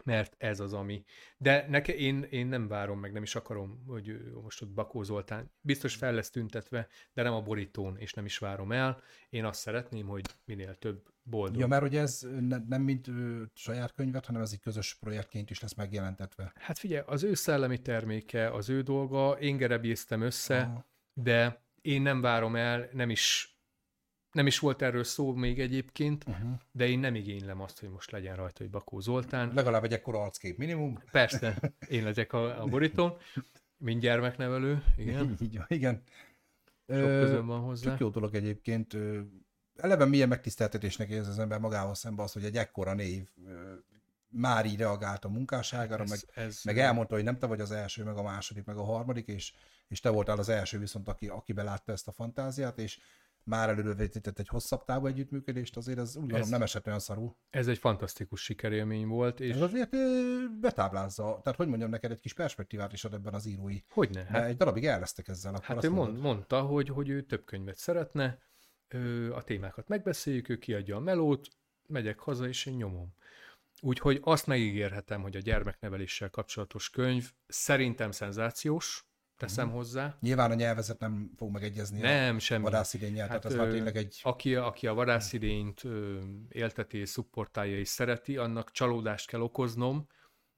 mert 0.05 0.35
ez 0.39 0.61
az, 0.61 0.73
ami. 0.73 1.05
De 1.37 1.67
neke, 1.69 1.95
én, 1.95 2.23
én 2.23 2.47
nem 2.47 2.69
várom 2.69 3.01
meg, 3.01 3.13
nem 3.13 3.23
is 3.23 3.35
akarom, 3.35 3.85
hogy 3.87 4.33
most 4.43 4.63
ott 4.63 4.71
Bakó 4.71 5.03
Zoltán 5.03 5.53
biztos 5.61 5.95
fel 5.95 6.13
lesz 6.13 6.31
tüntetve, 6.31 6.89
de 7.13 7.23
nem 7.23 7.35
a 7.35 7.43
borítón, 7.43 7.99
és 7.99 8.13
nem 8.13 8.25
is 8.25 8.39
várom 8.39 8.73
el. 8.73 9.03
Én 9.31 9.45
azt 9.45 9.61
szeretném, 9.61 10.07
hogy 10.07 10.25
minél 10.45 10.75
több 10.79 11.12
boldog. 11.23 11.61
Ja, 11.61 11.67
mert 11.67 11.83
hogy 11.83 11.97
ez 11.97 12.27
ne, 12.41 12.57
nem 12.69 12.83
mint 12.83 13.09
ő, 13.09 13.51
saját 13.55 13.93
könyvet, 13.93 14.27
hanem 14.27 14.43
ez 14.43 14.53
egy 14.53 14.61
közös 14.61 14.95
projektként 14.95 15.51
is 15.51 15.61
lesz 15.61 15.75
megjelentetve. 15.75 16.53
Hát 16.55 16.79
figyelj, 16.79 17.03
az 17.07 17.23
ő 17.23 17.35
szellemi 17.35 17.79
terméke, 17.79 18.51
az 18.51 18.69
ő 18.69 18.81
dolga, 18.81 19.31
én 19.31 19.57
gerebéztem 19.57 20.21
össze, 20.21 20.61
Aha. 20.61 20.87
de 21.13 21.65
én 21.81 22.03
nem 22.03 22.21
várom 22.21 22.57
el, 22.57 22.89
nem 22.93 23.11
is 23.11 23.57
nem 24.33 24.47
is 24.47 24.59
volt 24.59 24.83
erről 24.83 25.05
szó 25.05 25.35
még 25.35 25.61
egyébként, 25.61 26.25
uh-huh. 26.27 26.51
de 26.71 26.89
én 26.89 26.99
nem 26.99 27.15
igénylem 27.15 27.61
azt, 27.61 27.81
hogy 27.81 27.89
most 27.89 28.11
legyen 28.11 28.37
rajta, 28.37 28.63
hogy 28.63 28.71
Bakó 28.71 29.01
Zoltán. 29.01 29.53
Legalább 29.55 29.85
egy 29.85 29.93
ekkora 29.93 30.23
arckép 30.23 30.59
minimum. 30.59 31.03
Persze, 31.11 31.75
én 31.89 32.05
legyek 32.05 32.33
a, 32.33 32.63
a 32.63 32.67
borítón. 32.67 33.17
Mint 33.77 34.01
gyermeknevelő, 34.01 34.83
igen. 34.97 35.37
Igen. 35.69 36.03
Sok 36.87 37.07
közön 37.07 37.47
van 37.47 37.61
hozzá. 37.61 37.91
Tök 37.91 38.01
jó 38.01 38.09
dolog 38.09 38.35
egyébként. 38.35 38.97
Eleve 39.83 40.05
milyen 40.05 40.29
megtiszteltetésnek 40.29 41.09
érzi 41.09 41.31
az 41.31 41.39
ember 41.39 41.59
magával 41.59 41.95
szemben 41.95 42.25
az, 42.25 42.33
hogy 42.33 42.45
egy 42.45 42.57
ekkora 42.57 42.95
név 42.95 43.29
már 44.29 44.67
így 44.67 44.79
reagált 44.79 45.25
a 45.25 45.29
munkásságára, 45.29 46.03
ez, 46.03 46.11
meg, 46.11 46.45
ez, 46.47 46.61
meg 46.65 46.79
elmondta, 46.79 47.15
hogy 47.15 47.25
nem 47.25 47.39
te 47.39 47.47
vagy 47.47 47.61
az 47.61 47.71
első, 47.71 48.05
meg 48.05 48.17
a 48.17 48.23
második, 48.23 48.65
meg 48.65 48.77
a 48.77 48.85
harmadik, 48.85 49.27
és, 49.27 49.53
és 49.89 50.01
te 50.01 50.09
voltál 50.09 50.39
az 50.39 50.49
első 50.49 50.79
viszont, 50.79 51.09
aki, 51.09 51.29
aki 51.29 51.53
belátta 51.53 51.93
ezt 51.93 52.09
a 52.09 52.13
fantáziát, 52.13 52.79
és 52.79 53.01
már 53.45 53.69
előrevetített 53.69 54.39
egy 54.39 54.49
hosszabb 54.49 54.85
távú 54.85 55.07
együttműködést, 55.07 55.77
azért 55.77 55.99
ez 55.99 56.17
úgy 56.17 56.23
gondolom 56.23 56.49
nem 56.49 56.63
esett 56.63 56.87
olyan 56.87 56.99
szarú. 56.99 57.37
Ez 57.51 57.69
egy 57.69 57.79
fantasztikus 57.79 58.43
sikerélmény 58.43 59.07
volt. 59.07 59.41
És... 59.41 59.55
Ez 59.55 59.61
azért 59.61 59.91
betáblázza, 60.61 61.41
tehát 61.43 61.59
hogy 61.59 61.69
mondjam 61.69 61.91
neked, 61.91 62.11
egy 62.11 62.21
kis 62.21 62.35
perspektívát 62.35 62.93
is 62.93 63.05
ad 63.05 63.15
ebben 63.15 63.35
az 63.35 63.47
írói. 63.47 63.79
Hogyne. 63.89 64.25
Hát, 64.25 64.45
egy 64.45 64.57
darabig 64.57 64.87
elvesztek 64.87 65.29
ezzel. 65.29 65.61
Hát 65.63 65.85
ő 65.85 65.91
mond, 65.91 66.19
mondta, 66.19 66.61
hogy, 66.61 66.89
hogy 66.89 67.09
ő 67.09 67.23
több 67.23 67.45
könyvet 67.45 67.77
szeretne, 67.77 68.39
a 69.33 69.43
témákat 69.43 69.89
megbeszéljük, 69.89 70.49
ő 70.49 70.59
kiadja 70.59 70.97
a 70.97 71.01
melót, 71.01 71.49
megyek 71.89 72.19
haza, 72.19 72.49
és 72.49 72.67
én 72.67 72.75
nyomom. 72.75 73.15
Úgyhogy 73.81 74.21
azt 74.23 74.47
megígérhetem, 74.47 75.23
hogy 75.23 75.37
a 75.37 75.41
gyermekneveléssel 75.41 76.31
kapcsolatos 76.31 76.91
könyv 76.91 77.33
szerintem 77.47 78.11
szenzációs, 78.11 79.05
teszem 79.37 79.67
uh-huh. 79.67 79.81
hozzá. 79.81 80.17
Nyilván 80.21 80.51
a 80.51 80.55
nyelvezet 80.55 80.99
nem 80.99 81.31
fog 81.37 81.53
megegyezni 81.53 82.01
nem, 82.01 82.37
a 82.37 82.39
semmi. 82.39 82.63
vadászidényel, 82.63 83.29
hát, 83.29 83.41
tehát 83.41 83.45
az 83.45 83.55
már 83.55 83.69
tényleg 83.69 83.97
egy... 83.97 84.21
Aki, 84.23 84.55
aki 84.55 84.87
a 84.87 84.95
vadászidényt 84.95 85.83
élteti 86.49 86.99
és 86.99 87.09
szupportálja 87.09 87.79
és 87.79 87.89
szereti, 87.89 88.37
annak 88.37 88.71
csalódást 88.71 89.27
kell 89.27 89.41
okoznom, 89.41 90.07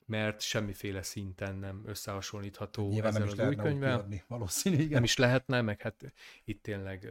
mert 0.06 0.40
semmiféle 0.40 1.02
szinten 1.02 1.56
nem 1.56 1.82
összehasonlítható 1.86 2.88
Nyilván 2.88 3.10
ezzel 3.10 3.20
nem 3.20 3.34
is 3.34 3.38
az 3.38 3.48
új 3.48 3.54
könyvvel. 3.54 4.08
Valószínű, 4.26 4.76
igen. 4.76 4.88
Nem 4.90 5.04
is 5.04 5.16
lehetne, 5.16 5.60
meg 5.60 5.80
hát 5.80 6.12
itt 6.44 6.62
tényleg 6.62 7.08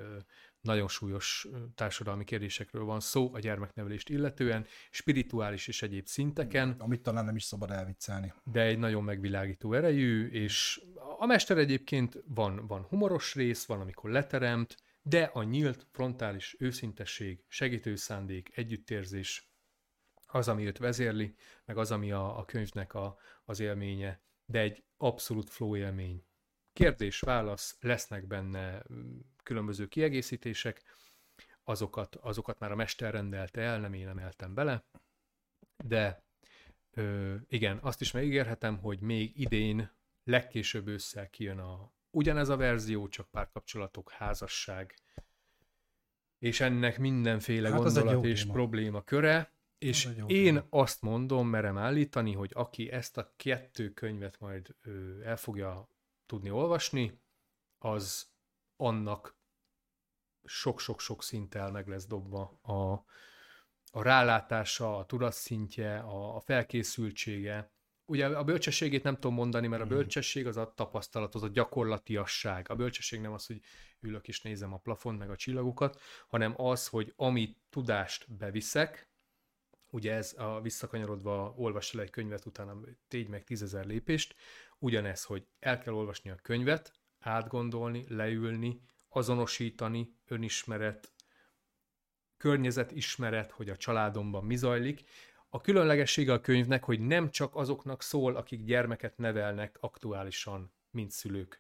nagyon 0.64 0.88
súlyos 0.88 1.48
társadalmi 1.76 2.24
kérdésekről 2.24 2.84
van 2.84 3.00
szó 3.00 3.34
a 3.34 3.40
gyermeknevelést 3.40 4.10
illetően, 4.10 4.66
spirituális 4.90 5.68
és 5.68 5.82
egyéb 5.82 6.06
szinteken. 6.06 6.76
Amit 6.80 7.02
talán 7.02 7.26
nem 7.26 7.36
is 7.36 7.44
szabad 7.44 7.72
elviccelni. 7.72 8.34
De 8.44 8.62
egy 8.62 8.78
nagyon 8.78 9.04
megvilágító 9.04 9.74
erejű, 9.74 10.28
és 10.28 10.82
a 11.20 11.26
mester 11.26 11.58
egyébként 11.58 12.24
van, 12.28 12.68
van 12.68 12.82
humoros 12.82 13.36
rész, 13.36 13.66
van, 13.66 13.82
amikor 13.82 14.10
leteremt, 14.10 14.78
de 15.02 15.24
a 15.24 15.44
nyílt, 15.44 15.88
frontális 15.92 16.56
őszintesség, 16.60 17.44
segítő 17.48 17.96
szándék, 17.96 18.58
együttérzés 18.58 19.52
az, 20.26 20.48
ami 20.48 20.66
őt 20.66 20.78
vezérli, 20.78 21.36
meg 21.66 21.78
az, 21.78 21.92
ami 21.92 22.12
a, 22.12 22.40
a 22.40 22.46
könyvnek 22.46 22.94
a, 22.94 23.18
az 23.46 23.60
élménye, 23.60 24.22
de 24.46 24.60
egy 24.60 24.84
abszolút 24.98 25.50
flow 25.50 25.76
élmény. 25.76 26.26
Kérdés, 26.74 27.20
válasz, 27.20 27.78
lesznek 27.80 28.28
benne 28.28 28.84
különböző 29.44 29.88
kiegészítések, 29.88 30.82
azokat, 31.64 32.16
azokat 32.16 32.60
már 32.60 32.72
a 32.72 32.76
mester 32.76 33.14
rendelte 33.14 33.62
el, 33.62 33.80
nem 33.80 33.94
én 33.94 34.08
emeltem 34.08 34.54
bele, 34.54 34.84
de 35.84 36.24
ö, 36.94 37.36
igen, 37.48 37.78
azt 37.82 38.02
is 38.02 38.12
megígérhetem, 38.12 38.78
hogy 38.78 39.00
még 39.00 39.40
idén, 39.40 39.92
legkésőbb 40.24 40.88
ősszel 40.88 41.30
kijön 41.30 41.60
a 41.60 41.92
ugyanez 42.12 42.50
a 42.50 42.58
verzió, 42.58 43.08
csak 43.08 43.30
párkapcsolatok, 43.30 44.12
házasság, 44.12 44.96
és 46.40 46.60
ennek 46.60 47.00
mindenféle 47.00 47.70
hát 47.70 47.82
gondolat 47.82 48.26
és 48.26 48.42
téma. 48.42 48.54
probléma 48.54 49.04
köre, 49.04 49.52
és 49.78 50.06
én 50.06 50.54
téma. 50.54 50.66
azt 50.70 51.02
mondom, 51.02 51.48
merem 51.48 51.78
állítani, 51.78 52.34
hogy 52.34 52.52
aki 52.54 52.92
ezt 52.92 53.18
a 53.18 53.34
kettő 53.36 53.90
könyvet 53.90 54.40
majd 54.40 54.76
ö, 54.82 55.22
el 55.22 55.38
fogja 55.38 55.88
tudni 56.26 56.52
olvasni, 56.52 57.20
az 57.78 58.33
annak 58.84 59.38
sok-sok-sok 60.44 61.24
szinttel 61.24 61.72
meg 61.72 61.88
lesz 61.88 62.08
dobva 62.08 62.60
a, 62.62 62.92
a 63.92 64.02
rálátása, 64.02 64.98
a 64.98 65.06
tudatszintje, 65.06 65.98
a, 65.98 66.36
a 66.36 66.40
felkészültsége. 66.40 67.72
Ugye 68.06 68.26
a 68.26 68.44
bölcsességét 68.44 69.04
nem 69.04 69.14
tudom 69.14 69.34
mondani, 69.34 69.68
mert 69.68 69.82
a 69.82 69.86
mhm. 69.86 69.94
bölcsesség 69.94 70.48
az 70.48 70.58
a 70.58 70.74
tapasztalat, 70.74 71.36
az 71.36 71.44
a 71.44 71.48
gyakorlatiasság. 71.48 72.70
A 72.70 72.76
bölcsesség 72.76 73.22
nem 73.22 73.34
az, 73.34 73.46
hogy 73.46 73.62
ülök 74.00 74.28
és 74.28 74.42
nézem 74.42 74.74
a 74.74 74.78
plafont, 74.78 75.20
meg 75.20 75.30
a 75.30 75.36
csillagokat, 75.36 76.02
hanem 76.28 76.54
az, 76.62 76.88
hogy 76.88 77.14
amit 77.16 77.58
tudást 77.70 78.36
beviszek, 78.36 79.12
ugye 79.90 80.14
ez 80.14 80.34
a 80.38 80.62
visszakanyarodva 80.62 81.54
olvas 81.58 81.94
le 81.94 82.02
egy 82.02 82.10
könyvet, 82.10 82.46
utána 82.46 82.80
tégy 83.08 83.28
meg 83.28 83.44
tízezer 83.44 83.86
lépést, 83.86 84.36
ugyanez, 84.80 85.24
hogy 85.24 85.48
el 85.60 85.80
kell 85.80 85.94
olvasni 85.94 86.30
a 86.30 86.36
könyvet, 86.36 87.03
átgondolni, 87.24 88.06
leülni, 88.08 88.82
azonosítani, 89.10 90.16
önismeret, 90.28 91.12
környezetismeret, 92.38 93.52
hogy 93.52 93.70
a 93.70 93.78
családomban 93.78 94.46
mi 94.46 94.56
zajlik. 94.56 95.04
A 95.50 95.62
különlegessége 95.62 96.34
a 96.34 96.42
könyvnek, 96.42 96.84
hogy 96.84 97.00
nem 97.00 97.30
csak 97.30 97.56
azoknak 97.56 98.02
szól, 98.02 98.36
akik 98.36 98.64
gyermeket 98.64 99.18
nevelnek 99.18 99.78
aktuálisan, 99.80 100.74
mint 100.92 101.12
szülők, 101.12 101.60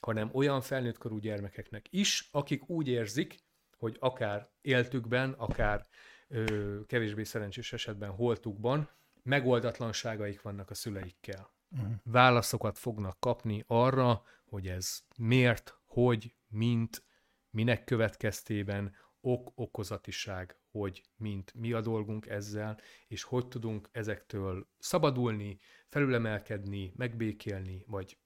hanem 0.00 0.30
olyan 0.32 0.60
felnőttkorú 0.60 1.18
gyermekeknek 1.18 1.86
is, 1.90 2.28
akik 2.32 2.68
úgy 2.68 2.88
érzik, 2.88 3.38
hogy 3.76 3.96
akár 4.00 4.50
éltükben, 4.60 5.32
akár 5.32 5.86
ö, 6.28 6.80
kevésbé 6.86 7.24
szerencsés 7.24 7.72
esetben 7.72 8.10
holtukban 8.10 8.90
megoldatlanságaik 9.22 10.42
vannak 10.42 10.70
a 10.70 10.74
szüleikkel. 10.74 11.50
Uh-huh. 11.70 11.92
Válaszokat 12.02 12.78
fognak 12.78 13.20
kapni 13.20 13.64
arra, 13.66 14.22
hogy 14.44 14.68
ez 14.68 15.00
miért, 15.16 15.78
hogy, 15.84 16.34
mint, 16.48 17.04
minek 17.50 17.84
következtében, 17.84 18.94
ok-okozatiság, 19.20 20.60
hogy 20.70 21.02
mint 21.16 21.54
mi 21.54 21.72
a 21.72 21.80
dolgunk 21.80 22.26
ezzel, 22.26 22.78
és 23.06 23.22
hogy 23.22 23.48
tudunk 23.48 23.88
ezektől 23.92 24.68
szabadulni, 24.78 25.58
felülemelkedni, 25.88 26.92
megbékélni, 26.96 27.84
vagy 27.86 28.18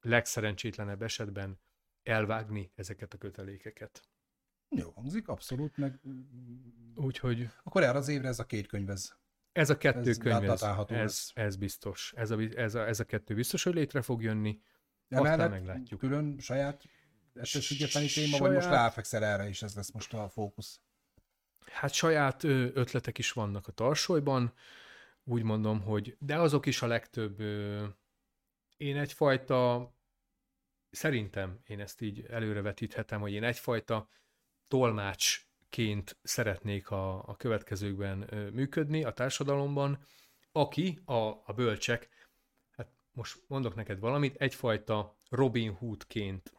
legszerencsétlenebb 0.00 1.02
esetben 1.02 1.60
elvágni 2.02 2.72
ezeket 2.74 3.14
a 3.14 3.18
kötelékeket. 3.18 4.02
Jó 4.68 4.90
hangzik, 4.90 5.28
abszolút, 5.28 5.76
meg... 5.76 6.00
Úgyhogy... 6.94 7.48
Akkor 7.62 7.82
erre 7.82 7.98
az 7.98 8.08
évre 8.08 8.28
ez 8.28 8.38
a 8.38 8.46
két 8.46 8.66
könyv, 8.66 8.90
ez... 8.90 9.12
Ez 9.52 9.70
a 9.70 9.76
kettő 9.76 10.10
ez 10.10 10.18
könyv, 10.18 10.50
ez, 10.50 10.62
ez, 10.88 11.30
ez, 11.34 11.56
biztos. 11.56 12.12
Ez 12.16 12.30
a, 12.30 12.38
ez, 12.40 12.74
a, 12.74 12.86
ez 12.86 13.00
a 13.00 13.04
kettő 13.04 13.34
biztos, 13.34 13.62
hogy 13.62 13.74
létre 13.74 14.02
fog 14.02 14.22
jönni. 14.22 14.60
Emellett 15.08 15.50
meglátjuk. 15.50 16.00
külön 16.00 16.38
saját 16.38 16.84
ettől 17.34 17.62
függetlenül 17.62 18.08
téma, 18.08 18.38
vagy 18.38 18.52
most 18.52 18.68
ráfekszel 18.68 19.24
erre 19.24 19.48
is, 19.48 19.62
ez 19.62 19.74
lesz 19.74 19.90
most 19.90 20.14
a 20.14 20.28
fókusz? 20.28 20.80
Hát 21.66 21.92
saját 21.92 22.44
ötletek 22.44 23.18
is 23.18 23.32
vannak 23.32 23.66
a 23.66 23.72
tarsolyban, 23.72 24.52
úgy 25.24 25.42
mondom, 25.42 25.80
hogy 25.80 26.16
de 26.18 26.38
azok 26.38 26.66
is 26.66 26.82
a 26.82 26.86
legtöbb. 26.86 27.40
Én 28.76 28.96
egyfajta, 28.96 29.92
szerintem 30.90 31.60
én 31.66 31.80
ezt 31.80 32.00
így 32.00 32.26
előrevetíthetem, 32.28 33.20
hogy 33.20 33.32
én 33.32 33.44
egyfajta 33.44 34.08
tolmácsként 35.72 36.18
szeretnék 36.22 36.90
a, 36.90 37.28
a 37.28 37.36
következőkben 37.36 38.30
működni 38.52 39.04
a 39.04 39.12
társadalomban, 39.12 39.98
aki 40.52 40.98
a, 41.04 41.14
a 41.44 41.52
bölcsek, 41.54 42.08
hát 42.76 42.90
most 43.12 43.42
mondok 43.46 43.74
neked 43.74 43.98
valamit, 43.98 44.36
egyfajta 44.36 45.16
Robin 45.30 45.72
Hoodként 45.72 46.52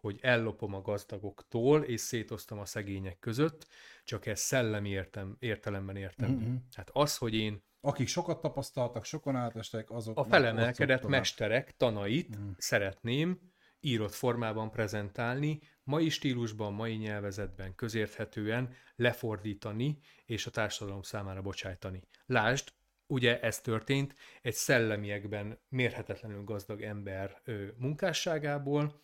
hogy 0.00 0.18
ellopom 0.22 0.74
a 0.74 0.80
gazdagoktól, 0.80 1.82
és 1.82 2.00
szétoztam 2.00 2.58
a 2.58 2.64
szegények 2.64 3.18
között, 3.18 3.66
csak 4.04 4.26
ez 4.26 4.40
szellemi 4.40 4.88
értem, 4.88 5.36
értelemben 5.38 5.96
értem. 5.96 6.30
Mm-hmm. 6.30 6.54
Hát 6.74 6.90
az, 6.92 7.16
hogy 7.16 7.34
én... 7.34 7.62
Akik 7.80 8.08
sokat 8.08 8.40
tapasztaltak, 8.40 9.04
sokan 9.04 9.36
átestek, 9.36 9.90
azok... 9.90 10.18
A 10.18 10.24
felemelkedett 10.24 11.06
mesterek 11.06 11.76
tanait 11.76 12.38
mm. 12.38 12.50
szeretném 12.56 13.40
írott 13.80 14.12
formában 14.12 14.70
prezentálni, 14.70 15.60
mai 15.90 16.08
stílusban, 16.08 16.72
mai 16.72 16.94
nyelvezetben, 16.94 17.74
közérthetően 17.74 18.74
lefordítani, 18.96 19.98
és 20.24 20.46
a 20.46 20.50
társadalom 20.50 21.02
számára 21.02 21.42
bocsájtani. 21.42 22.02
Lásd, 22.26 22.72
ugye 23.06 23.40
ez 23.40 23.60
történt 23.60 24.14
egy 24.42 24.54
szellemiekben 24.54 25.58
mérhetetlenül 25.68 26.44
gazdag 26.44 26.82
ember 26.82 27.42
munkásságából, 27.76 29.02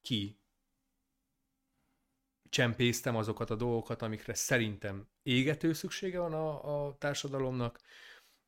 ki 0.00 0.40
csempésztem 2.48 3.16
azokat 3.16 3.50
a 3.50 3.56
dolgokat, 3.56 4.02
amikre 4.02 4.34
szerintem 4.34 5.08
égető 5.22 5.72
szüksége 5.72 6.18
van 6.18 6.32
a, 6.32 6.86
a 6.86 6.96
társadalomnak, 6.98 7.80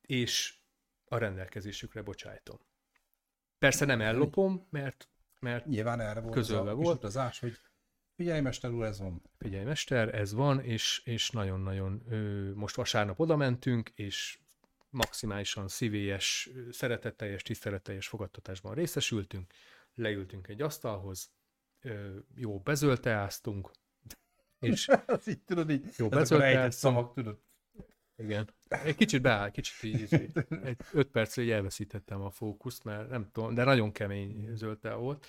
és 0.01 0.57
a 1.05 1.19
rendelkezésükre 1.19 2.03
bocsájtom. 2.03 2.59
Persze 3.59 3.85
nem 3.85 4.01
ellopom, 4.01 4.67
mert, 4.71 5.09
mert 5.41 5.67
Nyilván 5.67 6.01
erre 6.01 6.21
volt 6.21 6.35
közölve 6.35 6.71
az 6.71 6.79
a 6.79 6.81
volt. 6.81 6.97
utazás, 6.97 7.39
hogy 7.39 7.59
figyelj 8.19 8.41
mester 8.41 8.71
úr, 8.71 8.85
ez 8.85 8.99
van. 8.99 9.23
Figyelj 9.39 9.65
mester, 9.65 10.15
ez 10.15 10.33
van, 10.33 10.61
és, 10.61 11.03
és 11.05 11.31
nagyon-nagyon 11.31 12.03
most 12.55 12.75
vasárnap 12.75 13.21
oda 13.21 13.37
mentünk, 13.37 13.91
és 13.95 14.39
maximálisan 14.91 15.69
szívélyes, 15.69 16.51
szeretetteljes, 16.71 17.43
tiszteletteljes 17.43 18.09
fogadtatásban 18.09 18.75
részesültünk, 18.75 19.53
leültünk 19.95 20.49
egy 20.49 20.63
asztalhoz, 20.63 21.31
jó 22.35 22.59
bezölteáztunk, 22.59 23.71
és 24.59 24.89
az 25.07 25.29
így 25.29 25.43
tudod, 25.43 25.71
így, 25.71 25.85
jó 25.97 26.09
bezölteáztunk. 26.09 27.15
tudod. 27.15 27.39
Igen. 28.17 28.51
Egy 28.69 28.97
kicsit 28.97 29.23
beáll, 29.23 29.51
kicsit 29.51 29.83
így, 29.83 30.07
egy 30.63 30.77
öt 30.93 31.11
percre 31.11 31.43
így 31.43 31.51
elveszítettem 31.51 32.21
a 32.21 32.31
fókuszt, 32.31 32.85
mert 32.85 33.09
nem 33.09 33.31
tudom, 33.33 33.55
de 33.55 33.65
nagyon 33.65 33.93
kemény 33.93 34.51
zöldtel 34.55 34.97
volt, 34.97 35.27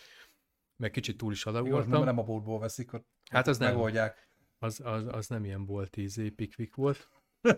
meg 0.79 0.91
kicsit 0.91 1.17
túl 1.17 1.31
is 1.31 1.45
adagoltam. 1.45 1.91
Nem, 1.91 2.03
nem 2.03 2.17
a 2.17 2.23
boltból 2.23 2.59
veszik, 2.59 2.93
ott 2.93 3.07
hát 3.31 3.47
az 3.47 3.57
megoldják. 3.57 4.15
Nem. 4.15 4.27
Az, 4.59 4.81
az, 4.83 5.05
az 5.07 5.27
nem 5.27 5.45
ilyen 5.45 5.65
bolt 5.65 5.97
ízé, 5.97 6.29
pikvik 6.29 6.75
volt. 6.75 7.09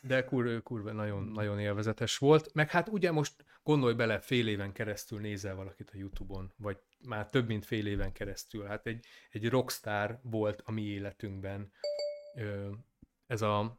De 0.00 0.24
kur, 0.24 0.62
kurva 0.62 0.92
nagyon, 0.92 1.24
nagyon 1.24 1.58
élvezetes 1.58 2.18
volt. 2.18 2.54
Meg 2.54 2.70
hát 2.70 2.88
ugye 2.88 3.10
most 3.10 3.44
gondolj 3.62 3.94
bele, 3.94 4.20
fél 4.20 4.48
éven 4.48 4.72
keresztül 4.72 5.20
nézel 5.20 5.54
valakit 5.54 5.90
a 5.90 5.96
Youtube-on, 5.96 6.52
vagy 6.56 6.78
már 7.04 7.28
több 7.28 7.46
mint 7.46 7.64
fél 7.64 7.86
éven 7.86 8.12
keresztül. 8.12 8.64
Hát 8.64 8.86
egy, 8.86 9.06
egy 9.30 9.48
rockstar 9.48 10.20
volt 10.22 10.62
a 10.64 10.70
mi 10.70 10.82
életünkben 10.82 11.72
ez 13.26 13.42
a, 13.42 13.78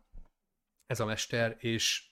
ez 0.85 0.99
a 0.99 1.05
mester, 1.05 1.55
és, 1.59 2.09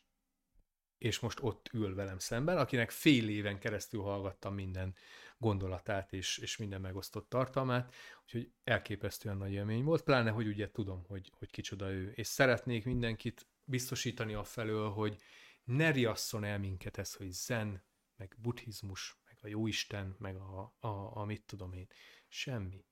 és 0.97 1.19
most 1.19 1.39
ott 1.41 1.69
ül 1.73 1.95
velem 1.95 2.19
szemben, 2.19 2.57
akinek 2.57 2.91
fél 2.91 3.29
éven 3.29 3.59
keresztül 3.59 4.01
hallgattam 4.01 4.53
minden 4.53 4.95
gondolatát 5.37 6.13
és, 6.13 6.37
és 6.37 6.57
minden 6.57 6.81
megosztott 6.81 7.29
tartalmát, 7.29 7.93
úgyhogy 8.23 8.51
elképesztően 8.63 9.37
nagy 9.37 9.51
élmény 9.51 9.83
volt, 9.83 10.03
pláne, 10.03 10.29
hogy 10.29 10.47
ugye 10.47 10.71
tudom, 10.71 11.03
hogy, 11.07 11.31
hogy 11.37 11.49
kicsoda 11.51 11.91
ő, 11.91 12.11
és 12.11 12.27
szeretnék 12.27 12.85
mindenkit 12.85 13.47
biztosítani 13.63 14.33
a 14.33 14.43
felől, 14.43 14.89
hogy 14.89 15.21
ne 15.63 15.91
riasszon 15.91 16.43
el 16.43 16.59
minket 16.59 16.97
ez, 16.97 17.13
hogy 17.13 17.31
zen, 17.31 17.83
meg 18.15 18.35
buddhizmus, 18.37 19.19
meg 19.25 19.37
a 19.41 19.47
jóisten, 19.47 20.15
meg 20.19 20.35
a, 20.35 20.75
a, 20.79 21.17
a 21.17 21.25
mit 21.25 21.45
tudom 21.45 21.73
én. 21.73 21.87
Semmi. 22.27 22.85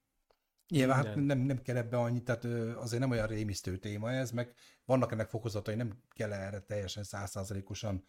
Nyilván 0.68 1.06
hát 1.06 1.16
nem, 1.16 1.40
nem 1.40 1.62
kell 1.62 1.78
ebbe 1.78 1.98
annyit, 1.98 2.24
tehát 2.24 2.44
azért 2.78 3.02
nem 3.02 3.12
olyan 3.12 3.28
rémisztő 3.28 3.78
téma 3.78 4.12
ez, 4.12 4.32
meg 4.32 4.54
vannak 4.86 5.12
ennek 5.12 5.30
fokozatai, 5.30 5.76
nem 5.76 6.04
kell 6.10 6.34
erre 6.34 6.60
teljesen 6.60 7.04
százszázalékosan 7.04 8.06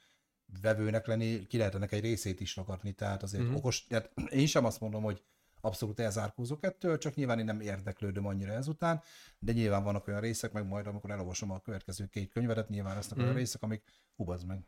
vevőnek 0.62 1.06
lenni, 1.06 1.46
ki 1.46 1.56
lehet 1.56 1.74
ennek 1.74 1.92
egy 1.92 2.02
részét 2.02 2.40
is 2.40 2.56
ragadni, 2.56 2.92
tehát 2.92 3.22
azért 3.22 3.42
uh-huh. 3.42 3.58
okos, 3.58 3.86
tehát 3.86 4.12
én 4.30 4.46
sem 4.46 4.64
azt 4.64 4.80
mondom, 4.80 5.02
hogy 5.02 5.22
abszolút 5.60 6.00
elzárkózok 6.00 6.64
ettől, 6.64 6.98
csak 6.98 7.14
nyilván 7.14 7.38
én 7.38 7.44
nem 7.44 7.60
érdeklődöm 7.60 8.26
annyira 8.26 8.52
ezután, 8.52 9.02
de 9.38 9.52
nyilván 9.52 9.84
vannak 9.84 10.06
olyan 10.08 10.20
részek, 10.20 10.52
meg 10.52 10.66
majd 10.66 10.86
amikor 10.86 11.10
elolvasom 11.10 11.50
a 11.50 11.60
következő 11.60 12.06
két 12.06 12.32
könyvedet, 12.32 12.68
nyilván 12.68 12.94
lesznek 12.94 13.12
uh-huh. 13.12 13.24
olyan 13.24 13.36
részek, 13.36 13.62
amik 13.62 13.82
hubaz 14.16 14.44
meg. 14.44 14.66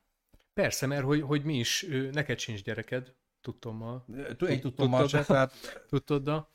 Persze, 0.55 0.87
mert 0.87 1.05
hogy, 1.05 1.21
hogy 1.21 1.45
mi 1.45 1.59
is, 1.59 1.87
neked 2.13 2.39
sincs 2.39 2.63
gyereked, 2.63 3.15
tudtom 3.41 3.77
ma. 3.77 4.05
Én 4.49 4.61
tudtom 4.61 4.89
ma 4.89 5.09
se, 5.09 5.25
tehát... 5.25 5.53
Tudtod, 5.89 6.23
de, 6.25 6.47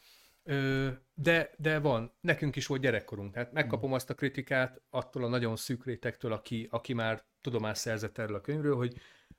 de, 1.14 1.52
de 1.58 1.80
van, 1.80 2.14
nekünk 2.22 2.56
is 2.56 2.68
volt 2.68 2.82
gyerekkorunk, 2.82 3.34
tehát 3.34 3.52
megkapom 3.52 3.94
azt 3.94 4.10
a 4.10 4.14
kritikát 4.14 4.82
attól 4.90 5.24
a 5.24 5.28
nagyon 5.28 5.56
szűk 5.56 5.86
rétektől, 5.86 6.34
aki, 6.34 6.68
aki 6.72 6.94
már 6.94 7.24
tudomást 7.42 7.82
szerzett 7.82 8.18
erről 8.18 8.36
a 8.36 8.42
könyvről, 8.42 8.76
hogy 8.76 8.96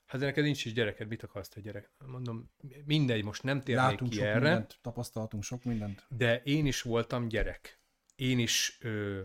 hát 0.07 0.21
de 0.21 0.27
neked 0.27 0.45
nincs 0.45 0.65
is 0.65 0.73
gyereked, 0.73 1.09
mit 1.09 1.23
akarsz 1.23 1.49
te 1.49 1.61
gyerek? 1.61 1.91
Mondom, 2.07 2.51
mindegy, 2.85 3.25
most 3.25 3.43
nem 3.43 3.61
térnék 3.61 3.85
Látunk 3.85 4.11
ki 4.11 4.17
sok 4.17 4.27
erre. 4.27 4.39
Mindent, 4.41 4.79
tapasztaltunk 4.81 5.43
sok 5.43 5.65
mindent. 5.65 6.07
De 6.09 6.43
én 6.43 6.67
is 6.67 6.83
voltam 6.83 7.29
gyerek. 7.29 7.81
Én 8.15 8.39
is 8.39 8.79
ö, 8.81 9.21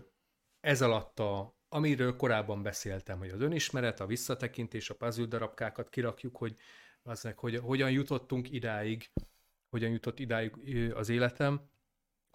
ez 0.60 0.82
alatt 0.82 1.20
a, 1.20 1.58
amiről 1.70 2.16
korábban 2.16 2.62
beszéltem, 2.62 3.18
hogy 3.18 3.30
az 3.30 3.42
önismeret, 3.42 4.00
a 4.00 4.06
visszatekintés, 4.06 4.90
a 4.90 4.96
puzzle 4.96 5.26
darabkákat 5.26 5.90
kirakjuk, 5.90 6.38
hogy 6.38 6.56
aznek, 7.04 7.38
hogy 7.38 7.56
hogyan 7.56 7.92
jutottunk 7.92 8.52
idáig, 8.52 9.10
hogyan 9.70 9.90
jutott 9.90 10.20
idáig 10.20 10.54
az 10.94 11.10
életem, 11.10 11.70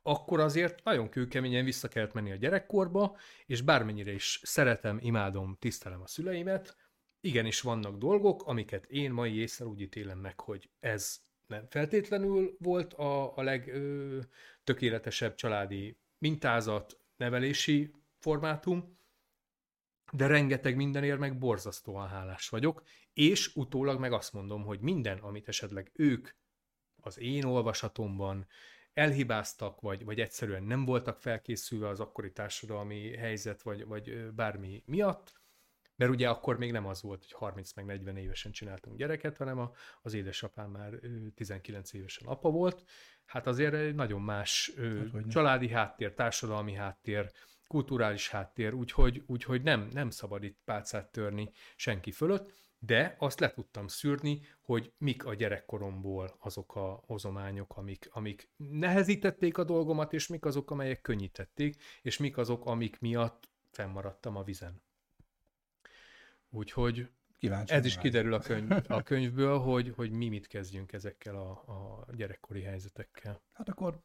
akkor 0.02 0.40
azért 0.40 0.84
nagyon 0.84 1.08
kőkeményen 1.08 1.64
vissza 1.64 1.88
kellett 1.88 2.12
menni 2.12 2.30
a 2.30 2.36
gyerekkorba, 2.36 3.16
és 3.46 3.60
bármennyire 3.60 4.12
is 4.12 4.40
szeretem, 4.42 4.98
imádom, 5.02 5.56
tisztelem 5.60 6.00
a 6.02 6.06
szüleimet, 6.06 6.76
igenis 7.20 7.60
vannak 7.60 7.96
dolgok, 7.96 8.46
amiket 8.46 8.84
én 8.84 9.12
mai 9.12 9.36
észre 9.36 9.64
úgy 9.64 9.80
ítélem 9.80 10.18
meg, 10.18 10.40
hogy 10.40 10.70
ez 10.80 11.20
nem 11.46 11.66
feltétlenül 11.68 12.56
volt 12.58 12.94
a, 12.94 13.36
a 13.36 13.42
legtökéletesebb 13.42 15.34
családi 15.34 15.96
mintázat, 16.18 17.00
nevelési 17.16 17.94
formátum, 18.18 18.98
de 20.12 20.26
rengeteg 20.26 20.76
mindenért 20.76 21.18
meg 21.18 21.38
borzasztóan 21.38 22.08
hálás 22.08 22.48
vagyok, 22.48 22.82
és 23.12 23.56
utólag 23.56 24.00
meg 24.00 24.12
azt 24.12 24.32
mondom, 24.32 24.64
hogy 24.64 24.80
minden, 24.80 25.18
amit 25.18 25.48
esetleg 25.48 25.90
ők 25.94 26.28
az 27.00 27.18
én 27.18 27.44
olvasatomban 27.44 28.46
elhibáztak, 28.94 29.80
vagy, 29.80 30.04
vagy 30.04 30.20
egyszerűen 30.20 30.62
nem 30.62 30.84
voltak 30.84 31.18
felkészülve 31.18 31.88
az 31.88 32.00
akkori 32.00 32.32
társadalmi 32.32 33.16
helyzet, 33.16 33.62
vagy, 33.62 33.86
vagy 33.86 34.32
bármi 34.32 34.82
miatt, 34.86 35.40
mert 35.96 36.10
ugye 36.10 36.28
akkor 36.28 36.58
még 36.58 36.72
nem 36.72 36.86
az 36.86 37.02
volt, 37.02 37.20
hogy 37.20 37.32
30 37.32 37.72
meg 37.72 37.84
40 37.84 38.16
évesen 38.16 38.52
csináltunk 38.52 38.96
gyereket, 38.96 39.36
hanem 39.36 39.58
a, 39.58 39.72
az 40.02 40.14
édesapám 40.14 40.70
már 40.70 40.98
19 41.34 41.92
évesen 41.92 42.28
apa 42.28 42.50
volt. 42.50 42.84
Hát 43.24 43.46
azért 43.46 43.74
egy 43.74 43.94
nagyon 43.94 44.22
más 44.22 44.72
hát, 45.12 45.28
családi 45.28 45.68
háttér, 45.68 46.14
társadalmi 46.14 46.74
háttér, 46.74 47.30
kulturális 47.66 48.28
háttér, 48.28 48.74
úgyhogy, 48.74 49.22
úgyhogy 49.26 49.62
nem, 49.62 49.88
nem 49.92 50.10
szabad 50.10 50.42
itt 50.42 50.58
pálcát 50.64 51.12
törni 51.12 51.50
senki 51.76 52.10
fölött, 52.10 52.52
de 52.84 53.16
azt 53.18 53.40
le 53.40 53.50
tudtam 53.50 53.86
szűrni, 53.86 54.40
hogy 54.60 54.92
mik 54.98 55.24
a 55.24 55.34
gyerekkoromból 55.34 56.36
azok 56.38 56.76
a 56.76 57.02
hozományok, 57.06 57.76
amik, 57.76 58.08
amik 58.12 58.50
nehezítették 58.56 59.58
a 59.58 59.64
dolgomat, 59.64 60.12
és 60.12 60.26
mik 60.26 60.44
azok, 60.44 60.70
amelyek 60.70 61.00
könnyítették, 61.00 61.82
és 62.02 62.18
mik 62.18 62.36
azok, 62.36 62.66
amik 62.66 63.00
miatt 63.00 63.48
fennmaradtam 63.70 64.36
a 64.36 64.42
vizen. 64.42 64.82
Úgyhogy 66.50 67.10
Kíváncsi 67.38 67.74
ez 67.74 67.84
is 67.84 67.98
kiderül 67.98 68.34
a, 68.34 68.38
könyv, 68.38 68.70
a 68.86 69.02
könyvből, 69.12 69.58
hogy, 69.58 69.92
hogy 69.96 70.10
mi 70.10 70.28
mit 70.28 70.46
kezdjünk 70.46 70.92
ezekkel 70.92 71.36
a, 71.36 71.50
a 71.50 72.06
gyerekkori 72.14 72.62
helyzetekkel. 72.62 73.42
Hát 73.52 73.68
akkor 73.68 74.02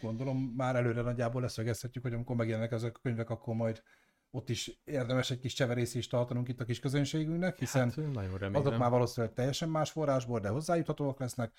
gondolom 0.00 0.52
már 0.56 0.76
előre 0.76 1.00
nagyjából 1.00 1.40
leszögezhetjük, 1.40 2.04
hogy 2.04 2.12
amikor 2.12 2.36
megjelennek 2.36 2.72
ezek 2.72 2.96
a 2.96 3.00
könyvek, 3.00 3.30
akkor 3.30 3.54
majd 3.54 3.82
ott 4.30 4.48
is 4.48 4.80
érdemes 4.84 5.30
egy 5.30 5.38
kis 5.38 5.52
cseverészést 5.52 6.10
tartanunk 6.10 6.48
itt 6.48 6.60
a 6.60 6.64
kis 6.64 6.78
közönségünknek, 6.78 7.58
hiszen 7.58 7.90
hát, 7.90 8.12
nagyon 8.12 8.54
azok 8.54 8.78
már 8.78 8.90
valószínűleg 8.90 9.34
teljesen 9.34 9.68
más 9.68 9.90
forrásból, 9.90 10.40
de 10.40 10.48
hozzájuthatóak 10.48 11.18
lesznek. 11.18 11.52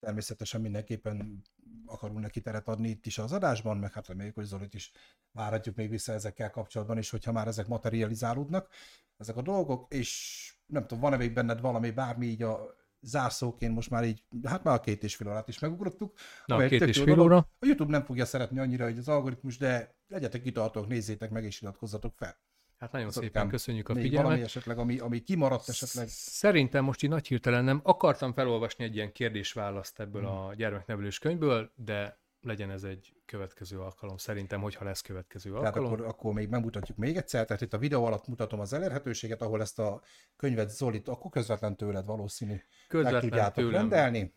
Természetesen 0.00 0.60
mindenképpen 0.60 1.42
akarunk 1.86 2.20
neki 2.20 2.40
teret 2.40 2.68
adni 2.68 2.88
itt 2.88 3.06
is 3.06 3.18
az 3.18 3.32
adásban, 3.32 3.76
meg 3.76 3.92
hát 3.92 4.06
reméljük, 4.06 4.34
hogy 4.34 4.44
Zolit 4.44 4.74
is 4.74 4.92
várhatjuk 5.32 5.76
még 5.76 5.90
vissza 5.90 6.12
ezekkel 6.12 6.50
kapcsolatban 6.50 6.98
is, 6.98 7.10
hogyha 7.10 7.32
már 7.32 7.46
ezek 7.46 7.66
materializálódnak, 7.66 8.68
ezek 9.16 9.36
a 9.36 9.42
dolgok, 9.42 9.94
és 9.94 10.52
nem 10.66 10.82
tudom, 10.82 11.00
van-e 11.00 11.16
még 11.16 11.32
benned 11.32 11.60
valami, 11.60 11.90
bármi 11.90 12.26
így 12.26 12.42
a 12.42 12.74
zárszóként 13.02 13.74
most 13.74 13.90
már 13.90 14.04
így, 14.04 14.22
hát 14.44 14.64
már 14.64 14.74
a 14.74 14.80
két 14.80 15.02
és 15.02 15.16
fél 15.16 15.28
órát 15.28 15.48
is 15.48 15.58
megugrottuk. 15.58 16.12
Na, 16.46 16.66
két 16.66 16.82
és 16.82 16.98
fél 17.02 17.20
óra. 17.20 17.36
A 17.36 17.66
YouTube 17.66 17.90
nem 17.90 18.04
fogja 18.04 18.24
szeretni 18.24 18.58
annyira, 18.58 18.84
hogy 18.84 18.98
az 18.98 19.08
algoritmus, 19.08 19.56
de 19.56 19.94
legyetek 20.08 20.42
kitartók, 20.42 20.88
nézzétek 20.88 21.30
meg 21.30 21.44
és 21.44 21.60
iratkozzatok 21.60 22.14
fel. 22.16 22.36
Hát 22.78 22.92
nagyon 22.92 23.08
Aztán 23.08 23.22
szépen 23.22 23.48
köszönjük 23.48 23.88
a 23.88 23.94
figyelmet. 23.94 24.22
Valami 24.22 24.42
esetleg, 24.42 24.78
ami, 24.78 24.98
ami 24.98 25.20
kimaradt 25.20 25.68
esetleg. 25.68 26.08
Szerintem 26.08 26.84
most 26.84 27.02
így 27.02 27.10
nagy 27.10 27.26
hirtelen 27.26 27.64
nem. 27.64 27.80
Akartam 27.82 28.32
felolvasni 28.32 28.84
egy 28.84 28.94
ilyen 28.94 29.12
kérdés-választ 29.12 30.00
ebből 30.00 30.22
hmm. 30.22 30.36
a 30.36 30.54
gyermeknevelős 30.54 31.18
könyvből, 31.18 31.72
de 31.74 32.20
legyen 32.42 32.70
ez 32.70 32.82
egy 32.82 33.14
következő 33.24 33.80
alkalom. 33.80 34.16
Szerintem, 34.16 34.60
hogyha 34.60 34.84
lesz 34.84 35.00
következő 35.00 35.50
tehát 35.50 35.66
alkalom. 35.66 35.92
Akkor, 35.92 36.06
akkor 36.06 36.32
még 36.32 36.48
megmutatjuk 36.48 36.96
még 36.96 37.16
egyszer. 37.16 37.46
Tehát 37.46 37.62
itt 37.62 37.72
a 37.72 37.78
videó 37.78 38.04
alatt 38.04 38.26
mutatom 38.26 38.60
az 38.60 38.72
elérhetőséget, 38.72 39.42
ahol 39.42 39.60
ezt 39.60 39.78
a 39.78 40.02
könyvet 40.36 40.70
Zolit, 40.70 41.08
akkor 41.08 41.30
közvetlen 41.30 41.76
tőled 41.76 42.06
valószínű 42.06 42.56
közvetlen 42.88 43.20
meg 43.20 43.30
tudjátok 43.30 43.54
tőlem. 43.54 43.72
rendelni. 43.72 44.34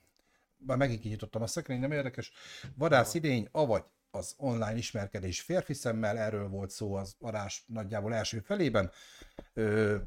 Már 0.58 0.78
megint 0.78 1.00
kinyitottam 1.02 1.42
a 1.42 1.48
szekrény, 1.48 1.80
nem 1.80 1.92
érdekes. 1.92 2.32
Vadász 2.76 3.14
idény, 3.14 3.48
avagy 3.52 3.84
az 4.12 4.34
online 4.38 4.76
ismerkedés 4.76 5.42
férfi 5.42 5.74
szemmel, 5.74 6.18
erről 6.18 6.48
volt 6.48 6.70
szó 6.70 6.94
az 6.94 7.16
adás 7.20 7.64
nagyjából 7.68 8.14
első 8.14 8.40
felében. 8.40 8.92
Ö, 9.54 9.98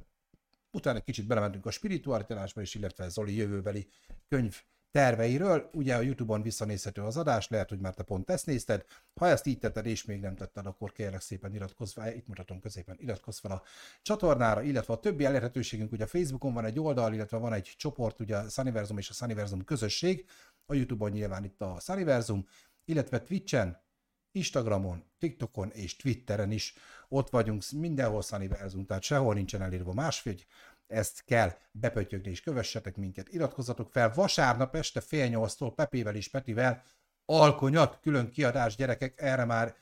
utána 0.71 0.97
egy 0.99 1.05
kicsit 1.05 1.27
belementünk 1.27 1.67
a 1.67 1.71
spiritualitásba 1.71 2.61
is, 2.61 2.75
illetve 2.75 3.09
Zoli 3.09 3.37
jövőbeli 3.37 3.89
könyv 4.29 4.63
terveiről. 4.91 5.71
Ugye 5.73 5.97
a 5.97 6.01
YouTube-on 6.01 6.43
visszanézhető 6.43 7.03
az 7.03 7.17
adás, 7.17 7.49
lehet, 7.49 7.69
hogy 7.69 7.79
már 7.79 7.95
te 7.95 8.03
pont 8.03 8.31
ezt 8.31 8.47
nézted. 8.47 8.85
Ha 9.15 9.27
ezt 9.27 9.47
így 9.47 9.59
tetted 9.59 9.87
és 9.87 10.05
még 10.05 10.21
nem 10.21 10.37
tetted, 10.37 10.67
akkor 10.67 10.93
kérlek 10.93 11.21
szépen 11.21 11.55
iratkozz 11.55 11.93
fel, 11.93 12.15
itt 12.15 12.27
mutatom 12.27 12.61
középen, 12.61 12.97
iratkozz 12.99 13.39
fel 13.39 13.51
a 13.51 13.63
csatornára, 14.03 14.63
illetve 14.63 14.93
a 14.93 14.99
többi 14.99 15.25
elérhetőségünk, 15.25 15.93
ugye 15.93 16.07
Facebookon 16.07 16.55
van 16.55 16.65
egy 16.65 16.81
oldal, 16.81 17.15
illetve 17.15 17.37
van 17.37 17.53
egy 17.53 17.75
csoport, 17.77 18.21
ugye 18.21 18.37
a 18.37 18.49
Sunniversum 18.49 18.99
és 18.99 19.11
a 19.11 19.13
Sunniversum 19.13 19.65
közösség, 19.65 20.27
a 20.67 20.75
YouTube-on 20.75 21.11
nyilván 21.11 21.45
itt 21.45 21.61
a 21.61 21.77
Sunniversum, 21.81 22.47
illetve 22.85 23.23
Twitch-en, 23.23 23.87
Instagramon, 24.33 25.05
TikTokon 25.19 25.71
és 25.71 25.97
Twitteren 25.97 26.51
is 26.51 26.75
ott 27.09 27.31
vagyunk, 27.31 27.63
mindenhol 27.73 28.23
Sunnyverzum, 28.23 28.87
tehát 28.87 29.03
sehol 29.03 29.35
nincsen 29.35 29.63
elírva 29.63 29.93
másfél, 29.93 30.35
ezt 30.89 31.25
kell 31.25 31.53
bepötyögni, 31.71 32.31
és 32.31 32.41
kövessetek 32.41 32.97
minket, 32.97 33.29
iratkozzatok 33.29 33.91
fel. 33.91 34.13
Vasárnap 34.15 34.75
este 34.75 35.01
fél 35.01 35.27
nyolctól 35.27 35.75
Pepével 35.75 36.15
és 36.15 36.29
Petivel 36.29 36.83
alkonyat, 37.25 37.99
külön 38.01 38.31
kiadás, 38.31 38.77
gyerekek, 38.77 39.21
erre 39.21 39.45
már 39.45 39.77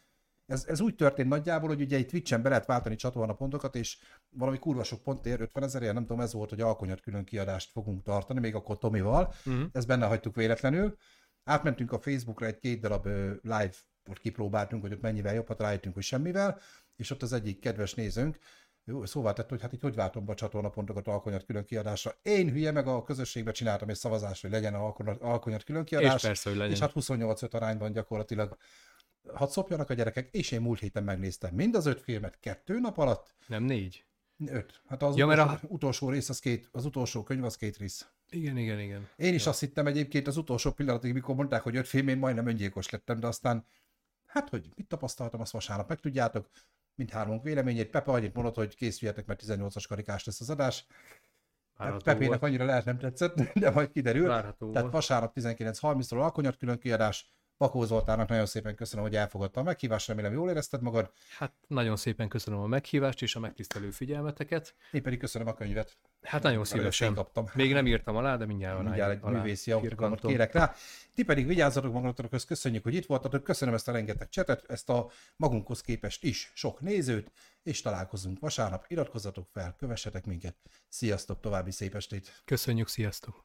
ez, 0.47 0.65
ez 0.69 0.81
úgy 0.81 0.95
történt 0.95 1.29
nagyjából, 1.29 1.69
hogy 1.69 1.81
ugye 1.81 1.97
egy 1.97 2.07
Twitch-en 2.07 2.43
be 2.43 2.49
lehet 2.49 2.67
váltani 2.67 2.97
csatornapontokat, 2.97 3.75
és 3.75 3.99
valami 4.29 4.59
kurva 4.59 4.85
sok 4.85 5.03
pontért, 5.03 5.41
50 5.41 5.63
ezerért, 5.63 5.93
nem 5.93 6.07
tudom, 6.07 6.21
ez 6.21 6.33
volt, 6.33 6.51
hogy 6.51 6.61
alkonyat 6.61 7.01
külön 7.01 7.25
kiadást 7.25 7.71
fogunk 7.71 8.03
tartani, 8.03 8.41
még 8.41 8.55
akkor 8.55 8.79
Tomival, 8.79 9.35
uh-huh. 9.47 9.65
ezt 9.73 9.87
benne 9.87 10.07
hagytuk 10.07 10.35
véletlenül. 10.35 10.97
Átmentünk 11.45 11.93
a 11.93 11.99
Facebookra 11.99 12.47
egy 12.47 12.59
két 12.59 12.81
darab 12.81 13.07
live 13.43 13.75
ott 14.09 14.19
kipróbáltunk, 14.19 14.83
hogy 14.83 14.93
ott 14.93 15.01
mennyivel 15.01 15.35
jobb, 15.35 15.49
hát 15.49 15.61
rájöttünk, 15.61 15.95
hogy 15.95 16.03
semmivel, 16.03 16.61
és 16.97 17.11
ott 17.11 17.23
az 17.23 17.33
egyik 17.33 17.61
kedves 17.61 17.95
nézőnk 17.95 18.39
jó, 18.89 19.05
szóval 19.05 19.33
tett, 19.33 19.49
hogy 19.49 19.61
hát 19.61 19.73
itt 19.73 19.81
hogy 19.81 19.95
váltom 19.95 20.25
be 20.25 20.33
a 20.33 20.35
csatornapontokat 20.35 21.09
alkonyat 21.09 21.45
külön 21.45 21.65
kiadásra. 21.65 22.13
Én 22.23 22.51
hülye 22.51 22.71
meg 22.71 22.87
a 22.87 23.03
közösségbe 23.03 23.51
csináltam 23.51 23.89
egy 23.89 23.97
szavazást, 23.97 24.43
hogy 24.43 24.51
legyen 24.51 24.75
a 24.75 24.95
alkonyat 25.21 25.65
külön 25.65 25.85
kiadás. 25.85 26.15
És 26.15 26.23
persze, 26.23 26.49
hogy 26.49 26.59
legyen. 26.59 26.75
És 26.75 26.81
hát 26.81 26.93
28 26.93 27.55
arányban 27.55 27.93
gyakorlatilag 27.93 28.57
hadd 29.35 29.49
szopjanak 29.49 29.91
a 29.91 29.95
gyerekek, 29.95 30.29
és 30.31 30.51
én 30.51 30.61
múlt 30.61 30.79
héten 30.79 31.05
megnéztem 31.05 31.55
mind 31.55 31.75
az 31.75 31.87
öt 31.87 32.01
filmet 32.01 32.39
kettő 32.41 32.81
nap 32.81 32.99
alatt. 32.99 33.35
Nem 33.47 33.63
négy. 33.63 34.05
Öt. 34.47 34.83
Hát 34.87 35.03
az 35.03 35.17
ja, 35.17 35.27
utolsó, 35.27 35.51
a... 35.51 35.61
utolsó 35.63 36.11
rész, 36.11 36.29
az, 36.29 36.39
két, 36.39 36.69
az 36.73 36.85
utolsó 36.85 37.23
könyv, 37.23 37.45
az 37.45 37.57
két 37.57 37.77
rész. 37.77 38.09
Igen, 38.31 38.57
igen, 38.57 38.81
igen. 38.81 39.09
Én 39.17 39.35
is 39.35 39.45
ja. 39.45 39.51
azt 39.51 39.61
hittem 39.61 39.87
egyébként 39.87 40.27
az 40.27 40.37
utolsó 40.37 40.71
pillanatig, 40.71 41.13
mikor 41.13 41.35
mondták, 41.35 41.63
hogy 41.63 41.77
öt 41.77 41.89
film, 41.89 42.09
én 42.09 42.19
majdnem 42.19 42.47
öngyilkos 42.47 42.91
lettem, 42.91 43.21
de 43.21 43.27
aztán 43.27 43.67
hát, 44.27 44.49
hogy 44.49 44.69
mit 44.75 44.89
tapasztaltam, 44.89 45.41
azt 45.41 45.53
vasárnap 45.53 45.89
megtudjátok, 45.89 46.51
mindhármunk 46.97 47.43
véleményét. 47.43 47.91
Pepe 47.91 48.11
annyit 48.11 48.35
mondott, 48.35 48.55
hogy 48.55 48.77
készüljetek, 48.77 49.27
mert 49.27 49.43
18-as 49.47 49.85
karikás 49.89 50.25
lesz 50.25 50.41
az 50.41 50.51
adás. 50.51 50.87
Várható 51.77 52.05
Pepének 52.05 52.29
volt. 52.29 52.43
annyira 52.43 52.65
lehet 52.65 52.85
nem 52.85 52.99
tetszett, 52.99 53.41
de 53.55 53.71
majd 53.71 53.91
kiderül. 53.91 54.29
Várható 54.29 54.73
Tehát 54.73 54.93
vasárnap 54.93 55.33
19.30-ról 55.35 56.21
alkonyat 56.21 56.57
külön 56.57 56.79
kiadás, 56.79 57.35
Bakó 57.59 57.85
Zoltának 57.85 58.29
nagyon 58.29 58.47
szépen 58.47 58.75
köszönöm, 58.75 59.05
hogy 59.05 59.17
elfogadta 59.17 59.61
a 59.61 59.63
meghívást, 59.63 60.09
remélem 60.09 60.33
jól 60.33 60.51
érezted 60.51 60.83
magad. 60.83 61.13
Hát 61.39 61.53
nagyon 61.67 61.97
szépen 61.97 62.29
köszönöm 62.29 62.61
a 62.61 62.67
meghívást 62.67 63.23
és 63.23 63.37
a 63.37 63.41
megtisztelő 63.41 63.91
figyelmeteket. 63.91 64.75
Én 64.93 65.03
pedig 65.03 65.19
köszönöm 65.19 65.49
a 65.49 65.55
könyvet. 65.55 65.97
Hát 66.23 66.43
nagyon 66.43 66.65
szívesen. 66.65 67.15
Kaptam. 67.15 67.45
Még 67.55 67.73
nem 67.73 67.87
írtam 67.87 68.17
alá, 68.17 68.37
de 68.37 68.47
mindjárt, 68.47 68.83
mindjárt 68.83 69.13
egy 69.13 69.19
alá 69.23 69.39
művészi 69.39 69.71
autogramot 69.71 70.21
kérek 70.21 70.53
rá. 70.53 70.75
Ti 71.15 71.25
pedig 71.25 71.47
vigyázzatok 71.47 71.93
magatokhoz, 71.93 72.45
köszönjük, 72.45 72.83
hogy 72.83 72.95
itt 72.95 73.07
voltatok, 73.07 73.43
köszönöm 73.43 73.75
ezt 73.75 73.89
a 73.89 73.93
rengeteg 73.93 74.29
csetet, 74.29 74.65
ezt 74.71 74.89
a 74.89 75.11
magunkhoz 75.37 75.81
képest 75.81 76.25
is 76.25 76.51
sok 76.55 76.81
nézőt, 76.81 77.31
és 77.63 77.81
találkozunk 77.81 78.41
vasárnap. 78.41 78.85
Iratkozzatok 78.89 79.49
fel, 79.53 79.75
kövessetek 79.79 80.27
minket. 80.27 80.57
Sziasztok, 80.89 81.41
további 81.41 81.71
szép 81.71 81.95
estét! 81.95 82.43
Köszönjük, 82.45 82.89
sziasztok! 82.89 83.45